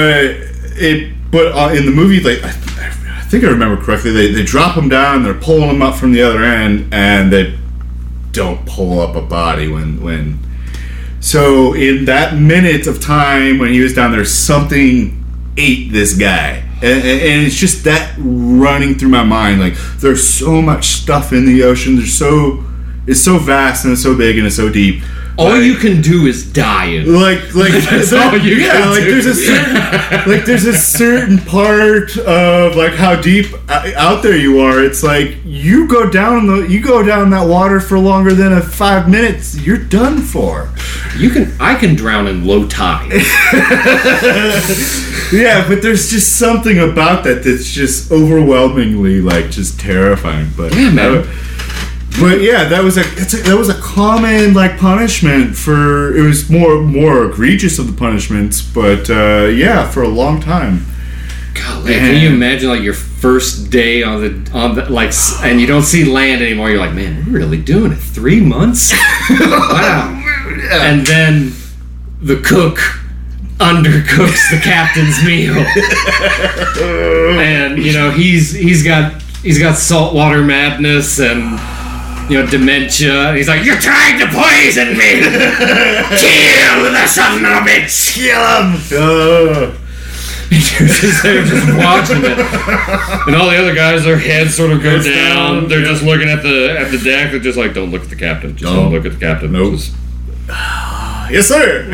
it, 0.78 1.11
but 1.32 1.48
uh, 1.53 1.74
in 1.74 1.86
the 1.88 1.91
movie, 1.91 2.20
like 2.20 2.44
I, 2.44 2.49
I 2.49 2.90
think 3.30 3.44
I 3.44 3.48
remember 3.48 3.82
correctly, 3.82 4.12
they 4.12 4.32
they 4.32 4.44
drop 4.44 4.76
them 4.76 4.90
down, 4.90 5.24
they're 5.24 5.34
pulling 5.34 5.68
them 5.68 5.82
up 5.82 5.96
from 5.96 6.14
the 6.14 6.22
other 6.22 6.44
end, 6.44 6.94
and 6.94 7.32
they 7.32 7.58
don't 8.32 8.66
pull 8.66 9.00
up 9.00 9.16
a 9.16 9.22
body 9.22 9.68
when 9.68 10.02
when. 10.02 10.40
So 11.20 11.74
in 11.74 12.06
that 12.06 12.38
minute 12.38 12.88
of 12.88 13.02
time 13.02 13.60
when 13.60 13.72
he 13.72 13.82
was 13.82 13.94
down 13.94 14.12
there, 14.12 14.26
something 14.26 15.24
ate 15.58 15.92
this 15.92 16.18
guy. 16.18 16.64
And, 16.82 17.04
and 17.04 17.22
and 17.22 17.46
it's 17.46 17.56
just 17.56 17.84
that 17.84 18.16
running 18.18 18.96
through 18.96 19.10
my 19.10 19.24
mind. 19.24 19.60
Like 19.60 19.76
there's 19.98 20.28
so 20.28 20.62
much 20.62 20.88
stuff 20.88 21.34
in 21.34 21.46
the 21.46 21.64
ocean. 21.64 21.98
There's 21.98 22.18
so 22.18 22.64
it's 23.06 23.22
so 23.22 23.38
vast 23.38 23.86
and 23.86 23.94
it's 23.94 24.04
so 24.04 24.16
big 24.18 24.38
and 24.38 24.48
it's 24.48 24.56
so 24.56 24.70
deep. 24.70 25.04
All 25.40 25.49
Like- 25.52 25.64
you 25.64 25.76
can 25.76 26.02
do 26.02 26.28
is 26.28 26.44
die 26.52 26.86
in. 26.99 27.14
like 27.14 27.56
like 27.56 27.72
That's 27.90 28.10
there- 28.11 28.22
all 28.22 28.38
you 28.38 28.56
yeah 28.56 28.72
can 28.74 28.90
like 28.91 29.03
do. 29.03 29.11
there's 29.11 29.26
a 29.26 29.36
certain 29.49 30.32
like 30.32 30.44
there's 30.45 30.66
a 30.66 30.74
certain 30.76 31.38
part 31.40 32.18
of 32.18 32.76
like 32.76 32.94
how 32.94 33.16
deep 33.22 33.48
uh, 33.70 33.91
out 33.95 34.22
there 34.22 34.36
you 34.38 34.60
are 34.60 34.84
it's 34.84 35.02
like 35.02 35.38
you 35.45 35.88
go 35.88 36.10
down 36.10 36.45
the 36.48 36.68
you 36.68 36.82
go 36.82 37.02
down 37.03 37.30
that 37.30 37.48
water 37.48 37.80
for 37.80 37.98
longer 37.98 38.34
than 38.34 38.52
a 38.53 38.61
five 38.61 39.07
minutes 39.10 39.56
you're 39.66 39.78
done 39.78 40.18
for 40.22 40.70
You 41.18 41.30
can. 41.30 41.53
I 41.60 41.76
can 41.76 41.95
drown 41.95 42.28
in 42.28 42.45
low 42.45 42.68
tide. 42.68 43.11
yeah 45.32 45.68
but 45.68 45.82
there's 45.82 46.10
just 46.10 46.38
something 46.38 46.80
about 46.80 47.24
that 47.24 47.44
that's 47.44 47.70
just 47.72 48.11
overwhelmingly 48.11 49.22
like 49.22 49.49
just 49.52 49.80
terrifying 49.80 50.49
but 50.57 50.74
Yeah, 50.76 50.90
man. 50.91 51.18
uh, 51.20 51.28
but 52.18 52.41
yeah, 52.41 52.65
that 52.65 52.84
was 52.84 52.98
a, 52.98 53.02
a 53.02 53.44
that 53.44 53.56
was 53.57 53.69
a 53.69 53.80
common 53.81 54.53
like 54.53 54.77
punishment 54.77 55.56
for 55.56 56.15
it 56.15 56.22
was 56.22 56.49
more 56.49 56.81
more 56.81 57.26
egregious 57.26 57.80
of 57.80 57.88
the 57.88 57.94
punishments, 57.94 58.61
but 58.61 59.10
uh, 59.10 59.48
yeah, 59.48 59.90
for 59.90 60.03
a 60.03 60.07
long 60.07 60.41
time. 60.41 60.86
Golly, 61.53 61.94
can 61.94 62.22
you 62.22 62.30
imagine 62.30 62.69
like 62.69 62.81
your 62.81 62.94
first 62.94 63.69
day 63.69 64.03
on 64.03 64.22
the 64.22 64.52
on 64.53 64.76
the 64.76 64.90
like, 64.90 65.14
and 65.44 65.60
you 65.60 65.68
don't 65.68 65.84
see 65.84 66.06
land 66.06 66.41
anymore? 66.41 66.69
You're 66.69 66.80
like, 66.80 66.94
man, 66.94 67.26
we're 67.26 67.40
really 67.40 67.61
doing 67.61 67.91
it. 67.91 67.98
Three 67.98 68.40
months? 68.40 68.91
wow. 69.30 70.15
And 70.72 71.06
then 71.06 71.53
the 72.22 72.38
cook 72.41 72.77
undercooks 73.60 74.52
the 74.52 74.60
captain's 74.64 75.23
meal, 75.23 75.56
and 77.40 77.77
you 77.77 77.94
know 77.94 78.11
he's 78.11 78.52
he's 78.52 78.84
got 78.84 79.22
he's 79.41 79.60
got 79.60 79.77
saltwater 79.77 80.44
madness 80.44 81.19
and. 81.19 81.60
You 82.30 82.44
know, 82.44 82.50
dementia. 82.50 83.34
He's 83.36 83.48
like, 83.48 83.64
You're 83.66 83.80
trying 83.80 84.20
to 84.20 84.26
poison 84.28 84.96
me! 84.98 85.22
Kill 86.20 86.84
the 86.92 87.08
son 87.08 87.44
of 87.44 87.52
a 87.52 87.62
bitch! 87.68 88.14
Kill 88.14 88.44
him! 88.64 89.76
Uh, 90.52 90.56
You're 90.56 90.88
just 90.88 91.22
there 91.22 91.44
just 91.44 91.68
watching 91.78 92.24
it. 92.26 92.40
And 93.28 93.36
all 93.36 93.50
the 93.52 93.58
other 93.60 93.76
guys, 93.76 94.04
their 94.04 94.18
heads 94.18 94.56
sort 94.56 94.72
of 94.72 94.82
go 94.82 94.90
Heads 94.92 95.06
down. 95.06 95.60
down, 95.62 95.68
They're 95.70 95.84
just 95.86 96.02
looking 96.04 96.28
at 96.28 96.42
the 96.42 96.76
at 96.80 96.90
the 96.90 96.98
deck. 96.98 97.30
They're 97.30 97.40
just 97.40 97.56
like, 97.58 97.76
don't 97.76 97.92
look 97.92 98.02
at 98.02 98.10
the 98.10 98.16
captain. 98.16 98.56
Just 98.58 98.64
Don't. 98.74 98.86
don't, 98.86 98.92
look 98.92 99.06
at 99.06 99.12
the 99.14 99.20
captain. 99.20 99.52
Nope. 99.52 99.74
Just 99.74 99.94
yes, 101.30 101.48
sir. 101.48 101.86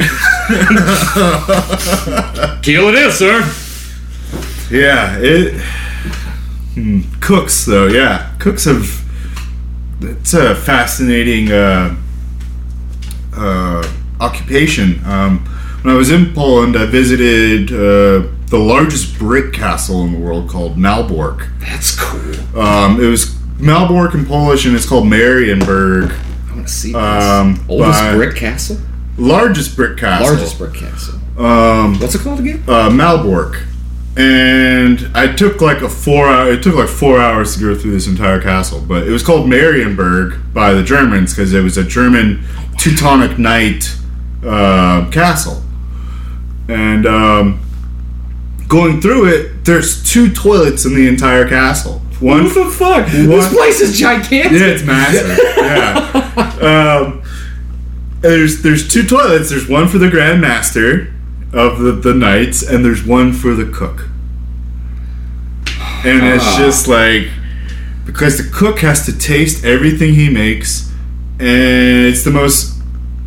Keel 2.62 2.88
it 2.90 2.96
is, 2.96 3.16
sir. 3.16 3.42
yeah, 4.72 5.18
it. 5.20 5.60
hmm, 6.76 7.02
Cooks 7.20 7.66
though, 7.66 7.88
yeah, 7.88 8.34
cooks 8.40 8.64
have. 8.66 9.04
It's 10.02 10.34
a 10.34 10.56
fascinating 10.56 11.52
uh, 11.52 11.96
uh, 13.36 13.94
occupation. 14.20 15.04
Um, 15.06 15.40
when 15.82 15.94
I 15.94 15.98
was 15.98 16.12
in 16.12 16.34
Poland, 16.34 16.76
I 16.76 16.86
visited 16.86 17.72
uh, 17.72 18.28
the 18.48 18.58
largest 18.58 19.18
brick 19.18 19.54
castle 19.54 20.04
in 20.04 20.14
the 20.14 20.20
world 20.20 20.50
called 20.50 20.78
Malbork. 20.78 21.48
That's 21.60 21.98
cool. 22.00 22.60
Um, 22.60 23.00
it 23.02 23.08
was 23.08 23.26
Malbork 23.58 24.14
in 24.14 24.26
Polish, 24.26 24.66
and 24.66 24.76
it's 24.76 24.88
called 24.88 25.06
Marienburg. 25.06 26.12
I 26.12 26.54
want 26.56 26.68
to 26.68 26.74
see 26.74 26.92
this. 26.92 27.02
Um, 27.02 27.66
Oldest 27.70 28.02
brick 28.16 28.36
castle? 28.36 28.78
Largest 29.18 29.76
brick 29.76 29.98
castle. 29.98 30.28
Largest 30.28 30.58
brick 30.58 30.74
castle. 30.74 31.20
Um, 31.38 32.00
What's 32.00 32.16
it 32.16 32.22
called 32.22 32.40
again? 32.40 32.64
uh, 32.68 32.90
Malbork, 32.90 33.64
and 34.18 35.10
I 35.14 35.34
took 35.34 35.62
like 35.62 35.82
a 35.82 35.90
four 35.90 36.28
hour. 36.28 36.50
It 36.52 36.64
took 36.64 36.76
like 36.76 36.88
four 36.88 37.20
hours 37.20 37.56
to 37.56 37.62
go 37.62 37.76
through 37.80 37.92
this 37.92 38.08
entire 38.08 38.42
castle, 38.42 38.82
but 38.82 39.06
it 39.08 39.12
was 39.12 39.24
called 39.24 39.50
Marienburg 39.50 40.54
by 40.54 40.74
the 40.74 40.84
Germans 40.84 41.34
because 41.34 41.54
it 41.54 41.62
was 41.62 41.78
a 41.78 41.84
German 41.84 42.44
Teutonic 42.78 43.38
Knight 43.38 43.96
uh, 44.46 45.10
castle, 45.12 45.62
and 46.70 47.06
um, 47.06 47.60
going 48.68 49.02
through 49.02 49.28
it, 49.28 49.66
there's 49.66 50.04
two 50.10 50.32
toilets 50.32 50.86
in 50.86 50.96
the 50.96 51.08
entire 51.08 51.48
castle. 51.48 52.00
One 52.22 52.46
What 52.46 52.54
the 52.54 52.66
fuck? 52.72 53.08
This 53.08 53.28
What? 53.28 53.52
place 53.52 53.82
is 53.82 54.00
gigantic. 54.00 54.52
yeah, 54.54 54.68
it's 54.68 54.84
massive. 54.84 55.38
yeah. 55.58 56.12
Um, 56.56 57.22
there's 58.22 58.62
there's 58.64 58.88
two 58.88 59.04
toilets. 59.06 59.50
There's 59.52 59.68
one 59.70 59.88
for 59.88 59.98
the 60.00 60.10
Grand 60.10 60.42
Master 60.42 61.14
of 61.56 61.80
the, 61.80 61.94
the 61.94 62.14
knights, 62.14 62.62
and 62.62 62.84
there's 62.86 63.04
one 63.04 63.34
for 63.34 63.54
the 63.56 63.66
cook. 63.66 64.10
And 66.04 66.24
it's 66.24 66.44
Ah. 66.46 66.58
just 66.60 66.88
like 66.88 67.30
because 68.06 68.38
the 68.38 68.44
cook 68.44 68.80
has 68.80 69.06
to 69.08 69.18
taste 69.18 69.66
everything 69.66 70.14
he 70.14 70.30
makes, 70.30 70.92
and 71.40 72.06
it's 72.06 72.24
the 72.24 72.32
most. 72.32 72.74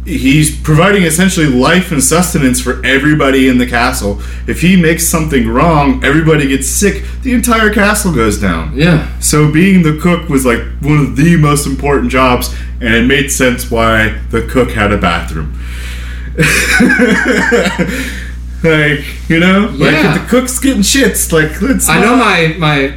He's 0.04 0.56
providing 0.60 1.02
essentially 1.02 1.46
life 1.48 1.92
and 1.92 2.02
sustenance 2.02 2.60
for 2.62 2.80
everybody 2.86 3.46
in 3.46 3.58
the 3.58 3.66
castle. 3.66 4.22
If 4.46 4.62
he 4.62 4.74
makes 4.74 5.06
something 5.06 5.46
wrong, 5.46 6.02
everybody 6.02 6.48
gets 6.48 6.66
sick. 6.66 7.04
The 7.22 7.34
entire 7.34 7.68
castle 7.70 8.14
goes 8.14 8.40
down. 8.40 8.72
Yeah. 8.74 9.06
So 9.20 9.52
being 9.52 9.82
the 9.82 9.98
cook 10.00 10.30
was 10.30 10.46
like 10.46 10.62
one 10.80 10.98
of 10.98 11.16
the 11.16 11.36
most 11.36 11.66
important 11.66 12.10
jobs, 12.10 12.54
and 12.80 12.94
it 12.94 13.06
made 13.06 13.30
sense 13.30 13.70
why 13.70 14.14
the 14.30 14.40
cook 14.42 14.70
had 14.70 14.92
a 14.92 14.96
bathroom. 14.96 15.52
Like, 18.62 19.04
you 19.28 19.38
know, 19.38 19.72
like 19.76 19.92
Yeah. 19.92 20.16
if 20.16 20.22
the 20.22 20.28
cook's 20.28 20.58
getting 20.58 20.82
shits, 20.82 21.32
like 21.32 21.62
let's. 21.62 21.88
I 21.88 22.00
know 22.00 22.16
my 22.16 22.56
my 22.58 22.94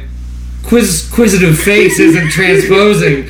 quiz 0.64 1.08
quizzitive 1.12 1.56
face 1.56 2.00
isn't 2.00 2.30
transposing 2.38 3.28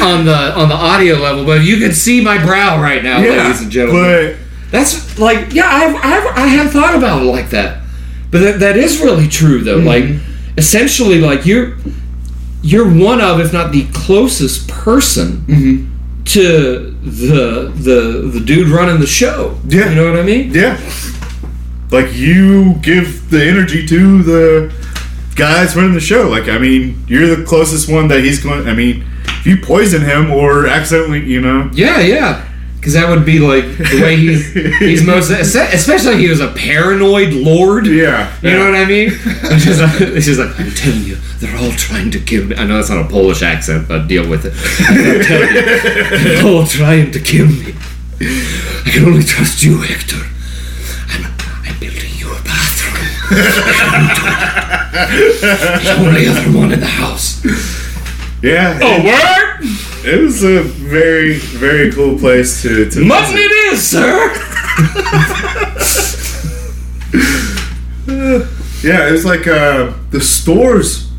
on 0.00 0.24
the 0.24 0.52
on 0.56 0.70
the 0.70 0.74
audio 0.74 1.16
level, 1.16 1.44
but 1.44 1.62
you 1.62 1.76
can 1.76 1.92
see 1.92 2.22
my 2.22 2.42
brow 2.42 2.80
right 2.80 3.02
now, 3.04 3.18
yeah, 3.18 3.42
ladies 3.42 3.60
and 3.60 3.70
gentlemen. 3.70 4.02
but 4.02 4.36
That's 4.70 5.18
like, 5.18 5.52
yeah, 5.52 5.66
I've, 5.66 5.94
I've, 5.96 6.26
I 6.38 6.46
have 6.46 6.72
thought 6.72 6.94
about 6.94 7.20
it 7.20 7.26
like 7.26 7.50
that, 7.50 7.82
but 8.30 8.40
that, 8.40 8.60
that 8.60 8.76
is 8.78 9.00
really 9.00 9.28
true 9.28 9.60
though. 9.60 9.78
Mm-hmm. 9.78 9.86
Like, 9.86 10.22
essentially, 10.56 11.20
like 11.20 11.44
you're 11.44 11.76
you're 12.62 12.88
one 12.88 13.20
of, 13.20 13.40
if 13.40 13.52
not 13.52 13.72
the 13.72 13.84
closest 13.92 14.68
person 14.68 15.44
mm-hmm. 15.46 15.93
To 16.24 16.90
the 17.02 17.70
the 17.74 18.30
the 18.32 18.40
dude 18.40 18.68
running 18.68 19.00
the 19.00 19.06
show. 19.06 19.58
Yeah. 19.66 19.90
you 19.90 19.94
know 19.96 20.10
what 20.10 20.18
I 20.18 20.22
mean. 20.24 20.52
yeah, 20.52 20.78
like 21.90 22.14
you 22.14 22.74
give 22.82 23.30
the 23.30 23.44
energy 23.44 23.86
to 23.86 24.22
the 24.22 24.72
guys 25.36 25.76
running 25.76 25.94
the 25.94 26.00
show. 26.00 26.28
Like, 26.28 26.48
I 26.48 26.58
mean, 26.58 27.04
you're 27.08 27.34
the 27.34 27.44
closest 27.44 27.90
one 27.90 28.08
that 28.08 28.20
he's 28.22 28.42
going. 28.42 28.66
I 28.68 28.74
mean, 28.74 29.04
if 29.26 29.46
you 29.46 29.56
poison 29.60 30.02
him 30.02 30.30
or 30.30 30.66
accidentally, 30.66 31.24
you 31.24 31.40
know, 31.40 31.70
Yeah, 31.74 32.00
yeah. 32.00 32.48
Because 32.76 32.92
that 32.94 33.08
would 33.08 33.24
be 33.24 33.38
like 33.38 33.64
the 33.78 34.00
way 34.02 34.14
he's 34.16 34.52
he's 34.78 35.02
most 35.06 35.30
especially 35.30 36.18
he 36.18 36.28
was 36.28 36.40
a 36.40 36.48
paranoid 36.52 37.32
lord. 37.32 37.86
yeah, 37.86 38.30
You 38.42 38.50
know 38.50 38.64
what 38.70 38.74
I 38.74 38.84
mean? 38.84 39.08
It's 39.24 39.64
just, 39.64 39.80
like, 39.80 39.98
just 40.26 40.38
like 40.38 40.60
I'm 40.60 40.70
telling 40.72 41.02
you, 41.04 41.16
they're 41.40 41.56
all 41.56 41.72
trying 41.72 42.10
to 42.12 42.20
kill 42.20 42.44
me. 42.46 42.56
I 42.56 42.64
know 42.66 42.76
that's 42.76 42.90
not 42.90 43.04
a 43.04 43.08
Polish 43.08 43.42
accent, 43.42 43.88
but 43.88 44.06
deal 44.08 44.28
with 44.28 44.44
it. 44.46 44.54
You, 46.14 46.18
they're 46.24 46.46
all 46.46 46.66
trying 46.66 47.10
to 47.12 47.20
kill 47.20 47.46
me. 47.46 47.74
I 48.20 48.90
can 48.92 49.04
only 49.04 49.22
trust 49.24 49.62
you, 49.62 49.80
Hector. 49.80 50.22
I'm, 51.08 51.24
I'm 51.64 51.78
building 51.80 52.10
you 52.16 52.30
a 52.30 52.40
bathroom. 52.42 53.06
the 55.80 55.96
only 55.98 56.26
other 56.28 56.50
one 56.58 56.72
in 56.72 56.80
the 56.80 56.86
house. 56.86 57.44
yeah. 58.42 58.78
Oh, 58.82 58.96
it, 58.96 59.04
word? 59.04 59.60
it 60.14 60.20
was 60.20 60.42
a 60.44 60.62
very, 60.62 61.34
very 61.38 61.90
cool 61.92 62.18
place 62.18 62.62
to 62.62 62.88
to. 62.90 63.04
Mutton 63.04 63.34
visit. 63.34 63.50
it 63.50 63.72
is, 63.72 63.86
sir. 63.86 64.30
Yeah, 68.84 69.08
it 69.08 69.12
was 69.12 69.24
like 69.24 69.46
uh, 69.46 69.94
the 70.10 70.20
stores. 70.20 71.10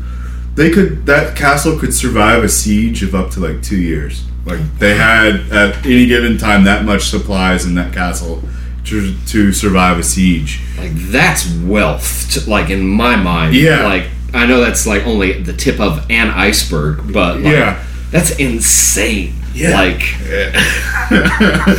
They 0.56 0.70
could 0.70 1.06
that 1.06 1.36
castle 1.36 1.78
could 1.78 1.94
survive 1.94 2.42
a 2.42 2.48
siege 2.48 3.02
of 3.02 3.14
up 3.14 3.30
to 3.32 3.40
like 3.40 3.62
two 3.62 3.76
years. 3.80 4.24
Like 4.44 4.60
they 4.78 4.94
had 4.96 5.50
at 5.52 5.84
any 5.86 6.06
given 6.06 6.38
time 6.38 6.64
that 6.64 6.84
much 6.84 7.02
supplies 7.10 7.64
in 7.66 7.74
that 7.76 7.92
castle 7.92 8.42
to, 8.86 9.14
to 9.26 9.52
survive 9.52 9.98
a 9.98 10.02
siege. 10.02 10.60
Like 10.78 10.92
that's 10.94 11.46
wealth. 11.58 12.30
To, 12.32 12.48
like 12.50 12.70
in 12.70 12.86
my 12.86 13.16
mind. 13.16 13.54
Yeah. 13.54 13.84
Like 13.84 14.06
I 14.32 14.46
know 14.46 14.60
that's 14.60 14.86
like 14.86 15.06
only 15.06 15.42
the 15.42 15.52
tip 15.52 15.78
of 15.80 16.10
an 16.10 16.28
iceberg, 16.30 17.12
but 17.12 17.36
like, 17.40 17.52
Yeah. 17.52 17.84
that's 18.10 18.30
insane. 18.38 19.34
Yeah. 19.52 19.74
Like 19.78 20.00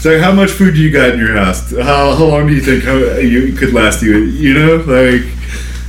So 0.00 0.20
how 0.20 0.30
much 0.32 0.50
food 0.52 0.74
do 0.74 0.80
you 0.80 0.90
got 0.92 1.10
in 1.10 1.18
your 1.18 1.34
house? 1.36 1.70
How, 1.72 2.14
how 2.14 2.24
long 2.24 2.46
do 2.46 2.54
you 2.54 2.60
think 2.60 2.84
how 2.84 2.94
you 3.18 3.52
could 3.52 3.72
last 3.72 4.00
you? 4.00 4.16
You 4.18 4.54
know, 4.54 4.76
like 4.76 5.22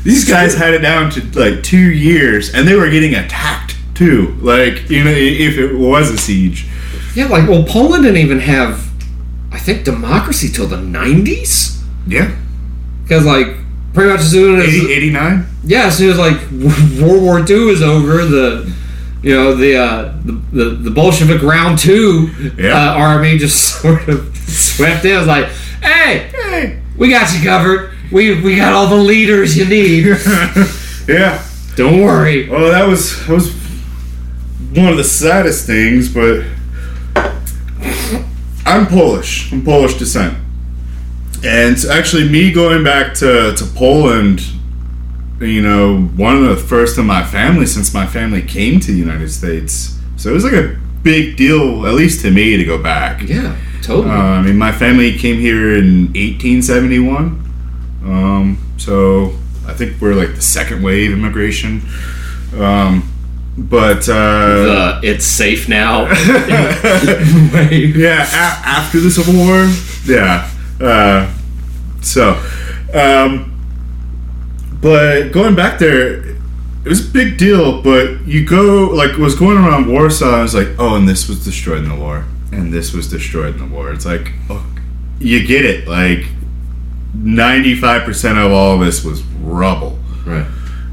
these 0.03 0.27
guys 0.27 0.55
had 0.55 0.73
it 0.73 0.79
down 0.79 1.11
to 1.11 1.21
like 1.39 1.63
two 1.63 1.91
years, 1.91 2.53
and 2.53 2.67
they 2.67 2.75
were 2.75 2.89
getting 2.89 3.15
attacked 3.15 3.75
too. 3.95 4.35
Like 4.41 4.89
you 4.89 5.03
know, 5.03 5.11
if 5.11 5.57
it 5.57 5.75
was 5.75 6.09
a 6.09 6.17
siege. 6.17 6.67
yeah, 7.15 7.27
like 7.27 7.47
well, 7.47 7.63
Poland 7.63 8.03
didn't 8.03 8.21
even 8.21 8.39
have, 8.39 8.89
I 9.51 9.59
think, 9.59 9.83
democracy 9.83 10.47
till 10.49 10.67
the 10.67 10.79
ниneties. 10.81 11.83
Yeah, 12.07 12.31
Because 13.03 13.25
like 13.25 13.47
pretty 13.93 14.11
much 14.11 14.21
as 14.21 14.31
soon 14.31 14.59
as 14.59 14.67
80, 14.67 14.93
89? 14.93 15.45
yeah, 15.65 15.85
as 15.87 15.97
soon 15.97 16.11
as 16.11 16.17
like 16.17 16.39
World 17.01 17.21
War 17.23 17.39
II 17.39 17.69
is 17.69 17.81
over, 17.81 18.23
the 18.25 18.71
you 19.21 19.35
know 19.35 19.53
the 19.53 19.75
uh, 19.77 20.13
the, 20.23 20.31
the 20.53 20.65
the 20.75 20.91
Bolshevik 20.91 21.41
round 21.43 21.77
two 21.77 22.29
Yeah. 22.57 22.93
uh, 22.93 22.97
army 22.97 23.37
just 23.37 23.59
sort 23.81 24.07
of 24.07 24.35
swept 24.37 25.03
in. 25.05 25.11
It 25.13 25.17
was 25.17 25.27
like, 25.27 25.47
hey, 25.83 26.29
Hey. 26.31 26.79
we 26.97 27.09
got 27.09 27.31
you 27.37 27.43
covered. 27.43 27.88
We 28.11 28.41
we 28.41 28.55
got 28.55 28.73
all 28.73 28.87
the 28.87 28.95
leaders 29.03 29.57
you 29.57 29.65
need. 29.65 30.17
Yeah. 31.07 31.43
Don't 31.75 32.03
worry. 32.03 32.47
Well, 32.47 32.69
that 32.69 32.87
was 32.87 33.25
that 33.25 33.33
was 33.33 33.51
one 34.75 34.89
of 34.89 34.97
the 34.97 35.03
saddest 35.03 35.65
things, 35.65 36.13
but 36.13 36.45
I'm 38.65 38.85
Polish. 38.85 39.51
I'm 39.51 39.63
Polish 39.63 39.97
descent, 39.97 40.37
and 41.43 41.77
actually, 41.89 42.29
me 42.29 42.51
going 42.51 42.83
back 42.83 43.13
to 43.15 43.55
to 43.55 43.65
Poland, 43.75 44.41
you 45.39 45.61
know, 45.63 46.01
one 46.15 46.35
of 46.43 46.49
the 46.49 46.57
first 46.57 46.99
in 46.99 47.05
my 47.05 47.23
family 47.23 47.65
since 47.65 47.93
my 47.93 48.05
family 48.05 48.41
came 48.43 48.79
to 48.81 48.91
the 48.91 48.97
United 48.97 49.29
States. 49.31 49.97
So 50.17 50.29
it 50.29 50.33
was 50.33 50.43
like 50.43 50.53
a 50.53 50.77
big 51.01 51.37
deal, 51.37 51.87
at 51.87 51.93
least 51.93 52.21
to 52.21 52.29
me, 52.29 52.57
to 52.57 52.65
go 52.65 52.77
back. 52.77 53.21
Yeah, 53.23 53.55
totally. 53.81 54.13
Uh, 54.13 54.37
I 54.37 54.41
mean, 54.43 54.57
my 54.57 54.71
family 54.71 55.17
came 55.17 55.39
here 55.39 55.75
in 55.75 56.07
1871. 56.13 57.48
Um, 58.03 58.57
so 58.77 59.33
I 59.67 59.73
think 59.73 60.01
we're 60.01 60.15
like 60.15 60.35
the 60.35 60.41
second 60.41 60.83
wave 60.83 61.11
immigration. 61.11 61.81
Um, 62.57 63.11
but 63.57 64.07
uh, 64.07 64.13
the 64.13 64.99
it's 65.03 65.25
safe 65.25 65.67
now. 65.67 66.03
yeah, 66.11 66.13
a- 68.23 68.67
after 68.67 68.99
the 68.99 69.11
Civil 69.11 69.33
War, 69.35 69.67
yeah. 70.05 70.49
Uh, 70.79 71.33
so, 72.01 72.41
um, 72.93 73.45
but 74.81 75.31
going 75.31 75.55
back 75.55 75.79
there, 75.79 76.25
it 76.25 76.37
was 76.85 77.07
a 77.07 77.11
big 77.11 77.37
deal. 77.37 77.81
But 77.81 78.25
you 78.25 78.45
go 78.45 78.85
like 78.85 79.17
was 79.17 79.35
going 79.35 79.57
around 79.57 79.91
Warsaw. 79.91 80.39
I 80.39 80.41
was 80.41 80.55
like, 80.55 80.69
oh, 80.79 80.95
and 80.95 81.07
this 81.07 81.27
was 81.27 81.43
destroyed 81.43 81.83
in 81.83 81.89
the 81.89 81.95
war, 81.95 82.25
and 82.51 82.71
this 82.71 82.93
was 82.93 83.09
destroyed 83.09 83.55
in 83.55 83.69
the 83.69 83.75
war. 83.75 83.91
It's 83.91 84.05
like, 84.05 84.31
oh, 84.49 84.65
you 85.19 85.45
get 85.45 85.65
it. 85.65 85.87
Like 85.87 86.25
ninety 87.13 87.75
five 87.75 88.03
percent 88.03 88.37
of 88.37 88.51
all 88.51 88.75
of 88.75 88.85
this 88.85 89.03
was 89.03 89.21
rubble 89.41 89.99
right. 90.25 90.45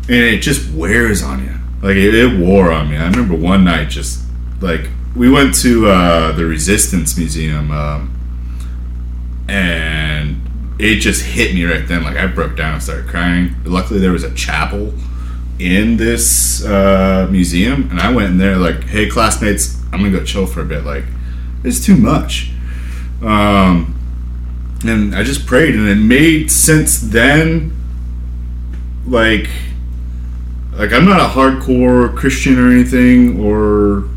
and 0.08 0.10
it 0.10 0.38
just 0.38 0.72
wears 0.72 1.22
on 1.22 1.44
you. 1.44 1.54
Like 1.82 1.96
it, 1.96 2.14
it 2.14 2.38
wore 2.38 2.72
on 2.72 2.90
me. 2.90 2.96
I 2.96 3.08
remember 3.08 3.34
one 3.34 3.64
night, 3.64 3.90
just 3.90 4.24
like 4.60 4.88
we 5.14 5.30
went 5.30 5.54
to 5.56 5.88
uh, 5.88 6.32
the 6.32 6.44
Resistance 6.44 7.16
Museum, 7.16 7.70
um, 7.70 8.12
and 9.48 10.40
it 10.78 10.96
just 10.96 11.22
hit 11.22 11.54
me 11.54 11.64
right 11.64 11.86
then. 11.86 12.02
Like 12.02 12.16
I 12.16 12.26
broke 12.26 12.56
down 12.56 12.74
and 12.74 12.82
started 12.82 13.08
crying. 13.08 13.54
Luckily, 13.64 14.00
there 14.00 14.12
was 14.12 14.24
a 14.24 14.34
chapel 14.34 14.94
in 15.58 15.96
this 15.96 16.64
uh, 16.64 17.28
museum, 17.30 17.88
and 17.90 18.00
I 18.00 18.12
went 18.12 18.30
in 18.30 18.38
there 18.38 18.56
like, 18.56 18.84
"Hey, 18.84 19.08
classmates, 19.08 19.80
I'm 19.92 20.02
gonna 20.02 20.10
go 20.10 20.24
chill 20.24 20.46
for 20.46 20.62
a 20.62 20.66
bit. 20.66 20.84
Like, 20.84 21.04
it's 21.62 21.84
too 21.84 21.96
much." 21.96 22.50
Um, 23.22 23.95
and 24.84 25.14
I 25.14 25.22
just 25.22 25.46
prayed, 25.46 25.74
and 25.74 25.88
it 25.88 25.96
made 25.96 26.50
sense 26.50 27.00
then. 27.00 27.72
Like, 29.06 29.48
like 30.72 30.92
I'm 30.92 31.04
not 31.04 31.20
a 31.20 31.32
hardcore 31.32 32.14
Christian 32.16 32.58
or 32.58 32.70
anything 32.70 33.40
or 33.40 34.08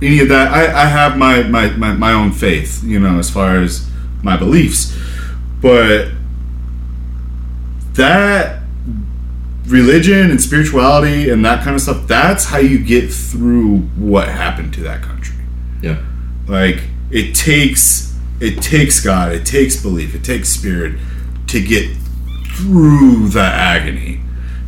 any 0.00 0.20
of 0.20 0.28
that. 0.28 0.52
I, 0.52 0.82
I 0.82 0.86
have 0.86 1.16
my, 1.16 1.42
my, 1.42 1.70
my, 1.70 1.92
my 1.92 2.12
own 2.12 2.32
faith, 2.32 2.82
you 2.84 3.00
know, 3.00 3.18
as 3.18 3.30
far 3.30 3.56
as 3.60 3.90
my 4.22 4.36
beliefs. 4.36 4.96
But 5.60 6.10
that 7.94 8.62
religion 9.66 10.30
and 10.30 10.40
spirituality 10.40 11.30
and 11.30 11.44
that 11.44 11.64
kind 11.64 11.74
of 11.74 11.82
stuff, 11.82 12.06
that's 12.06 12.44
how 12.44 12.58
you 12.58 12.78
get 12.78 13.12
through 13.12 13.78
what 13.96 14.28
happened 14.28 14.74
to 14.74 14.82
that 14.82 15.02
country. 15.02 15.36
Yeah. 15.82 16.02
Like 16.46 16.82
it 17.10 17.34
takes 17.34 18.05
it 18.40 18.62
takes 18.62 19.02
God, 19.02 19.32
it 19.32 19.46
takes 19.46 19.80
belief, 19.80 20.14
it 20.14 20.24
takes 20.24 20.48
spirit 20.48 20.98
to 21.48 21.60
get 21.60 21.96
through 22.56 23.28
the 23.28 23.40
agony. 23.40 24.20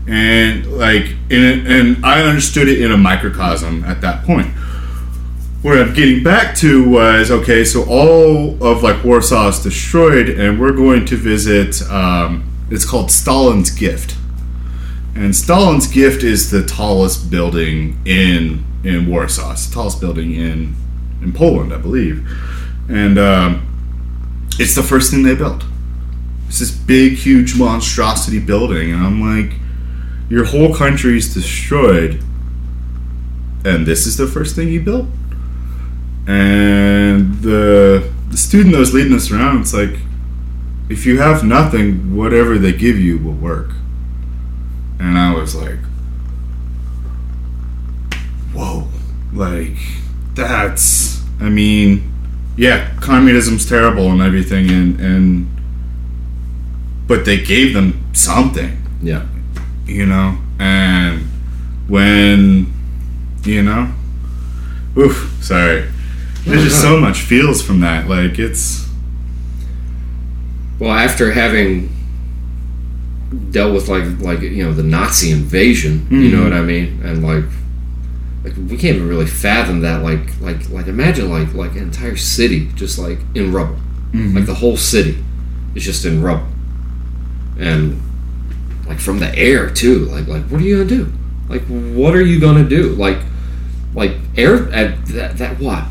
And 0.06 0.66
like 0.78 1.04
in 1.28 1.66
and 1.66 2.04
I 2.04 2.22
understood 2.22 2.68
it 2.68 2.80
in 2.80 2.90
a 2.90 2.96
microcosm 2.96 3.84
at 3.84 4.00
that 4.00 4.24
point. 4.24 4.48
Where 5.60 5.82
I'm 5.82 5.92
getting 5.92 6.22
back 6.22 6.54
to 6.58 6.88
was 6.88 7.30
okay, 7.30 7.64
so 7.64 7.84
all 7.88 8.62
of 8.62 8.82
like 8.82 9.02
Warsaw 9.04 9.48
is 9.48 9.58
destroyed, 9.58 10.28
and 10.28 10.58
we're 10.58 10.72
going 10.72 11.04
to 11.06 11.16
visit. 11.16 11.82
Um, 11.90 12.44
it's 12.70 12.84
called 12.84 13.10
Stalin's 13.10 13.70
Gift, 13.70 14.16
and 15.14 15.34
Stalin's 15.34 15.88
Gift 15.88 16.22
is 16.22 16.50
the 16.50 16.64
tallest 16.64 17.30
building 17.30 18.00
in 18.06 18.64
in 18.84 19.08
Warsaw. 19.08 19.52
It's 19.52 19.66
the 19.66 19.74
tallest 19.74 20.00
building 20.00 20.32
in 20.32 20.76
in 21.20 21.32
Poland, 21.32 21.74
I 21.74 21.78
believe, 21.78 22.26
and 22.88 23.18
um, 23.18 23.64
it's 24.58 24.74
the 24.74 24.82
first 24.82 25.10
thing 25.10 25.22
they 25.22 25.34
built. 25.34 25.64
It's 26.48 26.60
this 26.60 26.70
big, 26.70 27.14
huge 27.14 27.56
monstrosity 27.58 28.38
building, 28.38 28.92
and 28.92 29.04
I'm 29.04 29.20
like, 29.20 29.58
your 30.30 30.44
whole 30.44 30.74
country's 30.74 31.32
destroyed, 31.32 32.22
and 33.64 33.86
this 33.86 34.06
is 34.06 34.16
the 34.16 34.26
first 34.26 34.56
thing 34.56 34.68
you 34.68 34.80
built. 34.80 35.06
And 36.26 37.34
the 37.42 38.12
the 38.30 38.36
student 38.36 38.72
that 38.72 38.78
was 38.78 38.92
leading 38.92 39.14
us 39.14 39.30
around, 39.30 39.62
it's 39.62 39.72
like, 39.72 39.98
if 40.88 41.06
you 41.06 41.18
have 41.18 41.44
nothing, 41.44 42.16
whatever 42.16 42.58
they 42.58 42.72
give 42.72 42.98
you 42.98 43.18
will 43.18 43.32
work. 43.32 43.70
And 44.98 45.16
I 45.16 45.34
was 45.34 45.54
like, 45.54 45.78
whoa, 48.52 48.88
like 49.32 49.76
that's. 50.34 51.22
I 51.40 51.48
mean, 51.48 52.12
yeah, 52.58 52.90
communism's 53.00 53.64
terrible 53.66 54.10
and 54.12 54.20
everything, 54.20 54.68
and 54.70 55.00
and 55.00 55.46
but 57.06 57.24
they 57.24 57.38
gave 57.42 57.72
them 57.72 57.94
something, 58.12 58.76
Yeah. 59.02 59.22
you 59.86 60.04
know, 60.04 60.36
and 60.58 61.20
when 61.86 62.66
you 63.44 63.62
know, 63.62 63.88
oof, 64.98 65.38
sorry. 65.40 65.84
There's 66.44 66.64
just 66.64 66.80
so 66.82 66.98
much 66.98 67.20
feels 67.20 67.62
from 67.62 67.80
that. 67.80 68.08
Like 68.08 68.38
it's 68.38 68.86
Well, 70.78 70.92
after 70.92 71.32
having 71.32 71.90
dealt 73.50 73.74
with 73.74 73.88
like 73.88 74.04
like 74.20 74.40
you 74.42 74.64
know 74.64 74.72
the 74.72 74.82
Nazi 74.82 75.30
invasion, 75.30 76.06
you 76.10 76.30
know 76.30 76.40
Mhm. 76.40 76.44
what 76.44 76.52
I 76.52 76.62
mean, 76.62 77.00
and 77.04 77.22
like 77.22 77.44
like 78.48 78.70
we 78.70 78.76
can't 78.76 78.96
even 78.96 79.08
really 79.08 79.26
fathom 79.26 79.80
that. 79.80 80.02
Like 80.02 80.40
like 80.40 80.68
like 80.70 80.86
imagine 80.86 81.30
like 81.30 81.54
like 81.54 81.72
an 81.72 81.82
entire 81.82 82.16
city 82.16 82.68
just 82.74 82.98
like 82.98 83.18
in 83.34 83.52
rubble, 83.52 83.76
mm-hmm. 84.12 84.36
like 84.36 84.46
the 84.46 84.54
whole 84.54 84.76
city 84.76 85.22
is 85.74 85.84
just 85.84 86.04
in 86.04 86.22
rubble, 86.22 86.46
and 87.58 88.00
like 88.86 88.98
from 88.98 89.18
the 89.18 89.34
air 89.36 89.70
too. 89.70 90.06
Like 90.06 90.26
like 90.26 90.44
what 90.44 90.60
are 90.60 90.64
you 90.64 90.84
gonna 90.84 90.88
do? 90.88 91.12
Like 91.48 91.62
what 91.66 92.14
are 92.14 92.24
you 92.24 92.40
gonna 92.40 92.68
do? 92.68 92.94
Like 92.94 93.18
like 93.94 94.12
air 94.36 94.70
at 94.72 95.06
that 95.06 95.38
that 95.38 95.58
what 95.58 95.84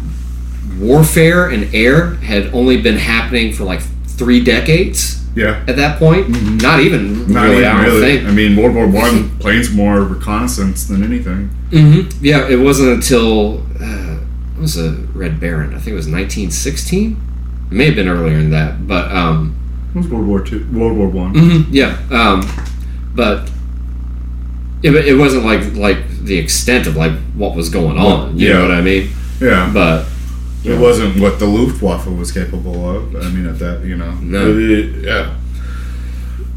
warfare 0.80 1.50
and 1.50 1.74
air 1.74 2.16
had 2.16 2.54
only 2.54 2.80
been 2.80 2.98
happening 2.98 3.54
for 3.54 3.64
like 3.64 3.82
three 3.82 4.44
decades 4.44 5.27
yeah. 5.38 5.64
at 5.68 5.76
that 5.82 6.00
point. 6.00 6.24
Not 6.62 6.80
even 6.80 7.28
Not 7.32 7.44
really. 7.44 7.58
even 7.58 7.68
I 7.70 7.74
don't 7.76 7.86
really. 7.86 8.02
think. 8.18 8.30
I 8.30 8.32
mean, 8.40 8.56
World 8.58 8.76
War 8.76 8.88
One 8.88 9.18
planes 9.40 9.70
more 9.72 10.02
reconnaissance 10.02 10.80
than 10.90 11.04
anything. 11.04 11.42
hmm 11.72 12.02
Yeah, 12.22 12.48
it 12.50 12.60
wasn't 12.68 12.90
until 12.98 13.64
uh, 13.88 14.18
it 14.58 14.62
was 14.62 14.78
a 14.78 14.92
Red 15.24 15.40
Baron. 15.40 15.70
I 15.76 15.80
think 15.82 15.94
it 15.96 16.02
was 16.04 16.08
1916. 16.08 17.16
It 17.72 17.74
may 17.74 17.86
have 17.86 17.96
been 17.96 18.08
earlier 18.08 18.38
than 18.38 18.52
that, 18.52 18.88
but 18.88 19.06
um, 19.12 19.40
It 19.94 19.98
was 20.00 20.08
World 20.08 20.28
War 20.28 20.42
Two, 20.42 20.66
World 20.74 20.98
War 20.98 21.08
One. 21.10 21.34
mhm, 21.34 21.66
yeah, 21.70 21.98
um, 22.12 22.42
but 23.16 23.50
it, 24.84 24.92
it 24.96 25.18
wasn't 25.18 25.44
like 25.46 25.64
like 25.76 25.98
the 26.24 26.38
extent 26.38 26.88
of 26.88 26.96
like 26.96 27.14
what 27.36 27.56
was 27.56 27.70
going 27.70 27.98
on. 27.98 28.38
You 28.38 28.48
yeah. 28.48 28.54
know 28.54 28.62
what 28.68 28.72
I 28.72 28.82
mean? 28.82 29.10
Yeah, 29.42 29.70
But 29.74 30.06
it 30.68 30.80
wasn't 30.80 31.20
what 31.20 31.40
the 31.40 31.46
Luftwaffe 31.46 32.08
was 32.08 32.32
capable 32.32 32.90
of. 32.90 33.16
I 33.16 33.30
mean, 33.30 33.48
at 33.48 33.60
that, 33.60 33.84
you 33.86 33.96
know. 33.98 34.12
No. 34.16 34.56
It- 34.58 35.04
yeah. 35.06 35.36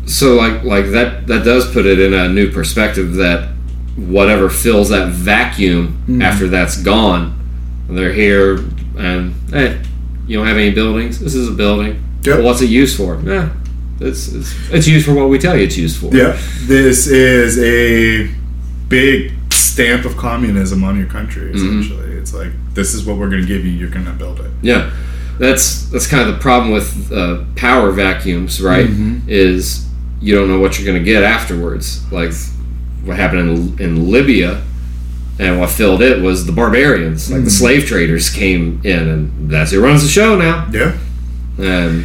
so 0.06 0.34
like 0.34 0.64
like 0.64 0.86
that 0.90 1.26
that 1.28 1.44
does 1.44 1.70
put 1.72 1.86
it 1.86 1.98
in 2.00 2.12
a 2.14 2.28
new 2.28 2.50
perspective 2.50 3.14
that 3.14 3.50
whatever 3.96 4.48
fills 4.48 4.88
that 4.88 5.08
vacuum 5.12 5.88
Mm-hmm. 6.02 6.22
after 6.22 6.48
that's 6.48 6.82
gone 6.82 7.36
they're 7.88 8.12
here 8.12 8.56
and 8.98 9.32
hey 9.50 9.80
you 10.26 10.36
don't 10.38 10.46
have 10.46 10.56
any 10.56 10.70
buildings 10.70 11.20
this 11.20 11.34
is 11.34 11.48
a 11.48 11.52
building 11.52 12.02
Yep. 12.24 12.36
well, 12.38 12.46
what's 12.46 12.60
it 12.62 12.70
used 12.70 12.96
for 12.96 13.20
yeah 13.24 13.50
it's, 14.00 14.28
it's 14.32 14.54
it's 14.72 14.86
used 14.88 15.04
for 15.06 15.14
what 15.14 15.28
we 15.28 15.38
tell 15.38 15.56
you 15.56 15.64
it's 15.64 15.76
used 15.76 16.00
for 16.00 16.06
Yeah, 16.14 16.36
this 16.66 17.06
is 17.06 17.58
a 17.58 18.28
big 18.88 19.32
stamp 19.52 20.04
of 20.04 20.16
communism 20.16 20.82
on 20.84 20.98
your 20.98 21.06
country. 21.06 21.52
Essentially, 21.52 22.09
it's 22.30 22.38
like 22.38 22.52
this 22.74 22.94
is 22.94 23.04
what 23.04 23.16
we're 23.18 23.28
going 23.30 23.42
to 23.42 23.48
give 23.48 23.64
you. 23.64 23.72
You're 23.72 23.90
going 23.90 24.06
to 24.06 24.12
build 24.12 24.40
it. 24.40 24.50
Yeah, 24.62 24.92
that's 25.38 25.86
that's 25.90 26.06
kind 26.06 26.28
of 26.28 26.34
the 26.34 26.40
problem 26.40 26.72
with 26.72 27.12
uh, 27.12 27.44
power 27.56 27.90
vacuums, 27.90 28.60
right? 28.60 28.86
Mm-hmm. 28.86 29.28
Is 29.28 29.88
you 30.20 30.34
don't 30.34 30.48
know 30.48 30.60
what 30.60 30.78
you're 30.78 30.86
going 30.86 30.98
to 30.98 31.04
get 31.04 31.22
afterwards. 31.22 32.10
Like 32.12 32.32
what 33.04 33.16
happened 33.16 33.78
in 33.78 33.80
in 33.80 34.10
Libya, 34.10 34.62
and 35.38 35.58
what 35.60 35.70
filled 35.70 36.02
it 36.02 36.22
was 36.22 36.46
the 36.46 36.52
barbarians, 36.52 37.30
like 37.30 37.38
Mm-hmm. 37.38 37.44
the 37.46 37.50
slave 37.50 37.84
traders 37.86 38.30
came 38.30 38.80
in, 38.84 39.08
and 39.08 39.50
that's 39.50 39.72
who 39.72 39.82
runs 39.82 40.02
the 40.02 40.08
show 40.08 40.38
now. 40.38 40.68
Yeah. 40.72 40.96
And 41.58 42.04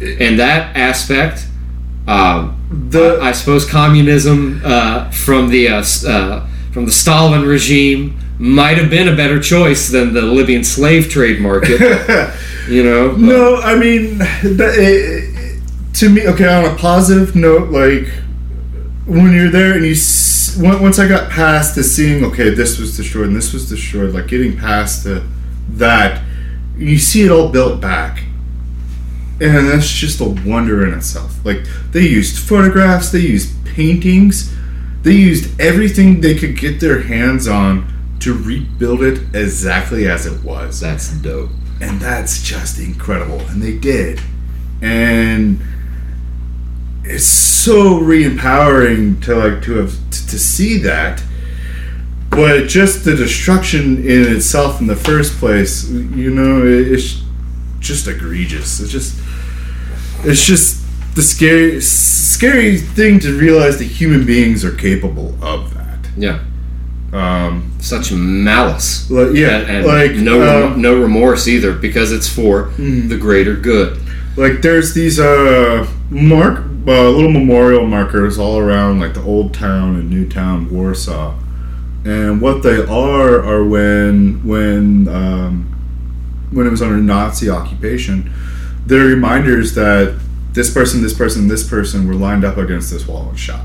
and 0.00 0.38
that 0.38 0.76
aspect, 0.76 1.46
um, 2.06 2.52
The 2.90 3.18
I 3.22 3.32
suppose 3.32 3.64
communism 3.64 4.60
uh, 4.64 5.10
from 5.10 5.48
the 5.48 5.68
uh, 5.68 5.84
uh, 6.06 6.46
from 6.72 6.84
the 6.84 6.92
Stalin 6.92 7.42
regime 7.46 8.18
might 8.38 8.76
have 8.76 8.90
been 8.90 9.08
a 9.08 9.16
better 9.16 9.40
choice 9.40 9.88
than 9.88 10.12
the 10.12 10.22
Libyan 10.22 10.64
slave 10.64 11.08
trade 11.08 11.40
market. 11.40 11.80
you 12.68 12.82
know, 12.82 13.10
but- 13.10 13.18
no, 13.20 13.56
I 13.56 13.76
mean, 13.76 14.18
that, 14.18 14.74
it, 14.76 15.62
to 15.94 16.10
me, 16.10 16.26
okay. 16.28 16.46
On 16.46 16.64
a 16.64 16.76
positive 16.76 17.34
note, 17.34 17.70
like 17.70 18.08
when 19.06 19.32
you're 19.32 19.50
there 19.50 19.74
and 19.74 19.84
you 19.84 19.94
once 20.58 20.98
I 20.98 21.06
got 21.06 21.30
past 21.30 21.74
the 21.74 21.82
seeing, 21.82 22.24
okay, 22.24 22.50
this 22.50 22.78
was 22.78 22.96
destroyed 22.96 23.28
and 23.28 23.36
this 23.36 23.52
was 23.52 23.68
destroyed, 23.68 24.14
like 24.14 24.26
getting 24.26 24.56
past 24.56 25.04
the 25.04 25.26
that, 25.70 26.22
you 26.76 26.98
see 26.98 27.22
it 27.24 27.30
all 27.30 27.48
built 27.48 27.80
back. 27.80 28.22
And 29.38 29.68
that's 29.68 29.90
just 29.90 30.20
a 30.20 30.24
wonder 30.24 30.86
in 30.86 30.94
itself. 30.94 31.44
Like 31.44 31.66
they 31.92 32.06
used 32.06 32.38
photographs, 32.38 33.10
they 33.10 33.20
used 33.20 33.66
paintings, 33.66 34.54
they 35.02 35.12
used 35.12 35.58
everything 35.60 36.20
they 36.20 36.34
could 36.34 36.56
get 36.58 36.80
their 36.80 37.02
hands 37.02 37.46
on 37.46 37.86
to 38.20 38.34
rebuild 38.34 39.02
it 39.02 39.34
exactly 39.34 40.08
as 40.08 40.26
it 40.26 40.42
was. 40.42 40.80
That's 40.80 41.10
dope. 41.12 41.50
and 41.80 42.00
that's 42.00 42.42
just 42.42 42.78
incredible. 42.78 43.40
And 43.40 43.62
they 43.62 43.76
did. 43.76 44.20
And 44.80 45.60
it's 47.04 47.26
so 47.26 47.98
re-empowering 47.98 49.20
to 49.22 49.34
like 49.34 49.62
to 49.64 49.74
have 49.76 49.92
to, 50.10 50.26
to 50.26 50.38
see 50.38 50.78
that. 50.78 51.22
But 52.30 52.66
just 52.68 53.04
the 53.04 53.14
destruction 53.14 53.98
in 53.98 54.34
itself 54.36 54.80
in 54.80 54.86
the 54.88 54.96
first 54.96 55.38
place 55.38 55.88
you 55.88 56.30
know 56.30 56.66
it, 56.66 56.92
it's 56.92 57.22
just 57.80 58.08
egregious. 58.08 58.80
It's 58.80 58.90
just 58.90 59.18
it's 60.24 60.44
just 60.44 60.84
the 61.14 61.22
scary 61.22 61.80
scary 61.80 62.78
thing 62.78 63.20
to 63.20 63.38
realize 63.38 63.78
that 63.78 63.84
human 63.84 64.26
beings 64.26 64.64
are 64.64 64.74
capable 64.74 65.34
of 65.42 65.72
that. 65.74 65.98
Yeah, 66.16 66.40
um 67.16 67.72
such 67.80 68.12
malice. 68.12 69.10
like, 69.10 69.34
yeah 69.34 69.58
and, 69.58 69.70
and 69.78 69.86
like 69.86 70.12
no 70.12 70.66
um, 70.66 70.82
no 70.82 71.00
remorse 71.00 71.48
either 71.48 71.72
because 71.72 72.12
it's 72.12 72.28
for 72.28 72.64
the 72.78 73.16
greater 73.18 73.56
good. 73.56 73.98
like 74.36 74.60
there's 74.60 74.92
these 74.92 75.18
uh 75.18 75.86
mark 76.10 76.58
uh, 76.86 77.10
little 77.10 77.30
memorial 77.32 77.86
markers 77.86 78.38
all 78.38 78.58
around 78.58 79.00
like 79.00 79.14
the 79.14 79.22
old 79.22 79.52
town 79.54 79.96
and 79.96 80.10
new 80.10 80.28
town 80.28 80.70
warsaw 80.70 81.34
and 82.04 82.40
what 82.40 82.62
they 82.62 82.80
are 82.84 83.42
are 83.42 83.64
when 83.64 84.44
when 84.46 85.08
um 85.08 85.64
when 86.52 86.66
it 86.66 86.70
was 86.70 86.82
under 86.82 86.98
nazi 86.98 87.48
occupation 87.50 88.32
they're 88.86 89.06
reminders 89.06 89.74
that 89.74 90.16
this 90.52 90.72
person 90.72 91.02
this 91.02 91.14
person 91.14 91.48
this 91.48 91.68
person 91.68 92.06
were 92.06 92.14
lined 92.14 92.44
up 92.44 92.56
against 92.56 92.90
this 92.90 93.06
wall 93.08 93.28
and 93.30 93.38
shot 93.38 93.64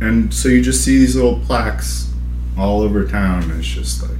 and 0.00 0.32
so 0.32 0.48
you 0.48 0.62
just 0.62 0.84
see 0.84 0.98
these 0.98 1.16
little 1.16 1.40
plaques 1.40 2.12
all 2.56 2.80
over 2.80 3.06
town 3.06 3.42
and 3.44 3.52
it's 3.52 3.66
just 3.66 4.02
like 4.02 4.18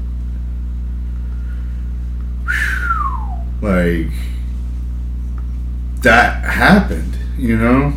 like 3.60 4.12
that 6.02 6.44
happened, 6.44 7.16
you 7.36 7.56
know? 7.56 7.92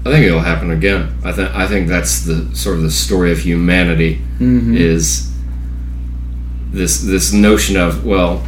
I 0.00 0.10
think 0.10 0.26
it'll 0.26 0.40
happen 0.40 0.70
again. 0.70 1.18
I 1.22 1.32
think 1.32 1.54
I 1.54 1.66
think 1.66 1.88
that's 1.88 2.24
the 2.24 2.54
sort 2.56 2.76
of 2.76 2.82
the 2.82 2.90
story 2.90 3.32
of 3.32 3.38
humanity 3.38 4.16
mm-hmm. 4.38 4.74
is 4.74 5.30
this 6.70 7.02
this 7.02 7.34
notion 7.34 7.76
of 7.76 8.06
well, 8.06 8.46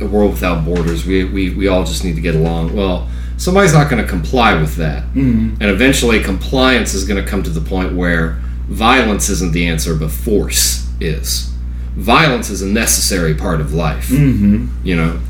a 0.00 0.06
world 0.06 0.30
without 0.30 0.64
borders. 0.64 1.04
We 1.04 1.24
we, 1.24 1.50
we 1.50 1.66
all 1.66 1.82
just 1.82 2.04
need 2.04 2.14
to 2.14 2.20
get 2.20 2.36
along. 2.36 2.76
Well, 2.76 3.08
somebody's 3.44 3.74
not 3.78 3.90
going 3.90 4.02
to 4.04 4.08
comply 4.08 4.50
with 4.62 4.74
that, 4.76 5.02
Mm-hmm. 5.14 5.60
and 5.60 5.70
eventually 5.76 6.18
compliance 6.32 6.90
is 6.94 7.02
going 7.08 7.22
to 7.22 7.28
come 7.30 7.42
to 7.42 7.50
the 7.50 7.60
point 7.74 7.90
where 8.02 8.24
violence 8.68 9.28
isn't 9.34 9.52
the 9.52 9.64
answer, 9.72 9.94
but 9.94 10.10
force 10.10 10.64
is. 11.00 11.50
Violence 11.96 12.48
is 12.50 12.62
a 12.62 12.66
necessary 12.66 13.34
part 13.34 13.60
of 13.60 13.74
life. 13.74 14.08
Mm-hmm. 14.08 14.66
You 14.88 14.96
know, 14.96 15.20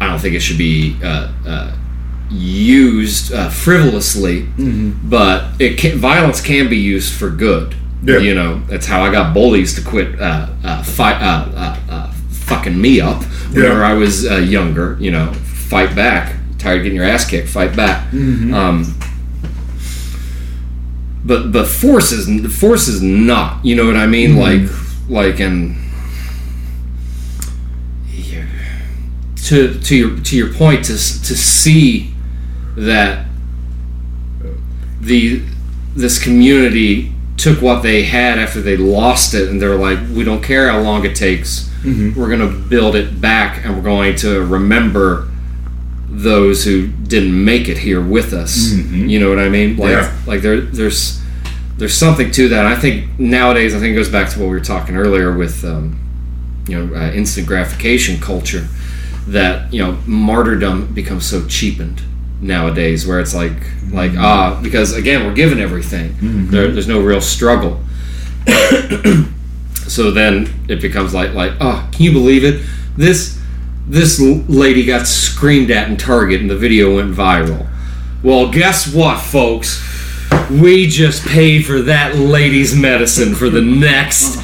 I 0.00 0.06
don't 0.08 0.20
think 0.22 0.34
it 0.34 0.40
should 0.40 0.58
be 0.58 0.96
uh, 1.02 1.30
uh, 1.46 1.72
used 2.30 3.32
uh, 3.32 3.48
frivolously, 3.50 4.46
but 5.04 5.60
it 5.60 5.78
can, 5.78 5.98
violence 5.98 6.40
can 6.40 6.68
be 6.70 6.78
used 6.78 7.12
for 7.12 7.28
good. 7.30 7.74
Yeah. 8.04 8.18
You 8.18 8.34
know, 8.34 8.60
that's 8.68 8.86
how 8.86 9.02
I 9.04 9.12
got 9.12 9.32
bullies 9.34 9.74
to 9.76 9.82
quit 9.82 10.20
uh, 10.20 10.48
uh, 10.64 10.82
fight, 10.82 11.20
uh, 11.22 11.48
uh, 11.54 11.78
uh, 11.90 12.12
fucking 12.30 12.80
me 12.80 13.00
up 13.00 13.22
whenever 13.52 13.80
Yeah. 13.80 13.90
I 13.90 13.94
was 13.94 14.26
uh, 14.30 14.36
younger. 14.38 14.96
You 15.00 15.10
know, 15.12 15.32
fight 15.72 15.94
back. 15.94 16.36
Tired 16.62 16.78
of 16.78 16.84
getting 16.84 16.96
your 16.96 17.04
ass 17.04 17.28
kicked, 17.28 17.48
fight 17.48 17.74
back. 17.74 18.10
Mm-hmm. 18.10 18.54
Um, 18.54 18.98
but 21.24 21.52
but 21.52 21.66
force 21.66 22.12
is 22.12 22.56
force 22.58 22.88
is 22.88 23.02
not. 23.02 23.64
You 23.64 23.76
know 23.76 23.86
what 23.86 23.96
I 23.96 24.06
mean? 24.06 24.36
Mm-hmm. 24.36 25.12
Like 25.12 25.30
like 25.30 25.40
and 25.40 25.76
to 29.52 29.78
to 29.80 29.96
your 29.96 30.16
to 30.20 30.36
your 30.36 30.52
point 30.54 30.84
to 30.84 30.92
to 30.92 31.36
see 31.36 32.14
that 32.76 33.26
the 35.00 35.42
this 35.94 36.22
community 36.22 37.12
took 37.36 37.60
what 37.60 37.82
they 37.82 38.04
had 38.04 38.38
after 38.38 38.60
they 38.60 38.76
lost 38.76 39.34
it 39.34 39.48
and 39.48 39.60
they're 39.60 39.76
like 39.76 39.98
we 40.10 40.24
don't 40.24 40.42
care 40.42 40.70
how 40.70 40.80
long 40.80 41.04
it 41.04 41.16
takes 41.16 41.68
mm-hmm. 41.82 42.18
we're 42.18 42.28
going 42.28 42.40
to 42.40 42.68
build 42.68 42.94
it 42.94 43.20
back 43.20 43.64
and 43.64 43.76
we're 43.76 43.82
going 43.82 44.14
to 44.14 44.44
remember 44.44 45.28
those 46.14 46.62
who 46.64 46.88
didn't 46.88 47.42
make 47.44 47.68
it 47.68 47.78
here 47.78 48.00
with 48.00 48.32
us. 48.34 48.70
You 48.72 49.18
know 49.18 49.30
what 49.30 49.38
i 49.38 49.48
mean? 49.48 49.76
Like 49.76 49.90
Yeah. 49.92 50.12
like 50.26 50.42
there 50.42 50.60
there's 50.60 51.20
there's 51.78 51.94
something 51.94 52.30
to 52.32 52.48
that. 52.50 52.66
I 52.66 52.76
think 52.76 53.18
nowadays 53.18 53.74
i 53.74 53.78
think 53.80 53.92
it 53.92 53.96
goes 53.96 54.10
back 54.10 54.28
to 54.30 54.38
what 54.38 54.46
we 54.46 54.52
were 54.52 54.60
talking 54.60 54.94
earlier 54.96 55.32
with 55.36 55.64
um, 55.64 55.98
you 56.68 56.78
know 56.78 56.94
uh, 56.94 57.10
instant 57.12 57.46
gratification 57.46 58.20
culture 58.20 58.68
that 59.26 59.72
you 59.72 59.80
know 59.82 59.92
martyrdom 60.06 60.92
becomes 60.92 61.24
so 61.24 61.46
cheapened 61.46 62.02
nowadays 62.40 63.06
where 63.06 63.20
it's 63.20 63.34
like 63.34 63.56
like 63.90 64.12
ah 64.18 64.58
because 64.62 64.92
again 64.94 65.24
we're 65.26 65.34
given 65.34 65.58
everything. 65.58 66.14
There, 66.50 66.68
there's 66.68 66.88
no 66.88 67.00
real 67.00 67.20
struggle. 67.22 67.80
So 69.88 70.10
then 70.10 70.48
it 70.68 70.80
becomes 70.80 71.12
like 71.12 71.34
like 71.34 71.52
oh 71.60 71.88
can 71.92 72.02
you 72.04 72.12
believe 72.12 72.44
it? 72.44 72.64
This 72.96 73.38
this 73.86 74.20
lady 74.20 74.84
got 74.84 75.06
screamed 75.06 75.70
at 75.70 75.88
in 75.88 75.96
target 75.96 76.40
and 76.40 76.48
the 76.50 76.56
video 76.56 76.96
went 76.96 77.14
viral 77.14 77.68
well 78.22 78.50
guess 78.50 78.92
what 78.94 79.18
folks 79.20 79.82
we 80.50 80.86
just 80.86 81.26
paid 81.26 81.64
for 81.66 81.82
that 81.82 82.14
lady's 82.16 82.74
medicine 82.74 83.34
for 83.34 83.50
the 83.50 83.60
next 83.60 84.38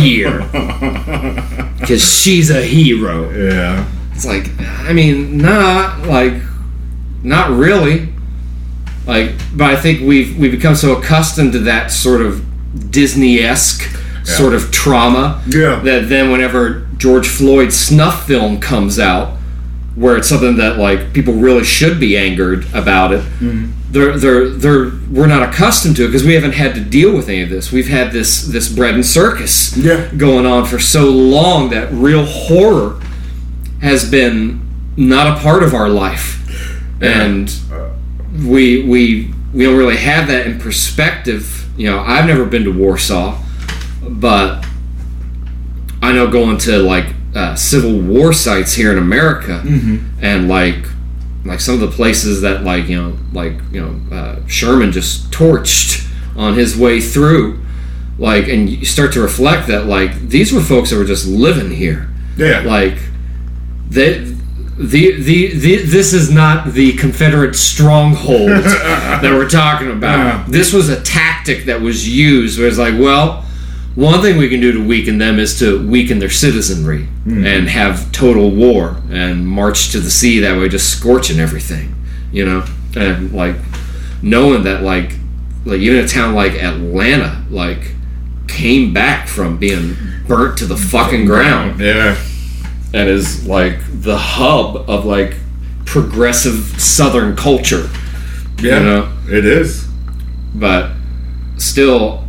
year 0.00 0.40
because 1.80 2.02
she's 2.02 2.50
a 2.50 2.62
hero 2.62 3.30
Yeah. 3.30 3.86
it's 4.12 4.24
like, 4.26 4.50
I 4.60 4.92
mean, 4.92 5.38
not 5.38 6.06
like, 6.06 6.34
not 7.22 7.50
really. 7.50 8.08
Like, 9.06 9.32
but 9.54 9.70
I 9.70 9.76
think 9.76 10.00
we've 10.02 10.36
we 10.38 10.50
become 10.50 10.74
so 10.74 10.96
accustomed 10.96 11.52
to 11.52 11.58
that 11.60 11.90
sort 11.90 12.20
of 12.20 12.44
Disney-esque 12.90 13.82
sort 14.26 14.52
of 14.54 14.70
trauma 14.70 15.42
Yeah. 15.48 15.80
that 15.80 16.08
then 16.10 16.30
whenever 16.30 16.86
George 17.00 17.28
Floyd's 17.28 17.74
snuff 17.74 18.26
film 18.26 18.60
comes 18.60 18.98
out, 18.98 19.38
where 19.94 20.18
it's 20.18 20.28
something 20.28 20.56
that 20.58 20.76
like 20.78 21.14
people 21.14 21.32
really 21.32 21.64
should 21.64 21.98
be 21.98 22.14
angered 22.16 22.66
about 22.74 23.10
it, 23.12 23.22
mm-hmm. 23.40 23.72
they're 23.90 24.18
they're 24.18 24.50
they're 24.50 24.92
we're 25.10 25.26
not 25.26 25.42
accustomed 25.42 25.96
to 25.96 26.04
it 26.04 26.08
because 26.08 26.24
we 26.24 26.34
haven't 26.34 26.52
had 26.52 26.74
to 26.74 26.80
deal 26.82 27.16
with 27.16 27.30
any 27.30 27.40
of 27.40 27.48
this. 27.48 27.72
We've 27.72 27.88
had 27.88 28.12
this 28.12 28.42
this 28.42 28.70
bread 28.70 28.94
and 28.94 29.04
circus 29.04 29.74
Yeah. 29.78 30.10
going 30.14 30.44
on 30.44 30.66
for 30.66 30.78
so 30.78 31.06
long 31.10 31.70
that 31.70 31.90
real 31.90 32.26
horror 32.26 33.00
has 33.80 34.08
been 34.08 34.60
not 34.98 35.38
a 35.38 35.40
part 35.40 35.62
of 35.62 35.72
our 35.72 35.88
life, 35.88 36.38
and 37.00 37.50
we 38.46 38.82
we 38.82 39.32
we 39.54 39.64
don't 39.64 39.78
really 39.78 39.96
have 39.96 40.28
that 40.28 40.46
in 40.46 40.58
perspective. 40.60 41.66
You 41.78 41.90
know, 41.90 42.00
I've 42.00 42.26
never 42.26 42.44
been 42.44 42.64
to 42.64 42.70
Warsaw, 42.72 43.40
but 44.06 44.66
I 46.02 46.12
know 46.12 46.28
going 46.30 46.58
to 46.58 46.78
like 46.78 47.06
uh, 47.34 47.54
Civil 47.54 48.00
War 48.00 48.32
sites 48.32 48.74
here 48.74 48.90
in 48.92 48.98
America, 48.98 49.62
and 50.20 50.48
like 50.48 50.84
like 51.44 51.60
some 51.60 51.74
of 51.74 51.80
the 51.80 51.88
places 51.88 52.40
that 52.42 52.64
like 52.64 52.88
you 52.88 53.00
know 53.00 53.16
like 53.32 53.54
you 53.72 53.80
know 53.80 54.16
uh, 54.16 54.46
Sherman 54.46 54.92
just 54.92 55.30
torched 55.30 56.06
on 56.36 56.54
his 56.54 56.76
way 56.76 57.00
through, 57.00 57.60
like 58.18 58.48
and 58.48 58.68
you 58.68 58.84
start 58.84 59.12
to 59.14 59.20
reflect 59.20 59.68
that 59.68 59.86
like 59.86 60.28
these 60.28 60.52
were 60.52 60.60
folks 60.60 60.90
that 60.90 60.96
were 60.96 61.04
just 61.04 61.26
living 61.26 61.70
here 61.70 62.08
Yeah. 62.36 62.60
like 62.60 62.96
they 63.88 64.18
the, 64.78 65.12
the, 65.20 65.52
the 65.52 65.76
this 65.82 66.14
is 66.14 66.30
not 66.30 66.72
the 66.72 66.94
Confederate 66.94 67.54
stronghold 67.54 68.48
that 68.64 69.22
we're 69.24 69.46
talking 69.48 69.90
about. 69.90 70.16
Yeah. 70.18 70.44
This 70.48 70.72
was 70.72 70.88
a 70.88 71.02
tactic 71.02 71.66
that 71.66 71.82
was 71.82 72.08
used 72.08 72.58
where 72.58 72.66
it's 72.66 72.78
like, 72.78 72.94
well, 72.98 73.44
one 73.94 74.22
thing 74.22 74.38
we 74.38 74.48
can 74.48 74.60
do 74.60 74.72
to 74.72 74.86
weaken 74.86 75.18
them 75.18 75.38
is 75.38 75.58
to 75.58 75.86
weaken 75.88 76.18
their 76.18 76.30
citizenry 76.30 77.04
hmm. 77.04 77.44
and 77.44 77.68
have 77.68 78.12
total 78.12 78.50
war 78.50 78.96
and 79.10 79.46
march 79.46 79.90
to 79.92 80.00
the 80.00 80.10
sea 80.10 80.40
that 80.40 80.58
way, 80.58 80.68
just 80.68 80.96
scorching 80.96 81.40
everything, 81.40 81.94
you 82.32 82.44
know, 82.44 82.64
and 82.96 83.32
like 83.32 83.56
knowing 84.22 84.62
that 84.64 84.82
like 84.82 85.12
like 85.64 85.80
even 85.80 86.04
a 86.04 86.08
town 86.08 86.34
like 86.34 86.52
Atlanta 86.52 87.44
like 87.50 87.92
came 88.48 88.92
back 88.92 89.28
from 89.28 89.58
being 89.58 89.96
burnt 90.26 90.58
to 90.58 90.66
the 90.66 90.76
fucking 90.76 91.24
ground 91.26 91.80
Yeah. 91.80 92.16
and 92.94 93.08
is 93.08 93.46
like 93.46 93.78
the 94.02 94.16
hub 94.16 94.88
of 94.88 95.04
like 95.04 95.34
progressive 95.84 96.80
southern 96.80 97.36
culture 97.36 97.88
Yeah. 98.58 98.78
You 98.78 98.84
know? 98.84 99.12
It 99.28 99.44
is. 99.44 99.86
but 100.54 100.92
still 101.58 102.24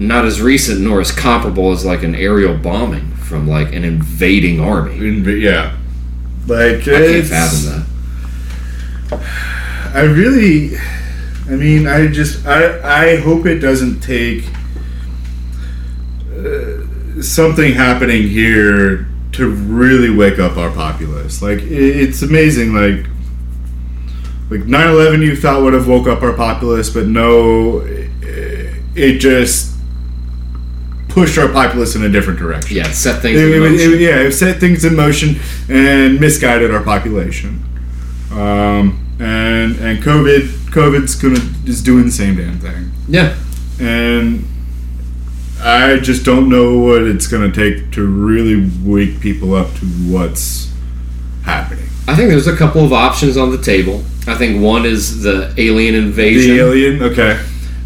not 0.00 0.24
as 0.24 0.40
recent 0.40 0.80
nor 0.80 1.00
as 1.00 1.12
comparable 1.12 1.72
as 1.72 1.84
like 1.84 2.02
an 2.02 2.14
aerial 2.14 2.56
bombing 2.56 3.10
from 3.16 3.46
like 3.46 3.74
an 3.74 3.84
invading 3.84 4.58
army 4.58 4.96
In- 4.96 5.24
Yeah. 5.40 5.76
Like 6.46 6.80
i 6.80 6.82
can't 6.82 7.26
fathom 7.26 7.84
that 9.10 9.20
I 9.92 10.02
really, 10.02 10.76
I 11.48 11.56
mean, 11.56 11.88
I 11.88 12.06
just, 12.06 12.46
I, 12.46 13.08
I 13.08 13.16
hope 13.16 13.44
it 13.44 13.58
doesn't 13.58 14.00
take 14.00 14.44
uh, 16.32 17.20
something 17.20 17.72
happening 17.72 18.28
here 18.28 19.08
to 19.32 19.50
really 19.50 20.10
wake 20.10 20.38
up 20.38 20.56
our 20.56 20.70
populace. 20.70 21.42
Like, 21.42 21.58
it, 21.58 21.72
it's 21.72 22.22
amazing. 22.22 22.72
Like, 22.72 23.06
like 24.48 24.60
9/11, 24.68 25.22
you 25.24 25.34
thought 25.34 25.62
would 25.62 25.72
have 25.72 25.88
woke 25.88 26.06
up 26.06 26.22
our 26.22 26.34
populace, 26.34 26.88
but 26.88 27.06
no, 27.06 27.80
it, 27.80 28.10
it 28.94 29.18
just 29.18 29.76
pushed 31.10 31.36
our 31.38 31.48
populace 31.48 31.94
in 31.96 32.02
a 32.04 32.08
different 32.08 32.38
direction. 32.38 32.76
yeah 32.76 32.90
set 32.90 33.20
things 33.22 33.38
It- 33.38 33.44
in 33.46 33.52
it- 33.52 33.66
it- 33.66 33.70
motion. 33.70 34.00
yeah, 34.00 34.20
it 34.26 34.32
set 34.32 34.60
things 34.60 34.84
in 34.84 34.94
motion 34.96 35.36
and 35.68 36.18
misguided 36.20 36.70
our 36.70 36.82
population. 36.82 37.60
Um, 38.32 38.98
and 39.18 39.76
and 39.80 40.02
COVID 40.02 40.42
COVID's 40.70 41.14
gonna 41.16 41.40
is 41.66 41.82
doing 41.82 42.04
the 42.06 42.12
same 42.12 42.36
damn 42.36 42.58
thing. 42.58 42.90
yeah 43.08 43.34
And 43.80 44.44
I 45.62 45.96
just 45.98 46.24
don't 46.24 46.48
know 46.48 46.78
what 46.78 47.02
it's 47.02 47.26
gonna 47.26 47.50
take 47.52 47.90
to 47.92 48.06
really 48.06 48.70
wake 48.84 49.20
people 49.20 49.54
up 49.54 49.74
to 49.80 49.84
what's 50.08 50.68
happening. 51.42 51.84
i 52.08 52.14
think 52.14 52.28
there's 52.30 52.46
a 52.46 52.56
couple 52.56 52.84
of 52.84 52.92
options 52.92 53.36
on 53.36 53.50
the 53.50 53.58
table 53.58 54.02
i 54.26 54.34
think 54.34 54.60
one 54.62 54.84
is 54.86 55.22
the 55.22 55.52
alien 55.58 55.94
invasion 55.94 56.56
The 56.56 56.62
alien, 56.62 57.02
okay. 57.02 57.38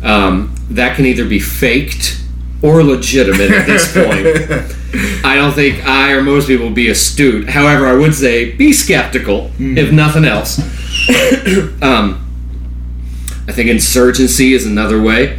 um, 0.03 0.55
that 0.71 0.97
can 0.97 1.07
either 1.07 1.25
be 1.25 1.39
faked 1.41 2.21
or 2.65 2.83
legitimate 2.83 3.51
at 3.51 3.67
this 3.67 3.93
point 3.95 4.81
I 5.25 5.37
don't 5.37 5.53
think 5.53 5.85
I 5.87 6.13
or 6.13 6.23
most 6.23 6.47
people 6.47 6.67
will 6.67 6.75
be 6.75 6.89
astute. 6.89 7.49
However, 7.49 7.87
I 7.87 7.95
would 7.95 8.15
say 8.15 8.53
be 8.53 8.73
skeptical, 8.73 9.51
if 9.59 9.93
nothing 9.93 10.25
else. 10.25 10.59
um, 11.83 12.21
I 13.49 13.53
think 13.53 13.69
insurgency 13.71 14.53
is 14.53 14.67
another 14.67 15.03
way. 15.03 15.39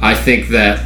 I 0.00 0.14
think 0.14 0.48
that 0.48 0.84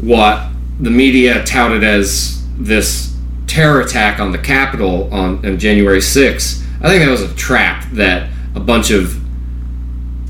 what 0.00 0.48
the 0.80 0.90
media 0.90 1.44
touted 1.44 1.84
as 1.84 2.44
this 2.56 3.16
terror 3.46 3.80
attack 3.80 4.20
on 4.20 4.32
the 4.32 4.38
Capitol 4.38 5.12
on, 5.12 5.44
on 5.46 5.58
January 5.58 5.98
6th, 5.98 6.64
I 6.80 6.88
think 6.88 7.04
that 7.04 7.10
was 7.10 7.22
a 7.22 7.34
trap 7.34 7.86
that 7.92 8.30
a 8.54 8.60
bunch 8.60 8.90
of 8.90 9.20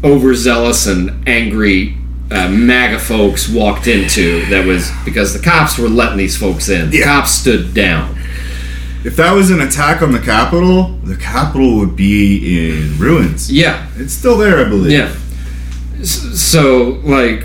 overzealous 0.05 0.87
and 0.87 1.27
angry 1.29 1.97
uh, 2.31 2.49
MAGA 2.49 2.99
folks 2.99 3.49
walked 3.49 3.87
into. 3.87 4.45
That 4.47 4.67
was 4.67 4.91
because 5.05 5.33
the 5.33 5.39
cops 5.43 5.79
were 5.79 5.89
letting 5.89 6.19
these 6.19 6.37
folks 6.37 6.69
in. 6.69 6.91
The 6.91 6.99
Yeah. 6.99 7.05
cops 7.05 7.33
stood 7.33 7.73
down. 7.75 8.17
If 9.05 9.17
that 9.17 9.33
was 9.33 9.51
an 9.51 9.61
attack 9.61 10.03
on 10.03 10.13
the 10.13 10.19
Capitol, 10.19 10.99
the 11.05 11.17
Capitol 11.17 11.79
would 11.79 11.95
be 11.97 12.69
in 12.69 12.99
ruins. 12.99 13.51
Yeah, 13.51 13.87
It's 13.97 14.13
still 14.13 14.37
there, 14.37 14.59
I 14.59 14.69
believe. 14.69 14.93
yeah. 14.93 15.11
So, 16.03 17.01
like, 17.05 17.45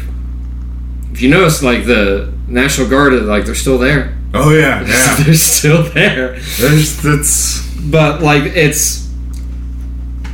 if 1.13 1.21
you 1.21 1.29
notice, 1.29 1.61
like 1.63 1.85
the 1.85 2.31
National 2.47 2.87
Guard, 2.89 3.13
like 3.23 3.45
they're 3.45 3.55
still 3.55 3.77
there. 3.77 4.17
Oh 4.33 4.49
yeah, 4.51 4.81
yeah. 4.87 5.23
they're 5.23 5.33
still 5.35 5.83
there. 5.83 6.39
There's 6.59 6.97
that's 7.01 7.61
but 7.85 8.21
like 8.23 8.43
it's 8.43 9.09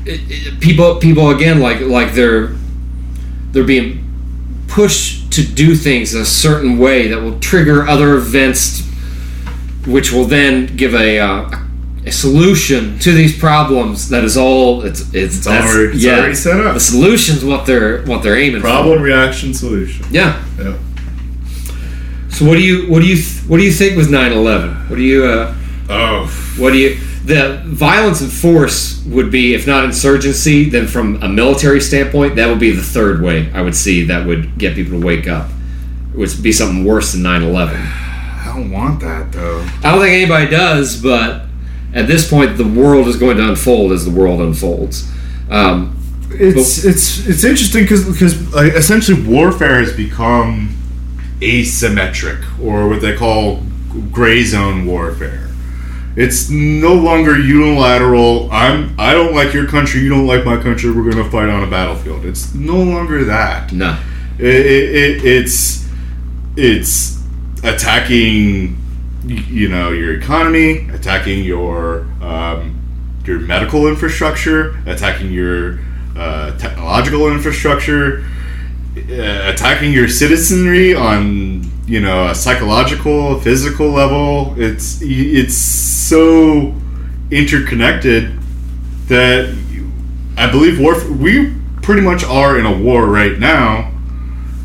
it, 0.06 0.22
it- 0.30 0.60
people 0.61 0.95
people 0.95 1.30
again 1.32 1.60
like 1.60 1.82
like 1.82 2.14
they're 2.14 2.53
they're 3.52 3.64
being 3.66 4.09
pushed 4.70 5.32
to 5.34 5.42
do 5.44 5.76
things 5.76 6.14
a 6.14 6.26
certain 6.26 6.78
way 6.78 7.08
that 7.08 7.22
will 7.22 7.40
trigger 7.40 7.88
other 7.88 8.16
events 8.16 8.84
which 9.86 10.12
will 10.12 10.26
then 10.26 10.76
give 10.76 10.94
a 10.94 11.20
uh, 11.20 11.50
a 12.06 12.12
solution 12.12 12.98
to 13.00 13.12
these 13.12 13.38
problems 13.38 14.10
that 14.10 14.24
is 14.24 14.38
all 14.38 14.82
it's 14.84 15.02
it's, 15.14 15.38
It's 15.38 15.48
already- 15.48 15.96
it's 15.98 16.06
already 16.06 16.36
set 16.36 16.60
up. 16.66 16.74
the 16.74 16.80
solution's 16.80 17.44
what 17.44 17.66
they're 17.66 18.04
what 18.04 18.24
they're 18.24 18.38
aiming 18.38 18.62
for. 18.62 18.68
problem, 18.68 19.02
reaction, 19.02 19.54
solution. 19.54 20.06
yeah 20.12 20.42
Yeah. 20.58 20.76
so 22.30 22.46
what 22.46 22.56
do 22.56 22.62
you 22.62 22.88
what 22.92 23.02
do 23.02 23.08
you 23.08 23.18
what 23.48 23.58
do 23.58 23.64
you 23.64 23.72
think 23.72 23.98
was 23.98 24.08
9-11 24.08 24.90
what 24.90 24.96
do 24.96 25.02
you 25.02 25.26
uh 25.26 25.56
Oh, 25.92 26.28
what 26.60 26.72
do 26.74 26.78
you 26.78 26.98
the 27.26 27.62
violence 27.66 28.22
and 28.22 28.32
force 28.32 29.04
would 29.06 29.30
be, 29.32 29.54
if 29.54 29.68
not 29.68 29.84
insurgency, 29.84 30.70
then 30.70 30.88
from 30.88 31.22
a 31.22 31.28
military 31.30 31.82
standpoint, 31.82 32.36
that 32.38 32.48
would 32.48 32.60
be 32.60 32.72
the 32.72 32.82
third 32.82 33.22
way 33.22 33.52
I 33.54 33.62
would 33.62 33.76
see 33.76 34.06
that 34.06 34.26
would 34.26 34.58
get 34.58 34.76
people 34.76 35.00
to 35.00 35.06
wake 35.06 35.28
up. 35.28 35.50
It 36.14 36.18
would 36.18 36.42
be 36.42 36.52
something 36.52 36.86
worse 36.86 37.12
than 37.12 37.22
9 37.24 37.44
11. 37.44 37.76
I 37.78 38.52
don't 38.56 38.72
want 38.72 39.00
that 39.02 39.32
though. 39.32 39.62
I 39.84 39.92
don't 39.92 40.02
think 40.02 40.14
anybody 40.14 40.50
does, 40.50 41.02
but 41.02 41.46
at 41.94 42.08
this 42.08 42.30
point, 42.30 42.58
the 42.58 42.68
world 42.68 43.08
is 43.08 43.16
going 43.18 43.38
to 43.38 43.50
unfold 43.50 43.92
as 43.92 44.06
the 44.06 44.12
world 44.12 44.40
unfolds. 44.42 45.12
Um, 45.50 45.96
It's 46.32 46.86
it's 46.86 47.28
it's 47.28 47.44
interesting 47.44 47.84
because 47.84 48.06
because 48.06 48.54
like, 48.54 48.74
essentially 48.74 49.20
warfare 49.28 49.80
has 49.80 49.92
become 49.94 50.76
asymmetric 51.42 52.44
or 52.62 52.88
what 52.88 53.02
they 53.02 53.16
call 53.16 53.64
gray 54.12 54.44
zone 54.44 54.86
warfare. 54.86 55.49
It's 56.16 56.50
no 56.50 56.94
longer 56.94 57.38
unilateral. 57.38 58.50
I'm 58.52 58.96
I 59.00 59.14
don't 59.14 59.34
like 59.34 59.54
your 59.54 59.68
country. 59.68 60.02
You 60.02 60.10
don't 60.10 60.28
like 60.28 60.44
my 60.44 60.58
country. 60.62 60.92
We're 60.92 61.10
gonna 61.10 61.30
fight 61.30 61.50
on 61.50 61.64
a 61.64 61.70
battlefield. 61.70 62.26
It's 62.26 62.54
no 62.54 62.78
longer 62.78 63.24
that. 63.26 63.72
no. 63.72 63.98
It, 64.38 64.46
it, 64.46 64.96
it, 64.96 65.26
it's 65.26 65.88
it's 66.56 67.22
attacking 67.64 68.78
you 69.26 69.70
know 69.70 69.92
your 69.92 70.18
economy, 70.18 70.90
attacking 70.90 71.44
your 71.44 72.02
um, 72.22 72.76
your 73.26 73.40
medical 73.40 73.88
infrastructure, 73.88 74.78
attacking 74.86 75.32
your 75.32 75.80
uh, 76.18 76.58
technological 76.58 77.32
infrastructure, 77.32 78.26
uh, 78.98 79.52
attacking 79.54 79.94
your 79.94 80.08
citizenry 80.08 80.96
on 80.96 81.59
you 81.90 82.00
know 82.00 82.27
a 82.27 82.35
psychological, 82.35 83.40
physical 83.40 83.90
level. 83.90 84.53
It's 84.58 85.00
it's 85.01 85.58
so 85.58 86.76
interconnected 87.32 88.40
that 89.08 89.56
I 90.38 90.51
believe 90.51 90.80
war. 90.80 90.95
We 91.09 91.56
pretty 91.82 92.01
much 92.01 92.24
are 92.24 92.59
in 92.59 92.66
a 92.68 92.77
war 92.77 93.08
right 93.08 93.40
now. 93.40 93.92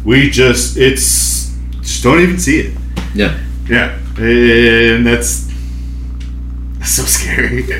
We 0.05 0.29
just 0.29 0.77
it's 0.77 1.57
just 1.81 2.03
don't 2.03 2.21
even 2.21 2.39
see 2.39 2.61
it. 2.61 2.79
Yeah. 3.15 3.41
Yeah, 3.69 3.99
and 4.19 5.07
that's, 5.07 5.51
that's 6.79 6.91
so 6.91 7.03
scary. 7.05 7.63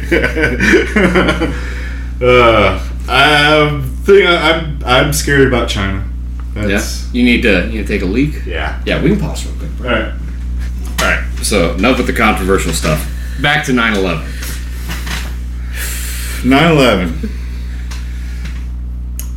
uh, 2.23 2.89
I 3.07 3.83
think 4.05 4.27
I'm 4.27 4.83
I'm 4.85 5.13
scared 5.13 5.47
about 5.47 5.69
China. 5.69 6.09
Yeah. 6.57 6.83
You 7.13 7.23
need 7.25 7.43
to 7.43 7.67
you 7.67 7.79
need 7.79 7.87
to 7.87 7.93
take 7.93 8.03
a 8.03 8.07
leak. 8.07 8.45
yeah. 8.47 8.81
Yeah, 8.87 9.03
we 9.03 9.11
can 9.11 9.21
pause 9.21 9.45
real 9.47 9.57
quick. 9.59 9.71
All 9.81 9.87
right. 9.87 10.13
All 11.01 11.07
right. 11.11 11.25
So 11.43 11.75
enough 11.75 11.99
with 11.99 12.07
the 12.07 12.13
controversial 12.13 12.73
stuff. 12.73 13.11
Back 13.43 13.65
to 13.67 13.73
9 13.73 13.95
11. 13.97 14.25
9/11. 16.45 17.31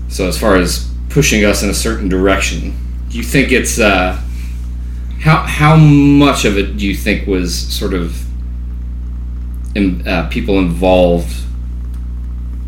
So 0.09 0.27
as 0.27 0.37
far 0.39 0.55
as 0.55 0.91
pushing 1.09 1.45
us 1.45 1.63
in 1.63 1.69
a 1.69 1.73
certain 1.73 2.09
direction, 2.09 2.73
do 3.09 3.17
you 3.17 3.23
think 3.23 3.51
it's 3.51 3.79
uh, 3.79 4.21
how 5.21 5.37
how 5.43 5.75
much 5.75 6.45
of 6.45 6.57
it 6.57 6.77
do 6.77 6.85
you 6.85 6.93
think 6.95 7.27
was 7.27 7.55
sort 7.55 7.93
of 7.93 8.23
in, 9.75 10.05
uh, 10.07 10.27
people 10.29 10.59
involved 10.59 11.33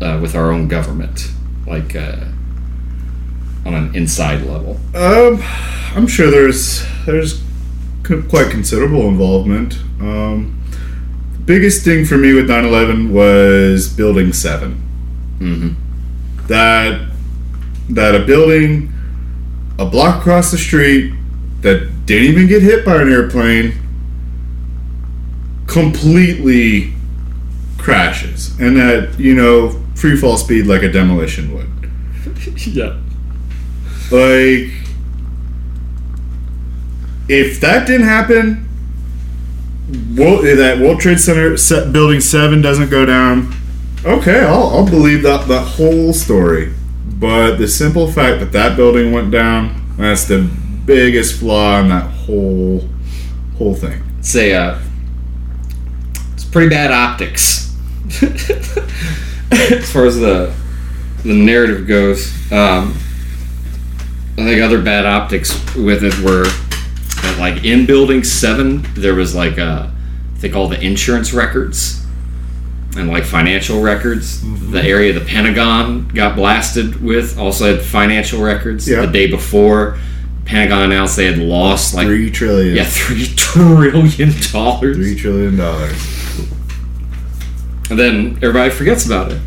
uh, 0.00 0.18
with 0.22 0.34
our 0.34 0.50
own 0.52 0.68
government, 0.68 1.28
like 1.66 1.94
uh, 1.94 2.24
on 3.64 3.74
an 3.74 3.94
inside 3.94 4.42
level? 4.42 4.78
Um, 4.94 5.42
I'm 5.94 6.06
sure 6.06 6.30
there's 6.30 6.84
there's 7.06 7.42
quite 8.02 8.50
considerable 8.50 9.08
involvement. 9.08 9.78
Um, 10.00 10.62
the 11.32 11.38
biggest 11.38 11.84
thing 11.84 12.04
for 12.04 12.16
me 12.16 12.32
with 12.32 12.48
9/11 12.48 13.10
was 13.10 13.88
Building 13.88 14.32
Seven. 14.32 14.86
Mm-hmm. 15.38 16.46
that 16.48 17.08
that 17.88 18.14
a 18.14 18.26
building 18.26 18.92
a 19.78 19.86
block 19.86 20.20
across 20.20 20.50
the 20.50 20.58
street 20.58 21.14
that 21.62 22.04
didn't 22.04 22.28
even 22.28 22.46
get 22.46 22.62
hit 22.62 22.84
by 22.84 23.00
an 23.00 23.10
airplane 23.10 23.72
completely 25.66 26.92
crashes 27.78 28.58
and 28.60 28.76
at 28.78 29.18
you 29.18 29.34
know 29.34 29.70
free 29.94 30.14
fall 30.14 30.36
speed 30.36 30.66
like 30.66 30.82
a 30.82 30.92
demolition 30.92 31.54
would 31.54 31.70
yeah. 32.66 32.98
Like 34.10 34.72
if 37.28 37.60
that 37.60 37.86
didn't 37.86 38.06
happen 38.06 38.66
World, 40.16 40.44
that 40.44 40.78
World 40.78 41.00
Trade 41.00 41.18
Center 41.18 41.56
building 41.90 42.20
7 42.20 42.62
doesn't 42.62 42.90
go 42.90 43.04
down. 43.04 43.54
Okay 44.04 44.40
I'll, 44.40 44.68
I'll 44.70 44.86
believe 44.86 45.22
that 45.22 45.48
that 45.48 45.66
whole 45.66 46.12
story. 46.12 46.72
But 47.18 47.56
the 47.56 47.68
simple 47.68 48.10
fact 48.10 48.40
that 48.40 48.52
that 48.52 48.76
building 48.76 49.12
went 49.12 49.30
down 49.30 49.80
that's 49.96 50.24
the 50.24 50.48
biggest 50.86 51.38
flaw 51.38 51.80
in 51.80 51.88
that 51.88 52.10
whole 52.10 52.88
whole 53.58 53.74
thing. 53.74 54.02
Say 54.22 54.54
uh, 54.54 54.78
it's 56.32 56.44
pretty 56.44 56.70
bad 56.70 56.90
optics. 56.90 57.76
As 59.52 59.92
far 59.92 60.06
as 60.06 60.18
the 60.18 60.54
the 61.22 61.34
narrative 61.34 61.86
goes. 61.86 62.32
Um, 62.50 62.96
I 64.42 64.44
think 64.44 64.62
other 64.62 64.80
bad 64.82 65.06
optics 65.06 65.52
with 65.74 66.04
it 66.04 66.18
were 66.20 66.44
that, 66.44 67.36
like 67.38 67.64
in 67.64 67.86
Building 67.86 68.24
Seven, 68.24 68.86
there 68.94 69.14
was 69.14 69.34
like 69.34 69.58
uh, 69.58 69.88
I 69.88 70.38
think 70.38 70.54
all 70.54 70.68
the 70.68 70.80
insurance 70.80 71.32
records 71.32 72.04
and 72.96 73.08
like 73.08 73.24
financial 73.24 73.80
records. 73.80 74.42
The 74.70 74.82
area 74.82 75.12
the 75.12 75.24
Pentagon 75.24 76.08
got 76.08 76.36
blasted 76.36 77.02
with 77.02 77.38
also 77.38 77.76
had 77.76 77.84
financial 77.84 78.42
records. 78.42 78.88
Yeah. 78.88 79.06
The 79.06 79.12
day 79.12 79.30
before, 79.30 79.98
Pentagon 80.44 80.84
announced 80.84 81.16
they 81.16 81.26
had 81.26 81.38
lost 81.38 81.94
like 81.94 82.06
three 82.06 82.30
trillion 82.30 82.76
yeah 82.76 82.84
three 82.88 83.26
trillion 83.26 84.32
dollars. 84.52 84.96
three 84.96 85.16
trillion 85.16 85.56
dollars 85.56 86.20
and 87.90 87.98
then 87.98 88.38
everybody 88.40 88.70
forgets 88.70 89.04
about 89.04 89.32
it. 89.32 89.40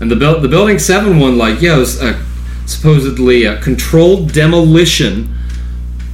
And 0.00 0.10
the 0.10 0.16
the 0.16 0.48
building 0.48 0.78
seven 0.78 1.18
one, 1.18 1.38
like 1.38 1.62
yeah, 1.62 1.76
it 1.76 1.78
was 1.78 2.02
a, 2.02 2.25
supposedly 2.66 3.44
a 3.44 3.60
controlled 3.60 4.32
demolition 4.32 5.34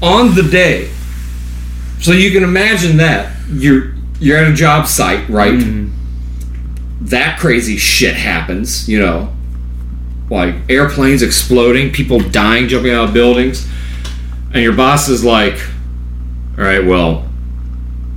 on 0.02 0.34
the 0.34 0.42
day. 0.42 0.90
So 2.00 2.12
you 2.12 2.30
can 2.30 2.42
imagine 2.42 2.96
that 2.98 3.34
you're 3.48 3.94
you're 4.20 4.38
at 4.38 4.50
a 4.50 4.54
job 4.54 4.86
site, 4.86 5.28
right? 5.28 5.54
Mm-hmm. 5.54 7.06
That 7.06 7.38
crazy 7.38 7.76
shit 7.76 8.14
happens, 8.14 8.88
you 8.88 9.00
know, 9.00 9.32
like 10.30 10.54
airplanes 10.68 11.22
exploding, 11.22 11.92
people 11.92 12.20
dying, 12.20 12.68
jumping 12.68 12.92
out 12.92 13.08
of 13.08 13.14
buildings, 13.14 13.68
and 14.52 14.62
your 14.62 14.72
boss 14.74 15.08
is 15.08 15.24
like, 15.24 15.54
"All 16.56 16.64
right, 16.64 16.84
well, 16.84 17.28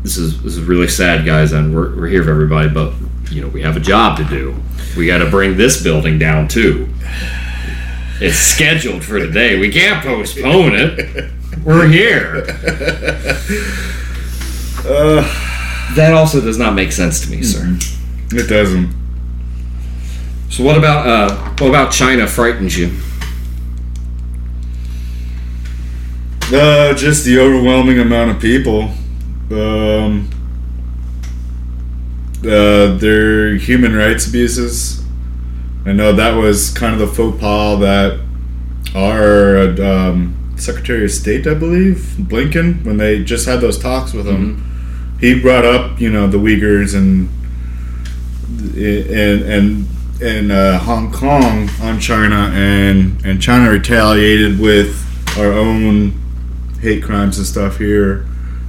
this 0.03 0.17
is 0.17 0.41
this 0.43 0.55
is 0.55 0.61
really 0.61 0.87
sad, 0.87 1.25
guys, 1.25 1.51
and 1.51 1.75
we're, 1.75 1.95
we're 1.95 2.07
here 2.07 2.23
for 2.23 2.29
everybody, 2.29 2.69
but 2.69 2.93
you 3.31 3.41
know 3.41 3.47
we 3.47 3.61
have 3.63 3.75
a 3.75 3.79
job 3.79 4.17
to 4.17 4.23
do. 4.25 4.55
We 4.95 5.07
got 5.07 5.17
to 5.17 5.29
bring 5.29 5.57
this 5.57 5.81
building 5.81 6.19
down 6.19 6.47
too. 6.47 6.87
It's 8.21 8.37
scheduled 8.37 9.03
for 9.03 9.19
today. 9.19 9.59
We 9.59 9.69
can't 9.71 10.03
postpone 10.03 10.73
it. 10.75 11.31
We're 11.63 11.87
here. 11.87 12.41
that 15.95 16.13
also 16.13 16.41
does 16.41 16.57
not 16.57 16.73
make 16.75 16.91
sense 16.91 17.21
to 17.25 17.31
me, 17.31 17.43
sir. 17.43 17.77
it 18.31 18.47
doesn't 18.47 18.93
So 20.49 20.63
what 20.63 20.77
about 20.77 21.07
uh, 21.07 21.35
what 21.59 21.69
about 21.69 21.91
China 21.91 22.27
frightens 22.27 22.77
you? 22.77 22.91
Uh, 26.53 26.93
just 26.93 27.25
the 27.25 27.39
overwhelming 27.39 27.99
amount 27.99 28.31
of 28.31 28.39
people. 28.39 28.91
Um, 29.51 30.29
uh, 32.43 32.95
their 32.97 33.55
human 33.55 33.95
rights 33.95 34.27
abuses. 34.27 35.04
I 35.85 35.93
know 35.93 36.13
that 36.13 36.35
was 36.35 36.71
kind 36.71 36.93
of 36.93 36.99
the 36.99 37.07
faux 37.07 37.39
pas 37.39 37.79
that 37.79 38.19
our 38.95 39.69
um, 39.83 40.53
Secretary 40.55 41.03
of 41.05 41.11
State, 41.11 41.45
I 41.45 41.53
believe, 41.53 42.15
Blinken, 42.17 42.83
when 42.85 42.97
they 42.97 43.23
just 43.23 43.45
had 43.45 43.61
those 43.61 43.77
talks 43.77 44.13
with 44.13 44.25
him, 44.25 44.63
he 45.19 45.39
brought 45.39 45.65
up, 45.65 45.99
you 45.99 46.09
know, 46.09 46.27
the 46.27 46.37
Uyghurs 46.37 46.95
and 46.95 47.29
and 48.75 49.43
and 49.43 49.87
and 50.21 50.51
uh, 50.51 50.79
Hong 50.79 51.11
Kong 51.11 51.69
on 51.81 51.99
China, 51.99 52.51
and 52.53 53.23
and 53.25 53.41
China 53.41 53.69
retaliated 53.69 54.59
with 54.59 55.01
our 55.37 55.51
own 55.51 56.13
hate 56.81 57.03
crimes 57.03 57.37
and 57.37 57.45
stuff 57.45 57.77
here. 57.77 58.25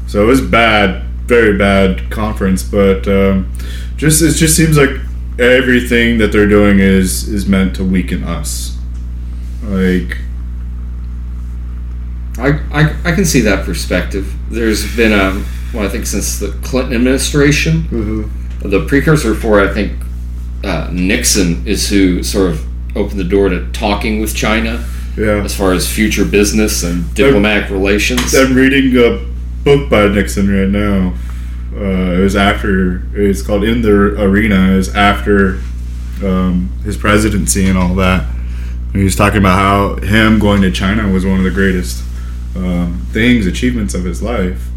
So 0.06 0.22
it 0.22 0.26
was 0.26 0.40
bad, 0.40 1.04
very 1.26 1.56
bad 1.56 2.10
conference. 2.10 2.62
But 2.62 3.06
um, 3.08 3.52
just 3.96 4.22
it 4.22 4.32
just 4.32 4.56
seems 4.56 4.76
like 4.76 4.90
everything 5.38 6.18
that 6.18 6.32
they're 6.32 6.48
doing 6.48 6.78
is 6.80 7.28
is 7.28 7.46
meant 7.46 7.76
to 7.76 7.84
weaken 7.84 8.24
us. 8.24 8.76
Like 9.62 10.18
I, 12.38 12.48
I, 12.70 12.96
I 13.04 13.12
can 13.14 13.24
see 13.24 13.40
that 13.42 13.64
perspective. 13.64 14.32
There's 14.50 14.94
been 14.96 15.12
a 15.12 15.42
well, 15.74 15.84
I 15.84 15.88
think 15.88 16.06
since 16.06 16.38
the 16.38 16.48
Clinton 16.62 16.94
administration, 16.94 18.30
the 18.60 18.84
precursor 18.86 19.34
for 19.34 19.60
I 19.60 19.72
think 19.72 19.92
uh, 20.64 20.88
Nixon 20.92 21.66
is 21.66 21.88
who 21.88 22.22
sort 22.22 22.50
of 22.52 22.96
opened 22.96 23.20
the 23.20 23.24
door 23.24 23.48
to 23.48 23.70
talking 23.72 24.20
with 24.20 24.34
China 24.34 24.84
Yeah. 25.16 25.42
as 25.44 25.54
far 25.54 25.72
as 25.72 25.90
future 25.90 26.24
business 26.24 26.82
and 26.82 27.12
diplomatic 27.14 27.70
relations. 27.70 28.34
I'm 28.34 28.54
reading 28.54 28.96
a 28.96 29.26
book 29.64 29.90
by 29.90 30.08
Nixon 30.08 30.48
right 30.48 30.68
now. 30.68 31.14
Uh, 31.76 32.14
it 32.14 32.20
was 32.20 32.34
after. 32.34 33.02
It's 33.14 33.42
called 33.42 33.64
"In 33.64 33.82
the 33.82 33.90
Arena." 34.22 34.72
Is 34.72 34.94
after 34.94 35.60
um, 36.24 36.70
his 36.84 36.96
presidency 36.96 37.66
and 37.66 37.76
all 37.76 37.94
that. 37.96 38.26
And 38.92 38.96
he 38.96 39.04
was 39.04 39.16
talking 39.16 39.38
about 39.38 39.58
how 39.58 40.06
him 40.06 40.38
going 40.38 40.62
to 40.62 40.70
China 40.70 41.10
was 41.12 41.26
one 41.26 41.38
of 41.38 41.44
the 41.44 41.50
greatest 41.50 42.02
um, 42.56 43.06
things, 43.12 43.46
achievements 43.46 43.92
of 43.94 44.04
his 44.04 44.22
life, 44.22 44.68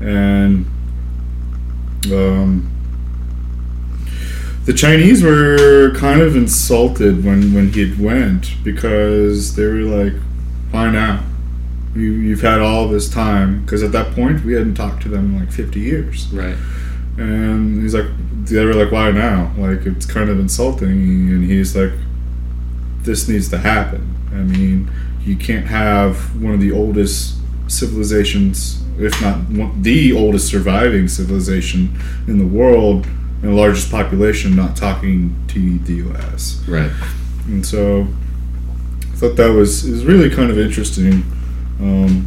and 0.00 0.66
um, 2.12 2.70
the 4.64 4.72
Chinese 4.72 5.24
were 5.24 5.92
kind 5.96 6.20
of 6.20 6.36
insulted 6.36 7.24
when 7.24 7.52
when 7.52 7.72
he 7.72 7.92
went 7.94 8.54
because 8.62 9.56
they 9.56 9.66
were 9.66 9.80
like, 9.80 10.12
"Why 10.70 10.90
now? 10.90 11.24
You, 11.96 12.12
you've 12.12 12.42
had 12.42 12.60
all 12.60 12.88
this 12.88 13.08
time." 13.08 13.62
Because 13.62 13.82
at 13.82 13.92
that 13.92 14.14
point, 14.14 14.44
we 14.44 14.52
hadn't 14.54 14.74
talked 14.74 15.02
to 15.02 15.08
them 15.08 15.34
in 15.34 15.40
like 15.40 15.52
fifty 15.52 15.80
years, 15.80 16.28
right. 16.32 16.56
and 17.16 17.82
he's 17.82 17.94
like, 17.94 18.06
"They 18.44 18.64
were 18.64 18.74
like, 18.74 18.92
why 18.92 19.10
now? 19.10 19.52
Like 19.56 19.86
it's 19.86 20.06
kind 20.06 20.30
of 20.30 20.38
insulting." 20.38 20.90
And 21.30 21.44
he's 21.44 21.76
like, 21.76 21.92
"This 23.02 23.28
needs 23.28 23.48
to 23.50 23.58
happen. 23.58 24.14
I 24.32 24.38
mean, 24.38 24.90
you 25.22 25.36
can't 25.36 25.66
have 25.66 26.40
one 26.42 26.54
of 26.54 26.60
the 26.60 26.72
oldest 26.72 27.36
civilizations." 27.68 28.82
If 28.98 29.20
not 29.20 29.36
one, 29.50 29.82
the 29.82 30.12
oldest 30.12 30.48
surviving 30.48 31.06
civilization 31.08 31.98
in 32.26 32.38
the 32.38 32.46
world, 32.46 33.06
and 33.42 33.52
the 33.52 33.56
largest 33.56 33.90
population, 33.90 34.56
not 34.56 34.76
talking 34.76 35.36
to 35.48 35.78
the 35.80 35.94
U.S. 35.94 36.62
Right. 36.66 36.90
And 37.46 37.64
so 37.64 38.06
I 39.12 39.16
thought 39.16 39.36
that 39.36 39.52
was 39.52 39.84
is 39.84 40.04
really 40.04 40.30
kind 40.30 40.50
of 40.50 40.58
interesting 40.58 41.24
um, 41.80 42.26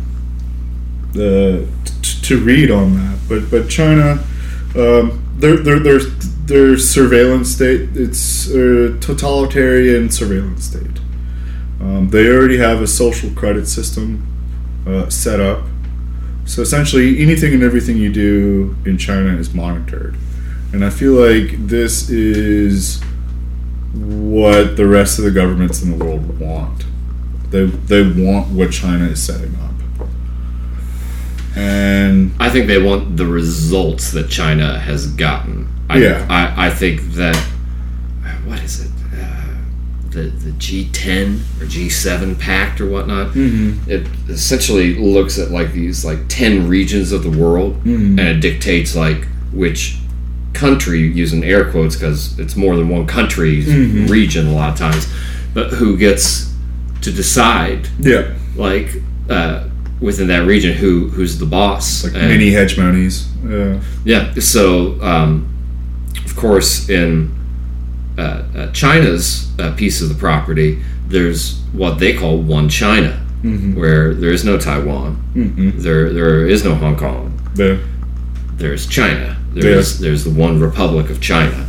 the, 1.14 1.68
t- 2.02 2.22
to 2.24 2.40
read 2.40 2.72
on 2.72 2.96
that. 2.96 3.20
But 3.28 3.50
but 3.50 3.70
China, 3.70 4.24
um, 4.76 5.24
their 5.38 5.58
their 5.58 5.80
their 5.80 6.00
their 6.00 6.78
surveillance 6.78 7.52
state, 7.52 7.90
it's 7.94 8.48
a 8.48 8.98
totalitarian 9.00 10.10
surveillance 10.10 10.66
state. 10.66 11.00
Um, 11.80 12.10
they 12.10 12.28
already 12.28 12.58
have 12.58 12.82
a 12.82 12.88
social 12.88 13.30
credit 13.32 13.68
system 13.68 14.26
uh, 14.88 15.10
set 15.10 15.40
up. 15.40 15.64
So 16.46 16.62
essentially, 16.62 17.22
anything 17.22 17.54
and 17.54 17.64
everything 17.64 17.98
you 17.98 18.12
do 18.12 18.76
in 18.86 18.98
China 18.98 19.38
is 19.38 19.54
monitored. 19.54 20.18
And 20.74 20.84
I 20.84 20.90
feel 20.90 21.14
like 21.14 21.68
this 21.68 22.10
is 22.10 23.02
what 23.94 24.78
the 24.78 24.88
rest 24.88 25.20
of 25.20 25.26
the 25.26 25.32
governments 25.32 25.82
in 25.82 25.98
the 25.98 26.04
world 26.04 26.40
want. 26.40 26.86
They 27.52 27.66
they 27.66 28.04
want 28.04 28.50
what 28.50 28.72
China 28.72 29.06
is 29.06 29.22
setting 29.22 29.56
up. 29.56 29.70
And 31.56 32.32
I 32.40 32.50
think 32.50 32.68
they 32.68 32.82
want 32.82 33.18
the 33.18 33.26
results 33.26 34.12
that 34.12 34.30
China 34.30 34.80
has 34.80 35.08
gotten. 35.08 35.68
I, 35.90 35.98
Yeah. 35.98 36.28
I, 36.30 36.68
I 36.68 36.70
think 36.70 37.02
that 37.14 37.36
what 38.46 38.62
is 38.64 38.86
it? 38.86 38.92
Uh, 39.14 39.56
the 40.10 40.22
the 40.22 40.52
G10 40.52 41.40
or 41.62 41.66
G7 41.66 42.40
pact 42.40 42.80
or 42.80 42.90
whatnot. 42.90 43.34
Mm-hmm. 43.34 43.90
It 43.90 44.08
essentially 44.30 44.96
looks 44.96 45.40
at 45.40 45.52
like 45.52 45.72
these 45.74 46.06
like 46.06 46.20
ten 46.28 46.68
regions 46.68 47.12
of 47.12 47.24
the 47.24 47.32
world, 47.32 47.76
mm-hmm. 47.84 48.20
and 48.20 48.28
it 48.28 48.40
dictates 48.40 48.96
like 48.96 49.28
which 49.52 49.98
country 50.54 51.02
using 51.02 51.44
air 51.44 51.70
quotes 51.72 51.96
because 51.96 52.38
it's 52.40 52.56
more 52.56 52.76
than 52.76 52.90
one 52.90 53.08
country 53.08 53.64
mm-hmm. 53.64 54.08
region 54.08 54.48
a 54.48 54.52
lot 54.52 54.72
of 54.72 54.78
times, 54.78 55.08
but 55.54 55.74
who 55.74 55.98
gets 55.98 56.49
to 57.02 57.12
decide 57.12 57.88
yeah, 58.00 58.34
like 58.56 59.02
uh, 59.30 59.68
within 60.02 60.28
that 60.28 60.46
region 60.46 60.74
who 60.76 61.10
who's 61.10 61.38
the 61.40 61.46
boss. 61.46 62.04
like 62.04 62.14
And- 62.16 62.28
mini 62.30 62.52
hegemonies. 62.52 63.26
Yeah, 63.48 63.80
yeah. 64.04 64.34
So, 64.42 65.02
um, 65.02 65.48
of 66.26 66.36
course, 66.36 66.90
in 66.90 67.32
uh, 68.18 68.22
uh, 68.56 68.72
China's 68.72 69.50
uh, 69.60 69.72
piece 69.76 70.02
of 70.02 70.10
the 70.10 70.16
property, 70.16 70.82
there's 71.08 71.60
what 71.74 72.00
they 72.00 72.14
call 72.14 72.42
one 72.42 72.68
China, 72.70 73.14
where 73.76 74.14
there 74.14 74.32
is 74.34 74.44
no 74.44 74.58
Taiwan, 74.58 75.18
there 75.78 76.12
there 76.12 76.46
is 76.48 76.64
no 76.66 76.76
Hong 76.76 76.98
Kong, 76.98 77.32
the 77.56 77.80
there's 78.58 78.86
China. 78.88 79.38
There's 79.54 80.00
there's 80.00 80.24
the 80.26 80.32
one 80.32 80.60
Republic 80.60 81.10
of 81.10 81.20
China, 81.22 81.66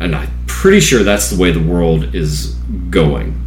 and 0.00 0.14
I'm 0.14 0.28
pretty 0.58 0.80
sure 0.80 1.04
that's 1.04 1.30
the 1.30 1.40
way 1.40 1.52
the 1.52 1.62
world 1.62 2.16
is 2.16 2.56
going. 2.90 3.40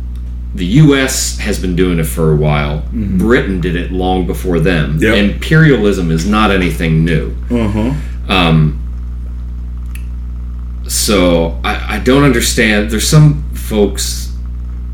The 0.56 0.66
U.S. 0.66 1.38
has 1.40 1.60
been 1.60 1.76
doing 1.76 2.00
it 2.00 2.06
for 2.06 2.32
a 2.32 2.36
while. 2.38 2.84
Britain 2.94 3.60
did 3.60 3.76
it 3.76 3.92
long 3.92 4.26
before 4.26 4.62
them. 4.62 4.98
Yep. 4.98 5.16
Imperialism 5.18 6.10
is 6.10 6.26
not 6.26 6.52
anything 6.52 7.04
new. 7.04 7.36
uh 7.50 7.68
huh. 7.68 7.94
Um, 8.34 8.78
so 10.88 11.60
I, 11.66 11.96
I 11.98 12.00
don't 12.00 12.24
understand. 12.24 12.90
There's 12.92 13.08
some 13.08 13.44
folks 13.54 14.34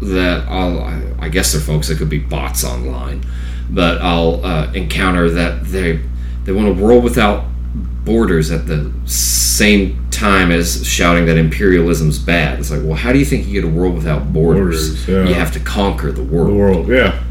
that 0.02 0.48
I'll, 0.48 0.80
I, 0.82 1.02
I 1.20 1.30
guess 1.30 1.52
they're 1.52 1.62
folks 1.62 1.88
that 1.90 2.00
could 2.00 2.10
be 2.10 2.20
bots 2.20 2.64
online, 2.64 3.24
but 3.70 4.02
I'll 4.02 4.44
uh, 4.44 4.72
encounter 4.74 5.30
that 5.30 5.66
they 5.66 6.00
they 6.46 6.52
want 6.52 6.68
a 6.70 6.74
world 6.74 7.04
without 7.04 7.46
borders 8.06 8.50
at 8.52 8.66
the 8.66 8.92
same 9.06 10.07
time 10.18 10.52
as 10.52 10.86
shouting 10.86 11.26
that 11.28 11.38
imperialism's 11.38 12.20
bad. 12.20 12.60
It's 12.60 12.72
like, 12.72 12.82
well, 12.84 12.96
how 12.96 13.14
do 13.14 13.20
you 13.20 13.26
think 13.26 13.48
you 13.48 13.54
get 13.54 13.64
a 13.64 13.74
world 13.74 13.96
without 13.96 14.34
borders? 14.34 15.06
Borders, 15.06 15.08
yeah. 15.08 15.28
You 15.28 15.34
have 15.36 15.52
to 15.54 15.60
conquer 15.60 16.12
the 16.12 16.24
world. 16.24 16.50
The 16.50 16.54
world. 16.54 16.88
Yeah. 16.88 17.24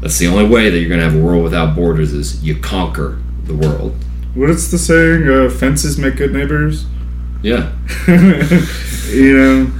That's 0.00 0.18
the 0.18 0.26
only 0.28 0.48
way 0.48 0.70
that 0.70 0.78
you're 0.78 0.88
going 0.88 1.00
to 1.00 1.04
have 1.08 1.14
a 1.14 1.22
world 1.22 1.42
without 1.44 1.74
borders 1.76 2.12
is 2.12 2.42
you 2.42 2.56
conquer 2.58 3.20
the 3.44 3.54
world. 3.54 3.96
What 4.34 4.50
is 4.50 4.70
the 4.70 4.78
saying? 4.78 5.28
Uh, 5.28 5.50
fences 5.50 5.98
make 5.98 6.16
good 6.16 6.32
neighbors. 6.32 6.86
Yeah. 7.42 7.72
you 9.10 9.36
know. 9.36 9.70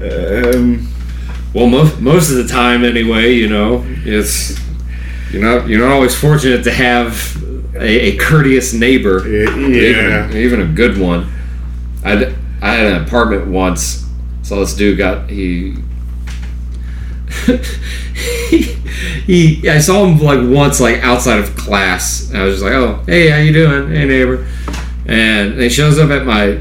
Um, 0.00 0.88
Well, 1.54 1.66
most 1.66 2.00
most 2.00 2.30
of 2.30 2.36
the 2.38 2.48
time, 2.48 2.82
anyway, 2.82 3.34
you 3.34 3.46
know, 3.48 3.84
it's 4.04 4.58
you're 5.30 5.42
not 5.42 5.68
you're 5.68 5.80
not 5.80 5.92
always 5.92 6.14
fortunate 6.14 6.64
to 6.64 6.72
have 6.72 7.14
a, 7.74 8.12
a 8.12 8.16
courteous 8.16 8.72
neighbor, 8.72 9.26
Yeah. 9.28 9.56
even, 9.56 10.36
even 10.36 10.60
a 10.60 10.66
good 10.66 10.98
one. 10.98 11.30
I 12.04 12.34
I 12.60 12.72
had 12.74 12.86
an 12.92 13.02
apartment 13.04 13.46
once. 13.48 14.06
Saw 14.42 14.60
this 14.60 14.74
dude 14.74 14.98
got 14.98 15.30
he. 15.30 15.76
he, 18.50 18.62
he 19.26 19.68
I 19.68 19.78
saw 19.78 20.04
him 20.04 20.18
like 20.20 20.40
once 20.42 20.80
like 20.80 21.02
outside 21.02 21.38
of 21.38 21.56
class 21.56 22.28
and 22.28 22.36
I 22.38 22.44
was 22.44 22.56
just 22.56 22.64
like 22.64 22.74
oh 22.74 23.02
hey 23.06 23.30
how 23.30 23.38
you 23.38 23.52
doing 23.54 23.90
hey 23.90 24.04
neighbor 24.04 24.46
and 25.06 25.58
he 25.58 25.70
shows 25.70 25.98
up 25.98 26.10
at 26.10 26.26
my 26.26 26.60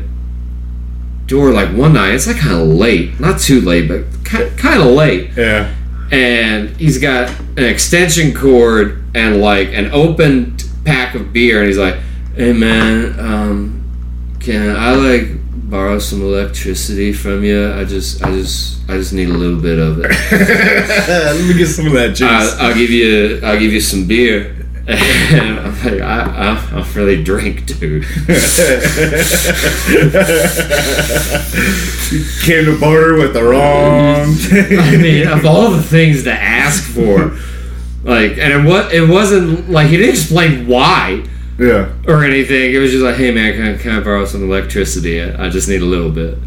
door 1.25 1.51
like 1.51 1.75
one 1.75 1.93
night 1.93 2.13
it's 2.13 2.25
like 2.25 2.37
kind 2.37 2.55
of 2.55 2.67
late 2.69 3.19
not 3.19 3.39
too 3.39 3.59
late 3.59 3.89
but 3.89 4.05
kind 4.23 4.81
of 4.81 4.87
late 4.87 5.31
yeah. 5.35 5.75
and 6.11 6.69
he's 6.77 6.97
got 6.97 7.29
an 7.57 7.65
extension 7.65 8.33
cord 8.33 9.03
and 9.13 9.41
like 9.41 9.67
an 9.73 9.91
open 9.91 10.55
pack 10.85 11.15
of 11.15 11.31
beer 11.31 11.59
and 11.59 11.67
he's 11.67 11.77
like 11.77 11.95
hey 12.35 12.53
man 12.53 13.19
um 13.19 13.77
can 14.39 14.75
i 14.75 14.93
like 14.95 15.41
borrow 15.71 15.97
some 15.97 16.21
electricity 16.21 17.13
from 17.13 17.43
you? 17.45 17.71
I 17.71 17.85
just 17.85 18.21
i 18.23 18.29
just 18.31 18.87
i 18.89 18.97
just 18.97 19.13
need 19.13 19.29
a 19.29 19.33
little 19.33 19.59
bit 19.59 19.79
of 19.79 19.99
it. 19.99 20.11
Let 21.07 21.47
me 21.47 21.53
get 21.57 21.67
some 21.67 21.87
of 21.87 21.93
that 21.93 22.09
juice. 22.09 22.29
I, 22.29 22.67
i'll 22.67 22.75
give 22.75 22.89
you 22.89 23.39
i'll 23.41 23.57
give 23.57 23.71
you 23.71 23.79
some 23.79 24.05
beer. 24.05 24.57
And 24.87 25.59
i'm 25.59 25.73
like 25.83 26.01
i 26.01 26.19
i, 26.51 26.79
I 26.79 26.91
really 26.93 27.23
drink 27.23 27.65
dude. 27.65 28.03
Came 32.43 32.65
to 32.65 32.77
barter 32.79 33.15
with 33.17 33.33
the 33.33 33.43
wrong. 33.43 34.35
I 34.51 34.97
mean, 34.97 35.27
of 35.27 35.45
all 35.45 35.71
the 35.71 35.81
things 35.81 36.23
to 36.23 36.33
ask 36.33 36.83
for, 36.83 37.37
like, 38.03 38.37
and 38.37 38.53
it 38.53 38.67
was 38.67 38.91
it 38.93 39.07
wasn't 39.07 39.69
like 39.69 39.87
he 39.87 39.97
didn't 39.97 40.11
explain 40.15 40.67
why 40.67 41.25
yeah. 41.59 41.93
or 42.07 42.23
anything. 42.23 42.73
It 42.73 42.79
was 42.79 42.91
just 42.91 43.03
like, 43.03 43.15
hey 43.15 43.31
man, 43.31 43.53
can 43.53 43.75
I, 43.75 43.77
can 43.77 43.91
I 43.91 43.99
borrow 43.99 44.25
some 44.25 44.43
electricity? 44.43 45.21
I 45.21 45.45
I 45.45 45.49
just 45.49 45.67
need 45.67 45.81
a 45.81 45.85
little 45.85 46.11
bit. 46.11 46.37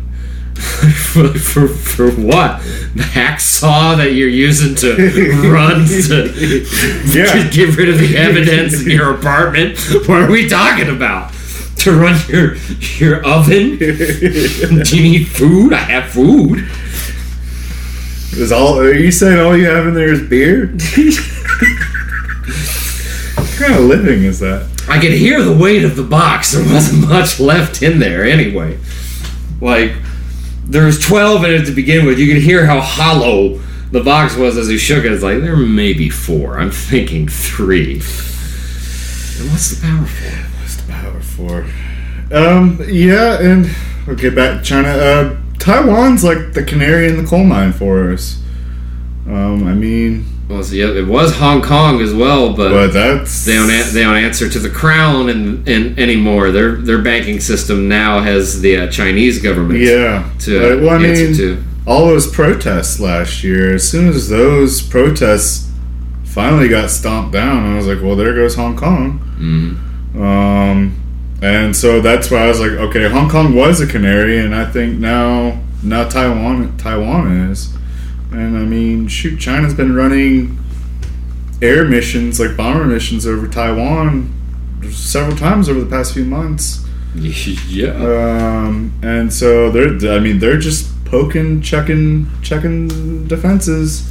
for, 1.12 1.28
for, 1.36 1.66
for 1.66 2.10
what? 2.12 2.60
The 2.94 3.02
hacksaw 3.02 3.96
that 3.96 4.12
you're 4.12 4.28
using 4.28 4.76
to 4.76 4.96
run 5.50 5.84
to, 5.84 6.64
Yeah. 7.06 7.24
to 7.32 7.50
get 7.50 7.76
rid 7.76 7.88
of 7.88 7.98
the 7.98 8.16
evidence 8.16 8.80
in 8.80 8.90
your 8.90 9.14
apartment? 9.16 9.76
What 10.06 10.22
are 10.22 10.30
we 10.30 10.48
talking 10.48 10.88
about? 10.94 11.32
To 11.78 11.92
run 11.92 12.18
your 12.28 12.54
your 12.98 13.26
oven? 13.26 13.78
Do 13.78 14.96
you 14.96 15.02
need 15.02 15.24
food? 15.26 15.72
I 15.72 15.78
have 15.78 16.10
food. 16.12 16.68
Is 18.36 18.50
all? 18.50 18.80
Are 18.80 18.92
you 18.92 19.12
saying 19.12 19.38
all 19.38 19.56
you 19.56 19.66
have 19.66 19.86
in 19.86 19.94
there 19.94 20.12
is 20.12 20.20
beer? 20.20 20.66
what 23.36 23.48
kind 23.56 23.74
of 23.74 23.80
living 23.82 24.24
is 24.24 24.40
that? 24.40 24.68
I 24.88 25.00
could 25.00 25.12
hear 25.12 25.40
the 25.40 25.56
weight 25.56 25.84
of 25.84 25.94
the 25.94 26.02
box. 26.02 26.52
There 26.52 26.64
wasn't 26.64 27.08
much 27.08 27.38
left 27.38 27.80
in 27.82 28.00
there 28.00 28.24
anyway. 28.24 28.78
Like 29.60 29.92
there 30.64 30.84
was 30.84 30.98
twelve 31.00 31.44
in 31.44 31.52
it 31.52 31.66
to 31.66 31.72
begin 31.72 32.06
with. 32.06 32.18
You 32.18 32.26
could 32.26 32.42
hear 32.42 32.66
how 32.66 32.80
hollow 32.80 33.60
the 33.92 34.02
box 34.02 34.34
was 34.34 34.58
as 34.58 34.66
he 34.66 34.78
shook 34.78 35.04
it. 35.04 35.12
It's 35.12 35.22
like 35.22 35.40
there 35.40 35.56
may 35.56 35.92
be 35.92 36.10
four. 36.10 36.58
I'm 36.58 36.72
thinking 36.72 37.28
three. 37.28 37.94
And 39.38 39.50
what's 39.50 39.70
the 39.70 39.80
power 39.80 40.06
for? 40.06 40.60
What's 40.60 40.76
the 40.76 40.92
power 40.92 41.20
for? 41.20 41.66
Um, 42.36 42.80
yeah, 42.88 43.40
and 43.40 43.70
okay, 44.08 44.30
back 44.30 44.58
to 44.58 44.64
China. 44.64 44.88
Uh, 44.88 45.36
Taiwan's 45.64 46.22
like 46.22 46.52
the 46.52 46.62
canary 46.62 47.08
in 47.08 47.16
the 47.16 47.24
coal 47.28 47.44
mine 47.44 47.72
for 47.72 48.12
us. 48.12 48.40
Um, 49.26 49.66
I 49.66 49.72
mean, 49.72 50.26
Well, 50.48 50.62
see, 50.62 50.82
it 50.82 51.06
was 51.06 51.36
Hong 51.36 51.62
Kong 51.62 52.02
as 52.02 52.12
well, 52.12 52.52
but, 52.54 52.68
but 52.70 52.92
that's 52.92 53.46
they 53.46 53.54
don't 53.54 53.70
a- 53.70 53.90
they 53.92 54.02
don't 54.02 54.16
answer 54.16 54.48
to 54.50 54.58
the 54.58 54.68
crown 54.68 55.30
and, 55.30 55.66
and 55.66 55.98
anymore. 55.98 56.50
Their 56.50 56.72
their 56.76 57.00
banking 57.00 57.40
system 57.40 57.88
now 57.88 58.20
has 58.20 58.60
the 58.60 58.76
uh, 58.76 58.90
Chinese 58.90 59.40
government 59.42 59.80
yeah. 59.80 60.30
to 60.40 60.82
well, 60.82 61.00
I 61.02 61.06
answer 61.06 61.24
mean, 61.24 61.34
to. 61.36 61.64
all 61.86 62.06
those 62.08 62.30
protests 62.30 63.00
last 63.00 63.42
year. 63.42 63.74
As 63.74 63.88
soon 63.88 64.08
as 64.08 64.28
those 64.28 64.82
protests 64.82 65.70
finally 66.24 66.68
got 66.68 66.90
stomped 66.90 67.32
down, 67.32 67.72
I 67.72 67.76
was 67.76 67.86
like, 67.86 68.02
well, 68.02 68.14
there 68.16 68.34
goes 68.34 68.54
Hong 68.56 68.76
Kong. 68.76 69.20
Mm. 69.38 70.20
Um, 70.20 71.00
and 71.44 71.76
so 71.76 72.00
that's 72.00 72.30
why 72.30 72.44
I 72.44 72.48
was 72.48 72.60
like, 72.60 72.70
okay, 72.72 73.08
Hong 73.08 73.28
Kong 73.28 73.54
was 73.54 73.80
a 73.80 73.86
canary, 73.86 74.38
and 74.38 74.54
I 74.54 74.64
think 74.64 74.98
now 74.98 75.60
now 75.82 76.08
Taiwan 76.08 76.76
Taiwan 76.78 77.50
is. 77.50 77.74
And 78.32 78.56
I 78.56 78.64
mean, 78.64 79.06
shoot, 79.08 79.38
China's 79.38 79.74
been 79.74 79.94
running 79.94 80.58
air 81.62 81.84
missions 81.84 82.40
like 82.40 82.56
bomber 82.56 82.84
missions 82.84 83.26
over 83.26 83.46
Taiwan 83.46 84.32
several 84.90 85.36
times 85.36 85.68
over 85.68 85.80
the 85.80 85.90
past 85.90 86.14
few 86.14 86.24
months. 86.24 86.80
Yeah. 87.68 87.92
Um, 87.94 88.92
and 89.02 89.32
so 89.32 89.70
they're 89.70 90.16
I 90.16 90.18
mean 90.18 90.40
they're 90.40 90.58
just 90.58 90.90
poking, 91.04 91.62
checking, 91.62 92.26
checking 92.42 93.28
defenses. 93.28 94.10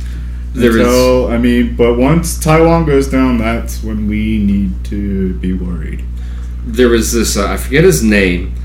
There 0.53 0.77
is- 0.77 0.85
so 0.85 1.29
I 1.29 1.37
mean, 1.37 1.75
but 1.75 1.97
once 1.97 2.39
Taiwan 2.39 2.85
goes 2.85 3.07
down, 3.09 3.39
that's 3.39 3.83
when 3.83 4.07
we 4.07 4.37
need 4.39 4.85
to 4.85 5.33
be 5.35 5.51
worried. 5.51 6.05
There 6.65 6.89
was 6.89 7.11
this 7.11 7.37
uh, 7.37 7.47
I 7.47 7.57
forget 7.57 7.83
his 7.83 8.03
name, 8.03 8.55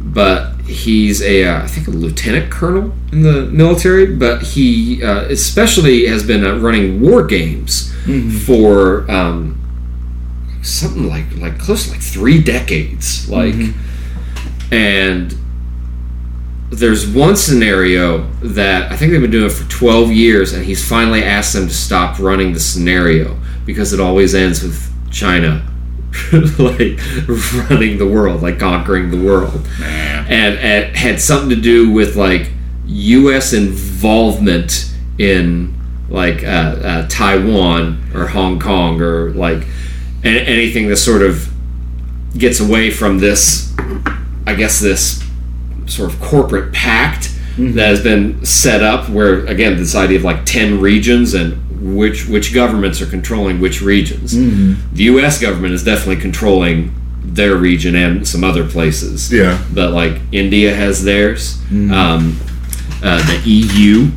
but 0.00 0.56
he's 0.62 1.22
a 1.22 1.44
uh, 1.44 1.62
I 1.62 1.66
think 1.66 1.86
a 1.88 1.90
lieutenant 1.90 2.50
colonel 2.50 2.92
in 3.12 3.22
the 3.22 3.46
military, 3.46 4.06
but 4.06 4.42
he 4.42 5.02
uh, 5.02 5.22
especially 5.24 6.06
has 6.06 6.26
been 6.26 6.44
uh, 6.44 6.56
running 6.58 7.00
war 7.00 7.24
games 7.24 7.92
for 8.44 9.10
um, 9.10 9.60
something 10.62 11.08
like 11.08 11.24
like 11.36 11.58
close 11.58 11.86
to 11.86 11.92
like 11.92 12.02
three 12.02 12.42
decades, 12.42 13.28
like, 13.28 13.54
and 14.70 15.34
there's 16.70 17.06
one 17.06 17.36
scenario 17.36 18.28
that 18.42 18.90
I 18.90 18.96
think 18.96 19.12
they've 19.12 19.20
been 19.20 19.30
doing 19.30 19.46
it 19.46 19.52
for 19.52 19.68
12 19.70 20.10
years, 20.10 20.52
and 20.52 20.64
he's 20.64 20.86
finally 20.86 21.22
asked 21.22 21.52
them 21.52 21.68
to 21.68 21.74
stop 21.74 22.18
running 22.18 22.52
the 22.52 22.60
scenario 22.60 23.38
because 23.64 23.92
it 23.92 24.00
always 24.00 24.34
ends 24.34 24.62
with 24.62 24.92
China 25.12 25.64
like 26.58 26.98
running 27.68 27.98
the 27.98 28.08
world, 28.10 28.42
like 28.42 28.58
conquering 28.58 29.10
the 29.10 29.22
world, 29.22 29.66
and 29.80 30.54
it 30.54 30.96
had 30.96 31.20
something 31.20 31.50
to 31.50 31.60
do 31.60 31.90
with 31.90 32.16
like 32.16 32.50
U.S. 32.86 33.52
involvement 33.52 34.92
in 35.18 35.74
like 36.08 36.44
uh, 36.44 36.46
uh, 36.46 37.08
Taiwan 37.08 38.10
or 38.14 38.26
Hong 38.28 38.58
Kong 38.60 39.00
or 39.00 39.30
like 39.30 39.66
a- 40.24 40.28
anything 40.46 40.88
that 40.88 40.96
sort 40.96 41.22
of 41.22 41.48
gets 42.36 42.60
away 42.60 42.90
from 42.90 43.18
this, 43.18 43.74
I 44.46 44.54
guess 44.54 44.80
this 44.80 45.24
sort 45.86 46.12
of 46.12 46.20
corporate 46.20 46.72
pact 46.72 47.32
that 47.58 47.88
has 47.88 48.02
been 48.02 48.44
set 48.44 48.82
up 48.82 49.08
where 49.08 49.46
again 49.46 49.76
this 49.76 49.94
idea 49.94 50.18
of 50.18 50.24
like 50.24 50.44
10 50.44 50.80
regions 50.80 51.32
and 51.32 51.65
which 51.94 52.26
which 52.28 52.52
governments 52.54 53.00
are 53.02 53.06
controlling 53.06 53.60
which 53.60 53.80
regions 53.82 54.32
the 54.92 55.04
US 55.04 55.40
government 55.40 55.72
is 55.74 55.84
definitely 55.84 56.20
controlling 56.20 56.92
their 57.22 57.56
region 57.56 57.94
and 57.96 58.26
some 58.26 58.42
other 58.44 58.64
places 58.66 59.32
Yeah. 59.32 59.62
but 59.72 59.92
like 59.92 60.20
India 60.32 60.74
has 60.74 61.04
theirs 61.04 61.60
um, 61.70 62.38
uh, 63.02 63.18
the 63.26 63.40
EU 63.48 64.10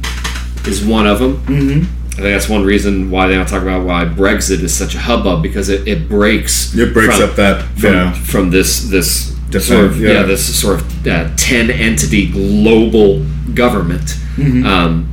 is 0.66 0.84
one 0.84 1.06
of 1.08 1.20
them 1.20 1.38
Mm-hmm. 1.46 1.96
I 2.20 2.22
think 2.22 2.34
that's 2.36 2.50
one 2.50 2.66
reason 2.66 3.10
why 3.12 3.28
they 3.28 3.36
don't 3.36 3.48
talk 3.48 3.62
about 3.62 3.86
why 3.86 4.04
Brexit 4.04 4.62
is 4.62 4.74
such 4.74 4.94
a 4.94 5.00
hubbub 5.00 5.42
because 5.42 5.70
it, 5.70 5.88
it 5.88 6.10
breaks 6.10 6.76
It 6.76 6.94
breaks 6.94 7.16
from- 7.18 7.30
up 7.30 7.36
that 7.38 7.64
from, 7.80 7.94
yeah. 7.94 8.14
from 8.14 8.50
this 8.52 8.90
this 8.90 9.30
Defense, 9.50 9.66
sort 9.68 9.86
of 9.86 10.00
yeah. 10.02 10.12
yeah. 10.12 10.24
this 10.24 10.60
sort 10.62 10.80
of 10.82 11.08
uh, 11.08 11.30
ten 11.38 11.72
entity 11.72 12.30
global 12.30 13.26
government, 13.56 14.08
Mm-hmm. 14.36 14.64
um, 14.66 15.08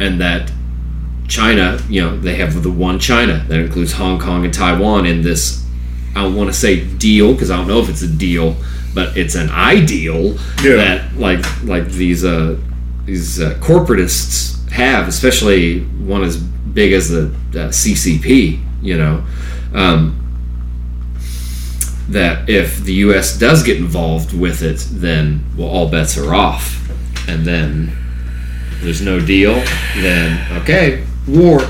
and 0.00 0.20
that 0.20 0.50
China, 1.28 1.78
you 1.88 2.00
know, 2.00 2.18
they 2.18 2.34
have 2.36 2.62
the 2.62 2.70
one 2.70 2.98
China 2.98 3.44
that 3.48 3.58
includes 3.60 3.92
Hong 3.92 4.18
Kong 4.18 4.44
and 4.44 4.52
Taiwan 4.52 5.06
in 5.06 5.22
this. 5.22 5.64
I 6.16 6.22
don't 6.22 6.34
want 6.34 6.48
to 6.50 6.56
say 6.56 6.84
deal 6.84 7.32
because 7.34 7.50
I 7.50 7.56
don't 7.56 7.68
know 7.68 7.80
if 7.80 7.88
it's 7.88 8.02
a 8.02 8.08
deal, 8.08 8.56
but 8.94 9.16
it's 9.16 9.34
an 9.34 9.50
ideal 9.50 10.36
Yeah. 10.62 10.76
that 10.76 11.16
like 11.16 11.44
like 11.64 11.86
these 11.88 12.24
uh, 12.24 12.56
these 13.04 13.40
uh, 13.40 13.54
corporatists 13.60 14.68
have, 14.70 15.06
especially 15.06 15.80
one 15.84 16.24
as 16.24 16.36
big 16.38 16.92
as 16.92 17.10
the 17.10 17.26
uh, 17.54 17.68
CCP. 17.68 18.60
You 18.82 18.96
know, 18.96 19.24
um, 19.74 20.14
that 22.08 22.48
if 22.48 22.82
the 22.84 22.94
U.S. 22.94 23.38
does 23.38 23.62
get 23.62 23.76
involved 23.76 24.32
with 24.32 24.62
it, 24.62 24.78
then 24.90 25.44
well, 25.56 25.68
all 25.68 25.88
bets 25.90 26.16
are 26.16 26.34
off, 26.34 26.88
and 27.28 27.44
then 27.44 27.92
there's 28.80 29.02
no 29.02 29.20
deal. 29.20 29.54
Then 29.96 30.60
okay, 30.62 31.04
war. 31.28 31.60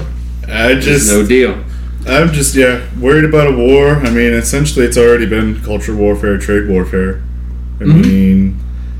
I 0.46 0.68
There's 0.74 0.84
just 0.84 1.12
no 1.12 1.26
deal. 1.26 1.62
I'm 2.06 2.32
just 2.32 2.54
yeah 2.54 2.86
worried 2.98 3.24
about 3.24 3.48
a 3.48 3.56
war. 3.56 3.96
I 3.96 4.10
mean, 4.10 4.32
essentially, 4.32 4.84
it's 4.86 4.96
already 4.96 5.26
been 5.26 5.60
culture 5.62 5.94
warfare, 5.94 6.38
trade 6.38 6.68
warfare. 6.68 7.22
I 7.80 7.84
Mm-hmm. 7.84 8.00
mean, 8.02 8.56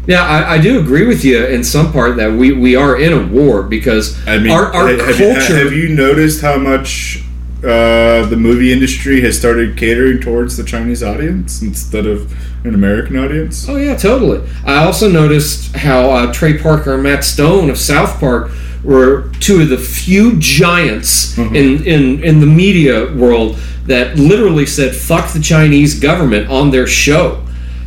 Yeah, 0.06 0.22
I, 0.24 0.54
I 0.54 0.58
do 0.58 0.78
agree 0.80 1.06
with 1.06 1.24
you 1.24 1.44
in 1.46 1.64
some 1.64 1.92
part 1.92 2.16
that 2.16 2.32
we, 2.32 2.52
we 2.52 2.76
are 2.76 2.98
in 3.00 3.12
a 3.12 3.26
war 3.26 3.62
because 3.62 4.16
I 4.26 4.38
mean, 4.38 4.50
our, 4.52 4.72
our 4.74 4.88
have, 4.88 5.16
culture. 5.16 5.56
Have 5.56 5.72
you 5.72 5.88
noticed 5.94 6.40
how 6.42 6.58
much 6.58 7.22
uh, 7.64 8.24
the 8.26 8.36
movie 8.36 8.72
industry 8.72 9.20
has 9.22 9.36
started 9.36 9.76
catering 9.76 10.20
towards 10.20 10.56
the 10.56 10.64
Chinese 10.64 11.02
audience 11.02 11.60
instead 11.60 12.06
of 12.06 12.32
an 12.64 12.74
American 12.74 13.16
audience? 13.16 13.68
Oh 13.68 13.76
yeah, 13.76 13.96
totally. 13.96 14.48
I 14.64 14.84
also 14.84 15.10
noticed 15.10 15.74
how 15.76 16.10
uh, 16.10 16.32
Trey 16.32 16.56
Parker 16.58 16.94
and 16.94 17.02
Matt 17.02 17.24
Stone 17.24 17.68
of 17.70 17.78
South 17.78 18.20
Park 18.20 18.50
were 18.84 19.31
two 19.40 19.62
of 19.62 19.68
the 19.68 19.78
few 19.78 20.39
giants 20.39 21.34
mm-hmm. 21.34 21.55
in, 21.55 21.84
in 21.84 22.24
in 22.24 22.40
the 22.40 22.47
media 22.47 23.12
world 23.15 23.58
that 23.86 24.16
literally 24.16 24.66
said 24.66 24.94
"fuck 24.94 25.32
the 25.32 25.40
Chinese 25.40 25.98
government" 25.98 26.50
on 26.50 26.70
their 26.70 26.86
show. 26.86 27.44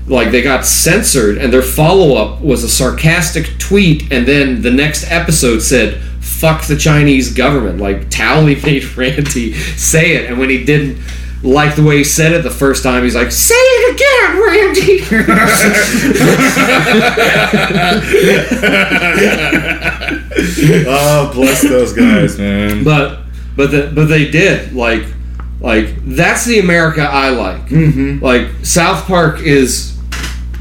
Like 0.08 0.32
they 0.32 0.42
got 0.42 0.66
censored, 0.66 1.38
and 1.38 1.54
their 1.54 1.62
follow 1.62 2.16
up 2.16 2.42
was 2.42 2.64
a 2.64 2.70
sarcastic 2.70 3.58
tweet, 3.60 4.12
and 4.12 4.28
then 4.28 4.62
the 4.62 4.72
next 4.72 5.10
episode 5.10 5.60
said 5.60 6.02
"fuck 6.20 6.66
the 6.66 6.76
Chinese 6.76 7.34
government." 7.34 7.80
Like 7.80 8.10
Towelie 8.10 8.64
made 8.66 8.84
Randy 8.98 9.54
say 9.54 10.16
it, 10.16 10.30
and 10.30 10.40
when 10.40 10.50
he 10.50 10.66
didn't 10.66 10.98
like 11.44 11.76
the 11.76 11.84
way 11.84 11.98
he 11.98 12.04
said 12.04 12.34
it 12.34 12.44
the 12.44 12.50
first 12.52 12.84
time, 12.84 13.04
he's 13.04 13.16
like, 13.16 13.32
"Say 13.32 13.56
it 13.56 13.96
again, 13.96 14.42
Randy." 14.42 15.02
oh, 20.88 21.32
bless 21.34 21.62
those 21.62 21.94
guys, 21.94 22.38
man. 22.38 22.84
but 22.84 23.20
but 23.56 23.72
the, 23.72 23.92
but 23.94 24.06
they 24.06 24.30
did 24.30 24.74
like 24.74 25.04
like 25.60 25.96
that's 26.06 26.46
the 26.46 26.60
America 26.60 27.02
I 27.02 27.30
like. 27.30 27.68
Mm-hmm. 27.68 28.24
Like 28.24 28.48
South 28.64 29.06
Park 29.06 29.42
is 29.42 29.98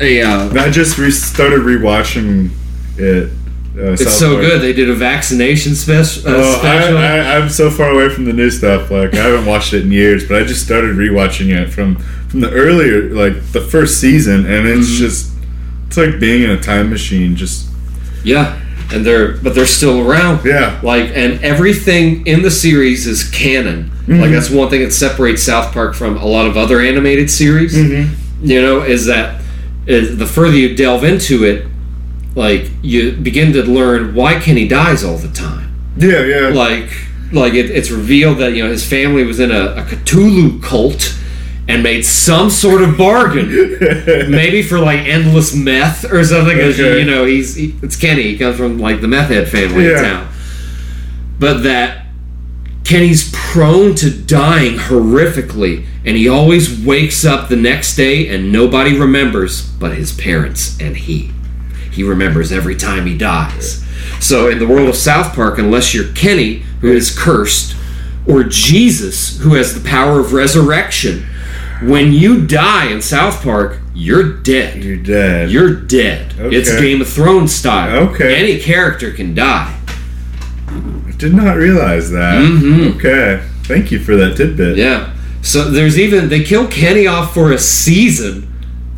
a 0.01 0.23
uh, 0.23 0.53
I 0.55 0.71
just 0.71 0.99
re- 0.99 1.11
started 1.11 1.61
rewatching 1.61 2.51
it. 2.97 3.31
Uh, 3.77 3.93
it's 3.93 4.15
so 4.19 4.41
good. 4.41 4.61
They 4.61 4.73
did 4.73 4.91
a 4.91 4.95
vaccination 4.95 5.73
uh, 5.73 5.75
Oh, 5.75 6.57
special. 6.59 6.99
I, 6.99 7.19
I, 7.19 7.37
I'm 7.39 7.49
so 7.49 7.71
far 7.71 7.91
away 7.91 8.09
from 8.13 8.25
the 8.25 8.33
new 8.33 8.51
stuff. 8.51 8.91
Like 8.91 9.15
I 9.15 9.19
haven't 9.19 9.47
watched 9.47 9.73
it 9.73 9.83
in 9.85 9.93
years, 9.93 10.27
but 10.27 10.43
I 10.43 10.45
just 10.45 10.65
started 10.65 10.97
rewatching 10.97 11.49
it 11.57 11.69
from 11.71 11.97
from 12.29 12.41
the 12.41 12.51
earlier, 12.51 13.11
like 13.15 13.53
the 13.53 13.61
first 13.61 14.01
season, 14.01 14.45
and 14.47 14.67
it's 14.67 14.89
Mm-hmm. 14.89 14.99
just 14.99 15.33
it's 15.87 15.97
like 15.97 16.19
being 16.21 16.43
in 16.43 16.51
a 16.51 16.61
time 16.61 16.91
machine. 16.91 17.37
Just 17.37 17.69
yeah, 18.25 18.61
and 18.93 19.07
they're 19.07 19.37
but 19.39 19.55
they're 19.55 19.67
still 19.67 20.09
around. 20.11 20.45
yeah, 20.45 20.81
Like 20.83 21.11
and 21.15 21.43
everything 21.45 22.27
in 22.27 22.43
the 22.43 22.51
series 22.51 23.07
is 23.07 23.29
canon. 23.31 23.91
Like 24.09 24.33
that's 24.33 24.51
one 24.51 24.69
thing 24.69 24.81
that 24.83 24.91
separates 24.93 25.45
South 25.45 25.73
Park 25.73 25.95
from 25.95 26.17
a 26.17 26.27
lot 26.27 26.49
of 26.49 26.57
other 26.57 26.81
animated 26.81 27.31
series. 27.31 27.77
You 28.43 28.61
know, 28.63 28.83
is 28.83 29.07
that 29.07 29.41
is 29.87 30.17
the 30.19 30.27
further 30.27 30.57
you 30.57 30.75
delve 30.75 31.05
into 31.05 31.45
it, 31.45 31.67
like 32.35 32.71
you 32.83 33.13
begin 33.13 33.53
to 33.55 33.63
learn 33.63 34.15
why 34.15 34.39
Kenny 34.39 34.67
dies 34.69 35.03
all 35.05 35.17
the 35.19 35.29
time. 35.33 35.73
yeah, 35.97 36.25
yeah. 36.25 36.49
Like 36.49 36.91
like 37.33 37.55
it, 37.55 37.71
it's 37.71 37.91
revealed 37.91 38.39
that 38.39 38.55
you 38.55 38.63
know 38.65 38.71
his 38.71 38.87
family 38.89 39.25
was 39.25 39.39
in 39.41 39.51
a, 39.51 39.75
a 39.77 39.83
Cthulhu 39.85 40.63
cult 40.63 41.17
and 41.69 41.83
made 41.85 42.05
some 42.05 42.51
sort 42.51 42.83
of 42.83 42.99
bargain, 42.99 43.49
maybe 44.31 44.61
for 44.63 44.79
like 44.81 45.01
endless 45.07 45.55
meth 45.55 46.05
or 46.11 46.25
something. 46.25 46.57
'cause, 46.59 46.81
Okay. 46.81 46.99
You 47.01 47.05
know, 47.05 47.25
he's 47.25 47.55
he, 47.55 47.75
it's 47.83 47.95
Kenny. 47.97 48.23
He 48.25 48.39
comes 48.39 48.57
from 48.57 48.79
like 48.79 49.01
the 49.01 49.09
meth 49.09 49.29
head 49.29 49.49
family 49.49 49.85
Yeah. 49.87 49.99
in 49.99 50.05
town, 50.05 50.29
but 51.39 51.63
that 51.63 52.07
Kenny's 52.85 53.31
prone 53.33 53.95
to 53.97 54.11
dying 54.11 54.77
horrifically, 54.79 55.85
and 56.05 56.17
he 56.17 56.29
always 56.29 56.77
wakes 56.85 57.25
up 57.25 57.49
the 57.49 57.55
next 57.57 57.95
day 57.95 58.27
and 58.29 58.51
nobody 58.51 58.99
remembers 58.99 59.63
but 59.63 59.97
his 59.97 60.13
parents 60.13 60.77
and 60.81 60.97
he. 60.97 61.31
He 61.91 62.03
remembers 62.03 62.53
every 62.53 62.77
time 62.77 63.07
he 63.07 63.17
dies. 63.17 63.85
So, 64.21 64.49
in 64.49 64.59
the 64.59 64.67
world 64.67 64.89
of 64.89 64.97
South 64.97 65.35
Park, 65.35 65.59
unless 65.59 65.95
you're 65.95 66.13
Kenny, 66.13 66.63
who 66.81 66.89
is 66.93 67.17
cursed, 67.17 67.75
or 68.27 68.45
Jesus, 68.45 69.39
who 69.41 69.55
has 69.55 69.75
the 69.81 69.87
power 69.89 70.21
of 70.21 70.33
resurrection, 70.33 71.25
when 71.83 72.13
you 72.13 72.47
die 72.47 72.87
in 72.91 73.01
South 73.01 73.43
Park, 73.43 73.79
you're 73.95 74.35
dead. 74.43 74.85
You're 74.85 74.97
dead. 74.97 75.51
You're 75.51 75.75
dead. 75.75 76.35
It's 76.39 76.71
Game 76.81 77.01
of 77.01 77.09
Thrones 77.09 77.55
style. 77.55 78.09
Okay. 78.09 78.35
Any 78.35 78.59
character 78.61 79.11
can 79.11 79.35
die. 79.35 79.75
I 80.69 81.13
did 81.17 81.35
not 81.35 81.57
realize 81.57 82.11
that. 82.11 82.37
Mhm. 82.43 82.97
Okay. 82.97 83.41
Thank 83.65 83.91
you 83.91 83.99
for 83.99 84.17
that 84.17 84.37
tidbit. 84.37 84.77
Yeah. 84.77 85.11
So 85.43 85.71
there's 85.71 85.99
even 85.99 86.29
they 86.29 86.43
kill 86.43 86.67
Kenny 86.67 87.07
off 87.07 87.33
for 87.35 87.51
a 87.53 87.59
season, 87.59 88.47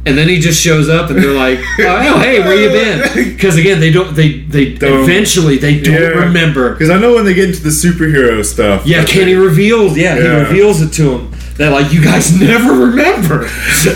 and 0.05 0.19
then 0.19 0.29
he 0.29 0.39
just 0.41 0.61
shows 0.61 0.89
up, 0.89 1.11
and 1.11 1.19
they're 1.23 1.33
like, 1.33 1.59
"Oh, 1.81 2.19
hey, 2.21 2.41
where 2.41 2.57
you 2.61 2.69
been?" 2.71 3.33
Because 3.35 3.57
again, 3.57 3.81
they 3.81 3.91
don't. 3.93 4.15
They 4.15 4.41
they 4.41 4.75
Don't- 4.75 5.03
eventually 5.05 5.59
they 5.59 5.81
don't 5.81 5.95
Yeah. 5.95 6.09
remember. 6.27 6.73
Because 6.73 6.91
I 6.91 6.99
know 6.99 7.15
when 7.15 7.25
they 7.25 7.35
get 7.35 7.49
into 7.51 7.63
the 7.63 7.71
superhero 7.71 8.45
stuff. 8.45 8.87
Yeah, 8.87 9.05
Kenny 9.05 9.35
reveals. 9.35 9.97
Yeah, 9.97 10.15
he 10.17 10.27
reveals 10.27 10.81
it 10.83 10.93
to 10.95 11.19
him 11.19 11.33
that 11.59 11.71
like 11.71 11.93
you 11.93 12.03
guys 12.03 12.39
never 12.41 12.73
remember. 12.73 13.47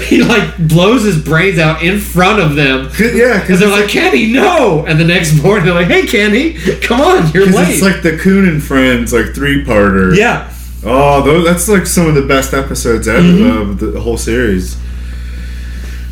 he 0.04 0.22
like 0.22 0.56
blows 0.68 1.04
his 1.04 1.22
brains 1.22 1.58
out 1.58 1.82
in 1.82 1.98
front 1.98 2.40
of 2.40 2.54
them. 2.54 2.90
Yeah, 3.00 3.40
Because 3.40 3.60
they're 3.60 3.68
like, 3.70 3.88
Kenny, 3.88 4.30
no! 4.32 4.84
And 4.86 5.00
the 5.00 5.04
next 5.06 5.40
morning 5.42 5.64
they're 5.64 5.74
like, 5.74 5.86
Hey, 5.86 6.06
Kenny, 6.06 6.52
come 6.82 7.00
on, 7.00 7.30
you're 7.32 7.46
late. 7.46 7.70
it's 7.70 7.82
like 7.82 8.02
the 8.02 8.16
Coon 8.18 8.46
and 8.46 8.62
Friends 8.62 9.12
like 9.12 9.34
three 9.34 9.64
parter. 9.64 10.14
yeah, 10.16 10.52
Oh, 10.84 11.22
those, 11.22 11.44
that's 11.46 11.66
like 11.68 11.86
some 11.86 12.06
of 12.06 12.14
the 12.14 12.22
best 12.26 12.52
episodes 12.52 13.08
ever 13.08 13.20
Mm-hmm. 13.22 13.70
of 13.70 13.80
the 13.94 14.00
whole 14.00 14.18
series. 14.18 14.76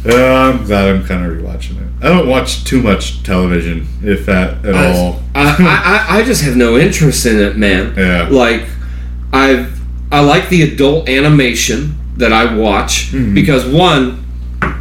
Uh, 0.07 0.15
I'm 0.15 0.65
glad 0.65 0.89
I'm 0.95 1.05
kind 1.05 1.25
of 1.25 1.33
rewatching 1.33 1.81
it. 1.81 1.89
I 2.05 2.09
don't 2.09 2.29
watch 2.29 2.65
too 2.65 2.83
much 2.83 3.23
television, 3.23 3.87
if 4.03 4.27
that 4.27 4.65
at 4.67 4.75
all. 4.95 5.23
I, 5.35 5.45
I, 6.09 6.17
I, 6.17 6.19
I 6.19 6.23
just 6.25 6.43
have 6.45 6.57
no 6.57 6.77
interest 6.77 7.25
in 7.25 7.39
it, 7.41 7.57
man. 7.57 7.95
Yeah. 7.97 8.29
Like, 8.31 8.67
I've 9.33 9.73
I 10.13 10.21
like 10.21 10.49
the 10.51 10.63
adult 10.63 11.09
animation 11.09 11.95
that 12.19 12.33
I 12.33 12.55
watch 12.55 13.11
Mm-hmm. 13.13 13.35
because 13.35 13.65
one, 13.67 14.25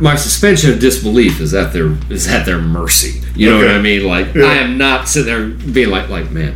my 0.02 0.16
suspension 0.16 0.72
of 0.72 0.80
disbelief 0.80 1.40
is 1.40 1.54
at 1.54 1.72
their 1.74 1.96
is 2.12 2.28
at 2.28 2.46
their 2.46 2.60
mercy. 2.60 3.22
You 3.36 3.50
know 3.52 3.58
Okay. 3.58 3.68
what 3.68 3.76
I 3.76 3.80
mean? 3.82 4.04
Like, 4.06 4.34
Yeah. 4.36 4.44
I 4.46 4.56
am 4.56 4.78
not 4.78 5.08
sitting 5.08 5.34
there 5.34 5.48
being 5.74 5.90
like, 5.90 6.10
like, 6.10 6.30
man, 6.32 6.56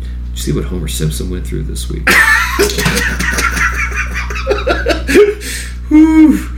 did 0.00 0.08
you 0.32 0.36
see 0.36 0.52
what 0.52 0.64
Homer 0.64 0.88
Simpson 0.88 1.30
went 1.30 1.46
through 1.46 1.62
this 1.62 1.88
week? 1.88 2.06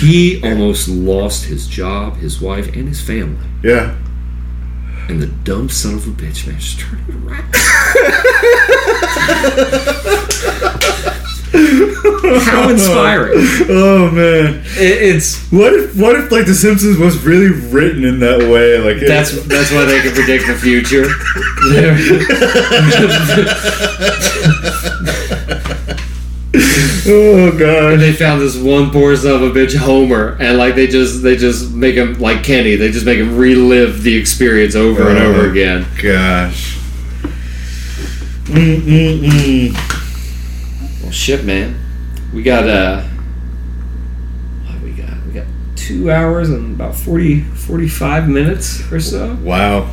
he 0.00 0.40
almost 0.42 0.88
lost 0.88 1.44
his 1.46 1.66
job, 1.66 2.16
his 2.16 2.40
wife, 2.40 2.68
and 2.74 2.88
his 2.88 3.00
family. 3.00 3.46
yeah. 3.62 3.96
And 5.08 5.20
the 5.20 5.26
dumb 5.26 5.68
son 5.68 5.94
of 5.94 6.06
a 6.06 6.10
bitch, 6.10 6.46
man, 6.46 6.60
just 6.60 6.78
turned 6.78 7.08
it 7.08 7.14
around. 7.16 7.52
How 12.42 12.68
inspiring! 12.68 13.32
Oh 13.68 14.08
man. 14.12 14.62
It, 14.76 15.02
it's 15.16 15.50
What 15.50 15.72
if 15.74 15.96
what 15.98 16.14
if 16.16 16.30
like 16.30 16.46
The 16.46 16.54
Simpsons 16.54 16.96
was 16.96 17.20
really 17.24 17.50
written 17.70 18.04
in 18.04 18.20
that 18.20 18.38
way? 18.38 18.78
Like 18.78 18.98
it- 19.02 19.08
that's 19.08 19.32
that's 19.46 19.72
why 19.72 19.84
they 19.84 20.00
can 20.00 20.12
predict 20.14 20.46
the 20.46 20.54
future. 20.54 21.06
oh 27.06 27.56
god. 27.56 28.00
they 28.00 28.12
found 28.12 28.40
this 28.40 28.56
one 28.56 28.90
poor 28.90 29.14
son 29.14 29.34
of 29.34 29.42
a 29.42 29.50
bitch, 29.50 29.76
Homer, 29.76 30.36
and 30.40 30.58
like 30.58 30.74
they 30.74 30.86
just 30.88 31.22
they 31.22 31.36
just 31.36 31.70
make 31.72 31.94
him 31.94 32.14
like 32.18 32.42
Kenny. 32.42 32.74
They 32.74 32.90
just 32.90 33.06
make 33.06 33.18
him 33.18 33.36
relive 33.36 34.02
the 34.02 34.16
experience 34.16 34.74
over 34.74 35.08
and 35.08 35.18
over 35.18 35.42
Oh. 35.46 35.50
again. 35.50 35.86
Gosh. 36.02 36.76
Mm-mm-mm. 38.46 39.72
Well, 41.02 41.12
shit, 41.12 41.44
man. 41.44 41.78
We 42.34 42.42
got 42.42 42.68
uh, 42.68 43.02
what 44.66 44.82
we 44.82 44.90
got? 44.92 45.24
We 45.26 45.32
got 45.32 45.46
two 45.76 46.10
hours 46.10 46.50
and 46.50 46.74
about 46.74 46.96
40, 46.96 47.42
45 47.42 48.28
minutes 48.28 48.90
or 48.92 48.98
so. 49.00 49.36
Wow. 49.42 49.90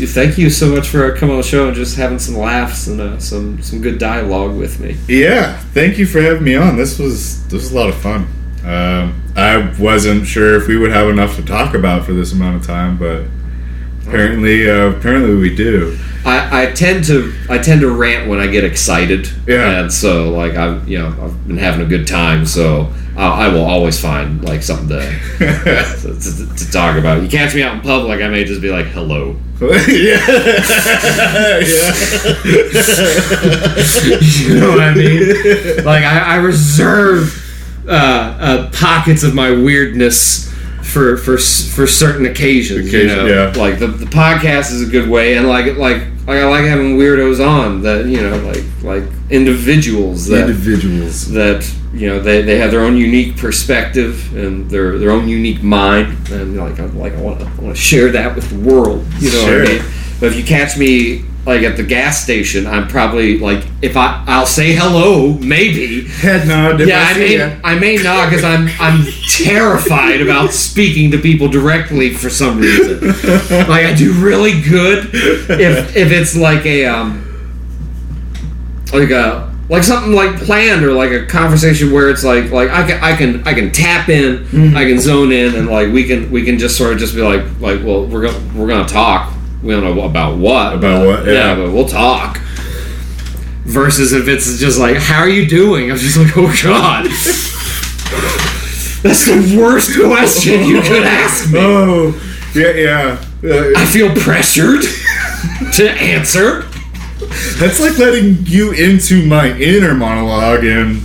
Dude, 0.00 0.08
thank 0.08 0.38
you 0.38 0.48
so 0.48 0.74
much 0.74 0.88
for 0.88 1.14
coming 1.14 1.34
on 1.34 1.42
the 1.42 1.46
show 1.46 1.66
and 1.66 1.76
just 1.76 1.94
having 1.94 2.18
some 2.18 2.34
laughs 2.34 2.86
and 2.86 2.98
uh, 3.02 3.18
some 3.18 3.60
some 3.60 3.82
good 3.82 3.98
dialogue 3.98 4.56
with 4.56 4.80
me. 4.80 4.96
Yeah, 5.06 5.58
thank 5.74 5.98
you 5.98 6.06
for 6.06 6.22
having 6.22 6.42
me 6.42 6.56
on. 6.56 6.78
This 6.78 6.98
was 6.98 7.46
this 7.48 7.64
was 7.64 7.72
a 7.72 7.76
lot 7.76 7.90
of 7.90 7.96
fun. 7.96 8.22
Um, 8.64 9.22
I 9.36 9.74
wasn't 9.78 10.26
sure 10.26 10.56
if 10.56 10.68
we 10.68 10.78
would 10.78 10.90
have 10.90 11.10
enough 11.10 11.36
to 11.36 11.44
talk 11.44 11.74
about 11.74 12.06
for 12.06 12.14
this 12.14 12.32
amount 12.32 12.56
of 12.56 12.66
time, 12.66 12.96
but 12.96 13.26
apparently, 14.06 14.70
uh, 14.70 14.86
apparently 14.86 15.34
we 15.34 15.54
do. 15.54 15.98
I, 16.24 16.62
I 16.62 16.72
tend 16.72 17.04
to 17.04 17.34
I 17.50 17.58
tend 17.58 17.82
to 17.82 17.90
rant 17.90 18.26
when 18.26 18.40
I 18.40 18.46
get 18.46 18.64
excited. 18.64 19.28
Yeah. 19.46 19.82
And 19.82 19.92
so 19.92 20.30
like 20.30 20.54
I've 20.54 20.88
you 20.88 20.96
know 20.96 21.08
I've 21.08 21.46
been 21.46 21.58
having 21.58 21.84
a 21.84 21.88
good 21.88 22.06
time, 22.06 22.46
so 22.46 22.90
I, 23.18 23.48
I 23.48 23.48
will 23.48 23.66
always 23.66 24.00
find 24.00 24.42
like 24.42 24.62
something 24.62 24.88
to, 24.88 25.18
to, 25.38 26.18
to, 26.18 26.56
to 26.56 26.72
talk 26.72 26.96
about. 26.96 27.22
You 27.22 27.28
catch 27.28 27.54
me 27.54 27.62
out 27.62 27.74
in 27.74 27.82
public, 27.82 28.22
I 28.22 28.28
may 28.28 28.44
just 28.44 28.62
be 28.62 28.70
like 28.70 28.86
hello. 28.86 29.36
yeah, 29.88 30.16
you 34.20 34.58
know 34.58 34.70
what 34.70 34.80
I 34.80 34.94
mean? 34.94 35.84
Like 35.84 36.02
I, 36.04 36.18
I 36.18 36.36
reserve 36.36 37.84
uh, 37.86 37.92
uh, 37.92 38.70
pockets 38.72 39.22
of 39.22 39.34
my 39.34 39.50
weirdness 39.50 40.49
for 40.92 41.16
for 41.16 41.36
for 41.38 41.86
certain 41.86 42.26
occasions. 42.26 42.92
you 42.92 43.06
know, 43.06 43.26
yeah. 43.26 43.52
like 43.56 43.78
the, 43.78 43.86
the 43.86 44.06
podcast 44.06 44.72
is 44.72 44.86
a 44.86 44.90
good 44.90 45.08
way, 45.08 45.36
and 45.36 45.48
like 45.48 45.76
like 45.76 46.02
like 46.26 46.38
I 46.38 46.44
like 46.46 46.64
having 46.64 46.96
weirdos 46.98 47.44
on 47.44 47.82
that 47.82 48.06
you 48.06 48.20
know 48.20 48.36
like 48.38 48.64
like 48.82 49.04
individuals 49.30 50.26
that 50.28 50.48
Individuals. 50.50 51.30
that 51.32 51.68
you 51.92 52.06
know 52.08 52.20
they, 52.20 52.42
they 52.42 52.58
have 52.58 52.70
their 52.70 52.82
own 52.82 52.96
unique 52.96 53.36
perspective 53.36 54.32
and 54.36 54.70
their 54.70 54.98
their 54.98 55.10
own 55.10 55.28
unique 55.28 55.62
mind 55.62 56.16
and 56.30 56.56
like 56.56 56.78
I 56.78 56.84
like 56.86 57.14
I 57.14 57.20
want 57.20 57.40
to 57.40 57.46
I 57.46 57.54
want 57.62 57.74
to 57.76 57.80
share 57.82 58.10
that 58.12 58.34
with 58.36 58.48
the 58.50 58.58
world 58.58 59.04
you 59.18 59.30
know 59.32 59.44
Sure. 59.44 59.60
what 59.60 59.70
I 59.70 59.72
mean 59.74 59.82
but 60.20 60.26
if 60.26 60.36
you 60.36 60.44
catch 60.44 60.76
me 60.78 61.24
like 61.46 61.62
at 61.62 61.76
the 61.78 61.82
gas 61.82 62.22
station 62.22 62.66
I'm 62.66 62.86
probably 62.86 63.38
like 63.38 63.64
if 63.80 63.96
I 63.96 64.22
I'll 64.28 64.44
say 64.46 64.74
hello 64.74 65.32
maybe 65.38 66.04
Head 66.06 66.46
nod. 66.46 66.80
if 66.80 66.88
yeah 66.88 67.06
I 67.08 67.12
see 67.14 67.18
may 67.20 67.38
ya. 67.38 67.50
I 67.64 67.78
may 67.78 67.96
not 67.96 68.28
because 68.28 68.44
I'm 68.44 68.68
I'm 68.78 69.06
terrified 69.28 70.20
about 70.20 70.52
speaking 70.52 71.10
to 71.12 71.18
people 71.18 71.48
directly 71.48 72.12
for 72.12 72.28
some 72.28 72.58
reason 72.58 73.00
like 73.68 73.86
I 73.86 73.94
do 73.94 74.12
really 74.12 74.60
good 74.60 75.08
if 75.14 75.96
if 75.96 76.12
it's 76.12 76.36
like 76.36 76.66
a 76.66 76.84
um 76.84 77.24
like 78.92 79.10
a 79.10 79.48
like 79.70 79.84
something 79.84 80.12
like 80.12 80.36
planned 80.36 80.84
or 80.84 80.92
like 80.92 81.12
a 81.12 81.24
conversation 81.26 81.92
where 81.92 82.10
it's 82.10 82.24
like 82.24 82.50
like 82.50 82.68
I 82.70 82.86
can 82.86 83.02
I 83.02 83.16
can 83.16 83.48
I 83.48 83.54
can 83.54 83.72
tap 83.72 84.08
in 84.10 84.44
Mm-hmm. 84.50 84.76
I 84.76 84.84
can 84.84 84.98
zone 85.00 85.30
in 85.32 85.54
and 85.54 85.68
like 85.68 85.92
we 85.92 86.04
can 86.04 86.30
we 86.30 86.44
can 86.44 86.58
just 86.58 86.76
sort 86.76 86.92
of 86.92 86.98
just 86.98 87.14
be 87.14 87.22
like 87.22 87.44
like 87.60 87.82
well 87.84 88.04
we're 88.04 88.26
gonna 88.26 88.52
we're 88.54 88.66
gonna 88.66 88.86
talk 88.88 89.32
we 89.62 89.72
don't 89.72 89.84
know 89.84 90.02
about 90.04 90.38
what 90.38 90.74
About 90.74 91.04
but- 91.04 91.06
what, 91.06 91.26
yeah. 91.26 91.54
but 91.54 91.70
we'll 91.72 91.88
talk. 91.88 92.38
Versus 93.64 94.12
if 94.12 94.26
it's 94.26 94.58
just 94.58 94.78
like 94.80 94.96
how 94.96 95.20
are 95.20 95.28
you 95.28 95.46
doing? 95.46 95.90
I'm 95.90 95.96
just 95.96 96.16
like 96.16 96.36
oh 96.36 96.52
god. 96.62 97.04
That's 99.02 99.24
the 99.24 99.56
worst 99.58 99.96
question 99.98 100.64
you 100.64 100.82
could 100.82 101.04
ask 101.04 101.50
me. 101.50 101.58
Oh, 101.58 102.12
yeah, 102.54 102.70
yeah. 102.72 103.24
Uh, 103.42 103.70
I 103.76 103.86
feel 103.86 104.14
pressured 104.14 104.82
to 105.76 105.90
answer. 105.90 106.62
That's 107.58 107.80
like 107.80 107.96
letting 107.98 108.38
you 108.44 108.72
into 108.72 109.24
my 109.26 109.56
inner 109.56 109.94
monologue 109.94 110.64
and 110.64 111.00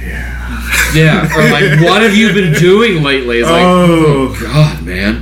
yeah. 0.00 0.92
Yeah, 0.94 1.36
or 1.36 1.50
like 1.50 1.80
what 1.80 2.02
have 2.02 2.14
you 2.14 2.32
been 2.34 2.52
doing 2.52 3.02
lately? 3.02 3.38
It's 3.38 3.48
like 3.50 3.62
oh, 3.64 4.36
God, 4.40 4.82
man. 4.84 5.21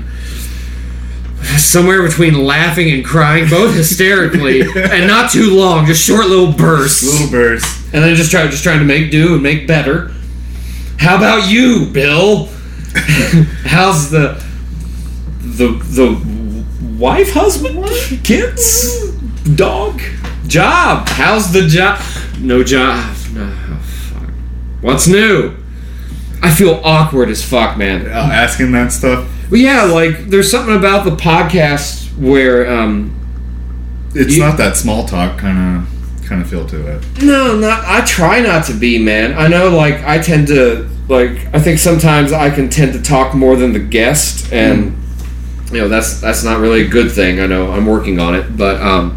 Somewhere 1.60 2.02
between 2.02 2.34
laughing 2.44 2.90
and 2.90 3.04
crying, 3.04 3.48
both 3.48 3.74
hysterically, 3.74 4.60
and 4.76 5.06
not 5.06 5.30
too 5.30 5.54
long, 5.54 5.86
just 5.86 6.04
short 6.04 6.26
little 6.26 6.52
bursts, 6.52 7.02
little 7.04 7.30
bursts. 7.30 7.84
and 7.92 8.02
then 8.02 8.14
just 8.16 8.30
try, 8.30 8.46
just 8.48 8.62
trying 8.62 8.78
to 8.80 8.84
make 8.84 9.10
do 9.10 9.34
and 9.34 9.42
make 9.42 9.66
better. 9.66 10.12
How 10.98 11.16
about 11.16 11.48
you, 11.50 11.86
Bill? 11.86 12.46
How's 13.64 14.10
the 14.10 14.42
the 15.40 15.68
the 15.68 16.96
wife, 16.98 17.32
husband, 17.32 17.84
kids, 18.24 19.12
dog? 19.54 20.00
Job. 20.46 21.08
How's 21.08 21.52
the 21.52 21.66
job? 21.68 22.00
No 22.40 22.64
job. 22.64 23.14
No. 23.32 23.54
oh, 23.70 23.78
fuck. 23.78 24.28
What's 24.80 25.06
new? 25.06 25.54
I 26.42 26.52
feel 26.52 26.80
awkward 26.82 27.28
as 27.28 27.44
fuck, 27.48 27.76
man. 27.76 28.06
Uh, 28.06 28.30
asking 28.32 28.72
that 28.72 28.90
stuff. 28.92 29.28
Well, 29.50 29.60
yeah, 29.60 29.82
like 29.84 30.28
there's 30.30 30.50
something 30.50 30.76
about 30.76 31.04
the 31.04 31.10
podcast 31.16 32.16
where, 32.16 32.70
um, 32.70 33.12
It's 34.12 34.36
You- 34.36 34.42
not 34.42 34.56
that 34.56 34.76
small 34.76 35.04
talk 35.06 35.38
kind 35.38 35.76
of 35.78 36.26
kind 36.28 36.42
of 36.42 36.48
feel 36.50 36.64
to 36.66 36.86
it. 36.88 37.02
no, 37.22 37.56
not. 37.56 37.84
I 37.86 38.00
try 38.00 38.40
not 38.40 38.64
to 38.66 38.72
be, 38.72 38.98
man. 38.98 39.34
I 39.38 39.46
know, 39.46 39.68
like 39.76 40.02
I 40.04 40.18
tend 40.18 40.48
to, 40.48 40.88
like 41.08 41.46
I 41.52 41.60
think 41.60 41.78
sometimes 41.78 42.32
I 42.32 42.50
can 42.50 42.68
tend 42.68 42.92
to 42.94 43.00
talk 43.00 43.34
more 43.34 43.54
than 43.54 43.72
the 43.72 43.78
guest, 43.78 44.52
and 44.52 44.96
you 45.72 45.78
know 45.78 45.88
that's 45.88 46.20
that's 46.20 46.42
not 46.42 46.58
really 46.58 46.82
a 46.82 46.88
good 46.88 47.12
thing. 47.12 47.38
I 47.40 47.46
know 47.46 47.70
I'm 47.70 47.86
working 47.86 48.18
on 48.18 48.34
it, 48.34 48.56
but 48.56 48.80
um. 48.82 49.16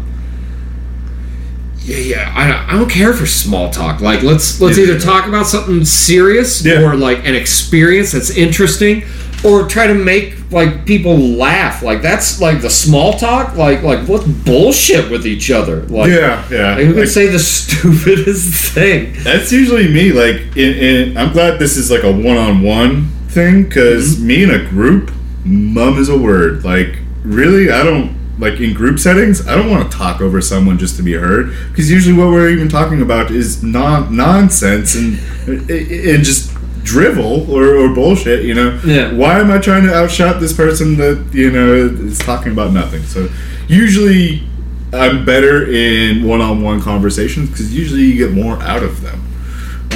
Yeah, 1.84 1.98
yeah. 1.98 2.32
I, 2.34 2.72
I 2.74 2.78
don't 2.78 2.88
care 2.88 3.12
for 3.12 3.26
small 3.26 3.70
talk. 3.70 4.00
Like, 4.00 4.22
let's 4.22 4.60
let's 4.60 4.78
Yeah. 4.78 4.84
either 4.84 4.98
talk 5.00 5.26
about 5.26 5.46
something 5.46 5.84
serious 5.84 6.64
Yeah. 6.64 6.80
or 6.80 6.94
like 6.96 7.26
an 7.26 7.34
experience 7.34 8.12
that's 8.12 8.30
interesting, 8.30 9.02
or 9.44 9.66
try 9.68 9.86
to 9.86 9.94
make 9.94 10.50
like 10.50 10.86
people 10.86 11.16
laugh. 11.18 11.82
Like 11.82 12.00
that's 12.02 12.40
like 12.40 12.60
the 12.62 12.70
small 12.70 13.14
talk. 13.18 13.56
Like 13.56 13.82
like 13.82 14.06
what 14.08 14.24
bullshit 14.44 15.10
with 15.10 15.26
each 15.26 15.50
other. 15.50 15.82
Like, 15.82 16.10
Yeah, 16.10 16.46
yeah. 16.50 16.74
like, 16.76 16.84
who 16.84 16.92
can 16.92 17.00
Like, 17.00 17.08
say 17.08 17.26
the 17.28 17.38
stupidest 17.98 18.72
thing? 18.72 19.12
that's 19.22 19.52
usually 19.52 19.88
me. 19.92 20.12
Like, 20.12 20.56
in, 20.56 20.72
in, 20.78 21.16
I'm 21.16 21.32
glad 21.32 21.58
this 21.58 21.76
is 21.76 21.90
like 21.90 22.02
a 22.04 22.12
one-on-one 22.12 23.08
thing 23.28 23.64
because 23.64 24.16
Mm-hmm. 24.16 24.26
me 24.26 24.42
in 24.44 24.50
a 24.50 24.64
group, 24.68 25.10
mum 25.44 25.98
is 25.98 26.08
a 26.08 26.16
word. 26.18 26.64
Like, 26.64 26.98
really, 27.24 27.70
I 27.70 27.82
don't 27.82 28.14
like 28.38 28.60
in 28.60 28.74
group 28.74 28.98
settings. 28.98 29.46
I 29.46 29.54
don't 29.54 29.70
want 29.70 29.90
to 29.90 29.96
talk 29.96 30.20
over 30.20 30.40
someone 30.40 30.78
just 30.78 30.96
to 30.96 31.02
be 31.02 31.12
heard 31.14 31.54
because 31.70 31.90
usually 31.90 32.16
what 32.16 32.28
we're 32.28 32.50
even 32.50 32.68
talking 32.68 33.00
about 33.02 33.30
is 33.30 33.62
non 33.62 34.16
nonsense 34.16 34.94
and 34.96 35.18
and 35.46 36.24
just 36.24 36.53
drivel 36.84 37.50
or, 37.50 37.74
or 37.74 37.92
bullshit. 37.92 38.44
You 38.44 38.54
know. 38.54 38.80
Yeah. 38.84 39.12
Why 39.12 39.40
am 39.40 39.50
I 39.50 39.58
trying 39.58 39.82
to 39.84 39.92
outshot 39.92 40.40
this 40.40 40.52
person 40.52 40.96
that 40.98 41.30
you 41.32 41.50
know 41.50 41.74
is 41.74 42.18
talking 42.20 42.52
about 42.52 42.72
nothing? 42.72 43.02
So 43.02 43.28
usually. 43.66 44.48
I'm 44.92 45.24
better 45.24 45.68
in 45.68 46.22
one-on-one 46.24 46.80
conversations 46.80 47.50
because 47.50 47.74
usually 47.74 48.02
you 48.02 48.16
get 48.16 48.30
more 48.32 48.62
out 48.62 48.84
of 48.84 49.00
them. 49.02 49.20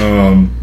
Um, 0.05 0.59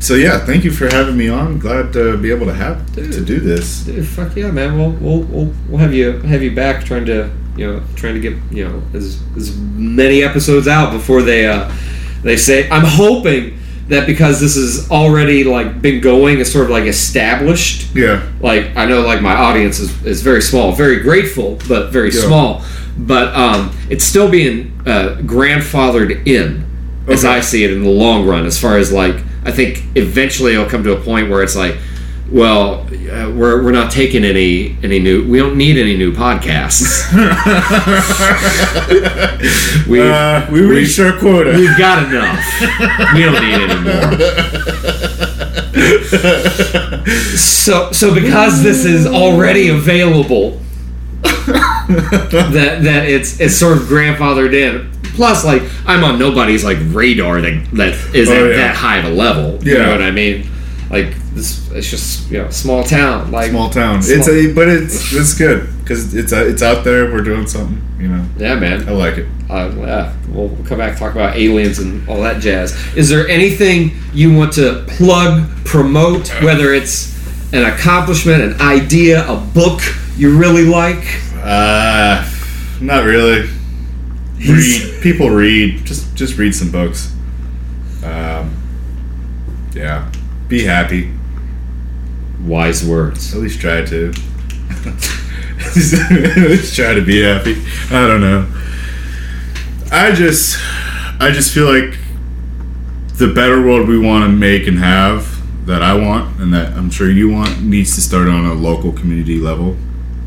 so 0.00 0.14
yeah, 0.14 0.44
thank 0.44 0.64
you 0.64 0.72
for 0.72 0.88
having 0.88 1.16
me 1.16 1.28
on. 1.28 1.60
Glad 1.60 1.92
to 1.92 2.16
be 2.16 2.32
able 2.32 2.46
to 2.46 2.52
have 2.52 2.92
to 2.94 3.24
do 3.24 3.38
this. 3.38 3.84
Dude, 3.84 4.04
fuck 4.08 4.34
yeah, 4.34 4.50
man. 4.50 4.76
We'll 4.76 4.90
we'll 4.90 5.22
we'll, 5.22 5.54
we'll 5.68 5.78
have 5.78 5.94
you 5.94 6.18
have 6.22 6.42
you 6.42 6.52
back 6.52 6.84
trying 6.84 7.06
to 7.06 7.30
you 7.56 7.66
know 7.70 7.82
trying 7.94 8.14
to 8.14 8.20
get 8.20 8.36
you 8.50 8.64
know 8.66 8.82
as 8.92 9.22
as 9.36 9.56
many 9.56 10.24
episodes 10.24 10.66
out 10.66 10.92
before 10.92 11.22
they 11.22 11.46
uh 11.46 11.70
they 12.24 12.36
say. 12.36 12.68
I'm 12.70 12.84
hoping 12.84 13.56
that 13.92 14.06
because 14.06 14.40
this 14.40 14.56
is 14.56 14.90
already 14.90 15.44
like 15.44 15.80
been 15.82 16.00
going, 16.00 16.40
it's 16.40 16.50
sort 16.52 16.64
of 16.64 16.70
like 16.70 16.84
established. 16.84 17.94
Yeah, 17.94 18.26
Like 18.40 18.74
I 18.76 18.86
know 18.86 19.02
like 19.02 19.20
my 19.22 19.34
audience 19.34 19.78
is, 19.78 20.04
is 20.04 20.22
very 20.22 20.40
small, 20.42 20.72
very 20.72 21.00
grateful, 21.00 21.58
but 21.68 21.90
very 21.92 22.10
Yeah. 22.10 22.22
small. 22.22 22.64
But 22.98 23.34
um, 23.34 23.74
it's 23.90 24.04
still 24.04 24.30
being 24.30 24.72
uh, 24.86 25.16
grandfathered 25.22 26.26
in, 26.26 26.64
as 27.06 27.24
I 27.24 27.40
see 27.40 27.64
it 27.64 27.70
in 27.70 27.82
the 27.82 27.90
long 27.90 28.26
run. 28.26 28.44
As 28.46 28.58
far 28.60 28.76
as 28.78 28.92
like, 28.92 29.16
I 29.44 29.50
think 29.52 29.82
eventually 29.94 30.52
it'll 30.54 30.66
come 30.68 30.84
to 30.84 30.96
a 30.96 31.00
point 31.00 31.30
where 31.30 31.42
it's 31.42 31.56
like, 31.56 31.76
well, 32.32 32.86
uh, 32.90 33.30
we're, 33.30 33.62
we're 33.62 33.70
not 33.72 33.90
taking 33.92 34.24
any 34.24 34.76
any 34.82 34.98
new. 34.98 35.24
We 35.28 35.38
don't 35.38 35.56
need 35.56 35.76
any 35.76 35.96
new 35.96 36.12
podcasts. 36.12 37.12
we 39.86 40.00
uh, 40.00 40.46
we 40.50 40.62
reached 40.62 40.98
our 40.98 41.12
quota. 41.18 41.52
we've 41.56 41.76
got 41.76 42.06
enough. 42.08 42.42
we 43.14 43.20
don't 43.22 43.42
need 43.42 43.60
any 43.60 43.80
more. 43.84 44.16
So 47.36 47.92
so 47.92 48.14
because 48.14 48.62
this 48.62 48.84
is 48.84 49.06
already 49.06 49.68
available, 49.68 50.60
that 51.22 52.80
that 52.82 53.08
it's 53.08 53.40
it's 53.40 53.56
sort 53.56 53.76
of 53.76 53.84
grandfathered 53.84 54.54
in. 54.54 54.90
Plus, 55.14 55.44
like 55.44 55.62
I'm 55.86 56.02
on 56.04 56.18
nobody's 56.18 56.64
like 56.64 56.78
radar 56.80 57.40
that 57.42 57.68
that 57.74 57.94
is 58.14 58.28
Oh, 58.30 58.32
at 58.32 58.50
yeah. 58.50 58.56
that 58.56 58.76
high 58.76 58.98
of 58.98 59.04
a 59.04 59.10
level. 59.10 59.58
Yeah. 59.62 59.72
You 59.72 59.78
know 59.80 59.90
what 59.92 60.02
I 60.02 60.10
mean? 60.10 60.48
Like 60.90 61.14
this, 61.34 61.70
it's 61.72 61.90
just 61.90 62.30
you 62.30 62.38
know 62.38 62.50
small 62.50 62.82
town. 62.84 63.30
Like 63.30 63.50
Small 63.50 63.70
town. 63.70 64.02
Small- 64.02 64.18
It's 64.18 64.28
a, 64.28 64.52
but 64.54 64.68
it's 64.68 65.12
it's 65.14 65.34
good 65.34 65.68
because 65.80 66.14
it's 66.14 66.32
a, 66.32 66.48
it's 66.48 66.62
out 66.62 66.84
there. 66.84 67.10
We're 67.12 67.22
doing 67.22 67.46
something. 67.46 67.80
You 67.98 68.08
know, 68.08 68.24
yeah, 68.36 68.54
man. 68.56 68.88
I 68.88 68.92
like 68.92 69.16
it. 69.18 69.26
Uh, 69.48 69.72
yeah, 69.78 70.12
we'll, 70.28 70.48
we'll 70.48 70.64
come 70.66 70.78
back 70.78 70.90
and 70.90 70.98
talk 70.98 71.12
about 71.12 71.36
aliens 71.36 71.78
and 71.78 72.08
all 72.08 72.20
that 72.22 72.40
jazz. 72.42 72.72
Is 72.96 73.08
there 73.08 73.28
anything 73.28 73.92
you 74.12 74.34
want 74.36 74.52
to 74.54 74.84
plug, 74.88 75.48
promote, 75.64 76.28
whether 76.42 76.72
it's 76.74 77.12
an 77.52 77.64
accomplishment, 77.64 78.42
an 78.42 78.60
idea, 78.60 79.28
a 79.28 79.36
book 79.36 79.80
you 80.16 80.36
really 80.36 80.64
like? 80.64 81.04
Uh, 81.36 82.28
not 82.80 83.04
really. 83.04 83.48
Read 84.38 85.00
people 85.02 85.30
read. 85.30 85.84
Just 85.84 86.14
just 86.16 86.36
read 86.38 86.54
some 86.54 86.70
books. 86.72 87.14
Um, 88.04 88.56
yeah. 89.74 90.10
Be 90.48 90.64
happy. 90.64 91.12
Wise 92.44 92.84
words. 92.86 93.34
At 93.34 93.40
least 93.40 93.60
try 93.60 93.84
to. 93.84 94.12
At 95.64 96.36
least 96.50 96.74
try 96.74 96.94
to 96.94 97.02
be 97.04 97.22
happy. 97.22 97.56
I 97.90 98.06
don't 98.06 98.20
know. 98.20 98.46
I 99.90 100.12
just, 100.12 100.58
I 101.20 101.30
just 101.32 101.52
feel 101.54 101.66
like 101.72 101.98
the 103.16 103.32
better 103.32 103.62
world 103.62 103.88
we 103.88 103.98
want 103.98 104.24
to 104.24 104.28
make 104.28 104.66
and 104.66 104.78
have 104.78 105.28
that 105.66 105.82
I 105.82 105.94
want 105.94 106.40
and 106.40 106.52
that 106.54 106.72
I'm 106.72 106.90
sure 106.90 107.08
you 107.10 107.30
want 107.30 107.62
needs 107.62 107.94
to 107.94 108.00
start 108.00 108.26
on 108.26 108.44
a 108.46 108.54
local 108.54 108.92
community 108.92 109.38
level. 109.38 109.76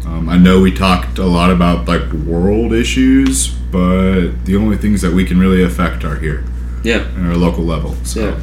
Um, 0.06 0.30
I 0.30 0.38
know 0.38 0.61
we 0.61 0.72
talked 0.72 1.18
a 1.18 1.26
lot 1.26 1.50
about 1.52 1.88
like 1.88 2.10
world 2.14 2.72
issues, 2.74 3.50
but 3.50 4.45
the 4.45 4.56
only 4.56 4.77
things 4.77 5.02
that 5.02 5.11
we 5.11 5.26
can 5.26 5.40
really 5.40 5.64
affect 5.64 6.03
are 6.06 6.16
here 6.18 6.45
Yeah, 6.84 6.98
at 7.18 7.26
our 7.26 7.35
local 7.35 7.64
level. 7.66 7.95
So 8.06 8.30
yeah. 8.30 8.40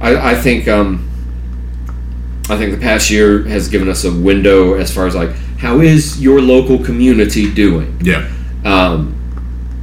I, 0.00 0.32
I 0.32 0.34
think 0.34 0.66
um, 0.66 1.08
I 2.48 2.56
think 2.56 2.72
the 2.72 2.80
past 2.80 3.10
year 3.10 3.42
has 3.44 3.68
given 3.68 3.88
us 3.88 4.04
a 4.04 4.12
window 4.12 4.74
as 4.74 4.94
far 4.94 5.06
as 5.06 5.14
like 5.14 5.30
how 5.58 5.80
is 5.80 6.22
your 6.22 6.40
local 6.40 6.78
community 6.78 7.52
doing? 7.52 7.98
yeah, 8.02 8.30
um, 8.64 9.14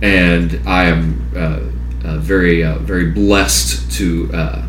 and 0.02 0.62
I 0.66 0.86
am 0.86 1.32
uh, 1.36 1.60
uh, 2.08 2.18
very 2.20 2.64
uh, 2.64 2.78
very 2.80 3.12
blessed 3.12 3.92
to 3.98 4.30
uh, 4.34 4.66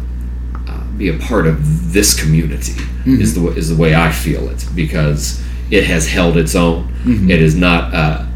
uh, 0.69 0.85
be 0.97 1.09
a 1.09 1.19
part 1.19 1.47
of 1.47 1.93
this 1.93 2.21
community. 2.21 2.75
Is 3.07 3.35
the 3.35 3.47
is 3.49 3.69
the 3.69 3.77
way 3.77 3.95
I 3.95 4.11
feel 4.11 4.49
it 4.49 4.65
because 4.75 5.45
it 5.71 5.85
has 5.85 6.09
held 6.09 6.37
its 6.37 6.55
own. 6.55 6.91
It 7.31 7.43
is 7.43 7.55
not 7.55 7.93
uh, 7.95 8.27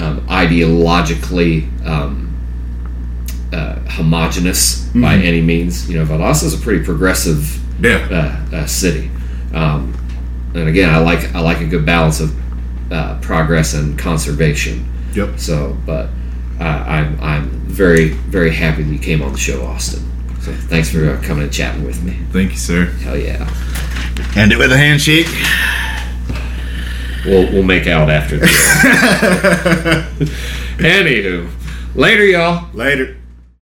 um, 0.00 0.20
ideologically. 0.26 1.68
Um, 1.86 2.22
uh, 3.52 3.78
homogenous 3.88 4.88
by 4.88 5.14
any 5.14 5.40
means, 5.40 5.88
you 5.88 5.96
know. 5.96 6.04
Valdosta 6.04 6.44
is 6.44 6.54
a 6.54 6.58
pretty 6.58 6.84
progressive 6.84 7.62
yeah, 7.80 8.46
uh, 8.52 8.56
uh, 8.56 8.66
city. 8.66 9.10
Um, 9.54 9.94
and 10.54 10.68
again, 10.68 10.90
I 10.90 10.98
like 10.98 11.34
I 11.34 11.40
like 11.40 11.60
a 11.60 11.66
good 11.66 11.84
balance 11.84 12.20
of 12.20 12.34
uh, 12.92 13.18
progress 13.20 13.74
and 13.74 13.98
conservation. 13.98 14.88
yep. 15.12 15.38
So, 15.38 15.76
but 15.84 16.08
uh, 16.60 16.64
I'm 16.64 17.20
I'm 17.20 17.50
very 17.66 18.10
very 18.10 18.50
happy 18.50 18.82
that 18.82 18.92
you 18.92 18.98
came 18.98 19.22
on 19.22 19.32
the 19.32 19.38
show, 19.38 19.64
Austin. 19.64 20.02
So 20.40 20.52
thanks 20.52 20.90
for 20.90 21.10
uh, 21.10 21.20
coming 21.22 21.44
and 21.44 21.52
chatting 21.52 21.84
with 21.84 22.02
me. 22.02 22.16
Thank 22.30 22.52
you, 22.52 22.56
sir. 22.56 22.86
Hell 22.86 23.16
yeah. 23.16 23.50
End 24.36 24.52
it 24.52 24.58
with 24.58 24.72
a 24.72 24.78
handshake. 24.78 25.26
We'll 27.26 27.52
we'll 27.52 27.64
make 27.64 27.86
out 27.86 28.08
after 28.08 28.36
this. 28.38 28.50
Anywho, 30.78 31.50
later, 31.94 32.24
y'all. 32.24 32.68
Later. 32.72 33.16